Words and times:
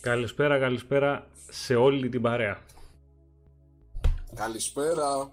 Καλησπέρα, 0.00 0.58
καλησπέρα 0.58 1.26
σε 1.48 1.74
όλη 1.74 2.08
την 2.08 2.22
παρέα. 2.22 2.58
Καλησπέρα. 4.34 5.32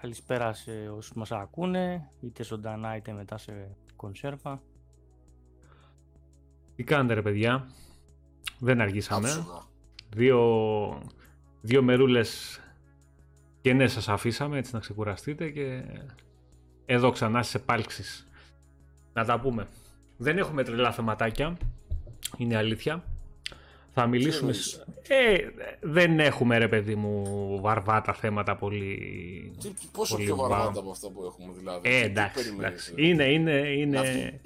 Καλησπέρα 0.00 0.52
σε 0.52 0.70
όσους 0.96 1.12
μας 1.12 1.32
ακούνε, 1.32 2.10
είτε 2.20 2.44
ζωντανά 2.44 2.96
είτε 2.96 3.12
μετά 3.12 3.38
σε 3.38 3.76
κονσέρβα. 3.96 4.62
Τι 6.76 6.84
κάνετε 6.84 7.14
ρε 7.14 7.22
παιδιά, 7.22 7.68
δεν 8.58 8.80
αργήσαμε. 8.80 9.28
Άψογα. 9.28 9.62
Δύο, 10.16 11.02
δύο 11.60 11.82
μερούλες 11.82 12.60
και 13.60 13.72
ναι 13.72 13.88
σας 13.88 14.08
αφήσαμε 14.08 14.58
έτσι 14.58 14.74
να 14.74 14.80
ξεκουραστείτε 14.80 15.50
και 15.50 15.82
εδώ 16.86 17.10
ξανά 17.10 17.42
στις 17.42 17.54
επάλξεις. 17.54 18.28
Να 19.12 19.24
τα 19.24 19.40
πούμε. 19.40 19.66
Δεν 20.16 20.38
έχουμε 20.38 20.64
τρελά 20.64 20.92
θεματάκια, 20.92 21.56
είναι 22.36 22.56
αλήθεια. 22.56 23.04
Θα 24.00 24.06
μιλήσουμε... 24.08 24.40
εννοείς; 24.50 24.84
Ε, 25.08 25.36
δεν 25.80 26.20
έχουμε 26.20 26.58
ρε 26.58 26.68
παιδί 26.68 26.94
μου 26.94 27.24
βαρβάτα 27.60 28.12
θέματα 28.12 28.56
πολύ... 28.56 28.96
Τι, 29.60 29.68
πόσο 29.92 30.14
Πολύ 30.14 30.26
πιο 30.26 30.34
wow. 30.34 30.38
βαρβάτα 30.38 30.80
από 30.80 30.90
αυτά 30.90 31.10
που 31.10 31.24
έχουμε 31.24 31.52
δηλαδή; 31.58 31.88
Ε, 31.88 32.00
Τι 32.00 32.06
εντάξει, 32.06 32.34
περιμένεις, 32.44 32.86
εντάξει. 32.88 32.94
ρε; 32.96 33.06
Είναι, 33.06 33.24
είναι, 33.24 33.68
είναι... 33.68 33.98
Αυτή- 33.98 34.40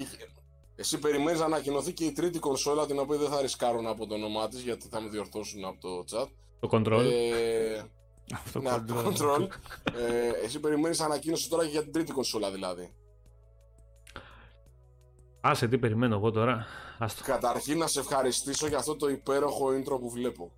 Εσύ 0.75 0.99
περιμένεις 0.99 1.39
να 1.39 1.45
ανακοινωθεί 1.45 1.93
και 1.93 2.03
η 2.05 2.11
τρίτη 2.11 2.39
κονσόλα 2.39 2.85
την 2.85 2.99
οποία 2.99 3.17
δεν 3.17 3.29
θα 3.29 3.41
ρισκάρω 3.41 3.81
να 3.81 3.95
πω 3.95 4.07
το 4.07 4.13
όνομά 4.13 4.47
της 4.47 4.61
γιατί 4.61 4.87
θα 4.89 5.01
με 5.01 5.09
διορθώσουν 5.09 5.65
από 5.65 5.77
το 5.81 6.05
chat. 6.11 6.27
Το 6.59 6.69
control. 6.71 7.03
Ε, 7.11 7.81
Αυτό 8.33 8.59
ναι, 8.61 8.69
από 8.69 8.93
το 8.93 9.03
control. 9.09 9.47
Ε, 9.93 10.45
εσύ 10.45 10.59
περιμένεις 10.59 10.99
ανακοίνωση 10.99 11.49
τώρα 11.49 11.63
και 11.63 11.71
για 11.71 11.83
την 11.83 11.91
τρίτη 11.91 12.11
κονσόλα 12.11 12.51
δηλαδή; 12.51 12.89
Άσε 15.47 15.67
τι 15.67 15.77
περιμένω 15.77 16.15
εγώ 16.15 16.31
τώρα. 16.31 16.65
Άστο. 16.97 17.23
Καταρχήν 17.23 17.77
να 17.77 17.87
σε 17.87 17.99
ευχαριστήσω 17.99 18.67
για 18.67 18.77
αυτό 18.77 18.95
το 18.95 19.09
υπέροχο 19.09 19.67
intro 19.67 19.99
που 19.99 20.09
βλέπω. 20.09 20.51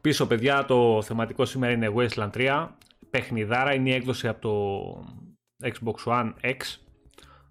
Πίσω 0.00 0.26
παιδιά 0.26 0.64
το 0.64 1.02
θεματικό 1.02 1.44
σήμερα 1.44 1.72
είναι 1.72 1.92
Wasteland 1.96 2.30
3. 2.32 2.68
Παιχνιδάρα 3.10 3.74
είναι 3.74 3.88
η 3.90 3.92
έκδοση 3.92 4.28
από 4.28 4.40
το 4.40 5.68
Xbox 5.72 6.12
One 6.12 6.32
X. 6.42 6.56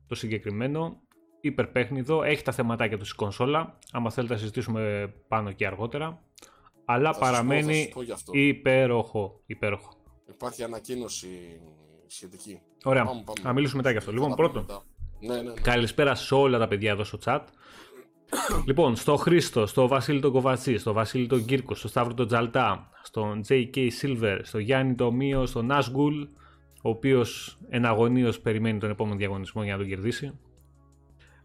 Το 0.08 0.16
συγκεκριμένο. 0.16 1.02
Υπερπέχνιδο. 1.42 2.23
Έχει 2.23 2.44
τα 2.44 2.52
θεματάκια 2.52 2.98
τους 2.98 3.08
στη 3.08 3.17
κονσόλα. 3.17 3.78
Άμα 3.92 4.10
θέλετε 4.12 4.34
να 4.34 4.39
συζητήσουμε 4.39 5.14
πάνω 5.28 5.52
και 5.52 5.66
αργότερα. 5.67 6.22
Αλλά 6.86 7.14
Θα 7.14 7.14
σας 7.14 7.20
πω, 7.20 7.26
θα 7.26 7.32
παραμένει 7.32 7.76
σας 7.84 7.94
πω 7.94 8.02
γι' 8.02 8.12
αυτό. 8.12 8.32
υπέροχο. 8.36 9.42
υπέροχο. 9.45 9.89
Υπάρχει 10.30 10.64
ανακοίνωση 10.64 11.62
σχετική. 12.08 12.62
Ωραία. 12.84 13.04
Πάμε, 13.06 13.23
πάμε. 13.26 13.39
Να 13.44 13.54
μιλήσουμε 13.54 13.78
μετά 13.78 13.92
γι' 13.92 13.98
αυτό. 13.98 14.12
Θα 14.12 14.17
Λοιπόν, 14.17 14.30
τα 14.30 14.36
πούμε 14.36 14.48
πρώτον, 14.50 14.66
μετά. 14.67 14.86
Ναι, 15.20 15.36
ναι, 15.36 15.42
ναι. 15.42 15.54
Καλησπέρα 15.62 16.16
σε 16.16 16.36
όλα 16.36 16.58
τα 16.58 16.68
παιδιά 16.68 16.92
εδώ 16.92 17.04
στο 17.04 17.20
chat. 17.26 17.40
λοιπόν, 18.66 18.96
στο 18.96 19.16
Χρήστο, 19.16 19.66
στο 19.66 19.88
Βασίλη 19.88 20.20
τον 20.20 20.32
Κοβατσί, 20.32 20.78
στο 20.78 20.94
Βασίλη 20.94 21.28
τον 21.28 21.46
Κύρκο, 21.46 21.76
στο 21.76 21.88
Σταύρο 21.88 22.14
τον 22.14 22.28
Τζαλτά, 22.28 22.90
στον 23.04 23.42
JK 23.50 23.90
Silver, 24.02 24.40
στο 24.42 24.58
Γιάννη 24.58 24.95
τον 24.95 25.16
Μίο, 25.16 25.45
στον 25.45 25.66
Νάσγκουλ, 25.66 26.22
ο 26.82 26.90
οποίος 26.90 27.58
εναγωνίω 27.70 28.34
περιμένει 28.44 28.80
τον 28.80 28.90
επόμενο 28.90 29.18
διαγωνισμό 29.18 29.64
για 29.64 29.72
να 29.72 29.78
τον 29.78 29.88
κερδίσει. 29.88 30.40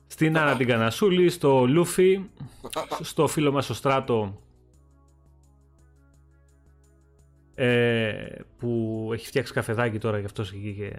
Στην 0.07 0.39
Άννα 0.39 0.57
την 0.57 0.67
Κανασούλη, 0.67 1.29
στο 1.29 1.67
Λούφι, 1.67 2.21
στο 3.01 3.27
φίλο 3.27 3.53
μας 3.53 3.65
στο 3.65 3.75
Στράτο 3.75 4.43
ε, 7.55 8.25
που 8.59 9.11
έχει 9.13 9.27
φτιάξει 9.27 9.53
καφεδάκι 9.53 9.99
τώρα 9.99 10.19
γι' 10.19 10.25
αυτός 10.25 10.53
εκεί 10.53 10.75
και 10.75 10.93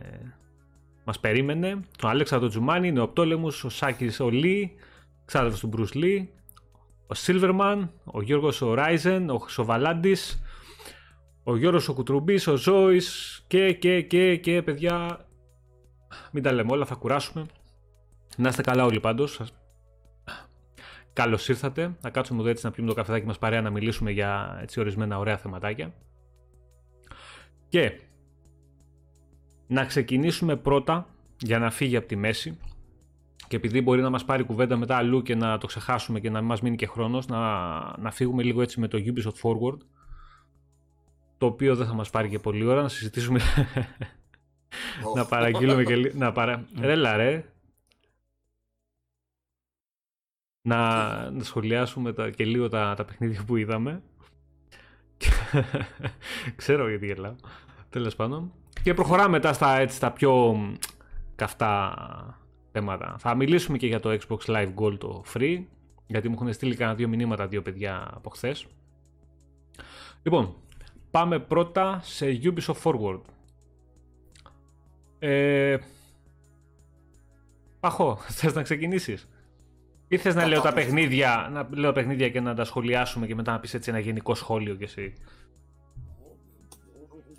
μας 1.03 1.19
περίμενε. 1.19 1.79
Τον 1.97 2.09
Αλέξανδρο 2.09 2.47
Τζουμάνι, 2.49 2.87
είναι 2.87 2.99
ο 3.01 3.07
Πτόλεμος, 3.07 3.63
ο 3.63 3.69
Σάκης 3.69 4.19
ο 4.19 4.29
Λί, 4.29 4.75
ξάδερφος 5.25 5.59
του 5.59 5.67
Μπρους 5.67 5.93
Λί, 5.93 6.29
ο 7.07 7.13
Σίλβερμαν, 7.13 7.91
ο 8.03 8.22
Γιώργος 8.22 8.61
ο 8.61 8.73
Ράιζεν, 8.73 9.29
ο 9.29 9.38
Χρυσοβαλάντης, 9.38 10.41
ο 11.44 11.57
Γιώργος 11.57 11.88
ο 11.88 11.94
Κουτρουμπής, 11.94 12.47
ο 12.47 12.55
Ζώης 12.55 13.44
και 13.47 13.73
και 13.73 14.01
και 14.01 14.35
και 14.38 14.61
παιδιά 14.61 15.25
μην 16.31 16.44
τα 16.44 16.51
λέμε 16.51 16.72
όλα, 16.72 16.85
θα 16.85 16.95
κουράσουμε. 16.95 17.45
Να 18.38 18.49
είστε 18.49 18.61
καλά 18.61 18.85
όλοι 18.85 18.99
πάντως. 18.99 19.31
Σας- 19.33 19.53
Καλώς 21.13 21.49
ήρθατε. 21.49 21.95
Να 22.01 22.09
κάτσουμε 22.09 22.39
εδώ 22.41 22.49
έτσι 22.49 22.66
να 22.66 22.72
πιούμε 22.72 22.89
το 22.89 22.95
καφεδάκι 22.95 23.25
μας 23.25 23.38
παρέα 23.38 23.61
να 23.61 23.69
μιλήσουμε 23.69 24.11
για 24.11 24.59
έτσι 24.61 24.79
ορισμένα 24.79 25.17
ωραία 25.19 25.38
θεματάκια. 25.38 25.94
Και 27.69 27.99
να 29.68 29.85
ξεκινήσουμε 29.85 30.56
πρώτα 30.56 31.07
για 31.38 31.59
να 31.59 31.72
φύγει 31.72 31.96
από 31.96 32.07
τη 32.07 32.16
μέση 32.16 32.57
και 33.47 33.56
επειδή 33.56 33.81
μπορεί 33.81 34.01
να 34.01 34.09
μας 34.09 34.25
πάρει 34.25 34.44
κουβέντα 34.44 34.78
μετά 34.78 34.96
αλλού 34.96 35.22
και 35.22 35.35
να 35.35 35.57
το 35.57 35.68
ξεχάσουμε 35.68 36.19
και 36.19 36.29
να 36.29 36.40
μην 36.40 36.47
μας 36.47 36.62
μείνει 36.62 36.75
και 36.75 36.88
χρόνος 36.88 37.28
να, 37.28 37.40
να 37.97 38.12
φύγουμε 38.12 38.44
λίγο 38.44 38.62
έτσι 38.62 38.79
με 38.79 38.88
το 38.88 38.97
Ubisoft 38.97 39.41
Forward 39.41 39.78
το 41.38 41.46
οποίο 41.46 41.75
δεν 41.75 41.88
θα 41.88 41.94
μας 41.94 42.09
πάρει 42.09 42.29
και 42.29 42.40
πολλή 42.40 42.66
ώρα 42.66 42.81
να 42.81 42.90
συζητήσουμε 42.90 43.40
να 45.16 45.25
παραγγείλουμε 45.25 45.84
και 45.84 45.96
λίγο 45.96 46.18
να 46.18 46.31
παρα... 46.31 46.66
Ρέλα 46.79 47.18
ρε. 47.18 47.46
Να, 50.68 51.31
να 51.31 51.44
σχολιάσουμε 51.44 52.13
τα, 52.13 52.29
και 52.29 52.46
λίγο 52.46 52.69
τα, 52.69 52.94
τα 52.97 53.06
παιχνίδια 53.06 53.44
που 53.44 53.56
είδαμε. 53.56 54.02
Ξέρω 56.56 56.90
γιατί 56.90 57.06
γελάω. 57.06 57.35
Τέλος 57.90 58.16
πάντων 58.16 58.53
και 58.83 58.94
προχωράμε 58.94 59.29
μετά 59.29 59.53
στα, 59.53 59.77
έτσι, 59.77 59.95
στα 59.95 60.11
πιο 60.11 60.53
μ, 60.53 60.73
καυτά 61.35 61.95
θέματα. 62.71 63.16
Θα 63.19 63.35
μιλήσουμε 63.35 63.77
και 63.77 63.88
για 63.88 63.99
το 63.99 64.17
Xbox 64.19 64.38
Live 64.45 64.73
Gold 64.75 64.97
το 64.97 65.23
free, 65.33 65.63
γιατί 66.07 66.29
μου 66.29 66.33
έχουν 66.33 66.53
στείλει 66.53 66.75
κανένα 66.75 66.97
δύο 66.97 67.07
μηνύματα 67.07 67.47
δύο 67.47 67.61
παιδιά 67.61 68.11
από 68.13 68.29
χθες. 68.29 68.67
Λοιπόν, 70.23 70.55
πάμε 71.11 71.39
πρώτα 71.39 71.99
σε 72.03 72.39
Ubisoft 72.43 72.81
Forward. 72.83 73.22
Ε, 75.19 75.77
Παχώ, 77.79 78.17
θες 78.38 78.53
να 78.53 78.61
ξεκινήσεις; 78.61 79.29
Ή 80.07 80.17
θες 80.17 80.35
να 80.35 80.47
λέω 80.47 80.61
τα 80.61 80.73
παιχνίδια, 80.73 81.49
να 81.51 81.67
λέω 81.72 81.91
τα 81.91 81.99
παιχνίδια 81.99 82.29
και 82.29 82.39
να 82.39 82.53
τα 82.53 82.63
σχολιάσουμε 82.63 83.27
και 83.27 83.35
μετά 83.35 83.51
να 83.51 83.59
πεις 83.59 83.73
έτσι 83.73 83.89
ένα 83.89 83.99
γενικό 83.99 84.35
σχόλιο 84.35 84.75
κι 84.75 84.83
εσύ; 84.83 85.13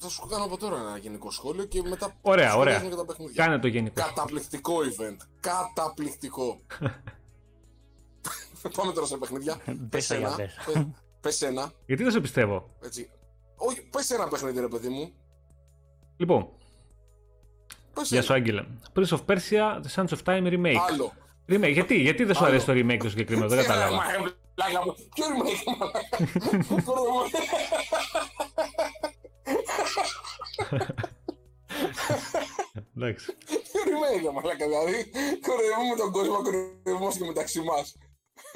Θα 0.07 0.11
σου 0.13 0.27
κάνω 0.27 0.45
από 0.45 0.57
τώρα 0.59 0.77
ένα 0.77 0.97
γενικό 0.99 1.31
σχόλιο 1.31 1.65
και 1.65 1.83
μετά 1.83 2.17
Ωραία, 2.23 2.51
σχολιάζουμε 2.51 2.85
ωραία. 2.85 2.91
και 2.91 2.97
τα 2.97 3.05
παιχνίδια. 3.05 3.45
Κάνε 3.45 3.59
το 3.59 3.67
γενικό. 3.67 4.03
Καταπληκτικό 4.03 4.75
event. 4.79 5.17
Καταπληκτικό. 5.41 6.61
Πάμε 8.77 8.93
τώρα 8.93 9.07
σε 9.07 9.17
παιχνίδια. 9.17 9.57
Πες 9.65 9.77
Μπέσα 9.81 10.15
για 10.17 10.27
ένα. 10.27 10.37
μπέσα. 10.37 10.63
πες- 10.73 10.87
Πες 11.21 11.43
ένα. 11.43 11.73
Γιατί 11.87 12.03
δεν 12.03 12.13
σε 12.13 12.21
πιστεύω; 12.21 12.71
Έτσι. 12.81 13.11
Όχι, 13.57 13.83
πες 13.83 14.11
ένα 14.11 14.29
παιχνίδι 14.29 14.61
ρε 14.61 14.69
παιδί 14.69 14.89
μου. 14.89 15.13
Λοιπόν, 16.17 16.49
Πες 17.95 18.09
Γεια 18.09 18.17
ένα. 18.19 18.27
σου 18.27 18.33
Άγγελε. 18.35 18.65
Prince 18.95 19.17
of 19.19 19.21
Persia, 19.27 19.81
The 19.83 19.95
Sands 19.95 20.09
of 20.09 20.19
Time 20.25 20.47
Remake. 20.53 20.77
Άλλο. 20.91 21.13
Remake. 21.49 21.73
Γιατί, 21.73 21.95
γιατί 22.01 22.25
δεν 22.25 22.35
σου 22.35 22.45
Άλλο. 22.45 22.51
αρέσει 22.55 22.67
το 22.67 22.73
remake 22.73 22.99
το 23.03 23.09
συγκεκριμένο, 23.09 23.49
δεν 23.49 23.59
Ε, 23.59 23.63
κατάλαβα. 23.63 23.97
μα, 23.97 24.03
ε, 24.13 24.17
πλάκα 24.55 24.85
μου. 24.85 24.95
Ποιο 25.15 25.25
remake, 25.27 25.79
μαλάκα. 25.79 26.01
Κορδό 26.85 27.03
μου. 27.11 27.21
Εντάξει. 32.97 33.27
Ποιο 33.47 33.81
remake, 33.91 34.33
μαλάκα, 34.35 34.67
δηλαδή. 34.67 34.97
Κορδεύουμε 35.47 35.95
τον 35.99 36.11
κόσμο, 36.13 36.37
κορδευόμαστε 36.43 37.19
και 37.21 37.27
μεταξύ 37.27 37.61
μας. 37.61 37.97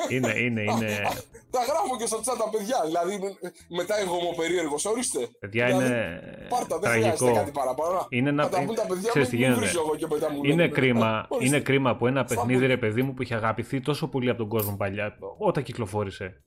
Είναι, 0.08 0.32
είναι, 0.38 0.62
είναι. 0.62 0.90
Τα 1.54 1.62
γράφω 1.64 1.96
και 1.98 2.06
στο 2.06 2.18
chat 2.18 2.36
τα 2.38 2.48
παιδιά. 2.50 2.82
Δηλαδή, 2.86 3.36
μετά 3.68 3.98
εγώ 3.98 4.14
μου 4.14 4.34
περίεργο, 4.36 4.76
ορίστε. 4.86 5.28
Παιδιά, 5.38 5.66
Δηλαδή, 5.66 5.86
είναι 5.86 6.46
Πάρτα, 6.48 6.78
δεν 6.78 6.90
χρειάζεται 6.90 7.24
κάτι 7.24 7.32
τραγικό. 7.32 7.58
παραπάνω. 7.60 8.06
Είναι 8.08 8.28
ένα. 8.28 8.42
Θα 8.42 8.48
τα 8.48 8.64
πούν 8.64 8.74
τα 8.74 8.86
παιδιά 8.86 9.08
Ξέρεις 9.08 9.28
μου, 9.28 9.34
τι 9.34 9.40
μην 9.40 9.46
γίνεται. 9.48 9.60
βρίζω 9.66 9.80
εγώ 9.80 9.96
και 9.96 10.06
μετά 10.10 10.30
μου 10.30 10.44
Είναι 10.44 10.54
λένε, 10.54 10.68
κρίμα, 10.68 11.26
ορίστε. 11.28 11.54
είναι 11.56 11.64
κρίμα 11.64 11.96
που 11.96 12.06
ένα 12.06 12.20
Θα 12.26 12.34
παιχνίδι, 12.34 12.60
πω- 12.60 12.66
ρε 12.66 12.76
παιδί 12.76 13.02
μου, 13.02 13.14
που 13.14 13.22
είχε 13.22 13.34
αγαπηθεί 13.34 13.80
τόσο 13.80 14.08
πολύ 14.08 14.28
από 14.28 14.38
τον 14.38 14.48
κόσμο 14.48 14.76
παλιά, 14.76 15.16
όταν 15.38 15.62
κυκλοφόρησε. 15.62 16.44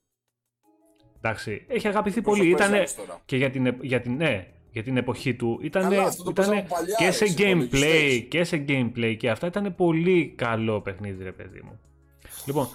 Εντάξει, 1.18 1.66
έχει 1.70 1.88
αγαπηθεί 1.88 2.22
πολύ. 2.22 2.40
Πόσο 2.42 2.52
Ήτανε 2.52 2.78
παίζεις 2.78 2.96
τώρα. 2.96 3.22
και 3.26 3.38
για 3.38 3.50
την, 3.52 3.66
επ- 3.66 3.84
για 3.84 4.02
την, 4.02 4.16
ναι, 4.16 4.48
για 4.72 4.84
την 4.84 4.98
εποχή 4.98 5.34
του. 5.36 5.60
Ήταν 5.62 5.82
Καλά, 5.82 6.04
αυτό 6.04 6.24
το 6.24 6.34
παίζαμε 6.34 6.66
παλιά, 6.70 6.96
και 6.98 7.06
ρε, 7.06 7.12
σε 7.12 7.26
στους 7.26 7.38
gameplay 7.40 7.64
υπολογιστές. 7.74 8.26
και 8.30 8.44
σε 8.44 8.66
gameplay 8.68 9.16
και 9.18 9.30
αυτά 9.30 9.48
ήταν 9.48 9.76
πολύ 9.76 10.34
καλό 10.36 10.82
παιχνίδι, 10.82 11.24
ρε 11.24 11.32
παιδί 11.32 11.62
μου. 11.64 11.80
Λοιπόν, 12.46 12.68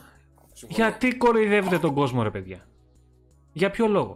Συμφωνώ. 0.53 0.89
γιατί 0.89 1.17
κοροϊδεύετε 1.17 1.79
τον 1.79 1.95
κόσμο, 1.95 2.23
ρε 2.23 2.31
παιδιά; 2.31 2.67
Για 3.53 3.71
ποιο 3.71 3.87
λόγο; 3.87 4.15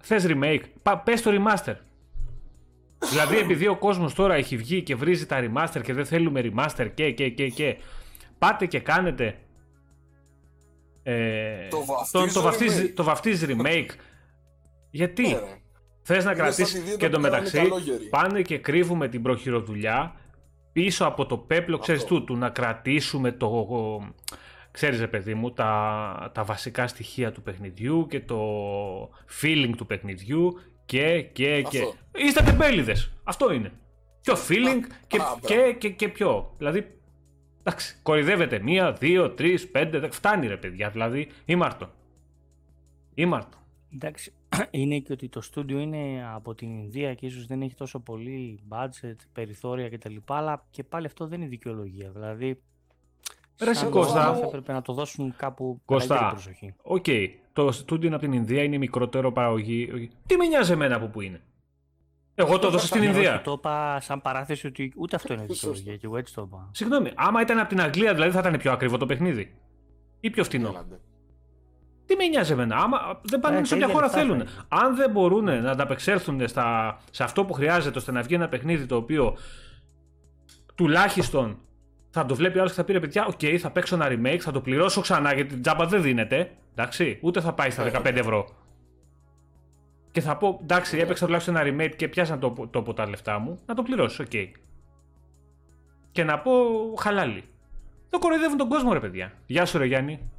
Θες 0.00 0.24
remake, 0.28 0.60
Πα, 0.82 0.98
πες 0.98 1.22
το 1.22 1.30
remaster. 1.34 1.74
δηλαδή 3.10 3.36
επειδή 3.38 3.66
ο 3.66 3.76
κόσμος 3.76 4.14
τώρα 4.14 4.34
έχει 4.34 4.56
βγει 4.56 4.82
και 4.82 4.94
βρίζει 4.94 5.26
τα 5.26 5.38
remaster 5.40 5.80
και 5.82 5.92
δεν 5.92 6.04
θέλουμε 6.06 6.40
remaster 6.54 6.90
και 6.94 7.10
και 7.10 7.28
και 7.28 7.48
και 7.48 7.76
πάτε 8.38 8.66
και 8.66 8.78
κάνετε 8.80 9.38
ε, 11.02 11.68
Το 11.68 11.84
βαφτίζω 11.84 12.26
το, 12.26 12.32
το, 12.32 12.40
βαφτίζει, 12.42 12.82
remake. 12.86 12.92
το 12.94 13.04
βαφτίζει 13.04 13.46
remake 13.48 13.88
γιατί; 14.90 15.36
Ναι, 16.08 16.14
ρε. 16.14 16.20
θες 16.20 16.24
να 16.24 16.30
Είναι 16.30 16.40
κρατήσεις 16.40 16.68
σαν 16.72 16.80
τη 16.80 16.86
δίαιτα 16.86 16.98
και 17.06 17.08
το 17.08 17.16
που 17.16 17.22
κάνανε 17.22 17.42
μεταξύ 17.44 17.68
καλόγεροι. 17.68 18.04
πάνε 18.08 18.42
και 18.42 18.58
κρύβουμε 18.58 19.08
την 19.08 19.22
προχειροδουλειά 19.22 20.14
πίσω 20.72 21.04
από 21.06 21.26
το 21.26 21.36
πέπλο 21.38 21.78
ξέρεις 21.78 22.02
Αυτό. 22.02 22.14
του, 22.18 22.24
του 22.24 22.36
να 22.36 22.48
κρατήσουμε 22.50 23.32
το, 23.32 23.66
ξέρεις 24.70 25.00
ρε 25.00 25.06
παιδί 25.08 25.34
μου, 25.34 25.52
τα, 25.52 26.30
τα 26.34 26.44
βασικά 26.44 26.86
στοιχεία 26.86 27.32
του 27.32 27.42
παιχνιδιού 27.42 28.06
και 28.10 28.20
το 28.20 28.38
feeling 29.42 29.72
του 29.76 29.86
παιχνιδιού 29.86 30.58
και, 30.86 31.22
και, 31.22 31.62
και. 31.62 31.78
Αυτό. 31.78 31.94
Είστε 32.16 32.42
τεμπέληδες. 32.42 33.12
Αυτό 33.24 33.52
είναι. 33.52 33.72
Πιο 34.20 34.34
feeling 34.34 34.80
και, 35.06 35.18
α, 35.20 35.24
και, 35.46 35.74
και, 35.78 35.88
και 35.88 36.08
πιο. 36.08 36.54
Δηλαδή, 36.58 36.98
εντάξει, 37.62 37.96
κορυδεύετε 38.02 38.58
μία, 38.58 38.92
δύο, 38.92 39.30
τρεις, 39.30 39.68
πέντε, 39.70 39.98
δε- 39.98 40.10
φτάνει 40.10 40.46
ρε 40.46 40.56
παιδιά. 40.56 40.90
Δηλαδή, 40.90 41.28
ήμαρτο. 41.44 41.90
Ήμαρτο. 43.14 43.58
Εντάξει, 43.94 44.32
είναι 44.70 44.98
και 44.98 45.12
ότι 45.12 45.28
το 45.28 45.40
στούντιο 45.40 45.78
είναι 45.78 46.30
από 46.34 46.54
την 46.54 46.78
Ινδία 46.78 47.14
και 47.14 47.26
ίσως 47.26 47.46
δεν 47.46 47.62
έχει 47.62 47.74
τόσο 47.74 48.00
πολύ 48.00 48.60
budget, 48.68 49.14
περιθώρια 49.32 49.88
κτλ. 49.88 50.16
Αλλά 50.26 50.66
και 50.70 50.82
πάλι 50.84 51.06
αυτό 51.06 51.26
δεν 51.26 51.40
είναι 51.40 51.48
δικαιολογία. 51.48 52.10
Δηλαδή, 52.10 52.60
Ρε 53.58 53.64
σαν 53.64 53.74
σε 53.74 53.86
Κώστα. 53.90 54.20
ομάδα 54.28 54.38
θα 54.40 54.46
έπρεπε 54.46 54.72
να 54.72 54.82
το 54.82 54.92
δώσουν 54.92 55.34
κάπου 55.36 55.80
Κώστα. 55.84 56.14
μεγαλύτερη 56.14 56.42
προσοχή. 56.42 56.74
Οκ, 56.82 57.04
το 57.52 57.72
στούντιο 57.72 58.06
είναι 58.06 58.16
από 58.16 58.24
την 58.24 58.32
Ινδία, 58.34 58.62
είναι 58.62 58.78
μικρότερο 58.78 59.32
παραγωγή. 59.32 60.10
Τι 60.26 60.36
με 60.36 60.46
νοιάζει 60.46 60.72
εμένα 60.72 60.96
από 60.96 61.06
πού 61.06 61.20
είναι; 61.20 61.40
Εγώ 62.34 62.58
το 62.58 62.66
έδωσα 62.66 62.86
στην 62.86 63.00
Ναι, 63.00 63.06
Ινδία. 63.06 63.34
όχι, 63.34 63.42
Το 63.42 63.52
είπα 63.52 64.00
σαν 64.00 64.22
παράθεση 64.22 64.66
ότι 64.66 64.92
ούτε 64.96 65.16
αυτό 65.16 65.32
είναι 65.32 65.42
Σωστό. 65.46 65.54
δικαιολογία 65.54 65.96
και 65.96 66.06
εγώ 66.06 66.16
έτσι 66.16 66.34
το 66.34 66.42
είπα. 66.46 66.68
Συγγνώμη, 66.72 67.10
άμα 67.14 67.40
ήταν 67.40 67.58
από 67.58 67.68
την 67.68 67.80
Αγγλία, 67.80 68.14
δηλαδή 68.14 68.30
θα 68.32 68.38
ήταν 68.38 68.56
πιο 68.58 68.72
ακριβό 68.72 68.96
το 68.96 69.06
παιχνίδι. 69.06 69.54
Ή 70.20 70.30
πιο 70.30 70.44
φτηνό. 70.44 70.84
Έλαντε. 72.06 72.14
Τι 72.14 72.16
με 72.16 72.26
νοιάζει 72.26 72.52
εμένα. 72.52 72.76
Άμα 72.76 73.20
δεν 73.22 73.40
πάνε 73.40 73.56
Ε, 73.58 73.64
σε 73.64 73.68
τα 73.70 73.74
όποια 73.76 73.86
ίδια 73.86 73.94
χώρα 73.94 74.06
λεφτά 74.06 74.18
θα 74.20 74.24
θέλουν. 74.26 74.40
είναι. 74.40 74.50
Αν 74.68 74.96
δεν 74.96 75.10
μπορούν 75.10 75.44
να 75.44 75.70
ανταπεξέλθουν 75.70 76.48
στα, 76.48 76.98
σε 77.10 77.22
αυτό 77.22 77.44
που 77.44 77.52
χρειάζεται 77.52 77.98
ώστε 77.98 78.12
να 78.12 78.22
βγει 78.22 78.34
ένα 78.34 78.48
παιχνίδι 78.48 78.86
το 78.86 78.96
οποίο 78.96 79.36
τουλάχιστον 80.74 81.58
θα 82.10 82.26
το 82.26 82.34
βλέπει 82.34 82.56
ο 82.56 82.60
άλλος 82.60 82.72
και 82.72 82.78
θα 82.80 82.84
πει 82.84 82.92
ρε 82.92 83.00
παιδιά, 83.00 83.26
οκ, 83.26 83.40
θα 83.60 83.70
παίξω 83.70 83.94
ένα 83.94 84.06
remake, 84.08 84.38
θα 84.40 84.50
το 84.52 84.60
πληρώσω 84.60 85.00
ξανά 85.00 85.34
γιατί 85.34 85.48
την 85.52 85.62
τζάμπα 85.62 85.86
δεν 85.86 86.02
δίνεται. 86.02 86.50
Εντάξει, 86.76 87.18
ούτε 87.22 87.40
θα 87.40 87.52
πάει 87.52 87.70
στα 87.70 87.90
15 87.92 88.04
ευρώ. 88.16 88.48
Και 90.10 90.20
θα 90.20 90.36
πω, 90.36 90.58
εντάξει, 90.62 90.98
έπαιξα 90.98 91.24
τουλάχιστον 91.24 91.56
ένα 91.56 91.70
remake 91.84 91.96
και 91.96 92.08
πιάσα 92.08 92.38
το, 92.38 92.68
το 92.70 92.78
από 92.78 92.94
τα 92.94 93.08
λεφτά 93.08 93.38
μου, 93.38 93.58
να 93.66 93.74
το 93.74 93.82
πληρώσω, 93.82 94.22
οκ. 94.22 94.30
Και 96.12 96.24
να 96.24 96.38
πω 96.38 96.52
χαλάλι. 96.98 97.44
Το 98.10 98.18
κοροϊδεύουν 98.18 98.56
τον 98.56 98.68
κόσμο, 98.68 98.92
ρε 98.92 99.00
παιδιά. 99.00 99.32
Γεια 99.46 99.66
σου, 99.66 99.78
ρε 99.78 99.84
Γιάννη. 99.86 100.30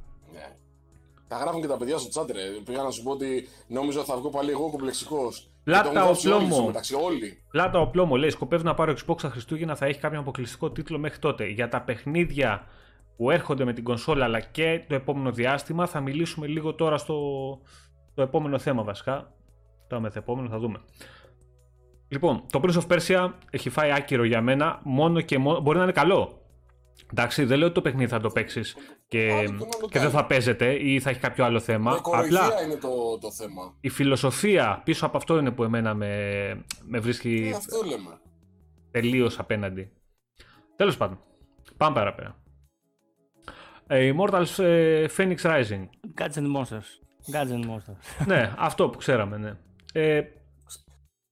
Ναι. 1.28 1.36
Τα 1.36 1.44
γράφουν 1.44 1.60
και 1.60 1.66
τα 1.66 1.76
παιδιά 1.76 1.98
στο 1.98 2.22
chat, 2.22 2.26
ρε. 2.32 2.42
Πήγα 2.64 2.82
να 2.82 2.90
σου 2.90 3.02
πω 3.02 3.10
ότι 3.10 3.48
νόμιζα 3.66 3.98
ότι 4.00 4.08
θα 4.08 4.16
βγω 4.16 4.30
πάλι 4.30 4.50
εγώ 4.50 4.70
κομπλεξικός. 4.70 5.50
Λάτα 5.64 6.04
ο 6.04 6.14
πλώμο. 6.22 6.66
μεταξύ 6.66 6.94
όλοι. 6.94 7.42
Λάτα 7.52 7.78
ο 7.80 7.86
πλώμο 7.86 8.16
λέει: 8.16 8.30
Σκοπεύω 8.30 8.62
να 8.62 8.74
πάρω 8.74 8.92
Xbox 8.92 9.18
στα 9.18 9.28
Χριστούγεννα, 9.28 9.74
θα 9.76 9.86
έχει 9.86 10.00
κάποιο 10.00 10.18
αποκλειστικό 10.18 10.70
τίτλο 10.70 10.98
μέχρι 10.98 11.18
τότε. 11.18 11.46
Για 11.46 11.68
τα 11.68 11.80
παιχνίδια 11.80 12.66
που 13.16 13.30
έρχονται 13.30 13.64
με 13.64 13.72
την 13.72 13.84
κονσόλα 13.84 14.24
αλλά 14.24 14.40
και 14.40 14.84
το 14.88 14.94
επόμενο 14.94 15.32
διάστημα 15.32 15.86
θα 15.86 16.00
μιλήσουμε 16.00 16.46
λίγο 16.46 16.74
τώρα 16.74 16.98
στο 16.98 17.14
το 18.14 18.22
επόμενο 18.22 18.58
θέμα 18.58 18.82
βασικά. 18.82 19.32
Το 19.86 20.00
μεθεπόμενο 20.00 20.48
θα 20.48 20.58
δούμε. 20.58 20.80
Λοιπόν, 22.08 22.42
το 22.52 22.60
Prince 22.62 22.80
of 22.80 22.96
Persia 22.96 23.30
έχει 23.50 23.70
φάει 23.70 23.92
άκυρο 23.92 24.24
για 24.24 24.40
μένα 24.40 24.80
μόνο 24.82 25.20
και 25.20 25.38
μόνο. 25.38 25.60
Μπορεί 25.60 25.76
να 25.76 25.82
είναι 25.82 25.92
καλό. 25.92 26.45
Εντάξει, 27.12 27.44
δεν 27.44 27.56
λέω 27.58 27.66
ότι 27.66 27.74
το 27.74 27.82
παιχνίδι 27.82 28.10
θα 28.10 28.20
το 28.20 28.28
παίξεις 28.30 28.76
και, 29.08 29.32
Άλλο 29.32 29.46
το 29.46 29.52
να 29.52 29.58
το 29.58 29.86
και 29.86 29.98
δεν 29.98 30.00
κάνει. 30.00 30.10
θα 30.12 30.26
παίζεται 30.26 30.72
ή 30.72 31.00
θα 31.00 31.10
έχει 31.10 31.20
κάποιο 31.20 31.44
άλλο 31.44 31.60
θέμα. 31.60 31.96
Η 31.96 32.00
κοροϊδία 32.00 32.44
Απλά 32.44 32.62
είναι 32.64 32.76
το, 32.76 33.18
το 33.20 33.32
θέμα. 33.32 33.74
η 33.80 33.88
φιλοσοφία 33.88 34.80
πίσω 34.84 35.06
από 35.06 35.16
αυτό 35.16 35.38
είναι 35.38 35.50
που 35.50 35.64
εμένα 35.64 35.94
με, 35.94 36.10
με 36.86 36.98
βρίσκει 36.98 37.50
Ε, 37.52 37.56
αυτό 37.56 37.82
λέμε. 37.86 38.18
τελείως 38.90 39.38
απέναντι. 39.38 39.90
Τέλος 40.76 40.96
πάντων, 40.96 41.18
πάμε 41.76 41.94
παραπέρα. 41.94 42.36
Ε, 43.86 44.12
Immortals 44.14 44.64
ε, 44.64 45.06
Phoenix 45.16 45.36
Rising. 45.36 45.88
Gods 46.20 46.34
and 46.34 46.54
Monsters. 46.56 46.88
Gods 47.32 47.52
and 47.52 47.64
Monsters. 47.70 48.26
ναι, 48.26 48.54
αυτό 48.58 48.88
που 48.88 48.98
ξέραμε, 48.98 49.36
ναι. 49.36 49.52
Ε, 49.92 50.22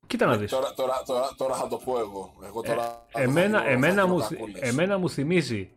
κοίτα 0.06 0.26
να 0.26 0.36
δεις. 0.36 0.50
Τώρα, 0.50 0.74
τώρα, 0.74 1.02
τώρα, 1.06 1.28
τώρα 1.36 1.54
θα 1.54 1.68
το 1.68 1.76
πω 1.84 1.98
εγώ. 1.98 2.34
Εγώ 2.44 2.60
τώρα 2.62 2.82
θα- 2.82 3.04
θα 3.08 3.20
εμένα, 3.20 3.60
δω- 3.62 3.68
εμένα, 3.68 3.94
θα 4.02 4.06
δω 4.08 4.14
μου, 4.14 4.20
κακούλες. 4.20 4.60
εμένα 4.60 4.98
μου 4.98 5.08
θυμίζει, 5.10 5.70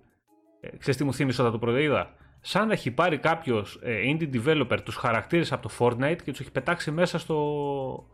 ε, 0.60 0.78
ξέρεις 0.78 0.98
τι 0.98 1.04
μου 1.04 1.14
θύμισε 1.14 1.42
όταν 1.42 1.54
το 1.54 1.60
πρώτο 1.60 1.78
είδα, 1.78 2.14
σαν 2.42 2.68
να 2.68 2.74
έχει 2.74 2.92
πάρει 2.92 3.18
κάποιος 3.18 3.80
indie 3.84 4.30
developer 4.34 4.78
τους 4.84 4.96
χαρακτήρες 4.96 5.52
από 5.52 5.68
το 5.70 5.74
Fortnite 5.80 6.18
και 6.24 6.32
τους 6.32 6.40
έχει 6.40 6.52
πετάξει 6.52 6.92
μέσα 6.92 7.20
στο, 7.20 8.08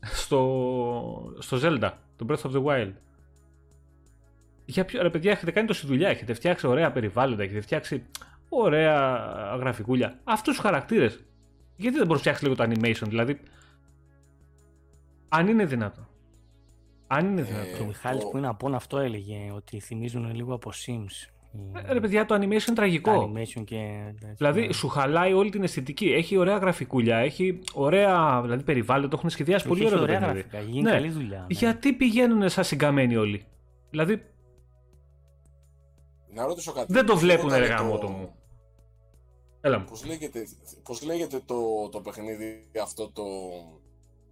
στο, 0.00 1.34
στο 1.38 1.58
Zelda, 1.62 1.90
το 2.16 2.26
Breath 2.28 2.50
of 2.50 2.54
the 2.56 2.64
Wild. 2.64 2.92
Για 4.64 4.84
ποιο, 4.84 5.02
ρε 5.02 5.10
παιδιά, 5.10 5.30
έχετε 5.32 5.50
κάνει 5.50 5.66
τόση 5.66 5.86
δουλειά, 5.86 6.08
έχετε 6.08 6.32
φτιάξει 6.34 6.66
ωραία 6.66 6.92
περιβάλλοντα, 6.92 7.42
έχετε 7.42 7.60
φτιάξει 7.60 8.06
ωραία 8.48 9.06
γραφικούλια. 9.58 10.18
Αυτούς 10.24 10.54
τους 10.54 10.62
χαρακτήρες, 10.64 11.24
γιατί 11.76 11.96
δεν 11.96 12.06
μπορείς 12.06 12.24
να 12.24 12.32
φτιάξεις 12.32 12.42
λίγο 12.42 12.54
το 12.54 12.64
animation, 12.64 13.08
δηλαδή, 13.08 13.40
αν 15.38 15.48
είναι 15.48 15.64
δυνατό. 15.64 16.08
Αν 17.06 17.26
είναι 17.26 17.42
δυνατό. 17.42 17.76
Και 17.76 17.82
ο 17.82 17.86
Μιχάλης 17.86 18.22
το- 18.22 18.28
που 18.28 18.36
είναι 18.38 18.48
από 18.48 18.74
αυτό 18.74 18.98
έλεγε 18.98 19.50
ότι 19.54 19.80
θυμίζουν 19.80 20.34
λίγο 20.34 20.54
από 20.54 20.70
Sims. 20.70 21.28
η- 21.52 21.70
Ε, 21.88 21.92
Ρε 21.92 22.00
παιδιά, 22.00 22.24
το 22.26 22.34
animation 22.34 22.42
είναι 22.42 22.58
τα 22.64 22.72
τραγικό. 22.72 23.32
animation 23.32 23.64
και... 23.64 24.04
έτσι, 24.08 24.26
Δηλαδή, 24.36 24.66
ναι. 24.66 24.72
σου 24.72 24.88
χαλάει 24.88 25.32
όλη 25.32 25.50
την 25.50 25.62
αισθητική. 25.62 26.06
Έχει 26.12 26.36
ωραία 26.36 26.56
γραφικούλια, 26.56 27.16
έχει 27.16 27.58
ωραία 27.74 28.40
δηλαδή, 28.42 28.62
περιβάλλον, 28.62 29.10
το 29.10 29.16
έχουν 29.18 29.30
σχεδιάσει 29.30 29.68
πολύ 29.68 29.80
Έχει 29.84 29.86
ωραίο 29.94 29.98
το 30.06 30.12
ωραία 30.12 30.18
παιχνίδι. 30.18 30.48
γραφικά, 30.48 30.70
γίνει 30.70 30.82
Ναι. 30.82 30.90
καλή 30.90 31.08
δουλειά. 31.08 31.38
ναι. 31.38 31.46
Γιατί 31.48 31.92
πηγαίνουν 31.92 32.48
σαν 32.48 32.64
συγκαμμένοι 32.64 33.16
όλοι; 33.16 33.44
Δηλαδή, 33.90 34.22
Να 36.34 36.46
ρωτήσω 36.46 36.72
κάτι. 36.72 36.92
δεν 36.92 37.06
το 37.06 37.12
Πώς 37.12 37.22
βλέπουν 37.22 37.48
ρε 37.50 37.58
λέγεται 37.58 37.74
γάμο 37.74 37.98
το 37.98 38.08
μου. 38.08 38.34
Έλα 39.60 39.78
μου. 39.78 39.84
Πώς 39.88 40.04
λέγεται, 40.06 40.42
πώς 40.82 41.02
λέγεται 41.04 41.40
το, 41.46 41.88
το 41.88 42.00
παιχνίδι 42.00 42.66
αυτό 42.82 43.10
το... 43.10 43.22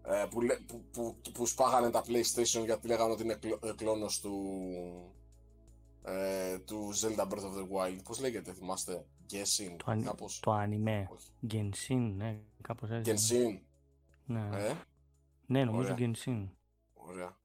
Ε, 0.04 0.26
που, 0.30 0.40
λέ- 0.40 0.60
που, 0.60 0.84
που, 0.92 1.16
που 1.32 1.46
σπάγανε 1.46 1.90
τα 1.90 2.02
PlayStation 2.06 2.64
γιατί 2.64 2.86
λέγανε 2.86 3.12
ότι 3.12 3.22
είναι 3.22 3.34
κλο- 3.34 3.58
ε, 3.64 3.72
κλόνος 3.76 4.20
του, 4.20 4.34
ε, 6.02 6.58
του 6.58 6.90
Zelda 6.94 7.28
Breath 7.28 7.44
of 7.44 7.54
the 7.54 7.68
Wild. 7.76 7.98
Πώς 8.04 8.20
λέγεται, 8.20 8.52
θυμάστε, 8.52 9.06
Genshin, 9.32 9.74
Το, 9.76 9.84
ανι... 9.86 10.02
κάπως. 10.02 10.40
το 10.40 10.52
anime. 10.62 11.04
Όχι. 11.14 11.28
Genshin, 11.50 12.12
ναι, 12.16 12.38
κάπως 12.62 12.90
έτσι. 12.90 13.12
Genshin, 13.14 13.60
Ναι, 14.24 14.48
ε, 14.52 14.72
ναι 15.46 15.64
νομίζω 15.64 15.92
ωραία. 15.92 16.10
Genshin. 16.10 16.48
ωραία. 16.94 17.36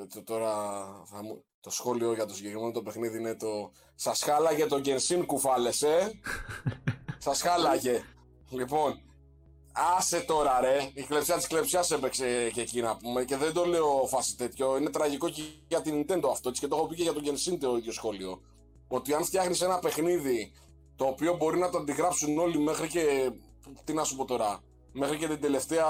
Ε, 0.00 0.06
το, 0.06 0.22
τώρα 0.22 0.52
θα 1.06 1.22
μου, 1.22 1.44
το 1.60 1.70
σχόλιο 1.70 2.14
για 2.14 2.26
το 2.26 2.34
συγκεκριμένο 2.34 2.72
το 2.72 2.82
παιχνίδι 2.82 3.18
είναι 3.18 3.34
το 3.34 3.72
«Σας 3.94 4.22
χάλαγε 4.22 4.66
το 4.66 4.80
Genshin 4.84 5.22
κουφάλες, 5.26 5.82
ε! 5.82 6.10
Σας 7.18 7.40
χάλαγε!» 7.42 8.02
Λοιπόν, 8.50 9.00
άσε 9.72 10.20
τώρα 10.20 10.60
ρε, 10.60 10.90
η 10.94 11.02
κλεψιά 11.02 11.36
της 11.36 11.46
κλεψιάς 11.46 11.90
έπαιξε 11.90 12.50
και 12.52 12.60
εκεί 12.60 12.80
να 12.80 12.96
πούμε 12.96 13.24
και 13.24 13.36
δεν 13.36 13.52
το 13.52 13.64
λέω 13.64 14.06
φάση 14.06 14.36
τέτοιο, 14.36 14.76
είναι 14.76 14.90
τραγικό 14.90 15.28
και 15.28 15.42
για 15.68 15.80
την 15.80 16.06
Nintendo 16.06 16.28
αυτό 16.30 16.48
έτσι, 16.48 16.60
και 16.60 16.68
το 16.68 16.76
έχω 16.76 16.86
πει 16.86 16.94
και 16.94 17.02
για 17.02 17.12
το 17.12 17.20
Genshin 17.24 17.56
το 17.60 17.76
ίδιο 17.76 17.92
σχόλιο. 17.92 18.40
Ότι 18.88 19.14
αν 19.14 19.24
φτιάχνεις 19.24 19.60
ένα 19.60 19.78
παιχνίδι 19.78 20.52
το 20.96 21.04
οποίο 21.04 21.36
μπορεί 21.36 21.58
να 21.58 21.70
το 21.70 21.78
αντιγράψουν 21.78 22.38
όλοι 22.38 22.58
μέχρι 22.58 22.88
και, 22.88 23.30
τι 23.84 23.92
να 23.92 24.04
σου 24.04 24.16
πω 24.16 24.24
τώρα, 24.24 24.60
μέχρι 24.92 25.18
και, 25.18 25.26
την 25.26 25.40
τελευταία, 25.40 25.86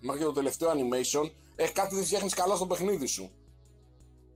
μέχρι 0.00 0.20
και 0.20 0.26
το 0.26 0.32
τελευταίο 0.32 0.70
animation, 0.70 1.30
ε, 1.56 1.68
κάτι 1.68 1.94
δεν 1.94 2.04
φτιάχνεις 2.04 2.34
καλά 2.34 2.56
στο 2.56 2.66
παιχνίδι 2.66 3.06
σου. 3.06 3.30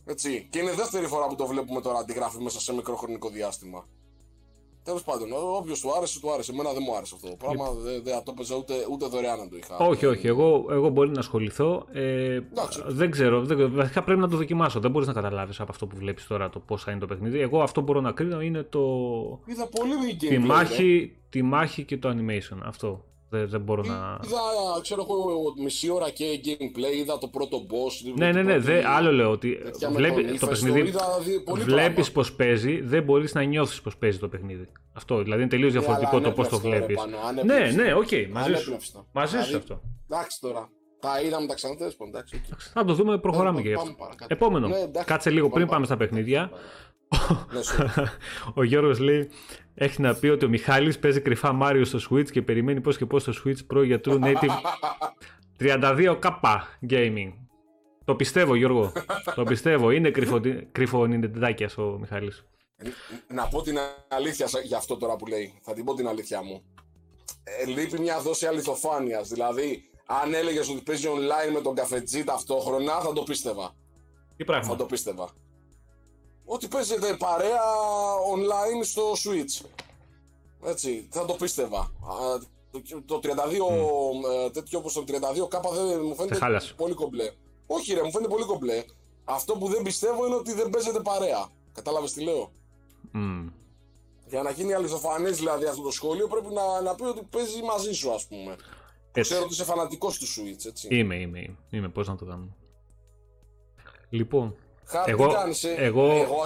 Έτσι. 0.04 0.48
Και 0.50 0.58
είναι 0.58 0.70
η 0.70 0.74
δεύτερη 0.74 1.06
φορά 1.06 1.26
που 1.26 1.34
το 1.34 1.46
βλέπουμε 1.46 1.80
τώρα 1.80 1.98
αντιγράφει 1.98 2.42
μέσα 2.42 2.60
σε 2.60 2.74
μικρό 2.74 2.96
χρονικό 2.96 3.28
διάστημα. 3.28 3.88
Τέλος 4.84 5.02
πάντων, 5.02 5.28
όποιος 5.32 5.80
του 5.80 5.96
άρεσε, 5.96 6.20
του 6.20 6.32
άρεσε. 6.32 6.52
Εμένα 6.52 6.72
δεν 6.72 6.82
μου 6.86 6.96
άρεσε 6.96 7.14
αυτό 7.14 7.28
το 7.28 7.36
πράγμα. 7.36 7.70
Δεν 7.70 8.02
δεν 8.02 8.14
θα 8.14 8.22
το 8.22 8.30
έπαιζα 8.34 8.56
ούτε, 8.56 8.74
ούτε 8.90 9.06
δωρεάν 9.06 9.38
να 9.38 9.48
το 9.48 9.56
είχα. 9.56 9.76
Όχι, 9.76 10.06
όχι. 10.06 10.26
Εγώ, 10.26 10.66
εγώ 10.70 10.88
μπορεί 10.88 11.10
να 11.10 11.18
ασχοληθώ. 11.18 11.86
Ε, 11.92 12.34
Εντάξει. 12.34 12.82
δεν 12.86 13.10
ξέρω. 13.10 13.42
Δεν, 13.44 13.72
βασικά 13.74 14.02
πρέπει 14.02 14.20
να 14.20 14.28
το 14.28 14.36
δοκιμάσω. 14.36 14.80
Δεν 14.80 14.90
μπορείς 14.90 15.08
να 15.08 15.14
καταλάβεις 15.14 15.60
από 15.60 15.70
αυτό 15.70 15.86
που 15.86 15.96
βλέπεις 15.96 16.26
τώρα 16.26 16.50
το 16.50 16.58
πώ 16.58 16.76
θα 16.76 16.90
είναι 16.90 17.00
το 17.00 17.06
παιχνίδι. 17.06 17.40
Εγώ 17.40 17.62
αυτό 17.62 17.80
μπορώ 17.80 18.00
να 18.00 18.12
κρίνω 18.12 18.40
είναι 18.40 18.62
το. 18.62 18.80
Είδα 19.46 19.66
πολύ 19.66 19.92
gameplay. 20.12 20.16
Τη 20.18 20.28
ρε. 20.28 20.38
μάχη, 20.38 21.16
τη 21.28 21.42
μάχη 21.42 21.84
και 21.84 21.96
το 21.96 22.08
animation. 22.08 22.58
Αυτό. 22.62 23.04
Δεν, 23.38 23.48
δεν 23.48 23.60
μπορώ 23.60 23.82
να. 23.82 24.18
Είδα, 24.24 24.38
ξέρω 24.82 25.06
εγώ, 25.08 25.54
μισή 25.62 25.90
ώρα 25.90 26.10
και 26.10 26.24
gameplay. 26.44 26.96
Είδα 26.96 27.18
το 27.18 27.28
πρώτο 27.28 27.66
boss. 27.70 28.12
Ναι, 28.16 28.32
ναι, 28.32 28.42
ναι. 28.42 28.52
την 28.52 28.62
Δε, 28.62 28.72
πρώτη- 28.72 28.86
άλλο 28.86 29.12
λέω 29.12 29.30
ότι 29.30 29.60
τέτοια 29.64 29.90
με 29.90 29.96
βλέπει 29.96 30.14
τον 30.14 30.24
το 30.26 30.32
ύφεστο. 30.34 30.46
παιχνίδι. 30.66 30.88
Είδα 30.88 31.18
δι- 31.24 31.40
πολύ 31.44 31.62
Βλέπεις 31.62 32.10
πράγμα. 32.10 32.28
πώ 32.30 32.36
παίζει, 32.44 32.80
δεν 32.80 33.02
μπορείς 33.02 33.34
να 33.34 33.42
νιώθεις 33.42 33.80
πώ 33.80 33.90
παίζει 33.98 34.18
το 34.18 34.28
παιχνίδι. 34.28 34.68
Αυτό. 34.92 35.22
Δηλαδή 35.22 35.40
είναι 35.40 35.50
τελείως 35.50 35.72
Ναι, 35.72 35.78
διαφορετικό 35.78 36.16
αλλά 36.16 36.24
το 36.26 36.32
πώς 36.32 36.48
το 36.48 36.56
ανέπνευστο, 36.56 36.68
ρε, 36.70 36.76
βλέπεις. 36.96 36.96
πάνω, 36.96 37.42
Ναι, 37.44 37.52
ανέπνευστο. 37.54 37.82
ναι, 37.82 37.94
οκ, 37.94 38.32
μαζί 38.34 38.54
σου. 38.54 38.56
Ανέπνευστο. 38.60 39.06
Μαζί 39.12 39.36
σου 39.36 39.44
Δηλαδή, 39.44 39.56
αυτό. 39.56 39.80
Εντάξει 40.10 40.40
τώρα. 40.40 40.68
Τα 41.00 41.20
είδαμε 41.22 41.46
τα 41.46 41.54
ξανά 41.54 41.76
τέλος 41.76 41.94
πάντων, 41.96 42.14
εντάξει. 42.14 42.42
οκ. 42.52 42.58
Θα 42.74 42.84
το 42.84 42.94
δούμε, 42.94 43.18
προχωράμε 43.18 43.62
και 43.62 43.68
γι' 43.68 43.74
Πάμε 43.74 43.88
αυτό. 43.90 44.02
παρακάτω. 44.02 44.34
Επόμενο. 44.34 44.68
Ναι, 44.68 44.78
εντάξει. 44.78 45.08
Κάτσε 45.08 45.30
λίγο 45.30 45.48
πριν 45.50 45.66
πάμε 45.66 45.84
στα 45.84 45.96
παρακάτω. 45.96 46.20
παιχνίδια. 46.22 46.50
Ναι, 47.52 47.62
σου. 47.62 47.84
Ο 48.54 48.62
Γιώργος 48.62 48.98
λέει 48.98 49.30
έχει 49.74 50.00
να 50.00 50.14
πει 50.14 50.28
ότι 50.28 50.44
ο 50.44 50.48
Μιχάλης 50.48 50.98
παίζει 50.98 51.20
κρυφά 51.20 51.52
Μάριο 51.52 51.84
στο 51.84 51.98
Switch 52.10 52.30
και 52.30 52.42
περιμένει 52.42 52.80
πώς 52.80 52.96
και 52.96 53.06
πώς 53.06 53.22
στο 53.22 53.32
Switch 53.44 53.76
Pro 53.76 53.84
για 53.84 54.00
True 54.04 54.20
Native 54.20 54.50
32K 55.58 56.18
Gaming. 56.90 57.32
Το 58.04 58.14
πιστεύω 58.14 58.54
Γιώργο. 58.54 58.92
το 59.34 59.42
πιστεύω. 59.42 59.90
Είναι 59.90 60.10
κρυφο, 60.10 60.40
κρυφο 60.72 61.06
Nintendάκιας 61.06 61.78
ο 61.78 61.96
Μιχάλης. 62.00 62.44
Να 63.28 63.48
πω 63.48 63.62
την 63.62 63.78
αλήθεια 64.08 64.46
για 64.64 64.76
αυτό 64.76 64.96
τώρα 64.96 65.16
που 65.16 65.26
λέει. 65.26 65.58
Θα 65.62 65.72
την 65.72 65.84
πω 65.84 65.94
την 65.94 66.08
αλήθεια 66.08 66.42
μου. 66.42 66.62
Ε, 67.44 67.64
λείπει 67.66 68.00
μια 68.00 68.20
δόση 68.20 68.46
αληθοφάνειας. 68.46 69.28
Δηλαδή, 69.28 69.82
αν 70.06 70.34
έλεγες 70.34 70.68
ότι 70.68 70.80
παίζει 70.80 71.08
online 71.08 71.52
με 71.52 71.60
τον 71.60 71.74
καφετζή 71.74 72.24
ταυτόχρονα, 72.24 73.00
θα 73.00 73.12
το 73.12 73.22
πίστευα. 73.22 73.74
Τι 74.36 74.44
πράγμα; 74.44 74.68
Θα 74.68 74.76
το 74.76 74.84
πίστευα. 74.84 75.28
Ότι 76.44 76.68
παίζεται 76.68 77.16
παρέα 77.18 77.62
online 78.34 78.84
στο 78.84 79.12
Switch. 79.12 79.66
Έτσι, 80.64 81.08
θα 81.10 81.24
το 81.24 81.32
πίστευα. 81.32 81.92
Το 83.06 83.20
32, 83.22 83.28
mm. 83.28 84.52
τέτοιο 84.52 84.78
όπως 84.78 84.92
το 84.92 85.04
32 85.08 85.48
κάπα 85.48 85.70
δεν 85.70 86.00
μου 86.04 86.14
φαίνεται 86.14 86.60
πολύ 86.76 86.94
κομπλέ. 86.94 87.32
Όχι 87.66 87.94
ρε, 87.94 88.02
μου 88.02 88.10
φαίνεται 88.10 88.30
πολύ 88.30 88.44
κομπλέ. 88.44 88.84
Αυτό 89.24 89.56
που 89.56 89.68
δεν 89.68 89.82
πιστεύω 89.82 90.26
είναι 90.26 90.34
ότι 90.34 90.52
δεν 90.52 90.70
παίζεται 90.70 91.00
παρέα. 91.00 91.48
Κατάλαβες 91.72 92.12
τι 92.12 92.22
λέω; 92.22 92.52
Mm. 93.14 93.52
Για 94.26 94.42
να 94.42 94.50
γίνει 94.50 94.72
αληθοφανέ 94.72 95.30
δηλαδή 95.30 95.64
αυτό 95.64 95.82
το 95.82 95.90
σχόλιο 95.90 96.26
πρέπει 96.28 96.54
να, 96.54 96.80
να 96.80 96.94
πει 96.94 97.02
ότι 97.02 97.22
παίζει 97.30 97.62
μαζί 97.62 97.92
σου 97.92 98.12
ας 98.12 98.26
πούμε. 98.26 98.56
Έτσι. 99.12 99.30
Ξέρω 99.30 99.42
ότι 99.44 99.52
είσαι 99.52 99.64
φανατικός 99.64 100.18
του 100.18 100.26
Switch, 100.26 100.66
έτσι. 100.66 100.88
Είμαι, 100.90 101.14
είμαι, 101.20 101.38
είμαι. 101.38 101.56
είμαι. 101.70 101.88
Πώς 101.88 102.08
να 102.08 102.16
το 102.16 102.24
κάνω. 102.24 102.56
Λοιπόν, 104.10 104.56
Χάρη, 104.84 105.10
εγώ, 105.10 105.26
τι 105.26 105.34
κάνεις, 105.34 105.64
ε; 105.64 105.74
εγώ, 105.78 106.10
εγώ 106.10 106.44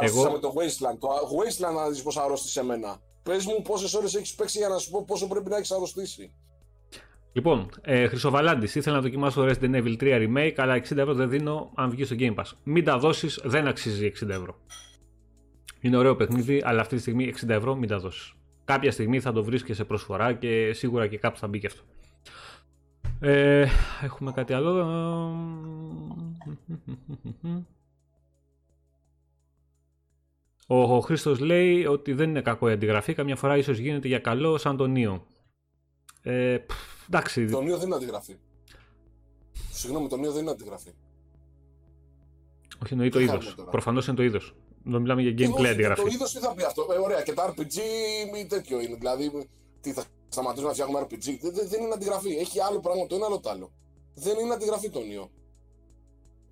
εγώ... 0.00 0.30
με 0.30 0.38
το 0.38 0.52
Wasteland. 0.56 0.98
Το 0.98 1.08
Wasteland 1.08 1.74
να 1.74 1.88
δεις 1.88 2.02
πώς 2.02 2.16
αρρώστησε 2.16 2.60
εμένα. 2.60 3.00
Πες 3.22 3.44
μου 3.44 3.62
πόσες 3.62 3.94
ώρες 3.94 4.14
έχεις 4.14 4.34
παίξει 4.34 4.58
για 4.58 4.68
να 4.68 4.78
σου 4.78 4.90
πω 4.90 5.04
πόσο 5.04 5.26
πρέπει 5.26 5.48
να 5.48 5.56
έχεις 5.56 5.70
αρρωστήσει. 5.70 6.32
Λοιπόν, 7.32 7.70
ε, 7.82 8.06
Χρυσοβαλάντης, 8.06 8.74
ήθελα 8.74 8.96
να 8.96 9.02
δοκιμάσω 9.02 9.46
Resident 9.48 9.74
Evil 9.74 9.96
3 10.00 10.26
Remake, 10.26 10.54
αλλά 10.56 10.74
60 10.74 10.96
ευρώ 10.96 11.14
δεν 11.14 11.30
δίνω 11.30 11.70
αν 11.74 11.90
βγει 11.90 12.04
στο 12.04 12.16
Game 12.18 12.34
Pass. 12.34 12.50
Μην 12.62 12.84
τα 12.84 12.98
δώσεις, 12.98 13.40
δεν 13.44 13.66
αξίζει 13.66 14.12
60 14.22 14.28
ευρώ. 14.28 14.56
Είναι 15.80 15.96
ωραίο 15.96 16.16
παιχνίδι, 16.16 16.62
αλλά 16.64 16.80
αυτή 16.80 16.94
τη 16.94 17.00
στιγμή 17.00 17.34
60 17.44 17.48
ευρώ 17.48 17.74
μην 17.74 17.88
τα 17.88 17.98
δώσεις. 17.98 18.32
Κάποια 18.64 18.90
στιγμή 18.90 19.20
θα 19.20 19.32
το 19.32 19.44
βρεις 19.44 19.62
και 19.62 19.74
σε 19.74 19.84
προσφορά 19.84 20.32
και 20.32 20.72
σίγουρα 20.72 21.06
και 21.06 21.18
κάπου 21.18 21.38
θα 21.38 21.46
μπει 21.46 21.58
και 21.58 21.66
αυτό. 21.66 21.82
Ε, 23.20 23.66
έχουμε 24.02 24.32
κάτι 24.32 24.52
άλλο. 24.52 24.72
Ο, 30.66 30.96
ο 30.96 31.00
Χρήστος 31.00 31.38
λέει 31.38 31.86
ότι 31.86 32.12
δεν 32.12 32.28
είναι 32.28 32.40
κακό 32.40 32.68
η 32.68 32.72
αντιγραφή, 32.72 33.14
καμιά 33.14 33.36
φορά 33.36 33.56
ίσως 33.56 33.78
γίνεται 33.78 34.08
για 34.08 34.18
καλό 34.18 34.58
σαν 34.58 34.76
τον 34.76 34.90
Νίο. 34.90 35.26
Ε, 36.22 36.58
εντάξει. 37.06 37.46
Το 37.46 37.60
Νίο 37.60 37.76
δεν 37.76 37.86
είναι 37.86 37.96
αντιγραφή. 37.96 38.36
Συγγνώμη, 39.72 40.08
το 40.08 40.16
Νίο 40.16 40.32
δεν 40.32 40.42
είναι 40.42 40.50
αντιγραφή. 40.50 40.90
Όχι, 42.82 42.92
εννοεί 42.92 43.08
το 43.08 43.20
είδος. 43.20 43.54
Προφανώς 43.70 44.06
είναι 44.06 44.16
το 44.16 44.22
είδος. 44.22 44.54
Δεν 44.84 45.00
μιλάμε 45.00 45.22
για 45.22 45.30
gameplay 45.30 45.66
αντιγραφή. 45.66 46.02
Το 46.02 46.08
είδος 46.10 46.32
τι 46.32 46.38
θα 46.38 46.54
πει 46.54 46.62
αυτό. 46.62 46.86
Ε, 46.92 46.98
ωραία, 46.98 47.22
και 47.22 47.32
τα 47.32 47.54
RPG 47.54 47.76
μη 48.32 48.46
τέτοιο 48.46 48.80
είναι. 48.80 48.96
Δηλαδή, 48.96 49.48
τι 49.80 49.92
θα 49.92 50.04
σταματήσουμε 50.28 50.68
να 50.68 50.74
φτιάχνουμε 50.74 51.00
RPG. 51.00 51.38
Δεν, 51.40 51.68
δεν 51.68 51.82
είναι 51.82 51.94
αντιγραφή. 51.94 52.36
Έχει 52.36 52.60
άλλο 52.60 52.80
πράγμα 52.80 53.06
το 53.06 53.14
ένα, 53.14 53.26
άλλο 53.26 53.40
το 53.40 53.50
άλλο. 53.50 53.72
Δεν 54.14 54.38
είναι 54.38 54.54
αντιγραφή 54.54 54.90
το 54.90 55.00
Νίο. 55.00 55.30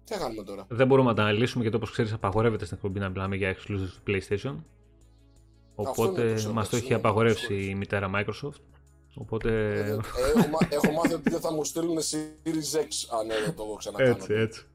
Τι 0.04 0.12
θα 0.12 0.18
κάνουμε 0.18 0.42
τώρα; 0.42 0.66
Δεν 0.68 0.86
μπορούμε 0.86 1.08
να 1.08 1.14
τα 1.14 1.22
αναλύσουμε 1.22 1.62
γιατί 1.62 1.76
όπως 1.76 1.90
ξέρεις, 1.90 2.12
απαγορεύεται 2.12 2.64
στην 2.64 2.76
εκπομπή 2.76 2.98
να 2.98 3.08
μιλάμε 3.08 3.36
για 3.36 3.56
exclusive 3.56 3.88
του 3.88 4.02
PlayStation. 4.06 4.54
Οπότε 5.74 6.36
μας 6.52 6.68
το 6.68 6.76
έχει 6.76 6.94
απαγορεύσει 6.94 7.54
η 7.54 7.74
μητέρα 7.74 8.10
Microsoft. 8.14 8.60
Οπότε... 9.14 9.50
Ε, 9.74 9.88
έχω, 9.88 10.58
έχω 10.68 10.92
μάθει 10.92 11.14
ότι 11.14 11.30
δεν 11.30 11.40
θα 11.40 11.52
μου 11.52 11.64
στείλουν 11.64 11.98
Series 11.98 12.78
X 12.78 13.18
αν 13.20 13.30
ε, 13.30 13.52
το 13.56 13.74
ξανακάνω. 13.78 14.10
Έτσι, 14.10 14.32
έτσι. 14.32 14.66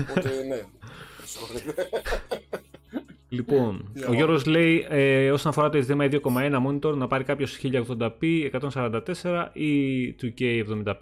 Οπότε 0.00 0.44
ναι. 0.48 0.64
Λοιπόν, 3.28 3.92
ο 4.08 4.12
Γιώργος 4.12 4.46
λέει 4.46 4.86
ε, 4.88 5.30
όσον 5.30 5.50
αφορά 5.50 5.68
το 5.68 5.84
HDMI 5.88 6.20
2.1 6.22 6.66
monitor 6.66 6.94
να 6.96 7.06
πάρει 7.06 7.24
κάποιος 7.24 7.60
1080p, 7.62 8.50
144 8.60 9.00
ή 9.52 10.14
2K75. 10.22 10.94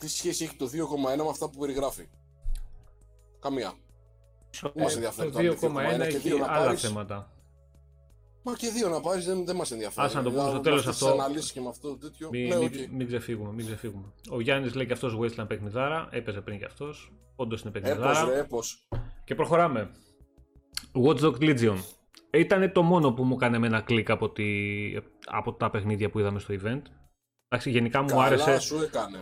Τι 0.00 0.08
σχέση 0.08 0.44
έχει 0.44 0.56
το 0.56 0.66
2.1 0.66 1.16
με 1.16 1.28
αυτά 1.30 1.48
που 1.48 1.58
περιγράφει; 1.58 2.08
Καμία. 3.40 3.72
Ε, 4.62 4.82
μας 4.82 4.94
ενδιαφέρει 4.94 5.30
το 5.30 5.38
2.1 5.38 6.00
έχει 6.00 6.30
άλλα 6.30 6.46
πάρεις... 6.46 6.80
θέματα. 6.80 7.34
Μα 8.46 8.54
και 8.54 8.68
δύο 8.68 8.88
να 8.88 9.00
πάρεις 9.00 9.24
δεν, 9.24 9.44
δεν 9.44 9.56
μας 9.56 9.70
ενδιαφέρει. 9.70 10.06
Α 10.06 10.14
να 10.14 10.22
το 10.22 10.30
πούμε 10.30 10.48
στο 10.48 10.60
τέλος 10.60 10.86
αυτό. 10.86 11.16
και 11.52 11.60
με 11.60 11.68
αυτό 11.68 11.96
τέτοιο. 11.96 12.28
Μην, 12.30 12.48
ναι, 12.48 12.56
okay. 12.56 12.86
μην, 12.90 13.06
ξεφύγουμε, 13.06 13.52
μην 13.52 13.66
ξεφύγουμε. 13.66 14.04
Ο 14.30 14.40
Γιάννης 14.40 14.74
λέει 14.74 14.86
και 14.86 14.92
αυτός 14.92 15.18
Wasteland 15.20 15.48
παιχνιδάρα. 15.48 16.08
Έπαιζε 16.10 16.40
πριν 16.40 16.58
και 16.58 16.64
αυτός. 16.64 17.12
Όντως 17.36 17.62
είναι 17.62 17.70
παιχνιδάρα. 17.70 18.10
Έπως, 18.10 18.28
ρε, 18.28 18.38
έπως. 18.38 18.88
Και 19.24 19.34
προχωράμε. 19.34 19.90
Watch 21.04 21.20
Dogs 21.20 21.38
Legion. 21.38 21.76
Ήταν 22.30 22.72
το 22.72 22.82
μόνο 22.82 23.12
που 23.12 23.24
μου 23.24 23.34
έκανε 23.34 23.58
με 23.58 23.66
ένα 23.66 23.80
κλικ 23.80 24.10
από, 24.10 24.30
τη, 24.30 24.44
από 25.24 25.52
τα 25.52 25.70
παιχνίδια 25.70 26.10
που 26.10 26.18
είδαμε 26.18 26.38
στο 26.38 26.54
event. 26.62 26.82
Εντάξει, 27.54 27.72
γενικά 27.72 28.02
μου 28.02 28.22
άρεσε, 28.22 28.58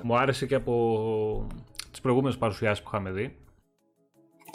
μου 0.03 0.17
άρεσε 0.17 0.47
και 0.47 0.55
από 0.55 1.47
τις 1.91 2.01
προηγούμενες 2.01 2.37
παρουσιάσεις 2.37 2.83
που 2.83 2.91
είχαμε 2.93 3.11
δει. 3.11 3.37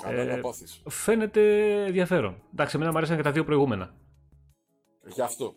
Καλά 0.01 0.21
ε, 0.21 0.41
φαίνεται 0.89 1.41
ενδιαφέρον. 1.85 2.41
Εντάξει, 2.53 2.75
εμένα 2.75 2.91
μου 2.91 2.97
άρεσαν 2.97 3.17
και 3.17 3.23
τα 3.23 3.31
δύο 3.31 3.43
προηγούμενα. 3.43 3.93
Γι' 5.05 5.21
αυτό. 5.21 5.55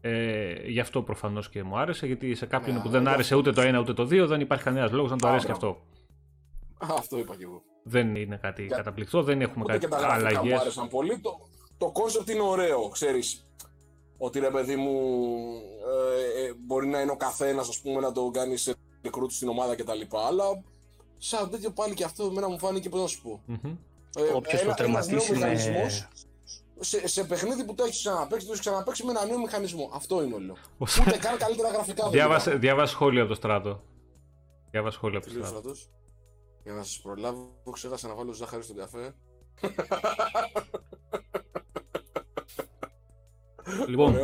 Ε, 0.00 0.68
γι' 0.68 0.80
αυτό 0.80 1.02
προφανώς 1.02 1.48
και 1.48 1.62
μου 1.62 1.78
άρεσε, 1.78 2.06
γιατί 2.06 2.34
σε 2.34 2.46
κάποιον 2.46 2.82
που 2.82 2.88
δεν 2.88 3.08
άρεσε 3.08 3.34
ούτε 3.34 3.52
το 3.52 3.60
ένα 3.60 3.78
ούτε 3.78 3.92
το 3.92 4.04
δύο 4.04 4.26
δεν 4.26 4.40
υπάρχει 4.40 4.64
κανένας 4.64 4.92
λόγος 4.92 5.10
να 5.10 5.16
το 5.16 5.28
αρέσει 5.28 5.46
και 5.46 5.52
αυτό. 5.52 5.86
Αυτό 6.78 7.18
είπα 7.18 7.36
και 7.36 7.44
εγώ. 7.44 7.62
Δεν 7.82 8.16
είναι 8.16 8.36
κάτι 8.36 8.64
για... 8.66 8.76
καταπληκτικό, 8.76 9.22
δεν 9.22 9.40
έχουμε 9.40 9.64
Ούτε 9.64 9.78
κάτι 9.78 10.04
αλλαγέ. 10.04 10.48
Μου 10.54 10.60
άρεσαν 10.60 10.88
πολύ. 10.88 11.18
Το, 11.18 11.38
το 11.78 11.92
concept 11.94 12.30
είναι 12.30 12.42
ωραίο, 12.42 12.88
ξέρεις. 12.88 13.46
Ότι 14.18 14.38
ρε 14.38 14.50
παιδί 14.50 14.76
μου 14.76 15.20
ε, 16.36 16.44
ε, 16.44 16.52
μπορεί 16.66 16.86
να 16.86 17.00
είναι 17.00 17.10
ο 17.10 17.16
καθένας 17.16 17.82
να 18.00 18.12
το 18.12 18.30
κάνεις 18.30 18.62
σε 18.62 18.74
recruit 19.04 19.30
στην 19.30 19.48
ομάδα 19.48 19.76
κτλ. 19.76 20.00
Αλλά 20.28 20.44
σαν 21.18 21.50
τέτοιο 21.50 21.70
πάλι 21.70 21.94
και 21.94 22.04
αυτό 22.04 22.24
εμένα 22.24 22.48
μου 22.48 22.58
φάνηκε 22.58 22.88
πώς 22.88 23.00
να 23.00 23.06
σου 23.06 23.22
πω. 23.22 23.40
Mm-hmm. 23.48 23.76
Ε, 24.16 24.22
Όποιος 24.34 24.62
το 24.62 24.74
τερματίσει 24.74 25.34
είναι... 25.34 25.56
Σε, 26.80 27.08
σε 27.08 27.24
παιχνίδι 27.24 27.64
που 27.64 27.74
το 27.74 27.84
έχεις 27.84 27.98
ξαναπέξει, 27.98 28.46
το 28.46 28.52
έχεις 28.52 28.64
ξαναπέξει 28.64 29.04
με 29.04 29.10
ένα 29.10 29.24
νέο 29.24 29.38
μηχανισμό. 29.38 29.90
Αυτό 29.94 30.22
είναι 30.22 30.34
όλο. 30.34 30.56
Ούτε 30.78 31.18
καν 31.18 31.36
καλύτερα 31.36 31.68
γραφικά. 31.68 32.08
Διάβασε, 32.08 32.54
διάβασε 32.54 32.92
σχόλιο 32.92 33.20
από 33.20 33.28
το 33.28 33.34
στράτο. 33.34 33.82
Διάβασε 34.70 34.96
σχόλιο 34.96 35.18
από 35.18 35.26
το 35.26 35.46
στράτο. 35.46 35.74
Για 36.62 36.72
να 36.72 36.82
σας 36.82 37.00
προλάβω, 37.02 37.48
ξέχασα 37.72 38.08
να 38.08 38.14
βάλω 38.14 38.32
ζάχαρη 38.32 38.62
στον 38.62 38.76
καφέ. 38.76 39.14
Λοιπόν, 43.88 44.14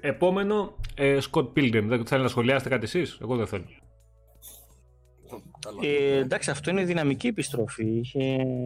επόμενο, 0.00 0.74
ε, 0.94 1.18
Scott 1.30 1.52
Pilgrim. 1.56 1.84
Δεν 1.84 2.06
θέλει 2.06 2.22
να 2.22 2.28
σχολιάσετε 2.28 2.68
κάτι 2.68 2.84
εσείς, 2.84 3.18
εγώ 3.20 3.36
δεν 3.36 3.46
θέλω. 3.46 3.64
Ε, 5.82 6.18
εντάξει, 6.18 6.50
αυτό 6.50 6.70
είναι 6.70 6.84
δυναμική 6.84 7.26
επιστροφή. 7.26 7.98
Είχε, 7.98 8.18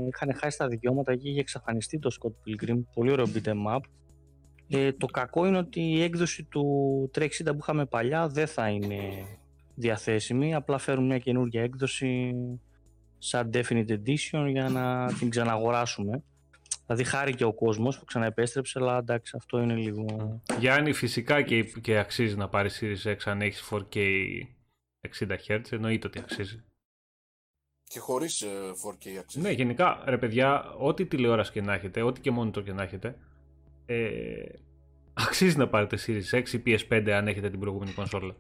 είχαν 0.09 0.35
χάσει 0.35 0.59
τα 0.59 0.69
δικαιώματα 0.69 1.17
και 1.17 1.29
είχε 1.29 1.41
εξαφανιστεί 1.41 1.99
το 1.99 2.17
Scott 2.21 2.31
Pilgrim. 2.31 2.83
Πολύ 2.95 3.11
ωραίο 3.11 3.27
beat'em 3.35 3.77
up. 3.77 3.81
Ε, 4.69 4.93
το 4.93 5.07
κακό 5.07 5.47
είναι 5.47 5.59
ότι 5.59 5.81
η 5.81 6.03
έκδοση 6.03 6.43
του 6.43 6.65
360 7.15 7.27
που 7.45 7.59
είχαμε 7.61 7.87
παλιά 7.87 8.29
δεν 8.29 8.47
θα 8.47 8.69
είναι 8.69 8.99
διαθέσιμη. 9.75 10.55
Απλά 10.55 10.79
φέρουν 10.79 11.07
μια 11.07 11.19
καινούργια 11.19 11.63
έκδοση 11.63 12.35
σαν 13.19 13.51
Definite 13.53 13.91
Edition 13.91 14.47
για 14.51 14.69
να 14.69 15.13
την 15.19 15.31
ξαναγοράσουμε. 15.31 16.23
Δηλαδή 16.87 17.05
χάρηκε 17.05 17.45
ο 17.45 17.53
κόσμος 17.53 17.99
που 17.99 18.05
ξαναεπέστρεψε, 18.05 18.79
αλλά 18.79 18.99
εντάξει, 18.99 19.35
αυτό 19.37 19.61
είναι 19.61 19.75
λίγο. 19.75 20.41
Γιάννη, 20.59 20.93
φυσικά 20.93 21.43
και, 21.43 21.63
και 21.63 21.99
αξίζει 21.99 22.37
να 22.37 22.49
πάρει 22.49 22.71
Series 22.81 23.11
X 23.11 23.17
αν 23.25 23.41
έχεις 23.41 23.69
4K 23.71 23.97
60 25.19 25.37
Hz. 25.49 25.61
Εννοείται 25.71 26.07
ότι 26.07 26.19
αξίζει. 26.19 26.65
Και 27.85 27.99
χωρίς 27.99 28.45
4K 28.45 29.07
ε, 29.07 29.19
αξίζει. 29.19 29.45
Ναι, 29.45 29.51
γενικά 29.51 30.03
ρε 30.05 30.19
παιδιά, 30.19 30.75
ό,τι 30.79 31.07
τηλεόραση 31.07 31.53
και 31.53 31.63
να 31.63 31.75
έχετε, 31.75 32.03
ό,τι 32.03 32.21
και 32.21 32.33
monitor 32.39 32.65
και 32.65 32.73
να 32.73 32.83
έχετε, 32.83 33.17
ε, 33.87 34.45
αξίζει 35.13 35.57
να 35.57 35.69
πάρετε 35.69 35.99
Series 36.07 36.43
X 36.43 36.49
ή 36.49 36.63
PS5 36.67 37.11
αν 37.11 37.29
έχετε 37.29 37.51
την 37.51 37.61
προηγούμενη 37.61 37.93
κονσόλα. 37.93 38.35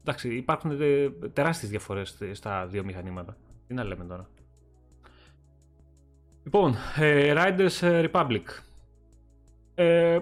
Εντάξει, 0.00 0.34
υπάρχουν 0.36 0.80
ε, 0.80 1.10
τεράστιες 1.32 1.70
διαφορές 1.70 2.18
στα 2.32 2.66
δύο 2.66 2.84
μηχανήματα. 2.84 3.36
Τι 3.66 3.74
να 3.74 3.84
λέμε 3.84 4.04
τώρα. 4.04 4.28
Λοιπόν, 6.44 6.76
ε, 6.96 7.34
Riders 7.36 7.86
ε, 7.86 8.08
Republic. 8.12 8.42
Ε, 9.74 10.18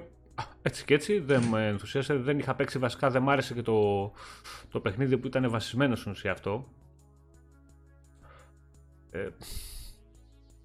έτσι 0.63 0.85
και 0.85 0.95
έτσι, 0.95 1.19
δεν 1.19 1.43
με 1.43 1.67
ενθουσίασε, 1.67 2.15
δεν 2.15 2.39
είχα 2.39 2.55
παίξει 2.55 2.79
βασικά, 2.79 3.11
δεν 3.11 3.23
μ' 3.23 3.31
άρεσε 3.31 3.55
και 3.55 3.63
το, 3.63 4.13
το 4.71 4.81
παιχνίδι 4.81 5.19
που 5.19 5.27
ήταν 5.27 5.51
βασισμένο 5.51 5.97
στην 5.97 6.11
ουσία 6.11 6.33
αυτό. 6.33 6.69
Ε, 9.11 9.29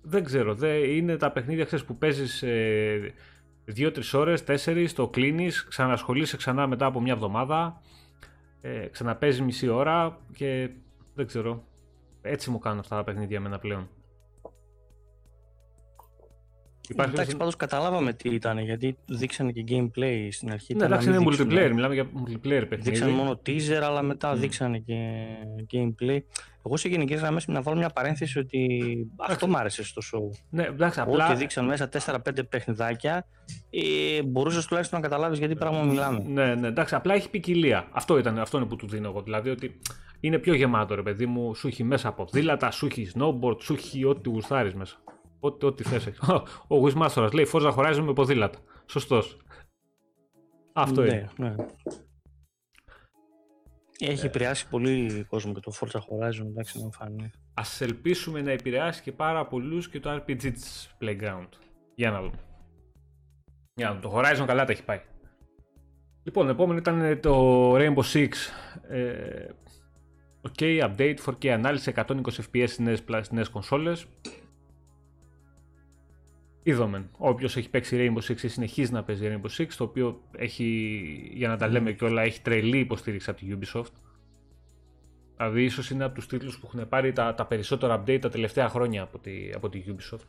δεν 0.02 0.24
ξέρω, 0.24 0.54
δεν, 0.56 0.84
είναι 0.84 1.18
τα 1.18 1.32
παιχνίδια 1.32 1.66
ξέρεις, 1.66 1.86
που 1.86 1.98
παίζεις 1.98 2.44
ε, 2.44 3.14
2-3 3.78 4.02
ώρες, 4.14 4.44
4, 4.48 4.88
το 4.96 5.08
κλείνεις, 5.08 5.64
ξανασχολείσαι 5.64 6.38
ξανά 6.38 6.68
μετά 6.68 6.86
από 6.86 7.02
μια 7.02 7.14
εβδομάδα, 7.14 7.82
ε, 8.62 8.88
ξαναπέζεις 8.88 9.42
μισή 9.42 9.68
ώρα 9.68 10.20
και 10.34 10.70
δεν 11.14 11.28
ξέρω. 11.28 11.64
Έτσι 12.22 12.50
μου 12.50 12.60
κάνουν 12.60 12.80
αυτά 12.80 12.96
τα 12.96 13.04
παιχνίδια 13.04 13.38
εμένα 13.38 13.60
πλέον. 13.60 13.90
Υπάρχει 16.90 17.14
Εντάξει, 17.14 17.38
πάντως 17.38 17.56
καταλάβαμε 17.56 18.14
τι 18.14 18.30
ήταν, 18.30 18.60
γιατί 18.60 18.98
δείξανε 19.06 19.52
και 19.52 19.64
gameplay 19.68 20.28
στην 20.32 20.52
αρχή. 20.52 20.76
Ναι, 20.76 20.86
εντάξει, 20.86 21.10
είναι 21.10 21.24
multiplayer, 21.30 21.72
μιλάμε 21.74 21.94
για 21.94 22.06
multiplayer 22.06 22.66
παιχνίδι. 22.70 22.90
Δείξανε 22.90 23.12
μόνο 23.12 23.42
teaser, 23.46 23.82
αλλά 23.84 24.02
μετά 24.02 24.34
mm. 24.34 24.38
δείξανε 24.38 24.78
και 24.78 25.26
gameplay. 25.72 26.20
Εγώ 26.66 26.78
σε 26.78 26.88
γενικές 26.88 27.20
γραμμές 27.20 27.48
να 27.48 27.62
βάλω 27.62 27.78
μια 27.78 27.90
παρένθεση 27.90 28.40
ότι 28.40 28.80
αυτό 29.18 29.48
μ' 29.48 29.56
άρεσε 29.56 29.84
στο 29.84 30.02
show. 30.12 30.40
Ναι, 30.50 30.64
εντάξει, 30.64 31.00
απλά. 31.00 31.28
Ό,τι 31.28 31.38
δείξαν 31.38 31.66
μέσα 31.66 31.90
4-5 32.06 32.18
παιχνιδάκια, 32.50 33.28
ε, 33.70 34.24
μπορούσες 34.24 34.66
τουλάχιστον 34.66 35.00
να 35.00 35.08
καταλάβεις 35.08 35.40
γιατί 35.40 35.56
πράγμα 35.56 35.84
μιλάμε. 35.84 36.24
Ναι, 36.28 36.56
ναι, 36.56 36.68
εντάξει, 36.68 36.96
απλά 36.96 37.14
έχει 37.14 37.30
ποικιλία. 37.30 37.88
Αυτό, 37.92 38.18
ήταν, 38.18 38.40
αυτό 38.40 38.58
είναι 38.58 38.66
που 38.66 38.76
του 38.76 38.88
δίνω 38.88 39.08
εγώ. 39.08 39.22
Δηλαδή 39.22 39.50
ότι 39.50 39.80
είναι 40.20 40.38
πιο 40.38 40.54
γεμάτο, 40.54 40.96
ρε 40.96 41.02
παιδί 41.02 41.26
μου, 41.26 41.56
σου 41.56 41.68
έχει 41.68 41.84
μέσα 41.84 42.08
από 42.08 42.28
δίλατα, 42.32 42.72
σου 42.72 42.86
έχει 42.86 43.12
snowboard, 43.16 43.62
σου 43.62 43.74
έχει 43.74 44.06
ό,τι 44.06 44.30
γουστάρεις 44.30 44.74
μέσα. 44.74 44.96
Ό,τι, 45.46 45.66
ό,τι 45.66 45.84
θες. 45.84 46.08
Ο 46.68 46.86
Wishmasters 46.86 47.30
λέει 47.34 47.48
Forza 47.54 47.76
Horizon 47.76 48.02
με 48.04 48.14
ποδήλατα. 48.14 48.60
Σωστός. 48.86 49.38
Αυτό 50.74 51.02
ναι, 51.02 51.08
είναι. 51.08 51.30
Ναι. 51.38 51.56
Έχει 54.00 54.26
επηρεάσει 54.26 54.70
πολύ 54.70 55.26
κόσμο 55.30 55.54
και 55.54 55.60
το 55.60 55.72
Forza 55.80 56.00
Horizon, 56.00 56.46
εντάξει, 56.46 56.84
να 56.84 56.90
φανεί. 56.92 57.32
Ας 57.54 57.82
ελπίσουμε 57.82 58.42
να 58.42 58.52
επηρεάσει 58.52 59.02
και 59.02 59.12
πάρα 59.12 59.48
πολλούς 59.48 59.90
και 59.90 60.00
το 60.00 60.16
RPG 60.16 60.38
της 60.38 60.96
Playground. 61.02 61.50
Για 61.96 62.12
να 62.12 62.22
δούμε. 62.22 62.40
Για 63.74 63.90
να 63.90 64.00
δούμε. 64.00 64.02
Το 64.02 64.20
Horizon 64.20 64.46
καλά 64.46 64.66
τα 64.66 64.72
έχει 64.72 64.84
πάει. 64.84 65.02
Λοιπόν, 66.24 66.50
επόμενο 66.50 66.80
ήταν 66.80 67.20
το 67.20 67.74
Rainbow 67.76 68.04
Six. 68.14 68.30
Ε, 68.90 69.48
ok, 70.42 70.90
update, 70.90 71.16
4K 71.26 71.48
ανάλυση, 71.48 71.94
120 71.96 72.22
fps 72.22 72.68
στις 72.68 72.80
νέες, 72.80 73.00
στις 73.00 73.32
νέες 73.32 73.50
κονσόλες. 73.50 74.08
Είδαμε. 76.68 77.10
Όποιος 77.18 77.58
έχει 77.58 77.70
παίξει 77.70 77.98
Rainbow 78.00 78.32
Six 78.32 78.44
ή 78.44 78.48
συνεχίζει 78.48 78.92
να 78.92 79.04
παίζει 79.04 79.28
Rainbow 79.32 79.62
Six, 79.62 79.68
το 79.78 79.84
οποίο 79.84 80.22
έχει, 80.32 81.00
για 81.34 81.48
να 81.48 81.58
τα 81.58 81.68
λέμε 81.68 81.92
κιόλα, 81.92 82.22
έχει 82.22 82.42
τρελή 82.42 82.80
υποστήριξη 82.80 83.30
από 83.30 83.40
τη 83.40 83.48
Ubisoft. 83.52 83.92
Δηλαδή, 85.38 85.64
ίσως 85.64 85.90
είναι 85.90 86.04
από 86.04 86.16
τους 86.16 86.28
τίτλους 86.28 86.60
που 86.60 86.70
έχουν 86.74 86.90
πάρει 86.90 87.12
τα, 87.14 87.34
τα 87.34 87.46
περισσότερα 87.46 88.02
update 88.02 88.20
τα 88.22 88.30
τελευταία 88.30 88.70
χρόνια 88.70 89.04
από 89.04 89.20
τη, 89.20 89.52
από 89.56 89.70
τη 89.70 89.84
Ubisoft. 89.88 90.26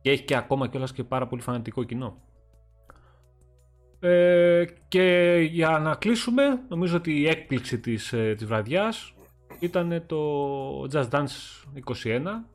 Και 0.00 0.10
έχει 0.10 0.22
και 0.22 0.36
ακόμα 0.36 0.68
κιόλας 0.68 0.92
και 0.92 1.04
πάρα 1.04 1.26
πολύ 1.26 1.42
φανατικό 1.42 1.82
κοινό. 1.82 2.22
Ε, 4.00 4.64
και 4.88 5.36
για 5.50 5.78
να 5.78 5.94
κλείσουμε, 5.94 6.42
νομίζω 6.68 6.96
ότι 6.96 7.20
η 7.20 7.28
έκπληξη 7.28 7.78
της, 7.78 8.12
ε, 8.12 8.34
της 8.34 8.46
βραδιάς 8.46 9.14
ήταν 9.60 10.04
το 10.06 10.18
Just 10.92 11.08
Dance 11.08 11.64
21 11.74 12.51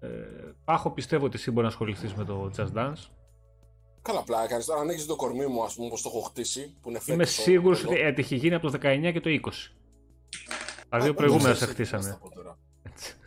Ε, 0.00 0.08
Πάχο, 0.64 0.90
πιστεύω 0.90 1.24
ότι 1.24 1.36
εσύ 1.36 1.50
μπορεί 1.50 1.62
να 1.62 1.68
ασχοληθείς 1.68 2.14
με 2.14 2.24
το 2.24 2.50
Just 2.56 2.72
Dance. 2.74 3.10
Καλά, 4.02 4.22
πλάκα 4.22 4.46
κάνεις. 4.46 4.66
Τώρα 4.66 4.80
ανοίξει 4.80 5.06
το 5.06 5.16
κορμί 5.16 5.46
μου, 5.46 5.64
ας 5.64 5.74
πούμε, 5.74 5.86
όπω 5.86 5.96
το 5.96 6.02
έχω 6.06 6.20
χτίσει. 6.20 6.76
Που 6.80 6.88
είναι 6.88 7.00
Είμαι 7.06 7.24
σίγουρος 7.24 7.84
ότι 7.84 7.96
έχει 8.16 8.36
γίνει 8.36 8.54
από 8.54 8.70
το 8.70 8.78
19 8.82 9.12
και 9.12 9.20
το 9.20 9.30
20. 9.30 9.50
Τα 10.88 10.98
δύο 10.98 11.14
προηγούμενα 11.14 11.54
σε 11.54 11.66
χτίσανε. 11.66 12.18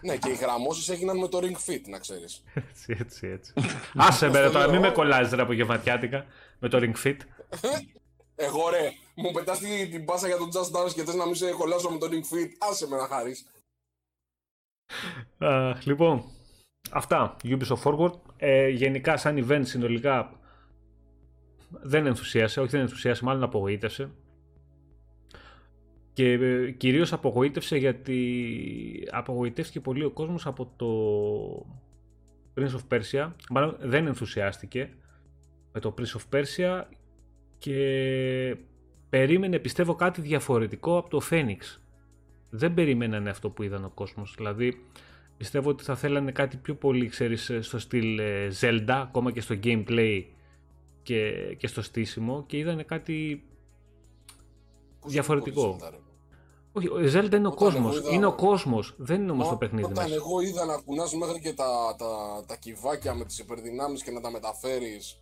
ναι, 0.02 0.18
και 0.18 0.30
οι 0.30 0.36
γραμμώσεις 0.36 0.90
έγιναν 0.90 1.18
με 1.18 1.28
το 1.28 1.40
Ring 1.42 1.70
Fit, 1.70 1.82
να 1.88 2.00
ξέρεις. 2.00 2.44
έτσι, 2.54 2.96
έτσι, 3.00 3.28
έτσι. 3.28 3.54
Άσε 3.96 4.30
με, 4.30 4.50
τώρα 4.50 4.70
μην 4.70 4.80
με 4.80 4.90
κολλάζει 4.90 5.40
από 5.40 5.54
γευματιάτικα 5.54 6.26
με 6.60 6.70
το 6.70 6.78
Ring 6.82 7.08
Fit. 7.08 7.18
Εγώ 8.36 8.70
ρε, 8.70 8.92
μου 9.16 9.32
πετάς 9.32 9.60
την, 9.60 9.92
την 9.92 10.06
πάσα 10.06 10.28
για 10.28 10.38
το 10.38 10.50
Just 10.54 10.78
Dance 10.78 10.94
και 10.94 11.04
θες 11.04 11.16
να 11.16 11.26
μην 11.26 11.36
σε 11.36 11.52
κολλάσω 11.52 11.90
με 11.90 11.98
το 11.98 12.08
Ring 12.12 12.36
Fit. 12.36 12.50
Άσε 12.58 12.88
με 12.88 12.98
να 12.98 13.08
χάρη 13.08 13.36
λοιπόν, 15.84 16.24
αυτά. 16.92 17.36
Ubisoft 17.44 17.82
Forward. 17.84 18.14
Ε, 18.38 18.68
γενικά, 18.68 19.18
σαν 19.18 19.46
event 19.48 19.62
συνολικά 19.64 20.32
δεν 21.70 22.06
ενθουσίασε. 22.06 22.60
Όχι, 22.60 22.70
δεν 22.70 22.82
ενθουσίασε, 22.82 23.24
μάλλον 23.24 23.44
απογοήτευσε. 23.44 24.10
Και 26.14 26.32
ε, 26.32 26.72
κυρίως 26.72 27.14
απογοήτευσε 27.14 27.78
γιατί 27.78 29.08
απογοητεύτηκε 29.12 29.80
πολύ 29.80 30.04
ο 30.04 30.12
κόσμος 30.12 30.46
από 30.46 30.72
το 30.76 31.76
Prince 32.56 32.76
of 32.76 32.98
Persia. 32.98 33.32
Μάλλον 33.50 33.78
δεν 33.80 34.08
ενθουσιάστηκε 34.08 34.90
με 35.72 35.80
το 35.80 35.94
Prince 35.98 36.20
of 36.20 36.40
Persia 36.40 36.84
και 37.58 38.58
περίμενε 39.10 39.60
πιστεύω 39.60 39.96
κάτι 39.96 40.22
διαφορετικό 40.22 40.98
από 40.98 41.10
το 41.10 41.22
Phoenix 41.30 41.82
δεν 42.54 42.74
περιμένανε 42.74 43.30
αυτό 43.30 43.50
που 43.50 43.64
είδαν 43.64 43.86
ο 43.86 43.90
κόσμος. 43.94 44.34
Δηλαδή, 44.38 44.86
πιστεύω 45.42 45.70
ότι 45.70 45.84
θα 45.84 45.96
θέλανε 45.96 46.32
κάτι 46.32 46.58
πιο 46.58 46.76
πολύ, 46.76 47.08
ξέρεις, 47.08 47.52
στο 47.60 47.80
στυλ 47.80 48.20
ε, 48.20 48.52
Zelda, 48.62 48.86
ακόμα 48.88 49.32
και 49.32 49.42
στο 49.42 49.56
gameplay 49.64 50.24
και, 51.04 51.32
και 51.58 51.68
στο 51.68 51.82
στήσιμο 51.82 52.44
και 52.48 52.58
είδανε 52.58 52.84
κάτι 52.84 53.44
διαφορετικό. 55.06 55.78
Όχι, 56.72 56.88
ο 56.88 57.00
Zelda 57.14 57.34
είναι 57.34 57.48
ο 57.48 57.54
κόσμος, 57.54 58.04
είναι 58.12 58.26
ο 58.26 58.36
κόσμος, 58.36 58.94
δεν 58.98 59.22
είναι 59.22 59.32
όμως 59.32 59.50
το 59.50 59.56
παιχνίδι 59.56 59.84
όταν 59.84 60.04
μέσα. 60.04 60.16
εγώ 60.16 60.42
είδα 60.42 60.66
να 60.66 60.78
κουνάς 60.86 61.14
μέχρι 61.14 61.40
και 61.40 61.54
τα, 61.54 61.96
τα, 61.98 62.44
τα 62.48 62.56
κυβάκια 62.56 63.14
με 63.14 63.26
τις 63.26 63.40
υπερδυνάμεις 63.40 64.04
και 64.04 64.12
να 64.12 64.22
τα 64.22 64.32
μεταφέρεις 64.32 65.12
ε, 65.12 65.21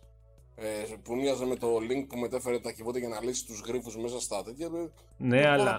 που 1.02 1.16
μοιάζε 1.16 1.44
με 1.44 1.56
το 1.56 1.76
link 1.76 2.04
που 2.08 2.18
μετέφερε 2.18 2.58
τα 2.58 2.72
κυβότια 2.72 3.00
για 3.00 3.08
να 3.08 3.24
λύσει 3.24 3.46
τους 3.46 3.62
γρήφου 3.66 4.00
μέσα 4.00 4.20
στα 4.20 4.42
τέτοια. 4.42 4.66
Ε, 4.66 4.90
ναι, 5.16 5.48
αλλά 5.48 5.78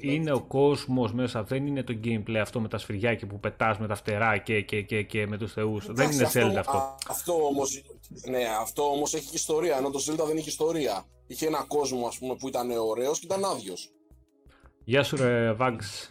είναι 0.00 0.32
ο 0.32 0.40
κόσμος 0.40 1.12
μέσα, 1.12 1.42
δεν 1.42 1.66
είναι 1.66 1.82
το 1.82 1.98
gameplay 2.04 2.36
αυτό 2.36 2.60
με 2.60 2.68
τα 2.68 2.78
σφυριάκια 2.78 3.26
που 3.26 3.40
πετάς 3.40 3.78
με 3.78 3.86
τα 3.86 3.94
φτερά 3.94 4.38
και, 4.38 4.60
και, 4.60 4.82
και, 4.82 5.02
και 5.02 5.26
με 5.26 5.38
τους 5.38 5.52
θεούς. 5.52 5.86
Δεν 5.88 6.10
είναι 6.10 6.30
Zelda 6.32 6.56
αυτό. 6.58 6.76
Α, 6.76 6.96
αυτό 7.08 7.32
όμω 7.32 7.62
ναι, 8.28 8.44
αυτό 8.60 8.90
όμως 8.90 9.14
έχει 9.14 9.34
ιστορία, 9.34 9.76
ενώ 9.76 9.90
το 9.90 10.04
Zelda 10.08 10.26
δεν 10.26 10.36
έχει 10.36 10.48
ιστορία. 10.48 11.04
Είχε 11.26 11.46
ένα 11.46 11.64
κόσμο 11.68 12.06
ας 12.06 12.18
πούμε, 12.18 12.36
που 12.36 12.48
ήταν 12.48 12.70
ωραίος 12.70 13.18
και 13.18 13.26
ήταν 13.26 13.44
άδειος. 13.44 13.90
Γεια 14.84 15.02
σου, 15.02 15.16
ρε 15.16 15.56
Vags. 15.60 16.10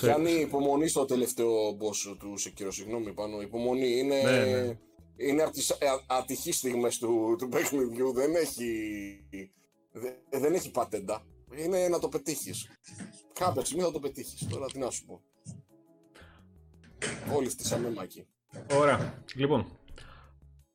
Κάνει 0.00 0.30
υπομονή 0.30 0.88
στο 0.88 1.04
τελευταίο 1.04 1.50
boss 1.70 2.16
του 2.18 2.34
Sekiro, 2.38 2.68
συγγνώμη 2.68 3.12
πάνω. 3.12 3.40
Υπομονή 3.40 3.98
είναι. 3.98 4.22
Ναι, 4.22 4.44
ναι 4.44 4.76
είναι 5.16 5.42
από 5.42 5.52
τις 5.52 5.70
ε, 5.70 5.76
ατυχείς 6.06 6.56
στιγμές 6.56 6.98
του, 6.98 7.36
του 7.38 7.48
παιχνιδιού, 7.48 8.12
δεν 8.12 8.34
έχει, 8.34 8.68
δεν 10.30 10.54
έχει 10.54 10.70
πατέντα. 10.70 11.22
Είναι 11.56 11.88
να 11.88 11.98
το 11.98 12.08
πετύχεις. 12.08 12.68
Κάποια 13.32 13.64
στιγμή 13.64 13.84
θα 13.84 13.92
το 13.92 14.00
πετύχεις. 14.00 14.46
Τώρα 14.48 14.66
τι 14.66 14.78
να 14.78 14.90
σου 14.90 15.04
πω. 15.04 15.20
Όλοι 17.34 17.48
φτύσαμε 17.48 17.90
μάκι. 17.90 18.26
Ωραία. 18.72 19.22
Λοιπόν, 19.34 19.66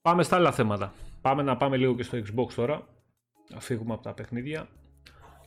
πάμε 0.01 0.23
στα 0.23 0.35
άλλα 0.35 0.51
θέματα. 0.51 0.93
Πάμε 1.21 1.43
να 1.43 1.57
πάμε 1.57 1.77
λίγο 1.77 1.95
και 1.95 2.03
στο 2.03 2.17
Xbox 2.17 2.53
τώρα. 2.55 2.87
Να 3.49 3.59
φύγουμε 3.59 3.93
από 3.93 4.03
τα 4.03 4.13
παιχνίδια. 4.13 4.69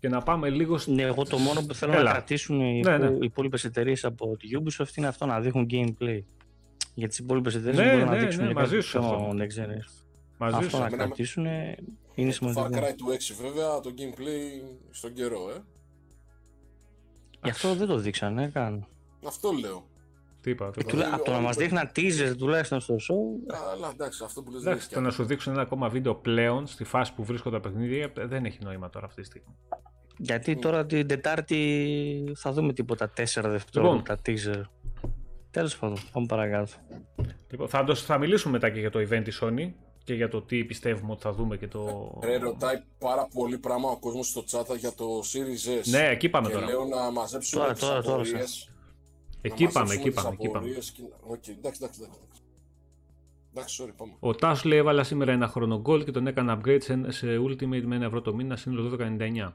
Και 0.01 0.09
να 0.09 0.23
πάμε 0.23 0.51
λίγο 0.51 0.79
στο... 0.79 0.93
Ναι, 0.93 1.03
εγώ 1.03 1.25
το 1.25 1.39
μόνο 1.39 1.67
που 1.67 1.75
θέλω 1.75 1.93
να 1.93 2.11
κρατήσουν 2.11 2.61
οι, 2.61 2.81
ναι, 2.81 2.99
ναι. 2.99 3.17
υπόλοιπες 3.21 3.65
εταιρείες 3.65 4.05
από 4.05 4.37
τη 4.37 4.49
Ubisoft 4.53 4.97
είναι 4.97 5.07
αυτό 5.07 5.27
να 5.27 5.41
δείχνουν 5.41 5.67
gameplay 5.71 6.23
για 7.01 7.09
τις 7.09 7.19
υπόλοιπες 7.19 7.55
εταιρείες 7.55 7.85
ναι, 7.85 7.93
μπορούν 7.93 8.09
ναι, 8.09 8.15
να 8.15 8.21
δείξουν 8.21 8.45
ναι, 8.45 8.53
μαζί 8.53 8.81
σου 8.81 8.99
αυτό. 8.99 9.35
Μαζί 10.39 10.57
αυτό 10.57 10.79
να 10.79 10.89
κρατήσουν 10.89 11.47
είναι 12.15 12.31
σημαντικό. 12.31 12.69
Far 12.73 12.79
Cry 12.79 12.95
του 12.97 13.07
6 13.07 13.37
βέβαια 13.43 13.81
το 13.81 13.95
gameplay 13.99 14.75
στον 14.91 15.13
καιρό, 15.13 15.51
ε. 15.57 15.63
Γι' 17.45 17.51
αυτό 17.51 17.75
δεν 17.75 17.87
το 17.87 17.97
δείξανε 17.97 18.49
καν. 18.49 18.87
Αυτό 19.27 19.51
λέω. 19.51 19.89
Τι 20.41 20.51
είπα, 20.51 20.71
ε, 20.77 20.85
τουλά, 20.85 21.15
από 21.15 21.25
το 21.25 21.31
να 21.31 21.41
μας 21.41 21.57
δείχνει 21.57 21.81
teaser 21.97 22.35
τουλάχιστον 22.39 22.81
στο 22.81 22.95
show. 22.95 23.55
Αλλά 23.73 23.91
εντάξει, 23.93 24.25
αυτό 24.25 24.43
που 24.43 24.51
λες 24.51 24.61
εντάξει, 24.61 24.91
το 24.91 25.01
να 25.01 25.11
σου 25.11 25.25
δείξουν 25.25 25.53
ένα 25.53 25.63
ακόμα 25.63 25.89
βίντεο 25.89 26.15
πλέον 26.15 26.67
στη 26.67 26.85
φάση 26.85 27.15
που 27.15 27.25
βρίσκονται 27.25 27.61
τα 27.61 27.69
παιχνίδια 27.69 28.13
δεν 28.15 28.45
έχει 28.45 28.59
νόημα 28.63 28.91
τώρα 28.91 29.07
αυτή 29.07 29.21
τη 29.21 29.27
στιγμή. 29.27 29.57
Γιατί 30.17 30.57
τώρα 30.57 30.87
την 30.87 31.07
Τετάρτη 31.07 32.33
θα 32.37 32.53
δούμε 32.53 32.73
τίποτα 32.73 33.13
4 33.17 33.25
δευτερόλεπτα 33.43 34.19
λοιπόν, 34.27 34.55
teaser. 34.55 34.63
Τέλος 35.51 35.79
πάντων, 35.79 35.99
πάμε 36.13 36.27
παρακάτω. 36.27 36.73
Λοιπόν, 37.51 37.69
θα, 37.69 37.85
το, 37.85 37.95
θα 37.95 38.19
μιλήσουμε 38.19 38.53
μετά 38.53 38.71
και 38.71 38.81
για 38.81 38.91
το 38.91 38.99
event 38.99 39.23
της 39.25 39.43
Sony 39.43 39.71
και 40.05 40.15
για 40.15 40.29
το 40.29 40.43
τι 40.43 40.65
πιστεύουμε 40.65 41.13
ότι 41.13 41.23
θα 41.23 41.33
δούμε 41.33 41.57
και 41.57 41.69
το. 41.69 42.13
Ρε, 42.23 42.39
ρωτάει 42.39 42.83
πάρα 42.99 43.29
πολύ 43.35 43.59
πράγμα 43.59 43.91
ο 43.91 43.99
κόσμος 43.99 44.29
στο 44.29 44.45
chat 44.51 44.77
για 44.79 44.93
το 44.93 45.05
Series 45.33 45.85
S. 45.85 45.91
Ναι, 45.91 46.09
εκεί 46.09 46.29
πάμε 46.29 46.49
και 46.49 46.55
τώρα. 46.55 46.67
Λέω 46.67 46.85
να 46.85 47.11
μαζέψουμε 47.11 47.63
τώρα, 47.63 47.75
τώρα, 47.75 48.03
τώρα, 48.03 48.25
Εκεί 49.41 49.69
πάμε, 49.73 49.95
εκεί 49.95 50.11
πάμε. 50.11 50.29
Εκεί 50.39 50.49
πάμε. 50.49 50.69
Okay, 51.31 51.49
εντάξει, 51.59 51.81
εντάξει, 51.83 52.01
εντάξει. 52.03 52.21
Εντάξει, 53.55 53.83
sorry, 53.83 53.93
πάμε. 53.97 54.13
Ο 54.21 54.35
Τάσος 54.35 54.65
λέει: 54.65 54.79
Έβαλα 54.79 55.05
σήμερα 55.05 55.33
ένα 55.33 55.49
χρόνο 55.49 55.83
gold 55.87 56.05
και 56.05 56.11
τον 56.11 56.27
έκανα 56.27 56.61
upgrade 56.61 56.83
σε, 56.83 57.11
σε 57.11 57.27
Ultimate 57.49 57.83
με 57.85 57.97
ένα 57.97 58.05
ευρώ 58.05 58.21
το 58.21 58.35
μήνα, 58.35 58.57
σύνολο 58.57 58.97
12,99. 59.01 59.53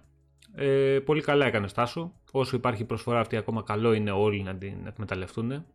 Ε, 0.56 1.00
πολύ 1.00 1.22
καλά 1.22 1.46
έκανες 1.46 1.74
Τάσο. 1.74 2.14
Όσο 2.32 2.56
υπάρχει 2.56 2.84
προσφορά 2.84 3.20
αυτή, 3.20 3.36
ακόμα 3.36 3.62
καλό 3.64 3.94
είναι 3.94 4.12
όλοι 4.12 4.44
να 4.44 4.56
την 4.56 4.88
εκμεταλλευτούν. 4.88 5.66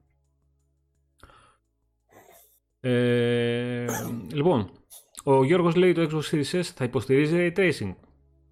Ε, 2.80 3.86
λοιπόν, 4.32 4.70
ο 5.24 5.44
Γιώργος 5.44 5.74
λέει 5.74 5.92
το 5.92 6.02
Xbox 6.02 6.34
Series 6.34 6.58
S 6.58 6.62
θα 6.62 6.84
υποστηρίζει 6.84 7.36
Ray 7.36 7.58
Tracing. 7.58 7.94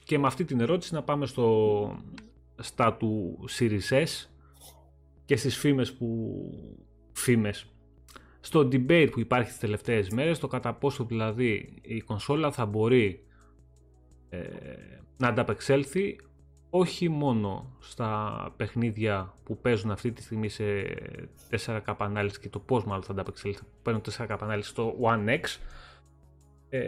Και 0.04 0.18
με 0.18 0.26
αυτή 0.26 0.44
την 0.44 0.60
ερώτηση 0.60 0.94
να 0.94 1.02
πάμε 1.02 1.26
στο, 1.26 1.98
στα 2.58 2.94
του 2.94 3.38
Series 3.58 3.90
S. 3.90 4.26
και 5.24 5.36
στις 5.36 5.56
φήμες 5.56 5.92
που... 5.92 6.40
φήμες. 7.12 7.66
Στο 8.40 8.60
debate 8.60 9.08
που 9.12 9.20
υπάρχει 9.20 9.48
τις 9.48 9.58
τελευταίες 9.58 10.08
μέρες, 10.08 10.38
το 10.38 10.46
κατά 10.46 10.74
πόσο 10.74 11.04
δηλαδή 11.04 11.78
η 11.82 12.00
κονσόλα 12.00 12.52
θα 12.52 12.66
μπορεί 12.66 13.24
ε, 14.28 14.38
να 15.16 15.28
ανταπεξέλθει 15.28 16.16
όχι 16.70 17.08
μόνο 17.08 17.76
στα 17.78 18.52
παιχνίδια 18.56 19.34
που 19.44 19.58
παίζουν 19.58 19.90
αυτή 19.90 20.12
τη 20.12 20.22
στιγμή 20.22 20.48
σε 20.48 20.64
4K 21.50 21.94
ανάλυση 21.98 22.40
και 22.40 22.48
το 22.48 22.58
πώς 22.58 22.84
μάλλον 22.84 23.02
θα 23.02 23.12
ανταπεξέλθει 23.12 23.60
που 23.60 23.68
παίρνουν 23.82 24.02
4K 24.10 24.36
ανάλυση 24.40 24.68
στο 24.68 24.96
One 25.00 25.28
X 25.28 25.58
ε, 26.68 26.80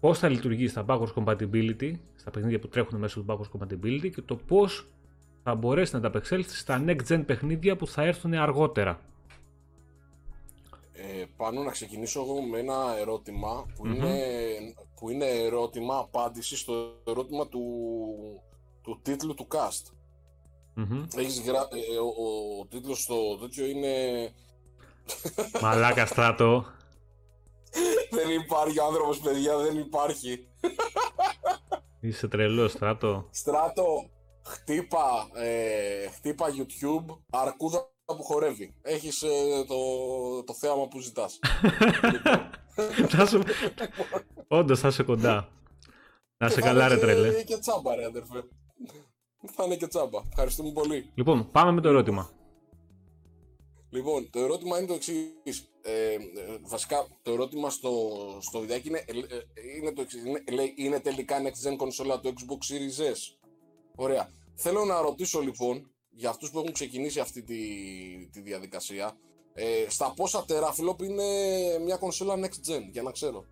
πώς 0.00 0.18
θα 0.18 0.28
λειτουργεί 0.28 0.68
στα 0.68 0.84
backwards 0.88 1.14
compatibility 1.14 1.92
στα 2.14 2.30
παιχνίδια 2.30 2.58
που 2.58 2.68
τρέχουν 2.68 2.98
μέσω 2.98 3.20
του 3.20 3.26
backwards 3.28 3.58
compatibility 3.58 4.10
και 4.14 4.22
το 4.22 4.36
πώς 4.36 4.86
θα 5.42 5.54
μπορέσει 5.54 5.92
να 5.92 5.98
ανταπεξέλθεις 5.98 6.58
στα 6.58 6.84
next 6.86 7.06
gen 7.08 7.22
παιχνίδια 7.26 7.76
που 7.76 7.86
θα 7.86 8.02
έρθουν 8.02 8.34
αργότερα. 8.34 9.00
Ε, 11.00 11.24
πάνω 11.36 11.62
να 11.62 11.70
ξεκινήσω 11.70 12.20
εγώ 12.20 12.42
με 12.42 12.58
ένα 12.58 12.96
ερώτημα 12.98 13.66
που, 13.74 13.86
είναι, 13.86 14.16
που 14.94 15.10
είναι 15.10 15.26
ερώτημα 15.26 15.98
απάντηση 15.98 16.56
στο 16.56 17.00
ερώτημα 17.04 17.48
του, 17.48 17.62
του 18.82 19.00
τίτλου 19.02 19.34
του 19.34 19.46
cast. 19.50 19.92
Έχεις 21.16 21.40
γρα... 21.40 21.68
Ε, 21.72 21.98
ο, 21.98 22.06
ο, 22.60 22.66
τίτλος 22.66 23.02
στο 23.02 23.36
τέτοιο 23.36 23.66
είναι... 23.66 23.92
Μαλάκα 25.60 26.06
στράτο. 26.06 26.64
δεν 28.10 28.30
υπάρχει 28.30 28.80
άνθρωπος 28.80 29.18
παιδιά, 29.18 29.56
δεν 29.56 29.78
υπάρχει. 29.78 30.48
Είσαι 32.00 32.28
τρελός 32.28 32.72
στράτο. 32.72 33.28
Στράτο, 33.30 34.10
χτύπα, 34.44 35.28
ε, 35.34 36.08
χτύπα 36.08 36.46
YouTube, 36.48 37.16
αρκούδα 37.30 37.90
που 38.16 38.22
χορεύει. 38.22 38.74
Έχεις 38.82 39.22
ε, 39.22 39.64
το, 39.66 39.76
το 40.44 40.54
θέαμα 40.54 40.88
που 40.88 41.00
ζητάς. 41.00 41.38
θα 43.08 43.28
Όντως 44.48 44.80
θα 44.80 44.88
είσαι 44.88 45.02
κοντά. 45.02 45.48
Να 46.36 46.46
είσαι 46.46 46.60
καλά 46.60 46.88
ρε 46.88 46.96
τρελέ. 46.96 47.30
Θα 47.30 47.42
και 47.42 47.56
τσάμπα 47.58 47.94
ρε 47.94 48.04
αδερφέ. 48.04 48.44
Θα 49.54 49.64
είναι 49.64 49.76
και 49.76 49.86
τσάμπα. 49.86 50.20
Ευχαριστούμε 50.28 50.72
πολύ. 50.72 51.10
Λοιπόν, 51.14 51.50
πάμε 51.50 51.72
με 51.72 51.80
το 51.80 51.88
ερώτημα. 51.88 52.30
Λοιπόν, 53.90 54.30
το 54.30 54.40
ερώτημα 54.40 54.78
είναι 54.78 54.86
το 54.86 54.94
εξής. 54.94 55.70
Ε, 55.82 56.16
βασικά, 56.62 57.06
το 57.22 57.32
ερώτημα 57.32 57.70
στο, 57.70 57.90
στο 58.40 58.60
βιντεάκι 58.60 58.88
είναι, 58.88 59.04
ε, 59.06 59.14
είναι 59.78 59.92
το 59.92 60.00
εξής. 60.00 60.24
Είναι, 60.24 60.44
λέει, 60.52 60.74
είναι 60.76 61.00
τελικά 61.00 61.36
next 61.42 61.68
gen 61.68 61.76
κονσόλα 61.76 62.20
του 62.20 62.32
Xbox 62.36 62.72
Series 62.72 63.12
S. 63.12 63.18
Ωραία. 63.94 64.30
Θέλω 64.54 64.84
να 64.84 65.00
ρωτήσω 65.00 65.40
λοιπόν, 65.40 65.90
για 66.10 66.30
αυτούς 66.30 66.50
που 66.50 66.58
έχουν 66.58 66.72
ξεκινήσει 66.72 67.20
αυτή 67.20 67.42
τη, 67.42 67.56
τη 68.32 68.40
διαδικασία, 68.40 69.16
ε, 69.54 69.64
στα 69.88 70.12
πόσα 70.16 70.44
teraflop 70.48 71.02
είναι 71.02 71.24
μια 71.84 71.96
κονσόλα 71.96 72.34
next 72.36 72.70
gen, 72.70 72.82
για 72.90 73.02
να 73.02 73.10
ξέρω. 73.10 73.44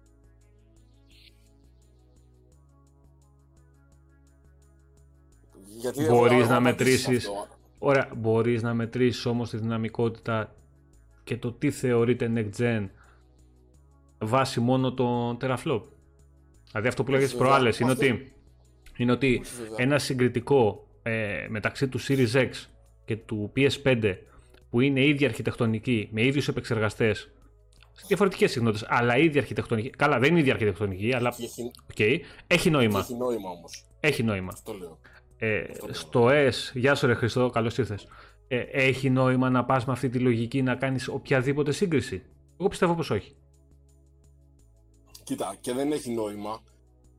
Γιατί 5.78 6.04
μπορείς 6.04 6.48
να 6.48 6.60
μετρήσεις 6.60 7.30
Ωραία, 7.78 8.10
μπορείς 8.16 8.62
να 8.62 8.74
μετρήσεις 8.74 9.26
όμως 9.26 9.50
τη 9.50 9.56
δυναμικότητα 9.56 10.54
και 11.24 11.36
το 11.36 11.52
τι 11.52 11.70
θεωρείται 11.70 12.32
next 12.34 12.60
gen 12.60 12.88
βάσει 14.18 14.60
μόνο 14.60 14.94
το 14.94 15.36
teraflop. 15.40 15.82
Δηλαδή 16.70 16.88
αυτό 16.88 17.04
που 17.04 17.10
λέγες 17.10 17.34
προάλλες 17.34 17.78
είναι 17.78 17.90
ότι, 17.90 18.32
είναι 18.96 19.12
ότι 19.12 19.42
ένα 19.76 19.98
συγκριτικό 19.98 20.85
ε, 21.06 21.46
μεταξύ 21.48 21.88
του 21.88 22.00
Series 22.00 22.32
X 22.32 22.50
και 23.04 23.16
του 23.16 23.52
PS5 23.56 24.16
που 24.70 24.80
είναι 24.80 25.04
ίδια 25.04 25.28
αρχιτεκτονική, 25.28 26.08
με 26.12 26.24
ίδιους 26.24 26.48
επεξεργαστές, 26.48 27.30
σε 27.92 28.04
διαφορετικές 28.06 28.50
συχνότητες, 28.50 28.88
αλλά 28.90 29.16
ίδια 29.16 29.40
αρχιτεκτονική. 29.40 29.90
Καλά, 29.90 30.18
δεν 30.18 30.30
είναι 30.30 30.38
ίδια 30.38 30.52
αρχιτεκτονική, 30.52 31.14
αλλά 31.14 31.34
έχει, 31.40 31.70
okay, 31.94 32.18
έχει 32.46 32.70
νόημα. 32.70 32.98
Έχει 32.98 33.14
νόημα 33.14 33.50
όμως. 33.50 33.84
Έχει 34.00 34.22
νόημα. 34.22 34.50
Αυτό 34.52 34.72
λέω. 34.72 34.98
Ε, 35.38 35.64
στο 35.90 36.28
S, 36.28 36.52
γεια 36.74 36.94
σου 36.94 37.06
ρε 37.06 37.14
Χριστό, 37.14 37.50
καλώς 37.50 37.78
ήρθες. 37.78 38.08
Ε, 38.48 38.58
έχει 38.58 39.10
νόημα 39.10 39.50
να 39.50 39.64
πας 39.64 39.84
με 39.84 39.92
αυτή 39.92 40.08
τη 40.08 40.18
λογική 40.18 40.62
να 40.62 40.74
κάνεις 40.74 41.08
οποιαδήποτε 41.08 41.72
σύγκριση; 41.72 42.22
Εγώ 42.60 42.68
πιστεύω 42.68 42.94
πως 42.94 43.10
όχι. 43.10 43.34
Κοίτα, 45.24 45.56
και 45.60 45.72
δεν 45.72 45.92
έχει 45.92 46.10
νόημα, 46.10 46.62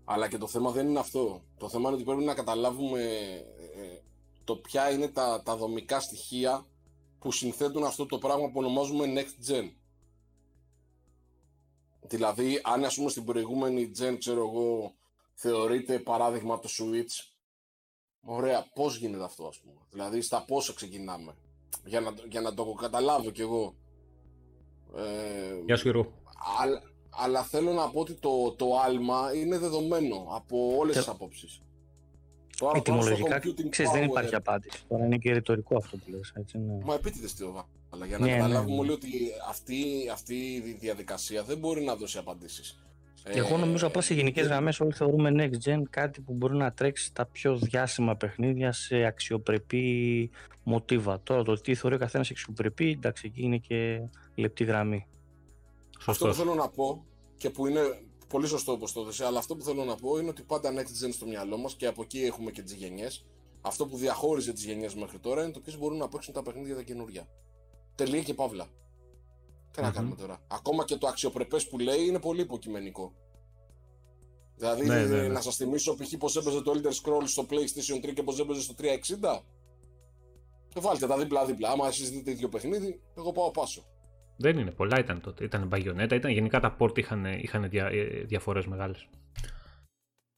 αλλά 0.10 0.28
και 0.28 0.38
το 0.38 0.48
θέμα 0.48 0.72
δεν 0.72 0.88
είναι 0.88 1.00
αυτό. 1.00 1.44
Το 1.58 1.70
θέμα 1.70 1.88
είναι 1.88 1.96
ότι 1.96 2.04
πρέπει 2.04 2.24
να 2.24 2.34
καταλάβουμε 2.34 3.02
ε, 3.76 4.02
το 4.44 4.56
ποια 4.56 4.92
είναι 4.92 5.08
τα, 5.08 5.42
τα 5.46 5.56
δομικά 5.56 6.00
στοιχεία 6.00 6.66
που 7.20 7.32
συνθέτουν 7.32 7.84
αυτό 7.84 8.06
το 8.06 8.18
πράγμα 8.18 8.46
που 8.46 8.60
ονομάζουμε 8.60 9.06
next 9.16 9.52
gen. 9.52 9.72
Δηλαδή, 12.02 12.62
αν 12.64 12.86
ας 12.86 12.96
πούμε 12.96 13.10
στην 13.10 13.24
προηγούμενη 13.24 13.92
gen, 14.00 14.16
ξέρω 14.20 14.40
εγώ, 14.40 14.94
θεωρείται 15.34 16.00
παράδειγμα 16.00 16.60
το 16.60 16.70
Switch, 16.80 17.36
Ωραία, 18.30 18.68
πώς 18.74 18.98
γίνεται 18.98 19.24
αυτό 19.24 19.48
ας 19.48 19.60
πούμε. 19.60 19.80
Δηλαδή 19.90 20.22
στα 20.22 20.46
πόσα 20.46 20.74
ξεκινάμε. 20.74 21.36
Για 21.86 22.00
να, 22.00 22.14
για 22.30 22.42
να 22.42 22.54
το 22.54 22.74
καταλάβω 22.74 23.32
κι 23.32 23.42
εγώ. 23.42 23.76
Ε, 24.96 25.62
Γεια 25.66 25.78
σου 25.78 26.14
Αλλά, 26.60 26.82
αλλά 27.10 27.44
θέλω 27.44 27.72
να 27.72 27.90
πω 27.90 28.00
ότι 28.00 28.14
το, 28.14 28.52
το 28.52 28.80
άλμα 28.86 29.32
είναι 29.36 29.58
δεδομένο 29.58 30.28
από 30.30 30.78
όλες 30.78 30.96
τις 30.96 31.08
απόψεις. 31.08 31.62
Τώρα, 32.58 32.78
Ετοιμολογικά, 32.78 33.42
ξέρεις, 33.70 33.92
δεν 33.92 34.04
υπάρχει 34.04 34.36
απάντηση. 34.36 34.84
Τώρα 34.88 35.06
είναι 35.06 35.18
και 35.18 35.34
ρητορικό 35.34 35.78
αυτό 35.78 35.98
που 35.98 36.10
λες. 36.10 36.34
Έτσι, 36.36 36.58
ναι. 36.58 36.78
Μα 36.84 36.94
επίτηδες 36.94 37.34
τι 37.34 37.46
Αλλά 37.90 38.06
για 38.06 38.18
να 38.18 38.26
ναι, 38.26 38.32
καταλάβουμε 38.32 38.70
ναι, 38.70 38.76
ναι. 38.76 38.80
όλοι 38.80 38.92
ότι 38.92 39.10
αυτή, 39.50 39.76
αυτή 40.12 40.36
η 40.36 40.78
διαδικασία 40.80 41.44
δεν 41.44 41.58
μπορεί 41.58 41.84
να 41.84 41.96
δώσει 41.96 42.18
απαντήσεις. 42.18 42.80
Εγώ 43.30 43.58
νομίζω 43.58 43.88
απλά 43.88 44.02
σε 44.02 44.14
γενικές 44.14 44.48
γραμμές 44.48 44.80
όλοι 44.80 44.94
θεωρούμε 44.94 45.32
next 45.34 45.70
gen 45.70 45.82
κάτι 45.90 46.22
που 46.22 46.34
μπορεί 46.34 46.56
να 46.56 46.72
τρέξει 46.72 47.14
τα 47.14 47.26
πιο 47.26 47.58
διάσημα 47.58 48.16
παιχνίδια 48.16 48.72
σε 48.72 49.04
αξιοπρεπή 49.04 50.30
μοτίβα. 50.64 51.20
Τώρα 51.24 51.44
το 51.44 51.62
τι 51.62 51.76
θεωρεί 51.76 51.96
ο 51.96 52.00
καθένας 52.00 52.32
αξιοπρεπή, 52.32 52.90
εντάξει, 52.90 53.24
εκεί 53.26 53.42
είναι 53.42 53.58
και 53.58 54.02
λεπτή 54.36 54.64
γραμμή. 54.64 55.08
Αυτό 56.06 56.28
που 56.28 56.34
θέλω 56.34 56.54
να 56.54 56.70
πω 56.70 57.06
και 57.38 57.50
που 57.50 57.68
είναι 57.68 57.82
πολύ 58.28 58.48
σωστό 58.48 58.72
όπως 58.72 58.92
το 58.92 59.04
δεσαι, 59.04 59.26
αλλά 59.26 59.40
αυτό 59.40 59.56
που 59.56 59.64
θέλω 59.64 59.84
να 59.84 59.96
πω 59.96 60.18
είναι 60.18 60.30
ότι 60.30 60.44
πάντα 60.44 60.74
next 60.74 61.06
gen 61.06 61.10
στο 61.12 61.26
μυαλό 61.26 61.58
μας 61.58 61.76
και 61.76 61.88
από 61.88 62.02
εκεί 62.02 62.20
έχουμε 62.24 62.52
και 62.52 62.62
τις 62.62 62.74
γενιές. 62.74 63.26
Αυτό 63.62 63.88
που 63.88 63.98
διαχώριζε 63.98 64.54
τις 64.54 64.64
γενιές 64.66 64.96
μέχρι 64.96 65.20
τώρα 65.20 65.44
είναι 65.44 65.52
το 65.52 65.60
ποιες 65.60 65.78
μπορούν 65.78 65.98
να 65.98 66.08
παίξουν 66.08 66.34
τα 66.34 66.44
παιχνίδια 66.44 66.76
τα 66.76 66.82
καινούργια. 66.82 67.28
Τελεία 67.96 68.22
και 68.22 68.34
παύλα. 68.34 68.68
Τι 69.72 69.82
να 69.82 69.92
κάνουμε 69.92 70.16
τώρα. 70.16 70.42
Ακόμα 70.48 70.86
και 70.86 70.96
το 70.96 71.08
αξιοπρεπές 71.08 71.68
που 71.68 71.80
λέει 71.80 72.06
είναι 72.06 72.20
πολύ 72.20 72.42
υποκειμενικό. 72.42 73.14
Δηλαδή, 74.56 74.86
ναι, 74.86 75.06
ναι, 75.06 75.22
ναι. 75.22 75.28
να 75.28 75.42
σας 75.42 75.56
θυμίσω 75.56 75.96
π.χ. 75.96 76.18
πώ 76.18 76.40
έπαιζε 76.40 76.62
το 76.62 76.74
Elder 76.76 76.92
Scrolls 76.92 77.26
στο 77.26 77.46
PlayStation 77.50 78.06
3 78.06 78.14
και 78.14 78.24
πώ 78.24 78.34
έπαιζε 78.40 78.62
στο 78.62 78.74
360. 78.78 79.42
Και 80.68 80.80
βάλτε 80.80 81.08
τα 81.08 81.18
δίπλα-δίπλα. 81.18 81.70
Άμα 81.70 81.88
εσείς 81.88 82.10
δείτε 82.10 82.32
ίδιο 82.32 82.50
παιχνίδι, 82.50 83.02
εγώ 83.18 83.32
πάω 83.32 83.52
πάσο. 83.52 83.86
Δεν 84.38 84.58
είναι, 84.58 84.72
πολλά 84.72 85.00
ήταν 85.00 85.22
τότε. 85.22 85.44
Ήταν 85.44 85.68
μπαγιονέτα, 85.68 86.16
ήταν 86.16 86.32
γενικά 86.32 86.60
τα 86.60 86.78
port 86.80 86.98
είχαν, 86.98 87.26
είχαν 87.26 87.70
δια, 87.70 87.86
ε, 87.86 88.04
διαφορές 88.04 88.66
μεγάλες. 88.66 89.08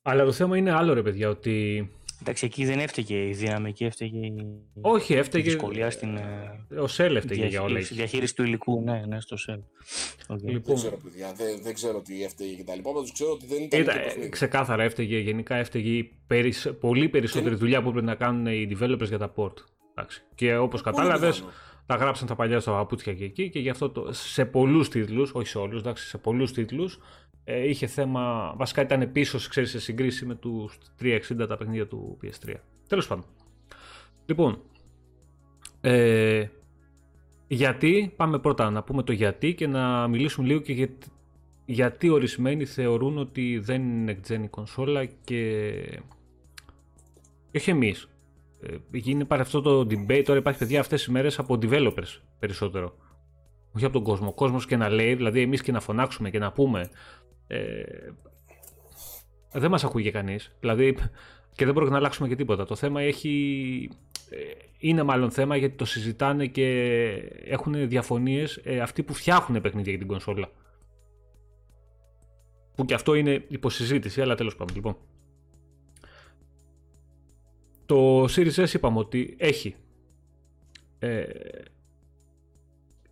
Αλλά 0.02 0.26
το 0.26 0.32
θέμα 0.32 0.58
είναι 0.58 0.72
άλλο, 0.72 0.94
ρε 0.94 1.02
παιδιά, 1.02 1.30
ότι 1.30 1.90
Εντάξει, 2.22 2.46
εκεί 2.46 2.66
δεν 2.66 2.80
έφταιγε 2.80 3.28
η 3.28 3.34
δυναμική, 3.34 3.86
έφταιγε 3.86 4.26
η, 4.26 4.46
Όχι, 4.82 5.14
έφταιγε... 5.14 5.48
η 5.48 5.52
δυσκολία 5.52 5.90
στην. 5.90 6.16
Ε, 6.16 6.80
ο 6.80 6.88
Σέλ 6.88 7.16
έφταιγε 7.16 7.46
για 7.46 7.62
όλα. 7.62 7.82
Στη 7.82 7.94
διαχείριση 7.94 8.36
του 8.36 8.44
υλικού, 8.44 8.82
ναι, 8.82 9.04
ναι, 9.08 9.20
στο 9.20 9.38
Σέλ. 9.38 9.60
Okay. 10.28 10.38
Λοιπόν... 10.42 10.62
Δεν 10.64 10.76
ξέρω, 10.76 10.98
παιδιά, 11.04 11.34
δεν, 11.34 11.60
δεν 11.62 11.74
ξέρω 11.74 12.02
τι 12.02 12.24
έφταιγε 12.24 12.54
και 12.54 12.64
τα 12.64 12.76
λοιπά. 12.76 12.92
Πάντως 12.92 13.12
ξέρω 13.12 13.32
ότι 13.32 13.46
δεν 13.46 13.62
ήταν. 13.62 13.82
ήταν 13.82 14.30
ξεκάθαρα 14.30 14.84
έφταιγε, 14.84 15.18
γενικά 15.18 15.56
έφταιγε 15.56 16.10
περισ... 16.28 16.74
πολύ 16.80 17.10
περισσότερη 17.10 17.50
και... 17.50 17.60
δουλειά 17.60 17.82
που 17.82 17.90
έπρεπε 17.90 18.06
να 18.06 18.16
κάνουν 18.16 18.46
οι 18.46 18.78
developers 18.80 19.08
για 19.08 19.18
τα 19.18 19.34
port. 19.36 19.54
Εντάξει. 19.96 20.24
Και 20.36 20.58
όπως 20.58 20.82
κατάλαβες, 20.82 21.44
τα 21.90 21.96
γράψαν 21.96 22.28
τα 22.28 22.36
παλιά 22.36 22.60
στα 22.60 22.72
παπούτσια 22.72 23.14
και 23.14 23.24
εκεί 23.24 23.50
και 23.50 23.60
γι' 23.60 23.70
αυτό 23.70 23.90
το, 23.90 24.14
σε 24.14 24.46
πολλούς 24.46 24.90
τίτλους, 24.90 25.32
όχι 25.34 25.48
σε 25.48 25.58
όλους, 25.58 25.84
σε 25.94 26.18
πολλούς 26.18 26.52
τίτλους, 26.52 27.00
ε, 27.44 27.70
είχε 27.70 27.88
θέμα, 27.88 28.54
βασικά 28.58 28.82
ήταν 28.82 29.12
πίσω 29.12 29.40
ξέρεις, 29.50 29.70
σε 29.70 29.80
συγκρίση 29.80 30.26
με 30.26 30.36
του 30.36 30.70
360 31.00 31.48
τα 31.48 31.58
παιχνίδια 31.58 31.88
του 31.88 32.18
PS3. 32.22 32.54
Τέλος 32.88 33.08
πάντων. 33.08 33.26
Λοιπόν, 34.26 34.62
ε, 35.82 36.46
γιατί, 37.48 38.14
πάμε 38.16 38.40
πρώτα 38.40 38.70
να 38.70 38.84
πούμε 38.84 39.04
το 39.04 39.12
γιατί 39.12 39.54
και 39.54 39.68
να 39.68 40.08
μιλήσουμε 40.08 40.48
λίγο 40.48 40.60
και 40.60 40.74
για, 40.74 40.90
γιατί 41.66 42.10
ορισμένοι 42.10 42.66
θεωρούν 42.66 43.18
ότι 43.18 43.60
δεν 43.60 43.82
είναι 43.82 44.20
next 44.24 44.32
gen 44.32 44.44
η 44.44 44.48
κονσόλα 44.48 45.06
και, 45.06 45.14
και 47.52 47.58
όχι 47.58 47.70
εμείς. 47.70 48.10
Ε, 48.62 48.76
γίνει 48.92 49.26
πάρει 49.26 49.42
αυτό 49.42 49.62
το 49.62 49.80
debate, 49.80 50.24
τώρα 50.26 50.40
υπάρχει 50.40 50.60
παιδιά 50.60 50.80
αυτές 50.80 51.00
τις 51.00 51.10
μέρες 51.10 51.40
από 51.40 51.58
developers 51.62 52.20
περισσότερο. 52.40 52.96
Όχι 53.72 53.86
από 53.86 53.94
τον 53.94 54.04
κόσμο. 54.04 54.28
Ο 54.28 54.34
κόσμος 54.34 54.66
και 54.66 54.78
να 54.78 54.90
λέει, 54.90 55.16
δηλαδή 55.16 55.42
εμείς 55.42 55.62
και 55.62 55.72
να 55.72 55.80
φωνάξουμε 55.80 56.30
και 56.30 56.40
να 56.40 56.52
πούμε 56.52 56.90
ε, 57.48 57.84
δεν 59.52 59.70
μας 59.70 59.84
ακούγε 59.84 60.12
κανείς. 60.12 60.56
Δηλαδή, 60.60 60.98
και 61.56 61.66
δεν 61.66 61.74
μπορούμε 61.74 61.92
να 61.92 61.98
αλλάξουμε 61.98 62.28
και 62.28 62.36
τίποτα. 62.36 62.66
Το 62.66 62.76
θέμα 62.76 63.02
έχει, 63.02 63.90
είναι 64.80 65.04
μάλλον 65.04 65.32
θέμα 65.32 65.56
γιατί 65.56 65.76
το 65.76 65.86
συζητάνε 65.86 66.46
και 66.46 66.68
έχουν 67.46 67.90
διαφωνίες 67.90 68.60
ε, 68.64 68.80
αυτοί 68.80 69.04
που 69.04 69.14
φτιάχνουν 69.14 69.62
παιχνίδια 69.62 69.90
για 69.90 70.00
την 70.00 70.08
κονσόλα. 70.08 70.52
Που 72.76 72.86
και 72.86 72.94
αυτό 72.94 73.14
είναι 73.14 73.46
υποσυζήτηση, 73.48 74.22
αλλά 74.22 74.36
τέλος 74.36 74.56
πάντων. 74.56 74.76
Λοιπόν. 74.76 74.98
Το 77.90 78.24
Series 78.24 78.66
S 78.66 78.74
είπαμε 78.74 79.00
ότι 79.00 79.36
έχει 79.40 79.76
ε, 81.00 81.24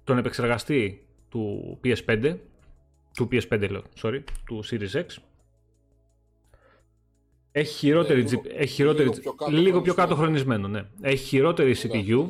τον 0.04 0.18
επεξεργαστή 0.18 1.08
του 1.30 1.78
PS5, 1.84 2.38
του 3.14 3.28
PS5 3.32 3.70
λέω, 3.70 3.84
sorry, 4.02 4.20
του 4.46 4.64
Series 4.66 4.92
X. 4.92 5.06
Έχει 7.52 7.74
χειρότερη, 7.74 8.24
ναι, 8.24 8.30
λίγο, 8.30 8.42
έχει 8.48 8.74
χειρότερη, 8.74 9.10
λίγο, 9.10 9.20
πιο 9.22 9.34
κάτω, 9.34 9.52
λίγο 9.52 9.82
πιο 9.82 9.94
κάτω 9.94 10.16
χρονισμένο, 10.16 10.68
ναι. 10.68 10.86
Έχει 11.02 11.26
χειρότερη 11.26 11.76
CPU. 11.78 12.28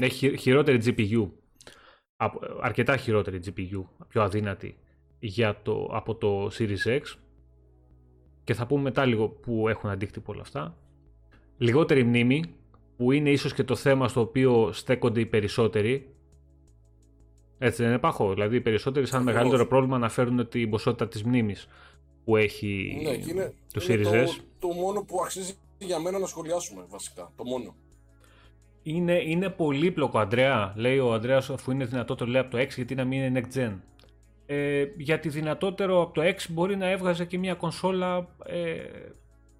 Έχει 0.00 0.36
χειρότερη 0.36 0.78
GPU. 0.84 1.28
Αρκετά 2.60 2.96
χειρότερη 2.96 3.40
GPU, 3.44 3.84
πιο 4.08 4.22
αδύνατη 4.22 4.76
για 5.18 5.60
το, 5.62 5.88
από 5.92 6.14
το 6.14 6.50
Series 6.58 6.84
X. 6.84 7.00
Και 8.44 8.54
θα 8.54 8.66
πούμε 8.66 8.82
μετά 8.82 9.04
λίγο 9.04 9.28
που 9.28 9.68
έχουν 9.68 9.90
αντίκτυπο 9.90 10.32
όλα 10.32 10.42
αυτά. 10.42 10.76
Λιγότερη 11.58 12.04
μνήμη, 12.04 12.44
που 12.96 13.12
είναι 13.12 13.30
ίσως 13.30 13.54
και 13.54 13.64
το 13.64 13.74
θέμα 13.74 14.08
στο 14.08 14.20
οποίο 14.20 14.72
στέκονται 14.72 15.20
οι 15.20 15.26
περισσότεροι. 15.26 16.10
Έτσι 17.58 17.82
δεν 17.82 17.90
είναι 17.90 18.00
πάχο; 18.00 18.32
Δηλαδή 18.32 18.56
οι 18.56 18.60
περισσότεροι 18.60 19.06
σαν 19.06 19.22
μεγαλύτερο 19.22 19.66
πρόβλημα 19.66 19.96
αναφέρουν 19.96 20.48
την 20.48 20.70
ποσότητα 20.70 21.08
της 21.08 21.22
μνήμης 21.22 21.68
που 22.24 22.36
έχει 22.36 23.00
ναι, 23.02 23.10
είναι, 23.10 23.54
το 23.72 23.84
Series 23.88 24.26
S. 24.26 24.40
Το, 24.58 24.68
μόνο 24.68 25.02
που 25.02 25.20
αξίζει 25.22 25.54
για 25.78 25.98
μένα 25.98 26.18
να 26.18 26.26
σχολιάσουμε 26.26 26.84
βασικά. 26.88 27.32
Το 27.36 27.44
μόνο. 27.44 27.74
Είναι, 28.82 29.22
είναι 29.22 29.50
πολύπλοκο, 29.50 30.18
Αντρέα. 30.18 30.72
Λέει 30.76 30.98
ο 30.98 31.12
Αντρέας, 31.12 31.50
αφού 31.50 31.70
είναι 31.70 31.84
δυνατότερο 31.84 32.30
λέει 32.30 32.40
από 32.40 32.50
το 32.50 32.58
X, 32.58 32.68
γιατί 32.68 32.94
να 32.94 33.04
μην 33.04 33.22
είναι 33.22 33.40
next 33.40 33.58
gen. 33.58 33.72
Ε, 34.46 34.84
γιατί 34.96 35.28
δυνατότερο 35.28 36.02
από 36.02 36.12
το 36.12 36.22
X 36.22 36.36
μπορεί 36.48 36.76
να 36.76 36.90
έβγαζε 36.90 37.24
και 37.24 37.38
μια 37.38 37.54
κονσόλα 37.54 38.28
ε, 38.44 38.76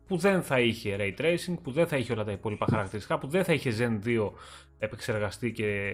που 0.07 0.17
δεν 0.17 0.43
θα 0.43 0.61
είχε 0.61 0.97
ray 0.99 1.21
tracing, 1.21 1.55
που 1.63 1.71
δεν 1.71 1.87
θα 1.87 1.97
είχε 1.97 2.13
όλα 2.13 2.25
τα 2.25 2.33
υπόλοιπα 2.33 2.67
χαρακτηριστικά, 2.71 3.19
που 3.19 3.27
δεν 3.27 3.45
θα 3.45 3.53
είχε 3.53 3.73
Zen 3.79 4.07
2 4.07 4.31
επεξεργαστεί 4.79 5.53
και. 5.53 5.93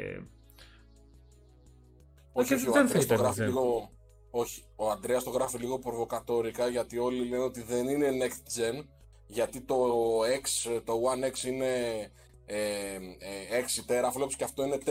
Όχι, 2.33 2.55
όχι, 2.55 2.71
δεν 2.71 2.89
θα 2.89 2.99
ήταν 2.99 3.35
λίγο, 3.39 3.91
όχι, 4.31 4.65
ο 4.77 4.91
Αντρέα 4.91 5.23
το 5.23 5.31
γράφει 5.31 5.59
λίγο 5.59 5.79
προβοκατόρικα 5.79 6.69
γιατί 6.69 6.99
όλοι 6.99 7.29
λένε 7.29 7.43
ότι 7.43 7.63
δεν 7.63 7.89
είναι 7.89 8.09
next 8.27 8.61
gen. 8.61 8.85
Γιατί 9.27 9.61
το 9.61 9.77
X, 10.43 10.81
το 10.85 10.93
One 11.13 11.31
X 11.31 11.45
είναι 11.47 11.67
ε, 12.47 12.95
ε, 13.49 13.65
6 13.87 13.91
teraflops 13.91 14.33
και 14.37 14.45
αυτό 14.45 14.65
είναι 14.65 14.79
4. 14.85 14.91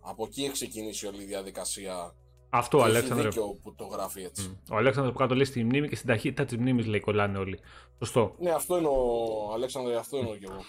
Από 0.00 0.24
εκεί 0.24 0.42
έχει 0.42 0.52
ξεκινήσει 0.52 1.06
όλη 1.06 1.22
η 1.22 1.26
διαδικασία 1.26 2.14
αυτό 2.54 2.78
ο 2.78 2.82
Αλέξανδρο. 2.82 3.26
Έχει 3.26 3.28
δίκιο 3.28 3.58
που 3.62 3.74
το 3.74 3.84
γράφει 3.84 4.22
έτσι. 4.22 4.60
Ο 4.70 4.76
Αλέξανδρο 4.76 5.12
που 5.12 5.18
κάτω 5.18 5.34
λέει 5.34 5.44
στη 5.44 5.64
μνήμη 5.64 5.88
και 5.88 5.96
στην 5.96 6.08
ταχύτητα 6.08 6.44
της 6.44 6.56
μνήμης 6.56 6.86
λέει 6.86 7.00
κολλάνε 7.00 7.38
όλοι. 7.38 7.58
Σωστό. 7.98 8.34
Ναι, 8.38 8.50
αυτό 8.50 8.78
είναι 8.78 8.88
ο 8.88 9.52
Αλέξανδρο, 9.54 9.98
αυτό 9.98 10.16
είναι 10.16 10.28
και 10.28 10.46
εγώ. 10.50 10.60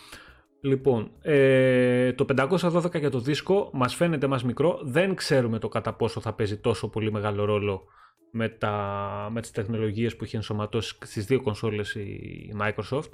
Λοιπόν, 0.61 1.11
ε, 1.21 2.13
το 2.13 2.25
512 2.37 2.99
για 2.99 3.09
το 3.09 3.19
δίσκο 3.19 3.69
μας 3.73 3.95
φαίνεται 3.95 4.27
μας 4.27 4.43
μικρό. 4.43 4.79
Δεν 4.83 5.15
ξέρουμε 5.15 5.59
το 5.59 5.67
κατά 5.67 5.93
πόσο 5.93 6.19
θα 6.19 6.33
παίζει 6.33 6.57
τόσο 6.57 6.89
πολύ 6.89 7.11
μεγάλο 7.11 7.45
ρόλο 7.45 7.83
με, 8.31 8.49
τα, 8.49 9.27
με 9.31 9.41
τις 9.41 9.51
τεχνολογίες 9.51 10.15
που 10.15 10.23
έχει 10.23 10.35
ενσωματώσει 10.35 10.97
στις 11.01 11.25
δύο 11.25 11.41
κονσόλες 11.41 11.95
η 11.95 12.53
Microsoft. 12.61 13.09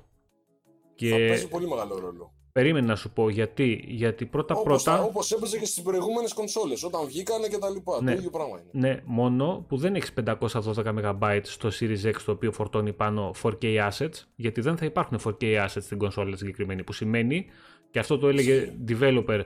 Και... 0.95 1.09
Θα 1.09 1.15
παίζει 1.15 1.47
πολύ 1.47 1.67
μεγάλο 1.67 1.99
ρόλο. 1.99 2.33
Περίμενε 2.59 2.85
να 2.87 2.95
σου 2.95 3.11
πω 3.11 3.29
γιατί. 3.29 3.83
Γιατί 3.87 4.25
πρώτα 4.25 4.55
όπως, 4.55 4.83
πρώτα. 4.83 5.03
Όπως 5.03 5.31
έπαιζε 5.31 5.57
και 5.57 5.65
στις 5.65 5.83
προηγούμενες 5.83 6.33
κονσόλες, 6.33 6.83
όταν 6.83 7.05
βγήκανε 7.05 7.47
και 7.47 7.57
τα 7.57 7.69
λοιπά. 7.69 8.01
Ναι, 8.01 8.11
το 8.11 8.17
ίδιο 8.17 8.29
πράγμα 8.29 8.59
είναι. 8.59 8.87
Ναι, 8.87 8.99
μόνο 9.05 9.65
που 9.67 9.77
δεν 9.77 9.95
έχεις 9.95 10.13
512 10.25 11.11
MB 11.19 11.39
στο 11.43 11.69
Series 11.79 12.05
X 12.05 12.15
το 12.25 12.31
οποίο 12.31 12.51
φορτώνει 12.51 12.93
πάνω 12.93 13.31
4K 13.43 13.89
assets, 13.89 14.23
γιατί 14.35 14.61
δεν 14.61 14.77
θα 14.77 14.85
υπάρχουν 14.85 15.19
4K 15.23 15.65
assets 15.65 15.81
στην 15.81 15.97
κονσόλα 15.97 16.35
συγκεκριμένη. 16.35 16.83
Που 16.83 16.93
σημαίνει, 16.93 17.45
και 17.91 17.99
αυτό 17.99 18.17
το 18.17 18.27
έλεγε 18.27 18.73
developer 18.87 19.41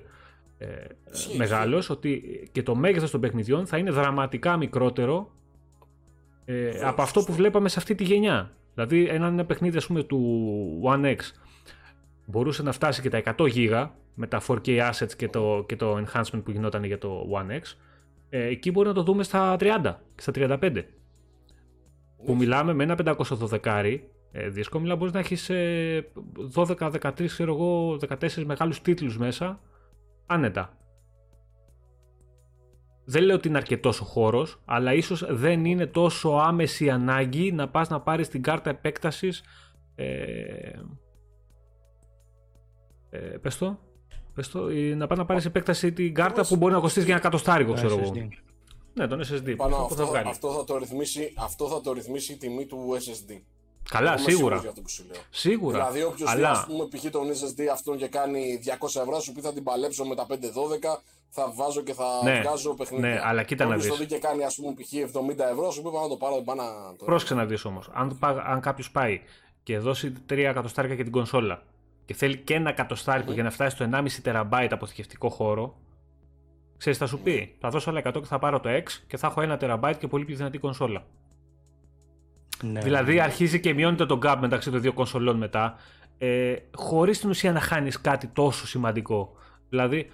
ε, 0.58 0.68
μεγάλος, 1.38 1.90
ότι 1.90 2.24
και 2.52 2.64
το 2.64 2.76
μέγεθος 2.76 3.12
των 3.12 3.20
παιχνιδιών 3.20 3.66
θα 3.68 3.78
είναι 3.78 3.92
δραματικά 3.92 4.58
μικρότερο 4.58 5.32
ε, 6.46 6.80
από 6.84 7.02
αυτό 7.02 7.24
που 7.24 7.34
βλέπαμε 7.34 7.70
σε 7.70 7.80
αυτή 7.80 7.96
τη 7.96 8.04
γενιά. 8.04 8.52
Δηλαδή, 8.74 9.08
ένα 9.08 9.46
παιχνίδι 9.46 9.78
ας 9.78 9.88
πούμε, 9.88 10.04
του 10.04 10.82
One 10.84 11.06
X 11.06 11.18
μπορούσε 12.26 12.64
να 12.64 12.72
φτάσει 12.72 13.02
και 13.02 13.10
τα 13.10 13.22
100 13.38 13.54
GB 13.54 13.90
με 14.14 14.28
τα 14.28 14.42
4K 14.48 14.92
assets 14.92 15.14
και 15.18 15.30
το, 15.30 15.64
και 15.68 15.76
το 15.76 15.98
enhancement 15.98 16.42
που 16.44 16.52
γινόταν 16.52 16.84
για 16.84 16.98
το 16.98 17.28
One 17.34 17.52
X. 17.52 17.62
Ε, 18.30 18.46
εκεί 18.46 18.72
μπορεί 18.72 18.88
να 18.88 18.94
το 18.94 19.04
δούμε 19.04 19.24
στα 19.24 19.56
30 19.60 19.96
και 20.16 20.22
στα 20.22 20.32
35. 20.36 20.84
Που 22.26 22.36
μιλάμε 22.36 22.74
με 22.74 22.84
ένα 22.84 22.98
512 23.64 24.00
ε, 24.32 24.50
δίσκο, 24.50 24.80
μιλάμε 24.80 25.00
μπορείς 25.00 25.14
να 25.14 25.20
έχεις 25.20 25.50
ε, 25.50 26.12
12, 26.56 26.92
13, 26.92 27.26
ξέρω 27.26 27.54
εγώ, 27.54 27.98
14 28.20 28.44
μεγάλους 28.46 28.82
τίτλους 28.82 29.18
μέσα, 29.18 29.60
άνετα. 30.26 30.78
Δεν 33.06 33.24
λέω 33.24 33.36
ότι 33.36 33.48
είναι 33.48 33.58
αρκετός 33.58 34.02
ο 34.02 34.06
χώρος, 34.06 34.62
αλλά 34.66 34.94
ίσως 34.94 35.26
δεν 35.30 35.66
είναι 35.66 35.86
τόσο 35.86 36.30
άμεση 36.30 36.90
ανάγκη 36.90 37.52
να 37.52 37.70
πας 37.70 37.90
να 37.90 38.02
πάρεις 38.02 38.28
την 38.28 38.42
κάρτα 38.42 38.70
επέκτασης. 38.70 39.44
Ε, 39.96 40.06
ε, 43.14 43.18
πες 43.18 43.58
το, 43.58 43.80
πες 44.34 44.50
το, 44.50 44.60
να 44.96 45.08
πάει 45.08 45.18
να 45.18 45.26
πάρεις 45.26 45.46
επέκταση 45.46 45.92
την 45.92 46.14
κάρτα 46.14 46.48
που 46.48 46.56
μπορεί 46.56 46.74
να 46.74 46.80
κοστίσει 46.80 47.06
για 47.06 47.14
ένα 47.14 47.24
κατοστάρικο, 47.24 47.74
ξέρω 47.74 48.00
εγώ. 48.00 48.14
Ναι, 48.94 49.08
τον 49.08 49.22
SSD. 49.22 49.54
Πάνω, 49.58 49.76
αυτό, 49.76 50.04
αυτό, 50.04 50.14
θα 50.14 50.20
αυτό, 50.20 50.52
θα 50.52 50.64
το 50.64 50.78
ρυθμίσει, 50.78 51.34
αυτό 51.38 51.68
θα 51.68 51.82
το 51.82 51.94
ρυθμίσει 51.94 52.34
η 52.34 52.38
τιμή 52.38 52.66
του 52.66 52.98
SSD. 53.00 53.42
Καλά, 53.90 54.18
σίγουρα. 54.18 54.64
Σίγουρα. 55.30 55.78
Δηλαδή, 55.78 56.04
όποιος 56.04 56.30
Αλλά... 56.30 56.52
δει, 56.52 56.58
ας 56.58 56.66
πούμε, 56.66 56.88
π.χ. 56.88 57.10
τον 57.10 57.28
SSD 57.30 57.66
αυτόν 57.72 57.98
και 57.98 58.08
κάνει 58.08 58.60
200 58.80 59.02
ευρώ, 59.02 59.20
σου 59.20 59.32
πει 59.32 59.42
θα 59.42 59.54
την 59.54 59.64
παλέψω 59.64 60.06
με 60.06 60.16
τα 60.16 60.26
512, 60.30 60.34
θα 61.30 61.52
βάζω 61.56 61.82
και 61.82 61.94
θα 61.94 62.06
ναι, 62.24 62.42
βγάζω 62.42 62.74
παιχνίδια. 62.74 63.10
Ναι, 63.10 63.20
αλλά 63.24 63.44
κοίτα 63.44 63.66
να 63.66 63.76
δεις. 63.76 63.88
το 63.88 63.96
δει 63.96 64.06
και 64.06 64.18
κάνει, 64.18 64.44
ας 64.44 64.56
πούμε, 64.56 64.74
π.χ. 64.74 65.18
70 65.18 65.40
ευρώ, 65.52 65.72
σου 65.72 65.82
πει 65.82 65.90
πάω 65.92 66.02
να 66.02 66.10
το 66.10 66.16
πάρω, 66.16 66.42
πάω 66.42 66.56
να 66.56 66.64
το. 66.98 67.06
Πρόσεξε 67.06 67.34
να 67.36 67.46
δεις 67.46 67.66
όμως. 67.66 67.90
Αν, 67.94 68.20
αν 68.46 68.60
κάποιος 68.60 68.92
πάει 68.92 69.22
και 69.64 69.78
δώσει 69.78 70.14
3 70.30 70.38
εκατοστάρια 70.38 70.94
για 70.96 71.04
την 71.04 71.14
κονσόλα 71.14 71.64
και 72.06 72.14
θέλει 72.14 72.38
και 72.38 72.54
ένα 72.54 72.70
εκατοστάρικο 72.70 73.32
mm. 73.32 73.34
για 73.34 73.44
να 73.44 73.50
φτάσει 73.50 73.76
στο 73.76 73.90
1,5 73.92 74.08
τεραμπάιτ 74.22 74.74
αποθηκευτικό 74.74 75.30
χώρο, 75.30 75.76
ξέρεις, 76.78 76.98
θα 76.98 77.06
σου 77.06 77.20
πει, 77.20 77.56
θα 77.60 77.70
δώσω 77.70 77.90
άλλα 77.90 78.02
100 78.04 78.14
και 78.14 78.26
θα 78.26 78.40
πάρω 78.40 78.60
το 78.60 78.70
X 78.70 78.84
και 79.08 79.18
θα 79.18 79.28
έχω 79.28 79.42
ένα 79.42 79.58
τεραμπάιτ 79.58 80.00
και 80.00 80.08
πολύ 80.08 80.26
πιο 80.26 80.36
δυνατή 80.36 80.58
κονσόλα. 80.58 81.06
Ναι, 82.64 82.80
δηλαδή 82.80 83.14
ναι. 83.14 83.22
αρχίζει 83.22 83.60
και 83.60 83.74
μειώνεται 83.74 84.06
το 84.06 84.20
gap 84.24 84.38
μεταξύ 84.40 84.72
των 84.72 84.82
δύο 84.82 84.94
κονσολών 84.94 85.38
μετά, 85.38 85.76
ε, 86.18 86.56
χωρίς 86.76 87.18
στην 87.18 87.30
ουσία 87.30 87.52
να 87.52 87.60
χάνεις 87.60 88.02
κάτι 88.02 88.28
τόσο 88.28 88.68
σημαντικό. 88.68 89.36
Δηλαδή, 89.70 90.10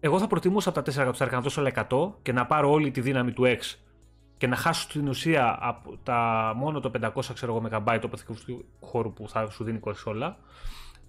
εγώ 0.00 0.18
θα 0.18 0.26
προτιμούσα 0.26 0.68
από 0.68 0.82
τα 0.82 0.92
4 0.92 0.96
εκατοστάρια 0.96 1.36
να 1.36 1.42
δώσω 1.42 1.60
άλλα 1.60 1.86
100 1.90 2.12
και 2.22 2.32
να 2.32 2.46
πάρω 2.46 2.70
όλη 2.70 2.90
τη 2.90 3.00
δύναμη 3.00 3.32
του 3.32 3.42
X 3.46 3.76
και 4.36 4.46
να 4.46 4.56
χάσω 4.56 4.80
στην 4.80 5.08
ουσία 5.08 5.58
από 5.60 5.98
τα, 6.02 6.52
μόνο 6.56 6.80
το 6.80 6.90
500 7.00 7.10
ξέρω 7.34 7.56
εγώ, 7.56 7.68
MB 7.72 7.98
αποθηκευτικού 8.02 8.64
χώρου 8.80 9.12
που 9.12 9.28
θα 9.28 9.50
σου 9.50 9.64
δίνει 9.64 9.76
η 9.76 9.80
κονσόλα 9.80 10.36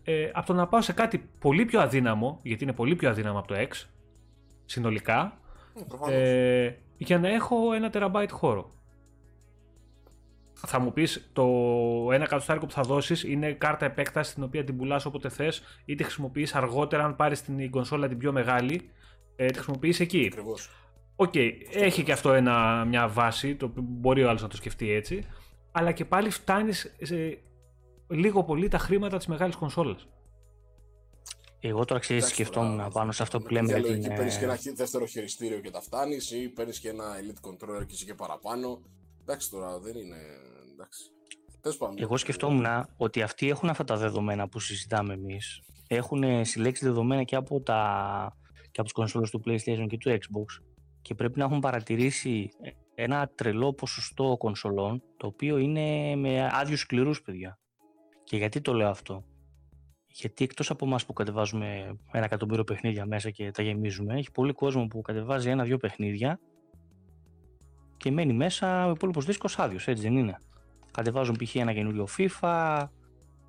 ε, 0.08 0.30
από 0.34 0.48
το 0.48 0.54
να 0.54 0.68
πάω 0.68 0.82
σε 0.82 0.94
κάτι 0.94 1.30
πολύ 1.40 1.66
πιο 1.66 1.82
αδύναμο, 1.82 2.40
γιατί 2.44 2.64
είναι 2.64 2.74
πολύ 2.74 2.96
πιο 2.96 3.10
αδύναμο 3.10 3.40
από 3.40 3.48
το 3.48 3.56
X, 3.58 3.86
συνολικά, 4.66 5.38
ε, 6.10 6.72
για 6.98 7.20
να 7.20 7.28
έχω 7.28 7.74
ένα 7.74 7.90
τεραμπάιτ 7.90 8.32
χώρο. 8.32 8.74
Θα 10.54 10.80
μου 10.80 10.94
πεις, 10.94 11.30
το 11.34 11.44
ένα 12.12 12.24
εκατοστάρικο 12.24 12.66
που 12.66 12.72
θα 12.72 12.82
δώσεις 12.82 13.24
είναι 13.24 13.52
κάρτα 13.52 13.86
επέκταση 13.86 14.34
την 14.34 14.44
οποία 14.44 14.64
την 14.64 14.78
πουλάς 14.78 15.06
όποτε 15.06 15.30
θες 15.30 15.82
ή 15.86 15.96
τη 15.96 16.04
χρησιμοποιείς 16.04 16.56
αργότερα 16.56 17.04
αν 17.04 17.16
πάρεις 17.16 17.42
την 17.42 17.70
κονσόλα 17.70 18.08
την 18.08 18.18
πιο 18.18 18.32
μεγάλη, 18.32 18.90
ε, 19.36 19.46
τη 19.46 19.54
χρησιμοποιείς 19.54 20.00
εκεί. 20.00 20.32
OK, 21.16 21.32
okay, 21.34 21.52
έχει 21.74 22.04
και 22.04 22.12
αυτό 22.12 22.34
ένα, 22.34 22.86
μια 22.86 23.08
βάση, 23.08 23.56
το 23.56 23.72
μπορεί 23.76 24.24
ο 24.24 24.30
άλλος 24.30 24.42
να 24.42 24.48
το 24.48 24.56
σκεφτεί 24.56 24.92
έτσι, 24.92 25.26
αλλά 25.72 25.92
και 25.92 26.06
πάλι 26.06 26.30
φτάνεις 26.30 26.96
σε, 27.02 27.38
λίγο 28.08 28.44
πολύ 28.44 28.68
τα 28.68 28.78
χρήματα 28.78 29.18
της 29.18 29.28
μεγάλης 29.28 29.56
κονσόλας. 29.56 30.08
Εγώ 31.60 31.86
τώρα 31.86 32.00
ξέρεις, 32.00 32.26
σκεφτόμουν 32.26 32.92
πάνω 32.92 33.12
σε 33.12 33.24
αυτό 33.24 33.40
που 33.40 33.50
λέμε. 33.50 33.80
Για 33.80 34.00
την... 34.00 34.14
Παίρνεις 34.16 34.38
και 34.38 34.44
ένα 34.44 34.58
δεύτερο 34.76 35.06
χειριστήριο 35.06 35.60
και 35.60 35.72
τα 35.72 35.82
φτάνεις, 35.82 36.32
ή 36.32 36.50
παίρνεις 36.50 36.80
και 36.80 36.90
ένα 36.90 37.04
elite 37.04 37.50
controller 37.50 37.86
και 37.86 37.94
είσαι 37.94 38.06
και 38.06 38.14
παραπάνω. 38.14 38.82
Εντάξει 39.22 39.50
τώρα, 39.50 39.80
δεν 39.80 39.96
είναι. 39.96 40.18
Εντάξει. 40.74 41.04
Εγώ 41.96 42.18
σκεφτόμουν 42.18 42.66
ότι 42.98 43.22
αυτοί 43.22 43.50
έχουν 43.50 43.70
αυτά 43.70 43.84
τα 43.84 43.98
δεδομένα 43.98 44.48
που 44.48 44.60
συζητάμε 44.60 45.14
εμείς. 45.14 45.62
Έχουν 45.88 46.46
συλλέξει 46.46 46.86
δεδομένα 46.86 47.24
και 47.24 47.36
από, 47.36 47.62
τα... 47.62 48.38
και 48.54 48.80
από 48.80 48.84
τις 48.84 48.92
κονσόλες 48.92 49.30
του 49.30 49.42
PlayStation 49.46 49.86
και 49.88 49.98
του 49.98 50.10
Xbox 50.10 50.64
και 51.02 51.16
πρέπει 51.16 51.40
να 51.40 51.46
έχουν 51.46 51.60
παρατηρήσει 51.60 52.50
ένα 52.96 53.32
τρελό 53.36 53.74
ποσοστό 53.74 54.36
κονσολών 54.40 55.04
το 55.18 55.28
οποίο 55.28 55.58
είναι 55.58 56.16
με 56.16 56.50
άδειους 56.52 56.80
σκληρούς 56.80 57.22
παιδιά. 57.22 57.60
Και 58.26 58.38
γιατί 58.38 58.62
το 58.62 58.74
λέω 58.74 58.90
αυτό; 58.90 59.24
Γιατί 60.08 60.44
εκτός 60.44 60.70
από 60.70 60.86
εμάς 60.86 61.06
που 61.06 61.14
κατεβάζουμε 61.14 61.98
ένα 62.12 62.26
εκατομμύριο 62.26 62.64
παιχνίδια 62.64 63.06
μέσα 63.06 63.30
και 63.30 63.52
τα 63.52 63.64
γεμίζουμε, 63.64 64.14
έχει 64.18 64.32
πολύ 64.32 64.54
κόσμο 64.54 64.88
που 64.88 65.02
κατεβάζει 65.02 65.50
ένα-δύο 65.50 65.78
παιχνίδια 65.78 66.40
και 67.98 68.12
μένει 68.12 68.34
μέσα 68.34 68.88
ο 68.88 68.90
υπόλοιπος 68.90 69.26
δίσκος 69.26 69.60
άδειος, 69.60 69.88
έτσι 69.88 70.04
δεν 70.04 70.18
είναι; 70.18 70.38
Κατεβάζουν 70.92 71.36
π.χ. 71.44 71.56
ένα 71.56 71.74
καινούριο 71.74 72.08
FIFA, 72.18 72.88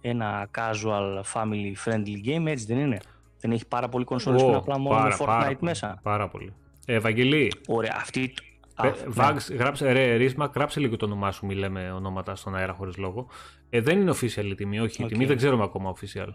ένα 0.00 0.48
casual 0.54 1.22
family 1.34 1.72
friendly 1.84 2.26
game, 2.26 2.46
έτσι 2.46 2.66
δεν 2.66 2.78
είναι; 2.78 2.98
Δεν 3.40 3.50
έχει 3.50 3.66
πάρα 3.66 3.88
πολύ 3.88 4.04
κονσόλες 4.04 4.42
που 4.42 4.48
είναι 4.48 4.56
απλά 4.56 4.78
μόνο 4.78 4.96
πάρα, 4.96 5.16
Fortnite 5.16 5.26
πάρα, 5.26 5.56
μέσα; 5.60 6.00
Πάρα 6.02 6.28
πολύ. 6.28 6.54
Ε, 6.86 6.94
Ευαγγελή, 6.94 7.52
Ωραία, 7.66 7.96
αυτή. 7.96 8.34
Ε, 8.82 8.88
Α, 8.88 8.94
Vags, 9.16 9.56
γράψε, 9.58 9.92
ρε, 9.92 10.14
Ρίσμα, 10.14 10.52
γράψε 10.54 10.80
λίγο 10.80 10.96
το 10.96 11.04
όνομά 11.04 11.32
σου, 11.32 11.46
μη 11.46 11.54
λέμε 11.54 11.90
ονόματα 11.90 12.34
στον 12.34 12.56
αέρα 12.56 12.72
χωρίς 12.72 12.96
λόγο. 12.96 13.26
Ε, 13.70 13.80
δεν 13.80 14.00
είναι 14.00 14.10
official 14.10 14.44
η 14.44 14.54
τιμή, 14.54 14.80
όχι. 14.80 15.02
Η 15.02 15.04
Οκ. 15.04 15.10
τιμή 15.10 15.24
δεν 15.26 15.36
ξέρουμε 15.36 15.62
ακόμα 15.62 15.94
official. 15.94 16.28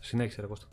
Συνέχισε, 0.00 0.40
ρε 0.40 0.46
Κώστα. 0.46 0.68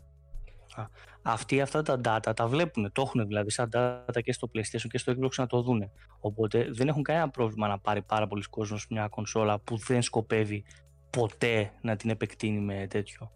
Αυτοί 1.22 1.60
αυτά 1.60 1.82
τα 1.82 2.00
data 2.04 2.32
τα 2.36 2.46
βλέπουν, 2.46 2.92
το 2.92 3.02
έχουν 3.02 3.26
δηλαδή 3.26 3.50
σαν 3.50 3.68
data 3.72 4.22
και 4.22 4.32
στο 4.32 4.50
PlayStation 4.54 4.86
και 4.88 4.98
στο 4.98 5.12
Xbox 5.12 5.30
να 5.36 5.46
το 5.46 5.62
δούνε. 5.62 5.90
Οπότε 6.20 6.68
δεν 6.70 6.88
έχουν 6.88 7.02
κανένα 7.02 7.30
πρόβλημα 7.30 7.68
να 7.68 7.78
πάρει 7.78 8.02
πάρα 8.02 8.26
πολλοί 8.26 8.42
κόσμος 8.42 8.86
μια 8.90 9.08
κονσόλα 9.08 9.58
που 9.58 9.76
δεν 9.76 10.02
σκοπεύει 10.02 10.64
ποτέ 11.10 11.72
να 11.80 11.96
την 11.96 12.10
επεκτείνει 12.10 12.60
με 12.60 12.86
τέτοιο. 12.90 13.32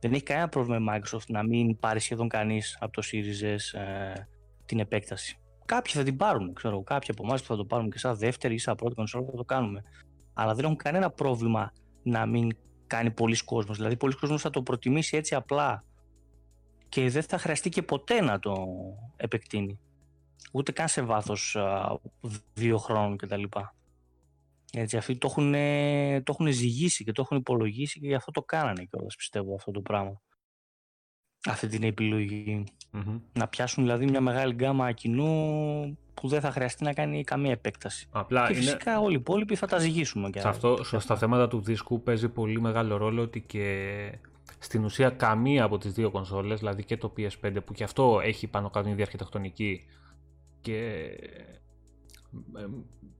Δεν 0.00 0.12
έχει 0.12 0.22
κανένα 0.22 0.48
πρόβλημα 0.48 0.96
η 0.96 1.00
Microsoft 1.00 1.26
να 1.28 1.42
μην 1.42 1.78
πάρει 1.78 2.00
σχεδόν 2.00 2.28
κανείς 2.28 2.76
από 2.80 2.92
το 2.92 3.02
Series 3.12 3.44
S 3.44 3.78
ε, 3.78 4.12
την 4.66 4.78
επέκταση. 4.78 5.38
Κάποιοι 5.66 5.92
θα 5.92 6.02
την 6.02 6.16
πάρουν, 6.16 6.54
ξέρω 6.54 6.74
εγώ. 6.74 6.82
Κάποιοι 6.82 7.08
από 7.10 7.22
εμάς 7.24 7.40
που 7.40 7.46
θα 7.46 7.56
το 7.56 7.64
πάρουμε 7.64 7.88
και 7.88 7.98
σαν 7.98 8.16
δεύτερη 8.16 8.54
ή 8.54 8.58
σαν 8.58 8.74
πρώτη 8.74 8.94
κονσόλα 8.94 9.26
θα 9.26 9.36
το 9.36 9.44
κάνουμε. 9.44 9.82
Αλλά 10.34 10.54
δεν 10.54 10.64
έχουν 10.64 10.76
κανένα 10.76 11.10
πρόβλημα 11.10 11.72
να 12.02 12.26
μην 12.26 12.56
κάνει 12.86 13.10
πολλοί 13.10 13.44
κόσμος. 13.44 13.76
Δηλαδή, 13.76 13.96
πολλοί 13.96 14.14
κόσμος 14.14 14.42
θα 14.42 14.50
το 14.50 14.62
προτιμήσει 14.62 15.16
έτσι 15.16 15.34
απλά 15.34 15.84
και 16.88 17.10
δεν 17.10 17.22
θα 17.22 17.38
χρειαστεί 17.38 17.68
και 17.68 17.82
ποτέ 17.82 18.20
να 18.20 18.38
το 18.38 18.66
επεκτείνει. 19.16 19.78
Ούτε 20.52 20.72
καν 20.72 20.88
σε 20.88 21.02
βάθος 21.02 21.56
α, 21.56 21.98
δύο 22.54 22.78
χρόνων 22.78 23.16
κτλ. 23.16 23.42
Έτσι, 24.72 24.96
αυτοί 24.96 25.16
το 25.16 25.26
έχουν, 25.30 25.52
το 26.22 26.32
έχουν 26.38 26.52
ζυγίσει 26.52 27.04
και 27.04 27.12
το 27.12 27.22
έχουν 27.22 27.36
υπολογίσει 27.36 28.00
και 28.00 28.06
γι' 28.06 28.14
αυτό 28.14 28.30
το 28.30 28.42
κάνανε 28.42 28.84
κιόλας 28.84 29.16
πιστεύω 29.16 29.54
αυτό 29.54 29.70
το 29.70 29.80
πράγμα. 29.80 30.20
Αυτή 31.46 31.66
την 31.66 31.82
επιλογή. 31.82 32.64
Μμμ. 32.90 33.18
Να 33.32 33.46
πιάσουν 33.48 33.82
δηλαδή 33.82 34.04
μια 34.10 34.20
μεγάλη 34.20 34.54
γκάμα 34.54 34.92
κοινού 34.92 35.98
που 36.14 36.28
δεν 36.28 36.40
θα 36.40 36.50
χρειαστεί 36.50 36.84
να 36.84 36.92
κάνει 36.92 37.24
καμία 37.24 37.50
επέκταση. 37.50 38.06
Απλά 38.10 38.46
και 38.46 38.52
είναι, 38.52 38.62
φυσικά 38.62 39.00
όλοι 39.00 39.12
οι 39.14 39.18
υπόλοιποι 39.20 39.54
θα 39.56 39.66
τα 39.66 39.78
ζυγίσουμε. 39.78 40.30
Και 40.30 40.40
σε 40.40 40.48
αυτό, 40.48 40.84
στο- 40.84 40.98
στα 41.00 41.16
θέματα 41.16 41.48
του 41.48 41.60
δίσκου 41.60 42.02
παίζει 42.02 42.28
πολύ 42.28 42.60
μεγάλο 42.60 42.96
ρόλο 42.96 43.22
ότι 43.22 43.40
και 43.40 43.88
στην 44.58 44.84
ουσία 44.84 45.10
καμία 45.10 45.64
από 45.64 45.78
τις 45.78 45.92
δύο 45.92 46.10
κονσόλες, 46.10 46.58
δηλαδή 46.58 46.84
και 46.84 46.96
το 46.96 47.12
PS5 47.16 47.56
που 47.64 47.72
και 47.72 47.84
αυτό 47.84 48.20
έχει 48.24 48.46
πάνω 48.46 48.66
κάτω 48.66 48.82
την 48.82 48.92
ίδια 48.92 49.04
αρχιτεκτονική 49.04 49.84
και 50.60 50.76
ε, 52.56 52.66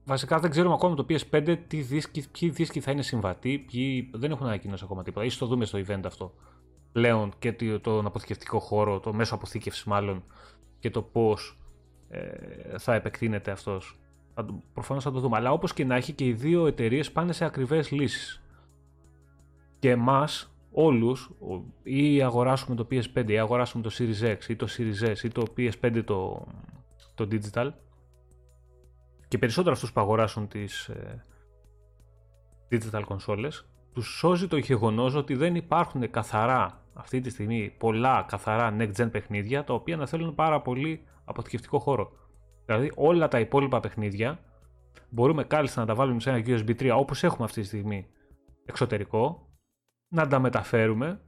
βασικά 0.05 0.39
δεν 0.39 0.49
ξέρουμε 0.49 0.73
ακόμα 0.73 0.95
το 0.95 1.05
PS5 1.09 1.55
τι 1.67 1.81
δίσκοι, 1.81 2.23
ποιοι 2.39 2.49
δίσκοι 2.49 2.79
θα 2.79 2.91
είναι 2.91 3.01
συμβατοί, 3.01 3.57
ποιοι 3.71 4.09
δεν 4.13 4.31
έχουν 4.31 4.45
ανακοινώσει 4.45 4.83
ακόμα 4.85 5.03
τίποτα. 5.03 5.25
Ίσως 5.25 5.39
το 5.39 5.45
δούμε 5.45 5.65
στο 5.65 5.79
event 5.87 6.01
αυτό. 6.05 6.33
Πλέον 6.91 7.33
και 7.39 7.53
το- 7.53 7.79
τον 7.79 8.05
αποθηκευτικό 8.05 8.59
χώρο, 8.59 8.99
το 8.99 9.13
μέσο 9.13 9.35
αποθήκευσης 9.35 9.83
μάλλον 9.83 10.23
και 10.79 10.89
το 10.89 11.01
πώς 11.01 11.57
ε, 12.09 12.77
θα 12.77 12.93
επεκτείνεται 12.93 13.51
αυτός. 13.51 13.99
Θα 14.33 14.45
το- 14.45 14.61
Προφανώς 14.73 15.03
θα 15.03 15.11
το 15.11 15.19
δούμε. 15.19 15.37
Αλλά 15.37 15.51
όπως 15.51 15.73
και 15.73 15.85
να 15.85 15.95
έχει 15.95 16.13
και 16.13 16.25
οι 16.25 16.33
δύο 16.33 16.67
εταιρείες 16.67 17.11
πάνε 17.11 17.33
σε 17.33 17.45
ακριβές 17.45 17.91
λύσεις. 17.91 18.41
Και 19.79 19.89
εμάς 19.89 20.51
όλους 20.71 21.25
ο- 21.39 21.63
ή 21.83 22.21
αγοράσουμε 22.23 22.75
το 22.75 22.87
PS5 22.91 23.29
ή 23.33 23.39
αγοράσουμε 23.39 23.83
το 23.83 23.91
Series 23.97 24.35
X 24.37 24.47
ή 24.49 24.55
το 24.55 24.67
Series 24.77 25.11
S 25.15 25.23
ή 25.23 25.27
το 25.27 25.43
PS5 25.57 26.03
το, 26.03 26.47
το 27.15 27.27
digital 27.31 27.69
και 29.27 29.37
περισσότερο 29.37 29.73
αυτούς 29.75 29.91
που 29.93 29.99
αγοράσουν 30.01 30.47
τις 30.47 30.87
ε, 30.87 31.25
digital 32.71 33.03
consoles 33.07 33.51
τους 33.97 34.17
σώζει 34.17 34.47
το 34.47 34.57
γεγονός 34.57 35.15
ότι 35.15 35.35
δεν 35.35 35.55
υπάρχουν 35.55 36.09
καθαρά 36.09 36.83
αυτή 36.93 37.19
τη 37.21 37.29
στιγμή 37.29 37.75
πολλά 37.77 38.25
καθαρά 38.27 38.75
next 38.79 38.91
gen 38.97 39.11
παιχνίδια 39.11 39.63
τα 39.63 39.73
οποία 39.73 39.97
να 39.97 40.05
θέλουν 40.05 40.35
πάρα 40.35 40.61
πολύ 40.61 41.03
αποθηκευτικό 41.25 41.79
χώρο. 41.79 42.11
Δηλαδή 42.65 42.91
όλα 42.95 43.27
τα 43.27 43.39
υπόλοιπα 43.39 43.79
παιχνίδια 43.79 44.39
μπορούμε 45.09 45.43
κάλλιστα 45.43 45.79
να 45.79 45.85
τα 45.85 45.95
βάλουμε 45.95 46.19
σε 46.19 46.29
ένα 46.29 46.43
USB 46.45 46.69
3 46.69 46.91
όπως 46.95 47.23
έχουμε 47.23 47.45
αυτή 47.45 47.61
τη 47.61 47.67
στιγμή 47.67 48.07
εξωτερικό, 48.65 49.47
να 50.07 50.27
τα 50.27 50.39
μεταφέρουμε 50.39 51.21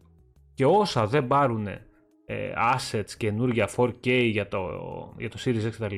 και 0.54 0.66
όσα 0.66 1.08
δεν 1.08 1.28
πάρουν 1.28 1.68
ε, 1.68 2.54
assets 2.74 3.12
καινούργια 3.18 3.70
4K 3.76 4.30
για 4.32 4.48
το, 4.48 4.60
για 5.18 5.30
το 5.30 5.38
Series 5.46 5.66
X 5.66 5.72
κτλ. 5.72 5.96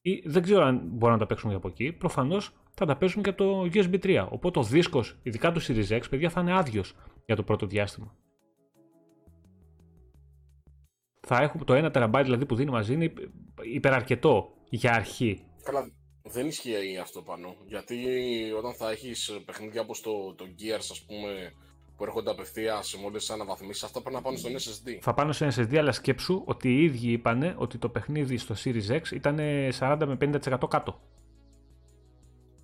ή 0.00 0.22
δεν 0.26 0.42
ξέρω 0.42 0.64
αν 0.64 0.80
μπορούν 0.84 1.14
να 1.14 1.20
τα 1.20 1.26
παίξουν 1.26 1.50
και 1.50 1.56
από 1.56 1.68
εκεί, 1.68 1.92
προφανώς 1.92 2.52
θα 2.74 2.86
τα 2.86 2.96
παίζουν 2.96 3.22
και 3.22 3.28
από 3.30 3.38
το 3.44 3.70
USB 3.74 3.98
3. 4.04 4.26
Οπότε 4.30 4.58
ο 4.58 4.62
δίσκος, 4.62 5.18
ειδικά 5.22 5.52
του 5.52 5.62
Series 5.62 5.88
X, 5.88 6.00
παιδιά, 6.10 6.30
θα 6.30 6.40
είναι 6.40 6.56
άδειος 6.58 6.94
για 7.26 7.36
το 7.36 7.42
πρώτο 7.42 7.66
διάστημα. 7.66 8.14
Θα 11.26 11.36
έχουμε 11.42 11.64
το 11.64 11.74
1 11.74 11.90
TB 11.92 12.20
δηλαδή 12.22 12.46
που 12.46 12.54
δίνει 12.54 12.70
μαζί 12.70 12.92
είναι 12.92 13.04
υπ- 13.04 13.18
υπεραρκετό 13.74 14.52
για 14.68 14.92
αρχή. 14.94 15.44
Καλά, 15.62 15.90
δεν 16.22 16.46
ισχύει 16.46 16.98
αυτό 17.02 17.22
πάνω. 17.22 17.54
Γιατί 17.66 17.96
όταν 18.58 18.74
θα 18.74 18.90
έχεις 18.90 19.40
παιχνίδια 19.44 19.80
όπως 19.80 20.00
το, 20.00 20.34
το 20.34 20.44
Gears, 20.44 20.86
ας 20.90 21.04
πούμε, 21.06 21.52
που 21.96 22.04
έρχονται 22.04 22.30
απευθεία 22.30 22.82
σε 22.82 22.98
μόλις 22.98 23.30
αναβαθμίσεις, 23.30 23.82
αυτά 23.82 24.00
πρέπει 24.00 24.16
να 24.16 24.22
πάνε 24.22 24.36
στον 24.36 24.52
SSD. 24.52 24.98
Θα 25.00 25.14
πάνω 25.14 25.32
σε 25.32 25.46
SSD, 25.56 25.76
αλλά 25.76 25.92
σκέψου 25.92 26.42
ότι 26.44 26.68
οι 26.68 26.82
ίδιοι 26.84 27.12
είπανε 27.12 27.54
ότι 27.58 27.78
το 27.78 27.88
παιχνίδι 27.88 28.36
στο 28.36 28.54
Series 28.64 29.00
X 29.00 29.12
ήταν 29.12 29.38
40 29.78 30.02
με 30.06 30.16
50% 30.20 30.68
κάτω. 30.68 31.00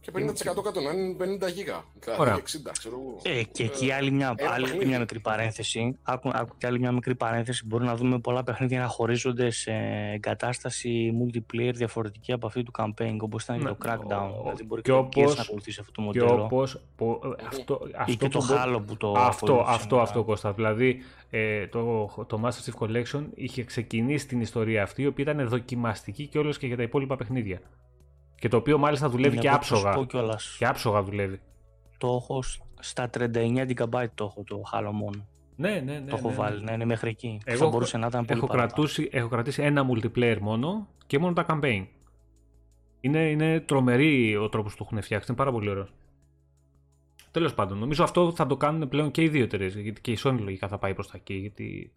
Και 0.00 0.10
50% 0.14 0.62
κάτω 0.64 0.80
να 0.80 0.90
είναι 0.90 1.16
50 1.44 1.52
γίγα. 1.52 1.84
Δηλαδή 2.00 2.20
Ωραία. 2.20 2.34
60, 2.36 2.70
ξέρω 2.78 2.94
εγώ. 3.00 3.36
Ε, 3.38 3.42
και 3.42 3.62
εκεί 3.64 3.90
άλλη 3.92 4.10
μια, 4.10 4.34
ένα 4.36 4.50
άλλη 4.52 4.64
παιχνίδι. 4.64 4.86
μια 4.86 4.98
μικρή 4.98 5.20
παρένθεση. 5.20 5.98
Άκου, 6.02 6.30
άκου 6.32 6.54
και 6.58 6.66
άλλη 6.66 6.78
μια 6.78 6.92
μικρή 6.92 7.14
παρένθεση. 7.14 7.66
Μπορεί 7.66 7.84
να 7.84 7.96
δούμε 7.96 8.18
πολλά 8.18 8.42
παιχνίδια 8.42 8.80
να 8.80 8.86
χωρίζονται 8.86 9.50
σε 9.50 9.70
εγκατάσταση 10.12 11.12
multiplayer 11.22 11.72
διαφορετική 11.74 12.32
από 12.32 12.46
αυτή 12.46 12.62
του 12.62 12.72
campaign, 12.78 13.16
όπως 13.20 13.42
ήταν 13.42 13.58
και 13.58 13.62
Ναι. 13.64 13.70
το 13.70 13.76
Crackdown. 13.84 14.30
Ο- 14.38 14.42
δηλαδή 14.42 14.64
μπορεί 14.64 14.82
και 14.82 14.90
και, 14.90 14.96
το 14.96 14.98
όπως- 14.98 15.32
Gears 15.32 15.36
να 15.36 15.42
ακολουθήσει 15.42 15.80
αυτό 15.80 15.92
το 15.92 16.10
Και 16.12 16.20
μοντέλο. 16.20 16.42
όπως, 16.44 16.80
πο- 16.96 17.20
ε, 17.38 17.44
αυτό, 17.46 17.80
ή 17.86 17.90
αυτό 17.96 18.16
και 18.16 18.28
το 18.28 18.38
που 18.38 18.44
μπο- 18.48 18.54
Halo 18.78 18.82
που 18.86 18.96
το 18.96 19.12
Αυτό, 19.12 19.46
ακολούθησε 19.46 19.74
αυτό, 19.74 19.94
μετά. 19.96 20.08
αυτό 20.08 20.24
Κώστα. 20.24 20.52
Δηλαδή 20.52 21.02
ε, 21.30 21.66
το, 21.66 22.10
το 22.26 22.40
Master 22.44 22.70
Chief 22.70 22.86
Collection 22.86 23.24
είχε 23.34 23.64
ξεκινήσει 23.64 24.26
την 24.26 24.40
ιστορία 24.40 24.82
αυτή, 24.82 25.02
η 25.02 25.06
οποία 25.06 25.24
ήταν 25.32 25.48
δοκιμαστική 25.48 26.26
και 26.26 26.38
όλος 26.38 26.58
και 26.58 26.66
για 26.66 26.76
τα 26.76 26.82
υπόλοιπα 26.82 27.16
παιχνίδια. 27.16 27.60
Και 28.40 28.48
το 28.48 28.56
οποίο 28.56 28.78
μάλιστα 28.78 29.08
δουλεύει 29.08 29.32
Είναι 29.32 29.40
και 29.42 29.48
από 29.48 29.66
το 29.66 29.74
άψογα. 29.74 29.94
πω 29.94 30.04
κιόλας. 30.04 30.56
Και 30.58 30.66
άψογα 30.66 31.02
δουλεύει. 31.02 31.40
Το 31.98 32.18
έχω 32.22 32.42
σ- 32.42 32.62
στα 32.78 33.10
39 33.10 33.66
GB 33.66 34.04
το 34.14 34.24
έχω 34.24 34.44
το 34.46 34.62
Halo 34.72 34.90
μόνο. 34.92 35.26
Ναι, 35.56 35.70
ναι, 35.70 35.92
ναι. 35.98 36.10
το 36.10 36.16
έχω 36.16 36.28
ναι, 36.28 36.34
ναι. 36.34 36.40
βάλει, 36.40 36.62
ναι, 36.64 36.72
είναι 36.72 36.84
μέχρι 36.84 37.10
εκεί. 37.10 37.40
Εγώ 37.44 37.56
θα 37.58 37.62
έχω- 37.64 37.72
μπορούσε 37.72 37.98
να 37.98 38.06
ήταν 38.06 38.24
πολύ 38.24 38.38
Έχω, 38.38 38.46
παραπάνω. 38.46 38.72
κρατούσει, 38.72 39.08
έχω 39.12 39.28
κρατήσει 39.28 39.62
ένα 39.62 39.86
multiplayer 39.90 40.38
μόνο 40.40 40.88
και 41.06 41.18
μόνο 41.18 41.32
τα 41.32 41.46
campaign. 41.48 41.86
Είναι, 43.00 43.18
είναι 43.30 43.60
τρομερή 43.60 44.36
ο 44.36 44.48
τρόπος 44.48 44.72
που 44.72 44.78
το 44.78 44.84
έχουν 44.90 45.02
φτιάξει. 45.02 45.26
Είναι 45.28 45.38
πάρα 45.38 45.52
πολύ 45.52 45.68
ωραίος. 45.68 45.92
Τέλος 47.30 47.54
πάντων, 47.54 47.78
νομίζω 47.78 48.04
αυτό 48.04 48.32
θα 48.32 48.46
το 48.46 48.56
κάνουν 48.56 48.88
πλέον 48.88 49.10
και 49.10 49.22
οι 49.22 49.28
δύο 49.28 49.42
εταιρείες. 49.42 49.74
Γιατί 49.74 50.00
και 50.00 50.10
η 50.12 50.18
Sony 50.24 50.38
λογικά 50.40 50.68
θα 50.68 50.78
πάει 50.78 50.94
προς 50.94 51.06
τα 51.08 51.16
εκεί. 51.16 51.34
Γιατί. 51.34 51.92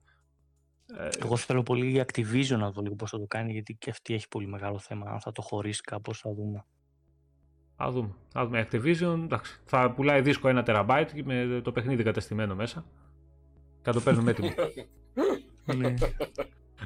Ε, 0.85 1.09
Εγώ 1.23 1.37
θέλω 1.37 1.63
πολύ 1.63 1.93
η 1.93 2.05
Activision 2.07 2.57
να 2.57 2.71
δω 2.71 2.81
λίγο 2.81 2.95
πώς 2.95 3.09
θα 3.09 3.19
το 3.19 3.25
κάνει, 3.27 3.51
γιατί 3.51 3.73
και 3.73 3.89
αυτή 3.89 4.13
έχει 4.13 4.27
πολύ 4.27 4.47
μεγάλο 4.47 4.79
θέμα. 4.79 5.11
Αν 5.11 5.19
θα 5.19 5.31
το 5.31 5.41
χωρίσει 5.41 5.81
κάπως 5.81 6.19
θα 6.19 6.33
δούμε. 6.33 6.65
Α 7.75 7.91
δούμε. 7.91 8.15
Α 8.33 8.45
δούμε. 8.45 8.67
Activision 8.71 9.19
εντάξει, 9.23 9.61
θα 9.65 9.91
πουλάει 9.91 10.21
δίσκο 10.21 10.59
1 10.59 10.61
τεραμπάιτ 10.65 11.09
με 11.23 11.61
το 11.63 11.71
παιχνίδι 11.71 12.03
κατεστημένο 12.03 12.55
μέσα. 12.55 12.85
Και 13.75 13.81
θα 13.83 13.91
το 13.91 14.01
παίρνουμε 14.01 14.31
έτοιμο. 14.31 14.49
ναι. 15.77 15.93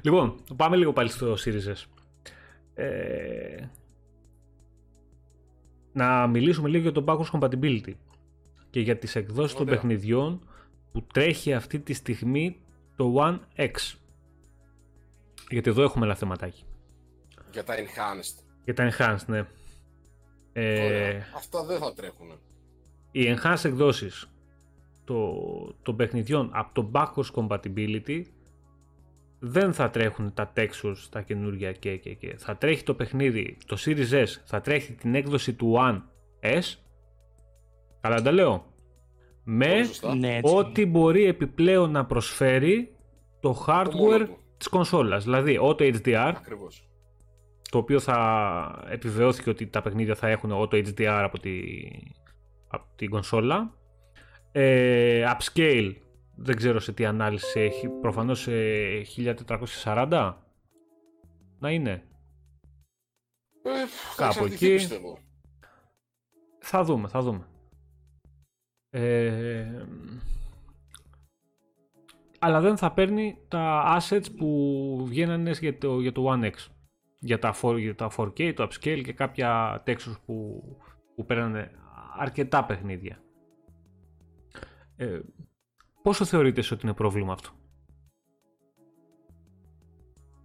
λοιπόν, 0.02 0.44
πάμε 0.56 0.76
λίγο 0.76 0.94
πάλι 0.94 1.10
στο 1.10 1.34
Series 1.34 1.74
S. 1.74 1.86
Ε, 2.74 3.68
να 5.94 6.28
μιλήσουμε 6.28 6.70
λίγο 6.70 6.82
για 6.82 6.92
το 6.92 7.04
backwards 7.08 7.40
compatibility 7.40 7.94
και 8.70 8.80
για 8.80 8.98
τις 8.98 9.16
εκδόσεις 9.16 9.56
των 9.56 9.68
Ωραία. 9.68 9.80
παιχνιδιών 9.80 10.48
που 10.92 11.02
τρέχει 11.14 11.54
αυτή 11.54 11.80
τη 11.80 11.94
στιγμή 11.94 12.62
το 12.98 13.16
One 13.18 13.40
X. 13.56 13.96
Γιατί 15.50 15.70
εδώ 15.70 15.82
έχουμε 15.84 16.06
ένα 16.06 16.16
θεματάκι. 16.16 16.64
Για 17.52 17.64
τα 17.64 17.76
enhanced. 17.76 18.44
Για 18.64 18.74
τα 18.74 18.92
enhanced, 18.92 19.26
ναι. 19.28 19.48
Ε, 20.54 20.86
Ωραία. 20.86 21.26
Αυτά 21.36 21.64
δεν 21.64 21.80
θα 21.80 21.94
τρέχουν. 21.94 22.28
οι 23.12 23.36
enhanced 23.36 23.66
εκδόσεις 23.66 24.30
το, 25.04 25.34
των 25.82 25.96
παιχνιδιών 25.96 26.50
από 26.54 26.74
το 26.74 26.92
backwards 26.94 27.32
compatibility 27.34 28.22
δεν 29.40 29.74
θα 29.74 29.90
τρέχουν 29.90 30.34
τα 30.34 30.54
textures 30.56 30.98
τα 31.10 31.22
καινούργια 31.22 31.72
και, 31.72 31.98
και, 31.98 32.14
και. 32.14 32.36
Θα 32.38 32.58
τρέχει 32.58 32.84
το 32.84 32.94
παιχνίδι, 32.94 33.58
το 33.66 33.78
Series 33.86 34.10
S, 34.10 34.28
θα 34.46 34.62
τρέχει 34.62 34.94
την 34.94 35.16
έκδοση 35.16 35.54
του 35.54 35.76
One 35.78 36.02
S. 36.40 36.76
Καλά 38.02 38.22
τα 38.22 38.32
λέω. 38.32 38.66
Με 39.50 39.84
σωστά. 39.84 40.16
Ναι, 40.16 40.36
έτσι. 40.36 40.56
ό,τι 40.56 40.86
μπορεί 40.86 41.24
επιπλέον 41.26 41.92
να 41.92 42.06
προσφέρει 42.06 42.96
το 43.40 43.50
μόνο 43.50 43.66
hardware 43.68 44.26
του. 44.28 44.38
της 44.58 44.68
κονσόλας. 44.68 45.24
Δηλαδή, 45.24 45.60
auto 45.62 45.96
HDR, 45.96 46.34
Ακριβώς. 46.36 46.90
το 47.70 47.78
οποίο 47.78 48.00
θα 48.00 48.86
επιβεβαιώθηκε 48.90 49.50
ότι 49.50 49.68
τα 49.68 49.82
παιχνίδια 49.82 50.16
θα 50.16 50.28
έχουν 50.28 50.52
auto 50.54 50.86
HDR 50.88 51.22
από, 51.24 51.40
τη, 51.40 51.60
από 52.68 52.86
την 52.96 53.10
κονσόλα. 53.10 53.74
Ε, 54.52 55.24
upscale, 55.38 55.94
δεν 56.36 56.56
ξέρω 56.56 56.80
σε 56.80 56.94
τι 56.94 57.06
ανάλυση 57.06 57.60
έχει, 57.60 57.88
προφανώς 57.90 58.40
σε 58.40 58.52
1440 59.84 60.34
να 61.60 61.72
είναι. 61.72 61.92
Ε, 63.64 63.70
θα 63.88 64.16
Κάπου 64.16 64.30
εξαρτηθεί, 64.34 64.66
εκεί. 64.66 64.76
πιστεύω. 64.76 65.18
Θα 66.60 66.84
δούμε, 66.84 67.08
θα 67.08 67.22
δούμε. 67.22 67.48
Ε, 68.90 69.86
αλλά 72.40 72.62
δεν 72.62 72.78
θα 72.78 72.94
παίρνει 72.94 73.38
τα 73.48 73.98
assets 74.00 74.26
που 74.38 75.04
βγαίνανε 75.08 75.52
για 75.52 75.78
το, 75.78 76.00
για 76.00 76.12
το 76.12 76.34
One 76.34 76.44
X. 76.44 76.54
Για 77.20 77.40
τα, 77.40 77.56
4, 77.62 77.80
για 77.80 77.96
τα 77.96 78.12
4K, 78.18 78.54
το 78.54 78.64
upscale 78.64 79.02
και 79.04 79.14
κάποια 79.14 79.84
textures 79.86 80.16
που, 80.26 80.64
που 81.16 81.26
παίρνανε 81.26 81.72
αρκετά 82.18 82.66
παιχνίδια. 82.66 83.24
Ε, 84.96 85.20
πόσο 86.02 86.26
θεωρείτε 86.26 86.64
ότι 86.72 86.80
είναι 86.84 86.94
πρόβλημα 86.94 87.34
αυτό; 87.34 87.50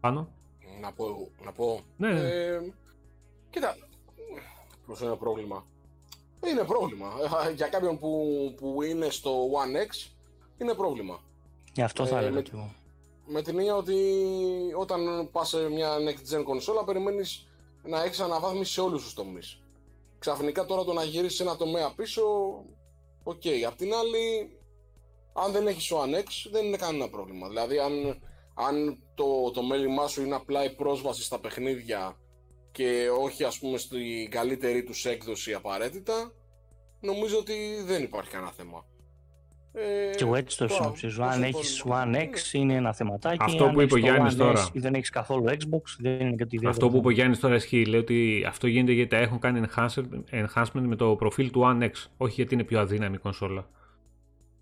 Πάνω; 0.00 0.28
Να 0.80 0.92
πω, 0.92 1.04
να 1.44 1.52
πω. 1.52 1.80
Ναι. 1.96 2.10
Ε, 2.10 2.72
κοίτα, 3.50 3.76
πώς 4.86 5.00
είναι 5.00 5.16
πρόβλημα. 5.16 5.66
Είναι 6.50 6.64
πρόβλημα. 6.64 7.12
Ε, 7.48 7.52
Για 7.52 7.66
κάποιον 7.68 7.98
που, 7.98 8.26
που 8.56 8.82
είναι 8.82 9.10
στο 9.10 9.46
One 9.46 9.76
X, 9.90 10.10
είναι 10.58 10.74
πρόβλημα. 10.74 11.20
Γι' 11.72 11.82
αυτό 11.82 12.06
θα 12.06 12.16
Ε, 12.16 12.18
έλεγα 12.18 12.34
με- 12.34 12.42
κι 12.42 12.50
εγώ. 12.54 12.74
Με 13.26 13.42
την 13.42 13.58
έννοια 13.58 13.76
ότι 13.76 13.96
όταν 14.78 15.28
πας 15.32 15.48
σε 15.48 15.68
μια 15.68 15.96
next 15.98 16.34
gen 16.38 16.42
κονσόλα 16.44 16.84
περιμένεις 16.84 17.46
να 17.82 18.02
έχεις 18.02 18.20
αναβάθμιση 18.20 18.72
σε 18.72 18.80
όλους 18.80 19.02
τους 19.02 19.14
τομείς. 19.14 19.60
Ξαφνικά 20.18 20.64
τώρα 20.64 20.84
το 20.84 20.92
να 20.92 21.04
γυρίσεις 21.04 21.40
ένα 21.40 21.56
τομέα 21.56 21.92
πίσω, 21.96 22.22
οκ. 23.22 23.42
Απ' 23.66 23.76
την 23.76 23.94
άλλη, 23.94 24.56
αν 25.32 25.52
δεν 25.52 25.66
έχεις 25.66 25.92
One 25.94 26.14
X 26.18 26.50
δεν 26.50 26.64
είναι 26.64 26.76
κανένα 26.76 27.08
πρόβλημα. 27.08 27.48
Δηλαδή 27.48 27.78
αν, 27.78 28.22
αν 28.54 29.02
το, 29.14 29.50
το 29.50 29.62
μέλημά 29.62 30.06
σου 30.06 30.22
είναι 30.24 30.34
απλά 30.34 30.64
η 30.64 30.70
πρόσβαση 30.74 31.22
στα 31.22 31.38
παιχνίδια 31.40 32.16
και 32.72 33.08
όχι 33.20 33.44
ας 33.44 33.58
πούμε 33.58 33.78
στην 33.78 34.30
καλύτερη 34.30 34.82
τους 34.82 35.04
έκδοση 35.04 35.52
απαραίτητα, 35.52 36.32
νομίζω 37.00 37.38
ότι 37.38 37.54
δεν 37.86 38.02
υπάρχει 38.02 38.30
κανένα 38.30 38.52
θέμα. 38.52 38.84
Ε, 39.74 40.10
Και 40.16 40.24
εγώ 40.24 40.34
έτσι 40.34 40.58
το 40.58 40.66
τώρα, 40.66 40.80
συνοψίζω. 40.80 41.22
πώς 41.22 41.30
Αν 41.32 41.38
είναι 41.38 41.46
έχεις 41.46 41.82
πρόβλημα. 41.82 42.12
One 42.12 42.16
X 42.16 42.52
είναι 42.52 42.74
ένα 42.74 42.92
θεματάκι. 42.92 43.36
Αυτό 43.40 43.64
αν 43.64 43.72
που 43.74 43.80
είπε 43.80 43.94
ο 43.94 43.96
έχεις 43.96 44.08
το 44.08 44.12
Γιάννης 44.12 44.34
One 44.34 44.38
τώρα. 44.38 44.66
S 44.66 44.68
Ή 44.72 44.78
δεν 44.80 44.94
έχεις 44.94 45.10
καθόλου 45.10 45.44
Xbox, 45.48 45.82
δεν 45.98 46.12
είναι 46.12 46.30
κάτι 46.30 46.56
ιδιαίτερο. 46.56 46.70
Αυτό 46.70 46.88
που 46.88 46.96
είπε 46.96 47.06
ο 47.06 47.10
Γιάννης 47.10 47.38
τώρα 47.38 47.54
ισχύει. 47.54 47.84
Λέει 47.84 48.00
ότι 48.00 48.44
αυτό 48.48 48.66
γίνεται 48.66 48.92
γιατί 48.92 49.10
τα 49.10 49.16
έχουν 49.16 49.38
κάνει 49.38 49.62
enhancement, 49.74 50.44
enhancement 50.44 50.82
με 50.82 50.96
το 50.96 51.16
προφίλ 51.16 51.50
του 51.50 51.60
One 51.64 51.82
X. 51.82 51.90
Όχι 52.16 52.34
γιατί 52.34 52.54
είναι 52.54 52.64
πιο 52.64 52.80
αδύναμη 52.80 53.14
η 53.14 53.18
κονσόλα. 53.18 53.68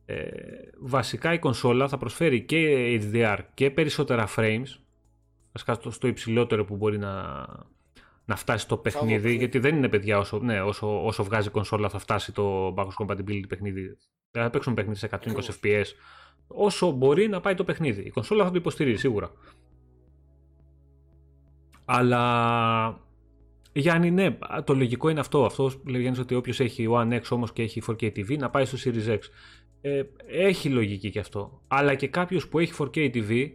Ε, 0.07 0.27
βασικά 0.79 1.33
η 1.33 1.39
κονσόλα 1.39 1.89
θα 1.89 1.97
προσφέρει 1.99 2.43
και 2.43 3.01
HDR 3.03 3.39
και 3.55 3.71
περισσότερα 3.71 4.29
frames. 4.37 4.79
Βασικά 5.53 5.75
στο, 5.75 5.91
στο 5.91 6.07
υψηλότερο 6.07 6.65
που 6.65 6.77
μπορεί 6.77 6.99
να, 6.99 7.47
να 8.31 8.37
φτάσει 8.37 8.69
το 8.69 8.77
παιχνίδι. 8.77 9.15
παιχνίδι. 9.15 9.37
Γιατί 9.37 9.59
δεν 9.59 9.77
είναι 9.77 9.89
παιδιά 9.89 10.19
όσο, 10.19 10.39
ναι, 10.39 10.63
όσο, 10.63 11.05
όσο 11.05 11.25
βγάζει 11.25 11.49
η 11.49 11.51
κονσόλα 11.51 11.89
θα 11.89 11.99
φτάσει 11.99 12.33
το 12.33 12.75
backwards 12.77 13.05
compatibility 13.05 13.49
παιχνίδι. 13.49 13.97
Δεν 14.31 14.43
θα 14.43 14.51
παίξουν 14.51 14.75
παιχνίδι 14.75 14.99
σε 14.99 15.07
120 15.07 15.15
Ακριβώς. 15.15 15.59
FPS. 15.63 15.85
Όσο 16.47 16.91
μπορεί 16.91 17.29
να 17.29 17.41
πάει 17.41 17.55
το 17.55 17.65
παιχνίδι. 17.65 18.03
Η 18.03 18.11
κονσόλα 18.11 18.45
θα 18.45 18.51
το 18.51 18.57
υποστηρίζει 18.57 19.01
σίγουρα. 19.01 19.31
Αλλά 21.85 23.01
Γιάννη, 23.73 24.11
ναι, 24.11 24.39
το 24.65 24.75
λογικό 24.75 25.09
είναι 25.09 25.21
αυτό. 25.21 25.45
Αυτό 25.45 25.73
λέει 25.87 26.01
Γιάννης 26.01 26.21
ότι 26.21 26.35
όποιος 26.35 26.61
έχει 26.61 26.87
One 26.91 27.13
X 27.13 27.23
όμως 27.31 27.53
και 27.53 27.63
έχει 27.63 27.83
4K 27.87 28.03
TV 28.03 28.39
να 28.39 28.51
πάει 28.51 28.65
στο 28.65 28.79
Series 28.85 29.09
X. 29.09 29.19
Ε, 29.81 30.03
έχει 30.27 30.69
λογική 30.69 31.11
και 31.11 31.19
αυτό. 31.19 31.63
Αλλά 31.69 31.95
και 31.95 32.09
κάποιος 32.09 32.49
που 32.49 32.59
έχει 32.59 32.73
4K 32.79 33.15
TV, 33.15 33.51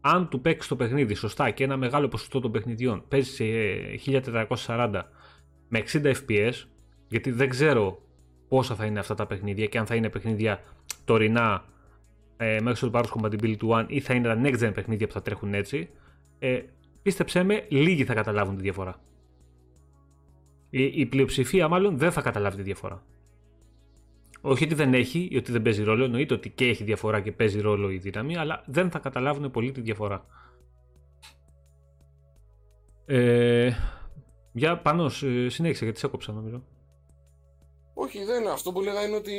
αν 0.00 0.28
του 0.28 0.40
παίξει 0.40 0.68
το 0.68 0.76
παιχνίδι 0.76 1.14
σωστά 1.14 1.50
και 1.50 1.64
ένα 1.64 1.76
μεγάλο 1.76 2.08
ποσοστό 2.08 2.40
των 2.40 2.50
παιχνιδιών 2.50 3.04
παίζει 3.08 3.30
σε 3.30 3.44
1440 4.66 5.02
με 5.68 5.82
60 5.92 6.14
FPS, 6.26 6.52
γιατί 7.08 7.30
δεν 7.30 7.48
ξέρω 7.48 8.02
πόσα 8.48 8.74
θα 8.74 8.84
είναι 8.84 8.98
αυτά 8.98 9.14
τα 9.14 9.26
παιχνίδια 9.26 9.66
και 9.66 9.78
αν 9.78 9.86
θα 9.86 9.94
είναι 9.94 10.08
παιχνίδια 10.08 10.62
τωρινά 11.04 11.64
ε, 12.36 12.58
μέχρι 12.62 12.80
το 12.80 12.90
παρόν 12.90 13.10
compatibility 13.14 13.56
του 13.56 13.68
One 13.72 13.84
ή 13.86 14.00
θα 14.00 14.14
είναι 14.14 14.28
τα 14.28 14.40
next 14.44 14.68
gen 14.68 14.74
παιχνίδια 14.74 15.06
που 15.06 15.12
θα 15.12 15.22
τρέχουν 15.22 15.54
έτσι, 15.54 15.90
ε, 16.38 16.60
πίστεψέ 17.02 17.42
με, 17.42 17.66
λίγοι 17.68 18.04
θα 18.04 18.14
καταλάβουν 18.14 18.56
τη 18.56 18.62
διαφορά. 18.62 19.00
Η, 20.70 20.84
η 20.84 21.06
πλειοψηφία 21.06 21.68
μάλλον 21.68 21.98
δεν 21.98 22.12
θα 22.12 22.20
καταλάβει 22.20 22.56
τη 22.56 22.62
διαφορά. 22.62 23.02
Όχι 24.40 24.64
ότι 24.64 24.74
δεν 24.74 24.94
έχει 24.94 25.28
ή 25.30 25.36
ότι 25.36 25.52
δεν 25.52 25.62
παίζει 25.62 25.82
ρόλο, 25.82 26.04
εννοείται 26.04 26.34
ότι 26.34 26.50
και 26.50 26.64
έχει 26.64 26.84
διαφορά 26.84 27.20
και 27.20 27.32
παίζει 27.32 27.60
ρόλο 27.60 27.90
η 27.90 27.98
δύναμη, 27.98 28.36
αλλά 28.36 28.64
δεν 28.66 28.90
θα 28.90 28.98
καταλάβουν 28.98 29.50
πολύ 29.50 29.72
τη 29.72 29.80
διαφορά. 29.80 30.26
Ε, 33.06 33.72
για 34.52 34.78
πάνω, 34.78 35.04
ε, 35.04 35.48
συνέχισε 35.48 35.84
γιατί 35.84 35.98
σε 35.98 36.06
έκοψα 36.06 36.32
νομίζω. 36.32 36.62
Όχι, 37.94 38.24
δεν 38.24 38.40
είναι. 38.40 38.50
Αυτό 38.50 38.72
που 38.72 38.80
λέγα 38.80 39.06
είναι 39.06 39.16
ότι. 39.16 39.32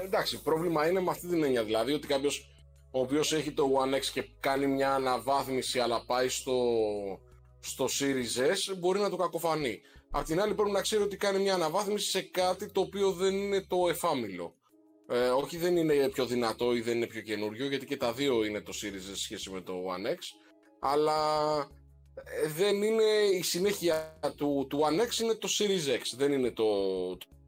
ε, 0.00 0.04
Εντάξει, 0.04 0.42
πρόβλημα 0.42 0.88
είναι 0.88 1.00
με 1.00 1.10
αυτή 1.10 1.28
την 1.28 1.44
έννοια. 1.44 1.64
Δηλαδή 1.64 1.92
ότι 1.92 2.06
κάποιος 2.06 2.50
ο 2.90 3.00
οποίος 3.00 3.32
έχει 3.32 3.52
το 3.52 3.64
One 3.64 3.94
X 3.94 4.04
και 4.12 4.28
κάνει 4.40 4.66
μια 4.66 4.94
αναβάθμιση 4.94 5.78
αλλά 5.78 6.04
πάει 6.06 6.28
στο, 6.28 6.54
στο 7.60 7.84
Series 7.84 8.40
S 8.72 8.76
μπορεί 8.78 8.98
να 8.98 9.10
το 9.10 9.16
κακοφανεί. 9.16 9.80
Απ' 10.10 10.24
την 10.24 10.40
άλλη 10.40 10.54
πρέπει 10.54 10.70
να 10.70 10.80
ξέρει 10.80 11.02
ότι 11.02 11.16
κάνει 11.16 11.38
μια 11.38 11.54
αναβάθμιση 11.54 12.10
σε 12.10 12.22
κάτι 12.22 12.72
το 12.72 12.80
οποίο 12.80 13.12
δεν 13.12 13.34
είναι 13.34 13.60
το 13.62 13.88
εφάμιλο. 13.88 14.54
Ε, 15.10 15.28
όχι 15.28 15.56
δεν 15.56 15.76
είναι 15.76 16.08
πιο 16.08 16.26
δυνατό 16.26 16.74
ή 16.74 16.80
δεν 16.80 16.96
είναι 16.96 17.06
πιο 17.06 17.20
καινούριο 17.20 17.66
γιατί 17.66 17.86
και 17.86 17.96
τα 17.96 18.12
δύο 18.12 18.44
είναι 18.44 18.60
το 18.60 18.72
Series 18.82 18.96
S 18.96 19.00
σε 19.10 19.16
σχέση 19.16 19.50
με 19.50 19.60
το 19.60 19.72
One 19.86 20.06
X 20.14 20.18
αλλά 20.80 21.58
ε, 22.42 22.48
δεν 22.48 22.82
είναι 22.82 23.02
η 23.34 23.42
συνέχεια 23.42 24.18
του, 24.36 24.66
του 24.68 24.78
One 24.82 25.00
X 25.06 25.20
είναι 25.22 25.34
το 25.34 25.48
Series 25.58 25.94
X 25.98 26.02
δεν 26.16 26.32
είναι 26.32 26.50
το, 26.50 26.64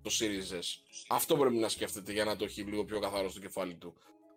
το 0.03 0.11
Series 0.21 0.55
S. 0.59 0.65
Αυτό 1.09 1.37
πρέπει 1.37 1.55
να 1.57 1.69
σκέφτεται 1.69 2.13
για 2.13 2.25
να 2.25 2.37
το 2.37 2.45
έχει 2.45 2.63
λίγο 2.63 2.85
πιο 2.85 2.99
καθαρό 3.01 3.31
στο 3.31 3.41
κεφάλι 3.41 3.75
του. 3.75 3.95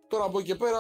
Τώρα 0.07 0.23
από 0.23 0.39
εκεί 0.39 0.47
και 0.47 0.55
πέρα 0.55 0.79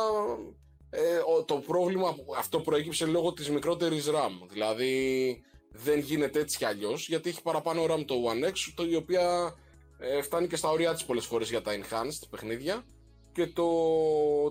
ε, 0.89 1.17
ο- 1.37 1.43
το 1.43 1.55
πρόβλημα 1.55 2.13
που- 2.13 2.33
αυτό 2.37 2.59
προέκυψε 2.59 3.05
λόγω 3.05 3.33
της 3.33 3.49
μικρότερης 3.49 4.07
RAM. 4.09 4.47
Δηλαδή 4.49 5.41
δεν 5.73 5.99
γίνεται 5.99 6.39
έτσι 6.39 6.57
κι 6.57 6.65
αλλιώς 6.65 7.07
γιατί 7.07 7.29
έχει 7.29 7.41
παραπάνω 7.41 7.85
RAM 7.89 8.03
το 8.05 8.15
One 8.15 8.49
X 8.49 8.71
το, 8.75 8.83
η 8.83 8.95
οποία 8.95 9.55
ε, 9.97 10.21
φτάνει 10.21 10.47
και 10.47 10.55
στα 10.55 10.69
ωριά 10.69 10.93
της 10.93 11.05
πολλές 11.05 11.25
φορές 11.25 11.49
για 11.49 11.61
τα 11.61 11.71
enhanced 11.71 12.27
παιχνίδια 12.29 12.85
και 13.31 13.47
το, 13.47 13.63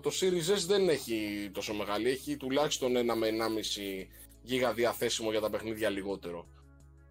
το 0.00 0.10
Series 0.20 0.56
S 0.56 0.64
δεν 0.66 0.88
έχει 0.88 1.50
τόσο 1.52 1.74
μεγάλη, 1.74 2.08
έχει 2.08 2.36
τουλάχιστον 2.36 2.92
1 2.96 3.14
με 3.16 3.28
1,5 3.28 4.06
γίγα 4.42 4.72
διαθέσιμο 4.72 5.30
για 5.30 5.40
τα 5.40 5.50
παιχνίδια 5.50 5.88
λιγότερο 5.88 6.46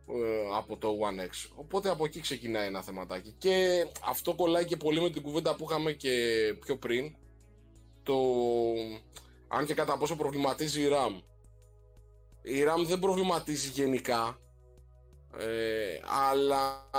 ε, 0.07 0.55
από 0.57 0.78
το 0.78 0.97
One 1.01 1.22
X. 1.22 1.51
Οπότε 1.55 1.89
από 1.89 2.05
εκεί 2.05 2.20
ξεκινάει 2.20 2.68
ένα 2.68 2.82
θεματάκι. 2.82 3.36
Και 3.38 3.86
αυτό 4.05 4.34
κολλάει 4.34 4.66
και 4.66 4.78
πολύ 4.78 5.01
με 5.01 5.09
την 5.09 5.22
κουβέντα 5.22 5.55
που 5.55 5.66
είχαμε 5.70 5.91
και 5.91 6.09
πιο 6.59 6.78
πριν. 6.78 7.16
Το 8.03 8.16
αν 9.47 9.66
και 9.66 9.74
κατά 9.74 9.97
πόσο 9.97 10.16
προβληματίζει 10.16 10.82
η 10.82 10.89
RAM. 10.91 11.22
Η 12.42 12.64
RAM 12.68 12.86
δεν 12.86 13.00
προβληματίζει 13.00 13.70
γενικά. 13.70 14.39
Ε, 15.38 16.00
αλλά 16.32 16.89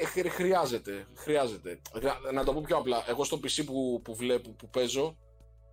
ε, 0.00 0.04
χρ- 0.04 0.28
χρειάζεται, 0.30 1.06
χρειάζεται. 1.14 1.80
Χρειά- 1.94 2.18
Να 2.32 2.44
το 2.44 2.52
πω 2.52 2.60
πιο 2.60 2.76
απλά. 2.76 3.04
Εγώ 3.08 3.24
στο 3.24 3.36
PC 3.42 3.64
που, 3.66 4.00
που 4.04 4.14
βλέπω, 4.14 4.50
που 4.50 4.68
παίζω, 4.68 5.16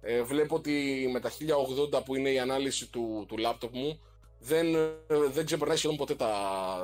ε, 0.02 0.22
βλέπω 0.22 0.56
ότι 0.56 1.08
με 1.14 1.20
τα 1.20 1.30
1080 1.30 2.04
που 2.06 2.16
είναι 2.16 2.30
η 2.30 2.40
ανάλυση 2.40 2.90
του, 2.90 3.26
του 3.28 3.36
laptop 3.46 3.70
μου, 3.72 4.00
δεν, 4.40 4.76
ε, 4.76 4.90
δεν 5.32 5.46
ξεπερνάει 5.46 5.78
σχεδόν 5.78 5.98
ποτέ 5.98 6.16
τα, 6.16 6.30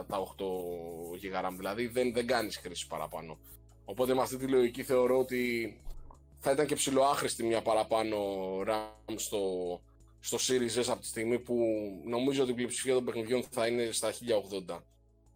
τα 0.10 0.18
8 0.20 0.44
GB 1.22 1.46
RAM. 1.48 1.54
Δηλαδή 1.58 1.88
δεν, 1.88 2.14
δεν 2.14 2.28
κάνεις 2.28 2.58
χρήση 2.58 2.88
παραπάνω. 2.88 3.38
Οπότε 3.86 4.14
με 4.14 4.22
αυτή 4.22 4.38
τη 4.38 4.48
λογική 4.48 4.84
θεωρώ 4.84 5.20
ότι 5.20 5.74
θα 6.40 6.52
ήταν 6.52 6.66
και 6.66 6.76
ψηλοάχρηστη 6.76 7.44
μια 7.44 7.62
παραπάνω 7.62 8.18
RAM 8.68 9.14
στο, 9.16 9.40
στο 10.26 10.38
Series 10.38 10.80
S 10.82 10.86
από 10.92 11.00
τη 11.02 11.08
στιγμή 11.08 11.40
που 11.40 11.56
νομίζω 12.08 12.42
ότι 12.42 12.52
η 12.52 12.54
πλειοψηφία 12.54 12.94
των 12.94 13.04
παιχνιδιών 13.06 13.44
θα 13.50 13.68
είναι 13.68 13.90
στα 13.92 14.12
1080. 14.70 14.78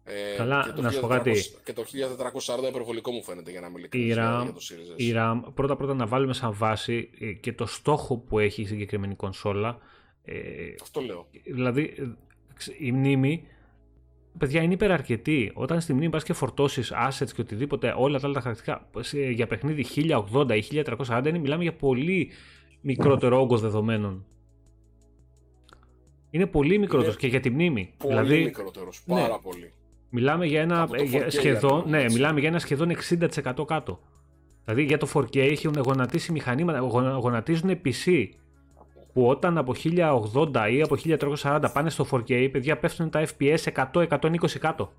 Ε, 0.04 0.36
Καλά, 0.36 0.62
και 0.66 0.72
το 0.72 0.82
να 0.82 0.90
σου 0.90 1.00
πω 1.00 1.06
1400 1.06 1.10
κάτι. 1.10 1.32
Και 1.64 1.72
το 1.72 1.84
1440 2.64 2.68
υπερβολικό 2.68 3.10
μου 3.12 3.22
φαίνεται 3.22 3.50
για 3.50 3.60
να 3.60 3.68
μην 3.68 3.76
Η 3.76 3.80
ειλικρινής 3.80 4.12
για, 4.14 4.38
RAM, 4.40 4.42
για 4.42 4.52
το 4.52 4.60
Series 4.70 4.96
S. 4.96 5.00
η 5.00 5.12
RAM 5.16 5.40
πρώτα 5.54 5.76
πρώτα 5.76 5.94
να 5.94 6.06
βάλουμε 6.06 6.32
σαν 6.32 6.52
βάση 6.54 7.10
ε, 7.20 7.32
και 7.32 7.52
το 7.52 7.66
στόχο 7.66 8.16
που 8.18 8.38
έχει 8.38 8.62
η 8.62 8.64
συγκεκριμένη 8.66 9.14
κονσόλα. 9.14 9.78
Ε, 10.24 10.34
Αυτό 10.82 11.00
λέω. 11.00 11.26
δηλαδή 11.44 11.94
ε, 11.98 12.02
ξε- 12.54 12.80
η 12.80 12.92
μνήμη 12.92 13.46
παιδιά, 14.38 14.62
είναι 14.62 14.72
υπεραρκετή. 14.72 15.50
Όταν 15.54 15.80
στη 15.80 15.92
μνήμη 15.92 16.10
πας 16.10 16.24
και 16.24 16.32
φορτώσεις 16.32 16.92
assets 17.08 17.30
και 17.34 17.40
οτιδήποτε, 17.40 17.94
όλα 17.96 18.18
τα 18.20 18.24
άλλα 18.26 18.34
τα 18.34 18.40
χαρακτηριστικά 18.40 19.02
σε- 19.02 19.30
για 19.30 19.46
παιχνίδι 19.46 19.84
1080 19.84 20.56
ή 20.56 20.62
1340 20.62 21.22
είναι, 21.28 21.38
μιλάμε 21.38 21.62
για 21.62 21.74
πολύ 21.74 22.30
μικρότερο 22.80 23.40
όγκο 23.40 23.58
δεδομένων. 23.58 24.24
Είναι 26.30 26.46
πολύ 26.46 26.78
μικρότερος 26.78 27.16
και 27.16 27.26
για 27.26 27.40
τη 27.40 27.50
μνήμη. 27.50 27.94
Πολύ 27.96 28.14
δηλαδή, 28.14 28.44
μικρότερος, 28.44 29.02
ναι. 29.04 29.20
πάρα 29.20 29.38
πολύ. 29.38 29.72
μιλάμε 30.10 30.46
για 30.46 30.60
ένα, 30.60 30.82
Από 30.82 30.96
το 30.96 31.02
για 31.02 31.26
4K 31.26 31.30
σχεδόν, 31.32 31.78
ακόμα, 31.78 31.90
ναι, 31.96 32.02
έτσι. 32.02 32.14
μιλάμε 32.16 32.40
για 32.40 32.48
ένα 32.48 32.58
σχεδόν 32.58 32.90
60% 32.90 33.64
κάτω. 33.66 34.00
Δηλαδή 34.64 34.82
για 34.82 34.98
το 34.98 35.08
4K 35.14 35.36
έχουν 35.36 35.72
γονατίσει 35.78 36.32
μηχανήματα, 36.32 36.78
γονα- 36.78 37.10
γονατίζουν 37.18 37.80
PC 37.84 38.28
που 39.12 39.26
όταν 39.28 39.58
από 39.58 39.74
1080 39.74 40.68
ή 40.72 40.82
από 40.82 40.96
1340 40.96 41.70
πάνε 41.72 41.90
στο 41.90 42.06
4K, 42.10 42.48
παιδιά 42.52 42.78
πέφτουν 42.78 43.10
τα 43.10 43.26
FPS 43.38 43.58
100-120 43.92 44.58
κάτω. 44.60 44.92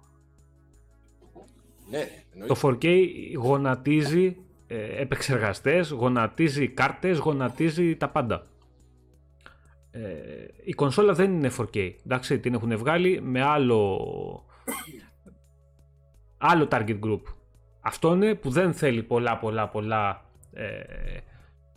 Ναι, 1.90 1.98
εννοείται. 2.34 2.54
Το 2.54 2.78
4K 2.82 3.08
γονατίζει 3.38 4.38
ε, 4.68 5.02
επεξεργαστές, 5.02 5.90
γονατίζει 5.90 6.68
κάρτες, 6.68 7.18
γονατίζει 7.18 7.96
τα 7.96 8.10
πάντα. 8.10 8.48
Ε, 9.92 10.02
η 10.64 10.74
κονσόλα 10.74 11.14
δεν 11.14 11.32
είναι 11.32 11.52
4K, 11.58 11.94
εντάξει, 12.06 12.40
την 12.40 12.54
έχουν 12.54 12.78
βγάλει 12.78 13.22
με 13.22 13.42
άλλο, 13.42 14.00
άλλο 16.38 16.68
target 16.72 17.00
group. 17.04 17.22
Αυτό 17.82 18.14
είναι 18.14 18.36
που 18.36 18.50
δεν 18.50 18.74
θέλει 18.74 19.04
πολλά 19.04 19.38
πολλά 19.38 19.70
πολλά 19.70 20.26
ε, 20.54 20.68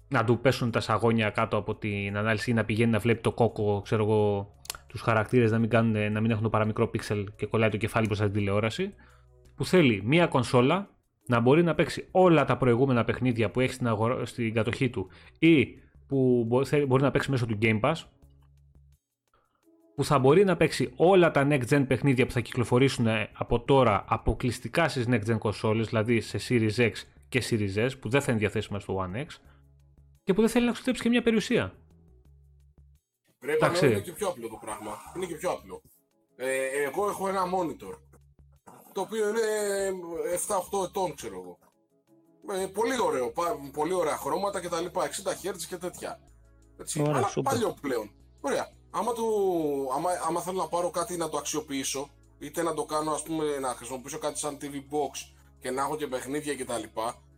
να 0.08 0.24
του 0.24 0.38
πέσουν 0.38 0.70
τα 0.70 0.80
σαγόνια 0.80 1.30
κάτω 1.30 1.56
από 1.56 1.74
την 1.74 2.16
ανάλυση 2.16 2.50
ή 2.50 2.54
να 2.54 2.64
πηγαίνει 2.64 2.90
να 2.90 2.98
βλέπει 2.98 3.20
το 3.20 3.32
κόκο, 3.32 3.80
ξέρω 3.84 4.04
εγώ, 4.04 4.52
τους 4.86 5.00
χαρακτήρες 5.00 5.50
να 5.50 5.58
μην, 5.58 5.68
κάνουν, 5.68 6.12
να 6.12 6.20
μην 6.20 6.30
έχουν 6.30 6.42
το 6.42 6.50
παραμικρό 6.50 6.88
πίξελ 6.88 7.28
και 7.36 7.46
κολλάει 7.46 7.68
το 7.68 7.76
κεφάλι 7.76 8.06
μπροστά 8.06 8.24
στην 8.24 8.36
τηλεόραση 8.36 8.94
που 9.56 9.64
θέλει 9.64 10.02
μία 10.04 10.26
κονσόλα 10.26 10.88
να 11.26 11.40
μπορεί 11.40 11.62
να 11.62 11.74
παίξει 11.74 12.08
όλα 12.10 12.44
τα 12.44 12.56
προηγούμενα 12.56 13.04
παιχνίδια 13.04 13.50
που 13.50 13.60
έχει 13.60 13.72
στην, 13.72 13.86
αγορά, 13.86 14.26
στην 14.26 14.54
κατοχή 14.54 14.90
του 14.90 15.08
ή 15.38 15.66
που 16.06 16.44
μπο- 16.46 16.64
θέλει- 16.64 16.86
μπορεί 16.86 17.02
να 17.02 17.10
παίξει 17.10 17.30
μέσω 17.30 17.46
του 17.46 17.58
Game 17.62 17.80
Pass 17.80 17.94
που 19.94 20.04
θα 20.04 20.18
μπορεί 20.18 20.44
να 20.44 20.56
παίξει 20.56 20.92
όλα 20.96 21.30
τα 21.30 21.46
next 21.50 21.68
gen 21.68 21.84
παιχνίδια 21.88 22.26
που 22.26 22.32
θα 22.32 22.40
κυκλοφορήσουν 22.40 23.06
ε, 23.06 23.30
από 23.32 23.60
τώρα 23.60 24.04
αποκλειστικά 24.08 24.88
στις 24.88 25.04
next 25.08 25.24
gen 25.26 25.38
consoles, 25.38 25.82
δηλαδή 25.86 26.20
σε 26.20 26.38
Series 26.48 26.76
X 26.76 26.92
και 27.28 27.42
Series 27.50 27.76
S 27.76 27.90
που 28.00 28.08
δεν 28.08 28.20
θα 28.20 28.30
είναι 28.30 28.40
διαθέσιμα 28.40 28.78
στο 28.78 28.96
One 29.00 29.16
X 29.16 29.26
και 30.24 30.34
που 30.34 30.40
δεν 30.40 30.50
θέλει 30.50 30.66
να 30.66 30.72
ξοδέψει 30.72 31.02
και 31.02 31.08
μια 31.08 31.22
περιουσία. 31.22 31.74
Πρέπει 33.38 33.60
να 33.60 33.66
Εντάξει. 33.66 33.86
είναι 33.86 34.00
και 34.00 34.12
πιο 34.12 34.28
απλό 34.28 34.48
το 34.48 34.58
πράγμα. 34.60 34.96
Είναι 35.16 35.26
και 35.26 35.34
πιο 35.34 35.50
απλό. 35.50 35.82
Ε, 36.36 36.66
εγώ 36.86 37.08
έχω 37.08 37.28
ένα 37.28 37.42
monitor. 37.44 37.98
Το 38.92 39.00
οποίο 39.00 39.28
είναι 39.28 39.40
7-8 40.46 40.84
ετών, 40.88 41.14
ξέρω 41.14 41.34
εγώ. 41.40 41.58
Ε, 42.52 42.66
πολύ 42.66 43.00
ωραίο. 43.00 43.30
πα- 43.32 43.58
Πολύ 43.72 43.92
ωραία 43.92 44.16
χρώματα 44.16 44.60
και 44.60 44.68
τα 44.68 44.80
λοιπά. 44.80 45.04
60 45.04 45.32
Hz 45.42 45.56
και 45.68 45.76
τέτοια. 45.76 46.20
Έτσι. 46.80 47.00
Ωραία, 47.00 47.14
Αλλά 47.16 47.28
σούπερ. 47.28 47.52
παλιό 47.52 47.76
πλέον. 47.80 48.10
Ωραία. 48.40 48.68
Άμα, 48.90 49.12
του, 49.12 49.24
άμα, 49.96 50.10
άμα 50.28 50.40
θέλω 50.40 50.56
να 50.62 50.68
πάρω 50.68 50.90
κάτι 50.90 51.16
να 51.16 51.28
το 51.28 51.36
αξιοποιήσω, 51.36 52.10
είτε 52.38 52.62
να 52.62 52.74
το 52.74 52.84
κάνω, 52.84 53.12
ας 53.12 53.22
πούμε, 53.22 53.58
να 53.58 53.68
χρησιμοποιήσω 53.68 54.18
κάτι 54.18 54.38
σαν 54.38 54.58
TV 54.60 54.74
box 54.74 55.32
και 55.60 55.70
να 55.70 55.82
έχω 55.82 55.96
και 55.96 56.06
παιχνίδια 56.06 56.56
κτλ. 56.56 56.82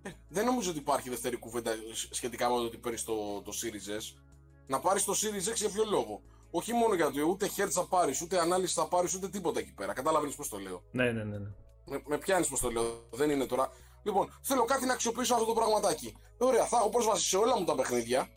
Ε, 0.03 0.11
δεν 0.29 0.45
νομίζω 0.45 0.71
ότι 0.71 0.79
υπάρχει 0.79 1.11
δεύτερη 1.11 1.37
κουβέντα 1.37 1.73
σχετικά 2.11 2.49
με 2.51 2.55
το 2.57 2.63
ότι 2.63 2.77
παίρνεις 2.77 3.05
το, 3.05 3.15
το 3.45 3.53
Series 3.63 3.99
S. 4.01 4.19
Να 4.67 4.81
πάρεις 4.81 5.05
το 5.05 5.13
Series 5.13 5.51
X 5.53 5.55
για 5.55 5.69
ποιο 5.69 5.85
λόγο; 5.91 6.23
Όχι 6.51 6.73
μόνο 6.73 6.95
γιατί 6.95 7.21
ούτε 7.23 7.51
hertz 7.57 7.69
θα 7.71 7.87
πάρεις, 7.87 8.21
ούτε 8.23 8.41
ανάλυση 8.41 8.75
θα 8.75 8.87
πάρεις, 8.89 9.15
ούτε 9.15 9.29
τίποτα 9.29 9.59
εκεί 9.59 9.73
πέρα. 9.75 9.93
Κατάλαβε 9.93 10.29
πώς 10.37 10.49
το 10.49 10.59
λέω. 10.59 10.83
Ναι, 10.91 11.05
ναι, 11.13 11.25
ναι. 11.25 11.39
ναι. 11.39 11.49
Με, 11.89 12.03
με 12.07 12.19
πιάνεις 12.19 12.49
πώς 12.49 12.61
το 12.61 12.71
λέω. 12.71 13.07
Δεν 13.11 13.31
είναι 13.31 13.47
τώρα. 13.47 13.71
Λοιπόν, 14.07 14.33
θέλω 14.43 14.65
κάτι 14.65 14.87
να 14.87 14.93
αξιοποιήσω 14.93 15.35
αυτό 15.35 15.47
το 15.47 15.53
πραγματάκι. 15.53 16.17
Ωραία, 16.39 16.67
θα 16.67 16.77
έχω 16.77 16.89
πρόσβαση 16.89 17.29
σε 17.29 17.37
όλα 17.37 17.59
μου 17.59 17.65
τα 17.65 17.75
παιχνίδια. 17.75 18.29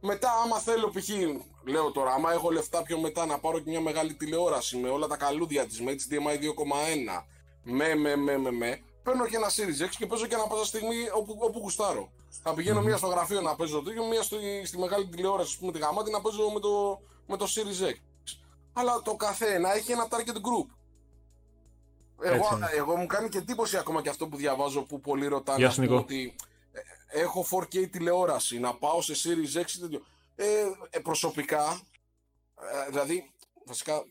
Μετά, 0.00 0.30
άμα 0.44 0.58
θέλω, 0.58 0.90
π.χ. 0.90 1.08
λέω 1.64 1.90
τώρα, 1.90 2.12
άμα 2.12 2.32
έχω 2.32 2.50
λεφτά 2.50 2.82
πιο 2.82 2.98
μετά 2.98 3.26
να 3.26 3.38
πάρω 3.38 3.58
και 3.58 3.70
μια 3.70 3.80
μεγάλη 3.80 4.14
τηλεόραση 4.14 4.76
με 4.76 4.88
όλα 4.88 5.06
τα 5.06 5.16
καλούδια 5.16 5.66
της, 5.66 5.80
με 5.80 5.92
HDMI 5.92 6.34
2,1, 6.34 7.24
με, 7.62 7.94
με, 7.94 8.16
με, 8.16 8.38
με, 8.38 8.50
με, 8.50 8.80
παίρνω 9.02 9.26
και 9.26 9.36
ένα 9.36 9.48
Series 9.48 9.84
X 9.86 9.88
και 9.98 10.06
παίζω 10.06 10.26
και 10.26 10.34
ένα 10.34 10.46
πάσα 10.46 10.64
στιγμή 10.64 10.96
όπου, 11.14 11.36
όπου 11.40 11.58
γουστάρω. 11.58 12.12
Θα 12.42 12.54
πηγαινω 12.54 12.80
μία 12.82 12.96
στο 12.96 13.06
γραφείο 13.06 13.40
να 13.40 13.56
παίζω 13.56 13.82
το 13.82 13.90
ίδιο, 13.90 14.06
μία 14.06 14.22
στη, 14.22 14.36
στη 14.64 14.78
μεγάλη 14.78 15.06
τηλεόραση, 15.06 15.50
ας 15.52 15.58
πούμε, 15.58 15.72
τη 15.72 15.78
γαμάτη 15.78 16.10
να 16.10 16.20
παίζω 16.20 16.50
με 16.50 16.60
το, 16.60 17.00
με 17.26 17.36
το 17.36 17.46
Series 17.54 17.90
X. 17.90 17.96
Αλλά 18.72 19.02
το 19.02 19.14
καθένα 19.14 19.74
έχει 19.74 19.92
ένα 19.92 20.08
target 20.10 20.38
group. 20.46 20.68
Εγώ, 22.20 22.34
Έτσι 22.34 22.54
είναι. 22.54 22.66
εγώ 22.76 22.96
μου 22.96 23.06
κάνει 23.06 23.28
και 23.28 23.38
εντύπωση 23.38 23.76
ακόμα 23.76 24.02
και 24.02 24.08
αυτό 24.08 24.28
που 24.28 24.36
διαβάζω 24.36 24.82
που 24.82 25.00
πολλοί 25.00 25.26
ρωτάνε 25.26 25.58
Γεια 25.58 25.66
ας 25.68 25.74
σου, 25.74 25.80
πούμε, 25.80 25.92
Νικό. 25.92 26.02
ότι 26.04 26.34
ε, 27.10 27.20
έχω 27.20 27.46
4K 27.50 27.90
τηλεόραση, 27.90 28.58
να 28.58 28.74
πάω 28.74 29.02
σε 29.02 29.12
Series 29.14 29.60
X 29.62 29.70
ή 29.76 29.78
τέτοιο. 29.80 30.00
Ε, 30.36 30.44
ε, 30.90 30.98
προσωπικά, 30.98 31.80
ε, 32.86 32.88
δηλαδή, 32.90 33.30
βασικά, 33.66 34.04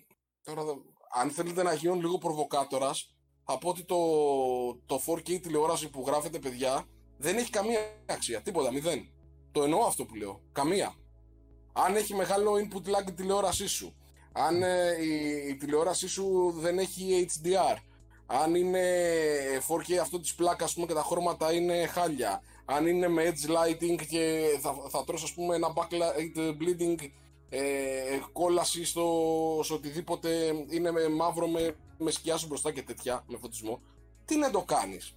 τώρα, 0.44 0.64
δεν- 0.64 0.82
αν 1.14 1.30
θέλετε 1.30 1.64
να 1.64 1.74
γίνω 1.74 1.94
λίγο 1.96 2.18
προβοκάτορας, 2.18 3.12
θα 3.44 3.58
πω 3.58 3.70
ότι 3.70 3.84
το, 3.84 3.98
το 4.86 5.02
4K 5.06 5.40
τηλεόραση 5.42 5.90
που 5.90 6.04
γράφετε 6.08 6.40
παιδιά 6.40 6.86
δεν 7.18 7.38
έχει 7.38 7.50
καμία 7.50 7.80
αξία, 8.06 8.42
τίποτα, 8.42 8.72
μηδέν. 8.72 9.08
Το 9.52 9.64
εννοώ 9.64 9.86
αυτό 9.86 10.06
που 10.06 10.16
λέω, 10.16 10.42
καμία. 10.52 10.96
Αν 11.74 11.96
έχει 11.96 12.16
μεγάλο 12.16 12.52
input 12.54 12.90
lag 12.96 13.08
η 13.08 13.14
τηλεόρασή 13.14 13.68
σου, 13.68 13.96
αν 14.32 14.64
ε, 14.64 14.96
η, 15.02 15.48
η 15.50 15.56
τηλεόρασή 15.56 16.08
σου 16.08 16.54
δεν 16.56 16.80
έχει 16.80 17.28
HDR, 17.30 17.76
αν 18.28 18.56
είναι 18.56 18.82
4K 19.68 19.94
αυτό 20.02 20.20
της 20.20 20.36
πλάκας 20.36 20.68
ας 20.68 20.74
πούμε, 20.74 20.86
και 20.86 20.94
τα 20.94 21.04
χρώματα 21.04 21.54
είναι 21.54 21.86
χάλια, 21.86 22.42
αν 22.66 22.88
είναι 22.88 23.08
με 23.08 23.24
edge 23.26 23.50
lighting 23.50 24.06
και 24.10 24.44
θα, 24.62 24.76
θα 24.90 25.04
τρως 25.04 25.24
ας 25.24 25.34
πούμε 25.34 25.56
ένα 25.56 25.74
backlight 25.74 26.40
bleeding 26.40 27.10
ε, 27.50 27.60
κόλαση 28.32 28.86
στο, 28.86 29.06
σε 29.64 29.74
οτιδήποτε 29.74 30.30
είναι 30.70 30.92
με 30.92 31.10
μαύρο 31.10 31.48
με, 31.48 31.76
με 31.98 32.12
σκιά 32.12 32.38
σου 32.38 32.48
μπροστά 32.48 32.72
και 32.72 32.82
τέτοια, 32.82 33.24
με 33.28 33.38
φωτισμό, 33.38 33.82
τι 34.26 34.38
να 34.38 34.52
το 34.52 34.62
κάνεις; 34.62 35.16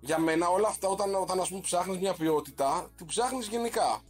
Για 0.00 0.18
μένα 0.18 0.48
όλα 0.48 0.68
αυτά 0.68 0.88
όταν, 0.88 1.14
όταν 1.14 1.40
ας 1.40 1.48
πούμε 1.48 1.60
ψάχνεις 1.60 1.98
μια 1.98 2.14
ποιότητα, 2.14 2.90
την 2.96 3.06
ψάχνεις 3.06 3.46
γενικά. 3.46 4.00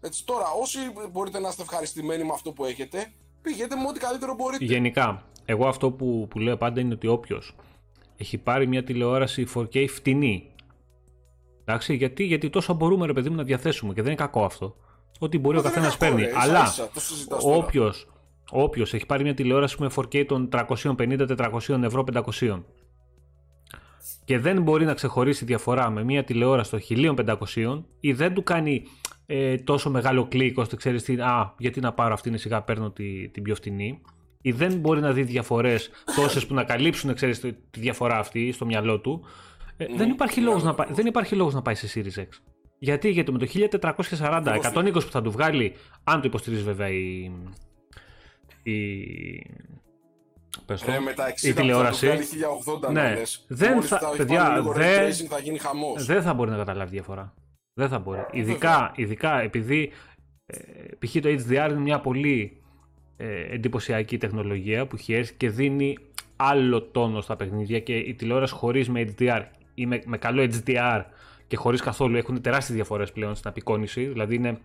Έτσι, 0.00 0.24
τώρα, 0.24 0.50
όσοι 0.50 0.78
μπορείτε 1.10 1.38
να 1.38 1.48
είστε 1.48 1.62
ευχαριστημένοι 1.62 2.24
με 2.24 2.32
αυτό 2.32 2.52
που 2.52 2.64
έχετε, 2.64 3.12
πηγαίνετε 3.42 3.76
με 3.76 3.88
ό,τι 3.88 3.98
καλύτερο 3.98 4.34
μπορείτε. 4.34 4.64
Γενικά, 4.64 5.24
εγώ 5.48 5.66
αυτό 5.68 5.90
που, 5.90 6.26
που 6.30 6.38
λέω 6.38 6.56
πάντα 6.56 6.80
είναι 6.80 6.94
ότι 6.94 7.06
όποιος 7.06 7.54
έχει 8.16 8.38
πάρει 8.38 8.66
μια 8.66 8.82
τηλεόραση 8.84 9.46
4K 9.54 9.86
φτηνή. 9.88 10.50
Εντάξει, 11.64 11.94
γιατί, 11.94 12.24
γιατί 12.24 12.50
τόσο 12.50 12.74
μπορούμε 12.74 13.06
ρε 13.06 13.12
παιδί 13.12 13.30
μου 13.30 13.36
να 13.36 13.42
διαθέσουμε 13.42 13.92
και 13.94 14.02
δεν 14.02 14.10
είναι 14.12 14.20
κακό 14.20 14.44
αυτό. 14.44 14.76
Ότι 15.18 15.38
μπορεί 15.38 15.54
Μα 15.56 15.60
ο 15.60 15.64
δεν 15.64 15.72
είναι 15.72 15.88
καθένας 15.90 15.96
κακό, 15.98 16.14
παίρνει. 16.16 16.30
ρε, 16.32 16.38
ίσα 16.38 16.40
Αλλά 16.50 16.62
ίσα, 16.62 16.90
το 16.94 17.00
συζητάς 17.00 17.42
τώρα. 17.42 17.56
όποιος 17.56 18.06
όποιος 18.50 18.94
έχει 18.94 19.06
πάρει 19.06 19.22
μια 19.22 19.34
τηλεόραση 19.34 19.76
με 19.78 19.90
4K 19.96 20.26
των 20.26 20.48
350-400 20.52 21.82
ευρώ 21.82 22.04
500 22.40 22.62
και 24.24 24.38
δεν 24.38 24.62
μπορεί 24.62 24.84
να 24.84 24.94
ξεχωρίσει 24.94 25.44
διαφορά 25.44 25.90
με 25.90 26.04
μια 26.04 26.24
τηλεόραση 26.24 26.70
των 26.70 26.80
1500 27.54 27.82
ή 28.00 28.12
δεν 28.12 28.34
του 28.34 28.42
κάνει 28.42 28.82
ε, 29.26 29.56
τόσο 29.56 29.90
μεγάλο 29.90 30.26
κλικ 30.28 30.58
ώστε 30.58 30.76
ξέρεις 30.76 31.02
τι, 31.02 31.20
α, 31.20 31.54
γιατί 31.58 31.80
να 31.80 31.92
πάρω 31.92 32.12
αυτήν 32.14 32.38
σιγά 32.38 32.62
παίρνω 32.62 32.90
τη, 32.90 33.28
την 33.28 33.42
πιο 33.42 33.54
φτηνή 33.54 34.00
ή 34.46 34.52
δεν 34.52 34.78
μπορεί 34.78 35.00
να 35.00 35.12
δει 35.12 35.22
διαφορές 35.22 35.90
τόσες 36.16 36.46
που 36.46 36.54
να 36.54 36.64
καλύψουν 36.64 37.14
ξέρεις, 37.14 37.40
τη 37.40 37.52
τη 37.52 37.80
διαφορά 37.80 38.18
αυτή 38.18 38.52
στο 38.52 38.66
μυαλό 38.66 39.00
του 39.00 39.24
ε, 39.76 39.86
δεν, 39.96 40.10
υπάρχει 40.10 40.40
λόγος 40.40 40.62
να, 40.62 40.74
πάει- 40.74 40.88
δεν 40.92 41.06
υπάρχει 41.06 41.34
λόγος 41.34 41.54
να 41.54 41.62
πάει 41.62 41.74
σε 41.74 42.00
Series 42.00 42.20
X. 42.20 42.26
Γιατί, 42.78 43.08
γιατί 43.10 43.32
με 43.32 43.38
το 43.38 43.46
1440, 44.18 44.60
120 44.74 44.92
που 44.92 45.00
θα 45.00 45.22
του 45.22 45.30
βγάλει, 45.30 45.74
αν 46.04 46.20
το 46.20 46.26
υποστηρίζει 46.28 46.62
βέβαια 46.62 46.88
η, 46.88 47.30
η, 48.62 48.74
πες 50.66 50.80
το, 50.82 50.90
Ρε, 50.92 51.00
με 51.00 51.12
τα 51.12 51.30
60 51.30 51.42
η 51.42 51.52
τηλεόραση, 51.52 52.06
που 52.06 52.12
θα 52.16 52.18
του 52.18 52.26
βγάλει 52.38 52.88
1080 52.88 52.92
Ναι. 52.92 53.02
να 53.02 53.14
λες. 53.14 53.44
Δεν 53.48 53.72
Μόλις 53.72 53.88
θα- 53.88 53.98
θα 53.98 54.06
έχει 54.08 54.16
παιδιά, 54.16 54.42
πάνω 54.42 54.56
λίγο 54.56 54.72
δεν- 54.72 55.08
ray 55.08 55.12
tracing 55.12 55.26
θα 55.28 55.38
γίνει 55.38 55.58
χαμός. 55.58 56.06
δεν 56.06 56.22
θα 56.22 56.34
μπορεί 56.34 56.50
να 56.50 56.56
καταλάβει 56.56 56.90
διαφορά. 56.90 57.34
Δεν 57.74 57.88
θα 57.88 57.98
μπορεί. 57.98 58.26
Ειδικά, 58.32 58.92
ειδικά 58.96 59.40
επειδή 59.40 59.90
ε, 60.46 60.58
π.χ. 60.98 61.12
το 61.12 61.28
HDR 61.28 61.68
είναι 61.70 61.80
μια 61.80 62.00
πολύ 62.00 62.60
ε, 63.16 63.54
εντυπωσιακή 63.54 64.18
τεχνολογία 64.18 64.86
που 64.86 64.96
έχει 64.96 65.12
έρθει 65.14 65.34
και 65.34 65.50
δίνει 65.50 65.98
άλλο 66.36 66.82
τόνο 66.82 67.20
στα 67.20 67.36
παιχνίδια 67.36 67.80
και 67.80 67.96
η 67.96 68.14
τηλεόραση 68.14 68.54
χωρίς 68.54 68.88
με 68.88 69.14
HDR 69.18 69.42
ή 69.74 69.86
με, 69.86 70.02
με 70.06 70.18
καλό 70.18 70.48
HDR 70.64 71.02
και 71.46 71.56
χωρίς 71.56 71.80
καθόλου 71.80 72.16
έχουν 72.16 72.40
τεράστιες 72.42 72.76
διαφορές 72.76 73.12
πλέον 73.12 73.34
στην 73.34 73.50
απεικόνηση. 73.50 74.04
Δηλαδή 74.04 74.34
είναι 74.34 74.58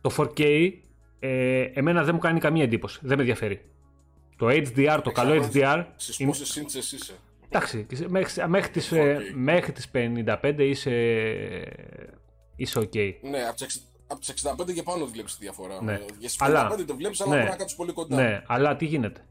το 0.00 0.14
4K 0.16 0.72
ε, 1.20 1.60
εμένα 1.62 2.04
δεν 2.04 2.14
μου 2.14 2.20
κάνει 2.20 2.40
καμία 2.40 2.62
εντύπωση. 2.62 2.98
Δεν 3.02 3.16
με 3.16 3.20
ενδιαφέρει. 3.22 3.60
Το 4.36 4.46
HDR, 4.48 5.00
το 5.04 5.10
καλό 5.10 5.32
Εξαρτάται 5.32 5.82
HDR 5.82 5.92
Στις 5.96 6.18
είναι- 6.18 6.28
πόσες 6.30 6.48
σύντσες 6.48 6.92
είσαι; 6.92 7.12
Εντάξει, 7.48 7.84
και 7.88 7.96
σε- 7.96 8.08
μέχρι, 8.08 8.48
μέχρι, 8.48 8.70
τις, 8.70 8.92
ε, 8.92 9.16
4K. 9.18 9.34
μέχρι 9.34 9.72
τις 9.72 9.88
55 9.88 10.54
είσαι, 10.58 10.90
είσαι 12.56 12.78
ok. 12.80 13.14
Ναι, 13.22 13.42
από 13.42 13.52
τις, 13.54 13.62
εξ- 13.62 13.91
από 14.12 14.20
τις 14.20 14.28
65 14.68 14.72
και 14.74 14.82
πάνω 14.82 15.06
βλέπεις 15.06 15.36
τη 15.36 15.44
διαφορά. 15.44 15.82
Ναι. 15.82 15.92
Ε, 15.92 16.04
Για 16.18 16.28
στις 16.28 16.40
Αλλά- 16.42 16.68
55 16.70 16.84
το 16.86 16.96
βλέπεις, 16.96 17.20
αλλά 17.20 17.30
ναι. 17.30 17.36
μπορεί 17.38 17.50
να 17.50 17.56
κάτσεις 17.56 17.76
πολύ 17.76 17.92
κοντά. 17.92 18.16
Ναι, 18.16 18.42
αλλά 18.46 18.76
τι 18.76 18.84
γίνεται; 18.84 19.26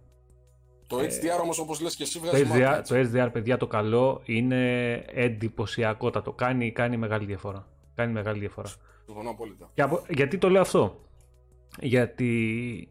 Το 0.88 0.98
HDR 1.00 1.42
όμως 1.42 1.60
όπως 1.60 1.80
λες 1.80 1.96
και 1.96 2.04
εσύ 2.04 2.20
Το 2.20 2.26
βγάζει 2.26 2.46
μάτια, 2.46 2.76
HDR, 2.76 2.80
έτσι. 2.80 2.94
το 2.94 3.00
HDR, 3.26 3.30
παιδιά, 3.32 3.58
το 3.58 3.68
καλό 3.68 4.22
είναι 4.26 4.94
εντυπωσιακότατο. 5.08 6.32
Κάνει, 6.34 6.72
κάνει 6.72 6.98
μεγάλη 6.98 7.26
διαφορά. 7.26 7.68
Κάνει 7.96 8.12
μεγάλη 8.12 8.40
διαφορά. 8.40 8.70
Συμφωνώ 9.06 9.30
απόλυτα. 9.30 9.70
Και 9.74 9.82
από- 9.82 10.04
γιατί 10.10 10.38
το 10.38 10.50
λέω 10.50 10.62
αυτό; 10.62 11.02
Γιατί 11.80 12.90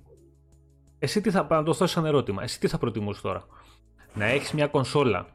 εσύ 0.98 1.20
τι 1.20 1.30
θα 1.30 1.46
να 1.50 1.62
το 1.62 1.74
θέσει 1.74 1.92
σαν 1.92 2.04
ερώτημα. 2.04 2.42
Εσύ 2.42 2.60
τι 2.60 2.68
θα 2.68 2.78
προτιμούσες 2.78 3.22
τώρα; 3.22 3.46
Να 4.14 4.24
έχεις 4.24 4.52
μια 4.52 4.66
κονσόλα 4.66 5.26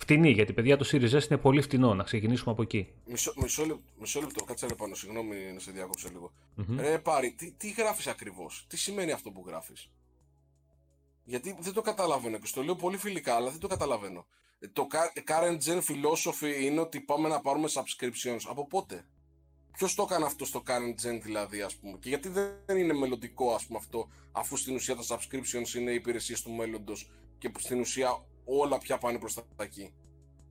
φτηνή, 0.00 0.30
γιατί 0.30 0.52
παιδιά 0.52 0.76
το 0.76 0.88
Series 0.92 1.10
S 1.20 1.30
είναι 1.30 1.38
πολύ 1.38 1.62
φτηνό. 1.62 1.94
Να 1.94 2.02
ξεκινήσουμε 2.04 2.52
από 2.52 2.62
εκεί. 2.62 2.88
Μισό, 3.04 3.32
μισό, 3.36 3.62
λεπτό, 3.66 3.82
μισό 3.98 4.20
λεπτό, 4.20 4.44
κάτσε 4.44 4.66
ρε 4.66 4.74
πάνω, 4.74 4.94
συγγνώμη 4.94 5.36
να 5.54 5.60
σε 5.60 5.70
διάκοψω 5.70 6.08
λίγο. 6.12 6.32
Μμμ. 6.54 6.80
Ρε 6.80 6.98
Πάρη, 6.98 7.32
τι, 7.32 7.52
τι 7.52 7.70
γράφεις 7.70 8.06
ακριβώς, 8.06 8.64
τι 8.68 8.76
σημαίνει 8.76 9.12
αυτό 9.12 9.30
που 9.30 9.44
γράφεις; 9.46 9.90
Γιατί 11.24 11.56
δεν 11.60 11.72
το 11.72 11.80
καταλαβαίνω 11.82 12.38
και 12.38 12.46
στο 12.46 12.62
λέω 12.62 12.76
πολύ 12.76 12.96
φιλικά, 12.96 13.34
αλλά 13.34 13.50
δεν 13.50 13.60
το 13.60 13.66
καταλαβαίνω. 13.66 14.26
Ε, 14.58 14.68
Το 14.68 14.86
ca- 14.90 15.30
current 15.30 15.58
gen 15.64 15.78
philosophy 15.78 16.62
είναι 16.62 16.80
ότι 16.80 17.00
πάμε 17.00 17.28
να 17.28 17.40
πάρουμε 17.40 17.68
subscriptions. 17.72 18.40
Από 18.48 18.66
πότε; 18.66 19.04
Ποιος 19.72 19.94
το 19.94 20.02
έκανε 20.02 20.24
αυτό 20.24 20.44
στο 20.44 20.62
current 20.66 21.06
gen 21.06 21.20
δηλαδή, 21.22 21.60
ας 21.62 21.76
πούμε; 21.76 21.98
Και 22.00 22.08
γιατί 22.08 22.28
δεν 22.28 22.76
είναι 22.76 22.92
μελλοντικό, 22.92 23.54
ας 23.54 23.66
πούμε, 23.66 23.78
αυτό, 23.78 24.08
αφού 24.32 24.56
στην 24.56 24.74
ουσία 24.74 24.96
τα 24.96 25.02
subscriptions 25.08 25.74
είναι 25.74 25.90
υπηρεσίες 25.92 26.42
του 26.42 26.50
μέλλοντος 26.50 27.10
και 27.38 27.48
που 27.48 27.60
στην 27.60 27.80
ουσία 27.80 28.24
όλα 28.58 28.78
πια 28.78 28.98
πάνε 28.98 29.18
προς 29.18 29.34
τα 29.34 29.42
εκεί. 29.62 29.92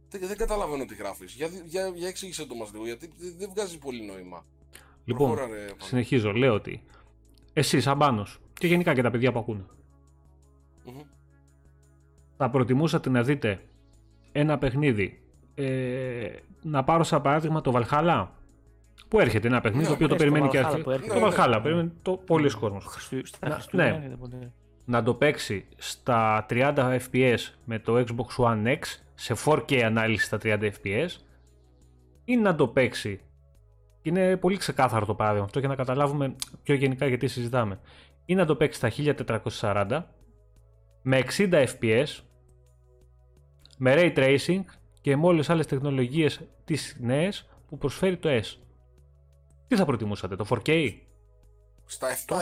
Δεν, 0.09 0.27
δεν 0.27 0.37
καταλαβαίνω 0.37 0.85
τι 0.85 0.95
γράφεις. 0.95 1.33
Για, 1.33 1.47
για, 1.65 1.87
για 1.95 2.07
εξήγησέ 2.07 2.45
το 2.45 2.55
μας 2.55 2.71
λίγο, 2.71 2.85
γιατί 2.85 3.11
δεν- 3.17 3.35
δεν 3.37 3.49
βγάζει 3.53 3.77
πολύ 3.79 4.01
νόημα. 4.05 4.45
Λοιπόν, 5.05 5.31
Προχώρα, 5.35 5.55
ρε, 5.55 5.65
Πάνο. 5.65 5.75
συνεχίζω. 5.79 6.31
Λέω 6.31 6.53
ότι 6.53 6.83
εσύ, 7.53 7.81
σαν 7.81 7.97
Πάνος, 7.97 8.39
και 8.53 8.67
γενικά 8.67 8.93
και 8.93 9.01
τα 9.01 9.11
παιδιά 9.11 9.31
που 9.31 9.39
ακούνε, 9.39 9.65
Μμμ. 10.85 10.99
θα 12.37 12.49
προτιμούσατε 12.49 13.09
να 13.09 13.23
δείτε 13.23 13.61
ένα 14.31 14.57
παιχνίδι. 14.57 15.21
Ε, 15.55 16.29
να 16.61 16.83
πάρω 16.83 17.03
σαν 17.03 17.21
παράδειγμα 17.21 17.61
το 17.61 17.71
Valhalla. 17.75 18.27
Που 19.07 19.19
έρχεται 19.19 19.47
ένα 19.47 19.61
παιχνίδι 19.61 19.83
Ναι, 19.83 19.89
το 19.89 19.93
οποίο 19.93 20.07
το 20.07 20.13
ναι, 20.13 20.19
στο 20.19 20.29
περιμένει 20.29 20.51
και 20.51 20.59
Valhalla 20.61 20.65
αρχή. 20.71 20.81
που 20.81 20.91
έρχεται. 20.91 21.13
Το 21.13 21.19
Ναι, 21.19 21.25
ναι. 21.29 21.35
Valhalla, 21.37 21.59
περιμένει 21.63 21.91
το 22.01 22.11
πολλοί 22.17 22.51
κόσμος. 22.51 22.85
Χριστου... 22.85 23.25
Στα 23.25 23.47
Να- 23.47 23.53
Χριστούγεννα 23.53 23.97
ναι. 23.99 24.51
Έρχεται 24.97 24.97
ποτέ. 24.97 24.97
να 24.97 25.03
το 25.03 25.13
παίξει 25.13 25.67
στα 25.77 26.45
30 26.49 26.99
fps 27.11 27.39
με 27.65 27.79
το 27.79 27.97
Xbox 27.97 28.45
One 28.45 28.67
X 28.67 28.81
σε 29.13 29.35
4K 29.45 29.75
ανάλυση 29.75 30.25
στα 30.25 30.37
30 30.43 30.71
fps 30.83 31.09
ή 32.25 32.37
να 32.37 32.55
το 32.55 32.67
παίξει 32.67 33.21
και 34.01 34.09
είναι 34.09 34.37
πολύ 34.37 34.57
ξεκάθαρο 34.57 35.05
το 35.05 35.15
παράδειγμα 35.15 35.45
αυτό 35.45 35.59
για 35.59 35.67
να 35.67 35.75
καταλάβουμε 35.75 36.35
πιο 36.63 36.75
γενικά 36.75 37.07
γιατί 37.07 37.27
συζητάμε 37.27 37.79
ή 38.25 38.35
να 38.35 38.45
το 38.45 38.55
παίξει 38.55 38.77
στα 38.77 39.15
1440 39.59 40.03
με 41.01 41.23
60 41.37 41.65
fps 41.67 42.23
με 43.77 43.93
Ray 43.97 44.17
Tracing 44.17 44.61
και 45.01 45.17
με 45.17 45.25
όλες 45.25 45.39
τις 45.39 45.49
άλλες 45.49 45.65
τεχνολογίες 45.65 46.41
τις 46.65 46.97
νέες 46.99 47.49
που 47.67 47.77
προσφέρει 47.77 48.17
το 48.17 48.29
S. 48.29 48.57
Τι 49.67 49.75
θα 49.75 49.85
προτιμούσατε, 49.85 50.35
το 50.35 50.45
4K? 50.49 50.93
Στα 51.85 52.07
7-20. 52.27 52.39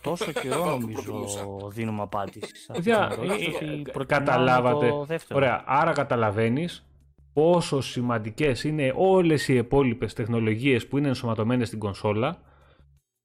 Τόσο- 0.00 0.24
Τόσο 0.24 0.32
καιρό 0.40 0.54
Θα 0.56 0.62
το 0.70 0.70
νομίζω 0.78 1.02
προτιμούσα. 1.02 1.44
δίνουμε 1.68 2.02
απάντηση. 2.02 2.56
σε 2.56 2.66
αυτή 2.72 2.82
Παιδιά, 2.90 3.08
την 3.08 3.22
ερώτηση, 3.22 3.50
ε, 3.50 3.54
ότι 3.56 3.64
ε, 3.64 3.90
προτιμάμε 3.92 4.04
καταλάβατε. 4.04 4.88
Το 4.88 5.04
δεύτερο. 5.04 5.38
Ωραία, 5.40 5.62
άρα 5.66 5.92
καταλαβαίνεις 5.92 6.86
πόσο 7.32 7.80
σημαντικές 7.80 8.64
είναι 8.64 8.92
όλες 8.96 9.48
οι 9.48 9.54
υπόλοιπες 9.54 10.12
τεχνολογίες 10.14 10.86
που 10.86 10.98
είναι 10.98 11.08
ενσωματωμένες 11.08 11.66
στην 11.66 11.78
κονσόλα 11.78 12.38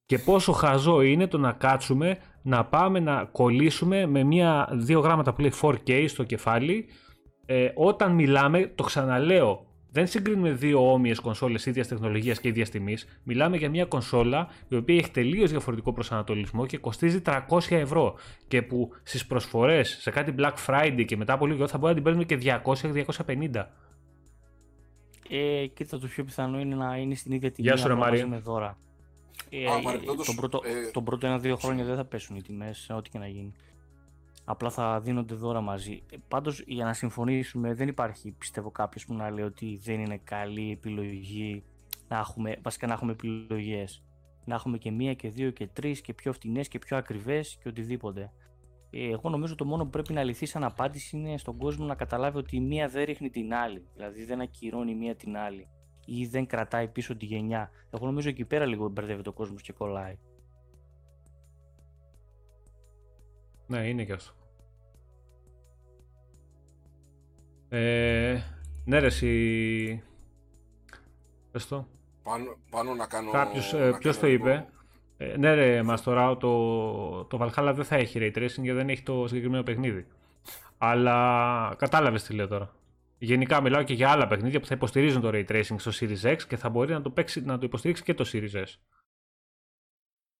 και 0.05 0.17
πόσο 0.19 0.51
χαζό 0.51 1.01
είναι 1.01 1.27
το 1.27 1.37
να 1.37 1.51
κάτσουμε 1.51 2.17
να 2.41 2.65
πάμε 2.65 2.99
να 2.99 3.23
κολλήσουμε 3.31 4.05
με 4.05 4.23
μια, 4.23 4.69
δύο 4.71 4.99
γράμματα 4.99 5.33
που 5.33 5.41
λέει 5.41 5.53
4K 5.61 6.05
στο 6.07 6.23
κεφάλι 6.23 6.85
ε, 7.45 7.71
όταν 7.75 8.11
μιλάμε, 8.11 8.71
το 8.75 8.83
ξαναλέω, 8.83 9.65
δεν 9.91 10.07
συγκρίνουμε 10.07 10.51
δύο 10.51 10.91
όμοιες 10.91 11.19
κονσόλες 11.19 11.65
ίδιας 11.65 11.87
τεχνολογίας 11.87 12.39
και 12.39 12.47
ίδιας 12.47 12.69
τιμής. 12.69 13.19
Μιλάμε 13.23 13.57
για 13.57 13.69
μια 13.69 13.85
κονσόλα 13.85 14.47
η 14.67 14.75
οποία 14.75 14.95
έχει 14.95 15.11
τελείως 15.11 15.49
διαφορετικό 15.49 15.93
προσανατολισμό 15.93 16.65
και 16.65 16.77
κοστίζει 16.77 17.21
300 17.25 17.39
ευρώ. 17.69 18.15
Και 18.47 18.61
που 18.61 18.91
στις 19.03 19.25
προσφορές, 19.25 19.97
σε 20.01 20.11
κάτι 20.11 20.33
Black 20.37 20.53
Friday 20.67 21.03
και 21.05 21.17
μετά 21.17 21.33
από 21.33 21.45
λίγο 21.45 21.67
θα 21.67 21.77
μπορεί 21.77 21.89
να 21.89 21.93
την 21.93 22.03
παίρνουμε 22.03 22.25
και 22.25 22.61
200-250. 22.65 23.65
Ε, 25.29 25.65
κοίτα, 25.67 25.99
το 25.99 26.07
πιο 26.07 26.23
πιθανό 26.23 26.59
είναι 26.59 26.75
να 26.75 26.97
είναι 26.97 27.15
στην 27.15 27.31
ίδια 27.31 27.51
τιμή 27.51 27.67
Γεια 27.67 27.77
σου, 27.77 27.87
ρε 27.87 27.93
απλά 27.93 28.05
Μάρια. 28.05 28.27
μαζί 28.27 28.35
με 28.35 28.41
δώρα. 28.51 28.77
Ε, 29.49 29.65
Α, 29.71 29.77
ε, 29.77 29.81
παρεμπιπτόντως, 29.83 30.25
τον 30.25 30.35
πρώτο, 30.35 30.61
ε, 30.65 30.91
τον 30.91 31.03
πρώτο 31.03 31.27
ένα-δύο 31.27 31.55
χρόνια 31.55 31.85
δεν 31.85 31.95
θα 31.95 32.05
πέσουν 32.05 32.35
οι 32.35 32.41
τιμές, 32.41 32.89
ό,τι 32.95 33.09
και 33.09 33.17
να 33.17 33.27
γίνει. 33.27 33.53
Απλά 34.51 34.69
θα 34.69 34.99
δίνονται 34.99 35.35
δώρα 35.35 35.61
μαζί. 35.61 36.03
Ε, 36.11 36.17
Πάντως, 36.27 36.63
για 36.67 36.85
να 36.85 36.93
συμφωνήσουμε, 36.93 37.73
δεν 37.73 37.87
υπάρχει 37.87 38.31
πιστεύω 38.31 38.71
κάποιος 38.71 39.05
που 39.05 39.13
να 39.13 39.29
λέει 39.29 39.45
ότι 39.45 39.79
δεν 39.83 39.99
είναι 39.99 40.17
καλή 40.17 40.71
επιλογή 40.71 41.63
να 42.07 42.17
έχουμε, 42.17 42.57
βασικά 42.61 42.87
να 42.87 42.93
έχουμε 42.93 43.11
επιλογές. 43.11 44.03
Να 44.45 44.55
έχουμε 44.55 44.77
και 44.77 44.91
μία 44.91 45.13
και 45.13 45.29
δύο 45.29 45.51
και 45.51 45.67
τρεις 45.67 46.01
και 46.01 46.13
πιο 46.13 46.33
φτηνές 46.33 46.67
και 46.67 46.79
πιο 46.79 46.97
ακριβές 46.97 47.57
και 47.61 47.69
οτιδήποτε. 47.69 48.31
Ε, 48.89 49.09
Εγώ 49.09 49.29
νομίζω 49.29 49.55
το 49.55 49.65
μόνο 49.65 49.83
που 49.83 49.89
πρέπει 49.89 50.13
να 50.13 50.23
λυθεί 50.23 50.45
σαν 50.45 50.63
απάντηση 50.63 51.17
είναι 51.17 51.37
στον 51.37 51.57
κόσμο 51.57 51.85
να 51.85 51.95
καταλάβει 51.95 52.37
ότι 52.37 52.55
η 52.55 52.61
μία 52.61 52.87
δεν 52.87 53.05
ρίχνει 53.05 53.29
την 53.29 53.53
άλλη. 53.53 53.85
Δηλαδή 53.93 54.25
δεν 54.25 54.41
ακυρώνει 54.41 54.91
η 54.91 54.95
μία 54.95 55.15
την 55.15 55.37
άλλη. 55.37 55.67
Ή 56.05 56.25
δεν 56.25 56.45
κρατάει 56.45 56.87
πίσω 56.87 57.15
τη 57.15 57.25
γενιά. 57.25 57.71
Εγώ 57.89 58.05
νομίζω 58.05 58.29
εκεί 58.29 58.45
πέρα 58.45 58.65
λίγο 58.65 58.89
μπερδεύει 58.89 59.21
το 59.21 59.33
κόσμος 59.33 59.61
και 59.61 59.73
κολλάει. 59.73 60.17
Ναι, 63.67 63.87
είναι 63.87 64.05
και 64.05 64.13
αυτό. 64.13 64.37
Ε, 67.69 68.41
ναι, 68.85 68.99
ρε, 68.99 69.05
εσύ. 69.05 70.03
Πες 71.51 71.67
το. 71.67 71.87
Πάνω, 72.23 72.57
πάνω 72.69 72.95
να 72.95 73.07
κάνω. 73.07 73.31
Κάποιος, 73.31 73.73
να 73.73 73.79
ε, 73.79 73.89
ποιος 73.97 74.17
κάνω 74.17 74.27
το 74.27 74.33
είπε; 74.33 74.51
λίγο- 74.51 74.69
Ε, 75.17 75.37
ναι, 75.37 75.53
ρε, 75.53 75.83
Μαστορά, 75.83 76.37
το, 76.37 77.25
το 77.25 77.37
Valhalla 77.41 77.71
δεν 77.75 77.85
θα 77.85 77.95
έχει 77.95 78.19
ray 78.21 78.37
tracing 78.37 78.61
γιατί 78.61 78.71
δεν 78.71 78.89
έχει 78.89 79.03
το 79.03 79.27
συγκεκριμένο 79.27 79.63
παιχνίδι. 79.63 80.07
Αλλά 80.77 81.75
κατάλαβες 81.77 82.23
τι 82.23 82.33
λέω 82.33 82.47
τώρα. 82.47 82.73
Γενικά 83.17 83.61
μιλάω 83.61 83.83
και 83.83 83.93
για 83.93 84.11
άλλα 84.11 84.27
παιχνίδια 84.27 84.59
που 84.59 84.65
θα 84.65 84.75
υποστηρίζουν 84.75 85.21
το 85.21 85.29
ray 85.33 85.45
tracing 85.47 85.75
στο 85.77 85.91
Series 85.93 86.21
X 86.35 86.41
και 86.47 86.57
θα 86.57 86.69
μπορεί 86.69 86.91
να 86.93 87.01
το, 87.01 87.09
παίξει, 87.09 87.41
να 87.41 87.57
το 87.57 87.65
υποστηρίξει 87.65 88.03
και 88.03 88.13
το 88.13 88.29
Series 88.33 88.51
S. 88.53 88.65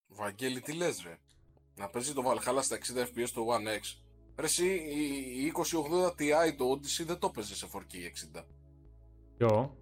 Βαγγέλη, 0.06 0.60
τι 0.60 0.72
λες 0.72 1.02
ρε; 1.06 1.18
Να 1.76 1.88
παίζει 1.88 2.12
το 2.12 2.22
Valhalla 2.26 2.58
στα 2.62 2.76
60 2.76 3.02
FPS 3.02 3.28
το 3.34 3.46
One 3.48 3.78
X. 3.78 4.00
Ρε 4.36 4.46
εσύ, 4.46 4.66
η, 4.66 5.44
η 5.46 5.52
2080 5.56 6.08
Ti 6.08 6.54
το 6.56 6.64
Odyssey 6.72 7.04
δεν 7.06 7.18
το 7.18 7.30
παίζει 7.30 7.54
σε 7.56 7.66
4K 7.72 8.38
60. 8.38 8.42
Ποιο; 9.36 9.76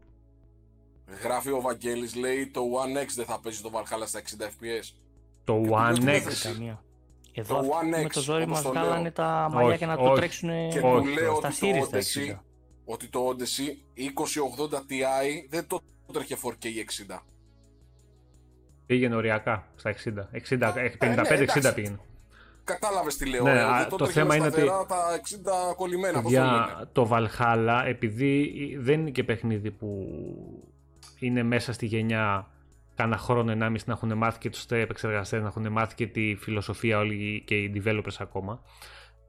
Γράφει 1.22 1.50
ο 1.50 1.60
Βαγγέλης, 1.60 2.14
λέει 2.14 2.46
το 2.46 2.60
One 2.84 3.02
X 3.02 3.06
δεν 3.14 3.24
θα 3.24 3.40
παίζει 3.40 3.62
το 3.62 3.70
Valhalla 3.74 4.02
στα 4.06 4.20
60 4.20 4.42
FPS. 4.42 4.94
Το 5.44 5.54
Ε, 5.54 5.68
One 5.70 5.92
τι 5.94 6.00
X. 6.00 6.04
λέτε, 6.04 6.30
Καμία. 6.42 6.82
Το 7.34 7.40
Εδώ 7.40 7.56
αυτοί 7.58 7.70
One 7.82 7.88
με 7.88 8.04
X, 8.04 8.10
το 8.12 8.20
ζόρι 8.20 8.42
όπως 8.42 8.54
μας 8.54 8.62
το 8.62 8.72
λέω. 8.72 8.82
βγάλανε 8.82 9.10
τα 9.10 9.48
μαλλιά 9.52 9.68
Όχι, 9.68 9.76
για 9.78 9.86
να 9.86 9.96
το 9.96 10.02
όχι. 10.02 10.14
τρέξουν 10.16 10.48
Και 10.48 10.80
όχι, 10.80 11.06
του 11.06 11.12
λέω 11.20 11.34
στα 11.34 11.48
ότι 11.48 11.58
το 11.60 11.66
Series 11.66 11.88
τα 11.90 11.98
Odyssey, 11.98 12.32
60. 12.32 12.38
ότι 12.84 13.08
το 13.08 13.28
Odyssey 13.28 13.68
2080 14.70 14.76
Ti 14.76 15.46
δεν 15.48 15.66
το 15.66 15.80
τρέχει 16.12 16.34
4K 16.42 16.64
60. 17.08 17.18
Πήγαινε 18.86 19.14
οριακά 19.16 19.68
στα 19.76 19.94
60. 20.04 20.28
60 20.48 20.72
Ε, 20.76 20.92
55-60 21.00 21.00
ναι, 21.00 21.34
εντάξει. 21.34 21.74
πήγαινε. 21.74 21.98
Κατάλαβες 22.74 23.16
τι 23.16 23.28
λέω, 23.28 23.42
Ναι, 23.42 23.50
ε, 23.50 23.62
α, 23.62 23.76
δεν 23.78 23.88
το, 23.88 23.96
το 23.96 24.04
τρέχει 24.04 24.12
θέμα 24.18 24.36
είναι 24.36 24.46
ότι- 24.46 24.60
σταθερά 24.60 24.86
τα 24.86 24.96
60 25.70 25.74
κολλημένα, 25.76 26.22
πώς 26.22 26.32
το 26.32 26.38
λένε. 26.40 26.50
Για 26.50 26.88
το 26.92 27.08
Valhalla, 27.12 27.82
επειδή 27.86 28.52
δεν 28.80 29.00
είναι 29.00 29.10
και 29.10 29.24
παιχνίδι 29.24 29.70
που 29.70 30.06
είναι 31.18 31.42
μέσα 31.42 31.72
στη 31.72 31.86
γενιά 31.86 32.46
κάνα 32.94 33.16
χρόνο, 33.16 33.50
ενάμιση 33.50 33.84
να 33.86 33.92
έχουν 33.92 34.16
μάθει 34.16 34.38
και 34.38 34.50
τους 34.50 34.64
επεξεργαστές, 34.64 35.40
να 35.40 35.46
έχουν 35.46 35.72
μάθει 35.72 35.94
και 35.94 36.06
τη 36.06 36.36
φιλοσοφία 36.40 36.98
όλοι 36.98 37.42
και 37.46 37.54
οι 37.54 37.82
developers 37.84 38.16
ακόμα, 38.18 38.62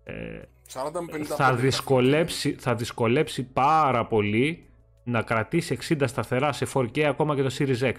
ε, 0.03 0.41
40 0.73 1.01
με 1.01 1.07
55. 1.11 1.35
θα, 1.35 1.55
δυσκολέψει, 1.55 2.55
θα 2.59 2.75
δυσκολέψει 2.75 3.43
πάρα 3.43 4.07
πολύ 4.07 4.69
να 5.03 5.21
κρατήσει 5.21 5.77
60 5.89 6.07
σταθερά 6.07 6.51
σε 6.51 6.65
4K 6.73 7.01
ακόμα 7.01 7.35
και 7.35 7.41
το 7.43 7.55
Series 7.59 7.81
X. 7.81 7.95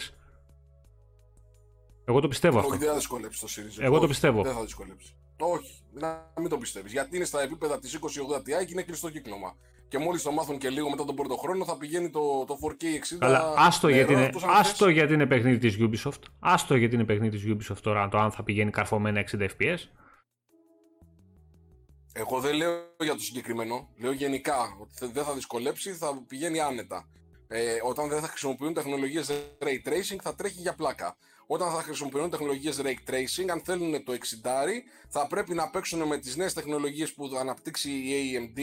Εγώ 2.04 2.20
το 2.20 2.28
πιστεύω 2.28 2.58
αυτό. 2.58 2.70
Όχι, 2.70 2.78
δεν 2.78 2.88
θα 2.88 2.94
δυσκολέψει 2.94 3.40
το 3.40 3.46
Series 3.50 3.80
X. 3.80 3.82
Εγώ 3.82 3.94
το 3.94 3.98
Όχι, 4.00 4.08
πιστεύω. 4.08 4.42
Δεν 4.42 4.52
θα 4.54 4.60
δυσκολέψει. 4.60 5.14
Όχι, 5.46 5.82
να 5.92 6.32
μην 6.40 6.48
το 6.48 6.58
πιστεύεις. 6.58 6.92
Γιατί 6.92 7.16
είναι 7.16 7.24
στα 7.24 7.42
επίπεδα 7.42 7.78
της 7.78 7.98
2080 8.00 8.38
Ti 8.38 8.64
και 8.64 8.72
είναι 8.72 8.82
κλειστό 8.82 9.10
κύκλωμα. 9.10 9.56
Και 9.88 9.98
μόλις 9.98 10.22
το 10.22 10.32
μάθουν 10.32 10.58
και 10.58 10.70
λίγο 10.70 10.90
μετά 10.90 11.04
τον 11.04 11.14
πρώτο 11.14 11.36
χρόνο 11.36 11.64
θα 11.64 11.76
πηγαίνει 11.76 12.10
το, 12.10 12.44
το 12.44 12.58
4K 12.62 12.84
60. 12.84 13.16
Αλλά 13.20 13.54
άστο 13.56 13.86
νερό, 13.86 13.98
γιατί, 13.98 14.12
είναι, 14.12 14.24
εκτός 14.24 14.42
αν 14.44 14.48
θες. 14.50 14.58
άστο 14.58 14.88
γιατί 14.88 15.12
είναι 15.12 15.26
παιχνίδι 15.26 15.58
της 15.58 15.76
Ubisoft. 15.80 16.22
Άστο 16.40 16.76
γιατί 16.76 16.94
είναι 16.94 17.04
παιχνίδι 17.04 17.38
της 17.38 17.70
Ubisoft 17.72 17.80
τώρα 17.82 18.08
το 18.08 18.18
αν 18.18 18.30
θα 18.32 18.42
πηγαίνει 18.42 18.70
καρφωμένα 18.70 19.24
60 19.30 19.48
FPS. 19.58 19.78
Εγώ 22.12 22.40
δεν 22.40 22.54
λέω 22.54 22.72
για 23.00 23.14
το 23.14 23.20
συγκεκριμένο. 23.20 23.88
Λέω 23.96 24.12
γενικά 24.12 24.76
ότι 24.80 24.94
θε- 24.94 25.12
δεν 25.12 25.24
θα 25.24 25.32
δυσκολέψει, 25.34 25.92
θα 25.92 26.24
πηγαίνει 26.26 26.60
άνετα. 26.60 27.08
Ε, 27.48 27.76
όταν 27.84 28.08
δεν 28.08 28.20
θα 28.20 28.26
χρησιμοποιούν 28.28 28.74
τεχνολογίες 28.74 29.30
Ray 29.58 29.88
Tracing 29.88 30.18
θα 30.22 30.34
τρέχει 30.34 30.60
για 30.60 30.74
πλάκα. 30.74 31.16
Όταν 31.52 31.70
θα 31.70 31.82
χρησιμοποιούν 31.82 32.30
τεχνολογίες 32.30 32.80
Ray 32.82 33.10
Tracing, 33.10 33.48
αν 33.50 33.60
θέλουν 33.64 34.04
το 34.04 34.12
60, 34.12 34.16
θα 35.08 35.26
πρέπει 35.26 35.54
να 35.54 35.70
παίξουν 35.70 36.06
με 36.06 36.18
τις 36.18 36.36
νέες 36.36 36.52
τεχνολογίες 36.54 37.12
που 37.14 37.28
θα 37.28 37.40
αναπτύξει 37.40 37.90
η 37.90 38.12
AMD, 38.32 38.60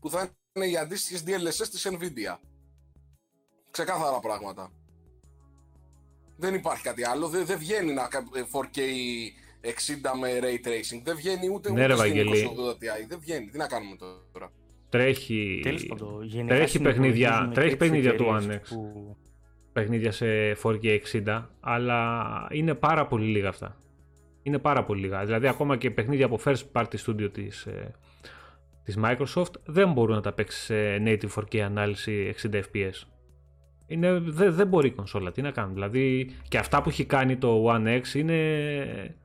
που 0.00 0.10
θα 0.10 0.30
είναι 0.52 0.66
οι 0.66 0.76
αντίστοιχες 0.76 1.22
DLSS 1.26 1.68
της 1.70 1.88
Nvidia. 1.90 2.38
Ξεκάθαρα 3.70 4.18
πράγματα. 4.20 4.72
Δεν 6.36 6.54
υπάρχει 6.54 6.82
κάτι 6.82 7.04
άλλο. 7.04 7.28
Δεν, 7.28 7.44
δεν 7.46 7.58
βγαίνει 7.58 7.92
να 7.92 8.08
4K 8.52 8.78
60 9.60 10.18
με 10.20 10.38
Ray 10.42 10.66
Tracing. 10.66 11.00
Δεν 11.04 11.16
βγαίνει 11.16 11.48
ούτε, 11.48 11.72
Ναι, 11.72 11.86
ρε, 11.86 11.92
ούτε 11.92 12.02
Βαγγέλη. 12.02 12.30
2080 12.30 12.72
Ti. 12.72 13.06
Δεν 13.08 13.18
βγαίνει. 13.20 13.46
Τι 13.46 13.58
να 13.58 13.66
κάνουμε 13.66 13.96
τώρα; 14.32 14.52
Τρέχει, 14.88 15.60
Τέλος 15.62 15.86
πάντων, 15.86 16.24
γενικά 16.24 16.54
τρέχει 16.54 16.80
παιχνίδια, 16.80 17.32
συνυπολογίζουμε 17.32 17.54
τρέχει 17.54 17.76
τέτοιες 17.76 17.90
παιχνίδια 17.90 18.16
του 18.16 18.24
εταιρείες 18.24 18.60
One 18.68 18.72
X. 18.72 18.74
που- 18.74 19.16
παιχνίδια 19.72 20.12
σε 20.12 20.26
4K 20.62 20.98
60, 21.24 21.42
αλλά 21.60 22.46
είναι 22.50 22.74
πάρα 22.74 23.06
πολύ 23.06 23.26
λίγα 23.26 23.48
αυτά. 23.48 23.76
Είναι 24.42 24.58
πάρα 24.58 24.84
πολύ 24.84 25.00
λίγα. 25.00 25.24
Δηλαδή 25.24 25.46
ακόμα 25.46 25.76
και 25.76 25.90
παιχνίδια 25.90 26.26
από 26.26 26.38
first 26.44 26.62
party 26.72 26.94
studio 27.06 27.32
της, 27.32 27.66
ε, 27.66 27.94
της 28.84 28.98
Microsoft 29.02 29.52
δεν 29.64 29.92
μπορούν 29.92 30.14
να 30.14 30.20
τα 30.20 30.32
παίξεις 30.32 30.62
σε 30.62 30.96
native 31.04 31.28
4K 31.34 31.58
ανάλυση 31.58 32.34
60 32.42 32.54
fps. 32.54 33.02
Είναι, 33.86 34.18
δεν, 34.18 34.54
δεν 34.54 34.66
μπορεί 34.66 34.88
η 34.88 34.90
κονσόλα, 34.90 35.32
τι 35.32 35.42
να 35.42 35.50
κάνουν. 35.50 35.74
Δηλαδή 35.74 36.30
και 36.48 36.58
αυτά 36.58 36.82
που 36.82 36.88
έχει 36.88 37.04
κάνει 37.04 37.36
το 37.36 37.64
One 37.68 38.00
X 38.00 38.14
είναι 38.14 39.16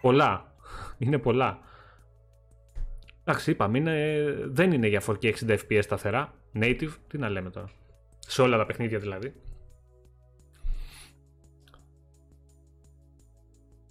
πολλά. 0.00 0.52
Είναι 0.98 1.18
πολλά. 1.18 1.58
Εντάξει, 3.24 3.50
είπαμε, 3.50 3.78
είναι, 3.78 4.24
δεν 4.44 4.72
είναι 4.72 4.86
για 4.86 5.02
4K 5.06 5.32
60 5.46 5.56
fps 5.68 5.80
σταθερά. 5.82 6.34
Native, 6.54 6.90
τι 7.08 7.18
να 7.18 7.28
λέμε 7.28 7.50
τώρα. 7.50 7.68
Σε 8.18 8.42
όλα 8.42 8.56
τα 8.56 8.66
παιχνίδια 8.66 8.98
δηλαδή. 8.98 9.32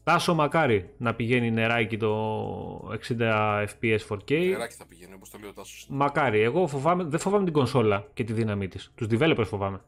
Τάσο 0.08 0.34
μακάρι 0.36 0.94
να 0.98 1.16
πηγαίνει 1.16 1.52
νεράκι 1.52 1.98
το 1.98 2.98
60 3.08 3.66
fps 3.82 4.00
4K. 4.10 4.50
Νεράκι 4.50 4.76
θα 4.76 4.86
πηγαίνει, 4.86 5.14
όπως 5.14 5.30
το 5.30 5.38
λέει 5.38 5.50
ο 5.50 5.54
Τάσος. 5.54 5.86
Μακάρι. 5.90 6.40
Εγώ 6.42 6.68
φοβάμαι, 6.68 7.04
δεν 7.04 7.20
φοβάμαι 7.20 7.44
την 7.44 7.54
κονσόλα 7.54 8.08
και 8.14 8.24
τη 8.24 8.34
δύναμή 8.34 8.68
της. 8.68 8.92
Τους 8.96 9.08
developers 9.12 9.46
φοβάμαι. 9.48 9.82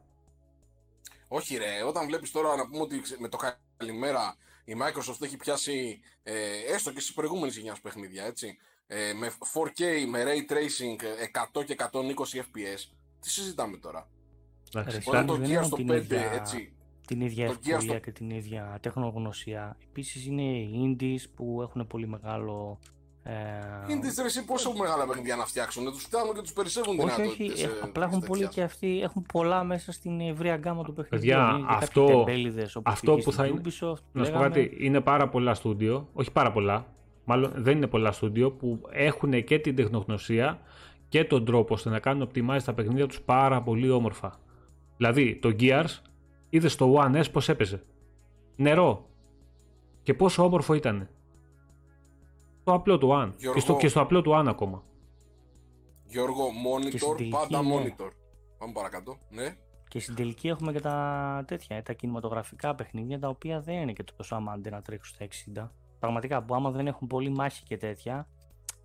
Όχι 1.28 1.57
ρε, 1.57 1.84
όταν 1.88 2.05
βλέπεις 2.07 2.32
τώρα 2.32 2.55
να 2.55 2.67
πούμε 2.67 2.82
ότι 2.82 3.01
ξε- 3.01 3.20
με 3.20 3.28
το 3.30 3.38
καλημέρα 3.78 4.36
η 4.65 4.74
Microsoft 4.82 5.22
έχει 5.22 5.38
πιάσει 5.38 5.99
ε, 6.24 6.34
έστω 6.74 6.91
και 6.93 6.99
στις 6.99 7.13
προηγούμενες 7.13 7.55
γενιάς 7.57 7.80
παιχνίδια, 7.82 8.26
έτσι, 8.26 8.57
ε, 8.88 9.13
με 9.13 9.32
4K, 9.53 10.05
με 10.09 10.24
Ray 10.24 10.51
Tracing 10.51 11.03
ε, 11.03 11.26
100 11.59 11.63
και 11.65 11.76
120 11.78 12.39
FPS, 12.39 12.80
τι 13.22 13.30
συζητάμε 13.30 13.78
τώρα; 13.78 14.07
Εντάξει, 14.76 14.97
Ρε, 14.97 15.03
Όταν 15.07 15.13
Σάνι, 15.13 15.28
το 15.28 15.36
δεν 15.36 15.47
Gears 15.49 15.51
έχουν 15.53 15.65
στο 15.65 15.76
την 15.76 15.88
5, 15.91 15.95
ίδια- 15.95 16.32
έτσι, 16.34 16.74
την 17.10 17.22
ίδια 17.22 17.47
Το 17.47 17.51
Gears 17.53 17.57
ευκολία 17.68 17.80
στο- 17.93 17.99
και 17.99 18.12
την 18.12 18.30
ίδια 18.30 18.78
τεχνογνωσία. 18.82 19.78
Επίσης 19.89 20.26
είναι 20.26 20.41
οι 20.41 20.95
indies 20.99 21.24
που 21.36 21.60
έχουν 21.62 21.88
πολύ 21.88 22.07
μεγάλο... 22.07 22.80
Ε, 23.24 23.34
είναι 23.91 23.99
τις 24.01 24.18
ρε, 24.18 24.26
εσύ 24.26 24.45
πόσο 24.45 24.74
μεγάλα 24.78 25.05
παιχνίδια 25.07 25.36
να 25.36 25.45
φτιάξουν, 25.45 25.84
να 25.84 25.91
τους 25.91 26.01
φτάνουν 26.03 26.34
και 26.36 26.41
τους 26.41 26.53
περισσεύουν 26.53 26.99
όχι, 26.99 27.10
δυνατότητες. 27.16 27.53
όχι, 27.53 27.62
ε, 27.62 27.66
έχ- 27.66 27.84
απλά 27.84 28.03
έχουν 28.05 28.20
τέτοια. 28.20 28.36
πολύ 28.36 28.47
και 28.47 28.62
αυτοί, 28.62 29.01
έχουν 29.01 29.26
πολλά 29.34 29.64
μέσα 29.64 29.91
στην 29.91 30.20
ευρεία 30.20 30.55
γκάμα 30.55 30.84
του 30.84 30.93
παιχνιδιού. 30.93 31.30
Παιδιά, 31.30 31.49
Είναι 31.49 31.57
και 31.60 31.64
κάποιοι 31.72 31.78
αυτό- 31.84 32.05
τεμπέληδες, 32.07 32.76
όπως 32.76 32.93
αυτό 32.93 33.16
π.χ. 33.16 33.24
που 33.24 33.32
στην 33.32 33.43
θα 33.43 33.49
είναι- 33.49 33.62
Ubisoft, 33.64 34.01
Να 34.12 34.24
σου 34.26 34.32
πω 34.32 34.38
λέγαμε. 34.38 34.43
κάτι, 34.47 34.78
είναι 34.80 35.01
πάρα 35.01 35.30
πολλά 35.30 35.53
στούντιο, 35.53 36.10
όχι 36.14 36.32
πάρα 36.32 36.51
πολλά, 36.51 36.86
μάλλον 37.26 37.51
δεν 37.55 37.78
είναι 37.78 37.88
πολλά 37.88 38.12
στούντιο 38.12 38.51
που 38.51 38.82
έχουν 38.91 39.43
και 39.43 39.60
την 39.60 39.76
τεχνογνωσία 39.76 40.60
και 41.10 41.24
τον 41.24 41.45
τρόπο 41.45 41.74
ώστε 41.74 41.89
να 41.89 41.99
κάνουν 41.99 42.30
optimize 42.34 42.64
τα 42.66 42.74
παιχνίδια 42.74 43.07
τους 43.07 43.22
πάρα 43.22 43.62
πολύ 43.62 43.89
όμορφα. 43.89 44.39
Δηλαδή, 44.97 45.36
το 45.36 45.55
Gears 45.60 45.97
είδες 46.50 46.72
στο 46.72 46.93
One 46.97 47.24
S 47.24 47.32
πώς 47.32 47.50
έπαιζε. 47.50 47.84
Νερό. 48.56 49.10
Και 50.04 50.14
πόσο 50.14 50.43
όμορφο 50.43 50.74
ήταν. 50.74 51.10
Το 52.64 52.74
απλό 52.74 52.97
του 52.97 53.10
One. 53.12 53.30
Και 53.38 53.38
στο, 53.38 53.52
Γιώργο. 53.52 53.78
και 53.78 53.88
στο 53.88 54.02
απλό 54.02 54.22
του 54.22 54.32
One 54.32 54.45
ακόμα. 54.47 54.84
Γιώργο, 56.06 56.45
Και 56.89 56.97
στην 56.97 57.12
monitor, 57.12 57.18
τελική, 57.18 57.36
πάντα 57.36 57.62
ναι. 57.62 57.76
monitor. 57.76 58.10
Πάμε 58.58 58.74
παρακάτω, 58.74 59.18
ναι. 59.30 59.58
Και 59.88 60.00
στην 60.00 60.16
τελική 60.16 60.47
έχουμε 60.47 60.72
και 60.72 60.80
τα 60.80 61.43
τέτοια, 61.47 61.76
ε, 61.76 61.82
τα 61.82 61.93
κινηματογραφικά 61.93 62.76
παιχνίδια, 62.76 63.20
τα 63.20 63.28
οποία 63.28 63.62
δεν 63.62 63.76
είναι 63.76 63.93
και 63.93 64.04
τόσο 64.16 64.36
αμάντε 64.36 64.70
να 64.70 64.82
τρέξουν 64.82 65.16
στα 65.16 65.26
60. 65.26 65.72
Πραγματικά, 66.00 66.43
που 66.43 66.56
άμα 66.56 66.72
δεν 66.72 66.88
έχουν 66.88 67.08
πολύ 67.08 67.30
μάχη 67.30 67.64
και 67.64 67.78
τέτοια, 67.78 68.28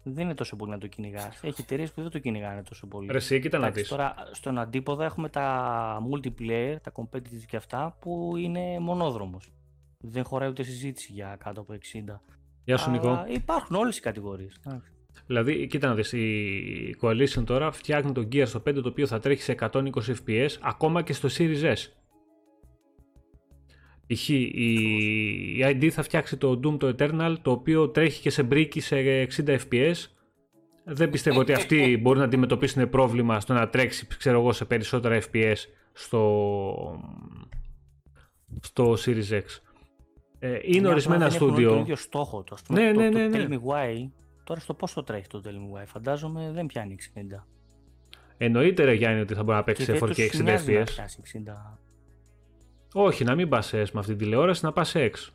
δεν 0.05 0.25
είναι 0.25 0.35
τόσο 0.35 0.57
πολύ 0.57 0.71
να 0.71 0.79
το 0.79 0.87
κυνηγάς. 0.87 1.39
Έχει 1.43 1.61
εταιρείες 1.61 1.93
που 1.93 2.03
δεν 2.03 2.11
το 2.11 2.19
κυνηγάνε 2.19 2.63
τόσο 2.63 2.87
πολύ. 2.87 3.09
Ρε 3.11 3.17
εσύ, 3.17 3.41
κοίτα 3.41 3.59
να 3.59 3.65
Εντάξει, 3.65 3.81
δεις. 3.83 3.91
Τώρα, 3.91 4.15
στον 4.33 4.59
αντίποδα 4.59 5.05
έχουμε 5.05 5.29
τα 5.29 5.99
multiplayer, 6.13 6.77
τα 6.83 6.93
competitive 6.95 7.45
και 7.47 7.57
αυτά, 7.57 7.97
που 8.01 8.33
είναι 8.37 8.79
μονόδρομος. 8.79 9.53
Δεν 9.99 10.25
χωράει 10.25 10.49
ούτε 10.49 10.63
συζήτηση 10.63 11.13
για 11.13 11.37
κάτω 11.45 11.61
από 11.61 11.73
60. 11.73 12.21
Γεια 12.65 12.77
σου 12.77 12.91
Νικό. 12.91 13.09
Αλλά 13.09 13.29
υπάρχουν 13.29 13.77
όλες 13.77 13.97
οι 13.97 14.01
κατηγορίες. 14.01 14.61
εντάξει. 14.67 14.91
Δηλαδή, 15.27 15.67
κοίτα 15.67 15.89
να 15.89 15.95
δεις, 15.95 16.13
η 16.13 16.97
Coalition 17.01 17.45
τώρα 17.45 17.71
φτιάχνει 17.73 18.13
το 18.13 18.21
Gear 18.33 18.47
στο 18.47 18.59
5 18.61 18.83
το 18.83 18.89
οποίο 18.89 19.07
θα 19.07 19.19
τρέχει 19.21 19.43
σε 19.43 19.53
120 19.53 20.15
fps 20.27 20.49
ακόμα 20.61 21.03
και 21.03 21.13
στο 21.13 21.29
Series 21.39 21.63
S. 21.63 21.77
Π.χ. 24.07 24.29
η, 24.29 24.43
η 25.59 25.65
ID 25.65 25.89
θα 25.89 26.03
φτιάξει 26.03 26.37
το 26.37 26.61
Doom 26.65 26.79
το 26.79 26.95
Eternal 26.99 27.35
το 27.43 27.51
οποίο 27.51 27.89
τρέχει 27.89 28.21
και 28.21 28.31
σε 28.31 28.43
μπρίκι 28.43 28.81
σε 28.81 28.97
60 29.37 29.59
fps. 29.71 29.95
Δεν 30.85 31.11
πιστεύω 31.11 31.41
ότι 31.41 31.53
αυτοί 31.53 31.99
μπορούν 32.03 32.19
να 32.19 32.25
αντιμετωπίσουν 32.25 32.89
πρόβλημα 32.91 33.41
στο 33.41 33.53
να 33.53 33.69
τρέξει 33.69 34.07
ξέρω 34.19 34.41
εγώ, 34.41 34.53
σε 34.53 34.65
περισσότερα 34.65 35.21
FPS 35.33 35.57
στο, 35.93 37.01
στο 38.61 38.93
Series 38.93 39.31
X. 39.31 39.43
Ε, 40.39 40.59
είναι 40.63 40.81
Μια 40.81 40.91
ορισμένα 40.91 41.27
απλά 41.27 41.39
δεν 41.39 41.49
έχουν 41.49 41.55
όλοι 41.55 41.65
Το 41.65 41.69
στούντιο. 41.69 41.81
ίδιο 41.81 41.97
στόχο. 41.97 42.43
Το, 42.43 42.55
ας 42.55 42.63
πούμε, 42.63 42.81
Ναι, 42.81 42.93
το, 42.93 43.01
ναι, 43.01 43.11
το 43.11 43.19
ναι, 43.19 43.27
ναι. 43.29 43.45
Tell 43.45 43.51
Me 43.51 43.55
Why, 43.55 44.09
τώρα 44.45 44.61
στο 44.61 44.75
πόσο 44.75 45.03
τρέχει 45.03 45.27
το 45.27 45.43
Tell 45.45 45.49
Me 45.49 45.81
Why, 45.81 45.85
φαντάζομαι 45.87 46.51
δεν 46.55 46.67
πιάνει 46.67 46.97
60. 47.15 47.21
Εννοείται 48.37 48.85
ρε 48.85 48.93
Γιάννη 48.93 49.21
ότι 49.21 49.35
θα 49.35 49.43
μπορεί 49.43 49.57
να 49.57 49.65
παίξει 49.65 49.85
Και 49.85 49.93
σε 49.93 49.99
δεν 49.99 50.09
4K 50.09 50.15
τους 50.15 50.41
60 50.41 50.43
νοιάζει 50.43 50.73
να 50.73 50.85
FPS. 50.85 51.07
Πιάσει 52.95 53.07
60. 53.07 53.07
Όχι, 53.07 53.25
να 53.25 53.35
μην 53.35 53.49
πας 53.49 53.67
σε 53.67 53.83
S 53.83 53.91
με 53.93 54.01
αυτή 54.01 54.15
την 54.15 54.19
τηλεόραση, 54.19 54.65
να 54.65 54.73
πας 54.73 54.89
σε 54.89 55.11
X. 55.15 55.29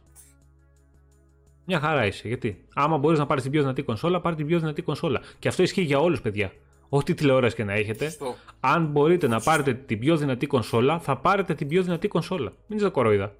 Μια 1.65 1.79
χαρά 1.79 2.05
είσαι. 2.05 2.27
Γιατί, 2.27 2.65
άμα 2.73 2.97
μπορείς 2.97 3.19
να 3.19 3.25
πάρεις 3.25 3.43
την 3.43 3.51
πιο 3.51 3.61
δυνατή 3.61 3.81
κονσόλα, 3.83 4.21
πάρει 4.21 4.35
την 4.35 4.45
πιο 4.45 4.59
δυνατή 4.59 4.81
κονσόλα. 4.81 5.21
Και 5.39 5.47
αυτό 5.47 5.63
ισχύει 5.63 5.81
για 5.81 5.99
όλους, 5.99 6.21
παιδιά. 6.21 6.51
Ό,τι 6.89 7.13
τηλεόραση 7.13 7.55
και 7.55 7.63
να 7.63 7.73
έχετε, 7.73 8.03
Σωστό. 8.05 8.35
αν 8.59 8.85
μπορείτε 8.85 9.27
να 9.27 9.39
πάρετε 9.39 9.73
την 9.73 9.99
πιο 9.99 10.17
δυνατή 10.17 10.47
κονσόλα, 10.47 10.99
θα 10.99 11.17
πάρετε 11.17 11.53
την 11.53 11.67
πιο 11.67 11.83
δυνατή 11.83 12.07
κονσόλα. 12.07 12.53
Μην 12.67 12.77
είστε 12.77 12.89
κοροϊδά. 12.89 13.35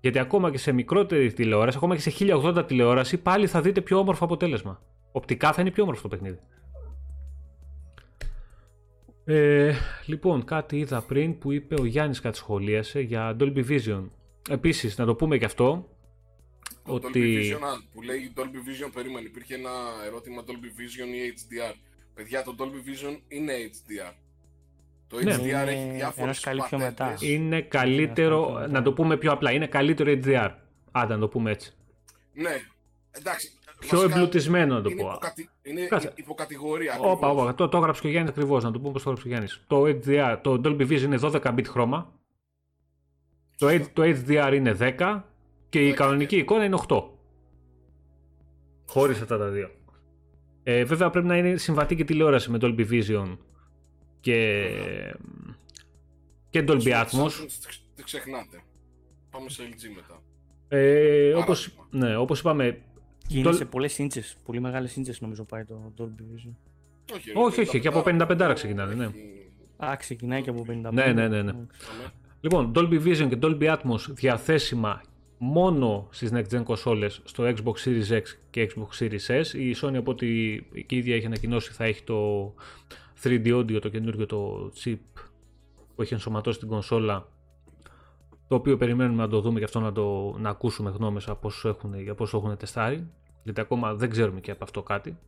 Γιατί 0.00 0.18
ακόμα 0.18 0.50
και 0.50 0.58
σε 0.58 0.72
μικρότερη 0.72 1.32
τηλεόραση, 1.32 1.76
ακόμα 1.76 1.94
και 1.94 2.00
σε 2.00 2.10
1080 2.10 2.64
τηλεόραση, 2.66 3.18
πάλι 3.18 3.46
θα 3.46 3.60
δείτε 3.60 3.80
πιο 3.80 3.98
όμορφο 3.98 4.24
αποτέλεσμα. 4.24 4.80
Οπτικά 5.12 5.52
θα 5.52 5.60
είναι 5.60 5.70
πιο 5.70 5.82
όμορφο 5.82 6.02
το 6.02 6.08
παιχνίδι. 6.08 6.38
Ε, 9.32 9.74
λοιπόν, 10.06 10.44
κάτι 10.44 10.78
είδα 10.78 11.02
πριν 11.02 11.38
που 11.38 11.52
είπε 11.52 11.74
ο 11.80 11.84
Γιάννης 11.84 12.20
κάτι 12.20 12.36
σχολίασε 12.36 13.00
για 13.00 13.36
Dolby 13.40 13.64
Vision. 13.68 14.04
Επίσης, 14.50 14.98
να 14.98 15.04
το 15.04 15.14
πούμε 15.14 15.38
και 15.38 15.44
αυτό, 15.44 15.88
Το 16.84 16.92
ότι... 16.92 17.10
Dolby 17.14 17.54
Vision, 17.56 17.62
α, 17.62 17.82
που 17.92 18.02
λέει 18.02 18.32
Dolby 18.36 18.40
Vision, 18.86 18.90
περίμενε, 18.94 19.26
υπήρχε 19.26 19.54
ένα 19.54 19.70
ερώτημα 20.06 20.42
Dolby 20.46 20.50
Vision 20.80 21.08
ή 21.14 21.34
HDR. 21.36 21.74
Παιδιά, 22.14 22.42
το 22.42 22.54
Dolby 22.58 22.88
Vision 22.88 23.18
είναι 23.28 23.52
HDR. 23.72 24.12
Το 25.08 25.20
Ναι. 25.22 25.34
HDR 25.36 25.42
Είναι 25.42 25.70
έχει 25.70 25.90
διάφορες 25.96 26.18
ένα 26.24 26.32
σκαλί 26.32 26.62
πιο 26.68 26.78
μετά. 26.78 27.04
πατέντες. 27.04 27.28
Είναι 27.28 27.60
καλύτερο, 27.62 28.54
αυτό. 28.56 28.70
να 28.70 28.82
το 28.82 28.92
πούμε 28.92 29.16
πιο 29.16 29.32
απλά, 29.32 29.52
είναι 29.52 29.66
καλύτερο 29.66 30.12
HDR. 30.24 30.50
Άντε 30.90 31.14
να 31.14 31.20
το 31.20 31.28
πούμε 31.28 31.50
έτσι. 31.50 31.74
Ναι, 32.32 32.56
εντάξει. 33.10 33.50
Πιο 33.78 33.98
βασικά 33.98 34.14
εμπλουτισμένο 34.16 34.74
να 34.74 34.82
το 34.82 34.90
είναι 34.90 35.02
πω. 35.02 35.08
υποκατι- 35.08 35.50
Είναι 35.70 35.86
Κάτσε. 35.86 36.12
υποκατηγορία. 36.14 36.96
Όπα, 36.98 37.10
ακριβώς. 37.10 37.42
όπα, 37.42 37.54
το, 37.54 37.68
το 37.68 37.76
έγραψε 37.76 38.00
και 38.00 38.06
ο 38.06 38.10
Γιάννης 38.10 38.30
ακριβώς, 38.32 38.64
να 38.64 38.70
το 38.70 38.78
πούμε 38.78 38.92
πώς 38.92 39.02
το 39.02 39.10
έγραψε 39.10 39.28
ο 39.28 39.30
Γιάννης. 39.30 39.64
Το 39.66 39.82
HDR, 39.82 40.38
το 40.42 40.60
Dolby 40.64 40.88
Vision 40.90 41.00
είναι 41.02 41.18
12 41.22 41.40
bit 41.42 41.64
χρώμα, 41.66 42.12
το, 43.56 43.66
H- 43.68 43.86
το 43.92 44.02
HDR 44.02 44.52
είναι 44.54 44.76
10 44.98 45.22
και 45.68 45.86
η 45.86 45.90
10, 45.90 45.94
κανονική 45.94 46.34
ναι. 46.36 46.42
εικόνα 46.42 46.64
είναι 46.64 46.78
8. 46.88 47.02
Χωρίς 48.86 49.20
αυτά 49.20 49.38
τα 49.38 49.48
δύο. 49.48 49.70
Ε, 50.62 50.84
βέβαια 50.84 51.10
πρέπει 51.10 51.26
να 51.26 51.36
είναι 51.36 51.56
συμβατή 51.56 52.04
τηλεόραση 52.04 52.50
με 52.50 52.58
Dolby 52.60 52.90
Vision 52.90 53.36
και, 54.20 54.68
και 56.50 56.64
Dolby 56.68 56.82
Samsung, 56.82 57.04
Atmos. 57.04 57.30
Δεν 57.94 58.04
ξεχνάτε. 58.04 58.62
Πάμε 59.30 59.48
σε 59.48 59.62
LG 59.62 59.88
μετά. 59.94 60.22
Ε, 60.68 61.34
όπως, 61.34 61.70
Παράδειγμα. 61.70 62.08
ναι, 62.08 62.16
όπως 62.16 62.40
είπαμε, 62.40 62.70
Και 62.72 62.78
είναι 63.38 63.50
Dol- 63.50 63.54
σε 63.54 63.64
πολλές 63.64 63.98
ίντσες, 63.98 64.36
πολύ 64.44 64.60
μεγάλες 64.60 64.96
ίντσες 64.96 65.20
νομίζω 65.20 65.44
πάει 65.44 65.64
το 65.64 65.92
Dolby 65.98 66.02
Vision. 66.04 66.52
Όχι, 67.14 67.30
όχι, 67.34 67.60
όχι, 67.60 67.80
και 67.80 67.88
από 67.88 68.02
55 68.06 68.52
ξεκινάνε, 68.54 68.94
ναι. 68.94 69.04
Έχει- 69.04 69.48
Α, 69.76 69.96
ξεκινάει 69.96 70.42
και 70.42 70.50
από 70.50 70.62
55. 70.62 70.92
Ναι, 70.92 71.12
ναι, 71.12 71.28
ναι, 71.28 71.42
ναι. 71.42 71.50
Εντάξει. 71.50 71.80
Πάμε. 71.90 72.12
Λοιπόν, 72.40 72.72
Dolby 72.74 73.02
Vision 73.06 73.28
και 73.28 73.38
Dolby 73.42 73.76
Atmos 73.76 74.00
διαθέσιμα 74.08 75.00
μόνο 75.38 76.08
στις 76.10 76.30
next 76.32 76.58
gen 76.58 76.62
κονσόλες 76.64 77.20
στο 77.24 77.44
Xbox 77.44 77.72
Series 77.84 78.08
X 78.10 78.22
και 78.50 78.72
Xbox 78.74 78.98
Series 79.04 79.40
S. 79.40 79.46
Η 79.54 79.74
Sony 79.82 79.94
από 79.96 80.10
ό,τι 80.10 80.26
και 80.86 80.94
η 80.94 80.98
ίδια 80.98 81.14
έχει 81.14 81.26
ανακοινώσει 81.26 81.72
θα 81.72 81.84
έχει 81.84 82.02
το 82.02 82.54
3D 83.22 83.46
audio, 83.58 83.80
το 83.80 83.88
καινούργιο 83.88 84.26
το 84.26 84.70
chip 84.84 84.96
που 85.94 86.02
έχει 86.02 86.14
ενσωματώσει 86.14 86.58
την 86.58 86.68
κονσόλα 86.68 87.28
το 88.48 88.54
οποίο 88.54 88.76
περιμένουμε 88.76 89.22
να 89.22 89.28
το 89.28 89.40
δούμε 89.40 89.58
και 89.58 89.64
αυτό 89.64 89.80
να, 89.80 89.92
το, 89.92 90.36
να 90.38 90.48
ακούσουμε 90.50 90.90
γνώμες 90.90 91.28
από 91.28 91.46
όσους 91.48 91.64
έχουν, 91.64 92.00
για 92.00 92.14
πόσο 92.14 92.36
έχουν 92.36 92.56
τεστάρει 92.56 93.06
γιατί 93.52 93.60
ακόμα 93.60 93.94
δεν 93.94 94.10
ξέρουμε 94.10 94.40
και 94.40 94.50
από 94.50 94.64
αυτό 94.64 94.82
κάτι 94.82 95.18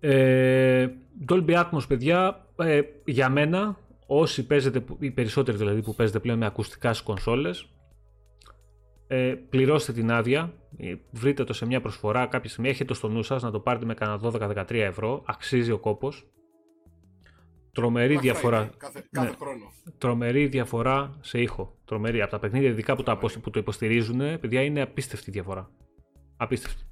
ε, 0.00 0.88
Dolby 1.28 1.64
Atmos 1.64 1.88
παιδιά 1.88 2.46
ε, 2.56 2.80
για 3.04 3.28
μένα 3.28 3.78
όσοι 4.06 4.46
παίζετε, 4.46 4.84
οι 4.98 5.10
περισσότεροι 5.10 5.56
δηλαδή 5.56 5.82
που 5.82 5.94
παίζετε 5.94 6.18
πλέον 6.18 6.38
με 6.38 6.46
ακουστικά 6.46 6.92
στις 6.92 7.06
κονσόλες 7.06 7.68
ε, 9.06 9.34
πληρώστε 9.48 9.92
την 9.92 10.12
άδεια, 10.12 10.52
ε, 10.76 10.94
βρείτε 11.10 11.44
το 11.44 11.52
σε 11.52 11.66
μια 11.66 11.80
προσφορά 11.80 12.26
κάποια 12.26 12.50
στιγμή, 12.50 12.68
έχετε 12.68 12.84
το 12.84 12.94
στο 12.94 13.08
νου 13.08 13.22
σας 13.22 13.42
να 13.42 13.50
το 13.50 13.60
πάρετε 13.60 13.84
με 13.84 13.94
κανένα 13.94 14.20
12-13 14.22 14.70
ευρώ, 14.70 15.22
αξίζει 15.26 15.70
ο 15.70 15.78
κόπος. 15.78 16.26
Τρομερή 17.72 18.16
διαφορά. 18.16 18.70
κάθε, 18.76 19.04
κάθε 19.10 19.28
ναι. 19.28 19.36
χρόνο. 19.36 19.72
Τρομερή 19.98 20.46
διαφορά 20.46 21.18
σε 21.20 21.40
ήχο. 21.40 21.76
Τρομερή. 21.84 22.22
Από 22.22 22.30
τα 22.30 22.38
παιχνίδια 22.38 22.68
ειδικά 22.68 22.96
που, 22.96 23.02
τα, 23.02 23.18
που 23.18 23.50
το 23.50 23.58
υποστηρίζουν, 23.58 24.18
παιδιά 24.18 24.62
είναι 24.62 24.80
απίστευτη 24.80 25.30
διαφορά. 25.30 25.70
Απίστευτη. 26.36 26.82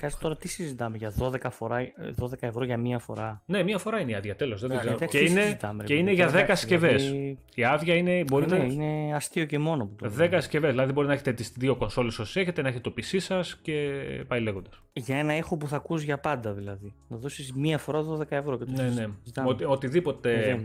Κάτσε 0.00 0.18
τώρα 0.20 0.36
τι 0.36 0.48
συζητάμε 0.48 0.96
για 0.96 1.12
12, 1.18 1.36
φορά, 1.50 1.78
12 2.20 2.32
ευρώ 2.40 2.64
για 2.64 2.76
μία 2.76 2.98
φορά; 2.98 3.42
Ναι, 3.46 3.62
μία 3.62 3.78
φορά 3.78 4.00
είναι 4.00 4.10
η 4.10 4.14
άδεια, 4.14 4.36
τέλος. 4.36 4.62
Ναι, 4.62 4.74
ναι, 4.74 5.06
και 5.06 5.18
είναι, 5.18 5.58
και 5.84 5.94
είναι 5.94 6.12
για 6.12 6.30
10 6.32 6.44
συσκευέ. 6.48 6.94
Δηλαδή... 6.94 7.38
Η 7.54 7.64
άδεια 7.64 7.94
είναι. 7.94 8.24
Μπορεί 8.26 8.46
ναι, 8.46 8.58
να... 8.58 8.64
είναι 8.64 9.14
αστείο 9.14 9.44
και 9.44 9.58
μόνο. 9.58 9.86
Που 9.86 10.14
10 10.18 10.28
συσκευέ. 10.32 10.70
Δηλαδή 10.70 10.92
μπορεί 10.92 11.06
να 11.06 11.12
έχετε 11.12 11.32
τις 11.32 11.52
δύο 11.56 11.76
κονσόλες 11.76 12.18
όσοι 12.18 12.40
έχετε, 12.40 12.62
να 12.62 12.68
έχετε 12.68 12.90
το 12.90 12.94
PC 12.96 13.16
σας 13.20 13.58
και 13.62 14.04
πάει 14.28 14.40
λέγοντας. 14.40 14.82
Για 14.92 15.16
ένα 15.16 15.36
ήχο 15.36 15.56
που 15.56 15.68
θα 15.68 15.76
ακούς 15.76 16.02
για 16.02 16.18
πάντα 16.18 16.52
δηλαδή. 16.52 16.94
Να 17.08 17.16
δώσεις 17.16 17.52
μία 17.52 17.78
φορά 17.78 18.04
12 18.18 18.24
ευρώ. 18.28 18.58
Και 18.58 18.64
το 18.64 18.82
ναι, 18.82 18.88
ναι. 18.88 19.06
Οτι, 19.44 19.64
οτιδήποτε 19.64 20.50
ε, 20.50 20.60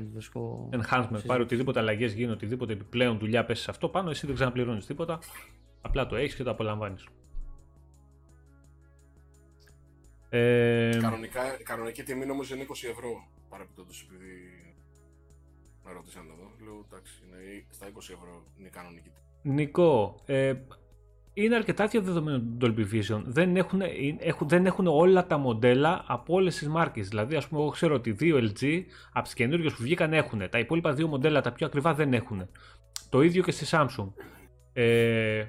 enhancement 0.72 1.22
πάρει, 1.26 1.42
οτιδήποτε 1.42 1.80
αλλαγές 1.80 2.14
γίνει, 2.14 2.32
οτιδήποτε 2.32 2.74
επιπλέον 2.74 3.18
δουλειά 3.18 3.46
πέσει 3.46 3.64
σε 3.64 3.72
αυτό 3.72 3.90
πάνω, 3.90 4.10
εσύ 4.10 4.26
δεν 4.26 4.36
ξαναπληρώνεις 4.36 4.86
τίποτα. 4.86 5.20
Απλά 5.86 6.06
το 6.08 6.16
έχεις 6.16 6.36
και 6.36 6.44
το 6.44 6.50
απολαμβάνεις. 6.50 7.08
Ε... 10.30 10.98
Κανονικά, 11.02 11.42
κανονική 11.64 12.04
τιμή 12.04 12.30
όμω 12.30 12.42
είναι 12.54 12.66
20 12.70 12.90
ευρώ 12.90 13.28
παραπιτώντω 13.50 13.92
επειδή 14.06 14.34
με 15.84 15.92
ρώτησαν 15.92 16.24
εδώ. 16.34 16.52
Λέω 16.64 16.86
εντάξει, 16.90 17.14
είναι 17.26 17.66
στα 17.70 17.88
20 17.88 17.90
ευρώ 17.98 18.44
είναι 18.58 18.68
η 18.68 18.72
κανονική 18.72 19.10
τιμή. 19.10 19.56
Νικό, 19.56 20.22
ε, 20.26 20.54
είναι 21.34 21.56
αρκετά 21.56 21.88
διαδεδομένο 21.88 22.44
το 22.60 22.68
Dolby 22.68 22.94
Vision. 22.94 23.22
Δεν 23.26 23.56
έχουν, 23.56 23.82
έχουν, 24.20 24.48
δεν 24.48 24.66
έχουν 24.66 24.88
όλα 24.88 25.28
τα 25.28 25.38
μοντέλα 25.38 26.04
από 26.08 26.34
όλες 26.34 26.58
τις 26.58 26.68
μάρκες. 26.68 27.08
Δηλαδή, 27.08 27.36
ας 27.36 27.48
πούμε, 27.48 27.62
εγώ 27.62 27.70
ξέρω 27.70 27.96
ότι 27.96 28.12
δύο 28.12 28.38
LG 28.38 28.84
από 29.12 29.24
τις 29.24 29.34
καινούργιε 29.34 29.70
που 29.70 29.82
βγήκαν 29.82 30.14
έχουν. 30.14 30.50
Τα 30.50 30.60
υπόλοιπα 30.60 30.94
δύο 30.94 31.08
μοντέλα, 31.08 31.42
τα 31.42 31.52
πιο 31.52 31.66
ακριβά, 31.66 31.94
δεν 31.94 32.14
έχουν. 32.14 32.50
Το 33.10 33.22
ίδιο 33.22 33.44
και 33.44 33.52
στη 33.52 33.66
Samsung. 33.70 34.12
Ε, 34.74 35.46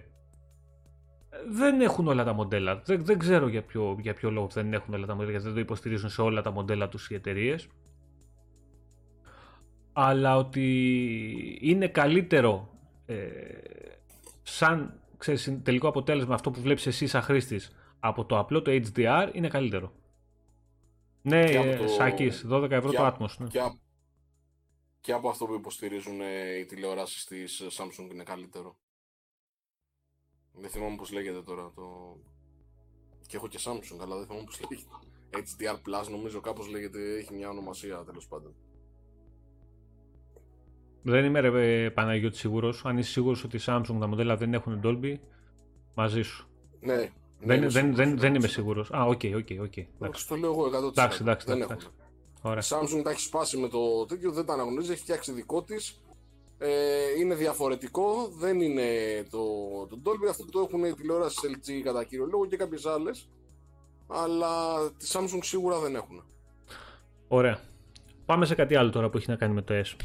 δεν 1.48 1.80
έχουν 1.80 2.06
όλα 2.06 2.24
τα 2.24 2.32
μοντέλα. 2.32 2.82
Δεν, 2.84 3.04
δεν 3.04 3.18
ξέρω 3.18 3.48
για 3.48 3.62
ποιο, 3.62 3.96
για 4.00 4.14
ποιο 4.14 4.30
λόγο 4.30 4.46
δεν 4.46 4.72
έχουν 4.72 4.94
όλα 4.94 5.06
τα 5.06 5.12
μοντέλα, 5.12 5.30
γιατί 5.30 5.46
δεν 5.46 5.54
το 5.54 5.60
υποστηρίζουν 5.60 6.10
σε 6.10 6.22
όλα 6.22 6.42
τα 6.42 6.50
μοντέλα 6.50 6.88
τους 6.88 7.10
οι 7.10 7.14
εταιρείες. 7.14 7.68
Αλλά 9.92 10.36
ότι 10.36 11.58
είναι 11.60 11.88
καλύτερο 11.88 12.76
ε, 13.06 13.16
σαν 14.42 15.00
ξέρεις, 15.18 15.58
τελικό 15.62 15.88
αποτέλεσμα 15.88 16.34
αυτό 16.34 16.50
που 16.50 16.60
βλέπεις 16.60 16.86
εσύ 16.86 17.06
σαν 17.06 17.22
χρήστης 17.22 17.76
από 18.00 18.24
το 18.24 18.38
απλό 18.38 18.62
το 18.62 18.70
HDR 18.70 19.30
είναι 19.32 19.48
καλύτερο. 19.48 19.92
Ναι, 21.22 21.40
ε, 21.40 21.76
το... 21.76 21.88
Σάκης, 21.88 22.46
12 22.50 22.70
ευρώ 22.70 22.92
το 22.92 23.06
Atmos. 23.06 23.36
Ναι. 23.38 23.46
Και, 23.46 23.60
και 25.00 25.12
από 25.12 25.28
αυτό 25.28 25.46
που 25.46 25.54
υποστηρίζουν 25.54 26.20
οι 26.60 26.64
τηλεοράσεις 26.64 27.24
της 27.24 27.62
Samsung 27.70 28.12
είναι 28.12 28.22
καλύτερο. 28.22 28.76
Δεν 30.60 30.70
θυμάμαι 30.70 30.96
πώς 30.96 31.12
λέγεται 31.12 31.42
τώρα 31.42 31.70
το... 31.74 32.16
Και 33.26 33.36
έχω 33.36 33.48
και 33.48 33.58
Samsung, 33.64 33.98
αλλά 34.02 34.16
δεν 34.16 34.26
θυμάμαι 34.26 34.44
πώς 34.44 34.60
λέγεται. 34.60 34.88
HDR 35.30 35.74
Plus 35.74 36.10
νομίζω 36.10 36.40
κάπως 36.40 36.68
λέγεται, 36.68 37.16
έχει 37.18 37.34
μια 37.34 37.48
ονομασία 37.48 38.04
τέλος 38.04 38.26
πάντων. 38.26 38.54
Δεν 41.02 41.24
είμαι 41.24 41.40
ρε 41.40 41.90
Παναγιώτης 41.90 42.38
σίγουρος. 42.38 42.84
Αν 42.84 42.98
είσαι 42.98 43.10
σίγουρος 43.10 43.44
ότι 43.44 43.56
οι 43.56 43.60
Samsung 43.66 43.96
τα 44.00 44.06
μοντέλα 44.06 44.36
δεν 44.36 44.54
έχουν 44.54 44.80
Dolby, 44.84 45.18
μαζί 45.94 46.22
σου. 46.22 46.48
Ναι. 46.80 47.12
Δεν, 47.40 47.60
ναι, 47.60 47.68
δεν, 47.68 47.94
δεν, 47.94 48.18
δεν 48.18 48.34
είμαι 48.34 48.46
σίγουρος. 48.48 48.90
Α, 48.90 49.04
OK, 49.04 49.20
OK, 49.36 49.48
OK. 49.60 49.72
Το 50.28 50.36
λέω 50.36 50.50
εγώ 50.50 50.64
100%. 50.86 50.88
Εντάξει, 50.88 51.18
εντάξει. 51.22 51.46
Δεν 51.46 51.60
έχουν. 51.60 51.78
Ωραία. 52.42 52.62
Η 52.62 52.66
Samsung 52.68 53.00
τα 53.02 53.10
έχει 53.10 53.20
σπάσει 53.20 53.56
με 53.56 53.68
το 53.68 54.06
τέτοιο, 54.06 54.32
δεν 54.32 54.46
τα 54.46 54.52
αναγνωρίζει, 54.52 54.92
έχει 54.92 55.00
φτιάξει 55.00 55.32
δικό 55.32 55.62
της 55.62 56.00
ε, 56.58 56.68
είναι 57.20 57.34
διαφορετικό, 57.34 58.28
δεν 58.38 58.60
είναι 58.60 58.84
το, 59.30 59.38
το 59.86 59.98
Dolby, 60.04 60.28
αυτό 60.30 60.44
το 60.44 60.60
έχουν 60.60 60.84
οι 60.84 60.94
τηλεόραση 60.94 61.38
LG 61.54 61.80
κατά 61.84 62.04
κύριο 62.04 62.26
λόγο 62.26 62.46
και 62.46 62.56
κάποιες 62.56 62.86
άλλες, 62.86 63.28
αλλά 64.06 64.50
τη 64.98 65.06
Samsung 65.12 65.38
σίγουρα 65.42 65.78
δεν 65.78 65.94
έχουν. 65.94 66.24
Ωραία. 67.28 67.60
Πάμε 68.26 68.46
σε 68.46 68.54
κάτι 68.54 68.76
άλλο 68.76 68.90
τώρα 68.90 69.10
που 69.10 69.16
έχει 69.16 69.30
να 69.30 69.36
κάνει 69.36 69.54
με 69.54 69.62
το 69.62 69.74
S. 69.74 69.96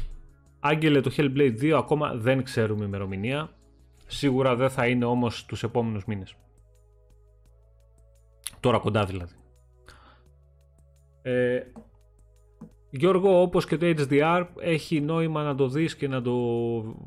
Άγγελε 0.60 1.00
το 1.00 1.12
Hellblade 1.16 1.60
2 1.60 1.70
ακόμα 1.70 2.14
δεν 2.14 2.42
ξέρουμε 2.42 2.84
ημερομηνία. 2.84 3.50
Σίγουρα 4.06 4.56
δεν 4.56 4.70
θα 4.70 4.86
είναι 4.86 5.04
όμως 5.04 5.44
τους 5.44 5.62
επόμενους 5.62 6.04
μήνες. 6.04 6.36
Τώρα 8.60 8.78
κοντά 8.78 9.04
δηλαδή. 9.04 9.34
Ε, 11.22 11.62
Γιώργο, 12.94 13.40
όπως 13.40 13.66
και 13.66 13.76
το 13.76 13.86
HDR, 13.86 14.46
έχει 14.60 15.00
νόημα 15.00 15.42
να 15.42 15.54
το 15.54 15.68
δεις 15.68 15.96
και 15.96 16.08
να 16.08 16.22
το 16.22 16.30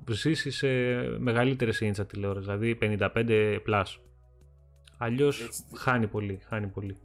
ζήσεις 0.09 0.55
σε 0.55 0.67
μεγαλύτερες 1.19 1.81
ίντσα 1.81 2.05
τηλεόραση, 2.05 2.45
δηλαδή 2.45 2.77
55+. 2.81 3.59
Plus. 3.67 3.83
Αλλιώς 4.97 5.49
χάνει 5.75 6.07
πολύ, 6.07 6.39
χάνει 6.47 6.67
πολύ. 6.67 6.97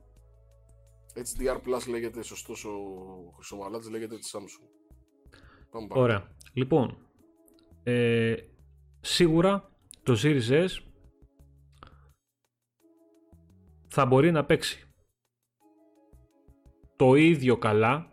HDR 1.15 1.57
Plus 1.57 1.89
λέγεται, 1.91 2.23
σωστός 2.23 2.65
ο 2.65 2.71
Χρυσομαλάτης 3.35 3.91
λέγεται 3.91 4.17
της 4.17 4.35
Samsung. 4.37 4.67
Ωραία. 5.89 6.29
Λοιπόν, 6.53 6.97
ε, 7.83 8.35
σίγουρα 9.01 9.71
το 10.03 10.17
Series 10.23 10.67
S 10.67 10.69
θα 13.89 14.07
μπορεί 14.07 14.31
να 14.31 14.45
παίξει 14.45 14.93
το 16.97 17.15
ίδιο 17.15 17.57
καλά 17.59 18.10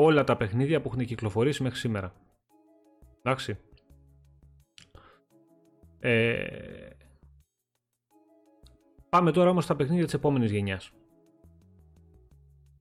όλα 0.00 0.24
τα 0.24 0.36
παιχνίδια 0.36 0.80
που 0.80 0.88
έχουν 0.92 1.04
κυκλοφορήσει 1.04 1.62
μέχρι 1.62 1.78
σήμερα. 1.78 2.12
Εντάξει. 3.22 3.58
Ε... 6.00 6.46
Πάμε 9.08 9.32
τώρα 9.32 9.50
όμως 9.50 9.64
στα 9.64 9.76
παιχνίδια 9.76 10.04
της 10.04 10.14
επόμενης 10.14 10.50
γενιάς. 10.50 10.92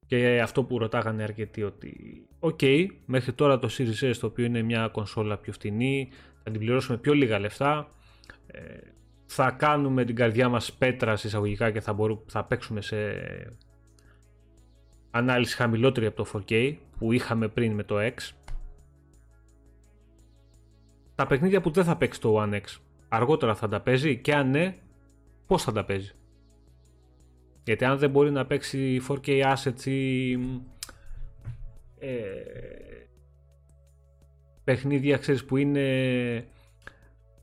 Και 0.05 0.41
αυτό 0.41 0.63
που 0.63 0.77
ρωτάγανε 0.77 1.23
αρκετοί 1.23 1.63
ότι 1.63 1.95
οκ, 2.39 2.59
μέχρι 3.05 3.33
τώρα 3.33 3.59
το 3.59 3.69
Series 3.71 4.11
S 4.11 4.15
το 4.19 4.27
οποίο 4.27 4.45
είναι 4.45 4.61
μια 4.61 4.87
κονσόλα 4.87 5.37
πιο 5.37 5.53
φτηνή, 5.53 6.09
θα 6.43 6.51
την 6.51 6.59
πληρώσουμε 6.59 6.97
πιο 6.97 7.13
λίγα 7.13 7.39
λεφτά, 7.39 7.91
ε, 8.47 8.77
θα 9.25 9.51
κάνουμε 9.51 10.05
την 10.05 10.15
καρδιά 10.15 10.49
μας 10.49 10.73
πέτρα 10.73 11.09
σε 11.09 11.23
εισαγωγικά 11.23 11.71
και 11.71 11.81
θα, 11.81 11.93
μπορούμε, 11.93 12.21
θα 12.27 12.43
παίξουμε 12.43 12.81
σε 12.81 12.97
ανάλυση 15.17 15.55
χαμηλότερη 15.55 16.05
από 16.05 16.23
το 16.23 16.29
4K 16.33 16.75
που 16.97 17.11
είχαμε 17.11 17.47
πριν 17.47 17.73
με 17.73 17.83
το 17.83 17.95
X. 17.99 18.13
Τα 21.15 21.27
παιχνίδια 21.27 21.61
που 21.61 21.71
δεν 21.71 21.83
θα 21.83 21.97
παίξει 21.97 22.21
το 22.21 22.43
One 22.43 22.53
X, 22.53 22.63
αργότερα 23.07 23.55
θα 23.55 23.67
τα 23.67 23.81
παίζει 23.81 24.17
και 24.17 24.35
αν 24.35 24.49
ναι, 24.49 24.77
πώς 25.47 25.63
θα 25.63 25.71
τα 25.71 25.85
παίζει. 25.85 26.11
Γιατί 27.63 27.85
αν 27.85 27.97
δεν 27.97 28.09
μπορεί 28.09 28.31
να 28.31 28.45
παίξει 28.45 29.01
4K 29.07 29.55
assets 29.55 29.85
ή 29.85 30.31
ε, 31.99 32.27
παιχνίδια 34.63 35.17
ξέρεις, 35.17 35.45
που 35.45 35.57
είναι 35.57 36.47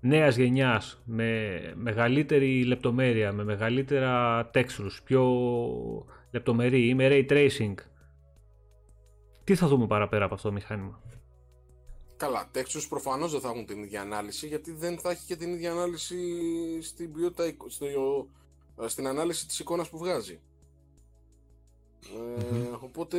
νέας 0.00 0.36
γενιάς 0.36 1.02
με 1.04 1.60
μεγαλύτερη 1.74 2.64
λεπτομέρεια, 2.64 3.32
με 3.32 3.44
μεγαλύτερα 3.44 4.50
textures, 4.54 4.98
πιο 5.04 5.24
λεπτομερή 6.34 6.88
ή 6.88 6.94
με 6.94 7.08
ray 7.10 7.30
tracing. 7.30 7.74
Τι 9.44 9.54
θα 9.54 9.66
δούμε 9.66 9.86
παραπέρα 9.86 10.24
από 10.24 10.34
αυτό 10.34 10.48
το 10.48 10.54
μηχάνημα; 10.54 11.00
Καλά, 12.16 12.50
textures 12.54 12.86
προφανώς 12.88 13.32
δεν 13.32 13.40
θα 13.40 13.48
έχουν 13.48 13.66
την 13.66 13.82
ίδια 13.82 14.00
ανάλυση 14.00 14.46
γιατί 14.46 14.72
δεν 14.72 14.98
θα 14.98 15.10
έχει 15.10 15.26
και 15.26 15.36
την 15.36 15.52
ίδια 15.52 15.70
ανάλυση 15.70 16.16
στην, 16.82 17.12
ποιότητα, 17.12 17.56
στο, 17.66 17.86
ε, 18.82 18.88
στην 18.88 19.06
ανάλυση 19.06 19.46
της 19.46 19.58
εικόνας 19.58 19.88
που 19.88 19.98
βγάζει. 19.98 20.40
Ε, 22.04 22.76
οπότε 22.80 23.18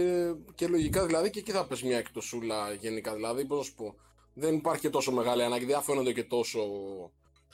και 0.55 0.67
λογικά 0.67 1.05
δηλαδή 1.05 1.29
και 1.29 1.39
εκεί 1.39 1.51
θα 1.51 1.65
πες 1.65 1.83
μια 1.83 1.97
εκτοσούλα 1.97 2.73
γενικά 2.73 3.13
δηλαδή 3.13 3.45
πώς 3.45 3.57
να 3.57 3.63
σου 3.63 3.75
πω 3.75 3.95
δεν 4.33 4.55
υπάρχει 4.55 4.81
και 4.81 4.89
τόσο 4.89 5.11
μεγάλη 5.11 5.43
ανάγκη 5.43 5.65
δεν 5.65 5.81
φαίνονται 5.81 6.13
και 6.13 6.23
τόσο 6.23 6.61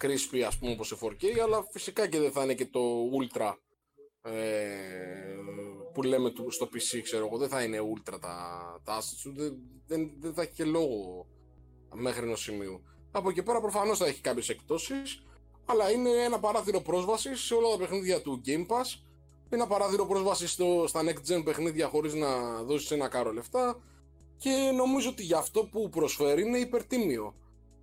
crispy 0.02 0.40
ας 0.48 0.58
πούμε 0.58 0.72
όπως 0.72 0.88
σε 0.88 0.98
4K 1.02 1.26
αλλά 1.44 1.64
φυσικά 1.70 2.08
και 2.08 2.20
δεν 2.20 2.32
θα 2.32 2.44
είναι 2.44 2.54
και 2.54 2.66
το 2.66 2.80
ultra 3.20 3.54
ε, 4.24 4.32
που 5.94 6.04
λέμε 6.04 6.32
στο 6.50 6.66
PC, 6.66 7.00
ξέρω 7.04 7.26
εγώ, 7.26 7.38
δεν 7.38 7.50
θα 7.50 7.64
είναι 7.64 7.78
ultra 7.94 8.20
τα, 8.22 8.80
τα 8.84 9.00
assets 9.00 9.20
του, 9.24 9.34
δεν, 9.36 9.58
δεν, 9.88 10.12
δεν 10.20 10.34
θα 10.34 10.42
έχει 10.42 10.52
και 10.52 10.64
λόγο 10.66 11.28
μέχρι 11.94 12.26
ενός 12.26 12.42
σημείου. 12.42 12.84
Από 13.12 13.30
εκεί 13.30 13.44
πέρα 13.44 13.62
προφανώς 13.62 13.98
θα 13.98 14.06
έχει 14.06 14.22
κάποιες 14.22 14.50
εκτόσεις, 14.50 15.24
αλλά 15.66 15.92
είναι 15.92 16.10
ένα 16.10 16.40
παράθυρο 16.40 16.82
πρόσβασης 16.82 17.42
σε 17.42 17.54
όλα 17.54 17.70
τα 17.70 17.78
παιχνίδια 17.78 18.22
του 18.22 18.42
Game 18.46 18.66
Pass, 18.68 19.00
ένα 19.50 19.68
παράθυρο 19.68 20.06
πρόσβασης 20.06 20.52
στα 20.86 21.02
next 21.04 21.32
gen 21.32 21.42
παιχνίδια 21.44 21.88
χωρίς 21.88 22.14
να 22.14 22.64
δώσεις 22.64 22.92
ένα 22.92 23.08
κάρο 23.08 23.34
λεφτά 23.34 23.82
και 24.38 24.72
νομίζω 24.76 25.10
ότι 25.10 25.24
για 25.24 25.38
αυτό 25.38 25.66
που 25.66 25.90
προσφέρει 25.90 26.42
είναι 26.42 26.58
υπερτίμιο. 26.58 27.36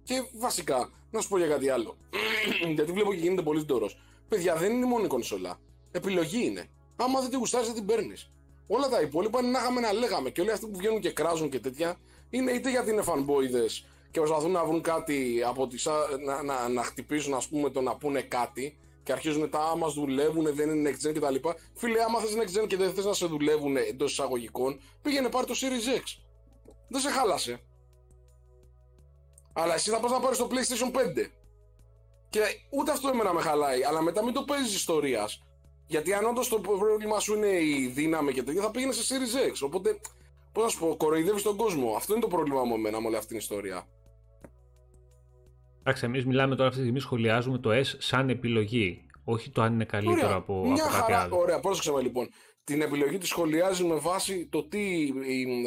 Και 0.02 0.28
βασικά, 0.32 0.90
να 1.10 1.20
σου 1.20 1.28
πω 1.28 1.38
για 1.38 1.46
κάτι 1.46 1.68
άλλο. 1.68 1.96
Γιατί 2.74 2.92
βλέπω 2.92 3.12
και 3.14 3.20
γίνεται 3.20 3.42
πολύ 3.42 3.64
ντόρος. 3.64 4.00
Παιδιά, 4.28 4.56
δεν 4.56 4.72
είναι 4.72 4.86
μόνο 4.86 5.04
η 5.04 5.08
κονσόλα. 5.08 5.60
Επιλογή 5.90 6.44
είναι. 6.44 6.70
Άμα 6.96 7.20
δεν 7.20 7.30
τη 7.30 7.36
γουστάρεις, 7.36 7.66
δεν 7.66 7.76
την 7.76 7.86
παίρνεις. 7.86 8.30
Όλα 8.66 8.88
τα 8.88 9.00
υπόλοιπα 9.00 9.40
είναι 9.40 9.50
να 9.50 9.58
είχαμε 9.58 9.80
να 9.80 9.92
λέγαμε. 9.92 10.30
Και 10.30 10.40
όλοι 10.40 10.50
αυτοί 10.50 10.66
που 10.66 10.78
βγαίνουν 10.78 11.00
και 11.00 11.10
κράζουν 11.10 11.48
και 11.48 11.60
τέτοια 11.60 11.96
είναι 12.30 12.50
είτε 12.50 12.70
γιατί 12.70 12.90
είναι 12.90 13.02
fanboys 13.06 13.82
και 14.10 14.18
προσπαθούν 14.18 14.50
να 14.50 14.64
βρουν 14.64 14.82
κάτι 14.82 15.42
από 15.46 15.66
τις, 15.66 15.86
να, 16.24 16.42
να, 16.42 16.68
να 16.68 16.82
χτυπήσουν, 16.82 17.34
ας 17.34 17.48
πούμε, 17.48 17.70
το 17.70 17.80
να 17.80 17.96
πούνε 17.96 18.20
κάτι 18.20 18.78
και 19.02 19.12
αρχίζουν 19.12 19.50
τα 19.50 19.58
άμα 19.58 19.88
δουλεύουν, 19.88 20.54
δεν 20.54 20.70
είναι 20.70 20.90
next 20.90 21.08
gen 21.08 21.14
κτλ. 21.14 21.48
Φίλε, 21.74 22.02
άμα 22.02 22.20
θες 22.20 22.36
next 22.36 22.62
gen 22.62 22.66
και 22.66 22.76
δεν 22.76 22.94
θες 22.94 23.04
να 23.04 23.12
σε 23.12 23.26
δουλεύουν 23.26 23.76
εντός 23.76 24.12
εισαγωγικών, 24.12 24.80
πήγαινε 25.02 25.28
πάρει 25.28 25.46
το 25.46 25.54
Series 25.56 25.98
X. 25.98 26.02
Δεν 26.88 27.00
σε 27.00 27.10
χάλασε. 27.10 27.60
Αλλά 29.52 29.74
εσύ 29.74 29.90
θα 29.90 30.00
πας 30.00 30.10
να 30.10 30.20
πάρεις 30.20 30.38
το 30.38 30.48
PlayStation 30.50 30.96
5. 30.96 31.30
Και 32.30 32.40
ούτε 32.70 32.90
αυτό 32.90 33.08
εμένα 33.08 33.32
με 33.32 33.40
χαλάει, 33.40 33.84
αλλά 33.84 34.02
μετά 34.02 34.24
μην 34.24 34.34
το 34.34 34.42
παίζεις 34.42 34.74
ιστορίας. 34.74 35.42
Γιατί 35.88 36.12
αν 36.12 36.24
όντως 36.24 36.48
το 36.48 36.58
πρόβλημα 36.58 37.20
σου 37.20 37.34
είναι 37.34 37.46
η 37.46 37.92
δύναμη 37.94 38.32
και 38.32 38.42
τέτοια, 38.42 38.62
θα 38.62 38.70
πήγαινε 38.70 38.92
σε 38.92 39.14
Series 39.14 39.52
X. 39.52 39.54
Οπότε, 39.64 40.00
πώς 40.52 40.62
να 40.62 40.68
σου 40.68 40.78
πω, 40.78 40.96
κοροϊδεύεις 40.96 41.42
τον 41.42 41.56
κόσμο. 41.56 41.94
Αυτό 41.96 42.12
είναι 42.12 42.22
το 42.22 42.28
πρόβλημα 42.28 42.64
μου 42.64 42.74
εμένα 42.74 43.00
με 43.00 43.06
όλη 43.06 43.16
αυτή 43.16 43.28
την 43.28 43.36
ιστορία. 43.36 43.86
Εντάξει, 45.80 46.04
εμείς 46.04 46.26
μιλάμε 46.26 46.54
τώρα 46.54 46.68
αυτή 46.68 46.80
τη 46.80 46.86
στιγμή, 46.86 47.00
σχολιάζουμε 47.00 47.58
το 47.58 47.70
S 47.70 47.84
σαν 47.98 48.28
επιλογή. 48.28 49.06
Όχι 49.24 49.50
το 49.50 49.62
αν 49.62 49.72
είναι 49.72 49.84
καλύτερο 49.84 50.26
ωραία. 50.26 50.36
από, 50.36 50.70
Μια 50.70 50.84
από 50.84 50.92
κάτι 50.92 51.12
άλλο. 51.12 51.36
Ωραία, 51.36 51.60
πρόσεξε 51.60 51.92
με 51.92 52.00
λοιπόν. 52.00 52.28
Την 52.64 52.80
επιλογή 52.80 53.18
τη 53.18 53.26
σχολιάζει 53.26 53.84
με 53.84 53.94
βάση 53.94 54.48
το, 54.50 54.68
τι, 54.68 55.12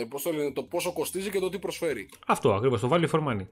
πώς 0.10 0.22
το, 0.22 0.32
λένε, 0.32 0.52
το 0.52 0.64
πόσο 0.64 0.94
κοστίζει 0.94 1.30
και 1.30 1.40
το 1.40 1.50
τι 1.50 1.60
προσφέρει. 1.60 2.10
Αυτό 2.28 2.54
ακριβώς, 2.54 2.82
το 2.82 2.90
value 2.92 3.10
for 3.10 3.28
money. 3.28 3.48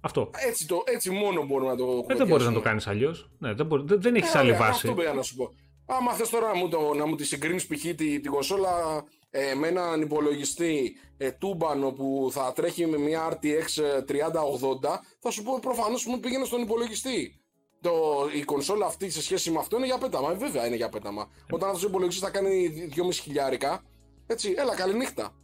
Αυτό. 0.00 0.30
Έτσι, 0.46 0.66
το, 0.66 0.82
έτσι 0.84 1.10
μόνο 1.10 1.46
μπορούμε 1.46 1.70
να 1.70 1.76
το 1.76 2.06
ε, 2.08 2.14
δεν 2.14 2.26
μπορείς 2.26 2.46
να 2.46 2.52
το 2.52 2.60
κάνεις 2.60 2.86
αλλιώς. 2.86 3.30
Ναι, 3.38 3.54
δεν, 3.54 3.68
δεν, 3.70 4.00
δεν 4.00 4.14
έχεις 4.14 4.34
ε, 4.34 4.38
άλλη 4.38 4.52
βάση. 4.52 4.70
Αυτό 4.88 4.92
πήγα 4.92 5.12
να 5.12 5.22
σου 5.22 5.34
πω. 5.36 5.50
Άμα 5.86 6.12
θες 6.12 6.28
τώρα 6.28 6.46
να 6.46 6.54
μου, 6.54 6.68
το, 6.68 6.94
να 6.94 7.06
μου 7.06 7.14
τη 7.14 7.24
συγκρίνεις 7.24 7.66
π.χ. 7.66 7.80
την 7.80 7.96
τη 7.96 8.28
κονσόλα 8.28 9.04
ε, 9.30 9.54
με 9.54 9.68
έναν 9.68 10.00
υπολογιστή 10.00 10.96
ε, 11.16 11.30
τούμπανο 11.30 11.92
που 11.92 12.28
θα 12.32 12.52
τρέχει 12.52 12.86
με 12.86 12.98
μια 12.98 13.28
RTX 13.32 13.82
3080, 14.08 14.98
θα 15.18 15.30
σου 15.30 15.42
πω 15.42 15.58
προφανώς 15.60 16.06
μου 16.06 16.20
πήγαινε 16.20 16.44
στον 16.44 16.62
υπολογιστή. 16.62 17.38
Το, 17.80 17.92
η 18.34 18.42
κονσόλα 18.42 18.86
αυτή 18.86 19.10
σε 19.10 19.22
σχέση 19.22 19.50
με 19.50 19.58
αυτό 19.58 19.76
είναι 19.76 19.86
για 19.86 19.98
πέταμα. 19.98 20.30
Ε, 20.30 20.34
βέβαια 20.34 20.66
είναι 20.66 20.76
για 20.76 20.88
πέταμα. 20.88 21.22
Ε. 21.22 21.54
Όταν 21.54 21.68
αυτός 21.68 21.84
ο 21.84 21.88
υπολογιστής 21.88 22.22
θα 22.22 22.30
κάνει 22.30 22.72
2,5 22.96 23.08
χιλιάρικα, 23.12 23.82
έτσι, 24.26 24.54
έλα, 24.56 24.74
καληνύχτα. 24.74 25.34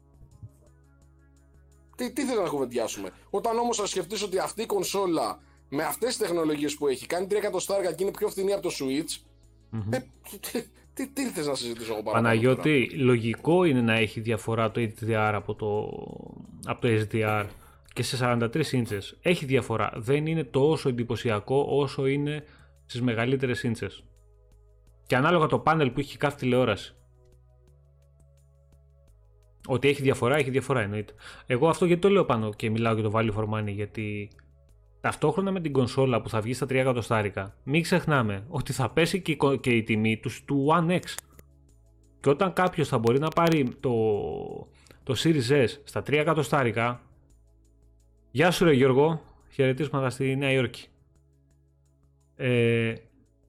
Τι, 1.96 2.12
τι 2.12 2.24
θέλει 2.24 2.40
να 2.40 2.48
κουβεντιάσουμε. 2.48 3.10
Όταν 3.30 3.58
όμως 3.58 3.76
θα 3.76 3.86
σκεφτείς 3.86 4.22
ότι 4.22 4.38
αυτή 4.38 4.62
η 4.62 4.66
κονσόλα 4.66 5.38
με 5.68 5.84
αυτές 5.84 6.08
τις 6.08 6.16
τεχνολογίες 6.16 6.76
που 6.76 6.86
έχει 6.86 7.06
κάνει 7.06 7.26
3 7.30 7.32
εκατοστάρια 7.32 7.92
και 7.92 8.02
είναι 8.02 8.12
πιο 8.12 8.28
φθηνή 8.28 8.52
από 8.52 8.62
το 8.62 8.70
Switch. 8.80 9.29
Mm-hmm. 9.72 9.92
Ε, 9.92 10.00
τι, 10.94 11.08
τι 11.08 11.26
θες 11.26 11.46
να 11.46 11.54
συζητήσω 11.54 11.92
εγώ 11.92 12.02
παραπάνω. 12.02 12.26
Παναγιώτη, 12.26 12.86
τώρα; 12.90 13.02
λογικό 13.02 13.64
είναι 13.64 13.80
να 13.80 13.94
έχει 13.94 14.20
διαφορά 14.20 14.70
το 14.70 14.80
HDR 14.80 15.32
από 15.34 15.54
το, 15.54 15.88
από 16.64 16.80
το 16.80 16.88
SDR 16.88 17.46
και 17.92 18.02
σε 18.02 18.18
43 18.20 18.48
inches. 18.50 19.16
Έχει 19.22 19.44
διαφορά. 19.44 19.92
Δεν 19.96 20.26
είναι 20.26 20.44
τόσο 20.44 20.88
εντυπωσιακό 20.88 21.66
όσο 21.68 22.06
είναι 22.06 22.44
στις 22.86 23.02
μεγαλύτερες 23.02 23.64
inches. 23.64 24.04
Και 25.06 25.16
ανάλογα 25.16 25.46
το 25.46 25.58
πάνελ 25.58 25.90
που 25.90 26.00
έχει 26.00 26.16
κάθε 26.16 26.36
τηλεόραση. 26.36 26.94
Ότι 29.66 29.88
έχει 29.88 30.02
διαφορά, 30.02 30.36
έχει 30.36 30.50
διαφορά 30.50 30.80
εννοείται. 30.80 31.12
Εγώ 31.46 31.68
αυτό 31.68 31.84
γιατί 31.84 32.00
το 32.00 32.08
λέω 32.08 32.24
πάνω 32.24 32.52
και 32.52 32.70
μιλάω 32.70 32.94
για 32.94 33.02
το 33.02 33.12
value 33.14 33.34
for 33.34 33.48
money, 33.48 33.72
γιατί 33.72 34.30
ταυτόχρονα 35.00 35.50
με 35.50 35.60
την 35.60 35.72
κονσόλα 35.72 36.22
που 36.22 36.28
θα 36.28 36.40
βγει 36.40 36.54
στα 36.54 36.66
3 36.66 36.70
εκατοστάρικα, 36.70 37.54
μην 37.62 37.82
ξεχνάμε 37.82 38.44
ότι 38.48 38.72
θα 38.72 38.90
πέσει 38.90 39.20
και, 39.20 39.36
και 39.60 39.70
η 39.70 39.82
τιμή 39.82 40.16
τους 40.16 40.44
του 40.44 40.66
One 40.70 40.90
X. 40.90 41.02
Και 42.20 42.28
όταν 42.28 42.52
κάποιος 42.52 42.88
θα 42.88 42.98
μπορεί 42.98 43.18
να 43.18 43.28
πάρει 43.28 43.76
το, 43.80 43.92
το 45.02 45.14
Series 45.16 45.64
S 45.64 45.68
στα 45.84 46.00
3 46.00 46.12
εκατοστάρικα, 46.12 47.00
γεια 48.30 48.50
σου 48.50 48.64
ρε 48.64 48.72
Γιώργο, 48.72 49.22
χαιρετίσματα 49.50 50.10
στη 50.10 50.36
Νέα 50.36 50.50
Υόρκη. 50.50 50.86
Ε, 52.36 52.94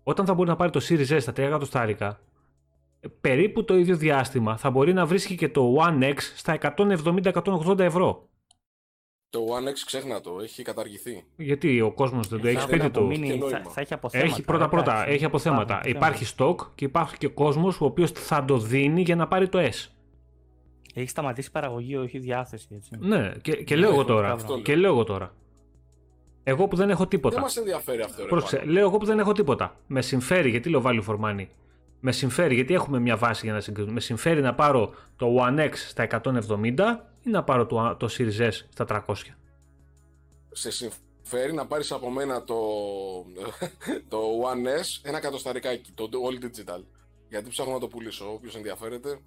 όταν 0.04 0.26
θα 0.26 0.34
μπορεί 0.34 0.50
να 0.50 0.56
πάρει 0.56 0.72
το 0.72 0.80
Series 0.90 1.08
S 1.08 1.22
στα 1.22 1.32
3 1.32 1.38
εκατοστάρικα, 1.38 2.20
περίπου 3.22 3.64
το 3.64 3.78
ίδιο 3.78 3.96
διάστημα 3.96 4.58
θα 4.58 4.70
μπορεί 4.70 4.94
να 4.94 5.06
βρίσκει 5.06 5.36
και 5.36 5.50
το 5.50 5.76
One 5.80 6.04
X 6.04 6.18
στα 6.36 6.58
170-180 6.78 7.80
ευρώ. 7.80 8.30
Το 9.32 9.40
One 9.40 9.68
X 9.68 9.74
ξέχνα 9.86 10.22
το, 10.22 10.40
έχει 10.42 10.64
καταργηθεί. 10.64 11.24
Γιατί 11.36 11.82
ο 11.82 11.92
κόσμος 11.92 12.28
δεν 12.28 12.42
το 12.42 12.48
έχει 12.48 12.62
σπίτι 12.62 12.90
του. 12.90 13.12
Θα, 13.50 13.62
θα 13.70 13.82
έχει 13.82 13.94
αποθέματα. 13.94 14.32
Έχει 14.32 14.42
πρώτα 14.42 14.70
πρώτα, 14.70 15.08
έχει 15.08 15.26
αποθέματα. 15.26 15.82
Υπάρχει 15.86 16.34
stock 16.38 16.56
και 16.76 16.86
υπάρχει 16.86 17.18
και 17.18 17.28
κόσμος 17.28 17.82
ο 17.82 17.86
οποίος 17.86 18.12
θα 18.12 18.46
το 18.46 18.58
δίνει 18.58 19.02
για 19.02 19.16
να 19.16 19.28
πάρει 19.28 19.50
το 19.50 19.60
S. 19.60 19.88
Έχει 20.94 21.10
σταματήσει 21.10 21.52
παραγωγή, 21.52 21.98
όχι 21.98 22.20
διάθεση. 22.20 22.68
Έτσι. 22.76 22.92
Ναι, 23.00 23.32
και, 23.42 23.56
και 23.56 23.76
λέω 23.76 23.90
εγώ 23.90 24.06
τώρα. 24.06 24.38
Και 24.64 24.76
λέω 24.76 24.92
εγώ 24.92 25.04
τώρα. 25.04 25.34
Εγώ 26.44 26.68
που 26.68 26.76
δεν 26.76 26.90
έχω 26.90 27.08
τίποτα. 27.08 27.34
Δεν 27.34 27.44
μας 27.44 27.58
ενδιαφέρει 27.58 28.02
αυτό. 28.02 28.24
Πρόσεξε, 28.24 28.66
λέω 28.66 28.84
εγώ 28.84 28.98
που 28.98 29.06
δεν 29.06 29.20
έχω 29.20 29.32
τίποτα. 29.32 29.76
Με 29.88 30.02
συμφέρει, 30.02 30.50
γιατί 30.50 30.70
λέω 30.70 30.82
value 30.86 31.04
for 31.08 31.20
money 31.20 31.46
με 32.02 32.12
συμφέρει, 32.12 32.56
γιατί 32.56 32.74
έχουμε 32.74 33.00
μια 33.00 33.18
βάση 33.18 33.46
για 33.46 33.54
να 33.54 33.60
συγκρίνουμε, 33.60 33.94
με 33.94 34.00
συμφέρει 34.00 34.42
να 34.42 34.54
πάρω 34.54 34.94
το 35.16 35.36
One 35.40 35.60
X 35.60 35.72
στα 35.74 36.08
170 36.24 37.11
ή 37.24 37.30
να 37.30 37.44
πάρω 37.44 37.66
το, 37.66 37.96
το 38.00 38.08
Series 38.18 38.50
S 38.50 38.52
στα 38.70 39.04
300. 39.08 39.14
Σε 40.52 40.72
συμφέρει 40.72 41.54
να 41.54 41.66
πάρεις 41.68 41.92
από 41.92 42.10
μένα 42.10 42.44
το, 42.44 42.56
το 44.10 44.20
One 44.20 44.80
S 44.80 45.00
ένα 45.02 45.18
εκατοσταρικάκι, 45.18 45.92
το 45.92 46.10
All 46.12 46.44
Digital. 46.44 46.84
Γιατί 47.30 47.50
ψάχνω 47.50 47.74
να 47.74 47.80
το 47.80 47.88
πουλήσω, 47.88 48.34
όποιος 48.34 48.56
ενδιαφέρεται. 48.56 49.20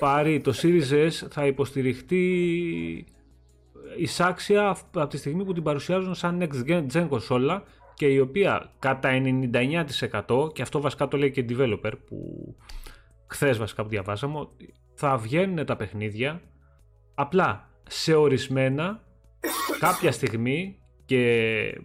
Πάρει 0.00 0.40
το 0.40 0.52
Series 0.62 1.08
S 1.08 1.10
θα 1.30 1.46
υποστηριχτεί 1.46 2.24
εισάξια 3.96 4.76
από 4.94 5.06
τη 5.06 5.16
στιγμή 5.16 5.44
που 5.44 5.52
την 5.52 5.62
παρουσιάζουν 5.62 6.14
σαν 6.14 6.42
next 6.42 6.88
gen 6.92 7.06
κονσόλα 7.08 7.62
και 7.94 8.06
η 8.06 8.18
οποία 8.18 8.72
κατά 8.78 9.10
99% 10.28 10.52
και 10.52 10.62
αυτό 10.62 10.80
βασικά 10.80 11.08
το 11.08 11.16
λέει 11.16 11.30
και 11.30 11.44
developer 11.48 11.92
που 12.06 12.56
χθες 13.26 13.58
βασικά 13.58 13.82
που 13.82 13.88
διαβάσαμε 13.88 14.48
θα 14.94 15.16
βγαίνουν 15.16 15.66
τα 15.66 15.76
παιχνίδια 15.76 16.42
απλά 17.20 17.68
σε 17.88 18.14
ορισμένα 18.14 19.02
κάποια 19.78 20.12
στιγμή 20.12 20.78
και 21.04 21.82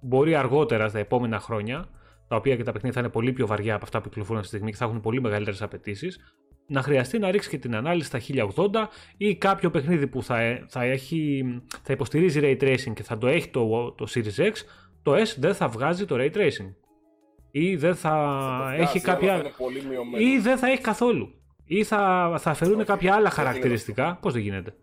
μπορεί 0.00 0.34
αργότερα 0.34 0.88
στα 0.88 0.98
επόμενα 0.98 1.38
χρόνια 1.38 1.88
τα 2.28 2.36
οποία 2.36 2.56
και 2.56 2.62
τα 2.62 2.72
παιχνίδια 2.72 3.00
θα 3.00 3.00
είναι 3.00 3.14
πολύ 3.14 3.32
πιο 3.32 3.46
βαριά 3.46 3.74
από 3.74 3.84
αυτά 3.84 4.00
που 4.00 4.08
κυκλοφορούν 4.08 4.38
αυτή 4.38 4.50
τη 4.50 4.56
στιγμή 4.56 4.72
και 4.72 4.78
θα 4.78 4.84
έχουν 4.84 5.00
πολύ 5.00 5.20
μεγαλύτερες 5.20 5.62
απαιτήσεις, 5.62 6.18
να 6.66 6.82
χρειαστεί 6.82 7.18
να 7.18 7.30
ρίξει 7.30 7.48
και 7.48 7.58
την 7.58 7.74
ανάλυση 7.74 8.06
στα 8.06 8.20
1080 8.54 8.68
ή 9.16 9.36
κάποιο 9.36 9.70
παιχνίδι 9.70 10.06
που 10.06 10.22
θα, 10.22 10.64
θα, 10.68 10.82
έχει, 10.82 11.44
θα 11.82 11.92
υποστηρίζει 11.92 12.40
ray 12.42 12.62
tracing 12.62 12.92
και 12.94 13.02
θα 13.02 13.18
το 13.18 13.26
έχει 13.26 13.48
το, 13.48 13.92
το 13.92 14.06
Series 14.14 14.40
X 14.40 14.52
το 15.02 15.14
S 15.14 15.34
δεν 15.38 15.54
θα 15.54 15.68
βγάζει 15.68 16.04
το 16.04 16.16
Ray 16.18 16.32
Tracing. 16.36 16.74
Ή 17.50 17.76
δεν 17.76 17.94
θα, 17.94 18.10
θα 18.62 18.74
έχει 18.74 19.00
κάποια... 19.00 19.42
Ή 20.18 20.38
δεν 20.38 20.58
θα 20.58 20.70
έχει 20.70 20.80
καθόλου. 20.80 21.41
Ή 21.74 21.84
θα, 21.84 22.34
θα 22.38 22.50
αφαιρούν 22.50 22.84
κάποια 22.84 23.14
άλλα 23.14 23.30
χαρακτηριστικά. 23.30 24.18
Πώς 24.22 24.32
δεν 24.32 24.42
γίνεται; 24.42 24.74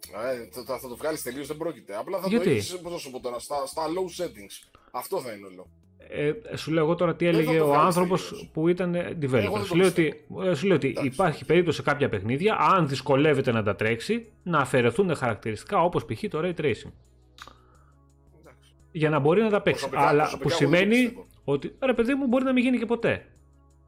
Ε, 0.00 0.62
θα, 0.66 0.78
θα 0.78 0.88
το 0.88 0.96
βγάλεις 0.96 1.22
τελείως, 1.22 1.46
δεν 1.46 1.56
πρόκειται. 1.56 1.96
Απλά 1.96 2.18
θα 2.18 2.28
Γιατί; 2.28 2.44
το 2.44 2.50
έχεις, 2.50 2.78
πώς 2.78 3.00
σου 3.00 3.10
πω 3.10 3.20
τώρα, 3.20 3.38
στα, 3.38 3.66
στα 3.66 3.82
low 3.82 4.22
settings. 4.24 4.80
Αυτό 4.90 5.20
θα 5.20 5.32
είναι 5.32 5.46
όλο. 5.46 5.68
Ε, 6.08 6.56
σου 6.56 6.72
λέω 6.72 6.84
εγώ 6.84 6.94
τώρα 6.94 7.16
τι 7.16 7.26
έλεγε 7.26 7.60
ο 7.60 7.74
άνθρωπος 7.74 8.48
που 8.52 8.68
ήταν 8.68 8.96
developer. 9.22 9.64
Σου 9.64 9.76
λέω, 9.76 9.86
ότι, 9.86 10.24
ε, 10.44 10.54
σου 10.54 10.66
λέω 10.66 10.76
ότι 10.76 10.96
υπάρχει 11.02 11.44
περίπτωση 11.44 11.76
σε 11.76 11.82
κάποια 11.82 12.08
παιχνίδια, 12.08 12.56
αν 12.56 12.88
δυσκολεύεται 12.88 13.52
να 13.52 13.62
τα 13.62 13.76
τρέξει, 13.76 14.32
να 14.42 14.58
αφαιρεθούν 14.58 15.14
χαρακτηριστικά 15.14 15.82
όπως 15.82 16.04
π.χ. 16.04 16.24
το 16.30 16.40
ray 16.42 16.54
tracing 16.60 16.92
για 18.92 19.10
να 19.10 19.18
μπορεί 19.18 19.42
να 19.42 19.50
τα 19.50 19.60
παίξει. 19.60 19.88
Αλλά 19.92 20.38
που 20.40 20.48
σημαίνει 20.48 21.26
ότι 21.44 21.76
ρε 21.80 21.94
παιδί 21.94 22.14
μου 22.14 22.26
μπορεί 22.26 22.44
να 22.44 22.52
μην 22.52 22.64
γίνει 22.64 22.78
και 22.78 22.86
ποτέ. 22.86 23.26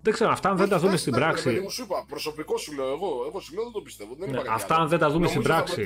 Δεν 0.03 0.13
ξέρω, 0.13 0.31
αυτά 0.31 0.51
αν 0.51 0.57
δεν 0.57 0.69
τα 0.69 0.79
δούμε 0.79 0.97
στην 0.97 1.13
πράξη. 1.13 1.51
Ρε, 1.51 1.61
μου 1.61 1.71
σου 1.71 1.83
είπα, 1.83 2.05
προσωπικό 2.09 2.59
σου 2.59 2.73
λέω 2.73 2.89
εγώ. 2.89 3.25
Εγώ 3.27 3.41
σου 3.41 3.55
λέω 3.55 3.63
δεν 3.63 3.73
το 3.73 3.81
πιστεύω. 3.81 4.15
Δεν 4.19 4.31
ναι, 4.31 4.43
αυτά 4.49 4.75
αν 4.77 4.89
δεν 4.89 4.99
τα 4.99 5.11
δούμε 5.11 5.27
στην 5.27 5.43
πράξη. 5.43 5.85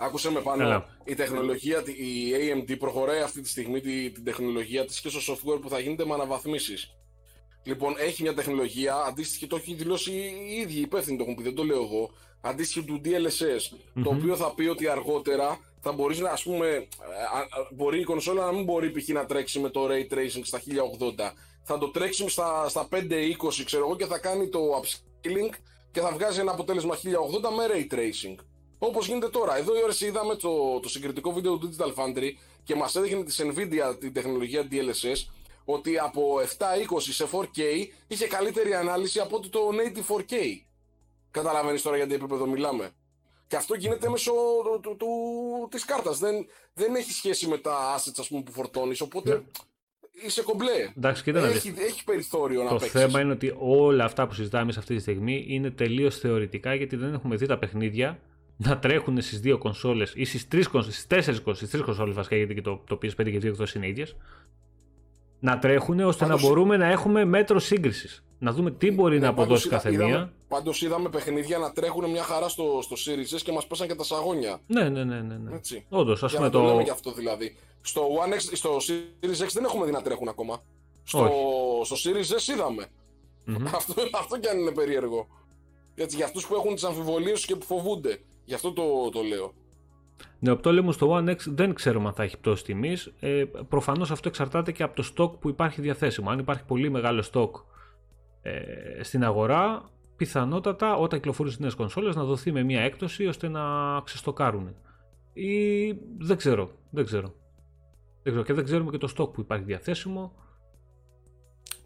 Άκουσε 0.00 0.30
με 0.30 0.40
πάνω, 0.40 0.84
η 1.04 1.14
τεχνολογία, 1.14 1.82
η 1.86 2.32
AMD 2.32 2.78
προχωράει 2.78 3.20
αυτή 3.20 3.40
τη 3.40 3.48
στιγμή 3.48 3.80
την, 3.80 4.14
την 4.14 4.24
τεχνολογία 4.24 4.84
της 4.84 5.00
και 5.00 5.08
στο 5.08 5.32
software 5.34 5.60
που 5.60 5.68
θα 5.68 5.78
γίνεται 5.78 6.04
με 6.04 6.14
αναβαθμίσεις. 6.14 6.92
Λοιπόν, 7.62 7.94
έχει 7.98 8.22
μια 8.22 8.34
τεχνολογία 8.34 8.94
αντίστοιχη, 8.94 9.46
το 9.46 9.56
έχει 9.56 9.74
δηλώσει 9.74 10.12
οι 10.12 10.54
ίδιοι 10.60 10.80
υπεύθυνοι, 10.80 11.16
το 11.16 11.22
έχουν 11.22 11.34
πει, 11.34 11.42
δεν 11.42 11.54
το 11.54 11.64
λέω 11.64 11.82
εγώ. 11.82 12.10
Αντίστοιχη 12.40 12.84
του 12.84 13.00
DLSS, 13.04 13.76
το 14.02 14.10
οποίο 14.10 14.36
θα 14.36 14.54
πει 14.54 14.66
ότι 14.66 14.88
αργότερα 14.88 15.58
θα 15.80 15.92
μπορείς 15.92 16.18
να, 16.18 16.30
ας 16.30 16.42
πούμε, 16.42 16.66
ε, 16.66 16.86
μπορεί 17.74 18.00
η 18.00 18.04
κονσόλα 18.04 18.44
να 18.44 18.52
μην 18.52 18.64
μπορεί 18.64 18.90
π.χ. 18.90 19.08
να 19.08 19.26
τρέξει 19.26 19.60
με 19.60 19.68
το 19.68 19.86
Ray 19.86 20.14
Tracing 20.14 20.40
στα 20.42 20.58
1080. 20.58 20.62
Θα 21.70 21.78
το 21.78 21.88
τρέξει 21.88 22.28
στα, 22.28 22.68
στα 22.68 22.88
520, 22.90 22.98
ξέρω 23.64 23.84
εγώ, 23.84 23.96
και 23.96 24.06
θα 24.06 24.18
κάνει 24.18 24.48
το 24.48 24.60
upscaling 24.80 25.54
και 25.90 26.00
θα 26.00 26.10
βγάζει 26.12 26.40
ένα 26.40 26.52
αποτέλεσμα 26.52 26.94
1080 26.94 27.00
με 27.56 27.66
Ray 27.70 27.94
Tracing. 27.94 28.34
Όπως 28.78 29.06
γίνεται 29.06 29.28
τώρα. 29.28 29.56
Εδώ 29.56 29.78
η 29.78 29.82
ώρα 29.82 29.94
είδαμε 30.00 30.34
το, 30.34 30.80
το 30.80 30.88
συγκριτικό 30.88 31.32
βίντεο 31.32 31.58
του 31.58 31.74
Digital 31.76 31.94
Foundry 31.94 32.30
και 32.64 32.74
μας 32.74 32.94
έδειχνε 32.94 33.24
της 33.24 33.40
Nvidia 33.42 33.96
την 34.00 34.12
τεχνολογία 34.12 34.68
DLSS 34.70 35.16
ότι 35.64 35.98
από 35.98 36.40
720 36.58 36.98
σε 36.98 37.28
4K 37.32 37.60
είχε 38.06 38.26
καλύτερη 38.26 38.74
ανάλυση 38.74 39.20
από 39.20 39.36
ότι 39.36 39.48
το 39.48 39.60
native 39.72 40.16
4K. 40.16 40.34
Καταλαβαίνεις 41.30 41.82
τώρα 41.82 41.96
για 41.96 42.06
τι 42.06 42.14
επίπεδο 42.14 42.46
μιλάμε. 42.46 42.90
Και 43.46 43.56
αυτό 43.56 43.74
γίνεται 43.74 44.08
μέσω 44.08 44.32
του, 44.64 44.80
του, 44.80 44.96
του, 44.96 45.08
της 45.70 45.84
κάρτας. 45.84 46.18
Δεν, 46.18 46.46
δεν 46.74 46.94
έχει 46.94 47.12
σχέση 47.12 47.46
με 47.46 47.58
τα 47.58 47.96
assets 47.96 48.18
ας 48.18 48.28
πούμε, 48.28 48.42
που 48.42 48.52
φορτώνεις, 48.52 49.00
οπότε 49.00 49.34
ναι. 49.34 49.42
Είσαι 50.26 50.42
κομπλέ. 50.42 50.92
Εντάξει, 50.96 51.22
κοίτα 51.22 51.46
έχει, 51.46 51.74
έχει 51.78 52.04
περιθώριο 52.04 52.62
να 52.62 52.68
Το 52.68 52.74
παίξεις. 52.74 53.00
θέμα 53.00 53.20
είναι 53.20 53.32
ότι 53.32 53.54
όλα 53.58 54.04
αυτά 54.04 54.26
που 54.26 54.34
συζητάμε 54.34 54.72
σε 54.72 54.78
αυτή 54.78 54.94
τη 54.94 55.00
στιγμή 55.00 55.44
είναι 55.48 55.70
τελείως 55.70 56.18
θεωρητικά 56.18 56.74
γιατί 56.74 56.96
δεν 56.96 57.14
έχουμε 57.14 57.36
δει 57.36 57.46
τα 57.46 57.58
παιχνίδια 57.58 58.18
να 58.56 58.78
τρέχουν 58.78 59.20
στις 59.20 59.40
δύο 59.40 59.58
κονσόλες 59.58 60.12
ή 60.16 60.24
στις 60.24 60.48
τρεις 60.48 60.68
κονσόλε, 60.68 60.92
στις 60.94 61.06
τέσσερις 61.06 61.40
κονσόλες 61.84 62.14
βασικά, 62.14 62.36
γιατί 62.36 62.54
και 62.54 62.62
το, 62.62 62.82
το 62.86 62.98
PS5 63.02 63.14
και 63.24 63.30
οι 63.30 63.38
δύο 63.38 63.50
εκδόσει 63.50 63.78
είναι 63.78 63.88
ίδιες, 63.88 64.16
να 65.40 65.58
τρέχουν 65.58 66.00
ώστε 66.00 66.26
να 66.26 66.38
μπορούμε 66.38 66.76
να 66.76 66.86
έχουμε 66.86 67.24
μέτρο 67.24 67.58
σύγκρισης. 67.58 68.22
Να 68.38 68.52
δούμε 68.52 68.70
τι 68.70 68.90
μπορεί 68.90 69.18
ναι, 69.18 69.24
να 69.24 69.28
αποδώσει 69.28 69.68
κάθε 69.68 69.90
μία. 69.90 70.32
Πάντως 70.48 70.82
είδαμε 70.82 71.08
παιχνίδια 71.08 71.58
να 71.58 71.72
τρέχουν 71.72 72.10
μια 72.10 72.22
χαρά 72.22 72.48
στο, 72.48 72.78
στο 72.82 72.96
Series 72.96 73.36
S 73.36 73.40
και 73.42 73.52
μας 73.52 73.66
πέσαν 73.66 73.86
και 73.86 73.94
τα 73.94 74.04
σαγόνια. 74.04 74.60
Ναι, 74.66 74.88
ναι, 74.88 75.04
ναι. 75.04 75.20
ναι, 75.20 75.36
ναι. 75.36 75.58
Όντως, 75.88 76.22
ας 76.22 76.34
πούμε 76.34 76.50
το. 76.50 76.62
λέμε 76.62 76.82
και 76.82 76.90
αυτό 76.90 77.12
δηλαδή. 77.12 77.56
Στο, 77.80 78.02
One 78.02 78.34
X, 78.34 78.50
στο 78.52 78.76
Series 78.76 79.44
X 79.44 79.48
δεν 79.52 79.64
έχουμε 79.64 79.84
δει 79.86 79.92
να 79.92 80.02
τρέχουν 80.02 80.28
ακόμα. 80.28 80.62
Στο, 81.02 81.30
στο 81.84 81.96
Series 81.96 82.38
S 82.38 82.52
είδαμε. 82.52 82.86
Mm-hmm. 83.48 83.70
Αυτό, 83.76 83.94
αυτό 84.14 84.38
κι 84.38 84.48
αν 84.48 84.58
είναι 84.58 84.72
περίεργο. 84.72 85.26
Έτσι, 85.94 86.16
για 86.16 86.24
αυτούς 86.24 86.46
που 86.46 86.54
έχουν 86.54 86.74
τις 86.74 86.84
αμφιβολίες 86.84 87.44
και 87.44 87.56
που 87.56 87.64
φοβούνται. 87.64 88.20
Γι' 88.44 88.54
αυτό 88.54 88.72
το, 88.72 89.10
το 89.12 89.22
λέω. 89.22 89.52
Νεοπτόλεμο 90.38 90.92
στο 90.92 91.16
One 91.16 91.28
X 91.28 91.36
δεν 91.46 91.74
ξέρουμε 91.74 92.08
αν 92.08 92.14
θα 92.14 92.22
έχει 92.22 92.38
πτώση 92.38 92.64
τιμής. 92.64 93.12
Ε, 93.20 93.44
Προφανώς 93.68 94.10
αυτό 94.10 94.28
εξαρτάται 94.28 94.72
και 94.72 94.82
από 94.82 95.02
το 95.02 95.12
stock 95.16 95.38
που 95.40 95.48
υπάρχει 95.48 95.80
διαθέσιμο. 95.80 96.30
Αν 96.30 96.38
υπάρχει 96.38 96.64
πολύ 96.64 96.90
μεγάλο 96.90 97.24
stock 97.32 97.50
ε, 98.48 99.02
στην 99.02 99.24
αγορά, 99.24 99.90
πιθανότατα 100.16 100.94
όταν 100.94 101.18
κυκλοφορούν 101.18 101.54
νέες 101.58 101.74
κονσόλες 101.74 102.16
να 102.16 102.24
δοθεί 102.24 102.52
με 102.52 102.62
μια 102.62 102.80
έκπτωση 102.80 103.26
ώστε 103.26 103.48
να 103.48 103.62
ξεστοκάρουν. 104.04 104.74
Ή 105.32 105.92
δεν 106.18 106.36
ξέρω. 106.36 106.70
Δεν 106.90 107.04
ξέρω. 107.04 107.34
Δεν 108.22 108.32
ξέρω. 108.32 108.42
Και 108.42 108.52
δεν 108.52 108.64
ξέρουμε 108.64 108.90
και 108.90 108.98
το 108.98 109.12
stock 109.16 109.32
που 109.32 109.40
υπάρχει 109.40 109.64
διαθέσιμο. 109.64 110.32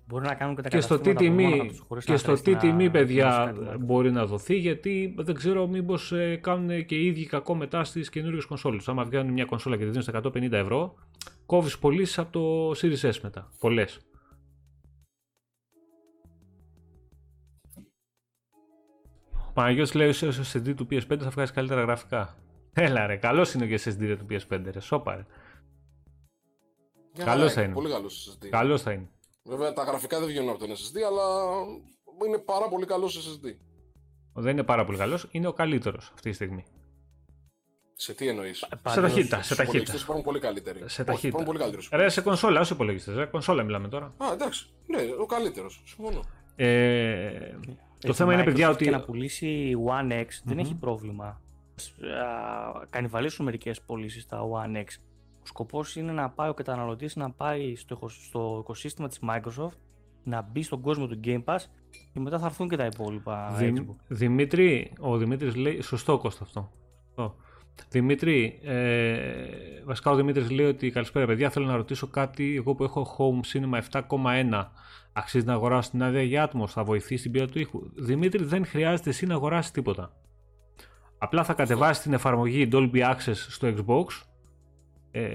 Μπορεί 0.06 0.26
να 0.26 0.34
κάνουν 0.34 0.56
και 0.56 0.62
τα 0.62 0.68
και 0.68 0.80
στο 0.80 0.98
τι 0.98 1.14
τιμή, 1.14 1.70
και 2.04 2.16
στο 2.16 2.32
τι 2.32 2.56
τιμή, 2.56 2.90
παιδιά, 2.90 3.54
μπορεί 3.80 4.12
να 4.12 4.26
δοθεί, 4.26 4.54
γιατί 4.54 5.14
δεν 5.18 5.34
ξέρω 5.34 5.66
μήπως 5.66 6.12
ε, 6.12 6.36
κάνουν 6.36 6.86
και 6.86 6.94
οι 6.94 7.06
ίδιοι 7.06 7.26
κακό 7.26 7.54
μετά 7.54 7.84
στις 7.84 8.10
καινούριε 8.10 8.40
κονσόλες. 8.48 8.88
Άμα 8.88 9.04
βγάλουν 9.04 9.32
μια 9.32 9.44
κονσόλα 9.44 9.76
και 9.76 9.84
τη 9.84 9.88
δίνουν 9.88 10.02
στα 10.02 10.20
150 10.24 10.52
ευρώ, 10.52 10.94
κόβεις 11.46 11.78
πωλήσει 11.78 12.20
από 12.20 12.32
το 12.32 12.70
Series 12.70 13.10
S 13.10 13.18
μετά. 13.22 13.50
Πολλές. 13.60 14.00
Παναγιώτης 19.55 19.94
λέει 19.94 20.09
ότι 20.09 20.32
στο 20.32 20.59
SSD 20.59 20.74
του 20.76 20.86
PS5 20.90 21.18
θα 21.20 21.30
βγάζει 21.30 21.53
καλύτερα 21.53 21.80
γραφικά. 21.80 22.36
Έλα 22.72 23.07
ρε, 23.07 23.16
καλός 23.16 23.55
είναι 23.55 23.66
και 23.66 23.80
SSD 23.84 24.16
του 24.18 24.26
PS5 24.30 24.61
ρε, 24.70 24.80
σώπα 24.80 25.14
ρε. 25.14 25.26
Καλός 27.24 27.53
θα 27.53 27.62
είναι. 27.62 27.72
Πολύ 27.72 27.90
καλός 27.90 28.38
SSD. 28.38 28.48
Καλός 28.48 28.82
θα 28.82 28.92
είναι. 28.92 29.11
Βέβαια 29.44 29.72
τα 29.72 29.82
γραφικά 29.82 30.18
δεν 30.18 30.28
βγαίνουν 30.28 30.48
από 30.48 30.59
τον 30.59 30.70
SSD, 30.70 31.00
αλλά 31.07 31.22
είναι 32.26 32.38
πάρα 32.38 32.68
πολύ 32.68 32.86
καλός 32.86 33.16
SSD. 33.18 33.55
Δεν 34.34 34.53
είναι 34.53 34.62
πάρα 34.62 34.84
πολύ 34.84 34.98
καλός, 34.98 35.28
είναι 35.30 35.46
ο 35.46 35.53
καλύτερος 35.53 36.11
αυτή 36.14 36.28
τη 36.28 36.34
στιγμή. 36.34 36.64
Σε 37.94 38.14
τι 38.14 38.28
εννοείς; 38.28 38.59
Σε 38.86 39.00
ταχύτητα. 39.00 39.42
Σε 39.42 39.55
ταχύτητα. 39.55 39.94
υπάρχουν 39.96 40.24
πολύ 40.24 40.40
καλύτεροι. 40.40 40.82
Σε 40.86 41.05
ταχύτητα. 41.05 41.36
Όχι, 41.36 41.46
πολύ 41.46 41.59
καλύτεροι. 41.59 41.86
Ρε, 41.92 42.09
σε 42.09 42.20
κονσόλα, 42.20 42.61
όσο 42.61 42.74
υπολογιστές. 42.74 43.14
Ρε, 43.14 43.24
κονσόλα 43.24 43.62
μιλάμε 43.62 43.88
τώρα. 43.88 44.14
Α, 44.16 44.32
εντάξει. 44.32 44.66
Ναι, 44.86 44.98
ο 45.20 45.26
καλύτερος. 45.26 45.82
Συμφωνώ. 45.84 46.20
Ε, 46.57 47.55
το 48.07 48.12
θέμα 48.12 48.32
είναι, 48.32 48.44
παιδιά, 48.44 48.70
ότι. 48.70 48.84
Και 48.84 48.90
να 48.90 49.00
πουλήσει 49.00 49.76
One 49.86 50.12
X 50.12 50.26
δεν 50.44 50.59
έχει 50.59 50.74
πρόβλημα. 50.74 51.40
Κανιβαλίσουν 52.90 53.44
μερικές 53.44 53.80
πωλήσεις 53.82 54.26
τα 54.26 54.40
One 54.40 54.76
X. 54.76 54.86
Ο 55.42 55.46
σκοπός 55.46 55.96
είναι 55.96 56.12
να 56.12 56.30
πάει 56.30 56.48
ο 56.48 56.55
καταναλωτής 56.55 57.16
να 57.16 57.30
πάει 57.30 57.76
στο, 57.76 58.09
στο 58.09 58.57
οικοσύστημα 58.61 59.09
της 59.09 59.18
Microsoft, 59.28 59.76
να 60.24 60.42
μπει 60.42 60.62
στον 60.62 60.80
κόσμο 60.80 61.07
του 61.07 61.20
Game 61.24 61.44
Pass 61.44 61.59
και 62.12 62.20
μετά 62.20 62.38
θα 62.38 62.46
έρθουν 62.46 62.68
και 62.68 62.76
τα 62.76 62.84
υπόλοιπα. 62.84 63.55
Δη, 63.59 63.96
Δημήτρη, 64.09 64.92
ο 65.00 65.16
Δημήτρης 65.16 65.55
λέει. 65.55 65.80
Σωστό 65.80 66.18
κόστο 66.18 66.44
αυτό. 66.44 66.70
Δημήτρη, 67.89 68.61
ε, 68.62 69.25
βασικά 69.85 70.11
ο 70.11 70.14
Δημήτρης 70.14 70.51
λέει 70.51 70.66
ότι 70.66 70.91
καλησπέρα 70.91 71.27
παιδιά, 71.27 71.51
θέλω 71.51 71.66
να 71.66 71.77
ρωτήσω 71.77 72.07
κάτι, 72.07 72.55
εγώ 72.57 72.75
που 72.75 72.85
έχω 72.85 73.16
Home 73.18 73.59
Cinema 73.59 73.81
7,1 73.91 74.70
αξίζει 75.12 75.45
να 75.45 75.53
αγοράσω 75.53 75.91
την 75.91 76.03
άδεια 76.03 76.23
για 76.23 76.51
Atmos, 76.51 76.68
θα 76.68 76.85
βοηθήσει 76.85 77.23
την 77.23 77.33
ποιότητα 77.33 77.53
του 77.53 77.61
ήχου. 77.61 77.91
Δημήτρη 77.95 78.45
δεν 78.45 78.66
χρειάζεται 78.66 79.11
εσύ 79.11 79.27
να 79.27 79.35
αγοράσεις 79.35 79.70
τίποτα. 79.70 80.12
Απλά 81.18 81.45
θα 81.45 81.55
κατεβάσεις 81.55 82.03
την 82.03 82.12
εφαρμογή 82.12 82.68
Dolby 82.73 83.11
Access 83.11 83.35
στο 83.35 83.75
Xbox 83.77 84.05
ε, 85.11 85.31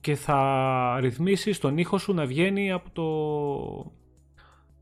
και 0.00 0.14
θα 0.14 0.98
ρυθμίσεις 1.00 1.58
τον 1.58 1.78
ήχο 1.78 1.98
σου 1.98 2.14
να 2.14 2.26
βγαίνει 2.26 2.72
από 2.72 2.90
το 2.90 3.04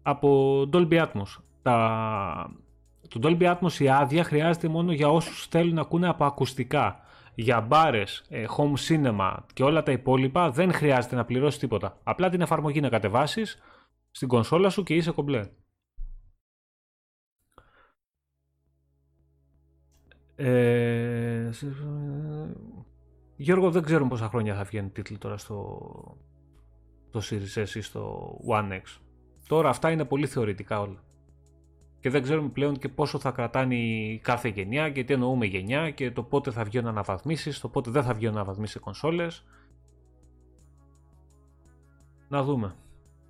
από 0.02 0.60
Dolby 0.72 1.02
Atmos. 1.02 1.42
Τα, 1.62 2.50
το 3.12 3.20
Dolby 3.22 3.56
Atmos 3.56 3.72
η 3.78 3.88
άδεια 3.88 4.24
χρειάζεται 4.24 4.68
μόνο 4.68 4.92
για 4.92 5.08
όσους 5.08 5.46
θέλουν 5.46 5.74
να 5.74 5.80
ακούνε 5.80 6.08
από 6.08 6.24
ακουστικά. 6.24 7.00
Για 7.34 7.60
μπάρες, 7.60 8.24
ε, 8.28 8.44
home 8.56 8.74
cinema 8.88 9.36
και 9.52 9.62
όλα 9.62 9.82
τα 9.82 9.92
υπόλοιπα 9.92 10.50
δεν 10.50 10.72
χρειάζεται 10.72 11.16
να 11.16 11.24
πληρώσεις 11.24 11.58
τίποτα. 11.58 11.98
Απλά 12.02 12.28
την 12.28 12.40
εφαρμογή 12.40 12.80
να 12.80 12.88
κατεβάσεις 12.88 13.62
στην 14.10 14.28
κονσόλα 14.28 14.70
σου 14.70 14.82
και 14.82 14.94
είσαι 14.94 15.10
κομπλέ. 15.10 15.48
Ε, 20.36 21.50
Γιώργο, 23.36 23.70
δεν 23.70 23.82
ξέρουμε 23.82 24.08
πόσα 24.08 24.28
χρόνια 24.28 24.54
θα 24.54 24.64
βγαίνει 24.64 24.88
τίτλοι 24.88 25.18
τώρα 25.18 25.36
στο, 25.36 25.80
στο 27.08 27.20
Series 27.30 27.62
S 27.62 27.68
ή 27.74 27.80
στο 27.80 28.30
One 28.48 28.72
X. 28.72 29.00
Τώρα 29.46 29.68
αυτά 29.68 29.90
είναι 29.90 30.04
πολύ 30.04 30.26
θεωρητικά 30.26 30.80
όλα. 30.80 31.02
Και 32.02 32.10
δεν 32.10 32.22
ξέρουμε 32.22 32.48
πλέον 32.48 32.78
και 32.78 32.88
πόσο 32.88 33.18
θα 33.18 33.30
κρατάνε 33.30 33.74
η 33.74 34.20
κάθε 34.22 34.48
γενιά 34.48 34.90
και 34.90 35.04
τι 35.04 35.12
εννοούμε 35.12 35.46
γενιά 35.46 35.90
και 35.90 36.10
το 36.10 36.22
πότε 36.22 36.50
θα 36.50 36.64
βγαίνουν 36.64 36.88
αναβαθμίσεις, 36.88 37.60
το 37.60 37.68
πότε 37.68 37.90
δεν 37.90 38.02
θα 38.02 38.14
βγαίνουν 38.14 38.36
αναβαθμίσεις 38.36 38.72
σε 38.72 38.78
κονσόλες. 38.78 39.44
Να 42.28 42.42
δούμε. 42.42 42.74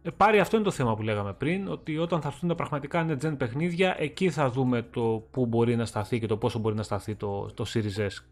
Ε, 0.03 0.11
πάρει 0.11 0.41
αυτό 0.41 0.57
είναι 0.57 0.65
το 0.65 0.71
θέμα 0.71 0.97
που 0.97 1.03
λέγαμε 1.03 1.33
πριν, 1.33 1.69
ότι 1.69 1.99
όταν 1.99 2.21
θα 2.21 2.29
έρθουν 2.29 2.49
τα 2.49 2.55
πραγματικά 2.55 3.07
next-gen 3.09 3.35
παιχνίδια, 3.39 3.97
εκεί 3.99 4.31
θα 4.31 4.51
δούμε 4.51 4.83
το 4.83 5.27
πού 5.31 5.47
μπορεί 5.47 5.77
να 5.77 5.85
σταθεί 5.85 6.19
και 6.19 6.27
το 6.27 6.37
πόσο 6.37 6.59
μπορεί 6.59 6.75
να 6.75 6.83
σταθεί 6.83 7.15
το, 7.15 7.47
το 7.55 7.65
Series 7.69 8.07
S. 8.07 8.25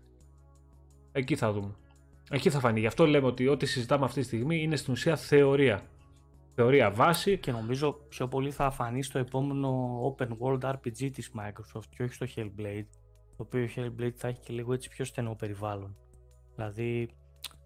Εκεί 1.12 1.36
θα 1.36 1.52
δούμε. 1.52 1.74
Εκεί 2.30 2.50
θα 2.50 2.60
φανεί. 2.60 2.80
Γι' 2.80 2.86
αυτό 2.86 3.06
λέμε 3.06 3.26
ότι 3.26 3.48
ό,τι 3.48 3.66
συζητάμε 3.66 4.04
αυτή 4.04 4.20
τη 4.20 4.26
στιγμή 4.26 4.62
είναι 4.62 4.76
στην 4.76 4.92
ουσία 4.92 5.16
θεωρία. 5.16 5.82
Θεωρία 6.60 6.90
βάση. 6.90 7.38
Και 7.38 7.52
νομίζω 7.52 7.92
πιο 8.08 8.28
πολύ 8.28 8.50
θα 8.50 8.70
φανεί 8.70 9.02
στο 9.02 9.18
επόμενο 9.18 10.00
Open 10.18 10.28
World 10.38 10.60
RPG 10.60 11.10
της 11.12 11.30
Microsoft 11.38 11.86
και 11.96 12.02
όχι 12.02 12.14
στο 12.14 12.26
Hellblade. 12.36 12.86
Το 13.36 13.42
οποίο 13.42 13.68
Hellblade 13.76 14.14
θα 14.14 14.28
έχει 14.28 14.40
και 14.40 14.52
λίγο 14.52 14.72
έτσι 14.72 14.88
πιο 14.88 15.04
στενό 15.04 15.34
περιβάλλον. 15.34 15.96
Δηλαδή 16.54 17.10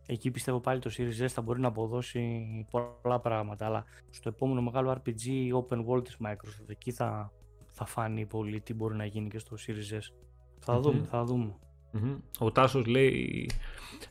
εκεί 0.07 0.31
πιστεύω 0.31 0.61
πάλι 0.61 0.81
το 0.81 0.91
Series 0.97 1.25
S 1.25 1.29
θα 1.29 1.43
μπορεί 1.43 1.61
να 1.61 1.69
αποδώσει 1.69 2.47
πολλά 2.71 3.21
πράγματα. 3.21 3.67
Αλλά 3.67 3.85
στο 4.11 4.29
επόμενο 4.29 4.63
μεγάλο 4.63 4.91
RPG 4.91 5.53
Open 5.53 5.87
World 5.87 6.05
της 6.05 6.17
Microsoft 6.25 6.69
εκεί 6.69 6.93
θα, 6.93 7.33
θα 7.71 7.85
φανεί 7.85 8.27
πολύ 8.27 8.61
τι 8.61 8.75
μπορεί 8.75 8.97
να 8.97 9.05
γίνει 9.05 9.29
και 9.29 9.39
στο 9.39 9.57
Series 9.67 9.97
S. 9.99 10.15
Θα 10.59 10.81
δούμε, 10.81 11.05
θα 11.05 11.25
δούμε. 11.25 11.57
Mm-hmm. 11.95 12.17
Ο 12.39 12.53
Τάσος 12.53 12.87
λέει: 12.87 13.49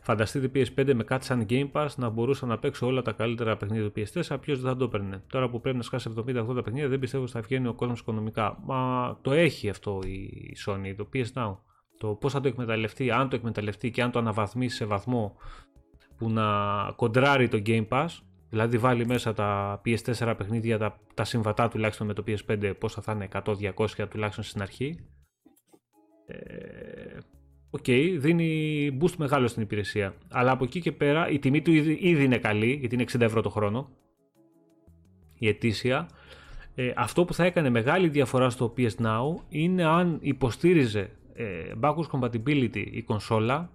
Φανταστείτε 0.01 0.51
PS5 0.55 0.93
με 0.93 1.03
κάτι 1.03 1.25
σαν 1.25 1.45
Game 1.49 1.71
Pass 1.71 1.87
να 1.95 2.09
μπορούσα 2.09 2.45
να 2.45 2.59
παίξω 2.59 2.87
όλα 2.87 3.01
τα 3.01 3.11
καλύτερα 3.11 3.57
παιχνίδια 3.57 3.91
του 3.91 3.93
PS4. 3.95 4.37
Ποιος 4.41 4.61
δεν 4.61 4.71
θα 4.71 4.77
το 4.77 4.83
έπαιρνε. 4.83 5.23
Τώρα 5.27 5.49
που 5.49 5.61
πρέπει 5.61 5.77
να 5.77 5.83
σκάσει 5.83 6.13
70-80 6.17 6.63
παιχνίδια, 6.63 6.87
δεν 6.87 6.99
πιστεύω 6.99 7.23
ότι 7.23 7.31
θα 7.31 7.41
βγαίνει 7.41 7.67
ο 7.67 7.73
κόσμος 7.73 7.99
οικονομικά. 7.99 8.59
Μα 8.65 9.17
το 9.21 9.31
έχει 9.31 9.69
αυτό 9.69 9.99
η 10.05 10.55
Sony, 10.65 10.93
το 10.97 11.09
PS 11.13 11.25
Now. 11.33 11.57
Το 11.97 12.07
πώς 12.07 12.31
θα 12.31 12.39
το 12.39 12.47
εκμεταλλευτεί, 12.47 13.11
αν 13.11 13.29
το 13.29 13.35
εκμεταλλευτεί 13.35 13.91
και 13.91 14.01
αν 14.01 14.11
το 14.11 14.19
αναβαθμίσει 14.19 14.75
σε 14.75 14.85
βαθμό 14.85 15.35
που 16.17 16.29
να 16.29 16.45
κοντράρει 16.95 17.47
το 17.47 17.61
Game 17.65 17.87
Pass, 17.87 18.07
Δηλαδή 18.53 18.77
βάλει 18.77 19.05
μέσα 19.05 19.33
τα 19.33 19.81
PS4 19.85 20.33
παιχνίδια, 20.37 20.77
τα, 20.77 20.99
τα 21.13 21.23
συμβατά 21.23 21.67
τουλάχιστον 21.67 22.07
με 22.07 22.13
το 22.13 22.23
PS5, 22.27 22.73
πόσα 22.79 23.01
θα 23.01 23.11
είναι, 23.11 23.27
100-200 23.31 24.07
τουλάχιστον 24.09 24.43
στην 24.43 24.61
αρχή. 24.61 24.99
Ε, 26.25 27.17
OK, 27.75 27.83
okay, 27.87 28.15
δίνει 28.17 28.97
boost 29.01 29.15
μεγάλο 29.17 29.47
στην 29.47 29.61
υπηρεσία. 29.61 30.15
Αλλά 30.29 30.51
από 30.51 30.63
εκεί 30.63 30.79
και 30.79 30.91
πέρα 30.91 31.29
η 31.29 31.39
τιμή 31.39 31.61
του 31.61 31.71
ήδη, 31.71 31.97
ήδη 32.01 32.23
είναι 32.23 32.37
καλή, 32.37 32.77
γιατί 32.79 32.95
είναι 32.95 33.05
60 33.11 33.21
ευρώ 33.21 33.41
το 33.41 33.49
χρόνο. 33.49 33.89
Η 35.37 35.47
ετήσια. 35.47 36.09
Ε, 36.75 36.91
αυτό 36.95 37.25
που 37.25 37.33
θα 37.33 37.45
έκανε 37.45 37.69
μεγάλη 37.69 38.09
διαφορά 38.09 38.49
στο 38.49 38.73
PS 38.77 39.05
Now 39.05 39.41
είναι 39.49 39.83
αν 39.83 40.17
υποστήριζε 40.21 41.09
ε, 41.33 41.45
backwards 41.81 42.19
compatibility 42.19 42.85
η 42.91 43.01
κονσόλα 43.01 43.69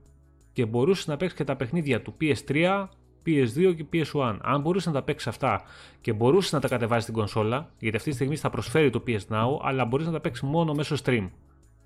και 0.52 0.66
μπορούσε 0.66 1.10
να 1.10 1.16
παίξει 1.16 1.36
και 1.36 1.44
τα 1.44 1.56
παιχνίδια 1.56 2.02
του 2.02 2.16
PS3, 2.20 2.86
PS2 3.26 3.74
και 3.76 3.84
PS1. 3.92 4.36
Αν 4.40 4.60
μπορούσε 4.60 4.88
να 4.88 4.94
τα 4.94 5.02
παίξει 5.02 5.28
αυτά 5.28 5.62
και 6.00 6.12
μπορούσε 6.12 6.54
να 6.54 6.60
τα 6.60 6.68
κατεβάσει 6.68 7.02
στην 7.02 7.14
κονσόλα, 7.14 7.70
γιατί 7.78 7.96
αυτή 7.96 8.08
τη 8.08 8.14
στιγμή 8.14 8.36
θα 8.36 8.50
προσφέρει 8.50 8.90
το 8.90 9.02
PS 9.06 9.34
Now, 9.34 9.58
αλλά 9.62 9.84
μπορείς 9.84 10.06
να 10.06 10.12
τα 10.12 10.20
παίξεις 10.20 10.42
μόνο 10.42 10.74
μέσω 10.74 10.96
stream. 11.04 11.28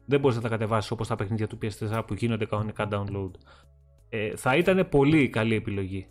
Δεν 0.07 0.20
μπορείς 0.20 0.37
να 0.37 0.43
τα 0.43 0.49
κατεβάσεις 0.49 0.91
όπως 0.91 1.09
τα 1.09 1.16
παιχνίδια 1.16 1.47
του 1.47 1.59
PS4 1.62 2.03
που 2.07 2.15
γίνονται 2.15 2.45
κανονικά 2.45 2.89
download. 2.91 3.31
Ε, 4.09 4.37
θα 4.37 4.57
ήταν 4.57 4.89
πολύ 4.89 5.29
καλή 5.29 5.55
επιλογή. 5.55 6.07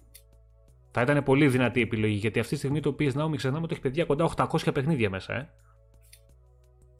Θα 0.91 1.01
ήταν 1.01 1.23
πολύ 1.23 1.47
δυνατή 1.47 1.81
επιλογή 1.81 2.13
γιατί 2.13 2.39
αυτή 2.39 2.51
τη 2.51 2.57
στιγμή 2.57 2.79
το 2.79 2.95
PS 2.99 3.11
Now, 3.13 3.27
μην 3.27 3.35
ξεχνάμε 3.35 3.63
ότι 3.63 3.73
έχει 3.73 3.81
παιδιά 3.81 4.05
κοντά 4.05 4.29
800 4.35 4.73
παιχνίδια 4.73 5.09
μέσα. 5.09 5.33
Ε. 5.33 5.49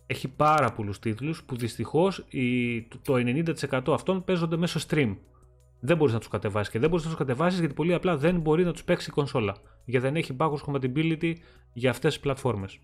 Έχει 0.08 0.28
πάρα 0.28 0.72
πολλούς 0.72 1.00
τίτλους 1.00 1.44
που 1.44 1.56
δυστυχώς 1.56 2.26
το 3.02 3.14
90% 3.70 3.82
αυτών 3.94 4.24
παίζονται 4.24 4.58
μέσω 4.58 4.80
stream. 4.90 5.18
Δεν 5.80 5.98
μπορείς 5.98 6.14
να 6.14 6.20
τους 6.20 6.28
κατεβάσεις 6.28 6.72
και 6.72 6.80
δεν 6.80 6.90
μπορείς 6.90 7.04
να 7.06 7.12
τους 7.12 7.20
κατεβάσεις 7.20 7.60
γιατί 7.60 7.74
πολύ 7.74 7.94
απλά 7.94 8.18
δεν 8.18 8.40
μπορεί 8.40 8.64
να 8.64 8.72
τους 8.72 8.84
παίξει 8.84 9.10
η 9.10 9.14
κονσόλα. 9.14 9.56
Γιατί 9.86 10.06
δεν 10.06 10.16
έχει 10.16 10.36
backwards 10.40 10.64
compatibility 10.66 11.34
για 11.74 11.90
αυτές 11.90 12.14
τις 12.14 12.22
πλατφόρμες. 12.22 12.80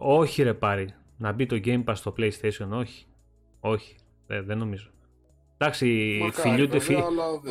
Όχι 0.00 0.42
ρε 0.42 0.54
πάρει. 0.54 0.94
Να 1.16 1.32
μπει 1.32 1.46
το 1.46 1.60
Game 1.64 1.84
Pass 1.84 1.94
στο 1.94 2.14
PlayStation, 2.16 2.68
όχι. 2.70 3.06
Όχι, 3.60 3.96
δεν, 4.26 4.44
δεν 4.44 4.58
νομίζω. 4.58 4.90
Εντάξει, 5.60 6.20
φιλιούνται. 6.32 6.78
Φι... 6.78 6.96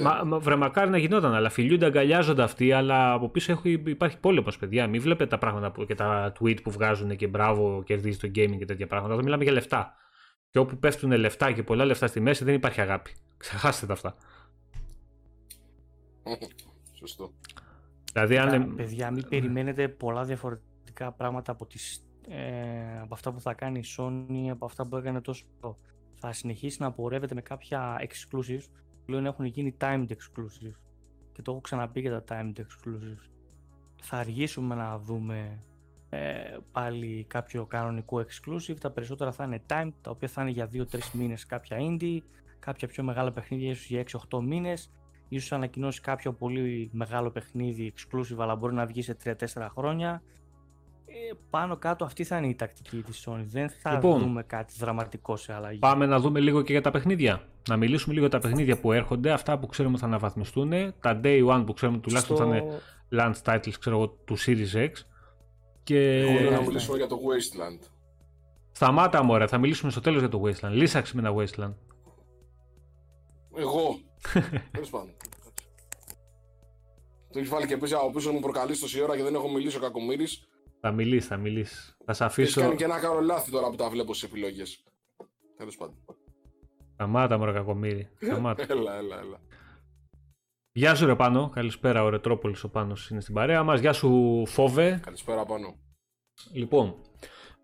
Μα, 0.04 0.24
μα, 0.24 0.40
βρε, 0.40 0.56
μακάρι 0.56 0.90
να 0.90 0.98
γινόταν, 0.98 1.34
αλλά 1.34 1.50
φιλιούνται, 1.50 1.86
αγκαλιάζονται 1.86 2.44
αυτοί, 2.44 2.72
αλλά 2.72 3.14
από 3.14 3.30
πίσω 3.30 3.52
έχει, 3.52 3.72
υπάρχει 3.86 4.20
πόλεμος, 4.20 4.58
παιδιά. 4.58 4.88
Μην 4.88 5.02
βλέπετε 5.02 5.30
τα 5.30 5.38
πράγματα 5.38 5.72
που, 5.72 5.86
και 5.86 5.96
τα 5.96 6.34
tweet 6.40 6.62
που 6.64 6.72
βγάζουν 6.72 7.16
και 7.16 7.28
μπράβο, 7.28 7.84
κερδίζει 7.84 8.18
το 8.18 8.28
gaming 8.28 8.58
και 8.58 8.66
τέτοια 8.66 8.88
πράγματα. 8.88 9.14
Εδώ 9.14 9.24
μιλάμε 9.24 9.44
για 9.44 9.54
λεφτά. 9.54 9.94
Και 10.50 10.60
όπου 10.60 10.78
πέφτουν 10.78 11.12
λεφτά 11.12 11.52
και 11.52 11.64
πολλά 11.64 11.86
λεφτά 11.86 12.08
στη 12.08 12.20
μέση 12.20 12.44
δεν 12.44 12.54
υπάρχει 12.54 12.82
αγάπη. 12.82 13.12
Ξεχάστε 13.38 13.86
τα 13.86 13.94
αυτά. 13.94 14.16
Σωστό. 16.94 17.34
Δηλαδή, 18.14 18.38
αν... 18.38 18.76
Παιδιά, 18.76 19.12
μην 19.12 19.30
περιμένετε 19.30 19.88
πολλά 19.88 20.24
διαφορετικά 20.24 21.12
πράγματα 21.12 21.52
από 21.52 21.66
τις 21.66 22.07
ε, 22.30 23.00
από 23.00 23.14
αυτά 23.14 23.32
που 23.32 23.40
θα 23.42 23.54
κάνει 23.54 23.80
η 23.80 23.86
Sony, 23.98 24.50
από 24.52 24.66
αυτά 24.66 24.88
που 24.88 24.96
έκανε 24.96 25.22
τόσο 25.22 25.46
θα 26.20 26.34
συνεχίσει 26.34 26.82
να 26.82 26.88
απορρεύεται 26.88 27.34
με 27.34 27.42
κάποια 27.42 28.02
exclusives 28.02 28.64
που 28.70 29.04
πλέον 29.06 29.26
έχουν 29.26 29.46
γίνει 29.46 29.76
timed 29.82 30.08
exclusives. 30.08 30.80
Και 31.32 31.42
το 31.42 31.52
έχω 31.52 31.62
ξαναπεί 31.62 32.00
για 32.00 32.22
τα 32.22 32.24
timed 32.30 32.60
exclusives. 32.60 33.30
Θα 34.02 34.18
αργήσουμε 34.18 34.76
να 34.76 35.00
δούμε 35.00 35.64
ε, 36.10 36.58
πάλι 36.72 37.26
κάποιο 37.30 37.66
κανονικό 37.66 38.18
exclusive. 38.18 38.78
Τα 38.80 38.92
περισσότερα 38.92 39.32
θα 39.32 39.44
είναι 39.44 39.62
timed 39.70 39.94
τα 40.02 40.12
οποία 40.12 40.28
θα 40.28 40.42
είναι 40.42 40.52
για 40.52 40.70
2-3 40.74 40.86
μήνες 41.14 41.46
κάποια 41.46 41.78
indie 41.80 42.20
κάποια 42.60 42.88
πιο 42.88 43.04
μεγάλα 43.04 43.32
παιχνίδια 43.32 43.70
ίσως 43.70 43.88
για 43.88 44.04
6-8 44.30 44.42
μήνες. 44.44 44.92
Ίσως 45.30 45.52
ανακοινώσει 45.52 46.02
κάποιο 46.02 46.34
πολύ 46.34 46.90
μεγάλο 46.94 47.32
παιχνίδι 47.32 47.94
exclusive 47.96 48.38
αλλά 48.38 48.56
μπορεί 48.56 48.74
να 48.74 48.86
βγει 48.86 49.02
σε 49.02 49.18
3-4 49.24 49.36
χρόνια 49.70 50.22
ε, 51.10 51.34
πάνω 51.50 51.78
κάτω 51.78 52.06
αυτή 52.06 52.24
θα 52.24 52.38
είναι 52.38 52.48
η 52.48 52.56
τακτική 52.56 53.02
της 53.02 53.28
Sony. 53.28 53.44
Δεν 53.44 53.70
θα 53.70 53.92
λοιπόν, 53.92 54.20
δούμε 54.20 54.44
κάτι 54.44 54.74
δραματικό 54.78 55.36
σε 55.36 55.54
αλλαγή. 55.54 55.80
Πάμε 55.80 56.06
να 56.06 56.20
δούμε 56.20 56.40
λίγο 56.40 56.62
και 56.62 56.72
για 56.72 56.82
τα 56.82 56.92
παιχνίδια. 56.92 57.48
Να 57.70 57.78
μιλήσουμε 57.78 58.14
λίγο 58.14 58.28
για 58.28 58.40
τα 58.40 58.48
παιχνίδια 58.48 58.80
που 58.80 58.92
έρχονται, 58.92 59.32
αυτά 59.32 59.60
που 59.60 59.68
ξέρουμε 59.68 59.98
θα 59.98 60.06
αναβαθμιστούν, 60.06 60.70
τα 61.00 61.20
Day 61.24 61.48
One 61.48 61.64
που 61.66 61.74
ξέρουμε 61.74 61.98
τουλάχιστον 61.98 62.36
Στο... 62.36 62.46
θα 62.46 62.56
είναι 62.56 62.82
launch 63.12 63.42
titles 63.44 63.74
ξέρω 63.80 63.96
εγώ, 63.96 64.08
του 64.08 64.38
Series 64.40 64.74
X. 64.74 64.90
Και... 65.84 66.20
Εγώ 66.20 66.50
να 66.52 66.62
μιλήσουμε 66.62 66.98
για 66.98 67.08
το 67.08 67.16
Wasteland. 67.16 67.88
Σταμάτα 68.72 69.24
μωρέ, 69.24 69.48
θα 69.48 69.58
μιλήσουμε 69.58 69.92
στο 69.92 70.02
τέλος 70.02 70.20
για 70.20 70.30
το 70.30 70.42
Wasteland. 70.46 70.72
Λύσαξε 70.72 71.16
με 71.16 71.28
ένα 71.28 71.38
Wasteland. 71.38 71.74
Εγώ. 73.56 74.00
Τέλος 74.72 74.90
πάντων. 74.90 75.14
Το 77.32 77.40
έχεις 77.40 77.50
βάλει 77.50 77.68
και 77.68 77.78
πίσω 77.78 77.98
από 77.98 78.12
πίσω 78.12 78.32
μου 78.32 78.40
προκαλεί 78.40 78.78
τόση 78.78 79.02
ώρα 79.02 79.16
και 79.18 79.24
δεν 79.24 79.36
έχω 79.36 79.50
μιλήσει 79.50 79.78
ο 79.78 79.80
Κακομήρη. 79.80 80.28
Θα 80.80 80.92
μιλήσει, 80.92 81.28
θα 81.28 81.38
μιλήσει. 81.38 81.96
Θα 82.06 82.14
σε 82.14 82.26
αφήσω. 82.26 82.60
Έχει 82.60 82.70
κάνει 82.70 82.76
και 82.76 82.84
ένα 82.84 83.00
κάνω 83.00 83.20
λάθη 83.20 83.52
τώρα 83.52 83.70
που 83.70 83.76
τα 83.76 83.90
βλέπω 83.90 84.14
στι 84.14 84.26
επιλογές. 84.26 84.84
Τέλος 85.58 85.78
πάντων. 85.78 85.96
Σταμάτα, 86.94 87.38
μωρέ 87.38 87.52
κακομίρι. 87.52 88.10
Σταμάτα. 88.22 88.66
έλα, 88.74 88.96
έλα, 88.96 89.20
έλα. 89.20 89.40
Γεια 90.72 90.96
σου, 90.96 91.06
ρε 91.06 91.16
Πάνο. 91.16 91.50
Καλησπέρα, 91.50 92.04
ο 92.04 92.10
Ρετρόπολης 92.10 92.64
ο 92.64 92.70
Πάνος 92.70 93.10
είναι 93.10 93.22
στην 93.22 93.34
παρέα 93.34 93.64
μας. 93.64 93.80
Γεια 93.80 93.94
σου, 93.94 94.44
Φόβε. 94.48 95.00
Καλησπέρα, 95.04 95.46
Πάνο. 95.46 95.76
Λοιπόν, 96.54 96.96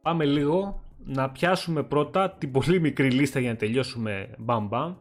πάμε 0.01 0.25
λίγο 0.25 0.83
να 1.05 1.31
πιάσουμε 1.31 1.83
πρώτα 1.83 2.31
την 2.31 2.51
πολύ 2.51 2.79
μικρή 2.79 3.11
λίστα 3.11 3.39
για 3.39 3.49
να 3.51 3.55
τελειώσουμε 3.57 4.35
μπαμ 4.37 4.67
μπαμ 4.67 4.95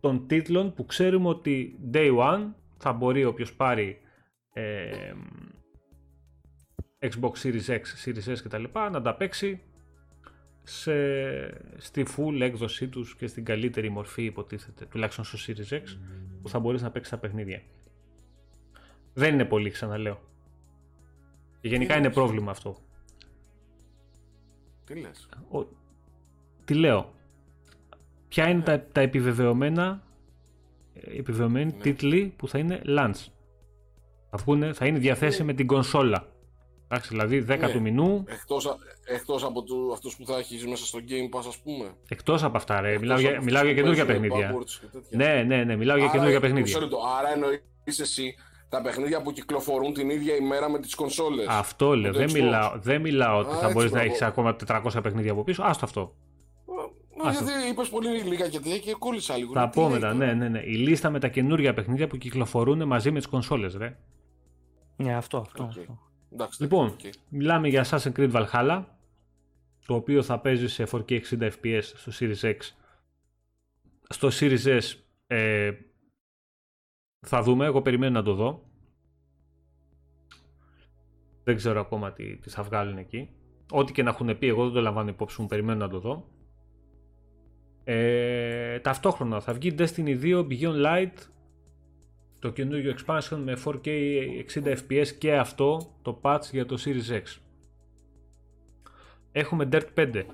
των 0.00 0.26
τίτλων 0.26 0.74
που 0.74 0.86
ξέρουμε 0.86 1.28
ότι 1.28 1.78
day 1.92 2.18
one 2.18 2.52
θα 2.76 2.92
μπορεί 2.92 3.24
όποιος 3.24 3.54
πάρει 3.54 4.00
ε, 4.52 5.12
Xbox 7.10 7.32
Series 7.42 7.66
X, 7.66 7.82
Series 8.04 8.34
S 8.34 8.36
κτλ. 8.44 8.64
να 8.90 9.02
τα 9.02 9.14
παίξει 9.14 9.60
σε, 10.62 10.92
στη 11.76 12.06
full 12.16 12.40
έκδοσή 12.40 12.88
τους 12.88 13.16
και 13.16 13.26
στην 13.26 13.44
καλύτερη 13.44 13.90
μορφή 13.90 14.24
υποτίθεται, 14.24 14.86
τουλάχιστον 14.86 15.24
στο 15.24 15.38
Series 15.46 15.74
X, 15.74 15.98
που 16.42 16.48
θα 16.48 16.58
μπορείς 16.58 16.82
να 16.82 16.90
παίξεις 16.90 17.12
τα 17.12 17.18
παιχνίδια. 17.18 17.62
Δεν 19.14 19.34
είναι 19.34 19.44
πολύ, 19.44 19.70
ξαναλέω. 19.70 20.20
Και 21.60 21.68
γενικά 21.68 21.96
είναι 21.96 22.10
πρόβλημα 22.10 22.50
αυτό. 22.50 22.76
Τι 24.84 24.94
λες; 24.94 25.28
τι 26.64 26.74
λέω; 26.74 27.14
Ποια 28.28 28.48
είναι 28.48 28.62
τα, 28.62 28.86
τα 28.92 29.00
επιβεβαιωμένα 29.00 30.02
επιβεβαιωμένοι 30.94 31.72
ναι. 31.72 31.80
τίτλοι 31.82 32.34
που 32.36 32.48
θα 32.48 32.58
είναι 32.58 32.82
launch. 32.86 33.26
Θα, 34.30 34.72
θα 34.72 34.86
είναι 34.86 34.98
διαθέσιμοι 34.98 35.46
με 35.46 35.54
την 35.54 35.66
κονσόλα. 35.66 36.33
Εντάξει, 36.94 37.08
δηλαδή 37.08 37.44
10 37.48 37.58
ναι. 37.58 37.68
του 37.68 37.80
μηνού. 37.80 38.24
Εκτός, 38.28 38.76
εκτός 39.04 39.44
από 39.44 39.62
του, 39.62 39.90
αυτούς 39.92 40.16
που 40.16 40.26
θα 40.26 40.38
έχει 40.38 40.68
μέσα 40.68 40.86
στο 40.86 40.98
Game 41.08 41.38
Pass, 41.38 41.42
ας 41.48 41.58
πούμε. 41.58 41.94
Εκτός 42.08 42.42
από 42.42 42.56
αυτά, 42.56 42.80
ρε. 42.80 42.98
μιλάω, 42.98 43.18
για, 43.18 43.42
μιλάω 43.42 43.64
για 43.64 43.74
καινούργια 43.74 44.06
παιχνίδια. 44.06 44.54
Ναι, 45.10 45.44
ναι, 45.46 45.64
ναι, 45.64 45.76
μιλάω 45.76 45.96
για 45.96 46.08
καινούργια 46.08 46.40
παιχνίδια. 46.40 46.88
Το, 46.88 46.98
άρα 47.18 47.32
εννοείς 47.32 48.00
εσύ 48.00 48.34
τα 48.68 48.82
παιχνίδια 48.82 49.22
που 49.22 49.32
κυκλοφορούν 49.32 49.92
την 49.92 50.10
ίδια 50.10 50.36
ημέρα 50.36 50.70
με 50.70 50.78
τις 50.78 50.94
κονσόλες. 50.94 51.46
Αυτό 51.48 51.96
λέω. 51.96 52.12
Δεν 52.12 52.30
μιλάω, 52.30 52.72
δεν 52.76 53.00
μιλάω 53.00 53.38
ότι 53.38 53.54
θα 53.54 53.70
μπορείς 53.70 53.92
να 53.92 54.00
έχεις 54.00 54.22
ακόμα 54.22 54.56
400 54.66 54.82
παιχνίδια 55.02 55.32
από 55.32 55.44
πίσω. 55.44 55.62
Άστο 55.62 55.84
αυτό. 55.84 56.14
Ναι, 57.24 57.30
γιατί 57.30 57.68
είπες 57.70 57.88
πολύ 57.88 58.08
λίγα 58.08 58.48
και 58.48 58.60
τέτοια 58.60 58.78
και 58.78 58.94
κόλλησα 58.98 59.36
λίγο. 59.36 59.52
Θα 59.52 59.68
πω 59.68 59.88
μετά, 59.88 60.14
ναι, 60.14 60.32
ναι, 60.32 60.48
ναι. 60.48 60.60
Η 60.64 60.74
λίστα 60.74 61.10
με 61.10 61.18
τα 61.18 61.28
καινούργια 61.28 61.74
παιχνίδια 61.74 62.06
που 62.06 62.16
κυκλοφορούν 62.16 62.86
μαζί 62.86 63.10
με 63.10 63.18
τις 63.18 63.28
κονσόλες, 63.28 63.74
ρε. 63.74 63.96
Ναι, 64.96 65.16
αυτό, 65.16 65.38
αυτό. 65.38 65.64
Okay. 65.64 65.78
αυτό. 65.78 65.98
Εντάξει, 66.34 66.62
λοιπόν, 66.62 66.96
okay. 66.96 67.10
μιλάμε 67.28 67.68
για 67.68 67.86
Assassin's 67.86 68.12
Creed 68.12 68.32
Valhalla, 68.32 68.84
το 69.86 69.94
οποίο 69.94 70.22
θα 70.22 70.40
παίζει 70.40 70.68
σε 70.68 70.86
4K 70.90 71.20
60 71.20 71.50
FPS 71.50 71.82
στο 71.82 72.12
Series 72.18 72.40
X. 72.40 72.56
Στο 74.08 74.28
Series 74.32 74.80
S 74.80 74.98
ε, 75.26 75.70
θα 77.26 77.42
δούμε, 77.42 77.64
εγώ 77.64 77.82
περιμένω 77.82 78.12
να 78.12 78.24
το 78.24 78.34
δω. 78.34 78.68
Δεν 81.44 81.56
ξέρω 81.56 81.80
ακόμα 81.80 82.12
τι, 82.12 82.36
τι 82.36 82.50
θα 82.50 82.62
βγάλουν 82.62 82.98
εκεί. 82.98 83.30
Ό,τι 83.70 83.92
και 83.92 84.02
να 84.02 84.10
έχουν 84.10 84.38
πει, 84.38 84.46
εγώ 84.46 84.64
δεν 84.64 84.72
το 84.72 84.80
λαμβάνω 84.80 85.08
υπόψη 85.08 85.40
μου, 85.40 85.46
περιμένω 85.46 85.78
να 85.78 85.88
το 85.88 86.00
δω. 86.00 86.28
Ε, 87.84 88.78
ταυτόχρονα 88.78 89.40
θα 89.40 89.52
βγει 89.52 89.74
Destiny 89.78 90.22
2 90.22 90.46
Beyond 90.46 90.84
Light 90.84 91.14
το 92.44 92.50
καινούργιο 92.50 92.94
expansion 92.96 93.38
με 93.44 93.56
4K 93.64 93.88
60 94.54 94.76
FPS 94.76 95.06
και 95.18 95.36
αυτό 95.36 95.90
το 96.02 96.20
patch 96.22 96.42
για 96.52 96.66
το 96.66 96.82
Series 96.84 97.10
X. 97.10 97.22
Έχουμε 99.32 99.68
Dirt 99.72 99.86
5 99.96 100.24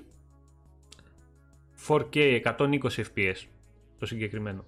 4K 1.87 2.41
120 2.43 2.79
FPS 2.79 3.35
το 3.97 4.05
συγκεκριμένο 4.05 4.65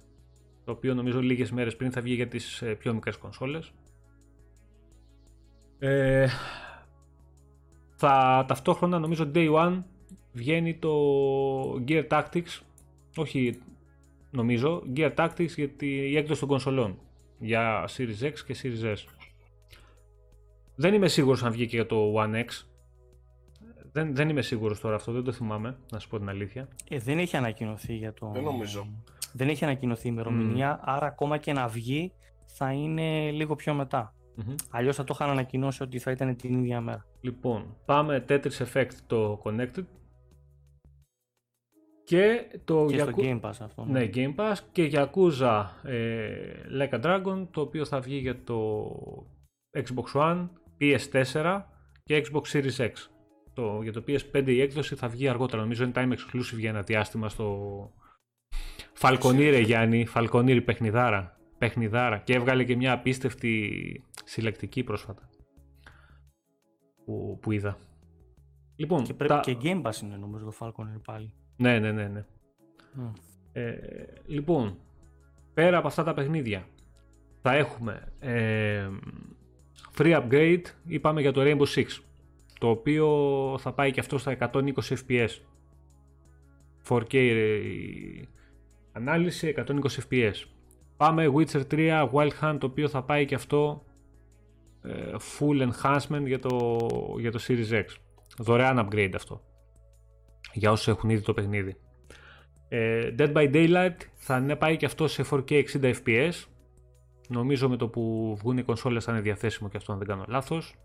το 0.65 0.71
οποίο 0.71 0.93
νομίζω 0.93 1.19
λίγες 1.19 1.51
μέρες 1.51 1.75
πριν 1.75 1.91
θα 1.91 2.01
βγει 2.01 2.13
για 2.13 2.27
τις 2.27 2.61
ε, 2.61 2.73
πιο 2.73 2.93
μικρές 2.93 3.17
κονσόλες. 3.17 3.71
Ε, 5.79 6.27
θα 7.95 8.45
ταυτόχρονα 8.47 8.99
νομίζω 8.99 9.31
Day 9.33 9.53
One 9.53 9.83
βγαίνει 10.31 10.77
το 10.77 10.93
Gear 11.87 12.07
Tactics 12.07 12.61
όχι 13.15 13.59
νομίζω, 14.31 14.83
Gear 14.95 15.13
Tactics 15.15 15.55
για 15.55 15.69
η 15.79 16.17
έκδοση 16.17 16.39
των 16.39 16.49
κονσολών 16.49 16.97
για 17.43 17.89
Series 17.97 18.21
X 18.21 18.33
και 18.45 18.55
Series 18.63 18.93
S. 18.93 18.95
Δεν 20.75 20.93
είμαι 20.93 21.07
σίγουρος 21.07 21.43
αν 21.43 21.51
βγήκε 21.51 21.75
για 21.75 21.85
το 21.85 22.13
One 22.15 22.35
X. 22.35 22.65
Δεν, 23.91 24.15
δεν 24.15 24.29
είμαι 24.29 24.41
σίγουρος 24.41 24.79
τώρα 24.79 24.95
αυτό, 24.95 25.11
δεν 25.11 25.23
το 25.23 25.31
θυμάμαι, 25.31 25.77
να 25.91 25.99
σου 25.99 26.09
πω 26.09 26.17
την 26.17 26.29
αλήθεια. 26.29 26.67
Ε, 26.89 26.99
δεν 26.99 27.19
έχει 27.19 27.37
ανακοινωθεί 27.37 27.95
για 27.95 28.13
το... 28.13 28.31
Δεν 28.33 28.43
νομίζω. 28.43 28.87
Δεν 29.33 29.49
έχει 29.49 29.63
ανακοινωθεί 29.63 30.07
η 30.07 30.11
ημερομηνία, 30.13 30.79
άρα 30.83 31.05
ακόμα 31.05 31.37
και 31.37 31.53
να 31.53 31.67
βγει 31.67 32.13
θα 32.45 32.71
είναι 32.71 33.31
λίγο 33.31 33.55
πιο 33.55 33.73
μετά. 33.73 34.13
Mm-hmm. 34.37 34.55
Αλλιώς 34.69 34.95
θα 34.95 35.03
το 35.03 35.13
είχαν 35.15 35.29
ανακοινώσει 35.29 35.83
ότι 35.83 35.99
θα 35.99 36.11
ήταν 36.11 36.35
την 36.35 36.59
ίδια 36.59 36.81
μέρα. 36.81 37.05
Λοιπόν, 37.21 37.75
πάμε 37.85 38.25
Tetris 38.29 38.65
Effect 38.73 38.93
το 39.07 39.41
Connected. 39.43 39.83
Και 42.03 42.45
το 42.63 42.85
και 42.85 42.99
στο 42.99 43.11
Game 43.15 43.41
Pass 43.41 43.53
αυτό. 43.59 43.85
Ναι. 43.85 43.99
ναι, 43.99 44.09
Game 44.13 44.35
Pass 44.35 44.55
και 44.71 44.91
Yakuza 44.93 45.65
ε, 45.83 46.27
Like 46.79 46.89
a 46.89 47.01
Dragon, 47.01 47.47
το 47.51 47.61
οποίο 47.61 47.85
θα 47.85 47.99
βγει 47.99 48.17
για 48.17 48.43
το 48.43 48.85
Xbox 49.77 50.21
One, 50.21 50.49
PS4 50.79 51.61
και 52.03 52.25
Xbox 52.25 52.41
Series 52.51 52.77
X. 52.77 52.91
Το, 53.53 53.81
για 53.81 53.91
το 53.93 54.03
PS5 54.07 54.47
η 54.47 54.61
έκδοση 54.61 54.95
θα 54.95 55.07
βγει 55.07 55.27
αργότερα. 55.27 55.61
Νομίζω 55.61 55.83
είναι 55.83 55.93
time 55.95 56.11
exclusive 56.11 56.57
για 56.57 56.69
ένα 56.69 56.81
διάστημα 56.81 57.29
στο 57.29 57.91
Falconeer, 58.99 59.61
Γιάννη. 59.65 60.07
Falconeer 60.13 60.61
παιχνιδάρα. 60.65 61.37
παιχνιδάρα. 61.57 62.17
Και 62.17 62.33
έβγαλε 62.33 62.63
και 62.63 62.75
μια 62.75 62.93
απίστευτη 62.93 63.71
συλλεκτική 64.23 64.83
πρόσφατα. 64.83 65.29
Που, 67.05 67.39
που 67.41 67.51
είδα. 67.51 67.77
Λοιπόν, 68.75 69.03
και, 69.03 69.13
πρέπει 69.13 69.33
τα... 69.33 69.39
και 69.39 69.57
Game 69.61 69.81
Pass 69.81 70.01
είναι 70.03 70.17
νομίζω 70.17 70.45
το 70.45 70.53
Falconeer 70.59 71.01
πάλι. 71.05 71.33
Ναι, 71.57 71.79
ναι, 71.79 71.91
ναι. 71.91 72.07
ναι. 72.07 72.23
Ε, 73.53 73.75
λοιπόν, 74.25 74.77
πέρα 75.53 75.77
από 75.77 75.87
αυτά 75.87 76.03
τα 76.03 76.13
παιχνίδια 76.13 76.67
θα 77.41 77.55
έχουμε 77.55 78.13
ε, 78.19 78.89
free 79.97 80.21
upgrade 80.21 80.61
είπαμε 80.85 81.21
για 81.21 81.31
το 81.31 81.41
Rainbow 81.43 81.65
Six 81.75 81.85
το 82.59 82.69
οποίο 82.69 83.07
θα 83.59 83.73
πάει 83.73 83.91
και 83.91 83.99
αυτό 83.99 84.17
στα 84.17 84.37
120 84.39 84.71
fps 84.73 85.29
4K 86.89 87.13
ε, 87.13 87.59
ανάλυση 88.91 89.53
120 89.57 89.73
fps 90.09 90.33
πάμε 90.97 91.31
Witcher 91.35 91.61
3 91.71 92.09
Wild 92.11 92.31
Hunt 92.41 92.57
το 92.59 92.65
οποίο 92.65 92.87
θα 92.87 93.03
πάει 93.03 93.25
και 93.25 93.35
αυτό 93.35 93.85
ε, 94.81 95.15
full 95.39 95.69
enhancement 95.69 96.25
για 96.25 96.39
το, 96.39 96.77
για 97.19 97.31
το 97.31 97.39
Series 97.47 97.71
X 97.71 97.85
δωρεάν 98.37 98.87
upgrade 98.87 99.11
αυτό 99.15 99.41
για 100.53 100.71
όσους 100.71 100.87
έχουν 100.87 101.09
ήδη 101.09 101.21
το 101.21 101.33
παιχνίδι 101.33 101.77
ε, 102.67 103.15
Dead 103.17 103.33
by 103.33 103.53
Daylight 103.53 103.97
θα 104.13 104.39
ναι, 104.39 104.55
πάει 104.55 104.77
και 104.77 104.85
αυτό 104.85 105.07
σε 105.07 105.25
4K 105.29 105.63
60 105.81 105.93
fps 106.05 106.31
Νομίζω 107.27 107.69
με 107.69 107.77
το 107.77 107.87
που 107.87 108.35
βγουν 108.39 108.57
οι 108.57 108.63
κονσόλες 108.63 109.03
θα 109.03 109.11
είναι 109.11 109.21
διαθέσιμο 109.21 109.69
και 109.69 109.77
αυτό 109.77 109.91
αν 109.91 109.97
δεν 109.97 110.07
κάνω 110.07 110.25
λάθος. 110.27 110.75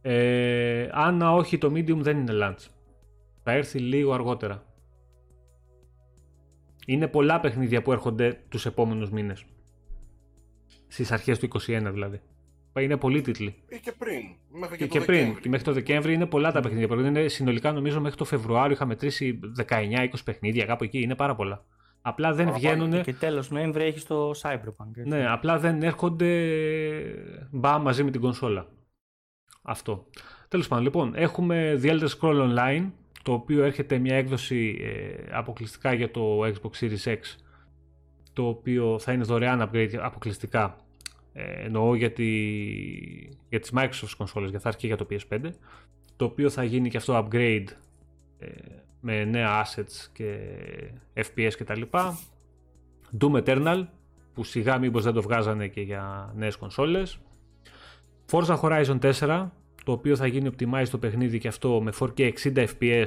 Ε, 0.00 0.88
αν 0.92 1.22
όχι 1.22 1.58
το 1.58 1.72
medium 1.74 1.96
δεν 1.96 2.18
είναι 2.18 2.32
launch. 2.34 2.66
Θα 3.42 3.52
έρθει 3.52 3.78
λίγο 3.78 4.12
αργότερα. 4.12 4.64
Είναι 6.86 7.08
πολλά 7.08 7.40
παιχνίδια 7.40 7.82
που 7.82 7.92
έρχονται 7.92 8.40
τους 8.48 8.66
επόμενους 8.66 9.10
μήνες. 9.10 9.44
Στις 10.86 11.12
αρχές 11.12 11.38
του 11.38 11.46
21 11.46 11.90
δηλαδή. 11.92 12.20
Είναι 12.80 12.96
πολλοί 12.96 13.20
τίτλοι. 13.20 13.54
Ή 13.68 13.78
και 13.80 13.92
πριν. 13.98 14.22
Μέχρι 14.50 14.76
και, 14.76 14.86
και, 14.86 14.98
και 14.98 15.04
πριν. 15.04 15.40
Και 15.40 15.48
μέχρι 15.48 15.64
το 15.64 15.72
Δεκέμβρη 15.72 16.12
είναι 16.12 16.26
πολλά 16.26 16.52
τα 16.52 16.60
παιχνίδια. 16.60 16.96
Είναι, 16.96 17.28
συνολικά 17.28 17.72
νομίζω 17.72 18.00
μέχρι 18.00 18.16
το 18.16 18.24
Φεβρουάριο 18.24 18.72
είχαμε 18.72 18.92
μετρήσει 18.92 19.40
19-20 19.68 20.08
παιχνίδια 20.24 20.64
κάπου 20.64 20.84
εκεί. 20.84 21.00
Είναι 21.00 21.14
πάρα 21.14 21.34
πολλά. 21.34 21.64
Απλά 22.06 22.32
δεν 22.32 22.52
βγαίνουν. 22.52 23.02
Και 23.02 23.12
τέλος 23.12 23.50
Νοέμβρη 23.50 23.84
έχει 23.84 24.06
το 24.06 24.30
Cyberpunk. 24.42 24.96
Έτσι. 24.96 25.08
Ναι, 25.08 25.26
απλά 25.30 25.58
δεν 25.58 25.82
έρχονται 25.82 26.30
μπα 27.50 27.78
μαζί 27.78 28.04
με 28.04 28.10
την 28.10 28.20
κονσόλα. 28.20 28.68
Αυτό. 29.62 30.06
Τέλος 30.48 30.68
πάντων, 30.68 30.84
λοιπόν, 30.84 31.12
έχουμε 31.14 31.80
The 31.82 31.86
Elder 31.86 32.08
Scroll 32.18 32.48
Online, 32.48 32.90
το 33.22 33.32
οποίο 33.32 33.64
έρχεται 33.64 33.98
μια 33.98 34.16
έκδοση 34.16 34.78
ε, 34.80 35.36
αποκλειστικά 35.36 35.92
για 35.92 36.10
το 36.10 36.40
Xbox 36.40 36.70
Series 36.80 37.04
X, 37.04 37.18
το 38.32 38.46
οποίο 38.48 38.98
θα 38.98 39.12
είναι 39.12 39.24
δωρεάν 39.24 39.70
upgrade 39.70 39.94
αποκλειστικά. 40.00 40.76
Ε, 41.36 41.64
εννοώ 41.64 41.94
για, 41.94 42.12
τη, 42.12 42.24
για 43.48 43.60
τις 43.60 43.72
Microsoft 43.74 44.14
κονσόλες, 44.16 44.50
για 44.50 44.60
θα 44.60 44.68
έρθει 44.68 44.80
και 44.80 44.86
για 44.86 44.96
το 44.96 45.06
PS5, 45.10 45.50
το 46.16 46.24
οποίο 46.24 46.50
θα 46.50 46.64
γίνει 46.64 46.90
και 46.90 46.96
αυτό 46.96 47.24
upgrade 47.24 47.66
ε, 48.38 48.48
με 49.00 49.24
νέα 49.24 49.64
assets 49.64 50.08
και 50.12 50.36
FPS 51.14 51.50
κτλ. 51.58 51.82
Doom 53.18 53.44
Eternal 53.44 53.84
που 54.34 54.44
σιγά 54.44 54.78
μήπως 54.78 55.02
δεν 55.04 55.12
το 55.12 55.22
βγάζανε 55.22 55.68
και 55.68 55.80
για 55.80 56.32
νέες 56.36 56.56
κονσόλες. 56.56 57.18
Forza 58.30 58.60
Horizon 58.60 58.98
4 59.12 59.48
το 59.84 59.92
οποίο 59.92 60.16
θα 60.16 60.26
γίνει 60.26 60.50
optimize 60.56 60.88
το 60.90 60.98
παιχνίδι 60.98 61.38
και 61.38 61.48
αυτό 61.48 61.80
με 61.82 61.92
4K 61.98 62.32
60 62.42 62.66
FPS 62.78 63.06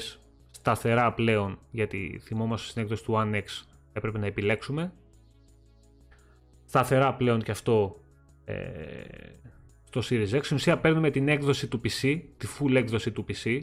σταθερά 0.52 1.14
πλέον 1.14 1.60
γιατί 1.72 2.20
θυμόμαστε 2.24 2.70
στην 2.70 2.82
έκδοση 2.82 3.04
του 3.04 3.14
One 3.16 3.36
X 3.36 3.44
έπρεπε 3.94 4.18
να 4.18 4.26
επιλέξουμε. 4.26 4.94
Σταθερά 6.66 7.14
πλέον 7.14 7.42
και 7.42 7.52
αυτό 7.52 8.00
ε, 8.00 8.07
στο 9.84 10.02
Series 10.04 10.30
X. 10.30 10.40
Στην 10.44 10.56
ουσία 10.56 10.78
παίρνουμε 10.80 11.10
την 11.10 11.28
έκδοση 11.28 11.68
του 11.68 11.82
PC, 11.84 12.22
τη 12.38 12.48
full 12.60 12.76
έκδοση 12.76 13.12
του 13.12 13.26
PC 13.28 13.62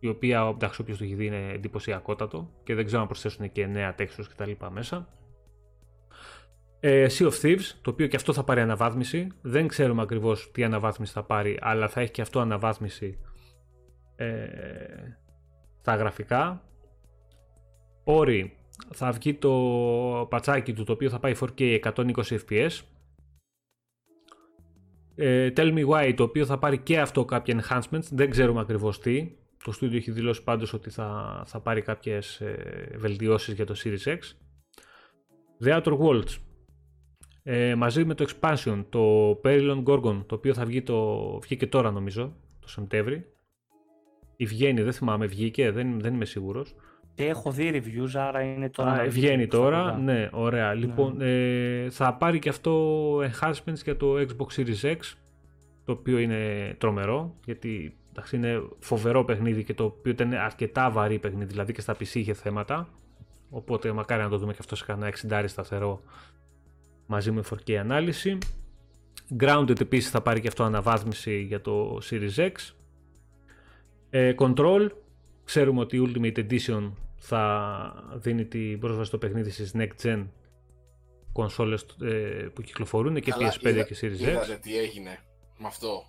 η 0.00 0.08
οποία 0.08 0.52
εντάξει 0.54 0.80
όποιος 0.80 0.98
το 0.98 1.04
έχει 1.04 1.14
δει 1.14 1.26
είναι 1.26 1.52
εντυπωσιακότατο 1.52 2.50
και 2.64 2.74
δεν 2.74 2.84
ξέρω 2.84 3.00
αν 3.00 3.06
προσθέσουν 3.06 3.52
και 3.52 3.66
νέα 3.66 3.94
textures 3.98 4.26
και 4.28 4.34
τα 4.36 4.46
λοιπά 4.46 4.70
μέσα. 4.70 5.08
Ε, 6.80 7.06
sea 7.10 7.30
of 7.30 7.40
Thieves, 7.42 7.72
το 7.82 7.90
οποίο 7.90 8.06
και 8.06 8.16
αυτό 8.16 8.32
θα 8.32 8.44
πάρει 8.44 8.60
αναβάθμιση. 8.60 9.28
Δεν 9.42 9.68
ξέρουμε 9.68 10.02
ακριβώς 10.02 10.50
τι 10.52 10.64
αναβάθμιση 10.64 11.12
θα 11.12 11.22
πάρει, 11.22 11.58
αλλά 11.60 11.88
θα 11.88 12.00
έχει 12.00 12.10
και 12.10 12.22
αυτό 12.22 12.40
αναβάθμιση 12.40 13.18
ε, 14.16 14.46
στα 15.80 15.94
γραφικά. 15.94 16.62
Όρη, 18.04 18.56
θα 18.90 19.12
βγει 19.12 19.34
το 19.34 19.50
πατσάκι 20.30 20.72
του, 20.72 20.84
το 20.84 20.92
οποίο 20.92 21.10
θα 21.10 21.18
πάει 21.18 21.34
4K 21.40 21.80
120 21.94 22.12
fps. 22.48 22.70
Ε, 25.22 25.52
Tell 25.56 25.74
Me 25.74 25.86
Why, 25.86 26.12
το 26.16 26.22
οποίο 26.22 26.46
θα 26.46 26.58
πάρει 26.58 26.78
και 26.78 27.00
αυτό 27.00 27.24
κάποια 27.24 27.62
enhancements, 27.62 28.08
δεν 28.10 28.30
ξέρουμε 28.30 28.60
ακριβώς 28.60 29.00
τι. 29.00 29.32
Το 29.64 29.72
studio 29.80 29.94
έχει 29.94 30.10
δηλώσει 30.10 30.42
πάντως 30.42 30.72
ότι 30.72 30.90
θα, 30.90 31.42
θα 31.46 31.60
πάρει 31.60 31.82
κάποιες 31.82 32.40
ε, 32.40 32.94
βελτιώσεις 32.96 33.54
για 33.54 33.66
το 33.66 33.74
Series 33.84 34.04
X. 34.04 34.18
The 35.64 35.82
Outer 35.82 35.98
Worlds. 35.98 36.36
Ε, 37.42 37.74
μαζί 37.74 38.04
με 38.04 38.14
το 38.14 38.26
expansion, 38.28 38.84
το 38.88 39.32
Perilon 39.44 39.82
Gorgon, 39.84 40.24
το 40.26 40.34
οποίο 40.34 40.54
θα 40.54 40.64
βγει, 40.64 40.82
το, 40.82 41.38
βγήκε 41.38 41.66
τώρα 41.66 41.90
νομίζω, 41.90 42.36
το 42.60 42.68
Σεπτέμβρη. 42.68 43.26
Ή 44.36 44.44
βγαίνει, 44.44 44.82
δεν 44.82 44.92
θυμάμαι, 44.92 45.26
βγήκε, 45.26 45.70
δεν, 45.70 46.00
δεν 46.00 46.14
είμαι 46.14 46.24
σίγουρος. 46.24 46.74
Έχω 47.28 47.50
δει 47.50 47.70
reviews, 47.74 48.10
άρα 48.14 48.42
είναι 48.42 48.68
τώρα. 48.68 48.92
Α, 48.92 49.08
βγαίνει 49.08 49.46
τώρα, 49.46 49.98
ναι, 49.98 50.28
ωραία. 50.32 50.68
Ναι. 50.68 50.74
Λοιπόν, 50.74 51.20
ε, 51.20 51.86
θα 51.90 52.14
πάρει 52.14 52.38
και 52.38 52.48
αυτό 52.48 53.16
enhancements 53.18 53.82
για 53.84 53.96
το 53.96 54.14
Xbox 54.16 54.60
Series 54.60 54.82
X, 54.82 54.96
το 55.84 55.92
οποίο 55.92 56.18
είναι 56.18 56.74
τρομερό, 56.78 57.34
γιατί 57.44 57.94
Εντάξει, 58.12 58.36
είναι 58.36 58.62
φοβερό 58.78 59.24
παιχνίδι 59.24 59.64
και 59.64 59.74
το 59.74 59.84
οποίο 59.84 60.12
ήταν 60.12 60.32
αρκετά 60.32 60.90
βαρύ 60.90 61.18
παιχνίδι, 61.18 61.44
δηλαδή 61.44 61.72
και 61.72 61.80
στα 61.80 61.92
PC 61.92 62.14
είχε 62.14 62.34
θέματα. 62.34 62.88
Οπότε 63.50 63.92
μακάρι 63.92 64.22
να 64.22 64.28
το 64.28 64.38
δούμε 64.38 64.52
και 64.52 64.58
αυτό 64.60 64.76
σε 64.76 64.84
κανένα 64.84 65.12
60 65.42 65.44
σταθερό 65.46 66.02
μαζί 67.06 67.30
με 67.30 67.42
4K 67.50 67.72
ανάλυση. 67.72 68.38
Grounded 69.40 69.80
επίσης 69.80 70.10
θα 70.10 70.20
πάρει 70.20 70.40
και 70.40 70.48
αυτό 70.48 70.62
αναβάθμιση 70.62 71.40
για 71.40 71.60
το 71.60 71.98
Series 72.10 72.34
X. 72.36 72.52
Ε, 74.10 74.34
Control, 74.38 74.88
ξέρουμε 75.44 75.80
ότι 75.80 75.96
η 75.96 76.08
Ultimate 76.08 76.38
Edition 76.38 76.90
θα 77.22 78.10
δίνει 78.14 78.44
την 78.44 78.78
πρόσβαση 78.78 79.08
στο 79.08 79.18
παιχνίδι 79.18 79.50
στις 79.50 79.74
Next 79.74 80.02
Gen 80.02 80.26
κονσόλες 81.32 81.86
ε, 82.02 82.08
που 82.54 82.62
κυκλοφορούν 82.62 83.20
και 83.20 83.32
PS5 83.38 83.84
και 83.86 83.96
Series 84.00 84.16
X. 84.16 84.28
Είδατε 84.28 84.58
τι 84.62 84.78
έγινε 84.78 85.18
με 85.58 85.66
αυτό. 85.66 86.04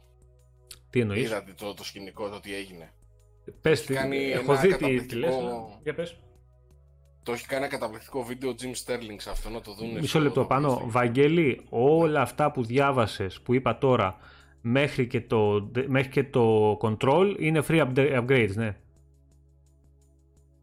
Τι 0.90 1.00
εννοείς; 1.00 1.26
Είδατε 1.26 1.54
το, 1.58 1.74
το 1.74 1.84
σκηνικό, 1.84 2.30
το 2.30 2.40
τι 2.40 2.56
έγινε. 2.56 2.94
Πες 3.62 3.86
τι, 3.86 3.96
έχω 4.34 4.56
δει 4.56 4.76
τι, 4.76 5.06
τι 5.06 5.16
λες, 5.16 5.34
για 5.84 5.94
πες. 5.94 6.18
Το 7.24 7.32
έχει 7.32 7.48
κάνει 7.48 7.64
ένα 7.64 7.72
καταπληκτικό 7.72 8.24
βίντεο 8.24 8.56
Jim 8.62 8.66
Sterling 8.66 9.16
σε 9.18 9.30
αυτό 9.30 9.50
να 9.50 9.62
το 9.62 9.74
δουν. 9.74 9.92
Μισό 10.00 10.20
λεπτό 10.20 10.46
πάνω. 10.46 10.82
Βαγγέλη, 10.86 11.66
όλα 11.70 12.22
αυτά 12.22 12.52
που 12.52 12.64
διάβασες, 12.64 13.42
που 13.42 13.54
είπα 13.54 13.78
τώρα, 13.78 14.18
μέχρι 14.62 15.08
και 15.08 15.22
το, 15.22 15.72
μέχρι 15.88 16.10
και 16.10 16.24
το 16.24 16.78
control 16.82 17.36
είναι 17.40 17.64
free 17.68 17.94
upgrades, 17.96 18.54
ναι. 18.54 18.76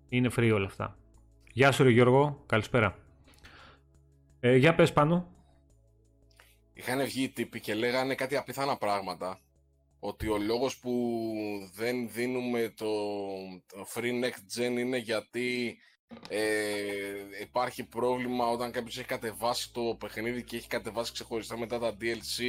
Είναι 0.08 0.30
free 0.36 0.50
όλα 0.54 0.66
αυτά. 0.66 0.96
Γεια 1.52 1.72
σου 1.72 1.82
ρε 1.82 1.90
Γιώργο, 1.90 2.42
καλησπέρα. 2.46 2.98
Ε, 4.40 4.56
για 4.56 4.74
πες 4.74 4.92
πάνω. 4.92 5.28
Είχαν 6.72 7.04
βγει 7.04 7.22
οι 7.22 7.28
τύποι 7.28 7.60
και 7.60 7.74
λέγανε 7.74 8.14
κάτι 8.14 8.36
απίθανα 8.36 8.76
πράγματα 8.76 9.40
ότι 10.00 10.28
ο 10.28 10.38
λόγος 10.38 10.78
που 10.78 10.92
δεν 11.74 12.10
δίνουμε 12.12 12.72
το, 12.76 12.86
Free 13.94 14.24
Next 14.24 14.58
Gen 14.58 14.78
είναι 14.78 14.96
γιατί 14.96 15.78
Ε, 16.28 16.40
υπάρχει 17.42 17.84
πρόβλημα 17.84 18.46
όταν 18.46 18.70
κάποιος 18.70 18.98
έχει 18.98 19.06
κατεβάσει 19.06 19.72
το 19.72 19.96
παιχνίδι 19.98 20.42
και 20.42 20.56
έχει 20.56 20.68
κατεβάσει 20.68 21.12
ξεχωριστά 21.12 21.58
μετά 21.58 21.78
τα 21.78 21.96
DLC 22.00 22.42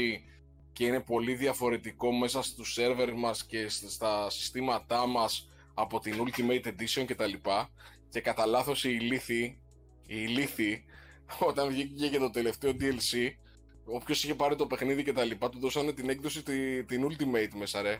και 0.73 0.85
είναι 0.85 0.99
πολύ 0.99 1.35
διαφορετικό 1.35 2.11
μέσα 2.11 2.41
στους 2.41 2.73
σερβερ 2.73 3.13
μας 3.13 3.45
και 3.45 3.69
στα 3.69 4.29
συστήματά 4.29 5.07
μας 5.07 5.48
από 5.79 5.99
την 5.99 6.13
Ultimate 6.17 6.67
Edition 6.67 7.05
και 7.05 7.15
τα 7.15 7.25
λοιπά 7.25 7.69
και 8.09 8.21
κατά 8.21 8.45
λάθος 8.45 8.83
η 8.83 8.97
ηλίθη, 9.01 9.43
η 10.05 10.15
ηλίθη 10.27 10.83
όταν 11.49 11.67
βγήκε 11.67 12.07
και 12.07 12.19
το 12.19 12.29
τελευταίο 12.29 12.71
DLC 12.71 13.29
όποιος 13.85 14.23
είχε 14.23 14.35
πάρει 14.35 14.55
το 14.55 14.65
παιχνίδι 14.65 15.03
και 15.03 15.13
τα 15.13 15.23
λοιπά 15.23 15.49
του 15.49 15.59
δώσανε 15.59 15.91
την 15.91 16.09
έκδοση 16.09 16.43
τη, 16.43 16.83
την 16.83 17.07
Ultimate 17.07 17.57
μέσα 17.57 17.81
ρε 17.81 17.99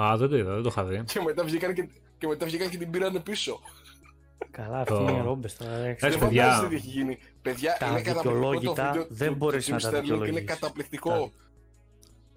Α, 0.00 0.16
δεν 0.16 0.28
το 0.28 0.36
είδα, 0.36 0.54
δεν 0.54 0.62
το 0.62 0.68
είχα 0.68 0.84
δει. 0.84 1.04
Και 1.04 1.20
μετά 1.20 1.44
βγήκαν 1.44 1.74
και, 1.74 1.88
και, 2.18 2.26
μετά 2.26 2.46
βγήκαν 2.46 2.70
και 2.70 2.78
την 2.78 2.90
πήρανε 2.90 3.20
πίσω. 3.20 3.60
Καλά, 4.50 4.80
αυτή 4.80 4.94
είναι 4.94 5.20
ρόμπες 5.20 5.56
τώρα. 5.56 5.76
Εντάξει, 5.76 6.18
παιδιά. 6.18 6.66
Τι 6.68 6.74
έχει 6.74 6.88
γίνει. 6.88 7.18
Παιδιά, 7.42 7.76
τα 7.78 7.86
είναι 7.86 8.00
δικαιολόγητα 8.00 9.06
δεν 9.08 9.34
μπορείς 9.34 9.68
να 9.68 9.78
τα 9.78 9.90
δικαιολογήσει. 9.90 10.30
Είναι 10.30 10.40
καταπληκτικό. 10.40 11.32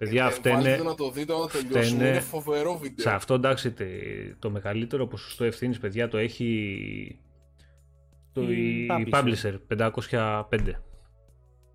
Παιδιά, 0.00 0.26
αυτό 0.26 0.48
είναι. 0.48 0.76
να 0.76 0.94
το 0.94 1.10
δείτε 1.10 1.32
όταν 1.32 1.68
τελειώσουμε. 1.68 2.08
Είναι 2.08 2.20
φοβερό 2.20 2.78
βίντεο. 2.78 3.04
Σε 3.04 3.10
αυτό 3.10 3.34
εντάξει, 3.34 3.74
το 4.38 4.50
μεγαλύτερο 4.50 5.06
ποσοστό 5.06 5.44
ευθύνης, 5.44 5.78
παιδιά, 5.78 6.08
το 6.08 6.18
έχει. 6.18 7.18
Το 8.32 8.42
η, 8.42 8.84
η 8.84 9.08
publisher 9.12 9.58
505. 9.78 10.58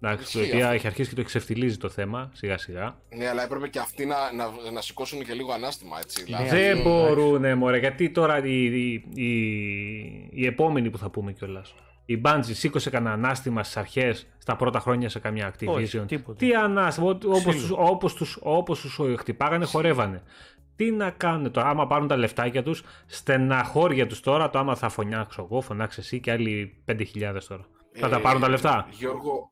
Εντάξει, 0.01 0.37
το 0.37 0.45
οποίο 0.45 0.67
έχει 0.69 0.87
αρχίσει 0.87 1.09
και 1.09 1.15
το 1.15 1.21
εξευθυλίζει 1.21 1.77
το 1.77 1.89
θέμα 1.89 2.31
σιγά 2.33 2.57
σιγά. 2.57 2.97
Ναι, 3.15 3.27
αλλά 3.27 3.43
έπρεπε 3.43 3.67
και 3.67 3.79
αυτοί 3.79 4.05
να, 4.05 4.15
να, 4.33 4.71
να 4.71 4.81
σηκώσουν 4.81 5.23
και 5.23 5.33
λίγο 5.33 5.53
ανάστημα, 5.53 5.97
έτσι. 5.99 6.19
Ναι, 6.29 6.37
δηλαδή, 6.37 6.49
δεν 6.49 6.81
μπορούν, 6.81 7.57
μωρέ, 7.57 7.77
γιατί 7.77 8.09
τώρα 8.09 8.45
οι, 8.45 8.65
οι, 8.65 9.03
οι, 9.13 10.29
οι 10.31 10.45
επόμενοι 10.45 10.89
που 10.89 10.97
θα 10.97 11.09
πούμε 11.09 11.31
κιόλας. 11.31 11.75
Η 12.05 12.21
Bungie 12.25 12.41
σήκωσε 12.43 12.89
κανένα 12.89 13.13
ανάστημα 13.13 13.63
στις 13.63 13.77
αρχές, 13.77 14.27
στα 14.37 14.55
πρώτα 14.55 14.79
χρόνια 14.79 15.09
σε 15.09 15.19
καμιά 15.19 15.53
Activision. 15.53 16.03
Όχι, 16.03 16.19
Τι 16.37 16.55
ανάστημα, 16.55 17.07
όπως 17.09 17.55
τους, 17.55 17.71
όπως 17.71 18.13
τους, 18.13 18.37
όπως 18.41 18.79
τους 18.79 18.99
χτυπάγανε, 19.17 19.65
χορεύανε. 19.65 20.23
Τι 20.75 20.91
να 20.91 21.09
κάνουν 21.09 21.51
τώρα, 21.51 21.69
άμα 21.69 21.87
πάρουν 21.87 22.07
τα 22.07 22.15
λεφτάκια 22.17 22.63
τους, 22.63 22.83
στεναχώρια 23.05 24.07
τους 24.07 24.19
τώρα, 24.19 24.49
το 24.49 24.59
άμα 24.59 24.75
θα 24.75 24.89
φωνάξω 24.89 25.47
εγώ, 25.49 25.61
φωνάξε 25.61 25.99
εσύ 25.99 26.19
και 26.19 26.31
άλλοι 26.31 26.83
5.000 26.85 27.45
τώρα. 27.47 27.65
Ε, 27.91 27.99
θα 27.99 28.09
τα 28.09 28.19
πάρουν 28.19 28.41
τα 28.41 28.49
λεφτά. 28.49 28.87
Γιώργο, 28.91 29.49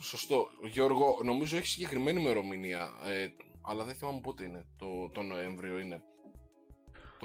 Σωστό. 0.00 0.48
Γιώργο, 0.72 1.18
νομίζω 1.24 1.56
έχεις 1.56 1.70
συγκεκριμένη 1.70 2.20
ημερομηνία. 2.20 2.90
Ε, 3.04 3.26
αλλά 3.62 3.84
δεν 3.84 3.94
θυμάμαι 3.94 4.20
πότε 4.22 4.44
είναι. 4.44 4.66
Το, 4.78 4.86
το 5.12 5.22
Νοέμβριο 5.22 5.78
είναι. 5.78 6.02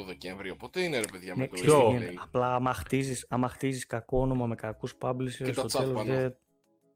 Το 0.02 0.08
Δεκέμβριο. 0.08 0.56
Πότε 0.56 0.82
είναι 0.82 1.00
ρε 1.00 1.06
παιδιά 1.12 1.34
με 1.36 1.50
ναι, 1.54 1.66
το 1.68 1.94
Απλά 2.24 2.56
άμα 2.56 2.74
χτίζεις, 2.74 3.26
άμα 3.30 3.48
χτίζεις 3.48 3.86
κακό 3.86 4.20
όνομα 4.20 4.46
με 4.46 4.56
κακούς 4.56 4.94
publishers 5.02 5.52
στο 5.52 5.66
τέλος, 5.66 6.04
δε... 6.04 6.30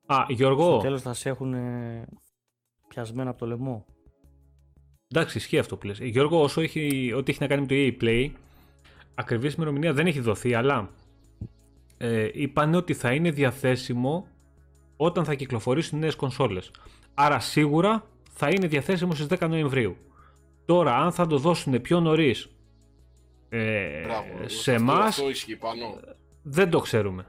Α, 0.06 0.26
Γιώργο. 0.30 0.64
Στο 0.64 0.78
τέλος 0.78 1.02
θα 1.02 1.14
σε 1.14 1.30
έχουν 1.30 1.54
ε, 1.54 2.08
πιασμένα 2.88 3.30
από 3.30 3.40
το 3.40 3.46
λαιμό. 3.46 3.86
Εντάξει, 5.08 5.38
ισχύει 5.38 5.58
αυτό 5.58 5.78
που 5.78 5.86
λες. 5.86 6.00
Ε, 6.00 6.06
Γιώργο, 6.06 6.42
όσο 6.42 6.62
έχει, 6.62 7.14
ό,τι 7.16 7.32
έχει 7.32 7.42
να 7.42 7.48
κάνει 7.48 7.62
με 7.62 7.68
το 7.68 7.76
EA 7.78 8.04
Play, 8.04 8.32
ακριβής 9.16 9.54
ημερομηνία 9.54 9.94
δεν 9.94 10.08
έχει 10.08 10.20
δοθεί, 10.20 10.54
αλλά 10.54 10.90
ε, 11.98 12.30
είπαν 12.34 12.74
ότι 12.74 12.94
θα 12.94 13.14
είναι 13.14 13.32
διαθέσιμο 13.32 14.28
όταν 14.98 15.26
θα 15.26 15.34
κυκλοφορήσουν 15.34 16.00
νέες 16.00 16.16
κονσόλες. 16.16 16.72
Άρα 17.14 17.40
σίγουρα 17.40 18.08
θα 18.32 18.50
είναι 18.50 18.68
διαθέσιμο 18.68 19.14
στις 19.14 19.28
10 19.40 19.50
Νοεμβρίου. 19.50 19.98
Τώρα, 20.66 20.96
αν 20.98 21.12
θα 21.12 21.28
το 21.28 21.38
δώσουν 21.38 21.82
πιο 21.82 22.00
νωρίς 22.00 22.55
ε, 23.56 24.06
σε 24.46 24.74
εμάς, 24.74 25.22
δεν 26.42 26.70
το 26.70 26.80
ξέρουμε. 26.80 27.26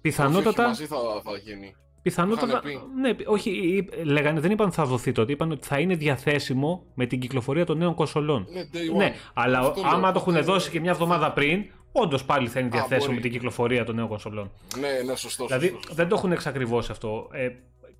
Πιθανότατα. 0.00 0.66
Μαζί 0.66 0.86
θα, 0.86 0.96
θα 1.24 1.36
γίνει. 1.44 1.74
Πιθανότατα. 2.02 2.62
Ναι, 3.00 3.10
όχι, 3.26 3.84
λέγανε, 4.04 4.40
δεν 4.40 4.50
είπαν 4.50 4.72
θα 4.72 4.84
δοθεί 4.84 5.12
τότε. 5.12 5.32
Είπαν 5.32 5.50
ότι 5.50 5.66
θα 5.66 5.78
είναι 5.78 5.94
διαθέσιμο 5.94 6.84
με 6.94 7.06
την 7.06 7.20
κυκλοφορία 7.20 7.64
των 7.64 7.78
νέων 7.78 7.94
κονσολών. 7.94 8.46
Ναι, 8.52 8.96
ναι 8.96 9.14
αλλά 9.34 9.74
άμα 9.92 10.12
το 10.12 10.18
έχουν 10.26 10.44
δώσει 10.44 10.70
και 10.70 10.80
μια 10.80 10.90
εβδομάδα 10.90 11.32
πριν, 11.32 11.64
όντως 11.92 12.24
πάλι 12.24 12.48
θα 12.48 12.60
είναι 12.60 12.68
διαθέσιμο 12.68 13.14
με 13.14 13.20
την 13.20 13.30
κυκλοφορία 13.30 13.84
των 13.84 13.94
νέων 13.94 14.08
κονσολών. 14.08 14.50
Ναι, 14.80 14.88
ναι, 15.06 15.16
σωστό. 15.16 15.46
Δηλαδή 15.46 15.78
δεν 15.90 16.08
το 16.08 16.14
έχουν 16.14 16.32
εξακριβώσει 16.32 16.90
αυτό. 16.90 17.28
Ε, 17.32 17.48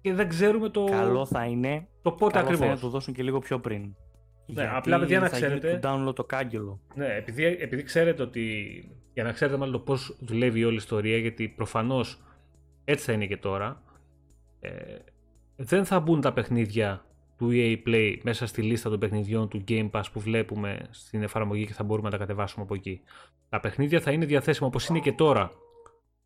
και 0.00 0.14
δεν 0.14 0.28
ξέρουμε 0.28 0.68
το. 0.68 0.84
Καλό 0.84 1.26
θα 1.26 1.44
είναι. 1.44 1.86
Το 2.02 2.12
πότε 2.12 2.38
ακριβώ. 2.38 2.66
να 2.66 2.78
το 2.78 2.88
δώσουν 2.88 3.14
και 3.14 3.22
λίγο 3.22 3.38
πιο 3.38 3.58
πριν. 3.58 3.94
Ναι, 4.54 4.62
Γιατί 4.62 4.76
απλά 4.76 4.98
παιδιά 4.98 5.20
να 5.20 5.28
ξέρετε. 5.28 5.78
Το 5.78 5.88
download 5.88 6.14
το 6.14 6.24
κάγκελο. 6.24 6.80
Ναι, 6.94 7.14
επειδή, 7.14 7.44
επειδή 7.44 7.82
ξέρετε 7.82 8.22
ότι. 8.22 8.44
Για 9.14 9.24
να 9.24 9.32
ξέρετε 9.32 9.56
μάλλον 9.56 9.72
το 9.72 9.78
πώς 9.78 10.16
δουλεύει 10.20 10.64
όλη 10.64 10.74
η 10.74 10.76
ιστορία, 10.76 11.16
γιατί 11.16 11.48
προφανώς 11.48 12.22
έτσι 12.84 13.04
θα 13.04 13.12
είναι 13.12 13.26
και 13.26 13.36
τώρα. 13.36 13.82
Ε, 14.60 14.70
δεν 15.56 15.84
θα 15.84 16.00
μπουν 16.00 16.20
τα 16.20 16.32
παιχνίδια 16.32 17.04
του 17.36 17.48
EA 17.52 17.76
Play 17.86 18.16
μέσα 18.22 18.46
στη 18.46 18.62
λίστα 18.62 18.90
των 18.90 18.98
παιχνιδιών 18.98 19.48
του 19.48 19.64
Game 19.68 19.90
Pass 19.90 20.02
που 20.12 20.20
βλέπουμε 20.20 20.88
στην 20.90 21.22
εφαρμογή 21.22 21.66
και 21.66 21.72
θα 21.72 21.84
μπορούμε 21.84 22.08
να 22.08 22.18
τα 22.18 22.24
κατεβάσουμε 22.24 22.64
από 22.64 22.74
εκεί. 22.74 23.00
Τα 23.48 23.60
παιχνίδια 23.60 24.00
θα 24.00 24.10
είναι 24.10 24.24
διαθέσιμα 24.24 24.66
όπως 24.66 24.86
είναι 24.86 24.98
και 24.98 25.12
τώρα 25.12 25.50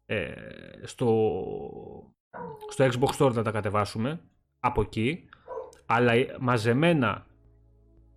ε, 0.06 0.32
στο, 0.82 1.42
στο 2.68 2.84
Xbox 2.84 3.16
Store 3.18 3.32
να 3.32 3.42
τα 3.42 3.50
κατεβάσουμε 3.50 4.20
από 4.60 4.80
εκεί 4.80 5.28
αλλά 5.86 6.12
μαζεμένα 6.40 7.25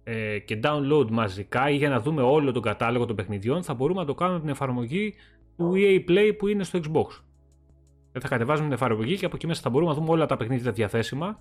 ε, 0.04 0.40
και 0.40 0.60
download 0.64 1.10
μαζικά 1.10 1.70
ή 1.70 1.76
για 1.76 1.90
να 1.90 2.00
δούμε 2.00 2.22
όλο 2.22 2.52
τον 2.52 2.62
κατάλογο 2.62 3.06
των 3.06 3.16
παιχνιδιών 3.16 3.64
θα 3.64 3.74
μπορούμε 3.74 4.00
να 4.00 4.06
το 4.06 4.14
κάνουμε 4.14 4.38
από 4.38 4.46
την 4.46 4.56
εφαρμογή 4.56 5.14
του 5.58 5.74
EA 5.76 6.10
Play 6.10 6.34
που 6.38 6.48
είναι 6.48 6.64
στο 6.64 6.80
Xbox. 6.84 7.22
Θα 8.20 8.28
κατεβάζουμε 8.28 8.68
την 8.68 8.76
εφαρμογή 8.76 9.18
και 9.18 9.26
από 9.26 9.36
εκεί 9.36 9.48
μέσα 9.48 9.62
θα 9.62 9.70
μπορούμε 9.70 9.92
να 9.92 9.98
δούμε 9.98 10.10
όλα 10.10 10.26
τα 10.26 10.38
παιχνίδια 10.38 10.72
διαθέσιμα, 10.72 11.38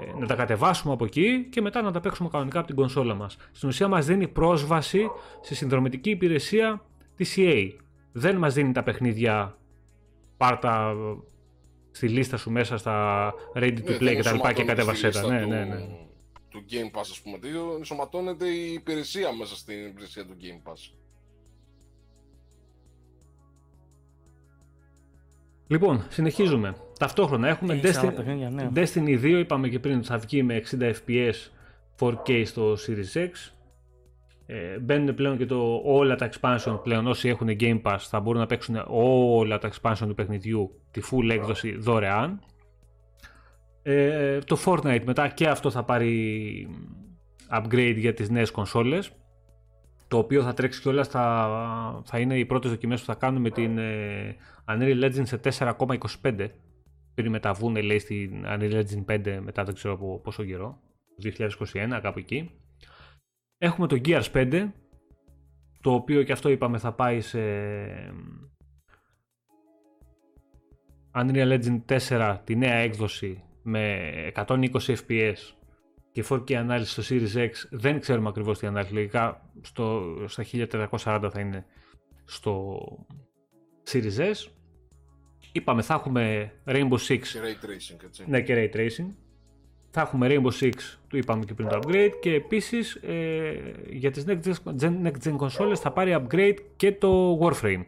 ε, 0.00 0.20
να 0.20 0.26
τα 0.26 0.34
κατεβάσουμε 0.34 0.92
από 0.92 1.04
εκεί 1.04 1.46
και 1.50 1.60
μετά 1.60 1.82
να 1.82 1.92
τα 1.92 2.00
παίξουμε 2.00 2.28
κανονικά 2.28 2.58
από 2.58 2.66
την 2.66 2.76
κονσόλα 2.76 3.14
μας. 3.14 3.36
Στην 3.52 3.68
ουσία 3.68 3.88
μας 3.88 4.06
δίνει 4.06 4.28
πρόσβαση 4.28 5.10
στη 5.40 5.54
συνδρομητική 5.54 6.10
υπηρεσία 6.10 6.82
της 7.16 7.34
EA. 7.38 7.70
Δεν 8.12 8.36
μας 8.36 8.54
δίνει 8.54 8.72
τα 8.72 8.82
παιχνίδια 8.82 9.56
πάρτα 10.36 10.94
στη 11.90 12.08
λίστα 12.08 12.36
σου 12.36 12.50
μέσα 12.50 12.76
στα 12.76 13.34
ready 13.54 13.78
to 13.78 14.00
play 14.00 14.14
και 14.16 14.38
τα 14.42 14.52
και 14.52 14.64
κατέβασέ 14.64 15.08
τα. 15.08 15.26
Ναι, 15.26 15.38
ναι, 15.38 15.64
ναι. 15.64 16.05
Του 16.56 16.64
Game 16.70 16.98
Pass, 16.98 17.00
ας 17.00 17.20
πούμε, 17.20 17.38
ενσωματώνεται 17.78 18.48
η 18.48 18.72
υπηρεσία 18.72 19.32
μέσα 19.32 19.56
στην 19.56 19.86
υπηρεσία 19.86 20.26
του 20.26 20.36
Game 20.40 20.70
Pass. 20.70 20.92
Λοιπόν, 25.66 26.06
συνεχίζουμε. 26.08 26.76
Ταυτόχρονα 26.98 27.48
έχουμε 27.48 27.80
Destiny, 27.82 28.50
ναι. 28.50 28.70
Destiny 28.74 29.22
2, 29.22 29.24
είπαμε 29.24 29.68
και 29.68 29.78
πριν, 29.78 30.04
θα 30.04 30.18
βγει 30.18 30.42
με 30.42 30.62
60 30.70 30.92
fps 31.06 31.34
4K 31.98 32.42
στο 32.46 32.72
Series 32.72 33.18
X. 33.18 33.30
Ε, 34.46 34.78
μπαίνουν 34.78 35.14
πλέον 35.14 35.36
και 35.36 35.46
το, 35.46 35.80
όλα 35.84 36.16
τα 36.16 36.30
expansion 36.30 36.80
πλέον 36.82 37.06
όσοι 37.06 37.28
έχουν 37.28 37.48
Game 37.60 37.82
Pass 37.82 37.98
θα 37.98 38.20
μπορούν 38.20 38.40
να 38.40 38.46
παίξουν 38.46 38.84
όλα 38.88 39.58
τα 39.58 39.70
expansion 39.72 40.06
του 40.06 40.14
παιχνιδιού 40.14 40.80
τη 40.90 41.00
full 41.10 41.30
έκδοση 41.30 41.76
δωρεάν. 41.76 42.40
Ε, 43.88 44.38
το 44.38 44.58
Fortnite 44.64 45.02
μετά 45.04 45.28
και 45.28 45.48
αυτό 45.48 45.70
θα 45.70 45.84
πάρει 45.84 46.68
upgrade 47.50 47.94
για 47.96 48.14
τις 48.14 48.30
νέες 48.30 48.50
κονσόλες 48.50 49.12
το 50.08 50.18
οποίο 50.18 50.42
θα 50.42 50.54
τρέξει 50.54 50.80
και 50.80 50.88
όλα 50.88 51.04
θα, 51.04 52.02
θα 52.04 52.18
είναι 52.18 52.38
οι 52.38 52.44
πρώτες 52.44 52.70
δοκιμές 52.70 53.00
που 53.00 53.06
θα 53.06 53.14
κάνουμε 53.14 53.40
με 53.40 53.50
την 53.50 53.78
ε, 53.78 54.36
Unreal 54.68 55.04
Legend 55.04 55.26
σε 55.26 55.40
4,25 56.22 56.48
πριν 57.14 57.30
μεταβούν 57.30 57.76
λέει 57.76 57.98
στην 57.98 58.44
Unreal 58.46 58.84
Legend 58.84 59.04
5 59.04 59.38
μετά 59.42 59.64
δεν 59.64 59.74
ξέρω 59.74 59.94
από 59.94 60.20
πόσο 60.20 60.44
καιρό 60.44 60.80
2021 61.72 61.98
κάπου 62.02 62.18
εκεί. 62.18 62.50
Έχουμε 63.58 63.86
το 63.86 64.00
Gears 64.04 64.32
5 64.32 64.68
το 65.80 65.92
οποίο 65.92 66.22
και 66.22 66.32
αυτό 66.32 66.48
είπαμε 66.48 66.78
θα 66.78 66.92
πάει 66.92 67.20
σε 67.20 67.40
Unreal 71.14 71.58
Legend 71.60 71.80
4 72.08 72.38
τη 72.44 72.56
νέα 72.56 72.74
έκδοση 72.74 73.40
με 73.68 74.00
120 74.34 74.68
fps 74.86 75.36
και 76.12 76.24
4K 76.28 76.52
ανάλυση 76.52 77.02
στο 77.02 77.14
Series 77.14 77.44
X 77.44 77.50
δεν 77.70 78.00
ξέρουμε 78.00 78.28
ακριβώς 78.28 78.58
τι 78.58 78.66
ανάλυση 78.66 78.94
λογικά 78.94 79.50
στο, 79.60 80.16
στα 80.26 80.44
1440 80.88 81.28
θα 81.32 81.40
είναι 81.40 81.66
στο 82.24 82.78
Series 83.90 84.18
S. 84.18 84.48
Είπαμε 85.52 85.82
θα 85.82 85.94
έχουμε 85.94 86.52
Rainbow 86.66 86.98
Six. 87.08 87.18
Και 87.18 87.40
Ray 87.42 87.64
Tracing 87.64 88.04
έτσι. 88.04 88.24
ναι 88.26 88.40
και 88.40 88.70
Ray 88.72 88.76
Tracing. 88.76 89.12
Θα 89.90 90.00
έχουμε 90.00 90.26
Rainbow 90.30 90.60
Six 90.60 90.74
του 91.08 91.16
είπαμε 91.16 91.44
και 91.44 91.54
πριν 91.54 91.68
το 91.68 91.78
upgrade 91.82 92.12
και 92.20 92.34
επίσης 92.34 92.94
ε, 92.94 93.74
για 93.90 94.10
τις 94.10 94.24
next 94.26 94.52
gen, 94.80 95.02
next 95.02 95.28
gen 95.28 95.36
consoles 95.36 95.76
θα 95.76 95.92
πάρει 95.92 96.16
upgrade 96.20 96.56
και 96.76 96.92
το 96.92 97.38
Warframe 97.42 97.84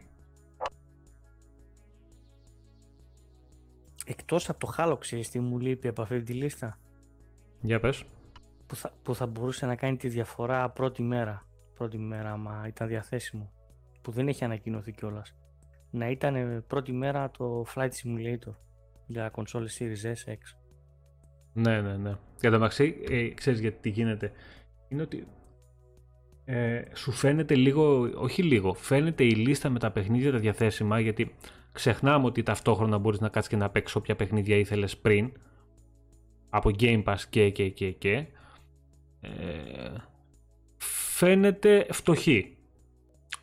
Εκτός 4.11 4.49
από 4.49 4.59
το 4.59 4.73
Halo 4.77 4.99
ξέρεις 4.99 5.29
τι 5.29 5.39
μου 5.39 5.59
λείπει 5.59 5.87
από 5.87 6.01
αυτή 6.01 6.21
τη 6.21 6.33
λίστα; 6.33 6.79
Για 7.61 7.79
πες 7.79 8.03
που 8.67 8.75
θα, 8.75 8.93
που 9.03 9.15
θα 9.15 9.25
μπορούσε 9.25 9.65
να 9.65 9.75
κάνει 9.75 9.97
τη 9.97 10.07
διαφορά 10.07 10.69
πρώτη 10.69 11.01
μέρα. 11.01 11.45
Πρώτη 11.73 11.97
μέρα, 11.97 12.31
άμα 12.31 12.63
ήταν 12.67 12.87
διαθέσιμο. 12.87 13.51
Που 14.01 14.11
δεν 14.11 14.27
έχει 14.27 14.43
ανακοινωθεί 14.43 14.91
κιόλας. 14.91 15.35
να 15.89 16.09
ήταν 16.09 16.63
πρώτη 16.67 16.91
μέρα 16.91 17.31
το 17.31 17.65
Flight 17.75 17.89
Simulator 17.89 18.53
για 19.05 19.31
console 19.35 19.67
Series 19.77 20.03
S, 20.03 20.31
X. 20.31 20.37
Ναι, 21.53 21.81
ναι, 21.81 21.97
ναι. 21.97 22.17
Για 22.39 22.51
το 22.51 22.57
μεταξύ, 22.57 23.03
ε, 23.09 23.29
ξέρεις 23.29 23.59
γιατί 23.59 23.77
τι 23.81 23.89
γίνεται. 23.89 24.31
Είναι 24.87 25.01
ότι 25.01 25.27
ε, 26.45 26.81
σου 26.93 27.11
φαίνεται 27.11 27.55
λίγο, 27.55 28.09
όχι 28.15 28.43
λίγο, 28.43 28.73
φαίνεται 28.73 29.23
η 29.23 29.35
λίστα 29.35 29.69
με 29.69 29.79
τα 29.79 29.91
παιχνίδια 29.91 30.31
τα 30.31 30.37
διαθέσιμα, 30.37 30.99
γιατί 30.99 31.35
ξεχνάμε 31.71 32.25
ότι 32.25 32.43
ταυτόχρονα 32.43 32.97
μπορείς 32.97 33.19
να 33.19 33.29
κάτσεις 33.29 33.51
και 33.51 33.57
να 33.57 33.69
παίξεις 33.69 33.95
όποια 33.95 34.15
παιχνίδια 34.15 34.55
ήθελες 34.55 34.97
πριν, 34.97 35.31
από 36.49 36.69
Game 36.79 37.03
Pass 37.03 37.19
και 37.29 37.49
και 37.49 37.69
και 37.69 37.91
και, 37.91 38.25
ε, 39.21 39.93
φαίνεται 40.77 41.87
φτωχή. 41.91 42.57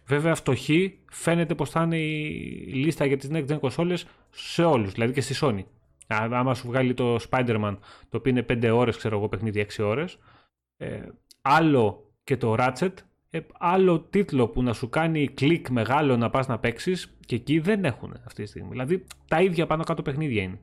Βέβαια 0.06 0.34
φτωχή 0.34 0.98
φαίνεται 1.10 1.54
πως 1.54 1.70
θα 1.70 1.82
είναι 1.82 1.98
η 1.98 2.72
λίστα 2.74 3.06
για 3.06 3.16
τις 3.16 3.30
next 3.32 3.46
gen 3.46 3.58
κονσόλες 3.60 4.06
σε 4.30 4.64
όλους, 4.64 4.92
δηλαδή 4.92 5.12
και 5.12 5.20
στη 5.20 5.34
Sony. 5.40 5.64
Άμα 6.06 6.54
σου 6.54 6.66
βγάλει 6.66 6.94
το 6.94 7.18
Spider-Man, 7.30 7.76
το 8.08 8.16
οποίο 8.16 8.32
είναι 8.32 8.42
5 8.42 8.70
ώρες, 8.70 8.96
ξέρω 8.96 9.16
εγώ, 9.16 9.28
παιχνίδι 9.28 9.60
6 9.60 9.82
ώρες, 9.84 10.18
ε, 10.76 11.00
άλλο 11.42 12.12
και 12.24 12.36
το 12.36 12.54
Ratchet, 12.58 12.92
ε, 12.92 13.05
άλλο 13.58 14.00
τίτλο 14.00 14.48
που 14.48 14.62
να 14.62 14.72
σου 14.72 14.88
κάνει 14.88 15.28
κλικ 15.28 15.68
μεγάλο 15.68 16.16
να 16.16 16.30
πας 16.30 16.46
να 16.46 16.58
παίξεις 16.58 17.16
και 17.26 17.34
εκεί 17.34 17.58
δεν 17.58 17.84
έχουν 17.84 18.14
αυτή 18.26 18.42
τη 18.42 18.48
στιγμή. 18.48 18.68
Δηλαδή 18.70 19.06
τα 19.28 19.42
ίδια 19.42 19.66
πάνω 19.66 19.84
κάτω 19.84 20.02
παιχνίδια 20.02 20.42
είναι. 20.42 20.60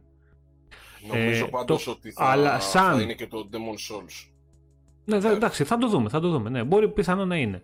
Νομίζω 1.07 1.45
ε, 1.45 1.48
πάντως 1.48 1.88
ότι 1.88 2.11
θα, 2.11 2.26
αλλά 2.26 2.60
σαν... 2.60 2.95
θα 2.95 3.02
είναι 3.02 3.14
και 3.14 3.27
το 3.27 3.49
Demon 3.52 3.95
Souls. 3.95 4.30
Ναι, 5.06 5.19
δε, 5.19 5.30
εντάξει, 5.30 5.64
θα 5.64 5.77
το 5.77 5.88
δούμε, 5.88 6.10
θα 6.10 6.19
το 6.19 6.30
δούμε. 6.30 6.49
Ναι, 6.49 6.64
μπορεί 6.64 6.90
πιθανό 6.90 7.26
να 7.26 7.35
είναι. 7.38 7.61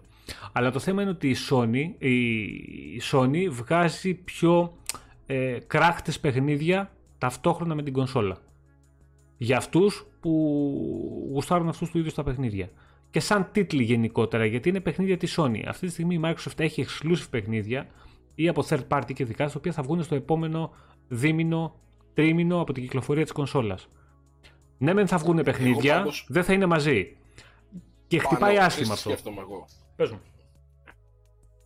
Αλλά 0.51 0.71
το 0.71 0.79
θέμα 0.79 1.01
είναι 1.01 1.11
ότι 1.11 1.29
η 1.29 1.35
Sony, 1.49 2.03
η 2.05 3.01
Sony 3.11 3.47
βγάζει 3.49 4.13
πιο 4.13 4.77
ε, 5.25 5.57
κράχτες 5.67 6.19
παιχνίδια 6.19 6.91
ταυτόχρονα 7.17 7.75
με 7.75 7.83
την 7.83 7.93
κονσόλα. 7.93 8.37
Για 9.37 9.57
αυτούς 9.57 10.05
που 10.19 10.31
γουστάρουν 11.31 11.67
αυτούς 11.67 11.89
τους 11.89 11.99
ίδιους 11.99 12.13
τα 12.13 12.23
παιχνίδια. 12.23 12.69
Και 13.11 13.19
σαν 13.19 13.49
τίτλοι 13.51 13.83
γενικότερα, 13.83 14.45
γιατί 14.45 14.69
είναι 14.69 14.79
παιχνίδια 14.79 15.17
της 15.17 15.35
Sony. 15.39 15.63
Αυτή 15.67 15.85
τη 15.85 15.91
στιγμή 15.91 16.15
η 16.15 16.21
Microsoft 16.23 16.59
έχει 16.59 16.85
exclusive 16.87 17.27
παιχνίδια 17.29 17.87
ή 18.35 18.47
από 18.47 18.65
third 18.69 18.87
party 18.87 19.13
και 19.13 19.25
δικά, 19.25 19.45
τα 19.47 19.53
οποία 19.57 19.71
θα 19.71 19.83
βγουν 19.83 20.03
στο 20.03 20.15
επόμενο 20.15 20.73
δίμηνο, 21.07 21.79
τρίμηνο 22.13 22.61
από 22.61 22.73
την 22.73 22.83
κυκλοφορία 22.83 23.23
της 23.23 23.31
κονσόλας. 23.31 23.89
Ναι, 24.77 24.93
μεν 24.93 25.07
θα 25.07 25.17
βγουν 25.17 25.43
παιχνίδια, 25.43 25.97
πάντως... 25.97 26.25
δεν 26.29 26.43
θα 26.43 26.53
είναι 26.53 26.65
μαζί. 26.65 27.15
Και 28.07 28.19
χτυπάει 28.19 28.57
άσχημα 28.57 28.93
αυτό. 28.93 29.11
Εγώ; 29.25 29.65
Πες 29.95 30.11
μου 30.11 30.21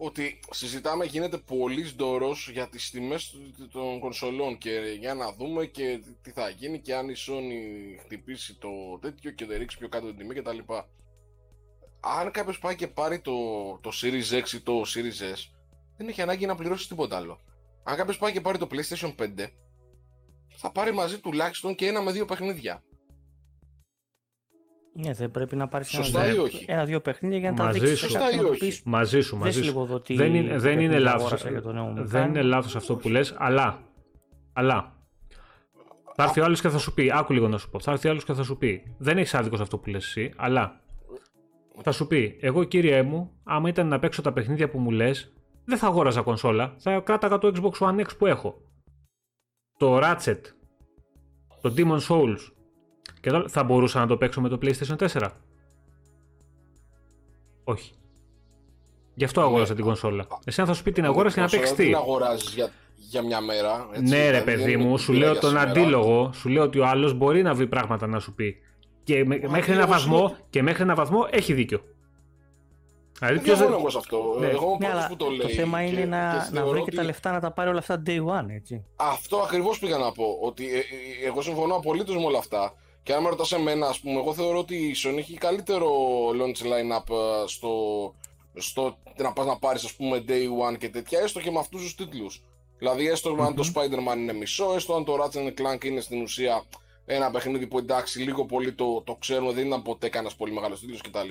ότι 0.06 0.40
συζητάμε 0.50 1.06
γίνεται 1.06 1.38
πολύ 1.38 1.84
δώρο 1.98 2.36
για 2.52 2.68
τις 2.70 2.90
τιμές 2.90 3.36
των 3.72 4.00
κονσολών 4.00 4.58
και 4.58 4.98
για 5.00 5.14
να 5.14 5.34
δούμε 5.34 5.66
και 5.66 6.02
τι 6.22 6.32
θα 6.32 6.50
γίνει 6.50 6.80
και 6.80 6.96
αν 6.96 7.10
η 7.10 7.14
Sony 7.18 8.00
χτυπήσει 8.04 8.56
το 8.56 8.70
τέτοιο 9.02 9.32
και 9.32 9.46
δεν 9.46 9.58
ρίξει 9.58 9.78
πιο 9.78 9.90
κάτω 9.90 10.08
την 10.08 10.18
τιμή 10.18 10.34
κτλ. 10.34 10.58
Αν 12.06 12.32
κάποιος 12.32 12.60
πάει 12.60 12.76
και 12.76 12.88
πάρει 12.88 13.20
το, 13.20 13.32
το 13.82 13.92
Series 14.02 14.42
X 14.42 14.54
ή 14.54 14.60
το 14.60 14.82
Series 14.82 15.34
S, 15.34 15.52
δεν 15.98 16.08
έχει 16.08 16.22
ανάγκη 16.22 16.46
να 16.46 16.56
πληρώσει 16.56 16.88
τίποτα 16.88 17.18
άλλο. 17.18 17.40
Αν 17.84 17.96
κάποιος 17.96 18.18
πάει 18.18 18.32
και 18.32 18.42
πάρει 18.42 18.58
το 18.58 18.68
PlayStation 18.72 19.16
5, 19.20 19.48
θα 20.56 20.72
πάρει 20.72 20.94
μαζί 20.94 21.20
τουλάχιστον 21.20 21.76
και 21.76 21.88
ένα 21.88 22.02
με 22.02 22.12
δύο 22.12 22.26
παιχνίδια. 22.26 22.84
Ναι, 24.96 25.14
δεν 25.14 25.32
πρέπει 25.32 25.56
να 25.56 25.68
πάρεις 25.68 25.94
ένα, 25.94 26.24
ένα-δύο 26.66 27.02
παιχνίδια 27.02 27.38
για 27.38 27.52
να 27.52 27.58
τα 27.58 27.72
δείξεις. 27.72 28.00
Σωστά 28.00 28.32
ή 28.32 28.40
όχι; 28.40 28.82
Μαζί 28.86 29.22
σου, 29.22 29.38
μαζί 29.38 29.64
σου. 29.64 30.02
Δεν 30.08 30.36
είναι, 30.36 30.58
δεν 30.58 30.80
είναι 30.80 31.00
λάθος. 31.00 31.46
Δεν 31.96 32.28
είναι 32.28 32.42
λάθος 32.42 32.76
αυτό 32.76 32.96
που 32.96 33.10
λες, 33.10 33.36
αλλά. 33.38 33.84
Αλλά. 34.54 34.96
Θα 36.16 36.24
έρθει 36.24 36.40
ο 36.40 36.44
άλλος 36.44 36.62
και 36.62 36.70
θα 36.70 36.78
σου 36.78 36.94
πει, 36.94 37.12
άκου 37.14 37.34
λίγο 37.34 37.48
να 37.48 37.58
σου 37.58 37.70
πω. 37.70 37.80
Θα 37.80 37.92
έρθει 37.92 38.08
ο 38.08 38.10
άλλος 38.10 38.24
και 38.24 38.34
θα 38.34 38.44
σου 38.44 38.58
πει, 38.58 38.96
δεν 38.98 39.18
έχεις 39.18 39.34
άδικο 39.34 39.62
αυτό 39.62 39.78
που 39.78 39.90
λες 39.90 40.06
εσύ, 40.06 40.34
αλλά. 40.36 40.82
Θα 41.84 41.92
σου 41.92 42.08
πει, 42.08 42.38
εγώ 42.42 42.64
κύριε 42.64 43.02
μου, 43.02 43.32
άμα 43.44 43.70
ήταν 43.70 43.88
να 43.88 44.00
παίξω 44.00 44.22
τα 44.22 44.34
παιχνίδια 44.34 44.70
που 44.70 44.80
μου 44.80 44.92
λες, 44.92 45.34
δεν 45.66 45.78
θα 45.78 45.88
αγόραζα 45.88 46.22
κονσόλα. 46.22 46.76
Θα 46.78 47.00
κράταγα 47.00 47.38
το 47.38 47.52
Xbox 47.56 47.88
One 47.88 48.00
X 48.00 48.18
που 48.18 48.26
έχω. 48.26 48.62
Το 49.78 50.00
Ratchet, 50.04 50.40
το 51.62 51.74
Demon 51.78 52.00
Souls, 52.00 52.38
και 53.22 53.30
εδώ 53.30 53.50
θα 53.50 53.64
μπορούσα 53.64 54.00
να 54.00 54.08
το 54.08 54.18
παίξω 54.18 54.42
με 54.42 54.50
το 54.50 54.58
PlayStation 54.62 55.08
4. 55.08 55.30
Όχι. 57.64 57.94
Γι' 59.14 59.24
αυτό 59.24 59.42
αγόρασα 59.42 59.70
ναι. 59.70 59.76
την 59.76 59.86
κονσόλα. 59.86 60.28
Εσύ 60.46 60.66
θα 60.66 60.74
σου 60.74 60.84
πει 60.84 60.92
την 60.92 61.06
αγόρασε 61.06 61.40
για 61.40 61.44
να 61.44 61.58
παίξει 61.58 61.76
τι; 61.76 61.84
Δεν 61.84 61.96
αγοράζεις 61.96 62.54
για, 62.54 62.72
για 62.96 63.22
μια 63.22 63.42
μέρα. 63.42 63.90
Έτσι, 63.94 64.16
ναι, 64.16 64.30
ρε 64.30 64.42
παιδί 64.42 64.78
μου, 64.78 64.98
σου 64.98 65.14
λέω 65.14 65.40
τον 65.40 65.58
αντίλογο. 65.58 66.32
Σου 66.34 66.50
λέω 66.50 66.64
ότι 66.64 66.80
ο 66.80 66.86
άλλος 66.86 67.14
μπορεί 67.14 67.42
να 67.42 67.54
βρει 67.54 67.68
πράγματα 67.68 68.08
να 68.08 68.20
σου 68.20 68.34
πει. 68.34 68.58
Και 69.04 69.26
μέχρι 69.26 69.74
ένα 69.74 69.88
βαθμό, 69.88 70.36
και 70.50 70.62
μέχρι 70.62 70.84
ένα 70.84 70.96
βαθμό 70.96 71.28
έχει 71.32 71.54
δίκιο. 71.54 71.82
Δηλαδή, 73.20 73.36
δεν 73.36 73.44
διαφωνώ 73.44 73.78
εγώ 73.78 73.90
σε 73.90 73.98
αυτό. 73.98 74.36
Ναι. 74.40 74.48
Εγώ 74.48 74.78
ναι, 74.80 74.88
που 75.10 75.16
το 75.16 75.30
λέει. 75.30 75.38
Το 75.38 75.48
θέμα 75.48 75.82
είναι 75.82 76.00
και, 76.00 76.06
να, 76.06 76.50
και 76.52 76.60
να 76.60 76.66
βρει 76.66 76.84
και 76.84 76.92
τα 76.92 77.04
λεφτά 77.04 77.32
να 77.32 77.40
τα 77.40 77.52
πάρει 77.52 77.70
όλα 77.70 77.80
αυτά 77.80 78.02
day 78.06 78.26
one, 78.26 78.50
έτσι. 78.50 78.86
Αυτό 78.96 79.38
ακριβώς 79.38 79.80
πήγα 79.80 79.98
να 79.98 80.12
πω. 80.12 80.38
Ότι 80.42 80.66
ε, 80.66 80.78
ε, 80.78 81.28
εγώ 81.28 81.42
συμφωνώ 81.42 81.76
απολύτως 81.76 82.16
με 82.16 82.26
όλα 82.26 82.38
αυτά. 82.38 82.74
Και 83.04 83.14
αν 83.14 83.24
με 83.24 83.30
ρωτάς 83.30 83.52
εμένα, 83.52 83.88
ας 83.88 84.00
πούμε, 84.00 84.20
εγώ 84.20 84.34
θεωρώ 84.34 84.58
ότι 84.58 84.76
η 84.76 84.96
Sony 85.06 85.18
έχει 85.18 85.34
καλύτερο 85.34 85.90
launch 86.30 86.64
line-up 86.64 87.16
ε, 87.16 87.48
στο, 87.48 87.72
στο 88.54 88.98
να 89.18 89.34
πας 89.34 89.46
να 89.46 89.58
πάρεις, 89.58 89.84
ας 89.84 89.94
πούμε, 89.94 90.24
day 90.28 90.72
one 90.72 90.78
και 90.78 90.90
τέτοια, 90.90 91.20
έστω 91.20 91.40
και 91.40 91.52
με 91.52 91.60
αυτούς 91.60 91.82
τους 91.82 91.96
τίτλους. 91.96 92.42
Δηλαδή, 92.78 93.08
έστω 93.08 93.36
mm-hmm. 93.36 93.46
αν 93.46 93.56
το 93.56 93.72
Spider-Man 93.76 94.18
είναι 94.18 94.34
μισό, 94.34 94.74
έστω 94.76 94.96
αν 94.96 95.06
το 95.06 95.14
Ratchet 95.24 95.62
Clank 95.62 95.86
είναι 95.86 96.02
στην 96.02 96.22
ουσία 96.22 96.64
ένα 97.06 97.32
παιχνίδι 97.32 97.68
που 97.68 97.78
εντάξει, 97.78 98.20
λίγο 98.20 98.46
πολύ 98.46 98.74
το, 98.74 99.02
το 99.02 99.16
ξέρουμε, 99.16 99.54
δεν 99.54 99.66
ήταν 99.68 99.82
ποτέ 99.82 100.10
κανένας 100.10 100.36
πολύ 100.36 100.54
μεγάλος 100.54 100.80
τίτλος 100.80 101.02
κτλ. 101.02 101.30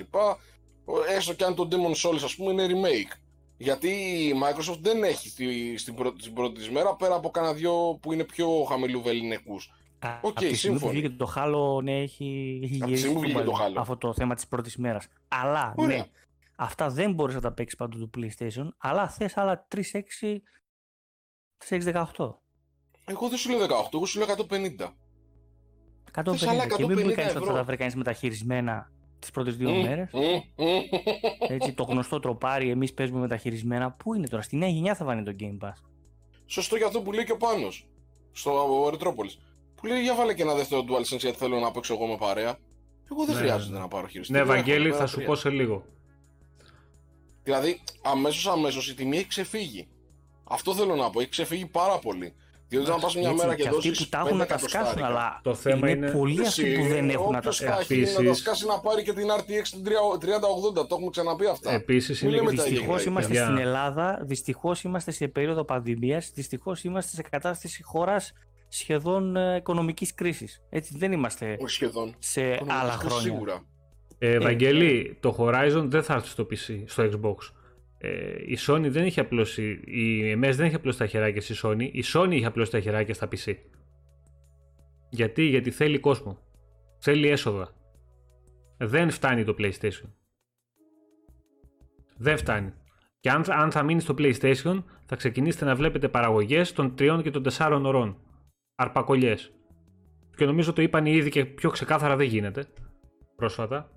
Έστω 1.15 1.33
και 1.33 1.43
αν 1.43 1.55
το 1.55 1.67
Demon's 1.71 2.09
Souls, 2.09 2.21
ας 2.23 2.35
πούμε, 2.35 2.51
είναι 2.51 2.67
remake. 2.73 3.17
Γιατί 3.57 3.87
η 3.87 4.33
Microsoft 4.43 4.79
δεν 4.79 5.03
έχει 5.03 5.75
στην 5.77 5.95
πρώτη, 5.95 6.21
στην 6.21 6.33
πρώτη 6.33 6.71
μέρα 6.71 6.95
πέρα 6.95 7.15
από 7.15 7.29
κανένα 7.29 7.53
δυο 7.53 7.99
που 8.01 8.13
είναι 8.13 8.23
πιο 8.23 8.63
χαμηλού 8.63 9.01
βεληνεκούς. 9.01 9.59
OK, 10.21 10.37
okay, 10.39 10.55
σύμφωνοι. 10.55 10.99
Και 10.99 11.09
το 11.09 11.25
Halo 11.25 11.81
ναι, 11.81 12.01
έχει, 12.01 12.59
έχει 12.63 12.75
γυρίσει 12.75 13.13
το 13.45 13.73
αυτό 13.77 13.97
το 13.97 14.13
θέμα 14.13 14.35
της 14.35 14.47
πρώτης 14.47 14.77
μέρας. 14.77 15.07
Αλλά 15.27 15.73
ναι, 15.77 16.05
αυτά 16.55 16.89
δεν 16.89 17.13
μπορείς 17.13 17.35
να 17.35 17.41
τα 17.41 17.51
παίξεις 17.51 17.77
παντού 17.77 17.97
του 17.97 18.09
PlayStation, 18.17 18.67
αλλά 18.77 19.09
θες 19.09 19.37
άλλα 19.37 19.67
3-6, 19.75 19.81
18. 21.69 22.05
Εγώ 23.05 23.29
δεν 23.29 23.37
σου 23.37 23.49
λέω 23.49 23.59
18, 23.59 23.67
εγώ 23.93 24.05
σου 24.05 24.19
λέω 24.19 24.35
150. 24.49 24.93
150 26.15 26.23
και 26.77 26.85
μην 26.85 26.99
μου 27.03 27.13
κάνει 27.13 27.29
ότι 27.35 27.45
θα 27.45 27.53
τα 27.53 27.63
βρει 27.63 27.77
κανείς 27.77 27.95
μεταχειρισμένα 27.95 28.91
τις 29.19 29.31
πρώτες 29.31 29.55
δύο 29.55 29.69
mm, 29.69 29.83
μέρες. 29.83 30.09
Έτσι, 31.47 31.73
το 31.73 31.83
γνωστό 31.83 32.19
τροπάρι, 32.19 32.69
εμείς 32.69 32.93
παίζουμε 32.93 33.19
μεταχειρισμένα. 33.19 33.91
Πού 33.91 34.13
είναι 34.13 34.27
τώρα, 34.27 34.41
στη 34.41 34.55
νέα 34.55 34.69
γενιά 34.69 34.95
θα 34.95 35.05
βάλει 35.05 35.23
το 35.23 35.35
Game 35.39 35.67
Pass. 35.67 35.81
Σωστό 36.45 36.75
για 36.75 36.85
αυτό 36.85 37.01
που 37.01 37.11
λέει 37.11 37.25
και 37.25 37.31
ο 37.31 37.37
Πάνος. 37.37 37.87
Στο 38.31 38.85
Retropolis. 38.87 39.37
Που 39.75 39.85
λέει 39.85 40.01
για 40.01 40.15
βάλε 40.15 40.33
και 40.33 40.41
ένα 40.41 40.53
δεύτερο 40.53 40.85
DualSense 40.89 41.19
γιατί 41.19 41.37
θέλω 41.37 41.59
να 41.59 41.71
παίξω 41.71 41.93
εγώ 41.93 42.05
με 42.05 42.17
παρέα. 42.17 42.57
Εγώ 43.11 43.25
δεν 43.25 43.35
ναι, 43.35 43.41
χρειάζεται 43.41 43.73
ναι. 43.73 43.79
να 43.79 43.87
πάρω 43.87 44.07
χειριστή. 44.07 44.33
Ναι, 44.33 44.39
Ευαγγέλη, 44.39 44.91
θα 44.91 45.07
σου 45.07 45.23
πω 45.23 45.35
σε 45.35 45.49
λίγο. 45.49 45.85
Δηλαδή, 47.43 47.81
αμέσως 48.01 48.47
αμέσως 48.47 48.89
η 48.89 48.93
τιμή 48.95 49.17
έχει 49.17 49.27
ξεφύγει. 49.27 49.87
Αυτό 50.43 50.73
θέλω 50.73 50.95
να 50.95 51.09
πω, 51.09 51.19
έχει 51.19 51.29
ξεφύγει 51.29 51.65
πάρα 51.65 51.99
πολύ. 51.99 52.33
Διότι 52.73 52.91
αν 52.91 52.99
πας 52.99 53.15
μια 53.15 53.33
μέρα 53.33 53.55
και 53.55 53.69
δώσει. 53.69 53.89
Αυτοί 53.89 54.03
που 54.03 54.09
τα 54.09 54.23
έχουν 54.25 54.37
να 54.37 54.45
τα 54.45 54.57
σκάσουν, 54.57 55.03
αλλά 55.03 55.39
το 55.43 55.55
θέμα 55.55 55.89
είναι. 55.89 56.11
Πολλοί 56.11 56.41
αυτοί 56.47 56.73
που 56.73 56.87
δεν 56.87 57.09
έχουν 57.09 57.31
να 57.31 57.41
τα 57.41 57.51
σκάσουν. 57.51 57.81
Επίσης... 57.81 58.17
να 58.17 58.23
τα 58.25 58.33
σκάσει 58.33 58.65
να 58.65 58.79
πάρει 58.79 59.03
και 59.03 59.13
την 59.13 59.27
RTX 59.29 59.67
την 59.69 59.83
3080. 59.83 60.73
Το 60.73 60.87
έχουμε 60.91 61.09
ξαναπεί 61.11 61.45
αυτά. 61.45 61.71
Επίσης 61.71 62.21
είναι 62.21 62.39
Δυστυχώς 62.49 63.05
είμαστε 63.05 63.35
στην 63.35 63.57
Ελλάδα, 63.57 64.19
δυστυχώς 64.23 64.83
είμαστε 64.83 65.11
σε 65.11 65.27
περίοδο 65.27 65.63
πανδημίας, 65.63 66.31
δυστυχώς 66.33 66.83
είμαστε 66.83 67.15
σε 67.15 67.21
κατάσταση 67.21 67.83
χώρας 67.83 68.33
σχεδόν 68.67 69.35
ε, 69.35 69.55
οικονομικής 69.55 70.13
κρίσης. 70.13 70.61
Έτσι 70.69 70.97
δεν 70.97 71.11
είμαστε 71.11 71.57
σχεδόν. 71.65 72.15
σε 72.19 72.41
άλλα 72.67 72.91
χρόνια. 72.91 73.19
Σίγουρα. 73.19 73.63
Ε, 74.17 74.31
Ευαγγελή, 74.31 75.17
το 75.19 75.35
Horizon 75.39 75.85
δεν 75.85 76.03
θα 76.03 76.13
έρθει 76.13 76.27
στο 76.27 76.47
PC, 76.51 76.83
στο 76.85 77.03
Xbox. 77.03 77.35
Ε, 78.05 78.35
η 78.45 78.57
Sony 78.67 78.85
δεν 78.89 79.03
έχει 79.03 79.19
απλώσει, 79.19 79.71
η 79.85 80.33
MS 80.33 80.51
δεν 80.53 80.65
έχει 80.65 80.75
απλώσει 80.75 80.97
τα 80.97 81.05
χεράκια 81.05 81.41
στη 81.41 81.55
Sony, 81.63 81.89
η 81.91 82.03
Sony 82.13 82.31
έχει 82.31 82.45
απλώσει 82.45 82.71
τα 82.71 82.79
χεράκια 82.79 83.13
στα 83.13 83.27
PC. 83.31 83.55
Γιατί, 85.09 85.43
γιατί 85.43 85.71
θέλει 85.71 85.99
κόσμο. 85.99 86.37
Θέλει 86.99 87.27
έσοδα. 87.27 87.73
Δεν 88.77 89.09
φτάνει 89.09 89.43
το 89.43 89.55
PlayStation. 89.57 90.09
Δεν 92.17 92.37
φτάνει. 92.37 92.73
Και 93.19 93.29
αν, 93.29 93.43
αν 93.47 93.71
θα 93.71 93.83
μείνει 93.83 94.01
στο 94.01 94.13
PlayStation, 94.17 94.83
θα 95.05 95.15
ξεκινήσετε 95.15 95.65
να 95.65 95.75
βλέπετε 95.75 96.07
παραγωγές 96.07 96.73
των 96.73 96.93
3 96.99 97.19
και 97.23 97.31
των 97.31 97.43
4 97.57 97.81
ωρών 97.83 98.17
αρπακολιές. 98.75 99.53
Και 100.35 100.45
νομίζω 100.45 100.73
το 100.73 100.81
είπαν 100.81 101.05
ήδη 101.05 101.29
και 101.29 101.45
πιο 101.45 101.69
ξεκάθαρα 101.69 102.15
δεν 102.15 102.27
γίνεται 102.27 102.65
πρόσφατα. 103.35 103.91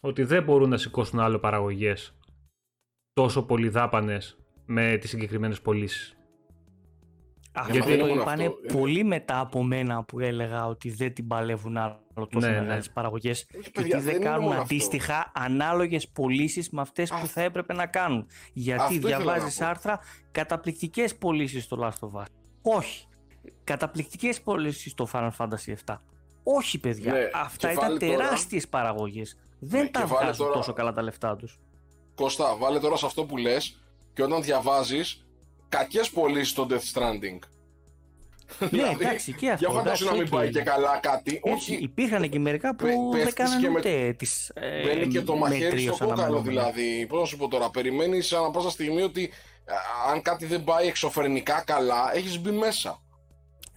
Ότι 0.00 0.24
δεν 0.24 0.42
μπορούν 0.42 0.68
να 0.68 0.76
σηκώσουν 0.76 1.20
άλλο 1.20 1.38
παραγωγές 1.38 2.19
τόσο 3.22 3.42
πολύ 3.42 3.68
δάπανες 3.68 4.36
με 4.66 4.96
τις 5.00 5.10
συγκεκριμένες 5.10 5.60
πωλήσεις. 5.60 6.14
Αυτό 7.52 7.72
Γιατί- 7.72 7.96
το 7.98 8.06
μόνο 8.06 8.20
είπανε 8.20 8.44
αυτό, 8.46 8.58
ε. 8.68 8.72
πολύ 8.72 9.04
μετά 9.04 9.40
από 9.40 9.62
μένα 9.62 10.04
που 10.04 10.20
έλεγα 10.20 10.66
ότι 10.66 10.90
δεν 10.90 11.12
την 11.14 11.26
παλεύουν 11.26 11.76
άλλο 11.76 11.98
τόσο 12.30 12.46
Ναι, 12.46 12.52
ναι. 12.52 12.60
μεγάλες 12.60 12.90
παραγωγές 12.90 13.40
Όχι, 13.42 13.48
γιατί 13.60 13.70
παιδιά, 13.72 14.00
δεν 14.00 14.14
είναι 14.14 14.24
κάνουν 14.24 14.40
μόνο 14.40 14.60
αυτό. 14.60 14.62
αντίστοιχα 14.74 15.32
ανάλογες 15.34 16.08
πωλήσεις 16.08 16.70
με 16.70 16.80
αυτές 16.80 17.08
που 17.10 17.14
Αυτό- 17.14 17.26
θα 17.28 17.42
έπρεπε 17.42 17.72
να 17.74 17.86
κάνουν. 17.86 18.26
Γιατί 18.52 18.82
Αυτό 18.82 18.94
ήθελα 18.94 19.16
να 19.16 19.22
διαβάζεις 19.22 19.58
πω. 19.58 19.66
άρθρα 19.66 19.98
καταπληκτικές 20.30 21.16
πωλήσεις 21.16 21.64
στο 21.64 21.78
Last 21.80 22.08
of 22.08 22.20
Us. 22.20 22.24
Όχι. 22.62 23.06
Καταπληκτικές 23.64 24.40
πωλήσεις 24.40 24.92
στο 24.92 25.08
Final 25.12 25.30
Fantasy 25.38 25.74
VII. 25.86 26.00
Όχι 26.42 26.78
παιδιά. 26.80 27.12
Ναι, 27.12 27.28
Αυτά 27.34 27.66
και 27.68 27.72
ήταν 27.74 27.86
βάλε 27.88 27.98
τώρα- 27.98 28.16
τεράστιες 28.16 28.68
παραγωγές. 28.68 29.38
Δεν 29.58 29.82
Ναι, 29.82 29.88
τα 29.88 30.00
και 30.00 30.06
βάλε 30.06 30.22
βγάζουν 30.22 30.44
τώρα- 30.46 30.56
τόσο 30.58 30.72
καλά 30.72 30.92
τα 30.92 31.02
λεφτά 31.02 31.36
τους. 31.36 31.58
Κώστα, 32.14 32.56
βάλε 32.56 32.80
τώρα 32.80 32.96
σε 32.96 33.06
αυτό 33.06 33.24
που 33.24 33.36
λες 33.36 33.80
και 34.14 34.22
όταν 34.22 34.42
διαβάζεις 34.42 35.24
κακές 35.68 36.10
πωλήσεις 36.10 36.48
στο 36.48 36.66
Death 36.70 36.98
Stranding. 36.98 37.38
ναι, 38.70 38.82
εντάξει 39.00 39.32
και 39.32 39.50
αυτό. 39.50 39.66
Για 39.70 39.74
φαντάσου 39.78 40.04
εντάξει, 40.04 40.04
να 40.04 40.12
μην 40.12 40.22
οκ. 40.22 40.28
πάει 40.28 40.50
και 40.50 40.60
καλά 40.62 40.98
κάτι. 41.02 41.40
Έτσι, 41.44 41.72
Όχι, 41.72 41.82
υπήρχαν 41.82 42.28
και 42.28 42.38
μερικά 42.38 42.76
που 42.76 42.84
Πε- 42.84 42.94
δεν 42.94 43.08
πέφτεις 43.10 43.34
κάνανε 43.34 43.60
και 43.60 43.68
με- 43.70 43.78
ούτε 43.78 44.14
τις 44.18 44.50
ε, 44.54 44.82
Μπαίνει 44.82 45.06
και 45.06 45.20
το 45.20 45.36
μαχαίρι 45.36 45.60
στο 45.64 45.68
μετρίως 45.70 45.98
κόκαλο 45.98 46.12
αναμενόμενα. 46.12 46.48
δηλαδή. 46.70 47.06
Πώς 47.06 47.20
να 47.20 47.26
σου 47.26 47.36
πω 47.36 47.48
τώρα, 47.48 47.70
περιμένεις 47.70 48.32
ανά 48.32 48.50
πάσα 48.50 48.70
στιγμή 48.70 49.02
ότι 49.02 49.30
α, 49.64 50.10
αν 50.12 50.22
κάτι 50.22 50.46
δεν 50.46 50.64
πάει 50.64 50.86
εξωφρενικά 50.86 51.62
καλά, 51.66 52.10
έχεις 52.16 52.40
μπει 52.40 52.50
μέσα. 52.50 53.02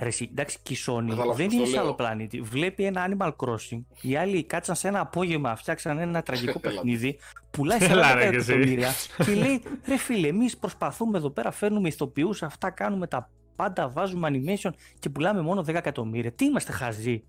Ρε, 0.03 0.09
εσύ, 0.09 0.27
εντάξει, 0.31 0.57
και 0.63 0.73
η 0.73 0.77
Sony 0.85 1.05
Κατάλαβα 1.09 1.33
δεν 1.33 1.45
πώς 1.45 1.53
είναι 1.55 1.63
το 1.63 1.69
σε 1.69 1.75
λέω. 1.75 1.83
άλλο 1.83 1.93
πλανήτη. 1.93 2.41
Βλέπει 2.41 2.83
ένα 2.83 3.07
Animal 3.09 3.31
Crossing. 3.35 3.81
Οι 4.01 4.15
άλλοι 4.15 4.43
κάτσαν 4.43 4.75
σε 4.75 4.87
ένα 4.87 4.99
απόγευμα, 4.99 5.55
φτιάξαν 5.55 5.97
ένα 5.97 6.21
τραγικό 6.27 6.59
Έλα. 6.63 6.73
παιχνίδι, 6.73 7.19
πουλάει 7.51 7.77
40 7.81 7.89
Έλα, 7.89 8.13
ρε, 8.13 8.29
και 8.29 8.35
εσύ. 8.35 8.51
εκατομμύρια 8.51 8.91
και 9.25 9.33
λέει: 9.33 9.61
Ρε 9.87 9.97
φίλε, 9.97 10.27
εμείς 10.27 10.57
προσπαθούμε 10.57 11.17
εδώ 11.17 11.29
πέρα, 11.29 11.51
φέρνουμε 11.51 11.87
ηθοποιούς, 11.87 12.43
αυτά 12.43 12.69
κάνουμε 12.69 13.07
τα 13.07 13.29
πάντα, 13.55 13.89
βάζουμε 13.89 14.29
animation 14.33 14.69
και 14.99 15.09
πουλάμε 15.09 15.41
μόνο 15.41 15.61
10 15.61 15.67
εκατομμύρια. 15.73 16.31
Τι 16.31 16.45
είμαστε 16.45 16.71
χαζοί. 16.71 17.23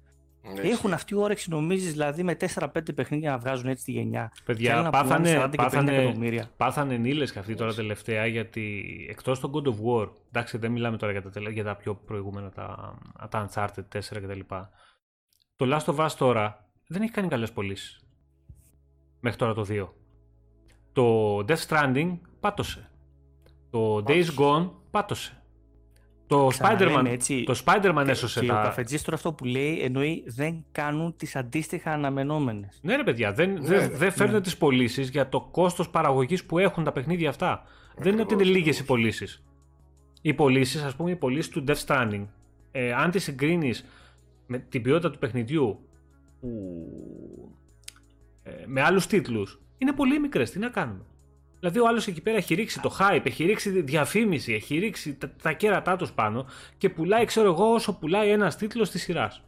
Ναι, 0.54 0.60
Έχουν 0.68 0.92
αυτή 0.92 1.14
όρεξη, 1.14 1.50
νομίζεις, 1.50 1.90
δηλαδή 1.92 2.22
με 2.22 2.36
4-5 2.54 2.94
παιχνίδια 2.94 3.30
να 3.30 3.38
βγάζουν 3.38 3.68
έτσι 3.68 3.84
τη 3.84 3.92
γενιά. 3.92 4.32
Και 4.34 4.42
άλλοι 4.46 4.56
Παιδιά, 4.56 4.82
να 4.82 4.90
πουλάνε 4.90 5.30
40 5.30 5.34
πάθανε, 5.34 5.48
και 5.48 5.56
50 5.56 5.56
πάθανε, 5.56 5.92
εκατομμύρια. 6.02 6.50
πάθανε 6.56 6.96
νύλες 6.96 7.32
και 7.32 7.38
αυτοί 7.38 7.54
τώρα 7.54 7.74
τελευταία 7.74 8.26
γιατί 8.26 8.84
εκτός 9.10 9.40
των 9.40 9.52
God 9.54 9.66
of 9.68 9.74
War, 10.02 10.08
εντάξει 10.28 10.58
δεν 10.58 10.72
μιλάμε 10.72 10.96
τώρα 10.96 11.12
για 11.12 11.22
τα, 11.22 11.30
τελε- 11.30 11.52
για 11.52 11.64
τα 11.64 11.76
πιο 11.76 11.94
προηγούμενα, 11.94 12.50
τα, 12.50 12.98
τα 13.30 13.48
Uncharted 13.48 13.84
4 13.98 14.20
κτλ. 14.22 14.40
Το 15.56 15.76
Last 15.76 15.94
of 15.94 16.04
Us 16.06 16.10
τώρα 16.18 16.68
δεν 16.88 17.02
έχει 17.02 17.12
κάνει 17.12 17.28
καλές 17.28 17.52
πωλήσεις. 17.52 18.00
Μέχρι 19.20 19.38
τώρα 19.38 19.54
το 19.54 19.66
2. 19.68 19.88
Το 20.92 21.36
Death 21.38 21.66
Stranding 21.68 22.18
πάτωσε. 22.40 22.90
Το 23.70 23.96
Days 24.06 24.26
Gone 24.38 24.70
πάτωσε. 24.90 25.42
Το 26.26 26.46
Ξαναλέμε, 26.46 26.92
Spider-Man, 26.94 27.06
έτσι, 27.06 27.44
το 27.44 27.62
Spider-Man 27.64 28.04
έσωσε 28.08 28.40
και 28.40 28.50
ο 28.50 28.54
τα... 28.54 28.62
καφετζής 28.62 29.02
τώρα 29.02 29.16
αυτό 29.16 29.32
που 29.32 29.44
λέει 29.44 29.80
εννοεί 29.82 30.24
δεν 30.26 30.64
κάνουν 30.72 31.16
τις 31.16 31.36
αντίστοιχα 31.36 31.92
αναμενόμενες. 31.92 32.78
Ναι, 32.82 32.96
ρε 32.96 33.02
παιδιά, 33.02 33.32
δεν, 33.32 33.52
Ναι, 33.52 33.60
δεν, 33.60 33.90
ναι. 33.90 33.96
δεν 33.96 34.12
φέρνουν 34.12 34.42
τις 34.42 34.56
πωλήσεις 34.56 35.08
για 35.10 35.28
το 35.28 35.40
κόστος 35.40 35.90
παραγωγής 35.90 36.44
που 36.44 36.58
έχουν 36.58 36.84
τα 36.84 36.92
παιχνίδια 36.92 37.28
αυτά. 37.28 37.62
Δεν 37.96 38.12
είναι 38.12 38.22
ότι 38.22 38.32
είναι 38.34 38.42
Ακριβώς, 38.42 38.46
λίγες 38.56 38.78
οι 38.78 38.80
ακριβώς. 38.80 38.86
πωλήσεις. 38.86 39.44
Οι 40.20 40.34
πωλήσεις, 40.34 40.82
ας 40.82 40.96
πούμε, 40.96 41.10
οι 41.10 41.16
πωλήσεις 41.16 41.48
του 41.48 41.64
Death 41.68 41.84
Stranding, 41.86 42.26
ε, 42.70 42.92
αν 42.92 43.10
τις 43.10 43.22
συγκρίνεις 43.22 43.84
με 44.46 44.58
την 44.58 44.82
ποιότητα 44.82 45.10
του 45.10 45.18
παιχνιδιού 45.18 45.78
που, 46.40 46.50
ε, 48.42 48.50
με 48.66 48.82
άλλους 48.82 49.06
τίτλους, 49.06 49.60
είναι 49.78 49.92
πολύ 49.92 50.20
μικρές. 50.20 50.50
Τι 50.50 50.58
να 50.58 50.68
κάνουμε; 50.68 51.04
Δηλαδή, 51.64 51.78
ο 51.82 51.88
άλλος 51.88 52.06
εκεί 52.06 52.20
πέρα 52.22 52.36
έχει 52.36 52.54
ρίξει 52.54 52.80
το 52.80 52.96
hype, 52.98 53.20
έχει 53.26 53.44
ρίξει 53.44 53.80
διαφήμιση, 53.82 54.52
έχει 54.52 54.78
ρίξει 54.78 55.14
τα, 55.14 55.30
τα 55.42 55.52
κέρατά 55.52 55.96
τους 55.96 56.12
πάνω 56.12 56.46
και 56.78 56.88
πουλάει, 56.88 57.24
ξέρω 57.24 57.48
εγώ, 57.48 57.72
όσο 57.72 57.98
πουλάει 57.98 58.30
ένας 58.30 58.56
τίτλος 58.56 58.90
της 58.90 59.02
σειράς. 59.02 59.42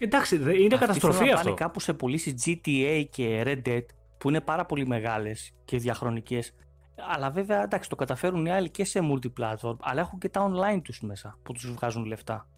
Εντάξει, 0.00 0.36
δε- 0.36 0.54
είναι 0.54 0.62
Αυτοί 0.74 0.78
καταστροφή 0.86 1.16
θέλουν 1.16 1.28
να 1.32 1.34
αυτό. 1.36 1.44
πάνε 1.48 1.60
κάπου 1.60 1.80
σε 1.80 1.92
πωλήσει 1.92 2.34
GTA 2.44 3.04
και 3.10 3.42
Red 3.46 3.68
Dead 3.68 3.82
που 4.18 4.28
είναι 4.28 4.40
πάρα 4.40 4.64
πολύ 4.66 4.86
μεγάλες 4.86 5.50
και 5.64 5.76
διαχρονικές. 5.78 6.52
Αλλά 7.14 7.30
βέβαια 7.30 7.62
εντάξει 7.62 7.88
το 7.88 7.96
καταφέρουν 7.96 8.46
οι 8.46 8.50
άλλοι 8.50 8.70
και 8.70 8.84
σε 8.84 9.00
multiplatform 9.02 9.76
αλλά 9.80 10.00
έχουν 10.00 10.18
και 10.18 10.28
τα 10.28 10.50
online 10.52 10.80
τους 10.84 11.00
μέσα 11.00 11.38
που 11.42 11.52
τους 11.52 11.72
βγάζουν 11.72 12.04
λεφτά. 12.04 12.48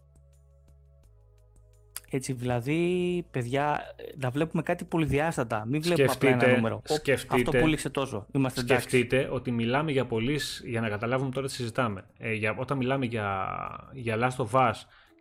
Έτσι 2.17 2.33
δηλαδή 2.33 3.25
παιδιά 3.31 3.81
να 4.17 4.31
βλέπουμε 4.31 4.63
κάτι 4.63 4.85
πολυδιάστατα. 4.85 5.65
Μην 5.67 5.83
βλέπουμε 5.83 6.13
απλά 6.13 6.29
ένα 6.29 6.39
Σκεφτείτε- 6.39 6.57
νούμερο. 6.57 6.77
Οπ, 6.77 6.87
σκεφτείτε- 6.87 7.35
Αυτό 7.35 7.51
πούληξε 7.59 7.91
τόσο. 7.91 8.27
Είμαστε 8.33 8.61
εντάξει. 8.61 8.89
Σκεφτείτε 8.89 9.29
ότι 9.33 9.51
μιλάμε 9.51 9.93
για 9.93 10.07
πωλήσει, 10.07 10.69
για 10.71 10.81
να 10.81 10.89
καταλάβουμε 10.89 11.31
τώρα 11.31 11.47
τι 11.47 11.53
συζητάμε. 11.53 12.05
Ε, 12.19 12.33
για, 12.33 12.57
όταν 12.59 12.77
μιλάμε 12.79 13.07
για, 13.07 13.49
για 13.93 14.17
Last 14.19 14.45
of 14.47 14.51
Us 14.51 14.73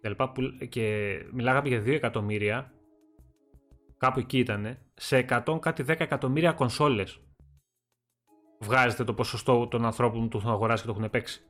και, 0.02 0.10
λοιπά, 0.10 0.32
που, 0.32 0.42
και 0.70 1.16
μιλάγαμε 1.34 1.68
για 1.68 1.82
2 1.82 1.88
εκατομμύρια, 1.94 2.72
κάπου 3.98 4.20
εκεί 4.20 4.38
ήταν, 4.40 4.78
σε 4.94 5.18
100 5.30 5.60
κάτι 5.62 5.84
10 5.84 6.00
εκατομμύρια 6.00 6.52
κονσόλες. 6.52 7.20
Βγάζετε 8.60 9.04
το 9.04 9.14
ποσοστό 9.14 9.68
των 9.68 9.86
ανθρώπων 9.86 10.22
που 10.22 10.28
το 10.28 10.38
έχουν 10.38 10.50
αγοράσει 10.52 10.86
και 10.86 10.92
το 10.92 10.96
έχουν 10.98 11.10
παίξει. 11.10 11.42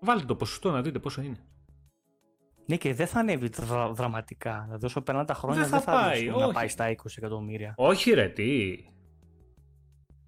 Βάλτε 0.00 0.24
το 0.24 0.36
ποσοστό 0.36 0.70
να 0.70 0.82
δείτε 0.82 0.98
πόσο 0.98 1.22
είναι. 1.22 1.36
Ναι 2.66 2.76
και 2.76 2.94
δεν 2.94 3.06
θα 3.06 3.18
ανέβει 3.20 3.48
δρα- 3.48 3.92
δραματικά. 3.92 4.62
Δηλαδή 4.64 4.84
όσο 4.86 5.00
περνάνε 5.00 5.26
τα 5.26 5.34
χρόνια 5.34 5.60
Δεν 5.60 5.70
δεν 5.70 5.80
θα 5.80 5.92
θα, 5.92 6.00
πάει, 6.00 6.18
δείξουν 6.20 6.38
να 6.38 6.44
όχι. 6.44 6.54
πάει 6.54 6.68
στα 6.68 6.90
20 6.90 6.94
εκατομμύρια. 7.16 7.74
Όχι 7.76 8.10
ρε, 8.10 8.28
τι; 8.28 8.76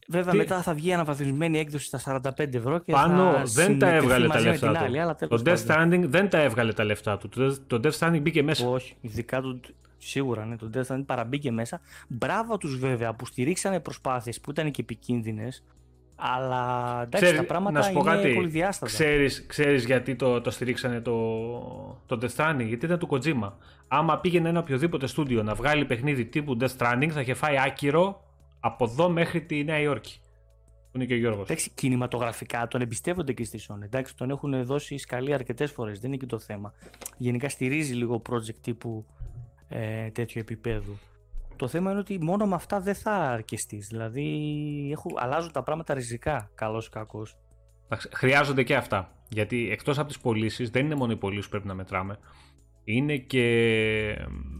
Βέβαια 0.09 0.31
Τι- 0.33 0.37
μετά 0.37 0.63
θα 0.63 0.75
βγει 0.75 0.93
αναβαθμισμένη 0.93 1.59
έκδοση 1.59 1.87
στα 1.87 1.99
45 1.99 2.55
ευρώ 2.55 2.79
και 2.79 2.93
Πάνω 2.93 3.33
θα 3.33 3.33
δεν 3.33 3.43
τα 3.45 3.47
συνδεθεί 3.47 3.97
έβγαλε 3.97 4.27
τα 4.27 4.33
μαζί 4.35 4.45
με 4.45 4.51
λεφτά 4.51 4.67
την 4.69 4.79
του. 4.79 4.85
άλλη, 4.85 5.01
αλλά 5.01 5.15
Το 5.15 5.27
τέλος 5.27 5.43
Death 5.63 5.67
πάντων. 5.67 5.93
Stranding 6.03 6.09
δεν 6.09 6.29
τα 6.29 6.39
έβγαλε 6.39 6.73
τα 6.73 6.85
λεφτά 6.85 7.19
του. 7.19 7.29
Το 7.29 7.47
Death- 7.47 7.59
Το 7.67 7.81
Death 7.85 7.99
Stranding 7.99 8.21
μπήκε 8.23 8.43
μέσα. 8.43 8.67
Όχι, 8.69 8.95
ειδικά 9.01 9.41
του 9.41 9.61
σίγουρα 9.99 10.45
ναι, 10.47 10.57
το 10.57 10.71
Death 10.75 10.87
Stranding 10.87 11.05
παραμπήκε 11.07 11.51
μέσα. 11.53 11.81
Μπράβο 12.09 12.57
τους 12.59 12.79
βέβαια 12.79 13.15
που 13.15 13.27
στηρίξανε 13.27 13.81
προσπάθειες 13.81 14.41
που 14.41 14.51
ήταν 14.51 14.71
και 14.71 14.81
επικίνδυνες 14.83 15.65
αλλά 16.17 16.93
εντάξει 17.03 17.25
Ξέρει- 17.25 17.41
τα 17.41 17.45
πράγματα 17.47 17.79
να 17.79 17.85
σου 17.85 17.93
πω 17.93 18.01
είναι 18.01 18.11
κάτι. 18.11 18.35
πολυδιάστατα. 18.35 18.93
Ξέρεις, 18.93 19.47
ξέρεις 19.47 19.85
γιατί 19.85 20.17
το, 20.17 20.41
το 20.41 20.51
στηρίξανε 20.51 21.01
το, 21.01 21.13
το 22.07 22.19
Death 22.23 22.37
Stranding, 22.37 22.65
γιατί 22.67 22.87
ήταν 22.87 22.99
του 22.99 23.09
Kojima. 23.11 23.53
Άμα 23.89 24.19
πήγαινε 24.19 24.49
ένα 24.49 24.59
οποιοδήποτε 24.61 25.07
στούντιο 25.07 25.43
να 25.43 25.55
βγάλει 25.55 25.85
παιχνίδι 25.85 26.25
τύπου 26.25 26.57
Death 26.61 26.77
Stranding, 26.79 27.09
θα 27.11 27.21
είχε 27.21 27.35
φάει 27.35 27.57
άκυρο 27.59 28.25
από 28.61 28.85
εδώ 28.85 29.09
μέχρι 29.09 29.41
τη 29.43 29.65
Νέα 29.65 29.79
Υόρκη. 29.81 30.19
Που 30.91 31.01
είναι 31.01 31.05
και 31.05 31.15
ο 31.15 31.17
Γιώργος. 31.17 31.43
Εντάξει, 31.45 31.71
κινηματογραφικά 31.75 32.69
τον 32.69 32.81
εμπιστεύονται 32.81 33.33
και 33.33 33.45
στη 33.45 33.61
Sony. 33.69 33.83
Εντάξει, 33.83 34.17
τον 34.17 34.31
έχουν 34.31 34.65
δώσει 34.65 34.99
σκαλή 34.99 35.35
αρκετές 35.35 35.71
φορές, 35.71 36.01
δεν 36.01 36.09
είναι 36.11 36.17
και 36.19 36.27
το 36.27 36.39
θέμα. 36.39 36.73
Γενικά 37.17 37.49
στηρίζει 37.49 37.95
λίγο 37.95 38.23
project 38.31 38.55
τύπου 38.61 39.07
ε, 39.69 40.09
τέτοιου 40.11 40.39
επίπεδου. 40.41 40.99
Το 41.57 41.69
θέμα 41.69 41.91
είναι 41.91 42.01
ότι 42.01 42.19
μόνο 42.23 42.47
με 42.47 42.55
αυτά 42.55 42.81
δεν 42.81 42.95
θα 42.95 43.13
αρκεστείς. 43.13 43.89
Δηλαδή 43.89 44.25
έχουν, 44.93 45.13
αλλάζουν 45.19 45.53
τα 45.53 45.63
πράγματα 45.63 45.95
ριζικά, 45.95 46.51
καλός 46.55 46.87
ή 46.87 46.91
κακός. 46.91 47.37
Εντάξει, 47.85 48.09
Χρειάζονται 48.13 48.63
και 48.63 48.77
αυτά. 48.77 49.13
Γιατί 49.29 49.69
εκτός 49.71 49.99
από 49.99 50.09
τις 50.09 50.19
πωλήσεις, 50.19 50.71
δεν 50.71 50.85
είναι 50.85 50.95
μόνο 50.95 51.13
οι 51.13 51.17
πωλήσεις 51.17 51.45
που 51.45 51.51
πρέπει 51.51 51.67
να 51.67 51.75
μετράμε. 51.75 52.19
Είναι 52.85 53.17
και, 53.17 54.17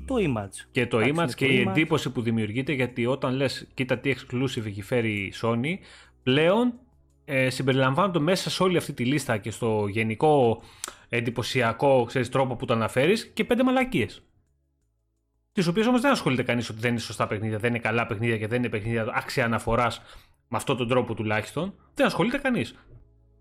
Το 0.07 0.15
image. 0.19 0.67
και 0.71 0.87
το 0.87 0.99
Εντάξει, 0.99 1.15
image 1.17 1.23
είναι 1.23 1.33
και 1.35 1.47
το 1.47 1.53
η 1.53 1.65
image. 1.67 1.71
εντύπωση 1.71 2.11
που 2.11 2.23
δημιουργείται 2.23 2.73
γιατί 2.73 3.07
όταν 3.07 3.35
λες 3.35 3.67
κοίτα 3.75 3.99
τι 3.99 4.15
exclusive 4.17 4.67
έχει 4.67 4.83
φέρει 4.83 5.11
η 5.13 5.33
Sony 5.43 5.75
πλέον 6.23 6.73
ε, 7.25 7.51
συμπεριλαμβάνονται 7.51 8.19
μέσα 8.19 8.51
σε 8.51 8.63
όλη 8.63 8.77
αυτή 8.77 8.93
τη 8.93 9.05
λίστα 9.05 9.37
και 9.37 9.51
στο 9.51 9.87
γενικό 9.91 10.63
εντυπωσιακό 11.09 12.05
ξέρεις, 12.05 12.29
τρόπο 12.29 12.57
που 12.57 12.65
το 12.65 12.75
αναφέρεις 12.75 13.27
και 13.27 13.45
πέντε 13.45 13.63
μαλακίες. 13.65 14.23
Τις 15.55 15.67
οποίες 15.67 15.87
όμως 15.87 16.01
δεν 16.01 16.11
ασχολείται 16.11 16.43
κανείς 16.43 16.69
ότι 16.69 16.81
δεν 16.81 16.91
είναι 16.91 17.01
σωστά 17.01 17.27
παιχνίδια, 17.27 17.59
δεν 17.59 17.71
είναι 17.71 17.79
καλά 17.79 18.07
παιχνίδια 18.07 18.39
και 18.39 18.47
δεν 18.47 18.59
είναι 18.59 18.69
παιχνίδια 18.69 19.07
άξια 19.15 19.45
αναφοράς 19.45 20.03
με 20.49 20.57
αυτόν 20.57 20.77
τον 20.77 20.89
τρόπο 20.89 21.15
τουλάχιστον. 21.15 21.75
Δεν 21.95 22.07
ασχολείται 22.07 22.39
κανείς. 22.39 22.75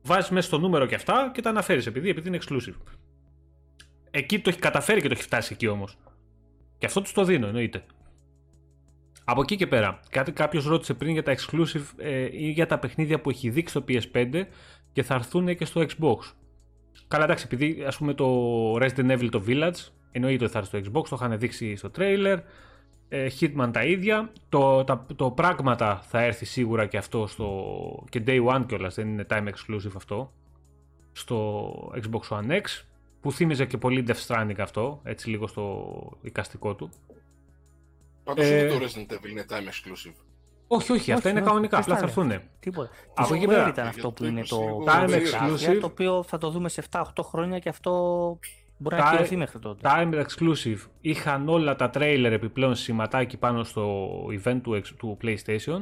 Βάζεις 0.02 0.30
μέσα 0.30 0.48
στο 0.48 0.60
νούμερο 0.60 0.86
και 0.86 0.96
αυτά 0.96 1.32
και 1.34 1.42
τα 1.42 1.50
αναφέρεις 1.50 1.86
επειδή, 1.86 2.10
επειδή 2.10 2.28
είναι 2.28 2.40
exclusive. 2.42 2.76
Εκεί 4.12 4.40
το 4.40 4.50
έχει 4.50 4.60
καταφέρει 4.60 5.02
και 5.02 5.08
το 5.08 5.14
έχει 5.14 5.24
φτάσει 5.24 5.54
εκεί 5.54 5.68
όμως. 5.68 5.98
Και 6.78 6.86
αυτό 6.86 7.02
τους 7.02 7.14
το 7.14 7.24
δίνω, 7.24 7.48
εννοείται. 7.48 7.84
Από 9.24 9.42
εκεί 9.42 9.56
και 9.56 9.68
πέρα, 9.68 10.00
κάτι 10.10 10.32
κάποιος 10.32 10.66
ρώτησε 10.66 10.94
πριν 10.94 11.12
για 11.12 11.24
τα 11.24 11.36
exclusive 11.36 11.86
ε, 11.98 12.28
ή 12.32 12.50
για 12.50 12.66
τα 12.66 12.80
παιχνίδια 12.80 13.22
που 13.22 13.30
έχει 13.30 13.50
δείξει 13.50 13.78
στο 13.78 13.86
PS5 13.88 14.44
και 14.92 15.04
θα 15.04 15.14
έρθουν 15.14 15.56
και 15.56 15.66
στο 15.66 15.82
Xbox. 15.82 16.18
Καλά, 17.08 17.24
εντάξει, 17.24 17.46
επειδή 17.52 17.84
ας 17.88 17.98
πούμε 17.98 18.14
το 18.14 18.28
Resident 18.76 19.12
Evil 19.18 19.30
το 19.32 19.44
Village 19.48 20.03
εννοείται 20.14 20.44
ότι 20.44 20.54
θα 20.54 20.60
έρθει 20.60 20.80
στο 20.84 20.92
Xbox, 20.92 21.04
το 21.10 21.16
είχαν 21.22 21.40
δείξει 21.40 21.76
στο 21.76 21.92
trailer. 21.98 22.38
Ε, 23.10 23.28
Hitman 23.40 23.70
τα 23.74 23.84
ίδια. 23.86 24.32
Το, 24.50 24.84
τα, 24.84 25.06
το 25.16 25.32
πράγματα 25.32 26.00
θα 26.04 26.22
έρθει 26.22 26.46
σίγουρα 26.46 26.86
και 26.86 26.98
αυτό 26.98 27.28
στο. 27.28 28.06
και 28.10 28.24
day 28.28 28.46
one 28.48 28.64
κιόλας, 28.68 28.96
δεν 28.96 29.08
είναι 29.08 29.26
time 29.30 29.48
exclusive 29.48 29.92
αυτό. 29.96 30.32
Στο 31.12 31.74
Xbox 31.96 32.38
One 32.38 32.52
X. 32.52 32.62
Που 33.22 33.32
θύμιζε 33.32 33.66
και 33.66 33.78
πολύ 33.78 34.06
Death 34.08 34.26
Stranding 34.28 34.56
αυτό, 34.60 35.00
έτσι 35.04 35.30
λίγο 35.30 35.48
στο 35.48 35.94
εικαστικό 36.22 36.76
του. 36.76 36.90
Πάντως 38.24 38.46
Ε, 38.46 38.64
ούτε 38.66 38.78
το 38.78 38.86
Resident 38.86 39.14
Evil 39.14 39.30
είναι 39.30 39.46
time 39.50 39.54
exclusive. 39.54 40.14
Όχι, 40.68 40.92
όχι, 40.92 41.12
αυτά 41.12 41.30
είναι 41.30 41.40
όχι, 41.40 41.48
κανονικά. 41.48 41.80
δεν 41.80 41.84
Απλά 41.96 42.08
θα 42.08 42.12
στα 42.12 42.22
έρθουν. 42.22 42.42
Τίποτα. 42.60 42.90
Από 42.90 43.12
Από 43.24 43.34
εκεί 43.34 43.44
εκεί 43.44 43.54
πέρα- 43.54 43.68
ήταν 43.68 43.88
αυτό 43.88 44.12
που 44.12 44.24
Για 44.24 44.32
είναι 44.32 44.42
το 44.44 44.58
το 44.58 44.84
Time 44.88 45.10
Time 45.10 45.14
exclusive. 45.14 45.78
το 45.80 45.86
οποίο 45.86 46.24
θα 46.24 46.38
το 46.38 46.50
δούμε 46.50 46.70
σε 46.70 46.84
7-8 46.92 47.02
χρόνια 47.24 47.60
και 47.60 47.70
αυτό 47.70 47.92
μπορεί 48.78 48.96
να 48.96 49.02
Τα- 49.02 49.08
ακυρωθεί 49.08 49.36
μέχρι 49.38 49.60
τότε. 49.60 49.82
Time 49.94 50.24
exclusive 50.26 50.78
είχαν 51.02 51.50
όλα 51.50 51.76
τα 51.76 51.90
τρέιλερ 51.90 52.34
επιπλέον 52.34 52.76
σηματάκι 52.76 53.38
πάνω 53.38 53.64
στο 53.64 54.10
event 54.26 54.60
του, 54.64 54.74
εξ- 54.74 54.94
του 54.94 55.18
PlayStation. 55.22 55.80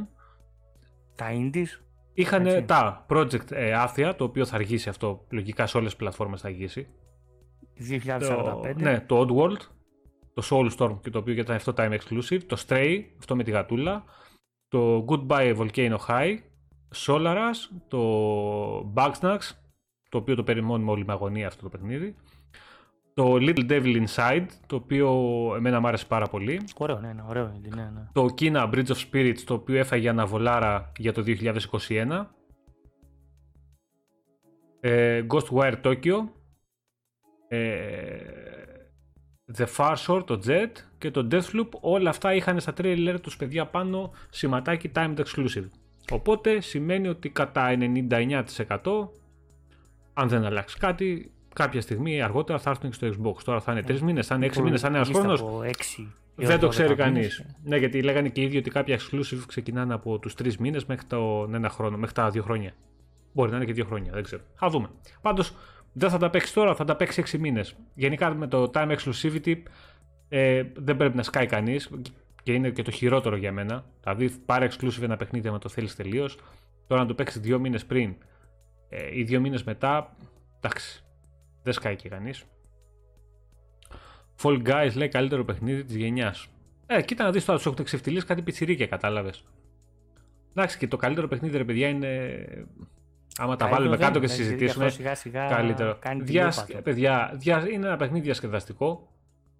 Τα 1.15 1.25
indies, 1.31 1.67
Είχαν 2.13 2.45
Έτσι. 2.45 2.63
τα 2.65 3.05
project 3.09 3.51
ε, 3.51 3.73
άθεια, 3.73 4.15
το 4.15 4.23
οποίο 4.23 4.45
θα 4.45 4.55
αργήσει 4.55 4.89
αυτό. 4.89 5.25
Λογικά 5.29 5.67
σε 5.67 5.77
όλες 5.77 5.89
τις 5.89 5.99
πλατφόρμες 5.99 6.41
θα 6.41 6.47
αργήσει. 6.47 6.87
2045. 7.77 8.73
Το, 8.73 8.79
ναι, 8.79 8.99
το 9.07 9.19
Oddworld, 9.27 9.57
το 10.33 10.43
Soulstorm 10.49 10.97
και 11.01 11.09
το 11.09 11.19
οποίο 11.19 11.33
ήταν 11.33 11.55
αυτό 11.55 11.73
time 11.77 11.97
exclusive, 11.99 12.39
το 12.47 12.63
Stray, 12.67 12.97
αυτό 13.19 13.35
με 13.35 13.43
τη 13.43 13.51
γατούλα, 13.51 14.03
το 14.67 15.05
Goodbye 15.09 15.57
Volcano 15.57 15.95
High, 16.07 16.37
Solaras, 17.05 17.55
το 17.87 18.93
Bugsnax, 18.95 19.37
το 20.09 20.17
οποίο 20.17 20.35
το 20.35 20.43
περιμένουμε 20.43 20.91
όλοι 20.91 21.05
με 21.05 21.13
αγωνία 21.13 21.47
αυτό 21.47 21.61
το 21.63 21.69
παιχνίδι, 21.69 22.15
το 23.21 23.35
Little 23.39 23.69
Devil 23.69 24.05
Inside, 24.05 24.45
το 24.67 24.75
οποίο 24.75 25.09
εμένα 25.55 25.79
μου 25.79 25.87
άρεσε 25.87 26.05
πάρα 26.05 26.27
πολύ, 26.27 26.61
Ωραίο, 26.77 26.99
ναι, 26.99 27.13
ναι, 27.13 27.23
ωραίο 27.27 27.53
είναι. 27.55 27.75
Ναι, 27.75 27.81
ναι. 27.81 28.07
το 28.13 28.25
Kina 28.39 28.69
Bridge 28.73 28.87
of 28.87 29.09
Spirits, 29.11 29.39
το 29.45 29.53
οποίο 29.53 29.77
έφαγε 29.77 30.09
αναβολάρα 30.09 30.91
για 30.97 31.13
το 31.13 31.23
2021, 31.25 32.25
ε, 34.79 35.23
Ghostwire 35.27 35.81
Tokyo, 35.83 36.15
ε, 37.47 38.17
The 39.57 39.65
Far 39.77 39.95
Shore, 39.95 40.23
το 40.25 40.41
Jet 40.45 40.71
και 40.97 41.11
το 41.11 41.27
Deathloop, 41.31 41.69
όλα 41.81 42.09
αυτά 42.09 42.33
είχαν 42.33 42.59
στα 42.59 42.73
trailer 42.77 43.17
τους 43.21 43.37
παιδιά 43.37 43.65
πάνω 43.65 44.11
σηματάκι 44.29 44.91
Timed 44.95 45.17
Exclusive. 45.17 45.67
Οπότε 46.11 46.61
σημαίνει 46.61 47.07
ότι 47.07 47.29
κατά 47.29 47.77
99% 47.77 48.43
αν 50.13 50.27
δεν 50.27 50.45
αλλάξει 50.45 50.77
κάτι, 50.77 51.31
κάποια 51.53 51.81
στιγμή 51.81 52.21
αργότερα 52.21 52.59
θα 52.59 52.69
έρθουν 52.69 52.89
και 52.89 52.95
στο 52.95 53.07
Xbox. 53.07 53.43
Τώρα 53.43 53.59
θα 53.59 53.71
είναι 53.71 53.81
3 53.87 53.99
μήνες, 53.99 54.27
θα 54.27 54.35
είναι 54.35 54.45
6 54.45 54.61
μήνες, 54.61 54.81
θα 54.81 54.87
είναι 54.87 54.97
ένας 54.97 55.09
Υπολογιστή 55.09 55.37
χρόνος. 55.43 55.55
από 55.57 55.69
έξι 55.69 56.13
έως 56.37 56.49
Δεν 56.49 56.59
το 56.59 56.65
12 56.67 56.69
ξέρει 56.69 56.95
κανείς. 56.95 57.39
μήνες. 57.39 57.55
Ναι, 57.63 57.77
γιατί 57.77 58.01
λέγανε 58.01 58.29
και 58.29 58.41
οι 58.41 58.43
ίδιοι 58.43 58.57
ότι 58.57 58.69
κάποια 58.69 58.99
exclusive 58.99 59.43
ξεκινάνε 59.47 59.93
από 59.93 60.19
τους 60.19 60.33
τρεις 60.33 60.57
μήνες 60.57 60.85
μέχρι 60.85 61.05
τον 61.05 61.53
ένα 61.53 61.69
χρόνο, 61.69 61.97
μέχρι 61.97 62.15
τα 62.15 62.29
δύο 62.29 62.43
χρόνια. 62.43 62.73
Μπορεί 63.33 63.49
να 63.51 63.55
είναι 63.55 63.65
και 63.65 63.73
δύο 63.73 63.85
χρόνια, 63.85 64.11
δεν 64.13 64.23
ξέρω. 64.23 64.41
Θα 64.55 64.69
δούμε. 64.69 64.89
Πάντως 65.21 65.55
δεν 65.93 66.09
θα 66.09 66.17
τα 66.17 66.29
παίξει 66.29 66.53
τώρα, 66.53 66.75
θα 66.75 66.83
τα 66.83 66.95
παίξει 66.95 67.23
6 67.25 67.37
μήνες. 67.39 67.75
Γενικά 67.93 68.33
με 68.33 68.47
το 68.47 68.71
time 68.73 68.95
exclusivity 68.97 69.55
ε, 70.29 70.63
δεν 70.73 70.97
πρέπει 70.97 71.15
να 71.17 71.23
σκάει 71.23 71.45
κανείς 71.45 71.89
και 72.43 72.53
είναι 72.53 72.69
και 72.69 72.81
το 72.81 72.91
χειρότερο 72.91 73.35
για 73.35 73.51
μένα. 73.51 73.85
Δηλαδή, 74.03 74.29
πάρε 74.45 74.67
exclusive 74.71 75.01
ένα 75.01 75.17
παιχνίδι 75.17 75.47
αν 75.47 75.59
το 75.59 75.69
θέλεις 75.69 75.95
τελείως. 75.95 76.37
Τώρα 76.87 77.01
να 77.01 77.07
το 77.07 77.13
παίξεις 77.13 77.41
δύο 77.41 77.59
μήνες 77.59 77.85
πριν 77.85 78.15
ε, 78.89 79.17
ή 79.17 79.23
δύο 79.23 79.39
μήνες 79.39 79.63
μετά, 79.63 80.15
εντάξει. 80.57 81.03
Δεν 81.63 81.73
σκάει 81.73 81.95
και 81.95 82.09
κανείς. 82.09 82.45
Fall 84.41 84.61
Guys 84.67 84.91
λέει 84.95 85.07
καλύτερο 85.07 85.45
παιχνίδι 85.45 85.83
της 85.83 85.95
γενιάς. 85.95 86.47
Ε, 86.85 87.01
κοίτα 87.01 87.23
να 87.23 87.31
δεις 87.31 87.45
τώρα 87.45 87.57
τους 87.57 87.67
έχουν 87.67 87.83
ξεφτυλίσει 87.83 88.25
κάτι 88.25 88.41
πιτσιρίκια, 88.41 88.87
κατάλαβες. 88.87 89.43
Εντάξει, 90.51 90.77
και 90.77 90.87
το 90.87 90.97
καλύτερο 90.97 91.27
παιχνίδι, 91.27 91.57
ρε 91.57 91.65
παιδιά, 91.65 91.87
είναι. 91.87 92.07
Άμα 93.37 93.55
τα 93.55 93.65
Καλύτερο 93.65 93.69
βάλουμε 93.69 93.97
δεν 93.97 94.07
κάτω 94.07 94.19
και 94.19 94.25
είναι, 94.25 94.35
γιατί 94.35 94.43
συζητήσουμε. 94.43 94.85
αυτό 94.85 94.97
σιγά 94.97 95.15
σιγά 95.15 95.47
Καλύτερο. 95.47 95.97
Κάνει 95.99 96.23
Διασ... 96.23 96.65
την 96.65 96.81
Παιδιά, 96.83 97.31
δια... 97.35 97.69
είναι 97.69 97.87
ένα 97.87 97.95
παιχνίδι 97.95 98.25
διασκεδαστικό 98.25 99.13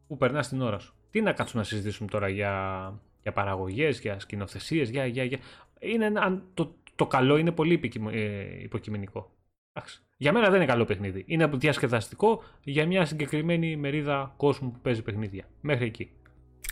που 0.07 0.18
περνάς 0.18 0.48
την 0.48 0.61
ώρα 0.61 0.80
σου. 0.80 0.95
Τι 1.10 1.22
να 1.22 1.34
κάτσουμε 1.34 1.61
να 1.61 1.68
συζητήσουμε 1.68 2.10
τώρα 2.10 2.30
για, 2.30 2.94
για 3.22 3.32
παραγωγές, 3.32 3.99
για 3.99 4.19
σκηνοθεσίες, 4.19 4.90
για, 4.90 5.06
για, 5.06 5.23
για... 5.23 5.40
Είναι 5.80 6.06
ένα... 6.06 6.44
το... 6.53 6.76
το 6.95 7.07
καλό 7.07 7.38
είναι 7.38 7.52
πολύ 7.52 7.73
υποκειμ... 7.73 8.07
ε, 8.07 8.61
υποκειμενικό. 8.61 9.32
Εντάξει. 9.73 10.02
Για 10.22 10.34
μένα 10.34 10.49
δεν 10.49 10.56
είναι 10.56 10.65
καλό 10.65 10.85
παιχνίδι. 10.85 11.23
Είναι 11.27 11.48
διασκεδαστικό 11.48 12.43
για 12.64 12.88
μια 12.88 13.06
συγκεκριμένη 13.06 13.76
μερίδα 13.76 14.34
κόσμου 14.38 14.72
που 14.72 14.80
παίζει 14.80 15.02
παιχνίδια. 15.02 15.45
Μέχρι 15.61 15.85
εκεί. 15.85 16.11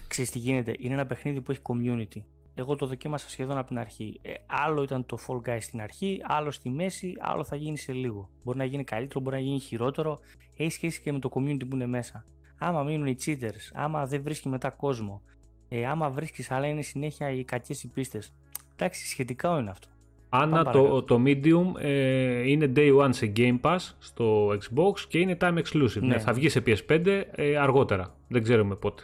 Ξέρεις 0.07 0.31
τι 0.31 0.39
γίνεται, 0.39 0.73
είναι 0.79 0.93
ένα 0.93 1.05
παιχνίδι 1.05 1.41
που 1.41 1.51
έχει 1.51 1.61
community. 1.63 2.21
Εγώ 2.55 2.75
το 2.75 2.85
δοκίμασα 2.85 3.29
σχεδόν 3.29 3.57
από 3.57 3.67
την 3.67 3.79
αρχή. 3.79 4.19
Ε, 4.21 4.33
άλλο 4.45 4.83
ήταν 4.83 5.05
το 5.05 5.17
Fall 5.27 5.49
Guys 5.49 5.57
στην 5.61 5.81
αρχή, 5.81 6.21
άλλο 6.23 6.51
στη 6.51 6.69
μέση, 6.69 7.13
άλλο 7.19 7.43
θα 7.43 7.55
γίνει 7.55 7.77
σε 7.77 7.93
λίγο. 7.93 8.29
Μπορεί 8.43 8.57
να 8.57 8.65
γίνει 8.65 8.83
καλύτερο, 8.83 9.19
μπορεί 9.19 9.35
να 9.35 9.41
γίνει 9.41 9.59
χειρότερο. 9.59 10.19
Έχει 10.57 10.71
σχέση 10.71 11.01
και 11.01 11.11
με 11.11 11.19
το 11.19 11.29
community 11.33 11.69
που 11.69 11.75
είναι 11.75 11.87
μέσα. 11.87 12.25
Άμα 12.57 12.83
μείνουν 12.83 13.07
οι 13.07 13.15
cheaters, 13.25 13.69
άμα 13.73 14.05
δεν 14.05 14.21
βρίσκει 14.21 14.49
μετά 14.49 14.69
κόσμο, 14.69 15.21
ε, 15.69 15.85
άμα 15.85 16.09
βρίσκεις 16.09 16.51
αλλά 16.51 16.67
είναι 16.67 16.81
συνέχεια 16.81 17.31
οι 17.31 17.43
κακές 17.43 17.83
οι 17.83 17.87
πίστες. 17.87 18.33
Εντάξει, 18.75 19.07
σχετικά 19.07 19.59
είναι 19.59 19.69
αυτό. 19.69 19.87
Άννα, 20.29 20.63
Πάμε 20.63 20.71
το, 20.71 20.83
παρακάτω. 20.83 21.03
το 21.03 21.21
Medium 21.25 21.81
ε, 21.81 22.49
είναι 22.49 22.71
Day 22.75 22.97
One 22.97 23.09
σε 23.09 23.31
Game 23.35 23.59
Pass 23.61 23.77
στο 23.99 24.47
Xbox 24.47 24.99
και 25.07 25.19
είναι 25.19 25.37
Time 25.41 25.57
Exclusive. 25.57 25.99
Ναι. 25.99 26.07
Ναι, 26.07 26.19
θα 26.19 26.33
βγει 26.33 26.49
σε 26.49 26.63
PS5 26.65 27.23
ε, 27.31 27.57
αργότερα. 27.57 28.15
Δεν 28.27 28.43
ξέρουμε 28.43 28.75
πότε. 28.75 29.03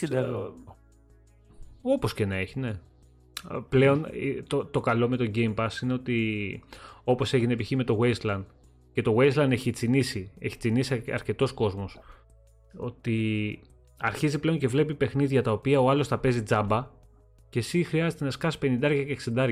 60 0.00 0.10
ευρώ. 0.10 0.54
Όπως 1.82 2.14
και 2.14 2.26
να 2.26 2.34
έχει, 2.34 2.58
ναι. 2.58 2.80
Πλέον 3.68 4.04
ε, 4.04 4.42
το, 4.46 4.64
το 4.64 4.80
καλό 4.80 5.08
με 5.08 5.16
το 5.16 5.30
Game 5.34 5.54
Pass 5.54 5.82
είναι 5.82 5.92
ότι 5.92 6.60
όπως 7.04 7.32
έγινε 7.32 7.56
π.χ. 7.56 7.70
με 7.70 7.84
το 7.84 7.98
Wasteland 8.02 8.44
και 8.92 9.02
το 9.02 9.16
Wasteland 9.18 9.50
έχει 9.50 9.70
τσινήσει, 9.70 10.30
έχει 10.38 10.56
τσινήσει 10.56 11.04
αρκετός 11.12 11.52
κόσμος 11.52 11.98
ότι 12.76 13.58
αρχίζει 13.98 14.38
πλέον 14.38 14.58
και 14.58 14.68
βλέπει 14.68 14.94
παιχνίδια 14.94 15.42
τα 15.42 15.52
οποία 15.52 15.80
ο 15.80 15.90
άλλος 15.90 16.08
τα 16.08 16.18
παίζει 16.18 16.42
τζάμπα 16.42 16.90
και 17.48 17.58
εσύ 17.58 17.82
χρειάζεται 17.84 18.24
να 18.24 18.30
σκάσει 18.30 18.58
50 18.62 18.78
και 18.80 19.32
60 19.34 19.46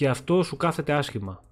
και 0.00 0.08
αυτό 0.08 0.42
σου 0.42 0.56
κάθεται 0.56 0.92
άσχημα. 0.92 1.44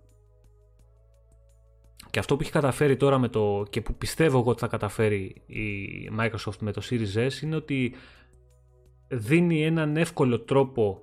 Και 2.11 2.19
αυτό 2.19 2.37
που 2.37 2.43
έχει 2.43 2.51
καταφέρει 2.51 2.97
τώρα 2.97 3.19
με 3.19 3.29
το 3.29 3.65
και 3.71 3.81
που 3.81 3.95
πιστεύω 3.95 4.39
εγώ 4.39 4.51
ότι 4.51 4.61
θα 4.61 4.67
καταφέρει 4.67 5.43
η 5.47 6.11
Microsoft 6.19 6.59
με 6.61 6.73
το 6.73 6.83
Series 6.91 7.29
S 7.29 7.43
είναι 7.43 7.57
ότι 7.57 7.95
δίνει 9.09 9.65
έναν 9.65 9.97
εύκολο 9.97 10.41
τρόπο 10.41 11.03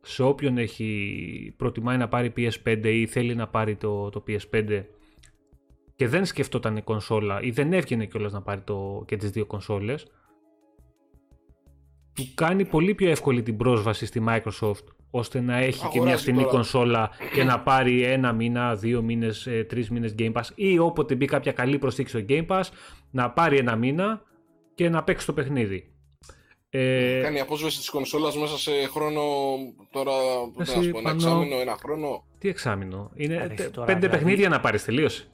σε 0.00 0.22
όποιον 0.22 0.58
έχει 0.58 1.54
προτιμάει 1.56 1.96
να 1.96 2.08
πάρει 2.08 2.32
PS5 2.36 2.80
ή 2.84 3.06
θέλει 3.06 3.34
να 3.34 3.48
πάρει 3.48 3.76
το, 3.76 4.08
το 4.08 4.24
PS5 4.26 4.84
και 5.96 6.08
δεν 6.08 6.24
σκεφτόταν 6.24 6.76
η 6.76 6.82
κονσόλα 6.82 7.40
ή 7.40 7.50
δεν 7.50 7.72
έβγαινε 7.72 8.06
κιόλας 8.06 8.32
να 8.32 8.42
πάρει 8.42 8.60
το, 8.60 9.04
και 9.06 9.16
τις 9.16 9.30
δύο 9.30 9.46
κονσόλες 9.46 10.06
του 12.12 12.24
κάνει 12.34 12.66
πολύ 12.66 12.94
πιο 12.94 13.10
εύκολη 13.10 13.42
την 13.42 13.56
πρόσβαση 13.56 14.06
στη 14.06 14.24
Microsoft 14.28 14.84
ώστε 15.10 15.40
να 15.40 15.56
έχει 15.56 15.78
και 15.80 15.86
μια 15.88 15.96
Αγοράζει 16.00 16.22
φθηνή 16.22 16.38
τώρα. 16.38 16.50
κονσόλα 16.50 17.10
και 17.34 17.44
να 17.44 17.60
πάρει 17.60 18.02
ένα 18.02 18.32
μήνα, 18.32 18.74
δύο 18.74 19.02
μήνες, 19.02 19.46
ε, 19.46 19.64
τρεις 19.68 19.90
μήνες 19.90 20.14
Game 20.18 20.32
Pass 20.32 20.42
ή 20.54 20.78
όποτε 20.78 21.14
μπει 21.14 21.24
κάποια 21.26 21.52
καλή 21.52 21.78
προσθήκη 21.78 22.08
στο 22.08 22.20
Game 22.28 22.46
Pass 22.46 22.62
να 23.10 23.30
πάρει 23.30 23.56
ένα 23.58 23.76
μήνα 23.76 24.22
και 24.74 24.88
να 24.88 25.02
παίξει 25.04 25.26
το 25.26 25.32
παιχνίδι. 25.32 25.92
Ε, 26.70 27.20
Κάνει 27.22 27.40
απόσβεση 27.40 27.78
της 27.78 27.90
κονσόλας 27.90 28.36
μέσα 28.36 28.58
σε 28.58 28.70
χρόνο 28.92 29.22
τώρα, 29.90 30.12
τι 30.56 30.62
Εσύ, 30.62 30.76
να 30.76 30.82
σου 30.82 30.90
πω, 30.90 30.98
ένα 30.98 31.08
Πανώ. 31.08 31.16
εξάμηνο, 31.22 31.56
ένα 31.60 31.76
χρόνο. 31.82 32.24
Τι 32.38 32.48
εξάμεινο; 32.48 33.10
Είναι 33.14 33.36
Ρε, 33.36 33.44
εσύ 33.44 33.54
τε- 33.54 33.70
τώρα, 33.72 33.86
πέντε 33.86 33.98
δηλαδή. 33.98 34.18
παιχνίδια 34.18 34.48
να 34.48 34.60
πάρεις, 34.60 34.84
τελείωσε. 34.84 35.28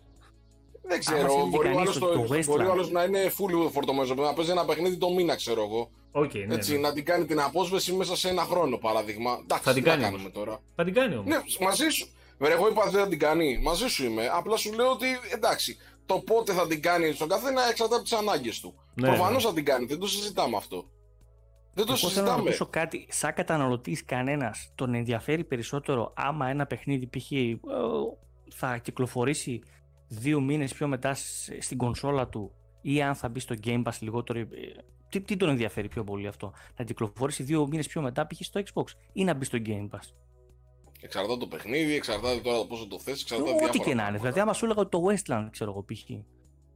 Δεν 0.88 0.90
Άμα 0.92 0.98
ξέρω, 0.98 1.32
θέλει 1.38 1.50
μπορεί 1.50 1.68
ο, 1.68 1.72
κανείς 1.74 1.80
άλλος 1.80 1.98
το- 1.98 2.06
το, 2.06 2.12
το 2.12 2.20
μπορεί 2.26 2.40
ο 2.42 2.66
Wasteland. 2.68 2.70
άλλος 2.70 2.90
να 2.90 3.04
είναι 3.04 3.18
full 3.26 3.70
φορτωμένος, 3.72 4.14
να 4.14 4.32
παίζει 4.34 4.50
ένα 4.50 4.64
παιχνίδι 4.64 4.96
το 4.96 5.10
μήνα, 5.12 5.36
ξέρω 5.36 5.62
εγώ. 5.62 5.90
Οκ, 6.18 6.34
ναι, 6.34 6.54
Έτσι, 6.54 6.72
ναι. 6.72 6.78
να 6.78 6.92
την 6.92 7.04
κάνει 7.04 7.24
την 7.24 7.40
απόσβεση 7.40 7.92
μέσα 7.92 8.16
σε 8.16 8.28
ένα 8.28 8.42
χρόνο, 8.42 8.76
παράδειγμα. 8.76 9.38
Εντάξει, 9.42 9.64
Θα 9.64 9.72
την 9.72 9.82
τι 9.82 9.88
να 9.88 9.94
κάνει 9.94 10.02
κάνουμε 10.04 10.22
όμως. 10.22 10.32
τώρα. 10.32 10.60
Θα 10.76 10.84
την 10.84 10.94
κάνει 10.94 11.14
όμως. 11.14 11.26
Ναι, 11.26 11.36
μαζί 11.66 11.88
σου. 11.88 12.08
Βέβαια, 12.38 12.56
εγώ 12.56 12.68
είπα 12.68 12.90
δεν 12.90 13.00
θα 13.02 13.08
την 13.08 13.18
κάνει. 13.18 13.58
Μαζί 13.62 13.86
σου 13.88 14.04
είμαι. 14.04 14.28
Απλά 14.32 14.56
σου 14.56 14.72
λέω 14.72 14.90
ότι 14.90 15.06
εντάξει, 15.34 15.76
το 16.06 16.18
πότε 16.18 16.52
θα 16.52 16.66
την 16.66 16.82
κάνει 16.82 17.12
στον 17.12 17.28
καθένα 17.28 17.60
εξαρτάται 17.70 17.94
από 17.94 18.02
τις 18.04 18.12
ανάγκες 18.12 18.60
του. 18.60 18.74
Ναι, 18.94 19.06
Προφανώς 19.08 19.42
ναι. 19.42 19.48
θα 19.48 19.54
την 19.54 19.64
κάνει. 19.64 19.86
Δεν 19.86 19.98
το 19.98 20.06
συζητάμε 20.06 20.56
αυτό. 20.56 20.88
Δεν 21.74 21.86
το 21.86 21.92
Εγώ 21.92 22.08
θέλω 22.08 22.10
να 22.10 22.14
συζητάμε. 22.14 22.42
ρωτήσω 22.42 22.66
κάτι, 22.66 23.06
σαν 23.10 23.34
καταναλωτής 23.34 24.04
κανένας, 24.04 24.72
τον 24.74 24.94
ενδιαφέρει 24.94 25.44
περισσότερο 25.44 26.12
άμα 26.16 26.48
ένα 26.48 26.66
παιχνίδι 26.66 27.06
π.χ. 27.06 27.32
ε, 27.32 27.58
θα 28.54 28.78
κυκλοφορήσει 28.78 29.62
δύο 30.08 30.40
μήνες 30.40 30.74
πιο 30.74 30.88
μετά 30.88 31.14
σ- 31.14 31.50
στην 31.62 31.76
κονσόλα 31.78 32.28
του 32.28 32.52
ή 32.82 33.02
αν 33.02 33.14
θα 33.14 33.28
μπει 33.28 33.40
στο 33.40 33.54
Game 33.64 33.82
Pass 33.82 33.92
λιγότερο. 34.00 34.40
Ε, 35.06 35.18
Τι, 35.18 35.20
τι 35.20 35.36
τον 35.36 35.48
ενδιαφέρει 35.48 35.88
πιο 35.88 36.04
πολύ 36.04 36.26
αυτό, 36.26 36.52
να 36.76 36.84
κυκλοφορήσει 36.84 37.42
δύο 37.42 37.66
μήνες 37.66 37.86
πιο 37.86 38.00
μετά 38.02 38.26
π.χ. 38.26 38.38
στο 38.40 38.62
Xbox 38.72 38.84
ή 39.12 39.24
να 39.24 39.34
μπει 39.34 39.44
στο 39.44 39.58
Game 39.66 39.88
Pass; 39.90 40.08
Εξαρτάται 41.00 41.36
το 41.38 41.46
παιχνίδι, 41.46 41.94
εξαρτάται 41.94 42.40
τώρα 42.40 42.58
το 42.58 42.64
πόσο 42.66 42.86
το 42.86 42.98
θες, 42.98 43.20
εξαρτάται 43.22 43.50
Ό,τι 43.50 43.58
διάφορα 43.58 43.78
και 43.84 43.84
να 43.84 43.90
είναι. 43.90 44.00
πράγματα. 44.00 44.18
Δηλαδή, 44.22 44.40
άμα 44.40 44.52
σου 44.52 44.64
έλεγα 44.64 44.80
ότι 44.80 44.90
το 44.90 45.02
Westland, 45.08 45.48
ξέρω 45.50 45.70
εγώ, 45.70 45.82
π.χ. 45.84 46.10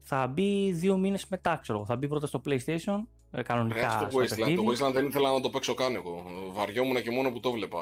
θα 0.00 0.26
μπει 0.26 0.72
δύο 0.72 0.96
μήνες 0.98 1.26
μετά, 1.28 1.58
ξέρω 1.62 1.78
εγώ. 1.78 1.86
Θα 1.86 1.96
μπει 1.96 2.08
πρώτα 2.08 2.26
στο 2.26 2.40
PlayStation, 2.46 2.98
ε, 3.32 3.36
Ρε, 3.36 3.42
κανονικά 3.42 3.86
αυτό 3.88 4.10
στο 4.10 4.18
το 4.18 4.24
Wasteland, 4.24 4.28
παιχνίδι. 4.38 4.54
το 4.76 4.86
Wasteland 4.86 4.92
δεν 4.92 5.06
ήθελα 5.06 5.32
να 5.32 5.40
το 5.40 5.50
παίξω 5.50 5.74
καν 5.74 5.94
εγώ. 5.94 6.24
Βαριόμουν 6.52 7.02
και 7.02 7.10
μόνο 7.10 7.30
που 7.32 7.40
το 7.40 7.50
βλέπα. 7.50 7.78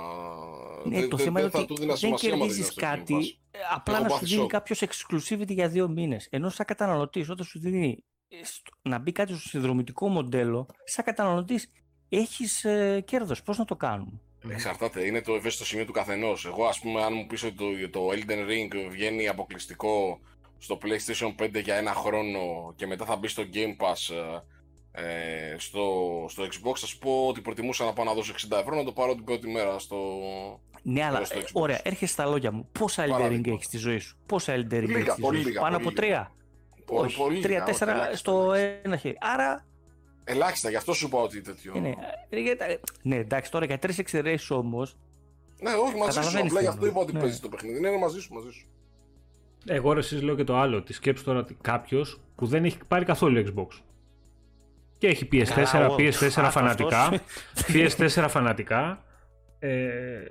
Ναι, 0.84 1.00
Δεν- 1.00 1.08
το 1.08 1.16
δεν- 1.16 1.24
θέμα 1.24 1.40
είναι 1.40 1.48
δεν 1.48 1.50
θα 1.50 1.58
ότι 1.58 1.66
του 1.66 1.74
δίνα 1.80 1.86
δεν 1.88 1.96
σημασία 1.96 2.32
άμα 2.32 2.38
δεν 2.44 2.48
κερδίζεις 2.48 2.72
ήταν 2.72 2.88
στο 2.88 2.94
Game 2.94 2.98
κάτι, 2.98 3.14
Pass. 3.14 3.38
ε, 3.50 3.58
απλά 3.74 3.94
Έχω 3.94 4.02
να 4.02 4.08
σου 4.08 4.14
πάθει 4.14 4.26
δίνει 4.26 4.40
σοκ. 4.40 4.50
κάποιος 4.50 4.82
exclusivity 4.82 5.48
για 5.54 5.68
δύο 5.68 5.88
μήνες. 5.88 6.26
Ενώ 6.30 6.48
σαν 6.48 6.66
καταναλωτής, 6.66 7.28
όταν 7.30 7.46
σου 7.46 7.58
δίνει 7.58 7.88
ε, 7.88 7.92
στο- 7.92 8.17
να 8.82 8.98
μπει 8.98 9.12
κάτι 9.12 9.32
στο 9.34 9.48
συνδρομητικό 9.48 10.08
μοντέλο, 10.08 10.66
σαν 10.84 11.04
καταναλωτής 11.04 11.70
έχεις 12.08 12.64
ε, 12.64 13.00
κέρδος. 13.06 13.42
Πώς 13.42 13.58
να 13.58 13.64
το 13.64 13.76
κάνουμε; 13.76 14.20
Εξαρτάται, 14.48 15.04
είναι 15.06 15.20
το 15.22 15.34
ευαίσθητο 15.34 15.64
σημείο 15.64 15.84
του 15.84 15.92
καθενός. 15.92 16.46
Εγώ, 16.46 16.66
ας 16.66 16.80
πούμε, 16.80 17.02
αν 17.02 17.12
μου 17.14 17.26
πεις 17.26 17.42
ότι 17.42 17.54
το, 17.56 17.90
το 17.90 18.08
Elden 18.12 18.48
Ring 18.50 18.88
βγαίνει 18.90 19.28
αποκλειστικό 19.28 20.20
στο 20.58 20.78
PlayStation 20.82 21.42
5 21.42 21.62
για 21.62 21.74
ένα 21.74 21.92
χρόνο 21.94 22.72
και 22.76 22.86
μετά 22.86 23.04
θα 23.04 23.16
μπει 23.16 23.28
στο 23.28 23.42
Game 23.52 23.84
Pass 23.86 24.14
ε, 24.92 25.54
στο, 25.58 25.84
στο 26.28 26.42
Xbox, 26.44 26.76
θα 26.76 26.86
σου 26.86 26.98
πω 26.98 27.26
ότι 27.28 27.40
προτιμούσα 27.40 27.84
να 27.84 27.92
πάω 27.92 28.04
να 28.04 28.14
δώσω 28.14 28.32
60 28.50 28.58
ευρώ 28.60 28.76
να 28.76 28.84
το 28.84 28.92
πάρω 28.92 29.14
την 29.14 29.24
πρώτη 29.24 29.48
μέρα 29.48 29.78
στο. 29.78 29.96
Ναι, 30.82 31.04
αλλά 31.04 31.24
στο 31.24 31.38
ε, 31.38 31.42
Xbox. 31.42 31.50
ωραία, 31.52 31.80
έρχεσαι 31.82 32.12
στα 32.12 32.26
λόγια 32.26 32.52
μου. 32.52 32.68
Πόσα 32.72 33.02
Elden 33.04 33.06
Ring 33.06 33.10
Παράδειγμα. 33.10 33.52
έχεις 33.52 33.64
στη 33.66 33.76
ζωή 33.76 33.98
σου, 33.98 34.16
Πόσα 34.26 34.54
Elden 34.56 34.72
Ring 34.74 34.86
Λίγα, 34.86 34.98
έχεις 34.98 35.12
στη 35.12 35.20
πολύ 35.20 35.34
ζωή 35.36 35.42
σου, 35.42 35.48
λίγα, 35.48 35.60
Πάνω 35.60 35.76
πολύ 35.76 35.88
από 35.88 36.02
λίγα. 36.02 36.12
τρία; 36.14 36.32
Πολύ- 36.88 37.06
Όχι, 37.06 37.16
πολύ 37.16 37.34
λίγα, 37.34 37.46
τρία-τέσσερα 37.48 37.92
ελάχιστα, 37.92 38.16
στο 38.16 38.32
ελάχιστα. 38.52 38.80
ένα 38.82 38.96
χέρι. 38.96 39.16
Άρα. 39.20 39.66
Ελάχιστα, 40.24 40.70
γι' 40.70 40.76
αυτό 40.76 40.92
σου 40.92 41.06
είπα 41.06 41.18
ότι 41.18 41.40
τέτοιο. 41.40 41.72
Ναι, 41.74 41.80
ναι, 41.80 41.94
ε, 42.28 42.40
για 42.40 42.56
τα- 42.56 42.66
ναι, 43.02 43.16
εντάξει, 43.16 43.50
τώρα 43.50 43.64
για 43.64 43.78
τρεις 43.78 43.98
εξαιρέσεις 43.98 44.50
όμως. 44.50 44.86
Ναι, 45.60 45.70
όχι 45.72 45.96
μαζί 45.96 46.10
σου. 46.10 46.18
Καταλαβαίνεις 46.18 46.46
Απλά 46.50 46.58
τι 46.58 46.62
γι' 46.64 46.68
αυτό 46.70 46.84
εννοώ. 46.86 46.90
είπα 46.90 47.00
ότι 47.00 47.12
Ναι. 47.12 47.20
παίζει 47.20 47.40
το 47.40 47.48
παιχνίδι. 47.48 47.80
Ναι, 47.80 47.90
ναι, 47.90 47.98
μαζί 47.98 48.20
σου, 48.20 48.34
μαζί 48.34 48.50
σου. 48.50 48.66
Εγώ 49.66 49.92
ρε 49.92 49.98
εσείς 49.98 50.22
λέω 50.22 50.34
και 50.34 50.44
το 50.44 50.56
άλλο. 50.56 50.82
Τη 50.82 50.92
σκέψη 50.92 51.24
τώρα 51.24 51.38
ότι 51.38 51.56
κάποιος 51.60 52.20
που 52.36 52.46
δεν 52.46 52.64
έχει 52.64 52.78
πάρει 52.88 53.04
καθόλου 53.04 53.44
Xbox. 53.46 53.66
Και 54.98 55.06
έχει 55.06 55.28
PS4, 55.32 55.70
Καλά, 55.72 55.86
ο- 55.86 55.94
PS4 55.98 56.44
Α, 56.44 56.50
φανατικά. 56.50 57.00
αυτός. 57.02 57.20
PS4 57.68 58.26
φανατικά. 58.28 59.04
Ε, 59.58 60.24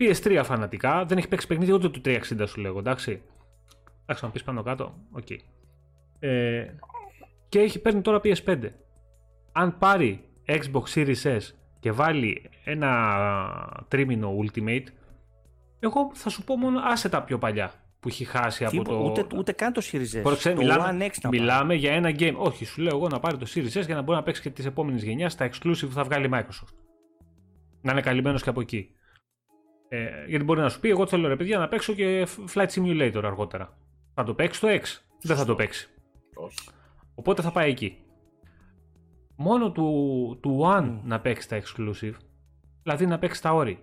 PS3 0.00 0.42
φανατικά. 0.44 1.04
Δεν 1.04 1.18
έχει 1.18 1.28
παίξει 1.28 1.46
παιχνίδι 1.46 1.72
ούτε 1.72 1.88
του 1.88 2.00
360 2.04 2.46
σου 2.46 2.60
λέγω, 2.60 2.78
εντάξει. 2.78 3.22
Εντάξει, 4.02 4.24
να 4.24 4.30
πεις 4.30 4.42
πάνω 4.42 4.62
κάτω. 4.62 4.94
Οκ. 5.12 5.26
Ε, 6.18 6.66
και 7.48 7.58
έχει 7.58 7.78
παίρνει 7.78 8.00
τώρα 8.00 8.20
PS5. 8.24 8.58
Αν 9.52 9.78
πάρει 9.78 10.24
Xbox 10.46 10.82
Series 10.94 11.22
S 11.22 11.40
και 11.80 11.92
βάλει 11.92 12.50
ένα 12.64 13.84
τρίμηνο 13.88 14.36
Ultimate, 14.38 14.84
εγώ 15.78 16.10
θα 16.14 16.28
σου 16.28 16.44
πω 16.44 16.56
μόνο 16.56 16.80
άσε 16.84 17.08
τα 17.08 17.22
πιο 17.22 17.38
παλιά 17.38 17.72
που 18.00 18.08
έχει 18.08 18.24
χάσει 18.24 18.64
από 18.64 18.72
Τίποτα, 18.72 18.98
το. 18.98 19.04
ούτε, 19.04 19.26
ούτε 19.36 19.52
καν 19.52 19.72
το 19.72 19.82
Series 19.92 20.18
S. 20.18 20.22
Πρόσεξε, 20.22 20.52
το 20.52 20.56
μιλάμε, 20.56 20.96
One 21.00 21.10
X 21.10 21.14
να 21.22 21.28
μιλάμε 21.28 21.74
για 21.74 21.92
ένα 21.92 22.10
game. 22.18 22.34
Όχι, 22.36 22.64
σου 22.64 22.82
λέω 22.82 22.96
εγώ 22.96 23.08
να 23.08 23.20
πάρει 23.20 23.36
το 23.36 23.46
Series 23.54 23.80
S 23.80 23.84
για 23.86 23.94
να 23.94 24.02
μπορεί 24.02 24.18
να 24.18 24.22
παίξει 24.22 24.42
και 24.42 24.50
τη 24.50 24.66
επόμενη 24.66 24.98
γενιά 24.98 25.28
στα 25.28 25.48
exclusive 25.48 25.86
που 25.86 25.92
θα 25.92 26.04
βγάλει 26.04 26.26
η 26.26 26.30
Microsoft. 26.32 26.74
Να 27.80 27.92
είναι 27.92 28.00
καλυμμένος 28.00 28.42
και 28.42 28.48
από 28.48 28.60
εκεί. 28.60 28.90
Ε, 29.88 30.08
γιατί 30.26 30.44
μπορεί 30.44 30.60
να 30.60 30.68
σου 30.68 30.80
πει: 30.80 30.88
Εγώ 30.88 31.06
θέλω 31.06 31.28
ρε 31.28 31.36
παιδιά 31.36 31.58
να 31.58 31.68
παίξω 31.68 31.92
και 31.92 32.26
Flight 32.54 32.66
Simulator 32.66 33.20
αργότερα. 33.24 33.78
Θα 34.14 34.24
το 34.24 34.34
παίξεις 34.34 34.60
το 34.60 34.68
X; 34.68 34.82
Δεν 35.22 35.36
θα 35.36 35.44
το 35.44 35.54
παίξεις. 35.54 35.95
Όχι. 36.36 36.58
Οπότε 37.14 37.42
θα 37.42 37.50
πάει 37.50 37.70
εκεί. 37.70 37.98
Μόνο 39.36 39.70
του, 39.72 40.38
του 40.42 40.60
One 40.62 40.82
Μμ. 40.84 41.08
να 41.08 41.20
παίξει 41.20 41.48
τα 41.48 41.60
exclusive, 41.62 42.12
δηλαδή 42.82 43.06
να 43.06 43.18
παίξει 43.18 43.42
τα 43.42 43.52
όρη. 43.54 43.78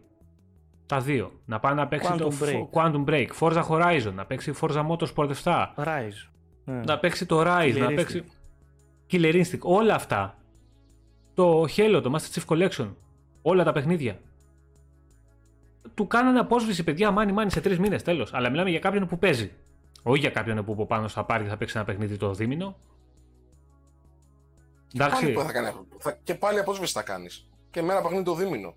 Τα 0.86 1.00
δύο. 1.00 1.32
Να 1.46 1.60
πάει 1.60 1.74
να 1.74 1.88
παίξει 1.88 2.14
το 2.18 2.32
Quantum 2.40 2.44
Break. 2.44 2.70
Quantum 2.72 3.06
Break, 3.06 3.28
Forza 3.40 3.64
Horizon, 3.70 4.12
να 4.16 4.26
παίξει 4.26 4.54
Forza 4.62 4.88
Motorsport 4.88 5.32
7, 5.44 5.74
Rise. 5.78 6.30
Ναι. 6.66 6.80
να 6.80 7.00
παίξει 7.00 7.26
το 7.26 7.42
Rise, 7.42 7.74
Killer 7.74 7.80
να 7.80 7.88
Instinct. 7.88 7.96
παίξει 7.96 8.24
Killer 9.12 9.34
Instinct, 9.44 9.60
όλα 9.62 9.96
αυτά. 9.96 10.38
Το 11.34 11.62
Halo, 11.62 12.00
το 12.04 12.16
Master 12.16 12.40
Chief 12.40 12.46
Collection, 12.56 12.94
όλα 13.42 13.64
τα 13.64 13.72
παιχνίδια. 13.72 14.20
Του 15.94 16.08
κάνανε 16.08 16.40
απόσβεση, 16.40 16.84
παιδιά, 16.84 17.12
μάνι 17.12 17.32
μάνι 17.32 17.52
σε 17.52 17.62
τρεις 17.62 17.80
μήνες 17.80 18.04
τέλος. 18.04 18.34
Αλλά 18.34 18.50
μιλάμε 18.50 18.70
για 18.70 18.80
κάποιον 18.80 19.08
που 19.08 19.18
παίζει. 19.18 19.52
Όχι 20.04 20.20
για 20.20 20.30
κάποιον 20.30 20.66
που 20.66 20.72
από 20.72 20.86
πάνω 20.86 21.08
θα 21.08 21.26
πάρει 21.26 21.44
και 21.44 21.50
θα 21.50 21.58
παίξει 21.58 21.78
ένα 21.78 21.86
παιχνίδι 21.86 22.18
το 22.18 22.34
δίμηνο. 22.34 22.78
Πάλι 24.98 25.14
Εντάξει. 25.14 25.32
που 25.32 25.42
θα 25.42 25.52
κάνει, 25.52 25.72
θα, 25.98 26.20
και 26.24 26.36
πάλι 26.36 26.60
απόσβεση 26.60 26.94
θα 26.94 27.02
κάνεις. 27.02 27.50
Και 27.72 27.82
με 27.82 27.94
ένα 27.94 28.02
παιχνίδι 28.02 28.24
το 28.24 28.36
δίμηνο. 28.36 28.76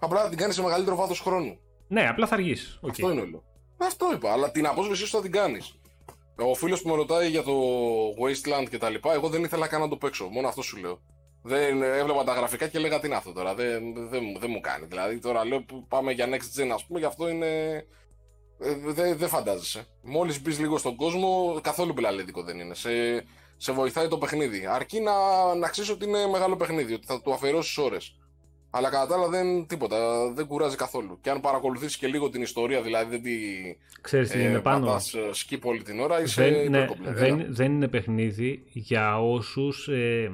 Απλά 0.00 0.20
θα 0.22 0.28
την 0.28 0.38
κάνεις 0.38 0.54
σε 0.54 0.62
μεγαλύτερο 0.62 0.96
βάθος 0.96 1.20
χρόνου. 1.20 1.58
Ναι, 1.88 2.08
απλά 2.08 2.26
θα 2.26 2.34
αργήσει. 2.34 2.78
Οκ. 2.80 2.90
Αυτό 2.90 3.10
είναι 3.10 3.20
όλο. 3.20 3.44
Αυτό 3.76 4.06
είπα, 4.14 4.32
αλλά 4.32 4.50
την 4.50 4.66
απόσβεσή 4.66 5.04
σου 5.06 5.16
θα 5.16 5.22
την 5.22 5.30
κάνεις. 5.32 5.78
Ο 6.36 6.54
φίλος 6.54 6.82
που 6.82 6.88
με 6.88 6.94
ρωτάει 6.94 7.28
για 7.30 7.42
το 7.42 7.52
Wasteland 8.22 8.68
και 8.70 8.78
τα 8.78 8.90
λοιπά, 8.90 9.12
εγώ 9.12 9.28
δεν 9.28 9.44
ήθελα 9.44 9.66
καν 9.66 9.80
να 9.80 9.88
το 9.88 9.96
παίξω. 9.96 10.24
Μόνο 10.26 10.48
αυτό 10.48 10.62
σου 10.62 10.76
λέω. 10.76 11.00
Δεν 11.42 11.82
έβλεπα 11.82 12.24
τα 12.24 12.32
γραφικά 12.34 12.68
και 12.68 12.76
έλεγα 12.78 13.00
τι 13.00 13.06
είναι 13.06 13.16
αυτό 13.16 13.32
τώρα. 13.32 13.54
Δεν, 13.54 13.82
δεν, 14.08 14.22
μου- 14.24 14.38
δεν 14.38 14.50
μου 14.50 14.60
κάνει. 14.60 14.86
Δηλαδή 14.86 15.18
τώρα 15.18 15.44
λέω 15.44 15.62
που 15.62 15.86
πάμε 15.86 16.12
για 16.12 16.26
next 16.28 16.60
gen, 16.60 16.68
ας 16.74 16.86
πούμε, 16.86 16.98
γι' 16.98 17.04
αυτό 17.04 17.28
είναι. 17.28 17.84
Ε, 18.64 18.92
Δεν 18.92 19.16
δεν 19.16 19.28
φαντάζεσαι. 19.28 19.86
Μόλις 20.02 20.42
μπεις 20.42 20.58
λίγο 20.58 20.78
στον 20.78 20.96
κόσμο, 20.96 21.60
καθόλου 21.62 21.92
μπελαλέδικο 21.92 22.42
δεν 22.42 22.58
είναι. 22.58 22.74
Σε, 22.74 22.90
σε 23.56 23.72
βοηθάει 23.72 24.08
το 24.08 24.18
παιχνίδι. 24.18 24.66
Αρκεί 24.66 25.00
να, 25.00 25.12
να 25.54 25.68
ξέρεις 25.68 25.90
ότι 25.90 26.04
είναι 26.04 26.26
μεγάλο 26.26 26.56
παιχνίδι, 26.56 26.94
ότι 26.94 27.06
θα 27.06 27.20
του 27.22 27.32
αφιερώσεις 27.32 27.78
ώρες. 27.78 28.16
Αλλά 28.76 28.90
κατά 28.90 29.06
τα 29.06 29.14
άλλα 29.14 29.28
δεν 29.28 29.66
τίποτα, 29.66 30.30
δεν 30.32 30.46
κουράζει 30.46 30.76
καθόλου. 30.76 31.18
Και 31.20 31.30
αν 31.30 31.40
παρακολουθήσεις 31.40 31.96
και 31.96 32.06
λίγο 32.06 32.30
την 32.30 32.42
ιστορία, 32.42 32.82
δηλαδή 32.82 33.10
δεν 33.10 33.22
τη 33.22 33.32
Ξέρεις 34.00 34.30
τι 34.30 34.42
είναι 34.42 34.60
πάνω; 34.60 34.86
πατάς, 34.86 35.14
ε, 35.14 35.30
skip 35.34 35.60
όλη 35.62 35.82
την 35.82 36.00
ώρα, 36.00 36.22
είσαι 36.22 36.42
Δεν, 36.42 36.52
ναι, 36.52 36.58
υπερκομπλέ. 36.58 37.08
Έλα. 37.08 37.18
δεν, 37.18 37.46
δεν 37.48 37.72
είναι 37.72 37.88
παιχνίδι 37.88 38.64
για 38.72 39.20
όσους 39.20 39.88
ε, 39.88 40.32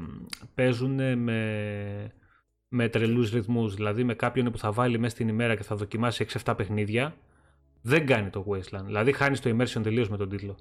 παίζουν 0.54 1.18
με, 1.18 2.12
με 2.68 2.88
τρελούς 2.88 3.30
ρυθμούς. 3.30 3.74
Δηλαδή 3.74 4.04
με 4.04 4.14
κάποιον 4.14 4.50
που 4.50 4.58
θα 4.58 4.72
βάλει 4.72 4.98
μέσα 4.98 5.14
στην 5.14 5.28
ημέρα 5.28 5.56
και 5.56 5.62
θα 5.62 5.76
δοκιμάσει 5.76 6.26
6-7 6.44 6.54
παιχνίδια, 6.56 7.16
δεν 7.82 8.06
κάνει 8.06 8.30
το 8.30 8.44
Wasteland. 8.50 8.84
Δηλαδή 8.84 9.12
χάνεις 9.12 9.40
το 9.40 9.50
immersion 9.56 9.82
τελείως 9.82 10.08
με 10.08 10.16
τον 10.16 10.28
τίτλο. 10.28 10.56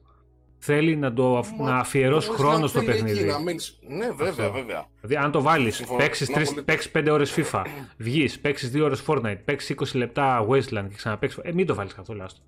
Θέλει 0.61 0.95
να, 0.95 1.13
το, 1.13 1.37
αφ- 1.37 1.57
Μα, 1.59 1.69
να 1.69 1.77
αφιερώσει 1.77 2.27
το 2.27 2.33
χρόνος 2.33 2.57
Wasteland 2.61 2.67
στο 2.69 2.79
θέλει 2.79 2.91
εκεί 2.91 3.03
παιχνίδι. 3.03 3.27
να 3.27 3.39
μείνεις. 3.39 3.79
Ναι, 3.87 4.07
βέβαια, 4.11 4.27
Αυτό. 4.29 4.51
βέβαια. 4.51 4.85
Δηλαδή, 5.01 5.25
αν 5.25 5.31
το 5.31 5.41
βάλεις, 5.41 5.75
Συμφωνώ. 5.75 5.97
παίξεις 5.99 6.29
Να 6.29 6.41
πολύ- 6.43 6.65
5 6.93 7.07
ώρες 7.11 7.33
FIFA, 7.37 7.63
βγεις, 7.97 8.39
παίξεις 8.39 8.71
2 8.71 8.83
ώρες 8.83 9.03
Fortnite, 9.07 9.37
παίξεις 9.45 9.69
20 9.69 9.97
λεπτά 9.97 10.45
Wasteland 10.49 10.85
και 10.89 10.95
ξαναπέξει. 10.95 11.39
Ε, 11.43 11.51
μην 11.53 11.65
το 11.65 11.75
βάλεις 11.75 11.93
καθόλου 11.93 12.23
άστο. 12.23 12.41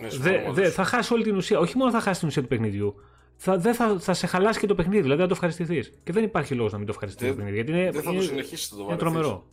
Ναι, 0.00 0.08
συμφωνώ 0.10 0.32
Δε, 0.36 0.42
μαζί 0.46 0.60
δε, 0.60 0.66
σου. 0.66 0.72
θα 0.72 0.84
χάσει 0.84 1.12
όλη 1.14 1.22
την 1.22 1.36
ουσία. 1.36 1.58
Όχι 1.58 1.76
μόνο 1.76 1.90
θα 1.90 2.00
χάσει 2.00 2.18
την 2.18 2.28
ουσία 2.28 2.42
του 2.42 2.48
παιχνιδιού, 2.48 2.94
θα, 3.36 3.58
δεν 3.58 3.74
θα, 3.74 3.96
θα 3.98 4.12
σε 4.14 4.26
χαλάσει 4.26 4.60
και 4.60 4.66
το 4.66 4.74
παιχνίδι. 4.74 5.00
Δηλαδή, 5.02 5.20
θα 5.20 5.26
το 5.26 5.32
ευχαριστηθείς. 5.34 5.92
Και 6.04 6.12
δεν 6.12 6.24
υπάρχει 6.24 6.54
λόγος 6.54 6.72
να 6.72 6.78
μην 6.78 6.86
το 6.86 6.92
ευχαριστηθεί 6.92 7.30
το 7.30 7.34
Δεν- 7.36 7.44
παιχνίδι. 7.44 7.64
Γιατί 7.64 7.80
είναι, 7.82 7.90
Δεν 7.90 8.02
θα 8.02 8.08
το 8.10 8.16
είναι, 8.16 8.24
συνεχίσει 8.24 8.70
το 8.70 8.76
είναι 8.76 8.84
βαρεθείς. 8.84 9.02
τρομερό. 9.12 9.44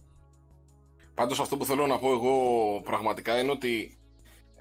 Πάντως 1.18 1.40
αυτό 1.40 1.58
που 1.58 1.66
θέλω 1.66 1.88
να 1.88 2.00
πω 2.00 2.12
εγώ 2.12 2.36
πραγματικά 2.84 3.40
είναι 3.40 3.52
ότι 3.52 3.98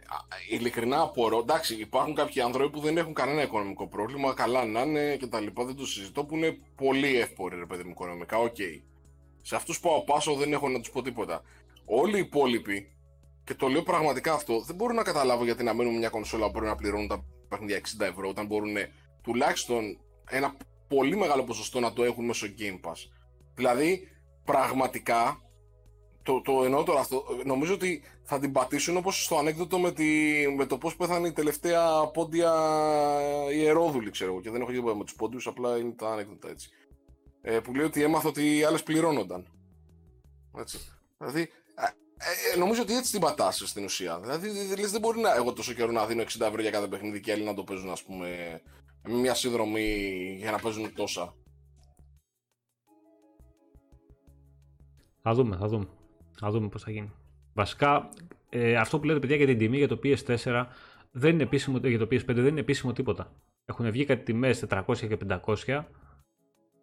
α, 0.07 0.16
ειλικρινά 0.51 1.01
απορώ. 1.01 1.39
Εντάξει, 1.39 1.74
υπάρχουν 1.74 2.15
κάποιοι 2.15 2.41
άνθρωποι 2.41 2.70
που 2.70 2.81
δεν 2.81 2.97
έχουν 2.97 3.15
κανένα 3.15 3.43
οικονομικό 3.43 3.89
πρόβλημα, 3.89 4.35
καλά 4.35 4.65
να 4.65 4.81
είναι 4.81 5.16
και 5.16 5.27
τα 5.27 5.41
λοιπά, 5.41 5.65
δεν 5.65 5.77
το 5.77 5.87
συζητώ, 5.87 6.24
που 6.24 6.37
είναι 6.37 6.59
πολύ 6.74 7.16
εύποροι, 7.20 7.57
ρε 7.57 7.66
παιδί 7.66 7.83
μου, 7.83 7.91
οικονομικά, 7.91 8.39
οκ. 8.39 8.57
Σε 9.43 9.57
αυτούς 9.57 9.81
πάω 9.81 10.05
πάσο, 10.05 10.35
δεν 10.35 10.53
έχω 10.53 10.69
να 10.69 10.78
τους 10.78 10.91
πω 10.91 11.03
τίποτα. 11.03 11.43
Όλοι 11.85 12.16
οι 12.16 12.20
υπόλοιποι, 12.20 12.93
και 13.45 13.55
το 13.55 13.69
λέω 13.69 13.83
πραγματικά 13.83 14.33
αυτό, 14.33 14.61
δεν 14.61 14.77
μπορώ 14.77 14.93
να 14.93 15.03
καταλάβω 15.03 15.45
γιατί 15.45 15.62
να 15.62 15.74
μένουν 15.74 15.97
μια 15.97 16.09
κονσόλα 16.09 16.47
που 16.47 16.53
μπορεί 16.53 16.66
να 16.66 16.77
πληρώνουν 16.77 17.09
τα 17.09 17.24
παιχνίδια 17.49 17.81
60 18.01 18.07
ευρώ, 18.07 18.28
όταν 18.28 18.47
μπορούν 18.47 18.77
τουλάχιστον 19.23 19.99
ένα 20.31 20.57
πολύ 20.89 21.16
μεγάλο 21.16 21.45
ποσοστό 21.45 21.81
να 21.81 21.93
το 21.93 22.05
έχουν 22.05 22.24
μέσω 22.24 22.47
Game 22.59 22.91
Pass. 22.91 22.97
Δηλαδή, 23.55 24.09
πραγματικά, 24.45 25.41
το, 26.27 26.40
το 26.40 26.65
εννοώ 26.65 26.82
τώρα 26.82 27.01
αυτό. 27.01 27.24
Νομίζω 27.44 27.74
ότι 27.74 28.03
θα 28.23 28.39
την 28.39 28.53
πατήσουν 28.53 28.97
όπως 28.97 29.24
στο 29.24 29.36
ανέκδοτο 29.39 29.78
με, 29.78 29.93
τη, 29.93 30.05
με 30.57 30.66
το 30.66 30.78
πώς 30.78 30.97
πέθανε 30.97 31.28
η 31.28 31.32
τελευταία 31.32 32.07
πόντια 32.07 32.53
ιερόδουλη, 33.53 34.11
ξέρω 34.11 34.31
εγώ. 34.31 34.40
Και 34.40 34.51
δεν 34.51 34.61
έχω 34.61 34.70
τίποτα 34.70 34.97
με 34.97 35.05
τους 35.05 35.15
πόντιους, 35.15 35.47
απλά 35.47 35.78
είναι 35.78 35.90
τα 35.90 36.09
ανέκδοτα 36.09 36.48
έτσι. 36.48 36.69
Ε, 37.40 37.61
που 37.61 37.74
λέει 37.74 37.86
ότι 37.86 38.03
έμαθα 38.03 38.28
ότι 38.28 38.57
οι 38.57 38.65
άλλες 38.65 38.82
πληρώνονταν. 38.82 39.47
Έτσι. 40.59 40.78
Δηλαδή, 41.19 41.40
ε, 41.40 42.55
ε, 42.55 42.59
νομίζω 42.59 42.82
ότι 42.82 42.97
έτσι 42.97 43.11
την 43.11 43.20
πατάς 43.20 43.62
στην 43.65 43.85
ουσία. 43.85 44.20
Δηλαδή, 44.20 44.48
δη- 44.48 44.78
λες, 44.78 44.90
δεν 44.90 45.01
μπορεί 45.01 45.20
να, 45.20 45.35
εγώ 45.35 45.53
τόσο 45.53 45.73
καιρό 45.73 45.93
να 45.93 46.07
δίνω 46.07 46.23
60 46.23 46.47
ευρώ 46.47 46.61
για 46.61 46.70
κάθε 46.70 46.86
παιχνίδι 46.86 47.20
και 47.20 47.32
άλλοι 47.32 47.44
να 47.44 47.55
το 47.55 47.65
παίζουν, 47.65 47.90
ας 47.90 48.03
πούμε, 48.03 48.61
με 49.03 49.15
μια 49.15 49.35
συνδρομή 49.35 49.89
για 50.39 50.51
να 50.51 50.59
παίζουν 50.59 50.94
τόσα. 50.94 51.35
Θα 55.23 55.35
δούμε, 55.35 55.57
θα 55.57 55.66
δούμε. 55.69 55.86
Θα 56.39 56.51
δούμε 56.51 56.69
πώς 56.69 56.83
θα 56.83 56.91
γίνει. 56.91 57.13
Βασικά, 57.55 58.09
ε, 58.49 58.77
αυτό 58.77 58.99
που 58.99 59.05
λέτε 59.05 59.19
παιδιά 59.19 59.37
για 59.37 59.47
την 59.47 59.59
τιμή 59.59 59.77
για 59.77 59.89
το 59.89 59.99
PS4 60.03 60.65
δεν 61.11 61.33
είναι 61.35 61.43
επίσημο, 61.43 61.79
για 61.79 61.99
το 61.99 62.05
PS5 62.11 62.21
δεν 62.35 62.47
είναι 62.47 62.61
επίσημο 62.61 62.93
τίποτα. 62.93 63.33
Έχουν 63.65 63.91
βγει 63.91 64.05
κάτι 64.05 64.23
τιμές 64.23 64.65
400 64.69 65.07
και 65.09 65.17
500. 65.17 65.85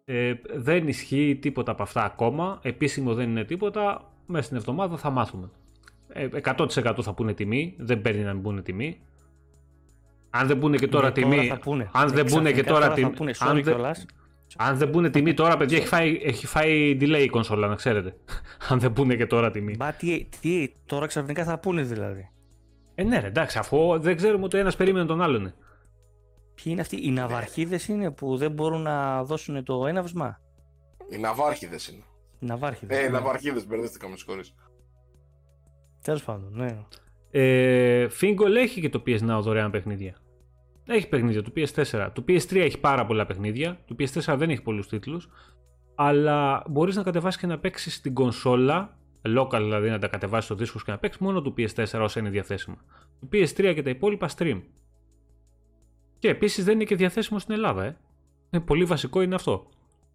Ε, 0.04 0.34
δεν 0.54 0.88
ισχύει 0.88 1.38
τίποτα 1.42 1.72
από 1.72 1.82
αυτά 1.82 2.04
ακόμα. 2.04 2.58
Επίσημο 2.62 3.14
δεν 3.14 3.30
είναι 3.30 3.44
τίποτα. 3.44 4.12
Μέσα 4.26 4.44
στην 4.44 4.56
εβδομάδα 4.56 4.96
θα 4.96 5.10
μάθουμε. 5.10 5.50
Ε, 6.08 6.28
100% 6.42 7.02
θα 7.02 7.14
πούνε 7.14 7.34
τιμή. 7.34 7.74
Δεν 7.78 8.00
παίρνει 8.00 8.22
να 8.22 8.32
μην 8.32 8.42
πούνε 8.42 8.62
τιμή. 8.62 9.00
Αν 10.30 10.46
δεν 10.46 10.58
πούνε 10.58 10.76
και 10.76 10.88
τώρα 10.88 11.06
Ναι, 11.06 11.12
τιμή. 11.12 11.46
θα 11.46 11.58
πούνε. 11.58 11.90
αν 11.92 12.08
δεν 12.08 12.24
πούνε 12.24 12.52
και 12.52 12.62
Ξαφνικά 12.62 12.72
τώρα 12.72 12.86
θα 12.88 12.92
τιμή. 12.94 13.10
πούνε, 13.10 13.32
αν 13.38 13.50
sorry 13.50 13.54
δεν- 13.62 13.74
κιόλας. 13.74 14.06
Αν 14.56 14.76
δεν 14.76 14.90
πούνε 14.90 15.10
τιμή 15.10 15.34
τώρα, 15.34 15.56
παιδιά, 15.56 15.76
έχει 15.76 15.86
φάει, 15.86 16.20
έχει 16.22 16.46
φάει 16.46 16.96
delay 17.00 17.22
η 17.22 17.28
κονσόλα, 17.28 17.68
να 17.68 17.74
ξέρετε. 17.74 18.16
Αν 18.68 18.80
δεν 18.80 18.92
πούνε 18.92 19.16
και 19.16 19.26
τώρα 19.26 19.50
τιμή. 19.50 19.76
Μπα, 19.76 19.92
τι, 19.92 20.28
τι, 20.40 20.74
τώρα 20.86 21.06
ξαφνικά 21.06 21.44
θα 21.44 21.58
πούνε 21.58 21.82
δηλαδή. 21.82 22.28
Ε, 22.94 23.02
ναι, 23.02 23.18
ρε, 23.18 23.26
εντάξει, 23.26 23.58
αφού 23.58 23.98
δεν 24.00 24.16
ξέρουμε 24.16 24.44
ότι 24.44 24.58
ένας 24.58 24.76
περίμενε 24.76 25.06
τον 25.06 25.22
άλλον. 25.22 25.46
ε. 25.46 25.54
Ποιοι 26.54 26.64
είναι 26.66 26.80
αυτοί, 26.80 27.06
οι 27.06 27.10
ναυαρχίδες 27.10 27.88
είναι 27.88 28.10
που 28.10 28.36
δεν 28.36 28.50
μπορούν 28.52 28.82
να 28.82 29.24
δώσουν 29.24 29.64
το 29.64 29.86
έναυσμα; 29.86 30.40
Οι 31.10 31.18
ναυάρχηδες 31.18 31.88
είναι. 31.88 32.02
Ναυάρχιδες. 32.38 32.98
Ε, 32.98 33.02
ναι. 33.02 33.08
Ναυαρχίδες, 33.08 33.66
μπερδεύτηκα 33.66 34.08
με 34.08 34.16
συγχωρείς. 34.16 34.54
Τέλος 36.02 36.24
πάντων, 36.24 36.50
ναι. 36.52 36.78
Ε, 37.30 38.08
Fingal 38.20 38.54
έχει 38.56 38.80
και 38.80 38.88
το 38.88 39.02
PS 39.06 39.18
Now 39.20 39.40
δωρεάν 39.40 39.70
παιχνίδια. 39.70 40.16
Έχει 40.86 41.08
παιχνίδια 41.08 41.42
του 41.42 41.52
PS4. 41.56 42.10
Το 42.12 42.24
PS3 42.28 42.56
έχει 42.56 42.78
πάρα 42.80 43.06
πολλά 43.06 43.26
παιχνίδια. 43.26 43.78
Το 43.86 43.94
PS4 43.98 44.34
δεν 44.38 44.50
έχει 44.50 44.62
πολλούς 44.62 44.88
τίτλους. 44.88 45.28
Αλλά 45.94 46.64
μπορείς 46.68 46.96
να 46.96 47.02
κατεβάσεις 47.02 47.40
και 47.40 47.46
να 47.46 47.58
παίξεις 47.58 47.94
στην 47.94 48.14
κονσόλα, 48.14 48.96
local 49.22 49.58
δηλαδή 49.62 49.90
να 49.90 49.98
τα 49.98 50.08
κατεβάσεις 50.08 50.44
στο 50.44 50.54
δίσκος 50.54 50.84
και 50.84 50.90
να 50.90 50.98
παίξεις 50.98 51.20
μόνο 51.20 51.42
του 51.42 51.54
PS4 51.58 51.98
όσα 52.00 52.20
είναι 52.20 52.28
διαθέσιμα. 52.30 52.76
Το 53.20 53.28
PS3 53.32 53.72
και 53.74 53.82
τα 53.82 53.90
υπόλοιπα 53.90 54.28
stream. 54.36 54.62
Και 56.18 56.28
επίσης 56.28 56.64
δεν 56.64 56.74
είναι 56.74 56.84
και 56.84 56.96
διαθέσιμο 56.96 57.38
στην 57.38 57.54
Ελλάδα. 57.54 57.84
Ε. 57.84 57.96
Ε, 58.50 58.58
πολύ 58.58 58.84
βασικό 58.84 59.20
είναι 59.22 59.34
αυτό. 59.34 59.68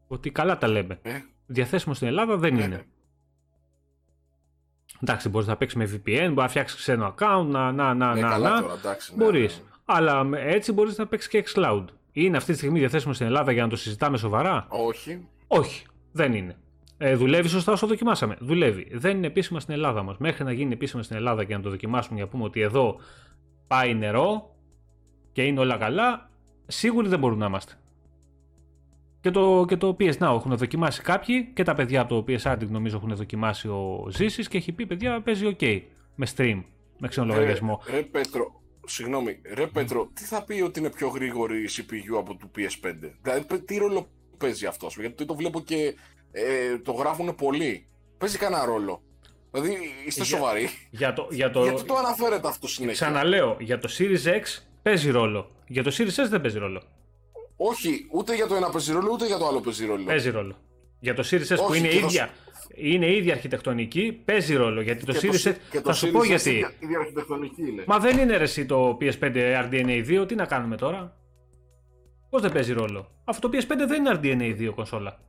Ότι 0.08 0.30
καλά 0.32 0.58
τα 0.58 0.68
λέμε. 0.68 1.00
Ε, 1.02 1.12
Διαθέσιμο 1.46 1.94
στην 1.94 2.08
Ελλάδα 2.08 2.38
δεν 2.38 2.54
Ναι, 2.54 2.64
είναι. 2.64 2.76
ναι. 2.76 2.84
Εντάξει, 5.02 5.30
μπορείς 5.30 5.48
να 5.48 5.58
παίξεις 5.58 5.78
με 5.78 5.86
VPN, 5.86 6.20
μπορείς 6.20 6.36
να 6.36 6.48
φτιάξεις 6.48 6.78
ξένο 6.80 7.08
account, 7.18 7.46
να, 7.48 7.72
να, 7.72 7.94
να, 7.94 8.14
ναι, 8.14 8.22
να, 8.22 8.30
καλά 8.30 8.50
να. 8.50 8.62
τώρα, 8.62 8.74
εντάξει. 8.74 9.16
ναι, 9.16 9.24
Μπορείς. 9.24 9.58
ναι. 9.58 9.64
Αλλά 9.92 10.24
με- 10.24 10.42
έτσι 10.42 10.72
μπορείς 10.72 10.98
να 10.98 11.08
παίξεις 11.08 11.30
και 11.30 11.44
xCloud. 11.48 11.86
Είναι 12.12 12.38
αυτή 12.38 12.52
τη 12.52 12.58
στιγμή 12.58 12.80
διαθέσιμο 12.80 13.14
στην 13.14 13.26
Ελλάδα 13.26 13.52
για 13.52 13.64
να 13.64 13.70
το 13.70 13.76
συζητάμε 13.76 14.18
σοβαρά; 14.18 14.66
Όχι. 14.70 15.28
Όχι, 15.48 15.86
δεν 16.12 16.34
είναι. 16.34 16.58
Ε, 16.98 17.16
δουλεύει 17.16 17.48
σωστά 17.48 17.72
όσο 17.72 17.88
δοκιμάσαμε. 17.88 18.36
Δουλεύει. 18.40 18.88
Δεν 18.94 19.18
είναι 19.18 19.28
επίσημα 19.28 19.60
στην 19.60 19.74
Ελλάδα 19.74 20.00
όμως. 20.00 20.18
Μέχρι 20.18 20.44
να 20.44 20.52
γίνει 20.52 20.74
επίσημα 20.74 21.04
στην 21.04 21.16
Ελλάδα 21.16 21.44
και 21.44 21.56
να 21.56 21.62
το 21.62 21.70
δοκιμάσουμε 21.70 22.16
για 22.16 22.24
να 22.26 22.30
πούμε 22.32 22.44
ότι 22.44 22.62
εδώ 22.62 22.96
πάει 23.68 23.94
νερό 23.94 24.56
και 25.32 25.44
είναι 25.44 25.60
όλα 25.60 25.78
καλά, 25.78 26.30
σίγουροι 26.68 27.08
δεν 27.08 27.20
μπορούμε 27.20 27.40
να 27.40 27.46
είμαστε. 27.46 27.74
Και 29.22 29.32
το, 29.32 29.66
και 29.68 29.78
το 29.78 29.96
PS 30.00 30.14
Now 30.18 30.36
έχουν 30.36 30.58
δοκιμάσει 30.58 31.02
κάποιοι 31.02 31.52
και 31.54 31.64
τα 31.64 31.74
παιδιά 31.74 32.02
από 32.02 32.22
το 32.22 32.34
PS 32.34 32.54
Addict 32.54 32.68
νομίζω 32.70 32.96
έχουν 32.98 33.16
δοκιμάσει 33.16 33.68
ο 33.68 34.08
Ζήσης 34.10 34.48
και 34.48 34.58
έχει 34.58 34.72
πει 34.72 34.86
παιδιά 34.86 35.22
παίζει 35.22 35.56
ok 35.60 35.82
με 36.16 36.28
stream, 36.36 36.64
με 37.00 37.08
ξένο 37.08 37.28
λογαριασμό. 37.28 37.82
Ρε, 37.90 37.96
ρε 37.96 38.02
Πέτρο, 38.04 38.59
συγγνώμη, 38.90 39.42
ρε 39.54 39.68
Πέτρο, 39.68 40.10
τι 40.14 40.24
θα 40.24 40.44
πει 40.44 40.62
ότι 40.62 40.80
είναι 40.80 40.90
πιο 40.90 41.08
γρήγορη 41.08 41.64
η 41.64 41.70
CPU 41.78 42.18
από 42.18 42.36
του 42.36 42.52
PS5. 42.56 42.94
Δηλαδή, 43.22 43.46
παι- 43.48 43.66
τι 43.66 43.78
ρόλο 43.78 44.10
παίζει 44.38 44.66
αυτό, 44.66 44.88
γιατί 45.00 45.26
το 45.26 45.36
βλέπω 45.36 45.62
και 45.62 45.96
ε, 46.32 46.78
το 46.78 46.92
γράφουν 46.92 47.36
πολλοί. 47.36 47.88
Παίζει 48.18 48.38
κανένα 48.38 48.66
ρόλο. 48.66 49.02
Δηλαδή, 49.52 49.78
είστε 50.06 50.24
Για- 50.24 50.38
σοβαροί. 50.38 50.70
Για 50.90 51.14
το, 51.14 51.28
για 51.32 51.50
το, 51.52 51.64
Γιατί 51.64 51.84
το 51.84 51.96
αναφέρετε 51.96 52.48
αυτό 52.48 52.68
συνέχεια; 52.68 53.06
Ξαναλέω, 53.08 53.58
για 53.60 53.78
το 53.80 53.90
Series 53.98 54.24
X 54.26 54.42
παίζει 54.82 55.10
ρόλο. 55.12 55.52
Για 55.68 55.84
το 55.84 55.96
Series 55.98 56.24
S 56.26 56.28
δεν 56.30 56.42
παίζει 56.42 56.58
ρόλο. 56.58 56.84
Όχι, 57.58 58.08
ούτε 58.12 58.36
για 58.36 58.48
το 58.48 58.56
ένα 58.56 58.70
παίζει 58.70 58.92
ρόλο, 58.92 59.10
ούτε 59.12 59.26
για 59.26 59.38
το 59.38 59.48
άλλο 59.48 59.60
παίζει 59.62 59.86
ρόλο. 59.86 60.04
Παίζει 60.04 60.30
ρόλο. 60.30 60.56
Για 61.00 61.14
το 61.14 61.28
Series 61.32 61.54
S 61.54 61.56
που 61.56 61.64
Όχι, 61.70 61.78
είναι 61.80 61.88
και 61.88 62.00
το- 62.00 62.06
ίδια, 62.06 62.30
είναι 62.76 63.16
ίδια 63.16 63.34
αρχιτεκτονική, 63.34 64.22
παίζει 64.26 64.56
ρόλο. 64.56 64.82
Γιατί 64.82 65.06
το 65.06 65.12
Και 65.14 65.20
Series 65.32 65.48
S. 65.50 65.54
και 65.72 65.80
Θα 65.80 65.94
σου 65.94 66.08
Series 66.08 66.12
πω 66.12 66.20
S 66.20 66.26
γιατί. 66.26 66.50
ίδια- 66.50 66.72
ίδια 66.80 67.00
αρχιτεκτονική 67.00 67.62
είναι. 67.62 67.84
Μα 67.88 68.00
δεν 68.00 68.18
είναι 68.18 68.38
ρε 68.38 68.44
εσύ 68.44 68.66
το 68.66 68.98
PS5 69.02 69.68
RDNA 69.70 70.04
2, 70.22 70.26
τι 70.28 70.36
να 70.36 70.46
κάνουμε 70.46 70.76
τώρα; 70.78 71.14
Πώς 72.30 72.42
δεν 72.42 72.52
παίζει 72.52 72.74
ρόλο; 72.74 73.12
Αυτό 73.26 73.50
το 73.50 73.58
PS5 73.58 73.86
δεν 73.88 74.06
είναι 74.06 74.20
RDNA 74.24 74.56
2 74.62 74.74
κονσόλα. 74.76 75.20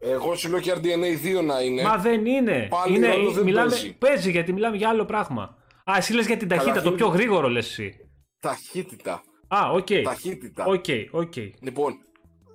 Εγώ 0.00 0.34
σου 0.34 0.50
λέω 0.50 0.60
και 0.60 0.72
RDNA 0.76 1.38
2 1.40 1.42
να 1.44 1.60
είναι. 1.60 1.82
Μα 1.82 1.96
δεν 1.96 2.26
είναι. 2.26 2.66
Πάλι 2.70 2.96
είναι 2.96 3.08
ρόλο 3.14 3.30
δεν 3.30 3.44
μιλάμε, 3.44 3.74
παίζει. 3.98 4.30
γιατί 4.30 4.52
μιλάμε 4.52 4.76
για 4.76 4.88
άλλο 4.88 5.04
πράγμα. 5.04 5.56
Α, 5.84 5.94
εσύ 5.96 6.12
λες 6.12 6.26
για 6.26 6.36
την 6.36 6.48
ταχύτητα, 6.48 6.74
το 6.74 6.80
Καταρχήν- 6.90 7.06
πιο 7.06 7.14
γρήγορο 7.16 7.48
λες 7.48 7.66
εσύ. 7.70 7.94
Ταχύτητα. 8.40 9.22
Α, 9.48 9.70
οκ. 9.72 9.86
Ταχύτητα. 10.04 10.64
OK, 10.64 10.84
OK. 11.10 11.32
Λοιπόν, 11.60 11.94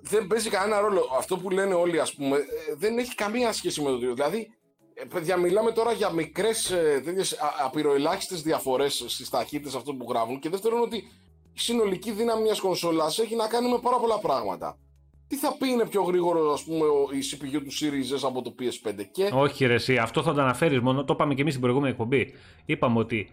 δεν 0.02 0.26
παίζει 0.26 0.48
κανένα 0.50 0.80
ρόλο. 0.80 1.08
Αυτό 1.18 1.36
που 1.36 1.50
λένε 1.50 1.74
όλοι, 1.74 2.00
ας 2.00 2.14
πούμε, 2.14 2.36
ε, 2.36 2.40
δεν 2.76 2.98
έχει 2.98 3.14
καμία 3.14 3.52
σχέση 3.52 3.82
με 3.82 3.88
το 3.90 3.98
δύο. 3.98 4.14
Δηλαδή, 4.14 4.50
ε, 4.94 5.04
παιδιά, 5.04 5.36
μιλάμε 5.36 5.72
τώρα 5.72 5.92
για 5.92 6.10
μικρές 6.10 6.74
απειροελάχιστες 7.64 8.42
διαφορές 8.42 9.04
στις 9.06 9.28
ταχύτητες 9.30 9.74
αυτό 9.74 9.94
που 9.94 10.06
γράφουν. 10.10 10.38
Και 10.38 10.48
δεύτερον, 10.48 10.80
ότι 10.80 10.96
η 11.52 11.58
συνολική 11.60 12.10
δύναμη 12.12 12.42
μιας 12.42 12.60
κονσόλας 12.60 13.18
έχει 13.18 13.36
να 13.36 13.46
κάνει 13.46 13.68
με 13.68 13.78
πάρα 13.82 13.96
πολλά 13.96 14.18
πράγματα. 14.18 14.78
Τι 15.28 15.36
θα 15.38 15.56
πει 15.58 15.68
είναι 15.68 15.86
πιο 15.86 16.02
γρήγορο, 16.02 16.52
ας 16.52 16.62
πούμε, 16.64 16.84
ο- 16.86 17.08
η 17.12 17.18
CPU 17.30 17.60
του 17.64 17.72
Series 17.80 18.18
S 18.18 18.28
από 18.28 18.42
το 18.42 18.54
PS5 18.58 19.04
και 19.12 19.30
Όχι, 19.32 19.66
ρε, 19.66 19.74
εσύ, 19.74 19.96
αυτό 19.96 20.22
θα 20.22 20.34
το 20.34 20.40
αναφέρεις 20.40 20.80
μόνο. 20.80 21.04
Το 21.04 21.12
είπαμε 21.12 21.34
και 21.34 21.40
εμείς 21.40 21.52
στην 21.52 21.62
προηγούμενη 21.64 21.92
εκπομπή. 21.92 22.32
Είπαμε 22.64 22.98
ότι 22.98 23.30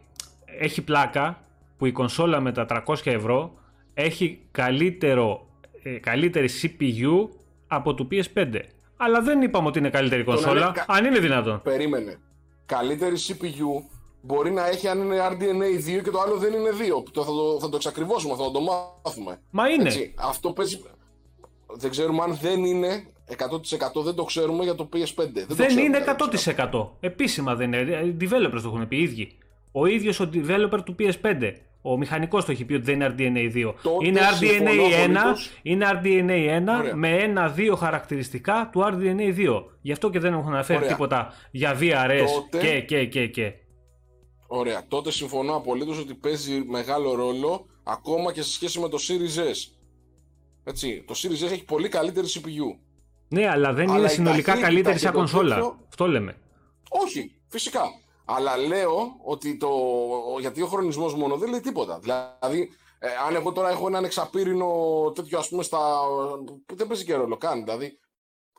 έχει 0.59 0.81
πλάκα 0.81 1.43
που 1.77 1.85
η 1.85 1.91
κονσόλα 1.91 2.39
με 2.39 2.51
τα 2.51 2.65
300 2.65 3.11
ευρώ 3.11 3.53
έχει 3.93 4.47
καλύτερο, 4.51 5.48
ε, 5.83 5.89
καλύτερη 5.97 6.49
CPU 6.61 7.29
από 7.67 7.93
το 7.93 8.07
PS5. 8.11 8.59
Αλλά 8.97 9.21
δεν 9.21 9.41
είπαμε 9.41 9.67
ότι 9.67 9.79
είναι 9.79 9.89
καλύτερη 9.89 10.23
να 10.23 10.33
κονσόλα, 10.33 10.59
λέει 10.59 10.71
κα- 10.73 10.85
αν 10.87 11.05
είναι 11.05 11.19
δυνατόν. 11.19 11.61
περίμενε. 11.61 12.19
Καλύτερη 12.65 13.15
CPU 13.27 13.83
μπορεί 14.21 14.51
να 14.51 14.67
έχει 14.67 14.87
αν 14.87 14.99
είναι 15.01 15.17
RDNA 15.31 15.99
2 15.99 16.03
και 16.03 16.09
το 16.11 16.19
άλλο 16.19 16.37
δεν 16.37 16.53
είναι 16.53 16.69
2. 16.69 17.03
Το, 17.11 17.23
θα, 17.23 17.31
το, 17.31 17.57
θα 17.61 17.69
το 17.69 17.75
εξακριβώσουμε, 17.75 18.35
θα 18.35 18.51
το 18.51 18.59
μάθουμε. 18.61 19.39
Μα 19.49 19.69
είναι. 19.69 19.87
Έτσι, 19.87 20.13
αυτό 20.17 20.51
παίζει. 20.51 20.81
Δεν 21.67 21.89
ξέρουμε 21.89 22.23
αν 22.23 22.37
δεν 22.41 22.63
είναι 22.63 23.03
100% 23.97 24.03
δεν 24.03 24.15
το 24.15 24.23
ξέρουμε 24.23 24.63
για 24.63 24.75
το 24.75 24.89
PS5. 24.93 24.99
Δεν, 25.15 25.47
το 25.47 25.55
Δεν 25.55 25.67
ξέρουμε, 25.67 25.81
είναι 25.81 26.03
δεν 26.03 26.15
100%. 26.71 26.87
Επίσημα 26.99 27.55
δεν 27.55 27.73
είναι. 27.73 27.91
Ε, 27.91 28.15
Developers 28.19 28.61
το 28.61 28.67
έχουν 28.73 28.87
πει 28.87 28.97
οι 28.97 29.01
ίδιοι. 29.01 29.37
Ο 29.71 29.85
ίδιος 29.85 30.19
ο 30.19 30.29
developer 30.33 30.79
του 30.85 30.95
PS5. 30.99 31.53
Ο 31.81 31.97
μηχανικός 31.97 32.45
το 32.45 32.51
έχει 32.51 32.65
πει 32.65 32.73
ότι 32.73 32.83
δεν 32.83 32.95
είναι 32.95 33.15
RDNA 33.17 33.55
2. 33.67 33.73
Τότε 33.81 34.07
είναι 34.07 34.19
συμφωνώ 34.33 34.71
RDNA 34.71 35.05
1, 35.05 35.15
απολύτως. 35.15 35.59
είναι 35.61 35.85
RDNA 36.03 36.73
1 36.75 36.79
Ωραία. 36.79 36.95
με 36.95 37.09
ένα-δύο 37.17 37.75
χαρακτηριστικά 37.75 38.69
του 38.71 38.79
RDNA 38.83 39.35
2. 39.37 39.63
Γι' 39.81 39.91
αυτό 39.91 40.09
και 40.09 40.19
δεν 40.19 40.33
έχουν 40.33 40.47
αναφέρει 40.53 40.77
Ωραία. 40.79 40.89
τίποτα 40.89 41.33
για 41.51 41.77
VRS 41.79 42.25
Τότε- 42.35 42.59
και, 42.65 42.81
και, 42.81 43.05
και, 43.05 43.27
και. 43.27 43.53
Ωραία. 44.47 44.83
Τότε 44.87 45.11
συμφωνώ 45.11 45.55
απολύτως 45.55 45.99
ότι 45.99 46.13
παίζει 46.13 46.63
μεγάλο 46.67 47.13
ρόλο 47.15 47.65
ακόμα 47.83 48.33
και 48.33 48.41
σε 48.41 48.51
σχέση 48.51 48.79
με 48.79 48.89
το 48.89 48.97
Series 49.07 49.39
S. 49.39 49.71
Έτσι, 50.63 51.03
το 51.07 51.13
Series 51.17 51.47
S 51.49 51.51
έχει 51.51 51.63
πολύ 51.65 51.89
καλύτερη 51.89 52.27
CPU. 52.33 52.79
Ναι, 53.27 53.49
αλλά 53.49 53.73
δεν 53.73 53.89
Αλλά 53.89 53.97
είναι 53.97 54.07
η 54.07 54.09
συνολικά 54.09 54.43
ταχύτητα 54.51 54.67
καλύτερη 54.67 54.95
και 54.95 55.01
σαν 55.01 55.11
το 55.11 55.17
κονσόλα. 55.17 55.55
τέτοιο- 55.55 55.77
Αυτό 55.89 56.07
λέμε. 56.07 56.35
Όχι, 56.89 57.31
φυσικά. 57.47 57.81
Αλλά 58.35 58.57
λέω 58.57 59.19
ότι 59.25 59.57
το. 59.57 59.69
Γιατί 60.39 60.61
ο 60.61 60.67
χρονισμός 60.67 61.15
μόνο 61.15 61.37
δεν 61.37 61.49
λέει 61.49 61.59
τίποτα. 61.59 61.99
Δηλαδή, 61.99 62.69
ε, 62.99 63.07
αν 63.27 63.35
εγώ 63.35 63.51
τώρα 63.51 63.69
έχω 63.69 63.87
έναν 63.87 64.03
εξαπύρινο 64.03 64.67
τέτοιο, 65.15 65.37
ας 65.39 65.49
πούμε, 65.49 65.63
στα. 65.63 65.79
που 66.65 66.75
δεν 66.75 66.87
παίζει 66.87 67.05
και 67.05 67.15
ρόλο 67.15 67.37
καν. 67.37 67.63
Δηλαδή, 67.63 67.85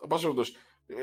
εν 0.02 0.08
πάση 0.08 0.22
περιπτώσει, 0.22 0.52
ε, 0.86 0.94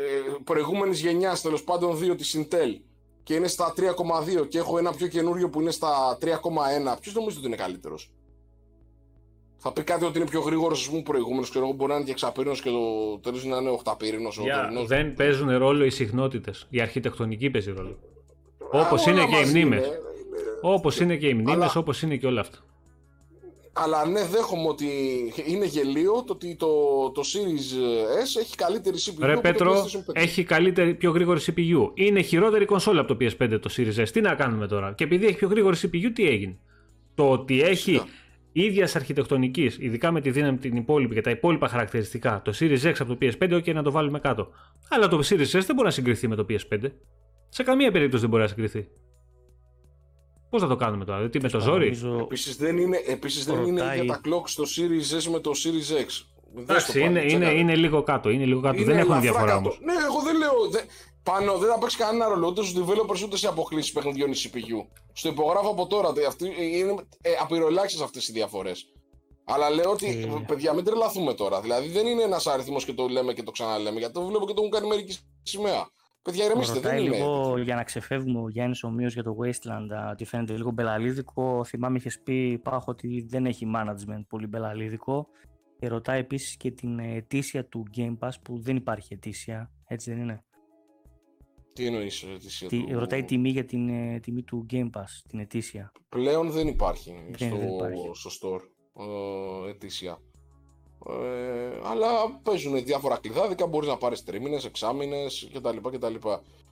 προηγούμενης 0.44 1.00
γενιάς 1.02 1.42
τέλος 1.42 1.64
πάντων 1.64 1.98
2 1.98 2.16
της 2.16 2.38
Intel 2.40 2.80
και 3.24 3.34
είναι 3.34 3.48
στα 3.48 3.74
3,2 3.78 4.46
και 4.48 4.58
έχω 4.58 4.78
ένα 4.78 4.92
πιο 4.94 5.08
καινούριο 5.08 5.50
που 5.50 5.62
είναι 5.62 5.72
στα 5.72 6.18
3,1, 6.22 6.98
ποιος 7.02 7.14
νομίζετε 7.14 7.40
ότι 7.40 7.48
είναι 7.48 7.56
καλύτερος; 7.56 8.12
Θα 9.58 9.74
πει 9.74 9.84
κάτι 9.84 10.06
ότι 10.06 10.20
είναι 10.20 10.30
πιο 10.30 10.40
γρήγορος, 10.42 10.80
ας 10.82 10.90
πούμε, 10.90 11.02
προηγούμενος. 11.02 11.50
Ξέρω 11.50 11.66
εγώ, 11.66 11.74
μπορεί 11.74 11.90
να 11.92 11.96
είναι 11.98 12.06
και 12.06 12.12
εξαπύρινος 12.12 12.62
και 12.62 12.70
το 12.70 13.18
τέλος 13.20 13.46
να 13.46 13.58
είναι 13.58 13.70
οχταπύρινος. 13.70 14.38
Για- 14.38 14.70
δεν 14.88 15.14
παίζουν 15.14 15.58
ρόλο 15.58 15.86
οι 15.86 15.90
συχνότητες. 15.90 16.68
Η 16.70 16.82
αρχιτεκτονική 16.82 17.50
παίζει 17.50 17.72
ρόλο. 17.72 18.00
Όπως 18.72 19.06
είναι 19.06 19.26
και 19.26 19.36
οι 19.36 19.50
μνήμες. 19.50 19.86
Όπως 20.62 21.00
είναι 21.00 21.16
και 21.16 21.28
οι 21.28 21.34
μνήμες, 21.34 21.54
Αλλά- 21.54 21.72
όπως 21.76 22.02
είναι 22.02 22.16
και 22.16 22.28
όλα 22.28 22.42
αυτά. 22.42 22.58
Αλλά 23.80 24.06
ναι, 24.06 24.26
δέχομαι 24.26 24.68
ότι 24.68 24.86
είναι 25.46 25.66
γελίο 25.66 26.12
το 26.12 26.34
ότι 26.34 26.56
το, 26.56 26.68
το 27.12 27.22
Series 27.22 27.74
S 28.24 28.40
έχει 28.42 28.56
καλύτερη 28.56 28.98
CPU 29.00 29.20
Ρε 29.26 29.32
από 29.32 29.42
Πέτρο, 29.42 29.74
το 29.74 29.80
PlayStation 29.84 29.98
5. 29.98 30.22
έχει 30.22 30.44
καλύτερη, 30.44 30.94
πιο 30.96 31.12
γρήγορη 31.12 31.40
CPU. 31.46 31.92
Είναι 31.94 32.22
χειρότερη 32.22 32.66
κονσόλα 32.66 33.02
από 33.02 33.16
το 33.16 33.26
PS5 33.26 33.60
το 33.62 33.70
Series 33.78 34.04
S. 34.04 34.10
Τι 34.10 34.22
να 34.22 34.36
κάνουμε 34.36 34.68
τώρα; 34.68 34.94
Και 34.94 35.04
επειδή 35.04 35.26
έχει 35.26 35.36
πιο 35.38 35.48
γρήγορη 35.48 35.78
CPU, 35.82 36.12
τι 36.14 36.28
έγινε; 36.28 36.58
Το 37.16 37.30
ότι 37.32 37.62
έχει 37.62 37.92
Φυσικά. 37.92 38.06
ίδιας 38.52 38.96
αρχιτεκτονικής, 38.96 39.78
ειδικά 39.80 40.12
με 40.12 40.22
τη 40.22 40.32
δύναμη 40.32 40.58
την 40.58 40.76
υπόλοιπη 40.76 41.14
και 41.14 41.22
τα 41.22 41.30
υπόλοιπα 41.30 41.68
χαρακτηριστικά, 41.68 42.42
το 42.44 42.54
Series 42.60 42.82
X 42.84 42.94
από 43.00 43.16
το 43.16 43.18
PS5, 43.22 43.54
OK, 43.54 43.74
να 43.74 43.84
το 43.84 43.92
βάλουμε 43.92 44.20
κάτω. 44.20 44.48
Αλλά 44.90 45.08
το 45.08 45.18
Series 45.18 45.40
S 45.58 45.62
δεν 45.66 45.76
μπορεί 45.76 45.84
να 45.84 45.92
συγκριθεί 45.92 46.28
με 46.28 46.36
το 46.36 46.46
PS5. 46.50 46.78
Σε 47.50 47.64
καμία 47.64 47.92
περίπτωση 47.92 48.22
δεν 48.22 48.30
μπορεί 48.30 48.42
να 48.42 48.48
συγκριθεί. 48.48 48.88
Πώς 50.50 50.62
θα 50.62 50.68
το 50.68 50.76
κάνουμε 50.76 51.06
τώρα, 51.06 51.18
δηλαδή, 51.18 51.38
τι 51.38 51.44
με 51.44 51.50
το 51.50 51.60
ζόρι; 51.60 51.86
Νομίζω- 51.86 52.20
Επίσης 52.20 52.56
δεν 52.56 52.78
είναι, 52.78 53.02
επίσης 53.08 53.46
δεν 53.46 53.64
είναι 53.64 53.82
Ρωτάει- 53.82 54.04
για 54.04 54.14
τα 54.14 54.22
clock 54.26 54.42
στο 54.46 54.64
Series 54.64 55.18
S 55.18 55.32
με 55.32 55.40
το 55.40 55.52
Series 55.64 56.02
X. 56.02 56.06
Δες 56.54 56.66
το 56.66 56.72
Εντάξει, 56.74 56.92
πάλι, 56.92 57.06
είναι, 57.06 57.20
είναι, 57.20 57.28
τσέκαρε. 57.28 57.58
είναι 57.60 57.76
λίγο 57.76 58.04
κάτω. 58.04 58.30
Είναι 58.30 58.46
λίγο 58.46 58.62
κάτω. 58.62 58.76
Είναι 58.76 58.86
δεν 58.86 58.98
έχουν 58.98 59.12
ελαφρά 59.12 59.22
διαφορά 59.32 59.46
κάτω. 59.52 59.58
όμως. 59.58 59.80
Ναι, 59.84 59.94
εγώ 59.94 60.22
δεν 60.22 60.38
λέω. 60.38 60.70
Δεν, 60.70 60.86
πάνω 61.24 61.58
δεν 61.58 61.70
θα 61.70 61.78
παίξει 61.78 61.98
κανένα 61.98 62.28
ρόλο 62.28 62.48
ούτε 62.48 62.64
στους 62.64 62.84
developers 62.84 63.24
ούτε 63.24 63.38
σε 63.38 63.48
αποκλήσεις 63.48 63.92
παιχνιδιών 63.92 64.32
η 64.32 64.36
CPU. 64.44 64.86
Στο 65.14 65.30
υπογράφω 65.30 65.70
από 65.70 65.88
τώρα. 65.88 66.14
τε- 66.14 66.26
Αυτή, 66.28 66.46
είναι 66.80 66.96
ε, 67.22 67.30
απειροελάχιστες 67.42 68.02
αυτές 68.02 68.28
οι 68.28 68.32
διαφορές. 68.32 68.86
Αλλά 69.46 69.70
λέω 69.70 69.92
ότι 69.92 70.06
Ε. 70.08 70.44
παιδιά 70.48 70.74
μην 70.74 70.84
τρελαθούμε 70.84 71.34
τώρα. 71.34 71.62
Δηλαδή 71.62 71.88
δεν 71.88 72.06
είναι 72.08 72.24
ένας 72.24 72.48
αριθμός 72.48 72.86
και 72.86 72.94
το 72.94 73.08
λέμε 73.08 73.34
και 73.34 73.44
το 73.44 73.52
ξαναλέμε. 73.52 74.00
Γιατί 74.00 74.14
το 74.14 74.26
βλέπω 74.26 74.46
και 74.46 74.54
το 74.54 74.60
έχουν 74.60 74.72
κάνει 74.72 74.88
μερικοί 74.88 75.18
σημαία. 75.44 75.90
Παιδιά, 76.28 76.46
ηρεμήστε, 76.46 76.74
δεν 76.74 76.82
Ρωτάει 76.82 77.06
είναι. 77.06 77.16
λίγο 77.16 77.58
για 77.58 77.76
να 77.76 77.84
ξεφεύγουμε 77.84 78.40
ο 78.40 78.50
Γιάννης 78.50 78.84
Ομοίως 78.84 79.14
για 79.14 79.24
το 79.24 79.36
Wasteland, 79.42 79.88
α, 79.96 80.10
ότι 80.12 80.26
φαίνεται 80.26 80.54
λίγο 80.54 80.72
μπελαλίδικο. 80.72 81.64
Θυμάμαι 81.64 81.98
είχες 81.98 82.20
πει 82.22 82.60
Πάχο 82.64 82.86
ότι 82.92 83.26
δεν 83.30 83.46
έχει 83.46 83.66
management 83.76 84.22
πολύ 84.28 84.48
μπελαλίδικο. 84.48 85.28
Και 85.80 85.88
ρωτάει 85.88 86.20
επίσης 86.20 86.58
και 86.58 86.72
την 86.72 87.00
ετήσια 87.00 87.66
του 87.66 87.84
Game 87.98 88.18
Pass 88.20 88.30
που 88.44 88.60
δεν 88.60 88.76
υπάρχει 88.76 89.14
ετήσια, 89.14 89.72
έτσι 89.88 90.12
δεν 90.12 90.22
είναι; 90.22 90.44
Τι 91.74 91.86
εννοείς 91.86 92.24
ετήσια 92.24 92.68
Τι, 92.68 92.84
του... 92.86 93.00
Ρωτάει 93.00 93.24
τιμή 93.24 93.50
για 93.50 93.66
την 93.66 93.90
ε, 93.90 94.20
τιμή 94.20 94.44
του 94.44 94.66
Game 94.72 94.90
Pass, 94.90 95.06
την 95.28 95.40
ετήσια. 95.40 95.92
Πλέον 96.10 96.52
δεν 96.52 96.68
υπάρχει 96.68 97.12
Δεν- 97.38 97.50
στο, 97.50 97.58
δεν 97.58 97.74
υπάρχει. 97.74 98.10
στο 98.14 98.30
store 98.30 98.62
ε, 99.66 99.70
ετήσια. 99.70 100.20
Ε, 101.06 101.80
αλλά 101.84 102.40
παίζουν 102.44 102.84
διάφορα 102.84 103.18
κλειδάδικα, 103.18 103.68
μπορείς 103.68 103.90
να 103.90 103.98
πάρεις 103.98 104.24
τρίμηνες, 104.24 104.66
εξάμηνες 104.66 105.50
κτλ. 105.54 105.78
κτλ. 105.92 106.16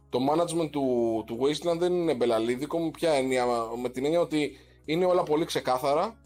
Το 0.10 0.20
management 0.32 0.70
του, 0.72 1.24
του 1.26 1.40
Wasteland 1.42 1.78
δεν 1.78 1.94
είναι 1.94 2.14
μπελαλίδικο 2.14 2.80
με 2.80 2.90
ποια 2.90 3.12
έννοια, 3.12 3.46
με 3.82 3.90
την 3.90 4.06
έννοια 4.06 4.20
ότι 4.20 4.58
είναι 4.86 5.06
όλα 5.06 5.24
πολύ 5.24 5.46
ξεκάθαρα 5.46 6.18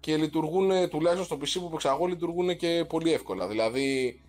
και 0.00 0.16
λειτουργούν, 0.16 0.88
τουλάχιστον 0.88 1.24
στο 1.24 1.60
PC 1.60 1.62
που 1.64 1.70
παίξα 1.70 1.90
εγώ, 1.90 2.06
λειτουργούν 2.06 2.56
και 2.56 2.84
πολύ 2.88 3.12
εύκολα. 3.12 3.48
Δηλαδή 3.48 4.20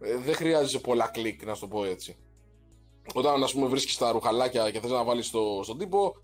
ε, 0.00 0.16
δεν 0.16 0.34
χρειάζεσαι 0.34 0.78
πολλά 0.78 1.06
κλικ, 1.06 1.44
να 1.44 1.54
σου 1.54 1.60
το 1.60 1.66
πω 1.66 1.84
έτσι. 1.84 2.16
Όταν 3.14 3.42
ας 3.42 3.52
πούμε 3.52 3.66
βρίσκεις 3.66 3.96
τα 3.96 4.12
ρουχαλάκια 4.12 4.70
και 4.70 4.80
θες 4.80 4.90
να 4.90 5.04
βάλεις 5.04 5.26
στο, 5.26 5.60
στον 5.62 5.78
τύπο, 5.78 6.14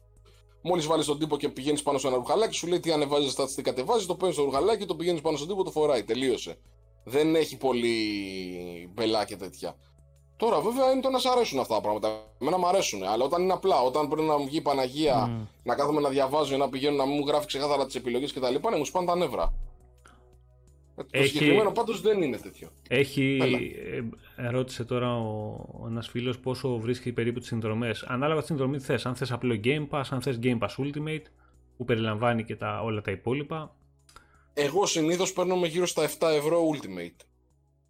Μόλις 0.63 0.87
βάλεις 0.87 1.07
τον 1.07 1.19
τύπο 1.19 1.37
και 1.37 1.49
πηγαίνεις 1.49 1.83
πάνω 1.83 1.99
σε 1.99 2.07
ένα 2.07 2.17
ρουχαλάκι, 2.17 2.55
σου 2.55 2.67
λέει 2.67 2.81
τι 2.81 2.93
ανεβάζεις 2.93 3.33
στα 3.33 3.47
τι 3.47 3.63
κατεβάζεις, 3.63 4.07
το 4.07 4.15
παίρνεις 4.15 4.37
στο 4.37 4.45
ρουχαλάκι, 4.45 4.85
το 4.85 4.95
πηγαίνεις 4.95 5.21
πάνω 5.21 5.37
στον 5.37 5.49
τύπο, 5.49 5.63
το 5.65 5.71
φοράει. 5.71 6.05
Τελείωσε. 6.05 6.59
Δεν 7.05 7.35
έχει 7.35 7.57
πολύ 7.57 7.95
μπελά 8.95 9.25
και 9.25 9.37
τέτοια. 9.37 9.77
Τώρα 10.37 10.61
βέβαια 10.61 10.91
είναι 10.91 11.01
το 11.01 11.11
να 11.11 11.19
σ' 11.19 11.27
αρέσουν 11.27 11.59
αυτά 11.59 11.75
τα 11.75 11.81
πράγματα. 11.81 12.25
Εμένα 12.41 12.59
μου 12.59 12.67
αρέσουν, 12.67 13.03
αλλά 13.05 13.25
όταν 13.25 13.43
είναι 13.43 13.53
απλά, 13.53 13.83
όταν 13.83 14.09
πρέπει 14.09 14.27
να 14.27 14.39
μου 14.39 14.45
βγει 14.45 14.57
η 14.57 14.61
Παναγία, 14.61 15.27
Μμ. 15.27 15.47
να 15.63 15.75
κάθομαι 15.75 16.01
να 16.01 16.09
διαβάζω 16.09 16.55
ή 16.55 16.59
να 16.59 16.69
πηγαίνω 16.69 16.97
να 16.97 17.07
μην 17.07 17.17
μου 17.19 17.27
γράφει 17.27 17.47
ξεκάθαρα 17.47 17.87
τις 17.87 17.95
επιλογές 17.95 18.33
κτλ. 18.33 18.69
Ναι, 18.71 18.77
μου 18.77 18.85
σπάνε 18.85 19.07
τα 19.07 19.17
νεύρα. 19.17 19.53
Ε, 21.11 21.17
Το 21.19 21.19
Έχει- 21.19 21.29
συγκεκριμένο 21.29 21.71
πάντως 21.73 22.01
δεν 22.01 22.23
είναι 22.23 22.37
τέτοιο. 22.37 22.69
Έχει, 22.89 23.39
Έλα. 23.41 23.59
ε, 24.37 24.51
ρώτησε 24.51 24.85
τώρα 24.85 25.17
ο, 25.17 25.51
ο 25.83 25.87
ένας 25.89 26.09
φίλος 26.09 26.39
πόσο 26.39 26.79
βρίσκει 26.79 27.13
περίπου 27.13 27.39
τις 27.39 27.49
συνδρομές. 27.49 28.03
Ανάλογα 28.03 28.41
τη 28.41 28.47
συνδρομή 28.47 28.77
τι 28.79 28.85
θες. 28.85 29.07
Αν 29.07 29.15
θες 29.15 29.33
απλό 29.33 29.61
Game 29.65 29.89
Pass, 29.91 30.03
αν 30.11 30.23
θες 30.23 30.39
Game 30.43 30.59
Pass 30.59 30.69
Ultimate, 30.77 31.23
που 31.77 31.85
περιλαμβάνει 31.85 32.45
και 32.45 32.57
τα, 32.57 32.81
όλα 32.83 33.01
τα 33.01 33.11
υπόλοιπα. 33.11 33.75
Εγώ 34.55 34.87
συνήθως 34.87 35.33
παίρνω 35.33 35.57
με 35.57 35.67
γύρω 35.67 35.87
στα 35.87 36.03
7 36.03 36.29
ευρώ 36.37 36.61
Ultimate. 36.75 37.25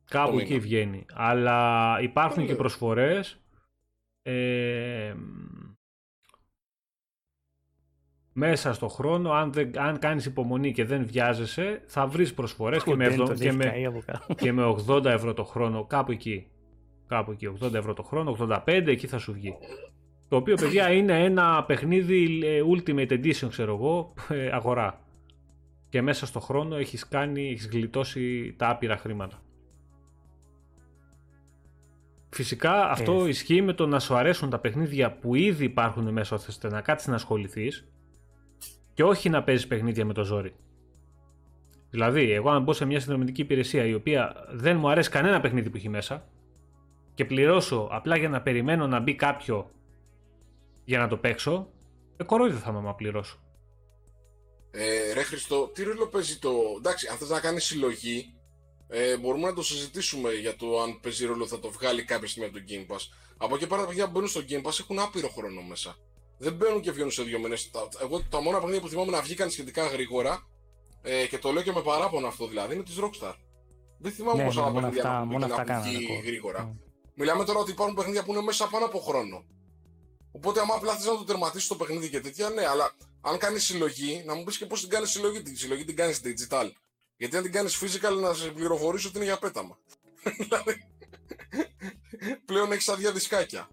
Κάπου 0.05 0.33
Το 0.33 0.39
εκεί 0.39 0.49
μήνα. 0.53 0.63
βγαίνει. 0.63 1.07
Αλλά 1.15 1.99
υπάρχουν 2.03 2.35
Πολύ 2.35 2.47
και 2.47 2.53
ωραίο. 2.53 2.57
προσφορές. 2.63 3.37
Ε, 4.23 5.15
μέσα 8.33 8.73
στο 8.73 8.89
χρόνο, 8.89 9.31
αν, 9.31 9.53
δεν, 9.53 9.71
αν 9.79 9.99
κάνεις 9.99 10.25
υπομονή 10.27 10.73
και 10.73 10.85
δεν 10.85 11.07
βιάζεσαι, 11.07 11.83
θα 11.87 12.07
βρεις 12.07 12.35
προσφορές 12.35 12.83
και 12.83 12.95
με, 12.95 13.05
Κοντέν 13.05 13.11
εβδο- 13.13 13.27
τον 13.27 13.37
και, 13.37 13.49
έχει 13.49 13.57
με, 13.57 13.65
καεί 13.65 13.85
από 13.87 14.03
κάτω. 14.07 14.35
και 14.35 14.53
με 14.53 14.75
80 14.89 15.05
ευρώ 15.05 15.35
το 15.35 15.45
χρόνο, 15.45 15.85
κάπου 15.85 16.13
εκεί. 16.13 16.47
Κάπου 17.09 17.31
εκεί, 17.31 17.47
80 17.63 17.75
ευρώ 17.75 17.93
το 17.95 18.03
χρόνο, 18.03 18.31
85, 18.31 18.59
εκεί 18.87 19.07
θα 19.07 19.19
σου 19.19 19.33
βγει. 19.33 19.55
Το 20.29 20.37
οποίο, 20.37 20.55
παιδιά, 20.55 20.91
είναι 20.93 21.25
ένα 21.25 21.65
παιχνίδι 21.65 22.41
ε, 22.45 22.61
Ultimate 22.77 23.11
Edition, 23.11 23.49
ξέρω 23.49 23.75
εγώ, 23.75 24.15
ε, 24.29 24.51
αγορά. 24.53 25.01
Και 25.89 26.03
μέσα 26.03 26.27
στο 26.27 26.41
χρόνο 26.41 26.77
έχεις 26.77 27.09
κάνει, 27.09 27.49
έχεις 27.51 27.69
γλιτώσει 27.73 28.55
τα 28.59 28.69
άπειρα 28.69 28.97
χρήματα. 28.97 29.43
Φυσικά 32.29 32.91
αυτό 32.91 33.25
Ε. 33.25 33.29
ισχύει 33.29 33.63
με 33.63 33.73
το 33.73 33.87
να 33.87 33.99
σου 34.01 34.15
αρέσουν 34.15 34.51
τα 34.51 34.59
παιχνίδια 34.59 35.13
που 35.13 35.35
ήδη 35.35 35.65
υπάρχουν 35.65 36.13
μέσα 36.13 36.35
ώστε 36.37 36.69
να 36.69 36.81
κάτσεις 36.81 37.09
να 37.09 37.15
ασχοληθείς 37.15 37.87
και 38.94 39.05
όχι 39.05 39.28
να 39.28 39.43
παίζεις 39.43 39.66
παιχνίδια 39.66 40.05
με 40.05 40.12
το 40.12 40.24
ζόρι. 40.24 40.55
Δηλαδή, 41.90 42.32
εγώ 42.32 42.51
αν 42.51 42.62
μπω 42.62 42.73
σε 42.73 42.85
μια 42.85 43.01
συνδρομητική 43.01 43.40
υπηρεσία 43.40 43.85
η 43.85 43.94
οποία 43.94 44.47
δεν 44.51 44.77
μου 44.77 44.89
αρέσει 44.89 45.10
κανένα 45.10 45.40
παιχνίδι 45.40 45.70
που 45.70 45.77
έχει 45.77 45.89
μέσα 45.89 46.28
και 47.14 47.24
πληρώσω 47.24 47.89
απλά 47.90 48.16
για 48.16 48.28
να 48.28 48.43
περιμένω 48.43 48.86
να 48.86 49.01
μπει 49.01 49.14
κάποιο 49.14 49.70
για 50.85 50.98
να 50.98 51.09
το 51.09 51.16
παίξω, 51.16 51.70
ε, 52.16 52.24
κορόιδο 52.24 52.56
θα 52.56 52.73
με 52.73 52.78
άμα 52.78 52.94
πληρώσω. 52.94 53.40
Ε, 54.70 55.12
ρε 55.12 55.23
Χριστό, 55.23 55.70
τι 55.74 55.82
ρόλο 55.82 56.06
παίζει 56.06 56.39
το. 56.39 56.51
Εντάξει, 56.78 57.09
αν 57.09 57.16
θες 57.16 57.28
να 57.28 57.40
κάνεις 57.40 57.64
συλλογή, 57.64 58.35
ε, 58.89 59.16
μπορούμε 59.16 59.47
να 59.47 59.55
το 59.55 59.62
συζητήσουμε 59.62 60.32
για 60.32 60.56
το 60.56 60.81
αν 60.81 61.01
παίζει 61.01 61.27
ρόλο 61.27 61.47
θα 61.47 61.59
το 61.59 61.70
βγάλει 61.70 62.05
κάποια 62.05 62.28
στιγμή 62.28 62.48
από 62.48 62.59
το 62.59 62.64
Game 62.69 62.94
Pass. 62.94 63.01
Από 63.36 63.55
εκεί 63.55 63.66
πέρα 63.66 63.81
τα 63.81 63.86
παιδιά 63.86 64.05
που 64.05 64.10
μπαίνουν 64.10 64.28
στο 64.28 64.40
Game 64.48 64.62
Pass 64.62 64.81
έχουν 64.81 64.98
άπειρο 64.98 65.28
χρόνο 65.28 65.62
μέσα. 65.62 65.97
Δεν 66.43 66.52
μπαίνουν 66.55 66.81
και 66.81 66.90
βγαίνουν 66.90 67.10
σε 67.10 67.23
δύο 67.23 67.39
μήνες. 67.39 67.70
Εγώ 68.02 68.23
τα 68.23 68.40
μόνα 68.40 68.56
παιχνίδια 68.59 68.81
που 68.81 68.89
θυμάμαι 68.89 69.10
να 69.10 69.20
βγήκαν 69.20 69.51
σχετικά 69.51 69.86
γρήγορα 69.86 70.47
ε, 71.02 71.27
και 71.27 71.39
το 71.39 71.52
λέω 71.52 71.62
και 71.62 71.73
με 71.73 71.82
παράπονο 71.82 72.27
αυτό 72.27 72.47
δηλαδή 72.47 72.74
είναι 72.74 72.82
της 72.82 72.97
Rockstar. 73.01 73.35
Δεν 73.98 74.12
θυμάμαι 74.12 74.39
Ναι, 74.43 74.44
πόσα 74.48 74.60
ναι, 74.60 74.66
άλλα 74.66 74.73
μόνο 74.74 74.86
παιχνίδια 74.86 75.10
αυτά- 75.10 75.19
να 75.19 75.24
μόνο 75.24 75.39
βγήκαν 75.47 75.60
αυτά 75.60 75.64
να 75.64 75.73
έχουν 75.73 75.82
κάνανε 75.85 75.98
βγει 75.98 76.05
ακόμα. 76.12 76.27
γρήγορα. 76.28 76.73
Mm. 76.73 76.77
Μιλάμε 77.14 77.44
τώρα 77.44 77.59
ότι 77.59 77.70
υπάρχουν 77.70 77.94
παιχνίδια 77.94 78.24
που 78.24 78.32
είναι 78.32 78.43
μέσα 78.43 78.69
πάνω 78.69 78.85
από 78.85 78.98
χρόνο. 78.98 79.44
Οπότε, 80.32 80.60
άμα 80.60 80.74
απλά 80.74 80.94
θες 80.97 81.06
να 81.06 81.16
το 81.16 81.24
τερματίσεις 81.24 81.69
το 81.69 81.77
παιχνίδι 81.77 82.09
και 82.09 82.20
τέτοια, 82.20 82.48
ναι, 82.51 82.66
αλλά 82.66 82.93
αν 83.20 83.39
κάνεις 83.39 83.64
συλλογή, 83.64 84.23
να 84.27 84.35
μου 84.35 84.44
πεις 84.44 84.59
και 84.59 84.66
πώς 84.66 84.81
την 84.81 84.89
κάνεις 84.90 85.10
συλλογή. 85.10 85.43
Τη 85.43 85.56
συλλογή 85.56 85.85
την 85.85 85.97
κάνεις 85.97 86.20
digital. 86.24 86.70
Γιατί 87.16 87.36
αν 87.36 87.43
την 87.43 87.52
κάνεις 87.52 87.78
physical, 87.82 88.20
να 88.20 88.35
σε 88.35 88.48
πληροφορήσω 88.51 89.09
ότι 89.09 89.16
είναι 89.16 89.27
για 89.27 89.39
πέταμα. 89.39 89.78
Δηλαδή, 90.43 90.74
πλέον 92.44 92.73
έχεις 92.73 92.89
άδεια 92.89 93.12
δισκάκια. 93.12 93.69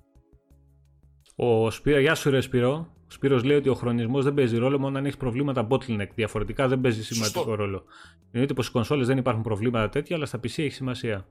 Ο 1.42 1.72
Σπύρο, 1.72 2.00
γεια 2.00 2.16
σου 2.16 2.30
ρε 2.30 2.42
Σπύρο. 2.42 2.72
Ο 3.08 3.12
Σπύρος 3.12 3.44
λέει 3.44 3.58
ότι 3.58 3.70
ο 3.70 3.74
χρονισμός 3.74 4.24
δεν 4.24 4.34
παίζει 4.34 4.58
ρόλο 4.58 4.80
μόνο 4.80 4.98
αν 4.98 5.06
έχεις 5.06 5.18
προβλήματα 5.18 5.68
bottleneck. 5.70 6.08
Διαφορετικά 6.16 6.68
δεν 6.68 6.82
παίζει 6.82 7.04
σημαντικό 7.04 7.40
Σωστό. 7.40 7.56
ρόλο. 7.56 7.84
Εννοείται 8.32 8.54
πως 8.54 8.64
στις 8.66 8.76
κονσόλες 8.76 9.08
δεν 9.08 9.18
υπάρχουν 9.18 9.44
προβλήματα 9.44 9.90
τέτοια, 9.90 10.16
αλλά 10.16 10.26
στα 10.26 10.38
PC 10.38 10.44
έχει 10.44 10.70
σημασία. 10.70 11.28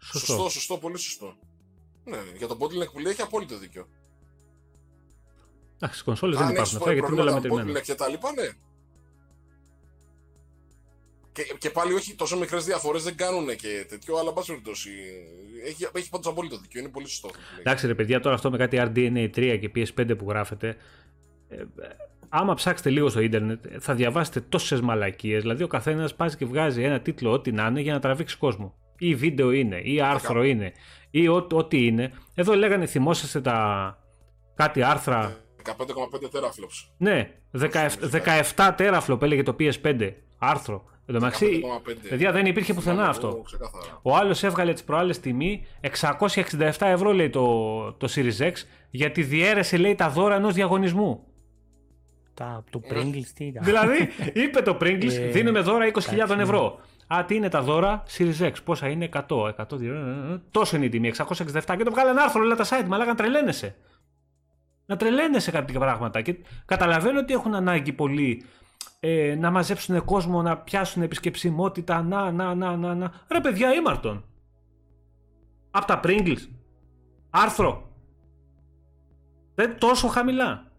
Σωστό. 0.00 0.32
Σωστό, 0.32 0.48
σωστό, 0.48 0.78
πολύ 0.78 0.98
σωστό. 0.98 1.36
Ναι, 2.04 2.16
για 2.38 2.46
τον 2.46 2.58
bottleneck 2.60 2.92
που 2.92 2.98
λέει 2.98 3.12
έχει 3.12 3.22
απόλυτο 3.22 3.58
δίκιο. 3.58 3.86
Εντάξει, 5.74 5.94
στις 5.94 6.02
κονσόλες 6.02 6.36
δεν 6.38 6.46
Αν 6.46 6.52
υπάρχουν 6.52 6.74
έχεις 6.76 6.86
αυτά 6.86 6.92
γιατί 6.92 7.12
είναι 7.12 7.20
όλα 7.20 7.30
προβλήματα 7.30 7.54
μετρημένα. 7.56 7.80
bottleneck 7.80 7.86
και 7.86 7.94
τα 7.94 8.08
λοιπά, 8.08 8.32
ναι. 8.32 8.48
Και, 11.36 11.54
και 11.58 11.70
πάλι 11.70 11.92
όχι 11.92 12.14
τόσο 12.14 12.38
μικρές 12.38 12.64
διαφορές 12.64 13.02
δεν 13.02 13.16
κάνουν 13.16 13.56
και 13.56 13.86
τέτοιο, 13.88 14.16
αλλά 14.16 14.28
εν 14.28 14.34
πάση 14.34 14.46
περιπτώσει. 14.46 14.90
Έχει, 15.66 15.88
έχει 15.92 16.08
πάντως 16.10 16.26
απόλυτο 16.26 16.58
δίκιο, 16.58 16.80
είναι 16.80 16.88
πολύ 16.88 17.08
σωστό. 17.08 17.28
αυτό 17.28 17.38
που 17.38 17.50
λέει. 17.50 17.60
Εντάξει 17.60 17.86
ρε 17.86 17.94
παιδιά, 17.94 18.20
τώρα 18.20 18.34
αυτό 18.34 18.50
με 18.50 18.56
κάτι 18.56 18.76
RDNA 18.80 19.30
3 19.36 19.58
και 19.60 19.70
PS5 19.74 20.18
που 20.18 20.28
γράφετε, 20.28 20.76
ε, 21.48 21.56
ε, 21.56 21.66
άμα 22.28 22.54
ψάξετε 22.54 22.90
λίγο 22.90 23.08
στο 23.08 23.20
ίντερνετ 23.20 23.64
θα 23.78 23.94
διαβάσετε 23.94 24.40
τόσες 24.40 24.80
μαλακίες, 24.80 25.42
δηλαδή 25.42 25.62
ο 25.62 25.66
καθένας 25.66 26.14
πάει 26.14 26.36
και 26.36 26.44
βγάζει 26.44 26.82
ένα 26.82 27.00
τίτλο 27.00 27.32
ό,τι 27.32 27.52
να 27.52 27.66
είναι 27.66 27.80
για 27.80 27.92
να 27.92 28.00
τραβήξει 28.00 28.36
κόσμο. 28.36 28.74
Ή 28.98 29.14
βίντεο 29.14 29.50
είναι, 29.50 29.80
ή 29.84 30.00
άρθρο 30.00 30.44
είναι, 30.44 30.72
ή 31.10 31.28
ό, 31.28 31.46
ό,τι 31.52 31.86
είναι. 31.86 32.12
Εδώ 32.34 32.54
λέγανε 32.54 32.86
θυμόσαστε 32.86 33.40
τα 33.40 33.98
κάτι 34.54 34.82
άρθρα, 34.82 35.36
15,5 35.64 35.72
teraflops. 35.72 36.88
ναι, 36.96 37.30
17, 37.58 37.88
17 38.56 38.76
teraflop 38.78 39.22
έλεγε 39.22 39.42
το 39.42 39.56
PS5 39.60 40.12
άρθρο. 40.38 40.84
Εν 41.08 41.14
τω 41.14 41.20
μεταξύ, 41.20 41.60
15,5. 41.86 41.94
παιδιά 42.08 42.32
δεν 42.32 42.46
υπήρχε 42.46 42.74
πουθενά 42.74 42.94
Θυμάμαι 42.94 43.10
αυτό. 43.10 43.26
εγώ 43.28 43.42
ξεκάθαρα. 43.42 43.98
Ο 44.02 44.16
άλλος 44.16 44.42
έβγαλε 44.42 44.72
τις 44.72 44.84
προάλλες 44.84 45.20
τιμή 45.20 45.66
667 45.80 46.70
ευρώ, 46.78 47.12
λέει 47.12 47.30
το, 47.30 47.92
το 47.92 48.08
Series 48.14 48.38
X, 48.38 48.52
γιατί 48.90 49.22
διέρεσε, 49.22 49.76
λέει, 49.76 49.94
τα 49.94 50.08
δώρα 50.10 50.34
ενός 50.34 50.54
διαγωνισμού. 50.54 51.24
Τα, 52.34 52.64
το 52.70 52.80
Pringles 52.90 53.24
τι 53.34 53.44
ήταν. 53.44 53.64
δηλαδή, 53.64 54.08
είπε 54.32 54.62
το 54.62 54.76
Pringles, 54.80 55.12
Ε, 55.12 55.26
δίνουμε 55.26 55.60
δώρα 55.60 55.86
20.000 55.86 56.12
εντάξει, 56.12 56.34
ευρώ. 56.38 56.78
Α, 57.06 57.24
τι 57.24 57.34
είναι 57.34 57.48
τα 57.48 57.62
δώρα; 57.62 58.02
Series 58.18 58.40
X, 58.46 58.52
πόσα 58.64 58.88
είναι, 58.88 59.08
100, 59.12 59.20
100, 59.56 59.80
ε, 59.82 59.86
τόσο 60.50 60.76
είναι 60.76 60.84
η 60.84 60.88
τιμή, 60.88 61.12
667 61.16 61.74
και 61.76 61.84
το 61.84 61.90
βγάλε 61.90 62.10
ένα 62.10 62.22
άρθρο, 62.22 62.42
λέει 62.42 62.56
τα 62.56 62.64
site, 62.64 62.86
μα 62.88 62.96
λέγανε 62.96 63.16
τρελαίνεσαι. 63.16 63.76
Να 64.86 64.96
τρελαίνεσαι 64.96 65.50
κάποια 65.50 65.78
πράγματα 65.80 66.20
και 66.20 66.36
καταλαβαίνω 66.64 67.18
ότι 67.18 67.32
έχουν 67.32 67.54
ανάγκη 67.54 67.92
πολύ 67.92 68.44
ε, 69.08 69.34
να 69.38 69.50
μαζέψουν 69.50 70.04
κόσμο, 70.04 70.42
να 70.42 70.56
πιάσουν 70.58 71.02
επισκεψιμότητα, 71.02 72.02
να, 72.02 72.30
να, 72.32 72.54
να, 72.54 72.76
να, 72.76 72.94
να. 72.94 73.12
Ρε 73.28 73.40
παιδιά, 73.40 73.72
ήμαρτον. 73.74 74.24
Απ' 75.70 75.84
τα 75.84 76.00
Pringles. 76.04 76.48
Άρθρο. 77.30 77.90
Δεν 79.54 79.78
τόσο 79.78 80.08
χαμηλά. 80.08 80.70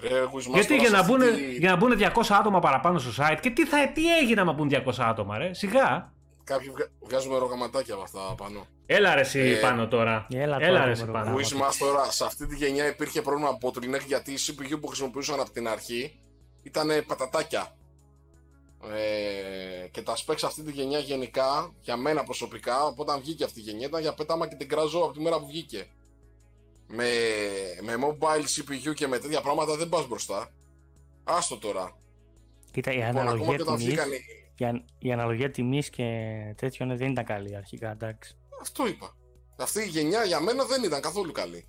Ρε, 0.00 0.22
Γουισμάς, 0.24 0.54
Γιατί 0.54 0.68
τώρα 0.68 0.80
για 0.80 0.88
σε 0.88 0.94
να, 0.94 1.00
αυτή 1.00 1.12
μπουν, 1.12 1.36
τη- 1.36 1.56
για 1.58 1.70
να 1.70 1.76
μπουν 1.76 1.92
200 1.98 2.34
άτομα 2.38 2.58
παραπάνω 2.58 2.98
στο 2.98 3.24
site 3.24 3.38
και 3.40 3.50
τι, 3.50 3.66
θα, 3.66 3.88
τι 3.92 4.16
έγινε 4.16 4.40
άμα 4.40 4.52
μπουν 4.52 4.68
200 4.72 4.80
άτομα 4.98 5.38
ρε, 5.38 5.54
σιγά. 5.54 6.12
Κάποιοι 6.44 6.68
βγα- 6.70 6.88
βγάζουμε 7.00 7.38
ρογαματάκια 7.38 7.94
από 7.94 8.02
αυτά 8.02 8.20
πάνω. 8.36 8.66
Έλα 8.86 9.14
ρε 9.14 9.20
εσύ 9.20 9.38
Ε, 9.40 9.54
πάνω 9.60 9.88
τώρα. 9.88 10.26
έλα 10.30 10.56
Έλα 10.60 10.66
τώρα, 10.72 10.84
ρε 10.84 10.90
εσύ 10.90 11.00
μωρό. 11.00 11.12
πάνω. 11.12 11.24
Μπράβο. 11.24 11.38
Γουισμάς 11.40 11.76
τώρα, 11.78 12.04
σε 12.04 12.24
αυτή 12.24 12.46
τη 12.46 12.56
γενιά 12.56 12.86
υπήρχε 12.88 13.22
πρόβλημα 13.22 13.50
bottleneck 13.62 14.04
γιατί 14.06 14.32
η 14.32 14.36
CPU 14.46 14.76
που 14.80 14.86
χρησιμοποιούσαν 14.86 15.40
από 15.40 15.50
την 15.50 15.68
αρχή 15.68 16.20
ήταν 16.62 16.90
πατατάκια. 17.06 17.74
Ε, 18.92 19.88
και 19.88 20.02
τα 20.02 20.16
specs 20.16 20.42
αυτή 20.44 20.62
τη 20.62 20.70
γενιά 20.72 20.98
γενικά, 20.98 21.74
για 21.80 21.96
μένα 21.96 22.24
προσωπικά, 22.24 22.86
από 22.86 23.02
όταν 23.02 23.20
βγήκε 23.20 23.44
αυτή 23.44 23.58
η 23.60 23.62
γενιά, 23.62 23.86
ήταν 23.86 24.00
για 24.00 24.14
πέταμα 24.14 24.48
και 24.48 24.54
την 24.54 24.68
κράζω 24.68 24.98
από 24.98 25.12
τη 25.12 25.20
μέρα 25.20 25.38
που 25.40 25.46
βγήκε. 25.46 25.86
Με, 26.86 27.08
με 27.82 27.94
mobile 28.06 28.42
CPU 28.42 28.94
και 28.94 29.06
με 29.06 29.18
τέτοια 29.18 29.40
πράγματα 29.40 29.76
δεν 29.76 29.88
πας 29.88 30.06
μπροστά. 30.08 30.52
Άστο 31.24 31.58
τώρα. 31.58 31.96
Κοίτα, 32.70 32.90
η 32.92 32.94
Λοιπόν, 32.94 33.08
ακόμα 33.10 33.30
αναλογία 33.30 33.56
και 33.56 33.62
όταν 33.62 33.76
τιμής, 33.76 33.86
βγήκαν. 33.94 34.12
οι- 34.12 34.20
η, 34.56 34.64
αν- 34.64 34.84
η 34.98 35.12
αναλογία 35.12 35.50
τιμής 35.50 35.90
και 35.90 36.04
τέτοιων 36.56 36.96
δεν 36.96 37.10
ήταν 37.10 37.24
καλή 37.24 37.56
αρχικά, 37.56 37.90
εντάξει. 37.90 38.36
Αυτό 38.60 38.86
είπα. 38.86 39.16
Αυτή 39.56 39.80
η 39.80 39.86
γενιά 39.86 40.24
για 40.24 40.40
μένα 40.40 40.64
δεν 40.64 40.82
ήταν 40.82 41.00
καθόλου 41.00 41.32
καλή. 41.32 41.66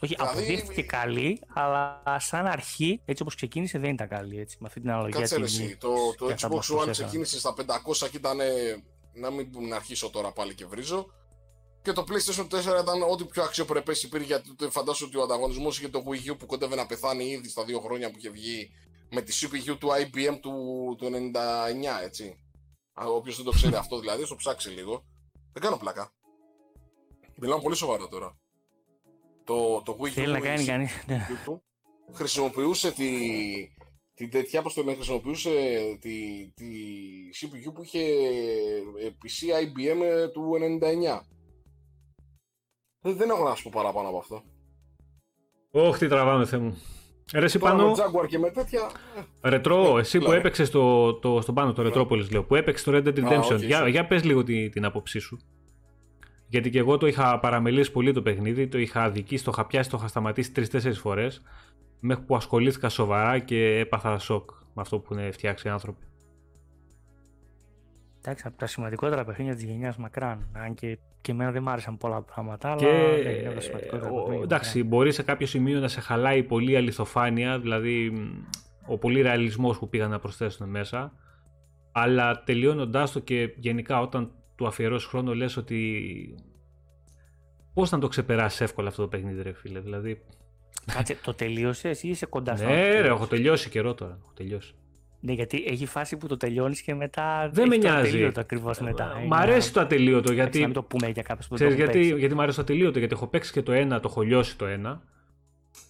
Όχι, 0.00 0.14
δηλαδή... 0.14 0.38
αποδείχθηκε 0.38 0.82
καλή, 0.82 1.40
αλλά 1.54 2.02
σαν 2.18 2.46
αρχή, 2.46 3.00
έτσι 3.04 3.22
όπως 3.22 3.34
ξεκίνησε, 3.34 3.78
δεν 3.78 3.90
ήταν 3.90 4.08
καλή. 4.08 4.38
Έτσι, 4.38 4.56
με 4.60 4.66
αυτή 4.66 4.80
την 4.80 4.90
αναλογία. 4.90 5.20
Κάτσε 5.20 5.36
ρε, 5.36 5.76
το, 5.78 6.14
το 6.18 6.34
Xbox 6.38 6.82
One 6.82 6.90
ξεκίνησε 6.90 7.38
στα 7.38 7.54
500 7.56 8.08
και 8.10 8.16
ήταν, 8.16 8.38
να 9.12 9.30
μην 9.30 9.74
αρχίσω 9.74 10.10
τώρα 10.10 10.32
πάλι 10.32 10.54
και 10.54 10.66
βρίζω. 10.66 11.06
Και 11.82 11.92
το 11.92 12.04
PlayStation 12.08 12.42
4 12.42 12.82
ήταν 12.82 13.02
ό,τι 13.10 13.24
πιο 13.24 13.42
αξιοπρεπές 13.42 14.02
υπήρχε 14.02 14.26
γιατί 14.26 14.68
φαντάζομαι 14.70 15.10
ότι 15.10 15.18
ο 15.18 15.22
ανταγωνισμός 15.22 15.78
είχε 15.78 15.88
το 15.88 16.04
Wii 16.06 16.30
U 16.32 16.38
που 16.38 16.46
κοντεύε 16.46 16.74
να 16.74 16.86
πεθάνει 16.86 17.24
ήδη 17.24 17.48
στα 17.48 17.64
δύο 17.64 17.80
χρόνια 17.80 18.10
που 18.10 18.18
είχε 18.18 18.30
βγει 18.30 18.70
με 19.10 19.20
τη 19.20 19.38
CPU 19.40 19.76
του 19.78 19.88
IBM 19.88 20.38
του, 20.40 20.54
του 20.98 21.06
99, 21.06 22.04
έτσι. 22.04 22.40
Όποιος 22.94 23.36
δεν 23.36 23.44
το 23.44 23.50
ξέρει 23.50 23.74
αυτό 23.74 24.00
δηλαδή, 24.00 24.24
στο 24.24 24.34
ψάξει 24.34 24.68
λίγο. 24.68 25.04
Δεν 25.52 25.62
κάνω 25.62 25.76
πλάκα. 25.76 26.12
Μιλάω 27.36 27.60
πολύ 27.60 27.76
σοβαρά 27.76 28.08
τώρα. 28.08 28.36
Το, 29.46 29.82
το 29.84 29.96
Wii 30.00 30.18
U 30.18 30.28
να 30.28 30.40
κάνει 30.40 30.64
κανείς. 30.64 31.04
Ναι. 31.06 31.26
χρησιμοποιούσε 32.12 32.92
τη, 32.92 33.10
την 34.14 34.30
τέτοια, 34.30 34.62
πώς 34.62 34.74
το 34.74 34.82
λένε, 34.82 34.94
χρησιμοποιούσε 34.94 35.50
τη, 36.00 36.48
τη 36.54 36.66
CPU 37.32 37.72
που 37.74 37.82
είχε 37.82 38.04
PC 38.98 39.62
IBM 39.62 40.30
του 40.32 40.52
99. 40.80 41.20
Δεν, 43.00 43.16
δεν 43.16 43.30
έχω 43.30 43.48
να 43.48 43.54
σου 43.54 43.62
πω 43.62 43.70
παραπάνω 43.74 44.08
από 44.08 44.18
αυτό. 44.18 44.42
Όχι, 45.70 45.98
τι 45.98 46.08
τραβάμε, 46.08 46.46
Θεέ 46.46 46.58
μου. 46.58 46.78
Ρε, 47.34 47.44
εσύ 47.44 47.58
πάνω... 47.58 47.92
Jaguar 47.92 48.26
και 48.28 48.38
με 48.38 48.50
τέτοια... 48.50 48.90
Ρετρό, 49.40 49.94
ναι, 49.94 50.00
εσύ 50.00 50.18
που 50.18 50.32
έπαιξες 50.32 50.70
το, 50.70 51.14
το, 51.14 51.40
στον 51.40 51.54
πάνω, 51.54 51.72
το 51.72 51.82
Ρετρόπολης, 51.82 52.30
λέω, 52.30 52.44
που 52.44 52.54
έπαιξες 52.54 52.84
το 52.84 52.92
Red 52.94 53.06
Dead 53.06 53.24
Redemption. 53.24 53.58
για, 53.58 53.88
για 53.88 54.06
πες 54.06 54.24
λίγο 54.24 54.44
την, 54.44 54.70
την 54.70 54.84
άποψή 54.84 55.18
σου. 55.18 55.38
Γιατί 56.48 56.70
και 56.70 56.78
εγώ 56.78 56.96
το 56.96 57.06
είχα 57.06 57.38
παραμελήσει 57.38 57.92
πολύ 57.92 58.12
το 58.12 58.22
παιχνίδι, 58.22 58.68
το 58.68 58.78
είχα 58.78 59.02
αδικήσει, 59.02 59.44
το 59.44 59.50
είχα 59.54 59.66
πιάσει, 59.66 59.90
το 59.90 59.96
είχα 59.98 60.08
σταματήσει 60.08 60.52
τρει-τέσσερι 60.52 60.94
φορές. 60.94 61.42
Μέχρι 62.00 62.24
που 62.24 62.36
ασχολήθηκα 62.36 62.88
σοβαρά 62.88 63.38
και 63.38 63.78
έπαθα 63.78 64.18
σοκ 64.18 64.50
με 64.50 64.82
αυτό 64.82 64.98
που 64.98 65.14
είναι 65.14 65.30
φτιάξει 65.30 65.68
οι 65.68 65.70
άνθρωποι. 65.70 66.06
Εντάξει, 68.20 68.44
από 68.46 68.58
τα 68.58 68.66
σημαντικότερα 68.66 69.24
παιχνίδια 69.24 69.54
της 69.54 69.64
γενιάς 69.64 69.96
μακράν. 69.96 70.48
Αν 70.52 70.74
και, 70.74 70.98
και 71.20 71.32
εμένα 71.32 71.50
δεν 71.50 71.62
μ' 71.62 71.68
άρεσαν 71.68 71.96
πολλά 71.96 72.22
πράγματα, 72.22 72.68
αλλά 72.70 72.80
και, 72.80 73.30
είναι 73.30 73.52
τα 73.54 73.60
σημαντικότερα 73.60 74.10
ο, 74.10 74.42
Εντάξει, 74.42 74.84
μπορεί 74.84 75.12
σε 75.12 75.22
κάποιο 75.22 75.46
σημείο 75.46 75.80
να 75.80 75.88
σε 75.88 76.00
χαλάει 76.00 76.42
πολύ 76.42 76.76
αληθοφάνεια, 76.76 77.60
δηλαδή 77.60 78.12
ο 78.86 78.98
πολύ 78.98 79.20
ρεαλισμός 79.20 79.78
που 79.78 79.88
πήγαν 79.88 80.10
να 80.10 80.18
προσθέσουν 80.18 80.68
μέσα. 80.68 81.12
Αλλά 81.92 82.42
τελειώνοντάς 82.42 83.12
το 83.12 83.20
και 83.20 83.54
γενικά 83.56 84.00
όταν 84.00 84.30
του 84.56 84.66
αφιερώσει 84.66 85.08
χρόνο, 85.08 85.34
λες 85.34 85.56
ότι. 85.56 86.34
Πώς 87.74 87.90
να 87.90 87.98
το 87.98 88.08
ξεπεράσεις 88.08 88.60
εύκολα 88.60 88.88
αυτό 88.88 89.02
το 89.02 89.08
παιχνίδι, 89.08 89.42
ρε 89.42 89.52
φίλε. 89.52 89.80
Δηλαδή. 89.80 90.22
Κάτσε, 90.92 91.16
το 91.22 91.34
τελείωσες 91.34 92.02
ή 92.02 92.08
είσαι 92.08 92.26
κοντά 92.26 92.56
στο. 92.56 92.66
Ναι, 92.66 93.00
ρε, 93.00 93.08
έχω 93.08 93.26
τελειώσει 93.26 93.68
καιρό 93.68 93.94
τώρα. 93.94 94.18
Έχω 94.22 94.32
τελειώσει. 94.34 94.74
Ναι, 95.20 95.32
γιατί 95.32 95.64
έχει 95.66 95.86
φάση 95.86 96.16
που 96.16 96.26
το 96.26 96.36
τελειώνεις 96.36 96.82
και 96.82 96.94
μετά. 96.94 97.48
Δεν 97.52 97.68
με 97.68 97.76
νοιάζει. 97.76 98.08
ατελείωτο 98.08 98.40
ακριβώς 98.40 98.78
μετά. 98.78 99.22
Μ' 99.26 99.34
αρέσει 99.34 99.72
το 99.72 99.80
ατελείωτο 99.80 100.32
γιατί. 100.32 100.58
Να 100.58 100.64
μην 100.64 100.74
το 100.74 100.82
πούμε 100.82 101.08
για 101.08 101.22
κάποιους 101.22 101.48
που 101.48 101.54
Ξέρεις, 101.54 101.76
το 101.76 101.82
γιατί, 101.82 102.18
γιατί 102.18 102.34
μ' 102.34 102.40
αρέσει 102.40 102.56
το 102.56 102.62
ατελείωτο, 102.62 102.98
γιατί 102.98 103.14
έχω 103.14 103.26
παίξει 103.26 103.52
και 103.52 103.62
το 103.62 103.72
ένα, 103.72 104.00
το 104.00 104.08
έχω 104.10 104.20
λιώσει 104.20 104.58
το 104.58 104.66
ένα. 104.66 105.02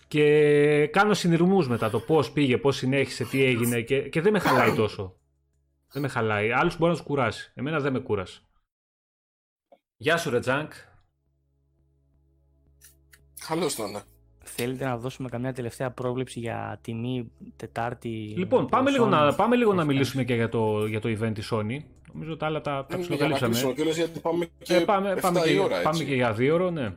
Και 0.09 0.87
κάνω 0.87 1.15
συνειρμούς 1.15 1.69
μετά 1.69 1.91
το 1.91 1.99
πώς 1.99 2.31
πήγε, 2.31 2.59
πώς 2.59 2.77
συνέχισε, 2.77 3.25
τι 3.25 3.45
έγινε 3.45 3.81
και, 3.81 4.01
και 4.01 4.21
δεν 4.21 4.33
με 4.33 4.39
χαλάει 4.39 4.73
τόσο. 4.75 5.17
Δεν 5.93 6.03
με 6.03 6.09
χαλάει. 6.09 6.53
Άλλους 6.53 6.79
μπορεί 6.79 6.91
να 6.91 6.97
τους 6.97 7.07
κουράσει. 7.07 7.53
Εμένα 7.55 7.81
δεν 7.81 7.93
με 7.93 7.99
κούρασε. 7.99 8.41
Γεια 9.99 10.17
σου, 10.17 10.31
Ρετζάνκ. 10.31 10.73
Καλώς 13.49 13.75
τον. 13.75 14.03
Θέλετε 14.39 14.85
να 14.85 14.97
δώσουμε 14.97 15.29
καμιά 15.29 15.53
τελευταία 15.53 15.91
πρόβλεψη 15.91 16.41
για 16.41 16.79
τιμή 16.83 17.31
Τετάρτη. 17.57 18.09
Λοιπόν, 18.37 18.67
πάμε 18.67 18.91
λίγο, 18.91 19.07
να, 19.07 19.35
πάμε 19.35 19.57
λίγο 19.57 19.75
να 19.75 19.85
μιλήσουμε 19.85 20.25
και 20.25 20.35
για 20.35 20.49
το, 20.49 20.87
για 20.87 21.01
το 21.01 21.09
event 21.09 21.35
της 21.35 21.53
Sony. 21.53 21.79
Νομίζω 22.13 22.37
τα 22.37 22.47
άλλα 22.47 22.61
τα, 22.61 22.87
τα 22.89 22.99
ψιλοκαλύψαμε. 22.99 23.59
γιατί 23.95 24.21
πάμε 24.21 24.49
και, 24.59 24.77
ε, 24.77 24.81
πάμε, 24.81 25.15
πάμε, 25.15 25.41
και, 25.41 25.59
ώρα, 25.59 25.83
πάμε 25.83 26.05
και 26.05 26.15
για 26.15 26.33
δύο 26.33 26.55
ώρα, 26.55 26.71
ναι. 26.71 26.95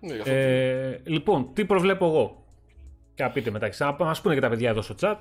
ναι 0.00 0.14
ε, 0.24 1.00
λοιπόν, 1.04 1.52
τι 1.52 1.64
προβλέπω 1.64 2.06
εγώ; 2.06 2.44
Και 3.14 3.22
να 3.22 3.30
πείτε 3.30 3.50
μετά, 3.50 3.70
να 3.78 4.04
μας 4.04 4.20
πούνε 4.20 4.34
και 4.34 4.40
τα 4.40 4.48
παιδιά 4.48 4.70
εδώ 4.70 4.82
στο 4.82 4.94
chat. 5.00 5.16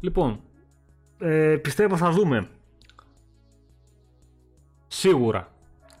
Λοιπόν, 0.00 0.40
ε, 1.18 1.56
πιστεύω 1.56 1.96
θα 1.96 2.10
δούμε 2.10 2.48
σίγουρα 4.86 5.51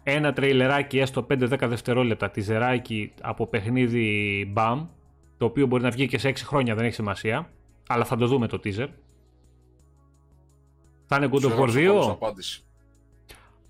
ένα 0.02 0.32
τρέιλεράκι 0.32 0.98
έστω 0.98 1.26
5-10 1.30 1.58
δευτερόλεπτα 1.60 2.30
ζεράκι 2.36 3.12
από 3.20 3.46
παιχνίδι 3.46 4.52
BAM 4.56 4.86
το 5.36 5.44
οποίο 5.44 5.66
μπορεί 5.66 5.82
να 5.82 5.90
βγει 5.90 6.06
και 6.06 6.18
σε 6.18 6.28
6 6.28 6.36
χρόνια 6.36 6.74
δεν 6.74 6.84
έχει 6.84 6.94
σημασία 6.94 7.50
αλλά 7.88 8.04
θα 8.04 8.16
το 8.16 8.26
δούμε 8.26 8.46
το 8.46 8.60
teaser 8.64 8.88
θα 11.06 11.16
είναι 11.16 11.28
Good 11.32 11.44
of 11.44 11.58
War 11.58 11.68
2 11.68 12.16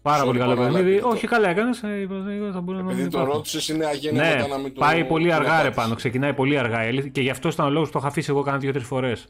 Πάρα 0.02 0.24
πολύ 0.24 0.38
καλό 0.38 0.56
παιχνίδι. 0.56 1.00
Όχι, 1.02 1.26
καλά 1.26 1.48
έκανες. 1.48 1.82
Επειδή 1.82 3.08
το 3.08 3.24
ρώτησες, 3.24 3.68
είναι 3.68 3.86
αγένεια 3.86 4.22
ναι, 4.22 4.46
να 4.46 4.58
μην 4.58 4.74
το. 4.74 4.80
Πάει 4.80 5.04
πολύ 5.04 5.32
αργά, 5.32 5.62
ρε 5.62 5.70
πάνω. 5.70 5.94
Ξεκινάει 5.94 6.34
πολύ 6.34 6.58
αργά. 6.58 6.90
Και 6.90 7.20
γι' 7.20 7.30
αυτό 7.30 7.48
ήταν 7.48 7.66
ο 7.66 7.70
λόγος 7.70 7.86
που 7.86 7.92
το 7.92 7.98
είχα 7.98 8.08
αφήσει 8.08 8.30
εγώ 8.30 8.42
κάνα 8.42 8.58
δύο-τρεις 8.58 8.86
φορές. 8.86 9.28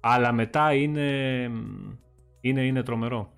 Αλλά 0.00 0.32
μετά 0.32 0.72
είναι. 0.72 1.10
Είναι, 2.40 2.60
είναι 2.60 2.82
τρομερό. 2.82 3.32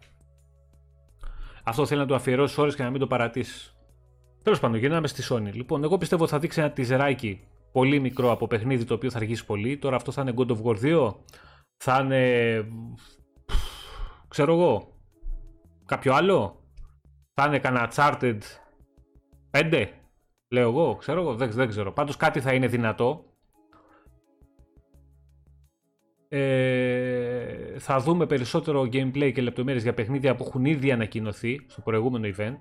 Αυτό 1.64 1.86
θέλει 1.86 2.00
να 2.00 2.06
του 2.06 2.14
αφιερώσεις 2.14 2.58
ώρες 2.58 2.74
και 2.74 2.82
να 2.82 2.90
μην 2.90 3.00
το 3.00 3.06
παρατήσεις. 3.06 3.74
Τέλος 4.42 4.60
πάντων, 4.60 4.78
γυρνάμε 4.78 5.06
στη 5.06 5.22
Sony. 5.28 5.52
Λοιπόν, 5.52 5.84
εγώ 5.84 5.98
πιστεύω 5.98 6.22
ότι 6.22 6.32
θα 6.32 6.38
δείξει 6.38 6.60
ένα 6.60 6.70
τυζεράκι 6.70 7.40
πολύ 7.72 8.00
μικρό 8.00 8.30
από 8.30 8.46
παιχνίδι 8.46 8.84
το 8.84 8.94
οποίο 8.94 9.10
θα 9.10 9.16
αργήσει 9.18 9.46
πολύ. 9.46 9.78
Τώρα 9.78 9.96
αυτό 9.96 10.12
θα 10.12 10.22
είναι 10.22 10.34
God 10.36 10.50
of 10.50 10.62
War 10.62 10.76
2. 10.82 11.14
Θα 11.76 12.00
είναι. 12.02 12.64
ξέρω 14.28 14.52
εγώ. 14.52 14.94
Κάποιο 15.86 16.14
άλλο. 16.14 16.64
Θα 17.34 17.46
είναι 17.46 17.58
κανένα 17.58 17.90
Uncharted 17.92 18.38
5. 19.50 19.86
Λέω 20.48 20.68
εγώ, 20.68 20.96
ξέρω 20.96 21.20
εγώ, 21.20 21.34
δεν, 21.34 21.50
δεν 21.50 21.68
ξέρω. 21.68 21.92
Πάντως 21.92 22.16
κάτι 22.16 22.40
θα 22.40 22.52
είναι 22.52 22.66
δυνατό 22.66 23.24
ε, 26.32 27.78
θα 27.78 27.98
δούμε 28.00 28.26
περισσότερο 28.26 28.80
gameplay 28.80 29.32
και 29.34 29.42
λεπτομέρειες 29.42 29.82
για 29.82 29.94
παιχνίδια 29.94 30.36
που 30.36 30.44
έχουν 30.46 30.64
ήδη 30.64 30.92
ανακοινωθεί 30.92 31.60
στο 31.66 31.80
προηγούμενο 31.80 32.34
event. 32.36 32.56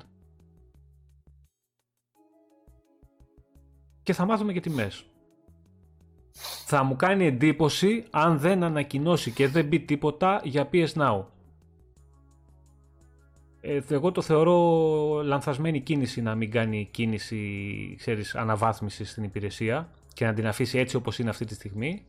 Και 4.03 4.13
θα 4.13 4.25
μάθουμε 4.25 4.53
και 4.53 4.59
τιμές. 4.59 5.05
Θα 6.65 6.83
μου 6.83 6.95
κάνει 6.95 7.25
εντύπωση 7.25 8.05
αν 8.09 8.39
δεν 8.39 8.63
ανακοινώσει 8.63 9.31
και 9.31 9.47
δεν 9.47 9.65
μπει 9.65 9.79
τίποτα 9.79 10.41
για 10.43 10.69
PS 10.71 10.93
Now. 10.93 11.25
Ε, 13.61 13.79
εγώ 13.89 14.11
το 14.11 14.21
θεωρώ 14.21 14.57
λανθασμένη 15.23 15.81
κίνηση 15.81 16.21
να 16.21 16.35
μην 16.35 16.51
κάνει 16.51 16.87
κίνηση, 16.91 17.95
ξέρεις, 17.97 18.35
αναβάθμιση 18.35 19.05
στην 19.05 19.23
υπηρεσία 19.23 19.89
και 20.13 20.25
να 20.25 20.33
την 20.33 20.47
αφήσει 20.47 20.77
έτσι 20.77 20.95
όπως 20.95 21.19
είναι 21.19 21.29
αυτή 21.29 21.45
τη 21.45 21.53
στιγμή 21.53 22.05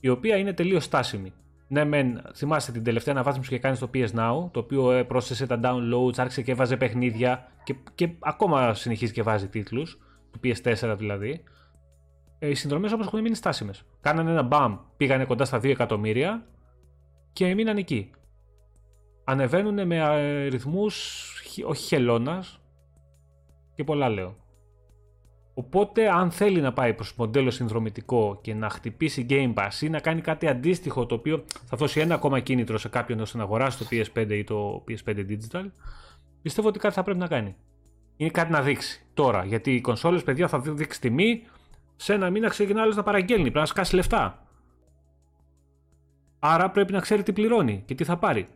η 0.00 0.08
οποία 0.08 0.36
είναι 0.36 0.52
τελείως 0.52 0.84
στάσιμη. 0.84 1.32
Ναι, 1.68 1.84
μεν, 1.84 2.22
θυμάστε 2.34 2.72
την 2.72 2.84
τελευταία 2.84 3.14
αναβάθμιση 3.14 3.48
που 3.48 3.54
είχε 3.54 3.62
κάνει 3.62 3.76
στο 3.76 3.90
PS 3.94 4.06
Now, 4.06 4.50
το 4.50 4.60
οποίο 4.60 4.92
ε, 4.92 5.04
πρόσθεσε 5.04 5.46
τα 5.46 5.60
downloads, 5.62 6.18
άρχισε 6.18 6.42
και 6.42 6.54
βάζει 6.54 6.76
παιχνίδια 6.76 7.52
και, 7.64 7.74
και 7.94 8.10
ακόμα 8.18 8.74
συνεχίζει 8.74 9.12
και 9.12 9.22
βάζει 9.22 9.48
τίτλους, 9.48 9.98
του 10.30 10.40
PS4 10.44 10.94
δηλαδή. 10.98 11.42
Ε, 12.38 12.48
οι 12.48 12.54
συνδρομές 12.54 12.92
όμω 12.92 13.02
έχουν 13.06 13.20
μείνει 13.20 13.34
στάσιμες. 13.34 13.82
Κάνανε 14.00 14.30
ένα 14.30 14.42
μπαμ, 14.42 14.78
πήγανε 14.96 15.24
κοντά 15.24 15.44
στα 15.44 15.58
2 15.58 15.64
εκατομμύρια 15.64 16.46
και 17.32 17.54
μείναν 17.54 17.76
εκεί. 17.76 18.10
Ανεβαίνουν 19.24 19.86
με 19.86 19.96
ε, 19.96 20.46
ρυθμούς 20.46 21.24
όχι 21.64 21.86
χελώνας 21.86 22.60
και 23.74 23.84
πολλά 23.84 24.08
λέω. 24.08 24.36
Οπότε, 25.54 26.08
αν 26.08 26.30
θέλει 26.30 26.60
να 26.60 26.72
πάει 26.72 26.94
προς 26.94 27.14
μοντέλο 27.16 27.50
συνδρομητικό 27.50 28.38
και 28.42 28.54
να 28.54 28.70
χτυπήσει 28.70 29.26
Game 29.30 29.54
Pass 29.54 29.80
ή 29.80 29.88
να 29.88 30.00
κάνει 30.00 30.20
κάτι 30.20 30.46
αντίστοιχο 30.48 31.06
το 31.06 31.14
οποίο 31.14 31.44
θα 31.64 31.76
δώσει 31.76 32.00
ένα 32.00 32.14
ακόμα 32.14 32.40
κίνητρο 32.40 32.78
σε 32.78 32.88
κάποιον 32.88 33.20
ώστε 33.20 33.38
να 33.38 33.42
αγοράσει 33.42 33.78
το 33.78 33.86
PS5 33.90 34.30
ή 34.30 34.44
το 34.44 34.84
PS5 34.88 35.16
Digital, 35.16 35.64
πιστεύω 36.42 36.68
ότι 36.68 36.78
κάτι 36.78 36.94
θα 36.94 37.02
πρέπει 37.02 37.18
να 37.18 37.26
κάνει. 37.26 37.56
Είναι 38.16 38.30
κάτι 38.30 38.52
να 38.52 38.62
δείξει 38.62 39.06
τώρα. 39.14 39.44
Γιατί 39.44 39.74
οι 39.74 39.80
κονσόλες, 39.80 40.22
παιδιά, 40.22 40.48
θα 40.48 40.60
δείξει 40.60 41.00
τιμή. 41.00 41.46
Σε 41.96 42.12
ένα 42.14 42.30
μήνα 42.30 42.48
ξεκινά 42.48 42.82
άλλο 42.82 42.94
να 42.94 43.02
παραγγέλνει. 43.02 43.42
Πρέπει 43.42 43.58
να 43.58 43.66
σκάσει 43.66 43.94
λεφτά. 43.94 44.46
Άρα 46.38 46.70
πρέπει 46.70 46.92
να 46.92 47.00
ξέρει 47.00 47.22
τι 47.22 47.32
πληρώνει 47.32 47.82
και 47.86 47.94
τι 47.94 48.04
θα 48.04 48.16
πάρει. 48.16 48.46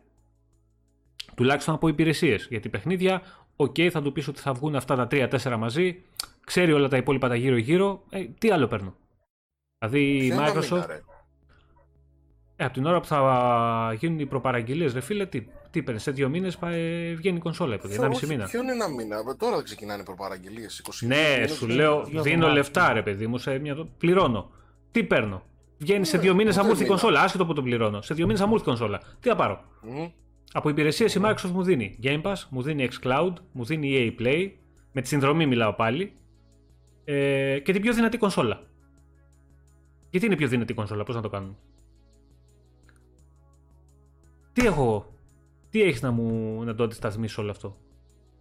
Τουλάχιστον 1.35 1.73
από 1.73 1.87
υπηρεσίες. 1.87 2.47
Γιατί 2.49 2.69
παιχνίδια, 2.69 3.21
OK, 3.55 3.89
θα 3.89 4.01
του 4.01 4.11
πεις 4.11 4.27
ότι 4.27 4.39
θα 4.39 4.53
βγουν 4.53 4.75
αυτά 4.75 4.95
τα 4.95 5.07
3-4 5.11 5.55
μαζί 5.57 6.03
ξέρει 6.45 6.71
όλα 6.71 6.87
τα 6.87 6.97
υπόλοιπα 6.97 7.27
τα 7.27 7.35
γύρω-γύρω, 7.35 8.03
ε, 8.09 8.23
τι 8.37 8.51
άλλο 8.51 8.67
παίρνω. 8.67 8.95
Δηλαδή 9.79 10.25
η 10.25 10.33
Microsoft. 10.37 10.85
ε, 12.55 12.65
από 12.65 12.73
την 12.73 12.85
ώρα 12.85 12.99
που 12.99 13.05
θα 13.05 13.95
γίνουν 13.99 14.19
οι 14.19 14.25
προπαραγγελίες, 14.25 14.93
ρε 14.93 14.99
φίλε, 15.01 15.25
τι, 15.25 15.41
Τι 15.41 15.79
είπε, 15.79 15.97
σε 15.97 16.11
δύο 16.11 16.29
μήνες 16.29 16.57
βγαίνει 17.15 17.37
η 17.37 17.39
κονσόλα, 17.39 17.77
παιδί. 17.77 17.95
Ένα 17.95 18.07
μισή 18.07 18.27
μήνα. 18.27 18.45
Ποιο 18.45 18.61
είναι 18.61 18.71
ένα 18.71 18.87
μήνα, 18.89 19.35
τώρα 19.37 19.63
ξεκινάνε 19.63 20.01
οι 20.01 20.05
προπαραγγελίες. 20.05 20.81
Ναι, 21.01 21.47
σου 21.47 21.67
λέω, 21.67 22.03
δίνω 22.03 22.47
λεφτά, 22.49 22.93
ρε 22.93 23.01
παιδί 23.01 23.27
μου, 23.27 23.37
σε 23.37 23.59
μια... 23.59 23.87
πληρώνω. 23.97 24.51
Τι 24.91 25.03
παίρνω; 25.03 25.43
Βγαίνει 25.77 26.05
σε 26.05 26.17
δύο 26.17 26.33
μήνες 26.33 26.55
θα 26.55 26.63
μου 26.63 26.69
έρθει 26.69 26.83
η 26.83 26.87
κονσόλα, 26.87 27.21
άσχετο 27.21 27.45
που 27.45 27.53
το 27.53 27.61
πληρώνω. 27.61 28.01
Σε 28.01 28.13
δύο 28.13 28.25
μήνες 28.25 28.39
θα 28.41 28.47
μου 28.47 28.53
έρθει 28.53 28.65
η 28.65 28.67
κονσόλα. 28.67 29.01
Τι 29.19 29.29
θα 29.29 29.35
πάρω; 29.35 29.63
Mm. 29.83 30.11
Από 30.55 30.69
υπηρεσίες 30.69 31.15
η 31.15 31.19
Microsoft 31.23 31.51
μου 31.51 31.63
δίνει 31.63 31.99
Game 32.03 32.21
Pass, 32.21 32.35
μου 32.49 32.61
δίνει 32.61 32.87
xCloud, 32.91 33.33
μου 33.51 33.65
δίνει 33.65 34.15
EA 34.17 34.21
Play. 34.21 34.51
Με 34.91 35.01
τη 35.01 35.07
συνδρομή 35.07 35.45
μιλάω 35.45 35.73
πάλι. 35.73 36.13
Ε, 37.03 37.59
και 37.59 37.71
την 37.71 37.81
πιο 37.81 37.93
δυνατή 37.93 38.17
κονσόλα. 38.17 38.63
Γιατί 40.09 40.25
είναι 40.25 40.35
πιο 40.35 40.47
δυνατή 40.47 40.73
κονσόλα, 40.73 41.03
πώς 41.03 41.15
να 41.15 41.21
το 41.21 41.29
κάνουμε; 41.29 41.55
Τι 44.53 44.65
έχω 44.65 44.81
εγώ; 44.81 45.13
Τι 45.69 45.81
έχεις 45.81 46.01
να 46.01 46.11
μου 46.11 46.63
να 46.63 46.75
το 46.75 46.83
αντισταθμίσεις 46.83 47.37
όλο 47.37 47.51
αυτό; 47.51 47.77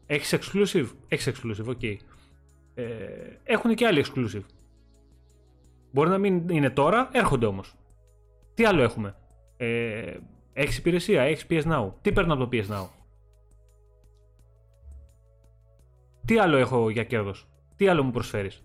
Έχεις 0.07 0.35
exclusive; 0.35 0.87
Έχεις 1.09 1.29
exclusive, 1.29 1.67
OK. 1.67 1.79
Okay. 1.83 1.97
Ε, 2.75 2.85
έχουν 3.45 3.75
και 3.75 3.87
άλλοι 3.87 4.05
exclusive. 4.07 4.45
Μπορεί 5.93 6.09
να 6.09 6.19
μην 6.19 6.49
είναι 6.49 6.71
τώρα, 6.71 7.09
έρχονται 7.13 7.47
όμως. 7.47 7.75
Τι 8.55 8.65
άλλο 8.65 8.83
έχουμε; 8.83 9.17
Ε, 9.57 10.17
έχεις 10.55 10.79
υπηρεσία, 10.79 11.23
έχεις 11.23 11.47
PS 11.51 11.63
Now. 11.63 11.93
Τι 12.01 12.13
παίρνω 12.13 12.35
από 12.35 12.47
το 12.47 12.49
PS 12.53 12.67
Now; 12.67 12.87
Τι 16.25 16.39
άλλο 16.39 16.57
έχω 16.57 16.91
για 16.91 17.05
κέρδος; 17.05 17.49
Τι 17.77 17.89
άλλο 17.89 18.03
μου 18.03 18.11
προσφέρεις; 18.11 18.65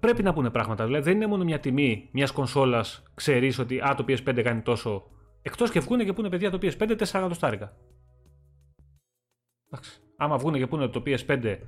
Πρέπει 0.00 0.22
να 0.22 0.32
πούνε 0.32 0.50
πράγματα. 0.50 0.84
Δηλαδή 0.84 1.04
δεν 1.04 1.16
είναι 1.16 1.26
μόνο 1.26 1.44
μια 1.44 1.60
τιμή 1.60 2.08
μιας 2.12 2.30
κονσόλας, 2.30 3.02
ξέρεις 3.14 3.58
ότι 3.58 3.80
α, 3.80 3.94
το 3.94 4.04
PS5 4.08 4.42
κάνει 4.42 4.60
τόσο. 4.60 5.10
Εκτός 5.42 5.70
και 5.70 5.80
βγουν 5.80 6.04
και 6.04 6.12
πούνε 6.12 6.28
παιδιά 6.28 6.50
το 6.50 6.58
PS5 6.62 6.90
4 6.90 7.00
εκατοστάρικα. 7.00 7.76
Εντάξει. 9.66 10.00
Άμα 10.16 10.36
βγουν 10.36 10.54
και 10.54 10.66
πούνε 10.66 10.84
ότι 10.84 10.92
το 10.92 11.02
PS5 11.06 11.58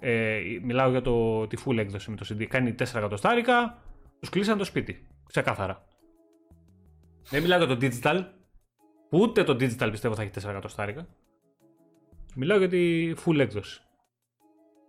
ε, 0.00 0.40
μιλάω 0.62 0.90
για 0.90 1.02
το, 1.02 1.46
τη 1.46 1.56
full 1.64 1.76
έκδοση 1.76 2.10
με 2.10 2.16
το 2.16 2.26
CD. 2.28 2.44
Κάνει 2.44 2.74
4 2.78 2.80
εκατοστάρικα, 2.80 3.82
τους 4.20 4.28
κλείσαν 4.28 4.58
το 4.58 4.64
σπίτι. 4.64 5.06
Ξεκάθαρα. 5.26 5.87
Δεν 7.30 7.42
μιλάω 7.42 7.64
για 7.64 7.76
το 7.76 7.78
digital. 7.80 8.24
Ούτε 9.10 9.44
το 9.44 9.52
digital 9.52 9.88
πιστεύω 9.90 10.14
θα 10.14 10.22
έχει 10.22 10.30
4 10.40 10.48
εκατοστάρικα. 10.48 11.06
Μιλάω 12.34 12.58
για 12.58 12.68
τη 12.68 13.12
full 13.24 13.38
έκδοση. 13.38 13.82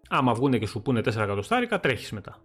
Άμα 0.09 0.33
βγουν 0.33 0.59
και 0.59 0.67
σου 0.67 0.81
πούνε 0.81 0.99
4 0.99 1.05
εκατοστάρικα, 1.05 1.79
τρέχεις 1.79 2.11
μετά. 2.11 2.37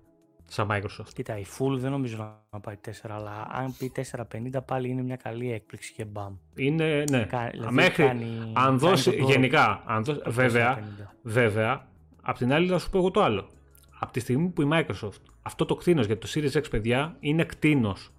Σαν 0.46 0.68
Microsoft. 0.70 1.08
Κοίτα, 1.14 1.38
η 1.38 1.44
full 1.58 1.76
δεν 1.76 1.90
νομίζω 1.90 2.42
να 2.50 2.60
πάει 2.60 2.76
4, 2.86 2.90
αλλά 3.08 3.48
αν 3.50 3.74
πει 3.78 3.92
450 4.22 4.64
πάλι 4.66 4.88
είναι 4.88 5.02
μια 5.02 5.16
καλή 5.16 5.52
έκπληξη 5.52 5.92
και 5.92 6.04
μπαμ. 6.04 6.36
Είναι, 6.54 7.04
ναι. 7.10 7.24
Κα, 7.24 7.48
δηλαδή 7.52 7.74
Μέχρι, 7.74 8.04
κάνει, 8.04 8.52
αν 8.52 8.78
δώσει, 8.78 9.10
γενικά, 9.10 9.82
αν 9.86 10.04
δώσει, 10.04 10.20
βέβαια, 10.26 10.82
βέβαια, 11.22 11.86
Απ' 12.26 12.36
την 12.36 12.52
άλλη, 12.52 12.68
θα 12.68 12.78
σου 12.78 12.90
πω 12.90 12.98
εγώ 12.98 13.10
το 13.10 13.22
άλλο. 13.22 13.48
Από 13.98 14.12
τη 14.12 14.20
στιγμή 14.20 14.48
που 14.48 14.62
η 14.62 14.68
Microsoft 14.72 15.20
αυτό 15.42 15.64
το 15.64 15.74
κτίνος 15.74 16.06
για 16.06 16.18
το 16.18 16.28
Series 16.34 16.52
X, 16.52 16.70
παιδιά, 16.70 17.16
είναι 17.20 17.44
κτίνος. 17.44 18.13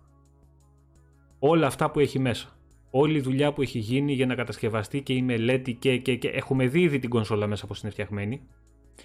Όλα 1.47 1.67
αυτά 1.67 1.91
που 1.91 1.99
έχει 1.99 2.19
μέσα. 2.19 2.57
Όλη 2.89 3.17
η 3.17 3.21
δουλειά 3.21 3.53
που 3.53 3.61
έχει 3.61 3.79
γίνει 3.79 4.13
για 4.13 4.25
να 4.25 4.35
κατασκευαστεί 4.35 5.01
και 5.01 5.13
η 5.13 5.21
μελέτη 5.21 5.73
και, 5.73 5.97
και, 5.97 6.15
και. 6.15 6.27
Έχουμε 6.27 6.67
δει 6.67 6.81
ήδη 6.81 6.99
την 6.99 7.09
κονσόλα 7.09 7.47
μέσα 7.47 7.67
πώς 7.67 7.81
είναι 7.81 7.91
φτιαγμένη. 7.91 8.47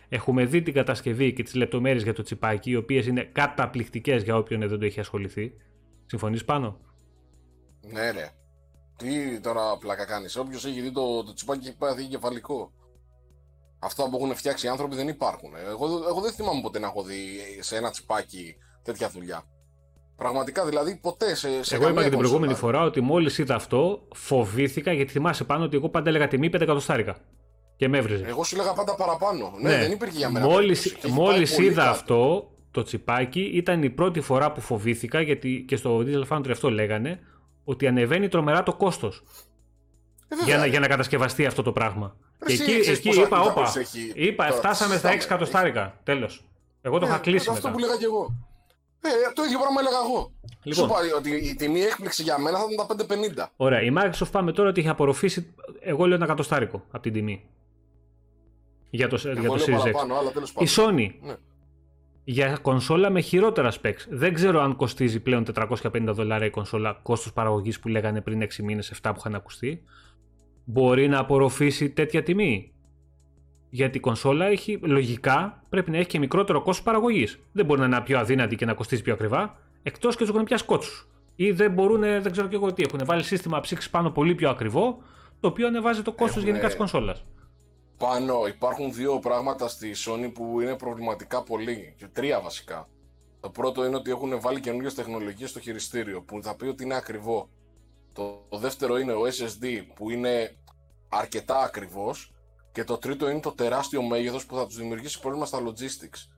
Έχουμε 0.09 0.45
δει 0.45 0.62
την 0.62 0.75
κατασκευή 0.75 1.33
και 1.33 1.43
τις 1.43 1.55
λεπτομέρειες 1.55 2.03
για 2.03 2.12
το 2.12 2.23
τσιπάκι, 2.23 2.71
οι 2.71 2.77
οποίες 2.77 3.07
είναι 3.07 3.23
καταπληκτικές 3.23 4.23
για 4.23 4.37
όποιον 4.37 4.69
δεν 4.69 4.79
το 4.79 4.85
έχει 4.85 5.01
ασχοληθεί. 5.01 5.53
Συμφωνείς 6.07 6.45
πάνω; 6.45 6.79
Ναι, 7.81 8.12
ναι. 8.12 8.29
Τι 8.97 9.41
τώρα 9.41 9.77
πλάκα 9.79 10.05
κάνεις; 10.05 10.37
Όποιος 10.37 10.65
έχει 10.65 10.81
δει 10.81 10.93
το, 10.93 11.25
το 11.25 11.33
τσιπάκι 11.33 11.69
έχει 11.69 11.77
πάθει 11.77 12.05
κεφαλικό. 12.05 12.73
Αυτά 13.79 14.09
που 14.09 14.17
έχουν 14.17 14.35
φτιάξει 14.35 14.67
οι 14.67 14.69
άνθρωποι 14.69 14.95
δεν 14.95 15.09
υπάρχουν. 15.09 15.51
Εγώ, 15.69 15.87
εγώ 15.87 16.21
δεν 16.21 16.33
θυμάμαι 16.33 16.61
ποτέ 16.61 16.79
να 16.79 16.87
έχω 16.87 17.03
δει 17.03 17.17
σε 17.61 17.77
ένα 17.77 17.91
τσιπάκι 17.91 18.55
τέτοια 18.83 19.09
δουλειά. 19.09 19.45
Πραγματικά 20.21 20.65
δηλαδή 20.65 20.99
ποτέ 21.03 21.35
σε, 21.35 21.63
σε 21.63 21.75
Εγώ 21.75 21.89
είπα 21.89 22.03
και 22.03 22.09
την 22.09 22.19
προηγούμενη 22.19 22.55
φορά 22.55 22.83
ότι 22.83 23.01
μόλις 23.01 23.39
είδα 23.39 23.55
αυτό 23.55 24.03
φοβήθηκα 24.15 24.93
γιατί 24.93 25.13
θυμάσαι 25.13 25.45
πάνω 25.45 25.65
ότι 25.65 25.77
εγώ 25.77 25.89
πάντα 25.89 26.09
έλεγα 26.09 26.29
τιμή 26.29 26.51
5 26.53 26.61
εκατοστάρικα. 26.61 27.17
Και 27.77 27.89
με 27.89 27.99
έβριζε. 27.99 28.25
Εγώ 28.27 28.45
σου 28.45 28.55
έλεγα 28.55 28.73
πάντα 28.73 28.95
παραπάνω. 28.95 29.53
Ναι, 29.61 29.71
ναι. 29.71 29.79
δεν 29.79 29.93
υπήρχε 29.93 30.17
για 30.19 30.31
μένα. 30.31 30.47
Μόλι 31.09 31.47
είδα 31.59 31.91
αυτό 31.91 32.51
το 32.71 32.83
τσιπάκι 32.83 33.41
ήταν 33.41 33.83
η 33.83 33.91
πρώτη 33.91 34.21
φορά 34.21 34.53
που 34.53 34.61
φοβήθηκα 34.61 35.21
γιατί 35.21 35.65
και 35.69 35.77
στο 35.77 36.05
Digital 36.07 36.29
Foundry 36.29 36.51
αυτό 36.51 36.71
λέγανε 36.71 37.21
ότι 37.65 37.87
ανεβαίνει 37.87 38.29
τρομερά 38.29 38.63
το 38.63 38.75
κόστος. 38.75 39.23
Ε, 40.29 40.45
για, 40.45 40.57
να, 40.57 40.67
για 40.67 40.81
να 40.81 40.87
κατασκευαστεί 40.87 41.47
αυτό 41.47 41.63
το 41.63 41.73
πράγμα. 41.73 42.17
Και 42.47 42.53
εκεί, 42.53 42.91
εκεί 42.91 43.09
είπα, 43.21 43.41
όπα, 43.41 43.73
είπα, 44.15 44.51
φτάσαμε 44.51 44.97
στα 44.97 45.11
6 45.11 45.13
εκατοστάρικα. 45.13 46.01
Τέλος. 46.03 46.45
Εγώ 46.83 46.99
το 46.99 47.07
είχα 47.07 47.15
ε, 47.15 47.19
κλείσει 47.19 47.49
μετά. 47.49 47.53
Αυτό 47.53 47.71
που 47.71 47.79
λέγα 47.79 47.97
και 47.97 48.05
εγώ. 48.05 48.49
Ε, 49.01 49.09
το 49.35 49.43
ίδιο 49.43 49.59
πράγμα 49.59 49.81
έλεγα 49.81 49.97
εγώ. 50.05 50.32
Λοιπόν. 50.62 50.89
Σου 50.89 51.05
είπα 51.06 51.16
ότι 51.16 51.31
η 51.31 51.55
τιμή 51.55 51.81
έκπληξη 51.81 52.22
για 52.22 52.39
μένα 52.39 52.59
θα 52.59 52.64
ήταν 52.72 52.97
τα 52.97 53.44
5,50. 53.44 53.47
Ωραία. 53.56 53.82
Η 53.82 53.93
Microsoft 53.97 54.31
πάμε 54.31 54.52
τώρα 54.52 54.68
ότι 54.68 54.81
έχει 54.81 54.89
απορροφήσει, 54.89 55.55
εγώ 55.81 56.06
λέω 56.06 56.14
ένα 56.14 56.24
εκατοστάρικο 56.24 56.85
από 56.90 57.02
την 57.02 57.12
τιμή. 57.12 57.44
Για 58.90 59.09
το, 59.09 59.16
για 59.16 59.48
το 59.48 59.59
Series 59.66 59.82
X. 59.82 60.62
Η 60.62 60.66
Sony 60.77 61.10
ναι. 61.22 61.36
για 62.24 62.59
κονσόλα 62.62 63.10
με 63.10 63.20
χειρότερα 63.20 63.72
specs. 63.82 64.06
Δεν 64.09 64.35
ξέρω 64.35 64.60
αν 64.60 64.77
κοστίζει 64.77 65.20
πλέον 65.20 65.44
450 65.55 66.05
δολάρια 66.06 66.47
η 66.47 66.51
κονσόλα 66.51 66.98
κόστος 67.02 67.32
παραγωγής 67.32 67.81
που 67.81 67.89
λέγανε 67.89 68.20
πριν 68.20 68.43
6 68.43 68.56
μήνες, 68.56 68.93
7 69.02 69.10
που 69.12 69.16
είχαν 69.18 69.35
ακουστεί 69.35 69.85
μπορεί 70.64 71.09
να 71.09 71.18
απορροφήσει 71.18 71.90
τέτοια 71.90 72.22
τιμή. 72.22 72.72
Γιατί 73.71 73.97
η 73.97 74.01
κονσόλα 74.01 74.47
έχει, 74.47 74.79
λογικά 74.83 75.63
πρέπει 75.69 75.91
να 75.91 75.97
έχει 75.97 76.07
και 76.07 76.19
μικρότερο 76.19 76.63
κόστος 76.63 76.85
παραγωγής. 76.85 77.39
Δεν 77.53 77.65
μπορεί 77.67 77.81
να 77.81 77.87
είναι 77.87 78.01
πιο 78.01 78.19
αδύνατη 78.19 78.57
και 78.57 78.65
να 78.65 78.75
κοστίζει 78.75 79.03
πιο 79.03 79.13
ακριβά, 79.13 79.59
εκτός 79.83 80.17
και 80.17 80.25
τους 80.25 80.35
έχουν 80.35 80.45
πια 80.45 80.57
σκότσου. 80.57 81.09
Ή 81.37 81.51
δεν 81.51 81.73
μπορούν, 81.73 82.01
δεν 82.01 82.31
ξέρω 82.31 82.49
και 82.49 82.55
εγώ 82.55 82.73
τι, 82.73 82.83
έχουν 82.83 83.01
βάλει 83.05 83.23
σύστημα 83.23 83.61
ψήξης 83.61 83.91
πάνω 83.91 84.11
πολύ 84.11 84.35
πιο 84.35 84.51
ακριβό, 84.51 85.03
το 85.41 85.49
οποίο 85.49 85.67
ανεβάζει 85.67 86.03
το 86.03 86.13
κόστος 86.13 86.43
γενικά 86.43 86.67
της 86.67 86.77
κονσόλας. 86.77 87.25
Πάνω 87.97 88.47
υπάρχουν 88.47 88.93
δύο 88.93 89.19
πράγματα 89.19 89.69
στη 89.69 89.93
Sony 90.07 90.31
που 90.35 90.61
είναι 90.61 90.77
προβληματικά 90.77 91.43
πολύ. 91.43 91.95
Και 91.99 92.07
τρία 92.13 92.41
βασικά. 92.41 92.89
Το 93.41 93.51
πρώτο 93.51 93.85
είναι 93.85 93.97
ότι 93.97 94.11
έχουν 94.11 94.41
βάλει 94.41 94.61
καινούργιες 94.61 94.95
τεχνολογίες 94.95 95.51
στο 95.51 95.61
χειριστήριο 95.61 96.23
που 96.23 96.43
θα 96.43 96.57
πει 96.57 96.67
ότι 96.67 96.85
είναι 96.85 96.95
ακριβό. 96.95 97.49
Το, 98.13 98.47
το 98.49 98.59
δεύτερο 98.59 98.99
είναι 98.99 99.13
ο 99.13 99.21
SSD 99.23 99.67
που 99.95 100.11
είναι 100.11 100.57
αρκετά 101.09 101.59
ακριβώ. 101.59 102.15
Και 102.73 102.85
το 102.85 102.99
τρίτο 102.99 103.31
είναι 103.31 103.41
το 103.41 103.53
τεράστιο 103.53 104.03
μέγεθος 104.03 104.47
που 104.47 104.57
θα 104.57 104.67
τους 104.67 104.77
δημιουργήσει 104.77 105.21
πρόβλημα 105.21 105.47
στα 105.47 105.59
logistics. 105.59 106.31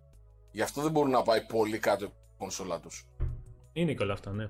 Γι' 0.50 0.62
αυτό 0.62 0.82
δεν 0.82 0.90
μπορούν 0.90 1.10
να 1.10 1.22
πάει 1.22 1.46
πολύ 1.46 1.78
κάτω 1.78 2.04
η 2.04 2.12
κονσόλα 2.38 2.80
τους. 2.80 3.06
Είναι 3.72 3.94
και 3.94 4.02
όλα 4.02 4.12
αυτά, 4.12 4.30
ναι. 4.30 4.48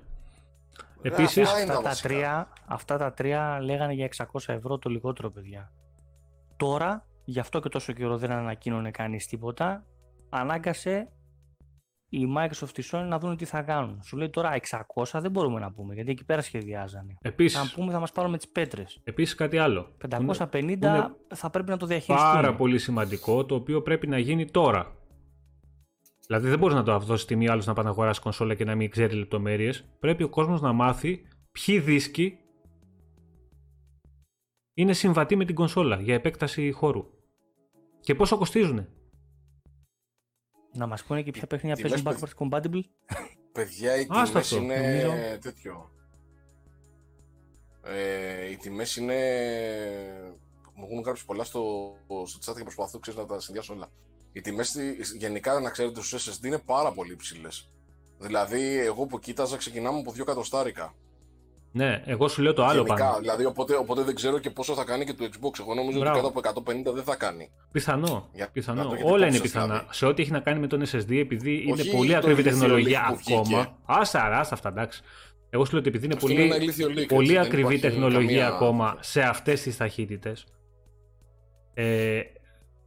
Επίσης, 1.01 1.49
αυτά, 1.49 1.81
τα 1.81 1.95
τρία, 2.01 2.47
αυτά 2.65 2.97
τα 2.97 3.13
τρία 3.13 3.59
λέγανε 3.61 3.93
για 3.93 4.09
600 4.17 4.39
ευρώ 4.45 4.77
το 4.77 4.89
λιγότερο, 4.89 5.31
παιδιά. 5.31 5.71
Τώρα, 6.57 7.05
γι' 7.25 7.39
αυτό 7.39 7.59
και 7.59 7.69
τόσο 7.69 7.93
καιρό 7.93 8.17
δεν 8.17 8.31
ανακοίνωνε 8.31 8.91
κανείς 8.91 9.27
τίποτα, 9.27 9.85
ανάγκασε 10.29 11.11
η 12.13 12.33
Microsoft 12.37 12.77
η 12.77 12.83
Sony 12.91 13.05
να 13.07 13.19
δουν 13.19 13.37
τι 13.37 13.45
θα 13.45 13.61
κάνουν. 13.61 13.99
Σου 14.03 14.17
λέει 14.17 14.29
τώρα 14.29 14.55
600 14.95 15.19
δεν 15.19 15.31
μπορούμε 15.31 15.59
να 15.59 15.71
πούμε 15.71 15.93
γιατί 15.93 16.11
εκεί 16.11 16.25
πέρα 16.25 16.41
σχεδιάζανε. 16.41 17.17
Επίσης, 17.21 17.59
Αν 17.59 17.71
πούμε 17.75 17.91
θα 17.91 17.99
μας 17.99 18.11
πάρουν 18.11 18.31
με 18.31 18.37
τις 18.37 18.47
πέτρες. 18.47 19.01
Επίσης 19.03 19.35
κάτι 19.35 19.57
άλλο. 19.57 19.95
550 20.09 20.61
είναι, 20.61 21.15
θα 21.33 21.49
πρέπει 21.49 21.69
να 21.69 21.77
το 21.77 21.85
διαχειριστούν. 21.85 22.31
Πάρα 22.31 22.55
πολύ 22.55 22.79
σημαντικό 22.79 23.45
το 23.45 23.55
οποίο 23.55 23.81
πρέπει 23.81 24.07
να 24.07 24.17
γίνει 24.17 24.51
τώρα. 24.51 24.95
Δηλαδή 26.27 26.49
δεν 26.49 26.59
μπορείς 26.59 26.75
να 26.75 26.83
το 26.83 26.99
δώσεις 26.99 27.25
τιμή 27.25 27.47
άλλος 27.47 27.65
να 27.65 27.73
πάει 27.73 27.85
να 27.85 27.91
αγοράσει 27.91 28.21
κονσόλα 28.21 28.53
και 28.53 28.65
να 28.65 28.75
μην 28.75 28.89
ξέρει 28.89 29.15
λεπτομέρειες. 29.15 29.85
Πρέπει 29.99 30.23
ο 30.23 30.29
κόσμος 30.29 30.61
να 30.61 30.73
μάθει 30.73 31.27
ποιοι 31.51 31.79
δίσκοι 31.79 32.37
είναι 34.73 34.93
συμβατοί 34.93 35.35
με 35.35 35.45
την 35.45 35.55
κονσόλα 35.55 36.01
για 36.01 36.13
επέκταση 36.13 36.71
χώρου. 36.71 37.05
Και 37.99 38.15
πόσο 38.15 38.37
κοστίζουν. 38.37 38.87
Να 40.73 40.87
μας 40.87 41.03
πούνε 41.03 41.21
και 41.21 41.31
ποια 41.31 41.47
παιχνίδια 41.47 41.89
παίζουν 41.89 42.07
backwards 42.07 42.47
compatible. 42.47 42.81
Παιδιά, 43.51 43.95
οι 43.99 44.05
τιμές 44.05 44.51
είναι 44.51 45.39
τέτοιο. 45.41 45.91
Ε, 47.83 48.49
οι 48.49 48.57
τιμές 48.57 48.95
είναι. 48.95 49.15
Μου 50.75 50.87
έχουν 50.91 51.03
γράψει 51.03 51.25
πολλά 51.25 51.43
στο, 51.43 51.93
στο 52.25 52.51
chat 52.51 52.55
και 52.55 52.63
προσπαθώ 52.63 52.99
ξέρεις, 52.99 53.19
να 53.19 53.25
τα 53.25 53.39
συνδυάσω 53.39 53.73
όλα. 53.73 53.87
Οι 54.31 54.41
τιμές 54.41 54.77
γενικά, 55.17 55.59
να 55.59 55.69
ξέρετε, 55.69 56.01
στους 56.01 56.29
SSD 56.29 56.45
είναι 56.45 56.59
πάρα 56.59 56.91
πολύ 56.91 57.11
υψηλές. 57.11 57.71
Δηλαδή, 58.17 58.77
εγώ 58.77 59.05
που 59.05 59.19
κοίταζα 59.19 59.57
ξεκινάμε 59.57 59.99
από 59.99 60.11
2 60.11 60.19
εκατοστάρικα. 60.19 60.95
Ναι, 61.75 62.03
εγώ 62.05 62.27
σου 62.27 62.41
λέω 62.41 62.53
το 62.53 62.63
άλλο 62.65 62.81
Γενικά, 62.83 63.05
πάνω. 63.05 63.17
Δηλαδή, 63.19 63.45
οπότε, 63.45 63.75
οπότε 63.75 64.01
δεν 64.01 64.15
ξέρω 64.15 64.39
και 64.39 64.49
πόσο 64.49 64.73
θα 64.73 64.83
κάνει 64.83 65.05
και 65.05 65.13
το 65.13 65.25
Xbox. 65.25 65.59
Εγώ 65.59 65.73
νομίζω 65.73 65.99
Μπράβο. 65.99 66.27
ότι 66.27 66.41
κάτω 66.41 66.59
από 66.59 66.71
150 66.71 66.93
δεν 66.93 67.03
θα 67.03 67.15
κάνει. 67.15 67.49
Πιθανό. 67.71 68.29
Για, 68.33 68.49
πιθανό. 68.53 68.91
Όλα 69.03 69.27
είναι 69.27 69.39
πιθανά. 69.39 69.65
Δηλαδή. 69.65 69.85
Σε 69.91 70.05
ό,τι 70.05 70.21
έχει 70.21 70.31
να 70.31 70.39
κάνει 70.39 70.59
με 70.59 70.67
τον 70.67 70.81
SSD, 70.81 71.11
επειδή 71.15 71.63
είναι 71.67 71.83
πολύ 71.83 72.15
ακριβή 72.15 72.43
τεχνολογία 72.43 73.05
ακόμα. 73.07 73.77
Άσα, 73.85 74.39
άσα 74.39 74.53
αυτά, 74.53 74.69
εντάξει. 74.69 75.01
Εγώ 75.49 75.65
σου 75.65 75.71
λέω 75.71 75.79
ότι 75.79 75.89
επειδή 75.89 76.05
είναι 76.05 76.13
Αυτό 76.13 76.27
πολύ, 76.27 76.41
ένα 76.41 76.55
ηλίθιο 76.55 76.87
leak, 76.87 77.05
πολύ 77.07 77.21
έτσι, 77.23 77.33
δεν 77.33 77.41
ακριβή 77.41 77.61
υπάρχει 77.75 77.79
τεχνολογία 77.79 78.41
καμία- 78.41 78.47
ακόμα 78.55 78.97
σε 78.99 79.21
αυτές 79.21 79.61
τις 79.61 79.77
ταχύτητες, 79.77 80.45
ε, 81.73 82.19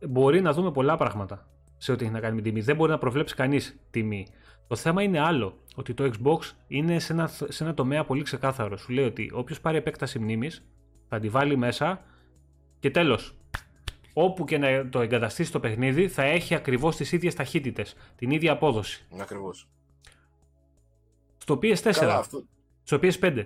μπορεί 0.08 0.40
να 0.40 0.52
δούμε 0.52 0.70
πολλά 0.72 0.96
πράγματα 0.96 1.46
σε 1.76 1.92
ό,τι 1.92 2.04
έχει 2.04 2.12
να 2.12 2.20
κάνει 2.20 2.34
με 2.34 2.42
τιμή. 2.42 2.60
Δεν 2.60 2.76
μπορεί 2.76 2.90
να 2.90 2.98
προβλέψει 2.98 3.34
κανείς 3.34 3.78
τιμή. 3.90 4.26
Το 4.66 4.76
θέμα 4.76 5.02
είναι 5.02 5.20
άλλο, 5.20 5.58
ότι 5.74 5.94
το 5.94 6.10
Xbox 6.12 6.38
είναι 6.66 6.98
σε 6.98 7.12
ένα, 7.12 7.26
σε 7.26 7.64
ένα 7.64 7.74
τομέα 7.74 8.04
πολύ 8.04 8.22
ξεκάθαρο. 8.22 8.76
Σου 8.76 8.92
λέει 8.92 9.04
ότι 9.04 9.30
όποιος 9.34 9.60
πάρει 9.60 9.76
επέκταση 9.76 10.18
μνήμης 10.18 10.64
θα 11.08 11.18
τη 11.18 11.28
βάλει 11.28 11.56
μέσα 11.56 12.04
και 12.78 12.90
τέλος. 12.90 13.36
Όπου 14.12 14.44
και 14.44 14.58
να 14.58 14.88
το 14.88 15.00
εγκαταστήσει 15.00 15.52
το 15.52 15.60
παιχνίδι 15.60 16.08
θα 16.08 16.22
έχει 16.22 16.54
ακριβώς 16.54 16.96
τις 16.96 17.12
ίδιες 17.12 17.34
ταχύτητες, 17.34 17.94
την 18.16 18.30
ίδια 18.30 18.52
απόδοση. 18.52 19.06
Ακριβώς. 19.20 19.68
Στο 21.38 21.58
PS4 21.62 21.90
Καλά, 21.92 22.16
αυτό. 22.16 22.44
στο 22.82 22.98
PS5 23.02 23.44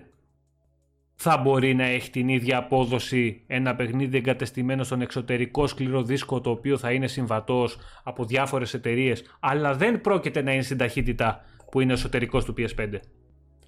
θα 1.22 1.36
μπορεί 1.36 1.74
να 1.74 1.84
έχει 1.84 2.10
την 2.10 2.28
ίδια 2.28 2.58
απόδοση 2.58 3.42
ένα 3.46 3.74
παιχνίδι 3.76 4.16
εγκατεστημένο 4.16 4.84
στον 4.84 5.00
εξωτερικό 5.00 5.66
σκληρό 5.66 6.02
δίσκο 6.02 6.40
το 6.40 6.50
οποίο 6.50 6.78
θα 6.78 6.92
είναι 6.92 7.06
συμβατός 7.06 7.78
από 8.04 8.24
διάφορες 8.24 8.74
εταιρείες, 8.74 9.22
αλλά 9.40 9.74
δεν 9.74 10.00
πρόκειται 10.00 10.42
να 10.42 10.52
είναι 10.52 10.62
στην 10.62 10.76
ταχύτητα 10.78 11.44
που 11.70 11.80
είναι 11.80 11.92
εσωτερικός 11.92 12.44
του 12.44 12.54
PS5. 12.58 12.98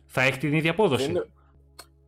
Θα 0.06 0.22
έχει 0.22 0.38
την 0.38 0.52
ίδια 0.54 0.70
απόδοση. 0.70 1.02
Δεν 1.02 1.10
είναι- 1.10 1.26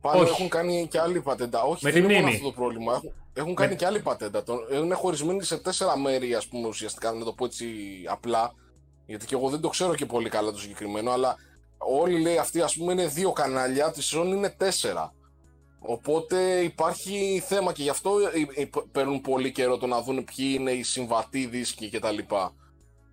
Πάνω 0.00 0.20
Όχι. 0.20 0.30
έχουν 0.30 0.48
κάνει 0.48 0.86
και 0.90 0.98
άλλη 1.00 1.20
πατέντα. 1.20 1.62
Όχι, 1.62 1.84
Με 1.84 1.90
δεν 1.90 2.00
τη 2.00 2.06
είναι 2.06 2.14
μόνο 2.14 2.26
μνήμη. 2.26 2.36
αυτό 2.36 2.48
το 2.50 2.54
πρόβλημα. 2.60 2.92
Έχουν, 2.92 3.12
έχουν 3.34 3.54
κάνει 3.54 3.76
και 3.76 3.86
άλλη 3.86 4.00
πατέντα. 4.00 4.42
Τον- 4.42 4.58
Είναι 4.84 4.94
χωρισμένοι 4.94 5.42
σε 5.42 5.58
τέσσερα 5.58 5.98
μέρη, 5.98 6.34
ας 6.34 6.46
πούμε, 6.48 6.68
ουσιαστικά, 6.68 7.12
να 7.12 7.24
το 7.24 7.32
πω 7.32 7.44
έτσι 7.44 7.66
απλά. 8.08 8.52
Γιατί 9.06 9.26
και 9.26 9.34
εγώ 9.34 9.48
δεν 9.48 9.60
το 9.60 9.68
ξέρω 9.68 9.94
και 9.94 10.06
πολύ 10.06 10.28
καλά 10.28 10.50
το 10.50 10.58
συγκεκριμένο, 10.58 11.10
αλλά 11.10 11.36
όλοι 11.78 12.20
λέει 12.20 12.38
αυτοί, 12.38 12.60
ας 12.60 12.76
πούμε, 12.76 12.92
είναι 12.92 13.06
δύο 13.06 13.32
κανάλια, 13.32 13.90
της 13.90 14.14
Sony 14.16 14.26
είναι 14.26 14.50
τέσσερα. 14.50 15.12
Οπότε 15.86 16.60
υπάρχει 16.60 17.42
θέμα 17.46 17.72
και 17.72 17.82
γι' 17.82 17.88
αυτό 17.88 18.10
ε, 18.56 18.60
ε, 18.62 18.68
παίρνουν 18.92 19.20
πολύ 19.20 19.52
καιρό 19.52 19.76
το 19.78 19.86
να 19.86 20.02
δουν 20.02 20.24
ποιοι 20.24 20.56
είναι 20.58 20.70
οι 20.70 20.82
συμβατοί 20.82 21.46
δίσκοι 21.46 21.90
κτλ. 21.90 22.18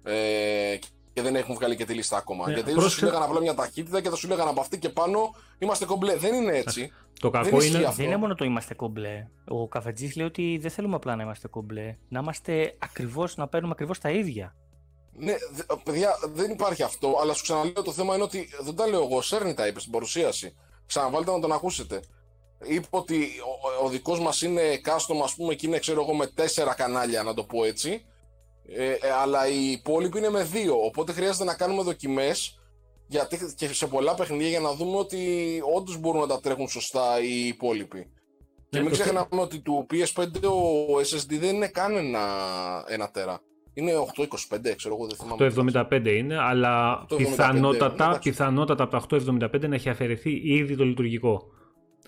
Ε, 0.03 0.77
και 1.14 1.22
δεν 1.22 1.35
έχουν 1.35 1.56
βγάλει 1.56 1.76
και 1.76 1.85
τη 1.85 1.93
λίστα 1.93 2.18
ακόμα. 2.18 2.48
Ναι, 2.48 2.53
Γιατί 2.53 2.69
ίσως 2.69 2.81
πρόσεξε- 2.81 2.99
σου 3.07 3.14
λέγανε 3.14 3.26
απλά 3.31 3.41
μια 3.41 3.53
ταχύτητα 3.53 4.02
και 4.02 4.10
θα 4.10 4.15
σου 4.15 4.27
λέγανε 4.27 4.49
από 4.49 4.61
αυτή 4.61 4.80
και 4.80 4.89
πάνω 4.89 5.35
είμαστε 5.60 5.85
κομπλέ. 5.85 6.15
Δεν 6.15 6.34
είναι 6.34 6.57
έτσι. 6.57 6.91
Το 7.19 7.30
δεν 7.30 7.41
κακό 7.41 7.57
ισχύει 7.57 7.69
είναι. 7.76 7.84
αυτό. 7.84 7.95
Δεν 7.95 8.06
είναι 8.06 8.18
μόνο 8.18 8.35
το 8.35 8.45
είμαστε 8.45 8.73
κομπλέ. 8.73 9.27
Ο 9.48 9.68
Καφετζής 9.68 10.15
λέει 10.15 10.26
ότι 10.26 10.57
δεν 10.61 10.72
θέλουμε 10.72 10.95
απλά 10.95 11.15
να 11.15 11.23
είμαστε 11.23 11.48
κομπλέ. 11.48 11.95
Να 12.10 12.19
είμαστε 12.19 12.76
ακριβώ, 12.80 13.27
να 13.35 13.48
παίρνουμε 13.48 13.72
ακριβώς 13.73 13.99
τα 13.99 14.10
ίδια. 14.10 14.56
Ναι, 15.14 15.34
δε- 15.52 15.64
παιδιά, 15.84 16.11
δεν 16.34 16.52
υπάρχει 16.52 16.84
αυτό, 16.84 17.18
αλλά 17.22 17.34
σου 17.34 17.43
ξαναλέω 17.43 17.81
το 17.84 17.91
θέμα 17.91 18.14
είναι 18.15 18.23
ότι 18.23 18.49
δεν 18.61 18.76
τα 18.76 18.88
λέω 18.88 19.03
εγώ. 19.03 19.18
Ο 19.18 19.22
Σέρνη 19.22 19.53
τα 19.53 19.68
είπες 19.68 19.81
στην 19.81 19.93
παρουσίαση. 19.93 20.56
Ξαναβάλτε 20.85 21.31
να 21.31 21.39
τον 21.39 21.52
ακούσετε. 21.52 21.99
Είπε 22.68 22.88
ότι 22.90 23.16
ο, 23.82 23.86
ο 23.86 23.90
δικός 23.90 24.20
μας 24.20 24.42
είναι 24.42 24.62
custom, 24.86 25.22
ας 25.24 25.36
πούμε, 25.36 25.54
και 25.56 25.68
είναι, 25.68 25.80
ξέρω 25.80 26.02
εγώ, 26.02 26.14
με 26.14 26.28
τέσσερα 26.28 26.74
κανάλια, 26.74 27.24
να 27.24 27.34
το 27.34 27.44
πω 27.44 27.64
έτσι. 27.64 28.06
Ε, 28.76 28.92
ε, 28.92 28.98
αλλά 29.22 29.48
οι 29.48 29.72
υπόλοιποι 29.72 30.18
είναι 30.18 30.30
με 30.30 30.44
δύο. 30.44 30.76
Οπότε 30.86 31.12
χρειάζεται 31.12 31.44
να 31.44 31.56
κάνουμε 31.56 31.84
δοκιμές 31.84 32.56
γιατί 33.08 33.54
και 33.56 33.68
σε 33.74 33.88
πολλά 33.88 34.16
παιχνίδια 34.16 34.48
για 34.48 34.60
να 34.60 34.74
δούμε 34.74 34.98
ότι 34.98 35.18
όντως 35.76 35.98
μπορούν 36.00 36.22
να 36.22 36.28
τα 36.28 36.40
τρέχουν 36.40 36.68
σωστά 36.68 37.22
οι 37.22 37.48
υπόλοιποι. 37.48 38.00
Και 38.70 38.78
Ναι, 38.78 38.84
μην 38.84 38.90
το 38.90 38.96
θε- 38.96 39.06
ξεχνάμε 39.06 39.42
ότι 39.42 39.60
του 39.60 39.86
PS5 39.92 40.26
ο 40.44 40.98
SSD 41.00 41.38
δεν 41.40 41.56
είναι 41.56 41.68
καν 41.68 41.96
ένα, 41.96 42.20
ένα 42.88 43.12
τέρα. 43.12 43.42
Είναι 43.74 43.92
825, 43.96 44.76
ξέρω 44.76 44.96
εγώ, 44.96 45.08
δεν 45.08 45.16
θυμάμαι. 45.18 45.50
Το 45.50 45.86
75 45.90 46.06
είναι, 46.18 46.38
αλλά 46.38 47.06
875, 47.10 47.18
πιθανότατα, 47.18 48.04
εντάξει. 48.06 48.30
πιθανότατα 48.30 48.84
από 48.84 49.08
το 49.08 49.16
875 49.54 49.68
να 49.68 49.76
έχει 49.76 49.90
αφαιρεθεί 49.90 50.42
ήδη 50.44 50.76
το 50.76 50.86
λειτουργικό. 50.86 51.44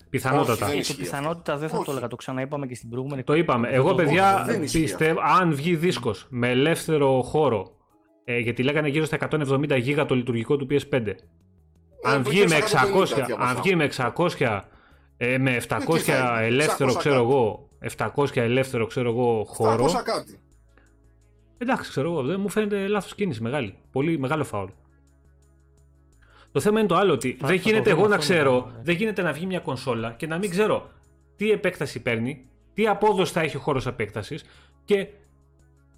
Πιθανότατα. 0.10 0.52
Όχι, 0.52 0.60
δεν 0.64 0.72
Και 0.74 0.80
ισχύει 0.80 0.94
το 0.96 1.00
πιθανότητα 1.02 1.58
δεν 1.58 1.70
θα 1.70 1.76
Όχι. 1.76 1.86
το 1.86 1.92
έλεγα. 1.92 2.08
Το 2.08 2.16
ξαναείπαμε 2.16 2.68
και 2.68 2.76
στην 2.76 2.90
προηγούμενη. 2.90 3.24
Το 3.24 3.34
είπαμε. 3.34 3.68
Εγώ, 3.70 3.90
το- 3.90 3.96
παιδιά, 3.96 4.44
δεν 4.48 4.64
ισχύει 4.64 4.82
πιστεύω, 4.82 5.20
αν 5.40 5.56
βγει 5.56 5.76
δίσκος 5.76 6.28
με 6.30 6.50
ελεύθερο 6.50 7.22
χώρο, 7.22 7.72
ε, 8.24 8.38
γιατί 8.38 8.64
λέγανε 8.64 8.88
γύρω 8.88 9.06
στα 9.06 9.16
170 9.16 9.76
γίγα 9.78 10.06
το 10.06 10.16
λειτουργικό 10.16 10.58
του 10.58 10.68
PS5. 10.70 11.16
Αν 12.04 12.20
Ε, 12.20 12.24
βγει 12.24 12.36
γύρω 12.38 12.48
με 12.50 12.56
στα 12.68 12.80
150 12.82 13.16
600, 13.22 13.26
διάβασα. 13.26 13.50
αν 13.50 13.62
βγει 13.62 13.76
με 13.76 13.84
600, 13.84 14.70
ε, 15.18 15.38
με 15.38 15.56
700 15.56 15.94
τι 15.94 16.00
θα 16.12 16.18
είναι, 16.38 16.46
ελεύθερο, 16.46 16.90
600 16.90 16.98
ξέρω 17.00 17.16
κάτι. 17.16 17.28
εγώ, 17.28 17.70
700 17.80 18.42
ελεύθερο, 18.42 18.86
ξέρω 18.86 19.10
εγώ, 19.10 19.44
χώρο. 19.48 19.86
700 19.86 20.02
κάτι. 20.04 20.38
Εντάξει, 21.58 21.90
ξέρω 21.90 22.12
εγώ, 22.12 22.22
δεν 22.24 22.40
μου 22.40 22.50
φαίνεται 22.50 22.88
λάθος 22.88 23.16
κίνηση 23.16 23.42
μεγάλη. 23.42 23.76
Πολύ 23.92 24.20
μεγάλο 24.20 24.44
φάουλ. 24.44 24.70
Το 26.54 26.60
θέμα 26.60 26.80
είναι 26.80 26.88
το 26.88 26.96
άλλο 26.96 27.14
ότι 27.14 27.38
Θα- 27.40 27.48
δεν 27.48 27.58
θα 27.58 27.64
το 27.64 27.70
γίνεται 27.70 27.90
δούμε 27.90 28.02
εγώ 28.02 28.10
να 28.10 28.16
αυτό 28.16 28.34
ξέρω, 28.34 28.54
μετά, 28.54 28.78
ναι. 28.78 28.84
δεν 28.84 28.96
γίνεται 28.96 29.22
να 29.22 29.32
βγει 29.32 29.46
μια 29.46 29.60
κονσόλα 29.60 30.12
και 30.18 30.28
να 30.28 30.38
μην 30.38 30.50
ξέρω 30.50 30.90
τι 31.36 31.52
επέκταση 31.52 32.02
παίρνει, 32.02 32.46
τι 32.74 32.88
απόδοση 32.88 33.34
θα 33.34 33.42
έχει 33.42 33.58
ο 33.58 33.60
χώρος 33.60 33.86
επέκτασης 33.88 34.44
και 34.86 35.08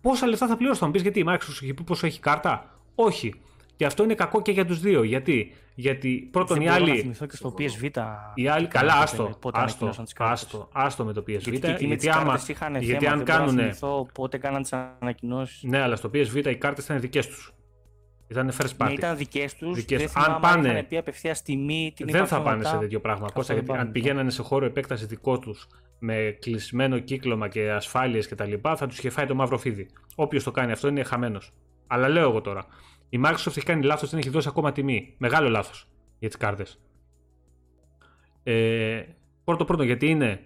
πόσα 0.01 0.27
λεφτά 0.27 0.47
θα 0.47 0.57
πληρώσω. 0.57 0.79
Θα 0.79 0.85
μου 0.85 0.91
πεις 0.91 1.01
γιατί 1.01 1.19
η 1.19 1.25
Microsoft 1.27 1.59
έχει 1.61 1.73
πει 1.73 1.83
πόσο 1.83 2.05
έχει 2.05 2.19
κάρτα; 2.19 2.79
Όχι. 2.95 3.33
Και 3.75 3.85
αυτό 3.85 4.03
είναι 4.03 4.13
κακό 4.15 4.41
και 4.41 4.51
για 4.51 4.65
τους 4.65 4.79
δύο. 4.79 5.03
Γιατί, 5.03 5.51
γιατί 5.75 6.27
πρώτον 6.31 6.57
Δεν 6.57 6.65
οι 6.65 6.69
μπορώ 6.69 6.85
να 6.85 6.91
άλλοι. 6.91 7.01
θυμηθώ 7.01 7.25
και 7.25 7.35
στο 7.35 7.53
PSV. 7.57 7.89
Οι 8.33 8.47
άλλοι, 8.47 8.65
τι 8.67 8.71
καλά, 8.71 8.87
κάνανε 8.87 9.03
άστο. 9.03 9.17
τότε, 9.23 9.35
πότε 9.39 9.57
Άστο, 9.57 9.67
ανακοίνωσαν 9.69 10.03
τις 10.03 10.13
κάρτες. 10.13 10.41
άστο, 10.43 10.69
άστο 10.71 11.03
με 11.05 11.13
το 11.13 11.21
PSV. 11.21 11.39
Γιατί, 11.39 11.59
και 11.59 11.67
εκεί 11.67 11.87
με 11.87 11.95
τις 11.95 12.03
γιατί 12.03 12.17
άμα, 12.19 12.29
κάρτες 12.29 12.47
είχαν 12.47 12.75
γιατί 12.75 13.03
θέμα, 13.05 13.11
αν 13.11 13.17
δεν 13.17 13.25
μπορώ 13.25 13.39
να 13.39 13.45
κάνουνε, 13.45 13.61
θυμηθώ 13.61 14.07
πότε 14.13 14.37
κάναν 14.37 14.61
τις 14.61 14.73
ανακοινώσεις. 14.73 15.63
ναι, 15.63 15.81
αλλά 15.81 15.95
στο 15.95 16.09
PSV 16.13 16.45
οι 16.45 16.55
κάρτες 16.55 16.83
ήταν 16.85 16.99
δικές 16.99 17.27
τους. 17.27 17.53
Ήταν 18.27 18.51
first 18.51 18.77
party. 18.77 18.87
Ναι, 18.87 18.93
ήταν 18.93 19.17
δικές 19.17 19.55
τους. 19.55 19.75
Δικές 19.75 19.97
Δεν 19.97 20.07
τους. 20.07 20.15
Αν 20.15 20.23
θυμάμαι 20.23 20.47
αν 20.47 20.53
πάνε- 20.55 20.71
είχαν 20.71 20.87
πει 20.87 20.97
απευθείας 20.97 21.41
τιμή. 21.41 21.93
Την 21.95 22.05
δεν 22.05 22.15
είπαν 22.15 22.27
θα 22.27 22.35
πιο 22.35 22.43
πάνε 22.45 22.57
μετά. 22.57 22.69
σε 22.69 22.77
τέτοιο 22.77 22.99
πράγμα. 23.01 23.23
Αυτό 23.25 23.37
Κώστα, 23.37 23.53
δεν 23.53 23.63
γιατί 23.63 23.79
αν 23.79 23.85
πάνε. 23.85 23.99
πηγαίνανε 23.99 24.29
σε 24.29 24.41
χώρο 24.41 24.65
επέκταση 24.65 25.05
δικό 25.05 25.39
τους 25.39 25.67
με 25.99 26.37
κλεισμένο 26.41 26.99
κύκλωμα 26.99 27.47
και 27.47 27.71
ασφάλειες 27.71 28.27
κτλ., 28.27 28.53
θα 28.75 28.87
τους 28.87 28.97
είχε 28.97 29.09
φάει 29.09 29.25
το 29.25 29.35
μαύρο 29.35 29.57
φίδι. 29.57 29.87
Όποιος 30.15 30.43
το 30.43 30.51
κάνει 30.51 30.71
αυτό 30.71 30.87
είναι 30.87 31.03
χαμένος. 31.03 31.53
Αλλά 31.87 32.09
λέω 32.09 32.29
εγώ 32.29 32.41
τώρα. 32.41 32.65
Η 33.09 33.19
Microsoft 33.25 33.47
έχει 33.57 33.63
κάνει 33.63 33.83
λάθος, 33.83 34.09
δεν 34.09 34.19
έχει 34.19 34.29
δώσει 34.29 34.47
ακόμα 34.47 34.71
τιμή. 34.71 35.13
Μεγάλο 35.17 35.49
λάθος 35.49 35.87
για 36.19 36.27
τις 36.27 36.37
κάρτες. 36.37 36.79
Ε, 38.43 39.01
πρώτο 39.43 39.65
πρώτο 39.65 39.83
γιατί 39.83 40.07
είναι 40.09 40.39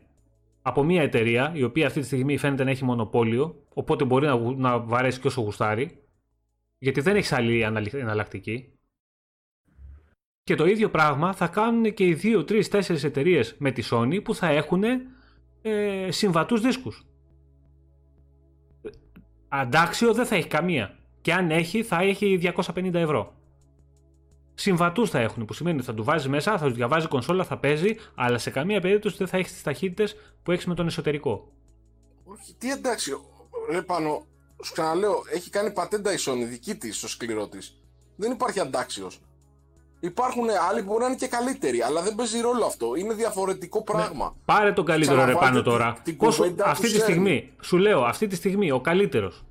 από 0.61 0.83
μια 0.83 1.01
εταιρεία 1.01 1.51
η 1.53 1.63
οποία 1.63 1.87
αυτή 1.87 1.99
τη 1.99 2.05
στιγμή 2.05 2.37
φαίνεται 2.37 2.63
να 2.63 2.69
έχει 2.69 2.83
μονοπόλιο, 2.85 3.63
οπότε 3.73 4.05
μπορεί 4.05 4.25
να, 4.25 4.33
γου- 4.33 4.57
να 4.57 4.79
βαρέσει 4.79 5.19
και 5.19 5.27
όσο 5.27 5.41
γουστάρει, 5.41 6.01
γιατί 6.79 7.01
δεν 7.01 7.15
έχεις 7.15 7.31
άλλη 7.31 7.65
αναλυ- 7.65 7.93
εναλλακτική. 7.93 8.73
Και 10.43 10.55
το 10.55 10.65
ίδιο 10.65 10.89
πράγμα 10.89 11.33
θα 11.33 11.47
κάνουν 11.47 11.93
και 11.93 12.03
οι 12.05 12.13
2, 12.23 12.43
3, 12.43 12.69
4 12.69 13.03
εταιρείες 13.03 13.55
με 13.57 13.71
τη 13.71 13.87
Sony 13.91 14.23
που 14.23 14.35
θα 14.35 14.47
έχουν 14.47 14.83
ε, 15.61 16.11
συμβατούς 16.11 16.61
δίσκους. 16.61 17.05
Ε, 18.81 18.89
Αντάξιο 19.47 20.13
δεν 20.13 20.25
θα 20.25 20.35
έχει 20.35 20.47
καμία. 20.47 20.97
Και 21.21 21.33
αν 21.33 21.51
έχει, 21.51 21.83
θα 21.83 22.01
έχει 22.01 22.39
250 22.55 22.93
ευρώ. 22.93 23.33
Συμβατούς 24.53 25.09
θα 25.09 25.19
έχουν, 25.19 25.45
που 25.45 25.53
σημαίνει 25.53 25.77
ότι 25.77 25.85
θα 25.85 25.93
του 25.93 26.03
βάζεις 26.03 26.27
μέσα, 26.27 26.57
θα 26.57 26.65
τους 26.65 26.75
διαβάζει 26.75 27.07
κονσόλα, 27.07 27.43
θα 27.43 27.57
παίζει, 27.57 27.95
αλλά 28.15 28.37
σε 28.37 28.49
καμία 28.49 28.81
περίπτωση 28.81 29.17
δεν 29.17 29.27
θα 29.27 29.37
έχεις 29.37 29.51
τις 29.51 29.63
ταχύτητες 29.63 30.15
που 30.43 30.51
έχεις 30.51 30.65
με 30.65 30.75
τον 30.75 30.87
εσωτερικό. 30.87 31.51
Όχι, 32.23 32.55
τι 32.55 32.71
εντάξει, 32.71 33.11
ρε 33.71 33.81
πάνω, 33.81 34.25
σου 34.63 34.73
ξαναλέω, 34.73 35.23
έχει 35.33 35.49
κάνει 35.49 35.71
πατέντα 35.71 36.13
η 36.13 36.15
Sony 36.25 36.45
δική 36.49 36.75
της 36.75 36.97
στο 36.97 37.07
σκληρό 37.07 37.47
της. 37.47 37.75
Δεν 38.15 38.31
υπάρχει 38.31 38.59
αντάξιος. 38.59 39.19
Υπάρχουν 39.99 40.43
άλλοι 40.69 40.79
που 40.83 40.87
μπορεί 40.87 40.99
να 41.01 41.05
είναι 41.07 41.15
και 41.15 41.27
καλύτεροι, 41.27 41.81
αλλά 41.81 42.01
δεν 42.01 42.15
παίζει 42.15 42.39
ρόλο 42.39 42.65
αυτό. 42.65 42.95
Είναι 42.95 43.13
διαφορετικό 43.13 43.83
πράγμα. 43.83 44.35
Πάρε 44.45 44.71
τον 44.73 44.85
καλύτερο 44.85 45.15
ρε 45.15 45.21
Ξαναβάλτε 45.21 45.49
πάνω 45.51 45.61
την- 45.61 45.71
τώρα. 45.71 45.97
την 46.03 46.17
Πόσο, 46.17 46.41
κουβέντα 46.41 46.63
που 46.63 46.69
αυτή 46.69 46.83
τη 46.83 46.89
σέρνει. 46.89 47.03
στιγμή, 47.05 47.53
σου 47.61 47.77
λέω, 47.77 48.03
αυτή 48.03 48.27
τη 48.27 48.35
στιγμή 48.35 48.71
ο 48.71 48.79
καλύτερος. 48.81 49.43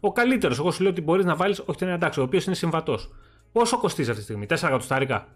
Ο 0.00 0.12
καλύτερος, 0.12 0.58
εγώ 0.58 0.70
σου 0.70 0.82
λέω 0.82 0.90
ότι 0.90 1.00
μπορείς 1.00 1.24
να 1.24 1.36
βάλεις, 1.36 1.62
όχι 1.66 1.78
τον 1.78 1.88
εντάξει, 1.88 2.20
ο 2.20 2.22
οποίος 2.22 2.44
είναι 2.44 2.54
συμβατός. 2.54 3.10
Πόσο 3.52 3.78
κοστίζει 3.78 4.08
αυτή 4.08 4.20
τη 4.20 4.24
στιγμή, 4.28 4.46
4 4.46 4.68
εκατοστάρικα; 4.68 5.26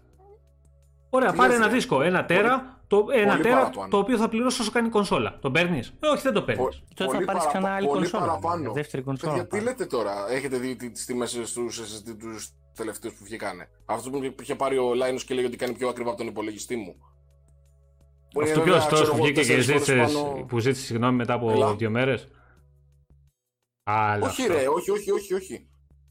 Ωραία, 1.09 1.31
Τι 1.31 1.37
πάρε 1.37 1.49
λες, 1.49 1.57
ένα 1.57 1.67
ρε. 1.67 1.73
δίσκο, 1.73 2.01
ένα 2.01 2.25
τέρα, 2.25 2.81
το, 2.87 3.05
ένα 3.13 3.31
πολύ 3.31 3.43
τέρα 3.43 3.55
παραπάνω. 3.55 3.87
το 3.89 3.97
οποίο 3.97 4.17
θα 4.17 4.29
πληρώσει 4.29 4.61
όσο 4.61 4.71
κάνει 4.71 4.87
η 4.87 4.89
κονσόλα. 4.89 5.37
Τον 5.41 5.51
παίρνεις; 5.51 5.93
Ε, 5.99 6.07
όχι, 6.07 6.21
δεν 6.21 6.33
το 6.33 6.41
παίρνεις. 6.43 6.63
Πο- 6.65 6.71
Τότε 6.95 7.03
θα 7.03 7.05
πολύ 7.15 7.25
πάρεις 7.25 7.41
παραπα- 7.41 7.47
ξανά 7.47 7.75
άλλη 7.75 7.87
πολύ 7.87 7.99
κονσόλα, 8.09 8.25
παραπάνω. 8.39 8.71
δεύτερη 8.73 9.03
κονσόλα 9.03 9.31
Παιδιά, 9.31 9.47
τι 9.47 9.55
πάλι. 9.55 9.63
λέτε 9.63 9.85
τώρα, 9.85 10.29
έχετε 10.29 10.57
δει 10.57 10.75
τι- 10.75 10.91
τις 10.91 11.05
τιμές 11.05 11.39
στους 11.43 11.79
SSD 11.79 12.15
τους 12.19 12.49
τελευταίους 12.75 13.13
που 13.13 13.23
βγήκανε; 13.23 13.69
Αυτός 13.85 14.11
που 14.11 14.33
είχε 14.41 14.55
πάρει 14.55 14.77
ο 14.77 14.91
Linus 14.91 15.21
και 15.25 15.33
λέει 15.33 15.45
ότι 15.45 15.55
κάνει 15.57 15.73
πιο 15.73 15.87
ακριβά 15.89 16.09
από 16.09 16.17
τον 16.17 16.27
υπολογιστή 16.27 16.75
μου. 16.75 16.95
Που 18.33 18.41
είναι 18.41 18.49
Αυτό 18.49 18.61
ποιο 18.61 18.71
βέβαια, 18.71 18.77
αυτό 18.87 18.95
ξέρω 18.95 19.09
που 19.09 19.15
εγώ, 19.15 19.23
βγήκε 19.25 19.41
και 19.41 19.45
τέσσερις 19.47 19.65
ζήτησε, 19.65 19.95
φορές 19.95 20.13
πάνω- 20.13 20.45
που 20.47 20.59
ζήτησε 20.59 20.85
συγγνώμη 20.85 21.15
μετά 21.15 21.33
από 21.33 21.51
Έλα. 21.51 21.75
δύο 21.75 21.89
μέρες. 21.89 22.27
Αλλά 23.83 24.27
Όχι 24.27 24.41
αυτό. 24.41 24.53
ρε, 24.53 24.67
όχι, 24.67 24.91
όχι, 24.91 25.11
όχι, 25.11 25.33
όχι. 25.33 25.67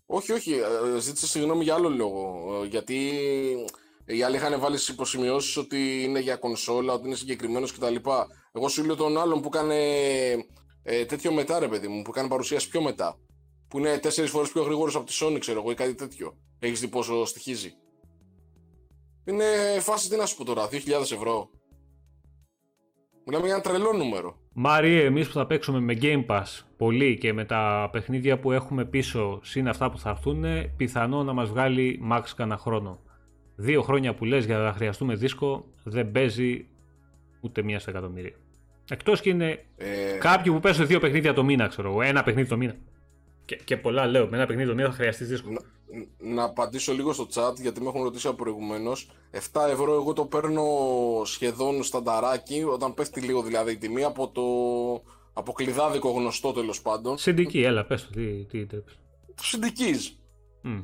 Όχι, 0.07 0.33
όχι, 0.33 0.53
ε, 0.97 0.99
ζήτησε 1.01 1.27
συγγνώμη 1.27 1.65
για 1.65 1.75
άλλο 1.75 1.89
λόγο. 1.89 2.45
ε, 2.63 2.67
Γιατί 2.67 3.11
οι 4.09 4.23
άλλοι 4.23 4.37
είχαν 4.37 4.61
βάλει 4.61 4.77
στις 4.77 4.89
υποσημειώσεις 4.89 5.57
ότι 5.57 6.03
είναι 6.03 6.21
για 6.21 6.37
κονσόλα, 6.37 6.93
ότι 6.93 7.07
είναι 7.07 7.17
συγκεκριμένος 7.17 7.73
κτλ. 7.73 7.95
Εγώ 8.53 8.69
σου 8.69 8.85
λέω 8.85 8.97
τον 8.97 9.19
άλλον 9.19 9.41
που 9.41 9.51
έκανε 9.55 9.77
ε, 10.83 11.05
τέτοιο 11.05 11.33
μετά, 11.33 11.59
ρε 11.59 11.69
παιδί 11.69 11.89
μου, 11.89 12.03
που 12.03 12.11
κάνει 12.11 12.29
παρουσίαση 12.29 12.69
πιο 12.69 12.83
μετά. 12.83 13.19
Που 13.69 13.79
είναι 13.79 13.99
τέσσερις 13.99 14.31
φορές 14.31 14.53
πιο 14.53 14.63
γρήγορος 14.63 14.95
από 14.97 15.07
τη 15.07 15.19
Sony, 15.21 15.37
ξέρω 15.39 15.61
εγώ, 15.61 15.71
ή 15.71 15.75
κάτι 15.75 15.95
τέτοιο. 15.95 16.37
Έχεις 16.59 16.81
δει 16.81 16.89
πόσο 16.89 17.25
στοιχίζει. 17.25 17.73
Είναι 19.25 19.45
φάση 19.81 20.09
τι 20.09 20.17
να 20.17 20.27
σου 20.27 20.37
πω 20.37 20.45
τώρα, 20.45 20.69
2.000 20.71 20.77
ευρώ. 21.01 21.51
Μιλάμε 23.27 23.47
για 23.47 23.55
ένα 23.55 23.63
τρελό 23.63 23.93
νούμερο. 23.93 24.37
Μάρι, 24.53 25.01
εμείς 25.01 25.27
που 25.27 25.33
θα 25.33 25.47
παίξουμε 25.47 25.81
με 25.81 25.99
Game 26.01 26.27
Pass 26.27 26.45
πολύ 26.77 27.19
και 27.19 27.33
με 27.33 27.45
τα 27.45 27.89
παιχνίδια 27.93 28.39
που 28.39 28.53
έχουμε 28.53 28.85
πίσω, 28.85 29.41
συν 29.43 29.69
αυτά 29.69 29.91
που 29.91 29.99
θα 29.99 30.11
έρθουν, 30.11 30.45
πιθανό 30.77 31.23
να 31.23 31.33
μας 31.33 31.49
βγάλει 31.49 32.01
max 32.13 32.23
κανένα 32.37 32.59
χρόνο. 32.59 33.01
Δύο 33.61 33.83
χρόνια 33.83 34.15
που 34.15 34.25
λες 34.25 34.45
για 34.45 34.59
να 34.59 34.73
χρειαστούμε 34.73 35.15
δίσκο 35.15 35.65
δεν 35.83 36.11
παίζει 36.11 36.67
ούτε 37.41 37.63
μία 37.63 37.79
στο 37.79 37.91
εκατομμύριο. 37.91 38.37
Εκτός 38.91 39.21
και 39.21 39.31
είναι 39.31 39.65
Ε, 39.77 40.19
κάποιοι 40.19 40.53
που 40.53 40.61
παίζουν 40.61 40.87
δύο 40.87 41.01
παιχνίδια 41.01 41.35
το 41.35 41.45
μήνα, 41.45 41.67
ξέρω 41.67 41.91
εγώ. 41.91 42.03
Ένα 42.03 42.23
παιχνίδι 42.23 42.49
το 42.49 42.57
μήνα. 42.57 42.77
Και, 43.45 43.57
και 43.65 43.77
πολλά 43.77 44.07
λέω. 44.07 44.29
Με 44.29 44.37
ένα 44.37 44.47
παιχνίδι 44.47 44.69
το 44.69 44.75
μήνα 44.75 44.89
θα 44.89 44.95
χρειαστείς 44.95 45.29
δίσκο. 45.29 45.51
να, 45.51 45.61
να 46.19 46.43
απαντήσω 46.43 46.93
λίγο 46.93 47.13
στο 47.13 47.27
chat 47.35 47.55
γιατί 47.61 47.81
με 47.81 47.89
έχουν 47.89 48.03
ρωτήσει 48.03 48.35
προηγουμένως. 48.35 49.11
7 49.53 49.69
ευρώ 49.71 49.95
εγώ 49.95 50.13
το 50.13 50.25
παίρνω 50.25 50.63
σχεδόν 51.25 51.83
στανταράκι 51.83 52.63
όταν 52.63 52.95
πέφτει 52.95 53.21
λίγο 53.21 53.43
δηλαδή 53.43 53.73
η 53.73 53.77
τιμή 53.77 54.05
από 54.05 54.29
το 54.29 54.43
από 55.33 55.53
κλειδάδικο 55.53 56.11
γνωστό 56.11 56.53
τέλος 56.53 56.83
πάντων. 56.83 57.19
Συντική, 57.19 57.63
έλα, 57.63 57.85
πες 57.85 58.03
το. 58.07 58.11
Τι, 58.13 58.45
τι 58.45 58.67
τρέπεις. 58.67 58.99
Του 59.37 59.45
συντική. 59.47 59.95
Μμ. 60.63 60.81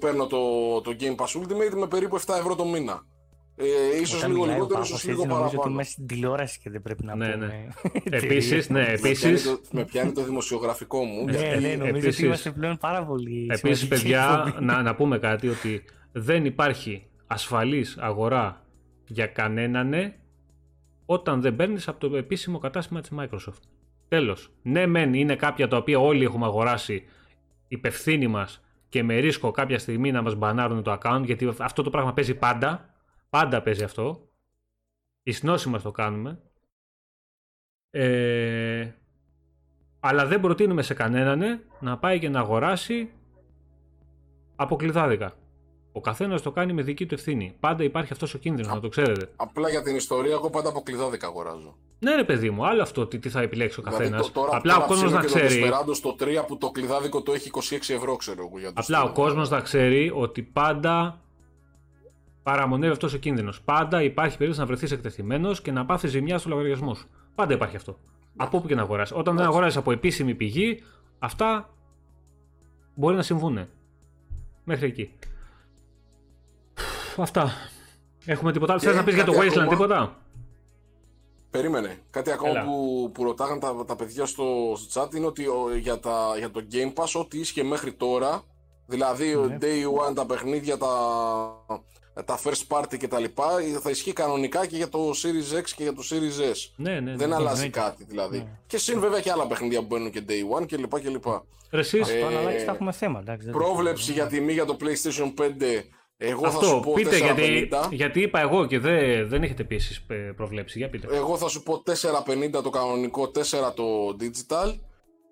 Παίρνω 0.00 0.26
το, 0.26 0.38
το 0.80 0.96
Game 1.00 1.14
Pass 1.16 1.40
Ultimate 1.40 1.76
με 1.78 1.86
περίπου 1.86 2.20
7 2.20 2.24
ευρώ 2.38 2.54
το 2.54 2.64
μήνα. 2.64 3.02
Ε, 3.58 4.00
ίσως 4.00 4.18
Όταν 4.18 4.30
λίγο 4.30 4.40
μιλάει 4.42 4.54
ο 4.56 4.58
λιγότερο, 4.58 4.80
Πάπας, 4.80 4.88
ίσως 4.88 4.98
έτσι 5.04 5.10
λίγο 5.10 5.22
νομίζω 5.24 5.42
ότι 5.44 5.50
παραπάνω. 5.56 5.74
είμαστε 5.74 5.92
στην 5.92 6.06
τηλεόραση 6.06 6.58
και 6.62 6.70
δεν 6.70 6.82
πρέπει 6.82 7.04
να 7.04 7.14
Ναι, 7.16 7.32
πούμε. 7.32 7.68
Επίσης, 8.22 8.68
ναι, 8.68 8.78
Με 8.78 8.84
πιάνει, 8.84 9.00
επίση. 9.10 9.44
το, 9.48 9.60
με 9.70 9.84
πιάνει 9.84 10.12
το 10.12 10.22
δημοσιογραφικό 10.24 11.04
μου. 11.04 11.24
Ναι, 11.24 11.30
γιατί 11.32 11.60
ναι, 11.66 11.68
νομίζω 11.74 11.96
επίσης- 11.96 12.14
ότι 12.16 12.24
είμαστε 12.26 12.50
πλέον 12.50 12.76
πάρα 12.78 13.04
πολύ. 13.04 13.46
Επίσης, 13.50 13.78
σημαντική 13.78 13.88
παιδιά, 13.88 14.44
εκπομπή. 14.46 14.64
να, 14.64 14.82
να 14.82 14.94
πούμε 14.94 15.18
κάτι 15.18 15.48
ότι 15.48 15.82
δεν 16.12 16.44
υπάρχει 16.44 17.06
ασφαλής 17.26 17.96
αγορά 17.98 18.64
για 19.06 19.26
κανέναν 19.26 19.94
όταν 21.06 21.40
δεν 21.40 21.56
παίρνεις 21.56 21.88
από 21.88 22.08
το 22.08 22.16
επίσημο 22.16 22.58
κατάστημα 22.58 23.00
της 23.00 23.10
Microsoft. 23.18 23.60
Τέλος. 24.08 24.52
Ναι, 24.62 24.86
μεν 24.86 25.14
είναι 25.14 25.36
κάποια 25.36 25.68
τα 25.68 25.76
οποία 25.76 25.98
όλοι 25.98 26.24
έχουμε 26.24 26.44
αγοράσει 26.46 27.04
υπευθύνοι 27.68 28.26
μας 28.26 28.60
και 28.88 29.02
με 29.02 29.18
ρίσκο 29.18 29.50
κάποια 29.50 29.78
στιγμή 29.78 30.10
να 30.12 30.22
μας 30.22 30.34
μπανάρουν 30.34 30.82
το 30.82 30.98
account 31.00 31.22
γιατί 31.24 31.54
αυτό 31.58 31.82
το 31.82 31.90
πράγμα 31.90 32.12
παίζει 32.12 32.34
πάντα. 32.34 32.94
Πάντα 33.30 33.62
παίζει 33.62 33.84
αυτό. 33.84 34.28
Η 35.22 35.32
σνόση 35.32 35.68
μας 35.68 35.82
το 35.82 35.90
κάνουμε. 35.90 36.40
Ε, 37.90 38.90
αλλά 40.00 40.26
δεν 40.26 40.40
προτείνουμε 40.40 40.82
σε 40.82 40.94
κανέναν 40.94 41.64
να 41.80 41.98
πάει 41.98 42.18
και 42.18 42.28
να 42.28 42.40
αγοράσει 42.40 43.10
από 44.56 44.76
κλειδάδικα. 44.76 45.34
Ο 45.96 46.00
καθένας 46.00 46.42
το 46.42 46.50
κάνει 46.50 46.72
με 46.72 46.82
δική 46.82 47.06
του 47.06 47.14
ευθύνη. 47.14 47.54
Πάντα 47.60 47.84
υπάρχει 47.84 48.12
αυτός 48.12 48.34
ο 48.34 48.38
κίνδυνος, 48.38 48.72
να 48.74 48.80
το 48.80 48.88
ξέρετε. 48.88 49.28
Απλά 49.36 49.68
για 49.68 49.82
την 49.82 49.96
ιστορία, 49.96 50.32
εγώ 50.32 50.50
πάντα 50.50 50.68
από 50.68 50.80
κλειδάδικα 50.82 51.26
αγοράζω. 51.26 51.76
Ναι, 51.98 52.14
ρε 52.14 52.24
παιδί 52.24 52.50
μου, 52.50 52.66
άλλο 52.66 52.82
αυτό 52.82 53.06
τι, 53.06 53.18
τι 53.18 53.28
θα 53.28 53.40
επιλέξει 53.40 53.80
ο 53.80 53.82
καθένας. 53.82 54.08
Δηλαδή, 54.08 54.24
το- 54.32 54.40
τώρα, 54.40 54.56
Απλά 54.56 54.72
τώρα 54.72 54.84
ο 54.84 54.88
κόσμος 54.88 55.04
ψήνω 55.04 55.20
να 55.20 55.26
και 55.26 55.32
το 55.32 55.46
ξέρει. 55.46 55.64
Desperado 55.70 55.94
στο 55.94 56.16
3 56.18 56.44
που 56.46 56.58
το 56.58 56.70
κλειδάδικο 56.70 57.22
το 57.22 57.32
έχει 57.32 57.48
26 57.48 57.94
ευρώ, 57.94 58.16
ξέρω 58.16 58.46
εγώ. 58.48 58.58
Για 58.58 58.68
το 58.72 58.80
Απλά 58.82 59.02
ο 59.02 59.08
Steam. 59.08 59.12
κόσμος 59.14 59.50
να 59.50 59.60
ξέρει 59.60 60.10
ότι 60.14 60.42
πάντα 60.42 61.20
παραμονεύει 62.42 62.92
αυτός 62.92 63.14
ο 63.14 63.18
κίνδυνος. 63.18 63.60
Πάντα 63.62 64.02
υπάρχει 64.02 64.32
περίπτωση 64.36 64.60
να 64.60 64.66
βρεθείς 64.66 64.90
εκτεθειμένος 64.90 65.60
και 65.62 65.72
να 65.72 65.84
πάθεις 65.86 66.10
ζημιά 66.10 66.38
στο 66.38 66.48
λογαριασμό 66.48 66.94
σου. 66.94 67.08
Πάντα 67.34 67.54
υπάρχει 67.54 67.76
αυτό. 67.76 67.98
Από 68.36 68.56
όπου 68.58 68.66
και 68.66 68.74
να 68.74 68.82
αγοράσεις. 68.82 69.16
Όταν 69.16 69.36
δεν 69.36 69.46
αγοράσει 69.46 69.78
από 69.78 69.92
επίσημη 69.92 70.34
πηγή, 70.34 70.82
αυτά 71.18 71.70
μπορεί 72.94 73.16
να 73.16 73.22
συμβούν. 73.22 73.66
Μέχρι 74.64 74.86
εκεί. 74.86 75.10
Αυτά. 77.22 77.52
Έχουμε 78.24 78.52
τίποτα 78.52 78.72
άλλο; 78.72 78.80
Και 78.80 78.86
Θες 78.86 78.96
να 78.96 79.04
πεις 79.04 79.14
για 79.14 79.24
το 79.24 79.32
κάτι 79.32 79.46
Wasteland 79.46 79.50
ακόμα. 79.50 79.68
τίποτα; 79.68 80.16
Περίμενε. 81.50 81.98
Κάτι 82.10 82.30
ακόμα 82.30 82.50
Έλα. 82.50 82.64
που, 82.64 83.10
που 83.14 83.24
ρωτάγαν 83.24 83.60
τα, 83.60 83.84
τα 83.86 83.96
παιδιά 83.96 84.26
στο, 84.26 84.76
στο 84.76 85.02
chat 85.02 85.14
είναι 85.14 85.26
ότι 85.26 85.46
ο, 85.46 85.70
για, 85.76 85.98
τα, 86.00 86.34
για 86.38 86.50
το 86.50 86.64
Game 86.72 86.92
Pass, 87.02 87.20
ό,τι 87.20 87.38
ίσχυε 87.38 87.62
μέχρι 87.62 87.92
τώρα, 87.92 88.42
δηλαδή 88.86 89.34
ο 89.34 89.44
Ναι. 89.46 89.58
Day 89.60 90.08
One, 90.10 90.14
τα 90.14 90.26
παιχνίδια, 90.26 90.76
τα, 90.78 90.88
τα 92.24 92.38
first 92.44 92.62
party 92.68 92.96
κτλ., 92.98 93.24
θα 93.80 93.90
ισχύει 93.90 94.12
κανονικά 94.12 94.66
και 94.66 94.76
για 94.76 94.88
το 94.88 94.98
Series 95.10 95.58
X 95.58 95.64
και 95.76 95.82
για 95.82 95.92
το 95.92 96.02
Series 96.10 96.50
S. 96.52 96.70
Ναι, 96.76 97.00
ναι. 97.00 97.16
Δεν 97.16 97.28
ναι. 97.28 97.34
αλλάζει 97.34 97.64
εννοείται. 97.64 97.80
κάτι 97.80 98.04
δηλαδή. 98.04 98.38
Ναι. 98.38 98.46
Και 98.66 98.78
συν 98.78 99.00
βέβαια 99.00 99.20
και 99.20 99.30
άλλα 99.30 99.46
παιχνίδια 99.46 99.80
που 99.80 99.86
μπαίνουν 99.86 100.10
και 100.10 100.22
Day 100.28 100.60
One 100.60 100.66
κλπ. 100.66 101.00
κλπ. 101.00 101.24
Ρε, 101.70 101.80
εσείς, 101.80 102.00
Αυτό 102.00 102.14
Ε, 102.14 102.24
αλλά 102.24 102.50
θα 102.64 102.72
έχουμε 102.72 102.92
θέμα. 102.92 103.18
εντάξει, 103.18 103.44
δεν 103.44 103.52
το 103.52 103.58
Πρόβλεψη 103.58 104.12
για 104.12 104.26
τιμή 104.26 104.52
για 104.52 104.64
το 104.64 104.76
PlayStation 104.80 105.34
5, 105.40 105.82
εγώ 106.16 106.40
θα 106.40 106.48
αυτό 106.48 106.66
σου 106.66 106.80
πω 106.80 106.92
πείτε 106.92 107.18
450. 107.18 107.22
γιατί, 107.22 107.68
γιατί 107.90 108.20
είπα 108.20 108.40
εγώ 108.40 108.66
και 108.66 108.78
δεν, 108.78 109.28
δεν 109.28 109.42
έχετε 109.42 109.64
πει 109.64 109.74
εσείς 109.74 110.04
ε, 110.08 110.14
προβλέψει. 110.14 110.78
Για 110.78 110.90
πείτε. 110.90 111.16
Εγώ 111.16 111.36
θα 111.36 111.48
σου 111.48 111.62
πω 111.62 111.82
4,50 111.86 112.50
το 112.50 112.70
κανονικό, 112.70 113.30
4 113.34 113.74
το 113.74 114.16
digital. 114.20 114.78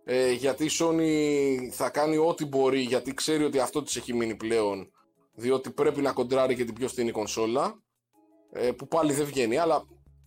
Ε, 0.04 0.32
γιατί 0.32 0.64
η 0.64 0.70
Sony 0.80 1.68
θα 1.70 1.90
κάνει 1.90 2.16
ό,τι 2.16 2.44
μπορεί, 2.44 2.80
γιατί 2.80 3.14
ξέρει 3.14 3.44
ότι 3.44 3.58
αυτό 3.58 3.82
της 3.82 3.96
έχει 3.96 4.14
μείνει 4.14 4.34
πλέον. 4.34 4.90
Διότι 5.34 5.70
πρέπει 5.70 6.00
να 6.00 6.12
κοντράρει 6.12 6.54
και 6.54 6.64
την 6.64 6.74
πιο 6.74 6.88
φθηνή 6.88 7.10
κονσόλα. 7.10 7.82
Ε, 8.52 8.70
που 8.70 8.88
πάλι 8.88 9.12
δεν 9.12 9.26
βγαίνει, 9.26 9.56
αλλά 9.56 9.74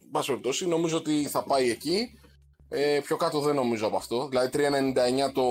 εν 0.03 0.09
πάση 0.11 0.27
περιπτώσει 0.27 0.67
νομίζω 0.67 0.97
ότι 0.97 1.27
θα 1.27 1.43
πάει 1.43 1.69
εκεί. 1.69 2.19
Ε, 2.69 2.99
πιο 3.03 3.17
κάτω 3.17 3.39
δεν 3.39 3.55
νομίζω 3.55 3.87
από 3.87 3.95
αυτό. 3.95 4.27
Δηλαδή 4.27 4.49
3,99 4.53 5.31
το. 5.33 5.43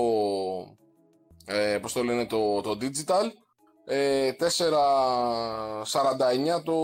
Ε, 1.45 1.77
πώς 1.77 1.93
το 1.93 2.03
λένε 2.03 2.25
το, 2.25 2.61
το 2.61 2.77
digital. 2.81 3.31
Ε, 3.89 4.31
4,49 4.39 4.45
το, 6.63 6.75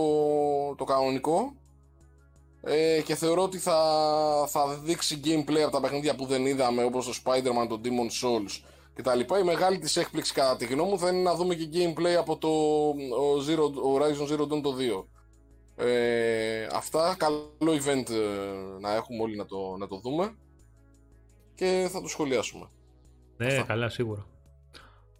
το 0.76 0.84
κανονικό. 0.84 1.54
Ε, 2.62 3.00
και 3.04 3.14
θεωρώ 3.14 3.42
ότι 3.42 3.58
θα, 3.58 3.76
θα 4.48 4.78
δείξει 4.82 5.20
gameplay 5.24 5.60
από 5.60 5.70
τα 5.70 5.80
παιχνίδια 5.80 6.14
που 6.14 6.26
δεν 6.26 6.46
είδαμε 6.46 6.84
όπως 6.84 7.06
το 7.06 7.12
Spider-Man, 7.24 7.68
το 7.68 7.80
Demon 7.84 8.08
Souls 8.22 8.60
κτλ. 8.94 9.20
Η 9.20 9.42
μεγάλη 9.44 9.78
της 9.78 9.96
έκπληξη 9.96 10.32
κατά 10.32 10.56
τη 10.56 10.66
γνώμη 10.66 10.90
μου 10.90 10.98
θα 10.98 11.08
είναι 11.08 11.22
να 11.22 11.34
δούμε 11.34 11.54
και 11.54 11.68
gameplay 11.72 12.14
από 12.18 12.38
το 12.38 12.48
ο 13.16 13.36
Zero, 13.48 13.70
Horizon 14.00 14.26
Zero 14.32 14.40
Dawn 14.42 14.62
το 14.62 14.76
2. 14.78 15.04
Ε, 15.76 16.66
αυτά, 16.72 17.14
καλό 17.18 17.50
event 17.60 18.10
ε, 18.10 18.16
να 18.80 18.94
έχουμε 18.94 19.22
όλοι 19.22 19.36
να 19.36 19.46
το, 19.46 19.76
να 19.78 19.86
το 19.86 19.96
δούμε 19.96 20.36
και 21.54 21.88
θα 21.90 22.00
το 22.00 22.08
σχολιάσουμε. 22.08 22.68
ναι, 23.36 23.46
αυτά. 23.46 23.62
καλά, 23.62 23.88
σίγουρα. 23.88 24.26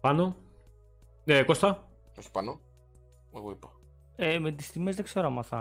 Πάνω. 0.01 0.35
Ναι, 1.25 1.43
Κώστα. 1.43 1.87
Όχι 2.19 2.31
πάνω, 2.31 2.59
εγώ 3.35 3.51
είπα. 3.51 3.69
Ε, 4.15 4.39
με 4.39 4.51
τις 4.51 4.71
τιμές 4.71 4.95
δεν 4.95 5.05
ξέρω 5.05 5.27
άμα 5.27 5.43
θα, 5.43 5.57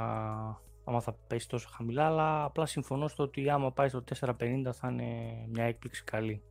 άμα 0.85 1.01
θα 1.01 1.13
πέσει 1.27 1.49
τόσο 1.49 1.69
χαμηλά, 1.77 2.07
αλλά 2.07 2.45
απλά 2.45 2.67
συμφωνώ 2.67 3.09
στο 3.09 3.23
ότι 3.23 3.51
άμα 3.51 3.73
πάει 3.73 3.89
στο 3.89 4.05
450 4.21 4.27
θα 4.73 4.89
είναι 4.91 5.05
μια 5.53 5.65
έκπληξη 5.65 6.05
καλή 6.05 6.43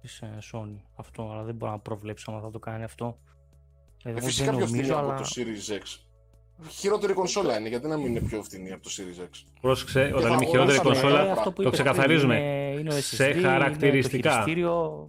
της 0.00 0.20
ε, 0.20 0.38
Sony. 0.52 0.76
Αυτό, 0.96 1.30
αλλά 1.32 1.42
δεν 1.42 1.54
μπορώ 1.54 1.72
να 1.72 1.78
προβλέψω 1.78 2.30
άμα 2.30 2.40
θα 2.40 2.50
το 2.50 2.58
κάνει 2.58 2.84
αυτό. 2.84 3.18
Ε, 4.04 4.08
Ε, 4.08 4.12
εγώ 4.12 4.20
φυσικά 4.26 4.44
δεν 4.50 4.56
πιο 4.56 4.66
φθηνή 4.66 4.80
νομίζω, 4.88 4.98
από 5.00 5.10
αλλά 5.10 5.20
το 5.20 5.28
Series 5.36 5.78
X. 5.82 6.02
Χειρότερη 6.70 7.12
κονσόλα 7.12 7.58
είναι, 7.58 7.68
γιατί 7.68 7.86
να 7.86 7.96
μην 7.96 8.06
είναι 8.06 8.20
πιο 8.20 8.42
φθηνή 8.42 8.72
από 8.72 8.82
το 8.82 8.90
Series 8.96 9.22
X; 9.22 9.28
Πρόσεξε, 9.60 10.00
όταν 10.00 10.22
θα 10.22 10.28
λέμε 10.28 10.44
χειρότερη 10.46 10.78
αγοράσαμε, 10.78 11.00
κονσόλα, 11.10 11.26
ε, 11.26 11.30
αυτό 11.30 11.50
που 11.52 11.62
το 11.62 11.68
είπες 11.68 11.80
ξεκαθαρίζουμε. 11.80 12.34
πριν, 12.34 12.46
Είναι, 12.46 12.80
είναι 12.80 12.94
ο 12.94 12.96
SSD, 12.96 13.00
Σε 13.00 13.28
είναι 13.28 13.40
το 13.40 13.48
χαρακτηριστικά. 13.48 14.30
χειριστήριο. 14.30 15.08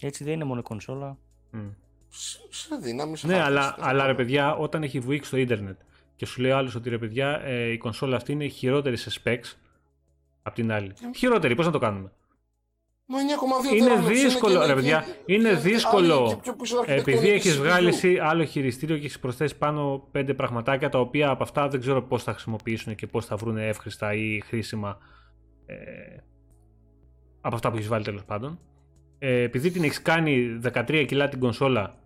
Έτσι 0.00 0.24
δεν 0.24 0.32
είναι 0.32 0.44
μόνο 0.44 0.60
η 0.60 0.62
κονσόλα. 0.62 1.18
Μμ. 1.50 1.68
Σε- 2.12 2.38
Σε 2.50 2.76
δύναμη, 2.82 3.16
σε 3.16 3.26
Ναι, 3.26 3.34
αλλά, 3.34 3.44
χαρακτηριστικά. 3.44 3.88
αλλά 3.88 4.06
ρε 4.06 4.14
παιδιά, 4.14 4.54
όταν 4.54 4.82
έχει 4.82 4.98
βουήξει 5.00 5.28
στο 5.28 5.36
ίντερνετ 5.36 5.78
και 6.16 6.26
σου 6.26 6.40
λέει 6.40 6.50
άλλος 6.50 6.74
ότι 6.74 6.88
ρε 6.88 6.98
παιδιά, 6.98 7.40
ε, 7.44 7.70
η 7.72 7.78
κονσόλα 7.78 8.16
αυτή 8.16 8.32
είναι 8.32 8.46
χειρότερη 8.46 8.96
σε 8.96 9.20
specs 9.24 9.54
από 10.42 10.54
την 10.54 10.72
άλλη. 10.72 10.92
Χειρότερη, 11.16 11.54
πώς 11.54 11.66
να 11.66 11.72
το 11.72 11.78
κάνουμε; 11.78 12.12
Μα 13.06 13.18
9,2 13.20 13.74
Είναι 13.76 13.86
τεράλεπτος 13.86 14.22
δύσκολο, 14.22 14.60
και- 14.60 14.66
ρε 14.66 14.74
παιδιά. 14.74 15.04
και- 15.26 15.32
Είναι 15.34 15.48
και- 15.48 15.56
δύσκολο. 15.56 16.18
άλλη 16.18 16.28
και 16.28 16.36
πιο 16.42 16.54
πίσω 16.54 16.78
αρχιτεκτονική 16.78 17.18
Επειδή 17.20 17.34
έχεις 17.36 17.54
CPU. 17.56 17.62
βγάλει 17.62 17.88
εσύ 17.88 18.18
άλλο 18.18 18.44
χειριστήριο 18.44 18.96
και 18.98 19.04
έχεις 19.04 19.18
προσθέσει 19.18 19.56
πάνω 19.58 20.08
πέντε 20.10 20.34
πραγματάκια 20.34 20.88
τα 20.88 20.98
οποία 21.00 21.30
από 21.30 21.42
αυτά 21.42 21.68
δεν 21.68 21.80
ξέρω 21.80 22.02
πώς 22.02 22.22
θα 22.22 22.32
χρησιμοποιήσουν 22.32 22.94
και 22.94 23.06
πώς 23.06 23.26
θα 23.26 23.36
βρουν 23.36 23.56
εύχριστα 23.56 24.14
ή 24.14 24.40
χρήσιμα 24.46 24.98
ε, 25.66 25.74
από 27.40 27.54
αυτά 27.54 27.70
που 27.70 27.76
έχεις 27.76 27.88
βάλει 27.88 28.04
τέλος 28.04 28.24
πάντων. 28.24 28.58
Ε, 29.18 29.42
επειδή 29.42 29.70
την 29.70 29.82
έχεις 29.84 30.02
κάνει 30.02 30.58
13 30.62 31.04
κιλά 31.06 31.28
την 31.28 31.38
κονσόλα 31.40 31.98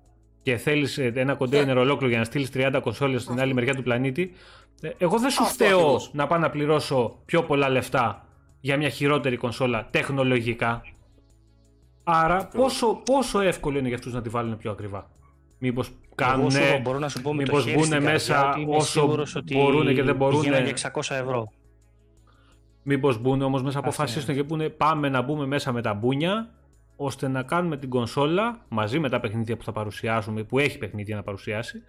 και 0.44 0.56
θέλεις 0.56 0.98
ένα 0.98 1.34
κοντέινερ 1.34 1.76
ολόκληρο 1.78 2.08
για 2.10 2.18
να 2.18 2.24
στείλεις 2.24 2.50
30 2.54 2.78
κονσόλες 2.82 3.22
στην 3.22 3.40
άλλη 3.40 3.54
μεριά 3.54 3.74
του 3.74 3.82
πλανήτη, 3.82 4.32
ε, 4.80 4.90
εγώ 4.98 5.18
δεν 5.18 5.30
σου 5.30 5.42
Αυτό 5.42 5.54
φταίω 5.54 5.78
ακριβώς. 5.78 6.10
να 6.12 6.26
πάω 6.26 6.38
να 6.38 6.50
πληρώσω 6.50 7.18
πιο 7.24 7.42
πολλά 7.42 7.68
λεφτά 7.68 8.26
για 8.60 8.76
μια 8.76 8.88
χειρότερη 8.88 9.36
κονσόλα 9.36 9.88
τεχνολογικά. 9.90 10.82
Άρα 12.04 12.34
Ακριβώς. 12.36 12.54
πόσο, 12.78 13.00
πόσο 13.04 13.40
εύκολο 13.40 13.78
είναι 13.78 13.88
για 13.88 13.96
αυτούς 13.96 14.12
να 14.12 14.22
τη 14.22 14.28
βάλουν 14.28 14.56
πιο 14.56 14.70
ακριβά; 14.70 15.10
Μήπως 15.58 15.86
Εγώ 15.86 15.96
κάνουν, 16.14 16.50
σου 16.50 16.58
μπορώ 16.82 16.98
να 16.98 17.08
σου 17.08 17.22
πω 17.22 17.34
με 17.34 17.44
το 17.44 17.50
μήπως 17.52 17.62
χέρι 17.64 17.74
μπουν 17.76 17.84
στην 17.84 17.94
καρδιά 17.96 18.12
μέσα 18.12 18.50
ότι 18.50 18.60
είμαι 18.60 18.76
όσο 18.76 19.00
σίγουρος 19.00 19.34
ότι 19.34 19.54
μπορούνε 19.56 19.92
και 19.92 20.02
δεν 20.02 20.16
μπορούνε. 20.16 20.40
πηγαίναν 20.42 20.64
για 20.64 20.92
600 20.94 21.14
ευρώ. 21.14 21.52
μήπως 22.82 23.18
μπουν 23.18 23.42
όμως 23.42 23.62
μέσα 23.62 23.78
Αυτό 23.78 23.88
αποφασίσουν 23.90 24.34
και 24.34 24.44
πούνε 24.44 24.68
πάμε 24.68 25.08
να 25.08 25.22
μπούμε 25.22 25.46
μέσα 25.46 25.72
με 25.72 25.82
τα 25.82 25.94
μπούνια 25.94 26.50
ώστε 26.96 27.28
να 27.28 27.42
κάνουμε 27.42 27.76
την 27.76 27.88
κονσόλα 27.88 28.64
μαζί 28.68 28.98
με 28.98 29.08
τα 29.08 29.20
παιχνίδια 29.20 29.56
που 29.56 29.64
θα 29.64 29.72
παρουσιάσουμε, 29.72 30.42
που 30.42 30.58
έχει 30.58 30.78
παιχνίδια 30.78 31.16
να 31.16 31.22
παρουσιάσει, 31.22 31.82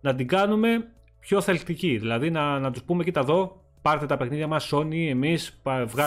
να 0.00 0.14
την 0.14 0.26
κάνουμε 0.26 0.88
πιο 1.20 1.40
θελκτικοί. 1.40 1.98
Δηλαδή 1.98 2.30
να, 2.30 2.58
να 2.58 2.70
τους 2.70 2.82
πούμε: 2.82 3.04
Κοίτα 3.04 3.20
εδώ, 3.20 3.64
πάρτε 3.82 4.06
τα 4.06 4.16
παιχνίδια 4.16 4.46
μας, 4.46 4.70
Sony, 4.72 5.08
εμείς, 5.08 5.62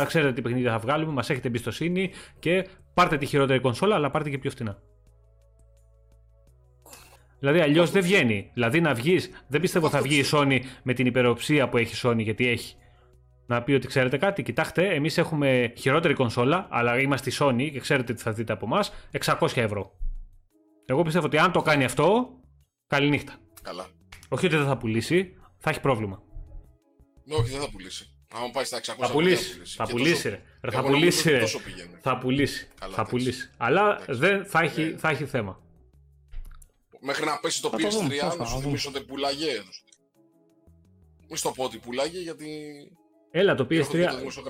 ξέρετε 0.05 0.33
τι 0.33 0.41
παιχνίδια 0.41 0.71
θα 0.71 0.77
βγάλουμε, 0.77 1.11
μας 1.11 1.29
έχετε 1.29 1.47
εμπιστοσύνη 1.47 2.11
και 2.39 2.67
πάρτε 2.93 3.17
τη 3.17 3.25
χειρότερη 3.25 3.59
κονσόλα, 3.59 3.95
αλλά 3.95 4.11
πάρτε 4.11 4.29
και 4.29 4.37
πιο 4.37 4.49
φθηνά. 4.49 4.77
Δηλαδή 7.39 7.59
αλλιώς 7.59 7.91
δεν 7.91 8.01
βγαίνει. 8.01 8.49
Δηλαδή 8.53 8.81
να 8.81 8.93
βγεις, 8.93 9.29
δεν 9.47 9.61
πιστεύω 9.61 9.89
θα 9.89 10.01
βγει 10.01 10.19
η 10.19 10.23
Sony 10.31 10.59
με 10.83 10.93
την 10.93 11.05
υπεροψία 11.05 11.69
που 11.69 11.77
έχει 11.77 12.07
η 12.07 12.09
Sony, 12.09 12.23
γιατί 12.23 12.47
έχει. 12.47 12.75
Να 13.49 13.63
πει 13.63 13.73
ότι 13.73 13.87
ξέρετε 13.87 14.17
κάτι, 14.17 14.43
κοιτάξτε, 14.43 14.93
εμείς 14.93 15.17
έχουμε 15.17 15.73
χειρότερη 15.77 16.13
κονσόλα, 16.13 16.67
αλλά 16.69 16.99
είμαστε 16.99 17.29
η 17.29 17.33
Sony 17.39 17.69
και 17.71 17.79
ξέρετε 17.79 18.13
τι 18.13 18.21
θα 18.21 18.31
δείτε 18.31 18.53
από 18.53 18.65
εμάς, 18.65 18.93
600 19.25 19.47
ευρώ. 19.55 19.97
Εγώ 20.85 21.01
πιστεύω 21.01 21.25
ότι 21.25 21.37
αν 21.37 21.51
το 21.51 21.61
κάνει 21.61 21.83
αυτό, 21.83 22.29
καληνύχτα. 22.87 23.35
Καλά. 23.61 23.87
Όχι 24.29 24.45
ότι 24.45 24.55
δεν 24.55 24.65
θα 24.65 24.77
πουλήσει, 24.77 25.37
θα 25.57 25.69
έχει 25.69 25.79
πρόβλημα. 25.79 26.21
Ναι, 27.23 27.35
όχι, 27.35 27.51
δεν 27.51 27.61
θα 27.61 27.69
πουλήσει. 27.69 28.11
Αν 28.33 28.51
πάει 28.51 28.63
στα 28.63 28.79
600 28.79 28.81
θα 28.97 29.11
πουλήσει. 29.11 29.61
Θα 29.65 29.87
πουλήσει, 29.87 30.29
ρε. 30.29 30.41
Θα 30.71 30.83
πουλήσει, 30.83 31.29
ρε. 31.29 31.45
Θα 32.01 32.17
πουλήσει. 32.17 32.67
Θα 32.91 33.05
πουλήσει. 33.05 33.51
Αλλά 33.57 33.99
δεν 34.07 34.45
θα 34.45 34.59
έχει, 34.59 34.83
ναι. 34.83 34.97
θα 34.97 35.09
έχει 35.09 35.25
θέμα. 35.25 35.61
Μέχρι 36.99 37.25
να 37.25 37.39
πέσει 37.39 37.61
το 37.61 37.69
PS3, 37.73 38.37
να 38.37 38.45
σου 38.45 38.59
θυμίσω 38.59 38.89
ότι 38.89 39.01
πουλάγε. 39.03 39.51
Μη 41.29 41.37
στο 41.37 41.51
πω 41.51 41.63
ότι 41.63 41.77
πουλάγε 41.77 42.19
γιατί. 42.19 42.47
Έλα, 43.39 43.55
το 43.55 43.67
PS3 43.69 44.07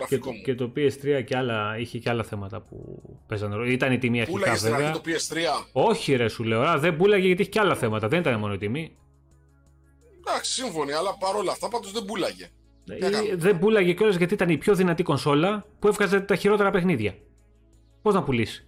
και, 0.07 0.19
και, 0.43 0.55
το 0.55 0.71
PS3 0.75 1.23
και 1.25 1.37
άλλα, 1.37 1.77
είχε 1.77 1.97
και 1.97 2.09
άλλα 2.09 2.23
θέματα 2.23 2.61
που 2.61 3.01
παίζανε. 3.27 3.69
Ήταν 3.69 3.91
η 3.91 3.97
τιμή 3.97 4.21
αρχικά 4.21 4.53
βέβαια. 4.53 4.91
το 4.91 5.01
PS3. 5.05 5.37
Όχι 5.71 6.15
ρε 6.15 6.27
σου 6.27 6.43
λέω, 6.43 6.79
δεν 6.79 6.95
πουλάγε 6.95 7.27
γιατί 7.27 7.41
είχε 7.41 7.51
και 7.51 7.59
άλλα 7.59 7.75
θέματα, 7.75 8.07
δεν 8.07 8.19
ήταν 8.19 8.39
μόνο 8.39 8.53
η 8.53 8.57
τιμή. 8.57 8.97
Εντάξει, 10.17 10.51
σύμφωνοι, 10.51 10.93
αλλά 10.93 11.17
παρόλα 11.17 11.51
αυτά 11.51 11.67
πάντως 11.67 11.91
δεν 11.91 12.05
πουλάγε. 12.05 12.49
Ε, 12.87 13.35
δεν 13.35 13.59
πουλάγε 13.59 13.93
κιόλας 13.93 14.15
γιατί 14.15 14.33
ήταν 14.33 14.49
η 14.49 14.57
πιο 14.57 14.75
δυνατή 14.75 15.03
κονσόλα 15.03 15.65
που 15.79 15.87
έβγαζε 15.87 16.19
τα 16.19 16.35
χειρότερα 16.35 16.71
παιχνίδια. 16.71 17.15
Πώς 18.01 18.13
να 18.13 18.23
πουλήσει; 18.23 18.67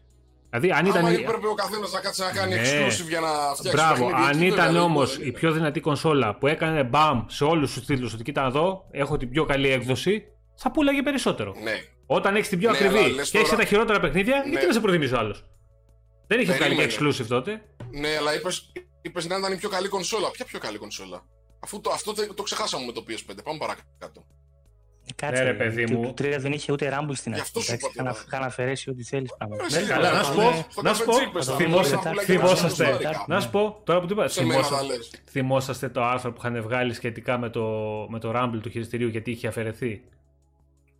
Δηλαδή, 0.49 0.71
αν 0.71 0.85
ήταν... 0.85 1.05
έπρεπε 1.05 1.47
ο 1.47 1.53
καθένας 1.53 1.91
να 1.91 1.99
κάτσει 1.99 2.21
να 2.21 2.31
κάνει 2.31 2.55
ναι. 2.55 2.61
exclusive 2.61 3.07
για 3.07 3.19
να 3.19 3.29
φτιάξει 3.55 3.71
Μπράβο, 3.71 4.11
αν 4.15 4.41
ήταν 4.41 4.75
όμως 4.75 5.17
η 5.17 5.31
πιο 5.31 5.51
δυνατή 5.51 5.79
κονσόλα 5.79 6.35
που 6.35 6.47
έκανε 6.47 6.83
μπαμ 6.83 7.25
σε 7.27 7.43
όλους 7.43 7.73
τους 7.73 7.85
τίτλους 7.85 8.13
ότι 8.13 8.23
κοίτα 8.23 8.45
εδώ, 8.45 8.87
έχω 8.91 9.17
την 9.17 9.29
πιο 9.29 9.45
καλή 9.45 9.69
έκδοση, 9.69 10.23
θα 10.55 10.71
πουλάγε 10.71 11.01
περισσότερο. 11.01 11.55
Ναι. 11.63 11.73
Όταν 12.05 12.35
έχεις 12.35 12.49
την 12.49 12.59
πιο 12.59 12.71
ναι, 12.71 12.77
ακριβή 12.77 13.15
και 13.31 13.37
έχεις 13.37 13.49
τα 13.49 13.65
χειρότερα 13.65 13.99
παιχνίδια, 13.99 14.37
ναι. 14.37 14.49
γιατί 14.49 14.65
να 14.65 14.73
σε 14.73 14.79
προτιμήσει 14.79 15.13
ο 15.13 15.17
άλλος; 15.17 15.45
Δεν 16.27 16.39
είχες 16.39 16.55
βγάλει 16.55 16.77
exclusive 16.79 17.25
τότε; 17.27 17.61
Ναι, 17.91 18.15
αλλά 18.19 18.33
είπε 19.01 19.27
να 19.27 19.37
ήταν 19.37 19.53
η 19.53 19.57
πιο 19.57 19.69
καλή 19.69 19.87
κονσόλα. 19.87 20.31
Ποια 20.31 20.45
πιο 20.45 20.59
καλή 20.59 20.77
κονσόλα; 20.77 21.25
Αφού 21.59 21.81
το, 21.81 21.89
αυτό 21.89 22.13
το, 22.13 22.33
το 22.33 22.43
ξεχάσαμε 22.43 22.85
με 22.85 22.91
το 22.91 23.03
PS5. 23.07 23.43
Πάμε 23.43 23.57
παρακάτω. 23.57 24.25
Κάτσε, 25.15 25.43
ναι, 25.43 25.49
ρε 25.49 25.53
παιδί 25.53 25.93
μου. 25.93 26.01
Το 26.01 26.13
3 26.23 26.35
δεν 26.39 26.51
είχε 26.51 26.71
ούτε 26.71 26.97
Rumble 26.99 27.13
στην 27.13 27.33
αρχή. 27.33 27.59
Είχαν 28.27 28.43
αφαιρέσει 28.43 28.89
ό,τι 28.89 29.03
θέλεις 29.03 29.35
πράγματα. 29.37 29.79
Ναι, 29.79 29.87
καλά, 29.87 30.11
να 30.11 30.23
σου 30.23 30.33
πω. 30.33 30.81
Να 30.81 30.93
σου 30.93 31.05
πω. 31.05 31.43
Θυμόσαστε. 32.23 32.97
Να 33.27 33.39
σου 33.39 33.49
πω. 33.49 33.81
Τώρα 33.83 33.99
που 33.99 34.07
το 34.07 34.13
είπα. 34.13 34.29
Θυμόσαστε 35.29 35.89
το 35.89 36.03
άρθρο 36.03 36.31
που 36.31 36.41
είχαν 36.45 36.61
βγάλει 36.61 36.93
σχετικά 36.93 37.37
με 37.37 37.49
το, 37.49 37.61
με 38.09 38.19
το 38.19 38.31
Rumble 38.35 38.59
του 38.61 38.69
χειριστηρίου 38.69 39.07
γιατί 39.07 39.31
είχε 39.31 39.47
αφαιρεθεί; 39.47 40.01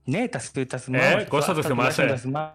Ναι, 0.03 0.27
τα, 0.27 0.41
τα 0.67 0.77
θυμάμαι. 0.77 1.21
Ε, 1.21 1.23
Κώστα 1.23 1.53
το 1.53 1.61
θυμάσαι. 1.61 2.05
Τα 2.05 2.15
θυμάμαι 2.15 2.53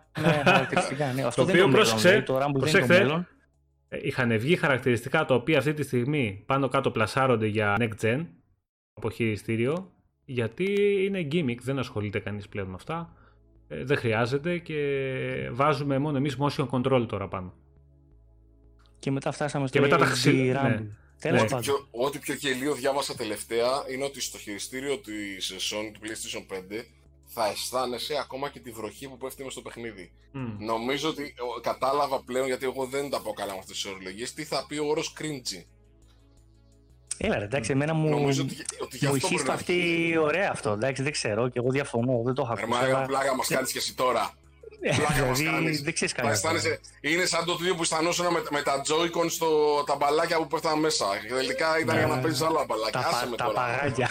ναι. 1.14 1.28
Το 1.34 1.42
οποίο 1.42 1.68
πρόσεξε. 1.68 2.22
Το 2.22 2.38
Rumble 2.38 2.58
δεν 2.58 2.68
είναι 2.68 2.80
το 2.80 2.86
μέλλον. 2.86 3.28
Ε, 3.88 3.98
είχαν 4.02 4.38
βγει 4.38 4.56
χαρακτηριστικά 4.56 5.24
τα 5.24 5.34
οποία 5.34 5.58
αυτή 5.58 5.74
τη 5.74 5.82
στιγμή 5.82 6.42
πάνω 6.46 6.68
κάτω 6.68 6.90
πλασάρονται 6.90 7.46
για 7.46 7.76
next 7.78 8.04
gen 8.04 8.26
από 8.94 9.10
χειριστήριο 9.10 9.93
γιατί 10.24 10.98
είναι 11.04 11.28
gimmick, 11.32 11.58
δεν 11.62 11.78
ασχολείται 11.78 12.18
κανείς 12.18 12.48
πλέον 12.48 12.68
με 12.68 12.74
αυτά 12.74 13.16
ε, 13.68 13.84
δεν 13.84 13.96
χρειάζεται 13.96 14.58
και 14.58 15.50
βάζουμε 15.52 15.98
μόνο 15.98 16.16
εμείς 16.16 16.36
motion 16.40 16.68
control 16.68 17.06
τώρα 17.08 17.28
πάνω 17.28 17.54
και 18.98 19.10
μετά 19.10 19.32
φτάσαμε 19.32 19.66
στο 19.66 19.78
και 19.78 19.84
μετά 19.84 19.96
τα 19.96 20.06
ναι. 20.68 21.30
Ναι. 21.30 21.40
Ό,τι, 21.40 21.54
πιο, 21.54 21.88
ό,τι 21.90 22.18
πιο 22.18 22.34
γελίο 22.34 22.74
διάβασα 22.74 23.14
τελευταία 23.14 23.70
είναι 23.92 24.04
ότι 24.04 24.20
στο 24.20 24.38
χειριστήριο 24.38 24.98
της 24.98 25.52
Sony 25.52 25.90
του 25.92 26.00
PlayStation 26.02 26.54
5 26.78 26.84
θα 27.24 27.46
αισθάνεσαι 27.46 28.14
ακόμα 28.20 28.50
και 28.50 28.60
τη 28.60 28.70
βροχή 28.70 29.08
που 29.08 29.16
πέφτει 29.16 29.50
στο 29.50 29.60
παιχνίδι. 29.60 30.12
Νομίζω 30.58 31.08
ότι 31.08 31.34
κατάλαβα 31.60 32.22
πλέον, 32.22 32.46
γιατί 32.46 32.64
εγώ 32.64 32.86
δεν 32.86 33.10
τα 33.10 33.20
πω 33.20 33.32
καλά 33.32 33.52
με 33.52 33.58
αυτές 33.58 33.74
τις 33.74 33.84
ορολογίες, 33.84 34.32
τι 34.32 34.44
θα 34.44 34.64
πει 34.68 34.78
ο 34.78 34.86
όρος 34.86 35.14
cringy. 35.20 35.64
Έλα, 37.16 37.38
ρε, 37.38 37.44
εντάξει, 37.44 37.70
εμένα 37.70 37.94
μου, 37.94 38.08
Νομίζω 38.08 38.42
ότι, 38.42 38.56
ότι 38.82 39.06
μου 39.06 39.14
ισχύει 39.14 39.40
αυτή 39.48 40.16
ωραία 40.20 40.50
αυτό. 40.52 40.70
Εντάξει, 40.70 41.02
δεν 41.02 41.12
ξέρω 41.12 41.48
και 41.48 41.58
εγώ 41.58 41.70
διαφωνώ, 41.70 42.22
δεν 42.24 42.34
το 42.34 42.42
έχω 42.42 42.52
ακούσει. 42.52 42.88
Ερμά, 42.88 43.04
πλάκα 43.06 43.36
μας 43.36 43.48
κάνεις 43.48 43.72
και 43.72 43.78
εσύ 43.78 43.94
τώρα. 43.94 44.30
Ε, 44.80 44.94
πλάκα 44.96 45.26
μας 45.26 45.38
δηλαδή, 45.38 45.56
κάνεις. 45.56 45.82
Δεν 45.82 45.92
ξέρεις 45.94 46.14
κανένας. 46.14 46.42
Είναι 47.00 47.24
σαν 47.24 47.44
το 47.44 47.56
τούτο 47.56 47.74
που 47.74 47.82
αισθανόσουν 47.82 48.26
με, 48.26 48.42
με 48.50 48.62
τα 48.62 48.82
Joy-Con 48.88 49.26
στο 49.28 49.48
τα 49.86 49.96
μπαλάκια 49.96 50.36
που 50.36 50.46
πέφτανε 50.46 50.80
μέσα. 50.80 51.04
Τελικά 51.28 51.78
ήταν 51.80 51.96
για 51.96 52.06
να 52.06 52.16
ναι. 52.16 52.22
παίζεις 52.22 52.42
άλλα 52.42 52.64
μπαλάκια. 52.68 53.00
Τα, 53.00 53.08
άσε 53.08 53.28
με 53.28 53.36
τα 53.36 53.52
παγάκια. 53.52 54.10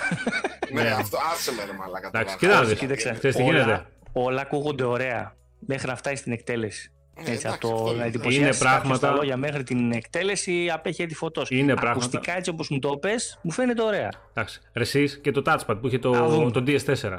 ναι, 0.73 0.81
ναι, 0.81 0.89
αυτό 0.89 1.17
άσε 1.33 1.51
με 1.51 1.63
ρε 1.65 1.73
μαλάκα. 1.73 2.07
Εντάξει, 2.13 2.75
κοίταξε. 2.75 3.17
τι 3.21 3.43
γίνεται; 3.43 3.85
Όλα 4.11 4.41
ακούγονται 4.41 4.83
ωραία 4.83 5.35
μέχρι 5.59 5.87
να 5.87 5.95
φτάσει 5.95 6.15
στην 6.15 6.31
εκτέλεση. 6.31 6.91
Ε, 7.15 7.31
έτσι, 7.31 7.47
από 7.47 7.67
το 7.67 7.93
να 7.93 8.03
εντυπωσιάσει 8.03 8.39
είναι 8.39 8.55
πράγματα... 8.55 9.07
τα 9.07 9.13
λόγια 9.13 9.37
μέχρι 9.37 9.63
την 9.63 9.91
εκτέλεση 9.91 10.69
απέχει 10.73 11.05
τη 11.05 11.15
φωτός. 11.15 11.49
Είναι 11.49 11.73
πράγματα... 11.73 11.91
Ακουστικά 11.91 12.37
έτσι 12.37 12.49
όπως 12.49 12.69
μου 12.69 12.79
το 12.79 12.97
πες, 12.97 13.39
μου 13.41 13.51
φαίνεται 13.51 13.83
ωραία. 13.83 14.09
Εντάξει. 14.29 14.61
Εσείς 14.73 15.19
και 15.19 15.31
το 15.31 15.41
touchpad 15.45 15.77
που 15.81 15.87
είχε 15.87 15.99
το, 15.99 16.51
το 16.51 16.63
DS4. 16.67 17.17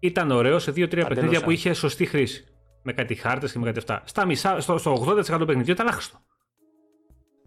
Ήταν 0.00 0.30
ωραίο 0.30 0.58
σε 0.58 0.70
2-3 0.70 1.04
παιχνίδια 1.08 1.42
που 1.42 1.50
είχε 1.50 1.72
σωστή 1.72 2.06
χρήση. 2.06 2.44
Με 2.82 2.92
κάτι 2.92 3.14
χάρτες 3.14 3.52
και 3.52 3.58
με 3.58 3.64
κάτι 3.64 3.78
αυτά. 3.78 4.02
Στα 4.04 4.26
μισά, 4.26 4.60
στο, 4.60 4.78
στο 4.78 5.14
80% 5.16 5.22
παιχνιδιών 5.24 5.62
ήταν 5.66 5.88
άχρηστο. 5.88 6.18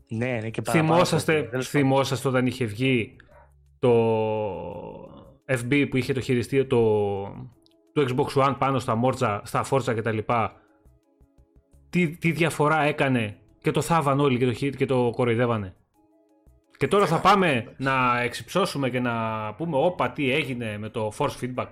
Ναι, 0.08 0.40
ναι, 0.42 0.50
και 0.50 0.62
θυμόσαστε, 0.70 1.50
θυμόσαστε 1.64 2.28
όταν 2.28 2.46
είχε 2.46 2.66
βγει 2.66 3.16
το 3.80 3.92
FB 5.46 5.86
που 5.90 5.98
είχε 5.98 6.14
το 6.14 6.22
χειριστήριο 6.22 6.68
το, 6.68 7.24
το 7.94 8.06
Xbox 8.10 8.44
One 8.44 8.56
πάνω 8.58 8.80
στα, 8.80 9.00
Morza, 9.04 9.40
στα 9.44 9.66
Forza 9.70 9.96
κτλ 9.96 10.18
τι, 11.92 12.10
τι 12.10 12.32
διαφορά 12.32 12.82
έκανε 12.82 13.38
και 13.62 13.72
το 13.72 13.82
θάβαν 13.82 14.20
όλοι 14.20 14.38
και 14.38 14.46
το, 14.46 14.52
hit 14.52 14.76
και 14.76 14.86
το 14.86 15.12
κοροϊδεύανε. 15.16 15.76
Και 16.78 16.88
τώρα 16.88 17.06
θα 17.06 17.20
πάμε 17.20 17.74
να 17.78 18.22
εξυψώσουμε 18.22 18.90
και 18.90 19.00
να 19.00 19.14
πούμε 19.54 19.78
όπα 19.78 20.12
τι 20.12 20.32
έγινε 20.32 20.78
με 20.78 20.90
το 20.90 21.12
force 21.18 21.36
feedback. 21.42 21.68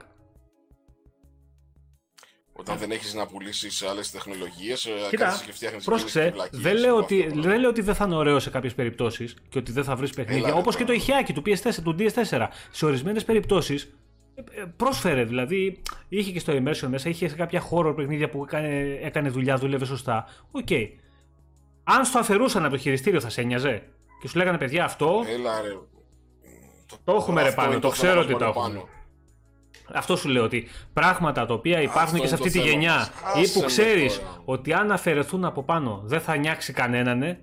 Όταν 2.53 2.77
δεν 2.77 2.91
έχεις 2.91 3.13
να 3.13 3.25
πουλήσεις 3.27 3.75
σε 3.75 3.87
άλλες 3.87 4.11
τεχνολογίες, 4.11 4.85
ε, 4.85 4.91
Κοίτα, 5.09 5.41
και 5.45 5.51
φτιάχνεις 5.51 5.83
πρόσεξε, 5.85 6.33
δεν 6.51 6.77
λέω, 6.77 6.95
ότι, 6.95 7.31
δεν 7.33 7.59
λέω 7.59 7.69
ότι 7.69 7.81
δεν 7.81 7.95
θα 7.95 8.05
είναι 8.05 8.15
ωραίο 8.15 8.39
σε 8.39 8.49
κάποιες 8.49 8.73
περιπτώσεις 8.73 9.35
και 9.49 9.57
ότι 9.57 9.71
δεν 9.71 9.83
θα 9.83 9.95
βρεις 9.95 10.13
παιχνίδια, 10.13 10.53
όπως 10.53 10.75
και 10.75 10.83
το 10.83 10.93
ηχιάκι 10.93 11.33
του 11.33 11.41
PS4, 11.45 11.73
του 11.83 11.95
DS4. 11.99 12.47
Σε 12.71 12.85
ορισμένες 12.85 13.23
περιπτώσεις 13.23 13.83
ε, 13.83 13.87
πρόσφερε, 14.75 15.23
δηλαδή 15.23 15.81
είχε 16.07 16.31
και 16.31 16.39
στο 16.39 16.53
immersion 16.53 16.87
μέσα, 16.87 17.09
είχε 17.09 17.27
σε 17.27 17.35
κάποια 17.35 17.59
χώρο 17.59 17.93
παιχνίδια 17.93 18.29
που 18.29 18.43
έκανε, 18.43 18.99
έκανε 19.01 19.29
δουλειά, 19.29 19.55
δούλευε 19.57 19.85
σωστά. 19.85 20.25
OK. 20.51 20.67
Okay. 20.69 20.87
Αν 21.83 22.05
στο 22.05 22.19
αφαιρούσαν 22.19 22.63
από 22.63 22.73
το 22.73 22.79
χειριστήριο 22.79 23.19
θα 23.19 23.29
σε 23.29 23.41
ένοιαζε 23.41 23.83
και 24.21 24.27
σου 24.27 24.37
λέγανε 24.37 24.57
παιδιά 24.57 24.83
αυτό. 24.83 25.23
Έλα, 25.27 25.61
ρε. 25.61 25.69
Το 27.03 27.13
έχουμε 27.13 27.43
ρε 27.43 27.51
πάνω, 27.51 27.79
το 27.79 27.89
ξέρω 27.89 28.21
ότι 28.21 28.37
το 28.37 28.45
έχουμε. 28.45 28.83
Αυτό 29.93 30.15
σου 30.15 30.29
λέω 30.29 30.43
ότι 30.43 30.67
πράγματα 30.93 31.45
τα 31.45 31.53
οποία 31.53 31.81
υπάρχουν 31.81 32.03
αυτό 32.03 32.17
και 32.17 32.27
σε 32.27 32.33
αυτή 32.33 32.49
τη 32.49 32.59
γενιά 32.59 33.09
ή 33.43 33.49
που 33.49 33.61
ξέρεις 33.61 34.21
ότι 34.45 34.73
αν 34.73 34.91
αφαιρεθούν 34.91 35.45
από 35.45 35.63
πάνω 35.63 36.01
δεν 36.05 36.21
θα 36.21 36.35
νιάξει 36.35 36.73
κανέναν, 36.73 37.37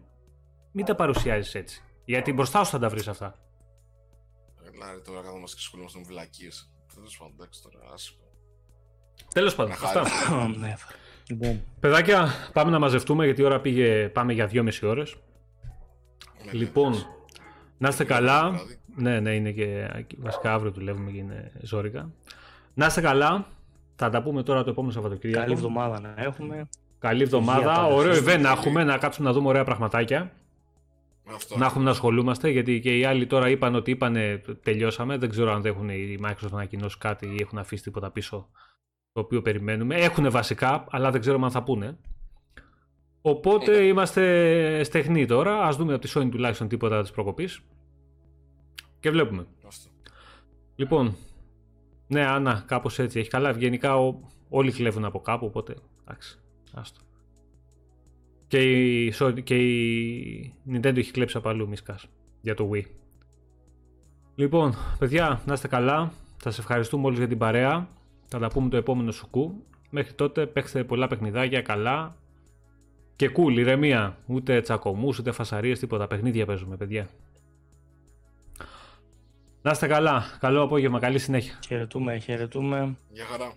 μην 0.72 0.84
τα 0.84 0.94
παρουσιάζεις 0.94 1.54
έτσι. 1.54 1.82
Γιατί 2.04 2.32
μπροστά 2.32 2.64
σου 2.64 2.70
θα 2.70 2.78
τα 2.78 2.88
βρεις 2.88 3.08
αυτά. 3.08 3.38
Έλα, 4.74 4.92
ρε, 4.92 4.98
τώρα 4.98 5.20
καθόμαστε 5.20 5.56
και 5.56 5.62
σχολούμαστε 5.62 5.98
με 5.98 6.04
βλακίες. 6.04 6.70
Τέλος 6.96 7.16
πάντων, 7.18 7.34
εντάξει 7.34 7.62
τώρα, 7.62 7.94
Τέλος 9.34 9.54
πάντων, 9.54 9.72
αυτά. 9.72 10.02
Ναι, 10.58 10.74
λοιπόν. 11.28 11.62
Παιδάκια, 11.80 12.28
πάμε 12.52 12.70
να 12.70 12.78
μαζευτούμε 12.78 13.24
γιατί 13.24 13.40
η 13.40 13.44
ώρα 13.44 13.60
πήγε, 13.60 14.08
πάμε 14.08 14.32
για 14.32 14.46
δυόμιση 14.46 14.86
ώρες. 14.86 15.16
Ναι, 16.44 16.52
λοιπόν, 16.52 17.06
να 17.78 17.88
είστε 17.88 18.04
καλά. 18.04 18.60
Ναι, 18.96 19.20
ναι, 19.20 19.34
είναι 19.34 19.50
και 19.50 19.88
βασικά 20.18 20.52
αύριο 20.52 20.70
δουλεύουμε 20.70 21.10
και 21.10 21.18
είναι 21.18 21.52
ζώρικα. 21.62 22.10
Να 22.74 22.86
είστε 22.86 23.00
καλά. 23.00 23.46
Θα 23.96 24.10
τα 24.10 24.22
πούμε 24.22 24.42
τώρα 24.42 24.64
το 24.64 24.70
επόμενο 24.70 24.92
Σαββατοκύριακο. 24.92 25.40
Καλή 25.40 25.52
εβδομάδα 25.52 26.00
να 26.00 26.14
έχουμε. 26.16 26.68
Καλή 26.98 27.22
εβδομάδα. 27.22 27.86
Ωραίο 27.86 28.14
event 28.24 28.40
να 28.40 28.50
έχουμε, 28.50 28.84
να 28.84 28.98
κάτσουμε 28.98 29.28
να 29.28 29.34
δούμε 29.34 29.48
ωραία 29.48 29.64
πραγματάκια. 29.64 30.32
Αυτό. 31.34 31.58
Να 31.58 31.66
έχουμε 31.66 31.84
να 31.84 31.90
ασχολούμαστε 31.90 32.50
γιατί 32.50 32.80
και 32.80 32.98
οι 32.98 33.04
άλλοι 33.04 33.26
τώρα 33.26 33.48
είπαν 33.48 33.74
ότι 33.74 33.90
είπανε 33.90 34.42
τελειώσαμε. 34.62 35.16
Δεν 35.16 35.28
ξέρω 35.28 35.52
αν 35.52 35.62
δεν 35.62 35.72
έχουν 35.72 35.88
η 35.88 36.18
Microsoft 36.22 36.52
ανακοινώσει 36.52 36.98
κάτι 36.98 37.26
ή 37.26 37.36
έχουν 37.40 37.58
αφήσει 37.58 37.82
τίποτα 37.82 38.10
πίσω 38.10 38.48
το 39.12 39.20
οποίο 39.20 39.42
περιμένουμε. 39.42 39.94
Έχουν 39.94 40.30
βασικά, 40.30 40.86
αλλά 40.90 41.10
δεν 41.10 41.20
ξέρουμε 41.20 41.44
αν 41.44 41.50
θα 41.50 41.62
πούνε. 41.62 41.98
Οπότε 43.20 43.86
είμαστε 43.86 44.82
στεχνοί 44.84 45.26
τώρα. 45.26 45.64
Α 45.66 45.70
δούμε 45.70 45.94
από 45.94 46.06
τη 46.06 46.12
Sony 46.14 46.28
τουλάχιστον 46.30 46.68
τίποτα 46.68 47.02
της 47.02 47.10
προκοπής. 47.10 47.60
Και 49.00 49.10
βλέπουμε. 49.10 49.46
Αυτό. 49.66 49.90
Λοιπόν, 50.76 51.16
ναι, 52.06 52.26
Άννα, 52.26 52.64
κάπως 52.66 52.98
έτσι 52.98 53.18
έχει 53.18 53.28
καλά. 53.28 53.50
Γενικά 53.50 53.96
ο, 53.96 54.20
όλοι 54.48 54.72
κλέβουν 54.72 55.04
από 55.04 55.20
κάπου, 55.20 55.46
οπότε 55.46 55.74
εντάξει. 56.00 56.38
Άστο. 56.72 57.00
Και 58.48 58.58
η, 58.58 59.14
και 59.44 59.56
η 59.56 60.54
Nintendo 60.72 60.96
έχει 60.96 61.10
κλέψει 61.10 61.36
από 61.36 61.48
αλλού 61.48 61.68
μισκάς 61.68 62.06
για 62.40 62.54
το 62.54 62.70
Wii. 62.72 62.84
Λοιπόν, 64.34 64.74
παιδιά, 64.98 65.40
να 65.46 65.52
είστε 65.52 65.68
καλά. 65.68 66.12
Θα 66.36 66.50
σας 66.50 66.58
ευχαριστούμε 66.58 67.06
όλους 67.06 67.18
για 67.18 67.28
την 67.28 67.38
παρέα. 67.38 67.88
Θα 68.26 68.38
τα 68.38 68.48
πούμε 68.48 68.68
το 68.68 68.76
επόμενο 68.76 69.10
σουκού. 69.10 69.64
Μέχρι 69.90 70.12
τότε 70.12 70.46
παίξτε 70.46 70.84
πολλά 70.84 71.06
παιχνιδάκια 71.06 71.62
καλά. 71.62 72.16
Και 73.16 73.30
cool, 73.36 73.52
ηρεμία. 73.52 74.18
Ούτε 74.26 74.60
τσακωμούς, 74.60 75.18
ούτε 75.18 75.32
φασαρίες, 75.32 75.78
τίποτα. 75.78 76.06
Παιχνίδια 76.06 76.46
παίζουμε, 76.46 76.76
παιδιά. 76.76 77.08
Να 79.62 79.70
είστε 79.70 79.86
καλά. 79.86 80.24
Καλό 80.40 80.62
απόγευμα. 80.62 80.98
Καλή 80.98 81.18
συνέχεια. 81.18 81.58
Χαιρετούμε, 81.66 82.18
χαιρετούμε. 82.18 82.96
Γεια 83.10 83.24
χαρά. 83.24 83.52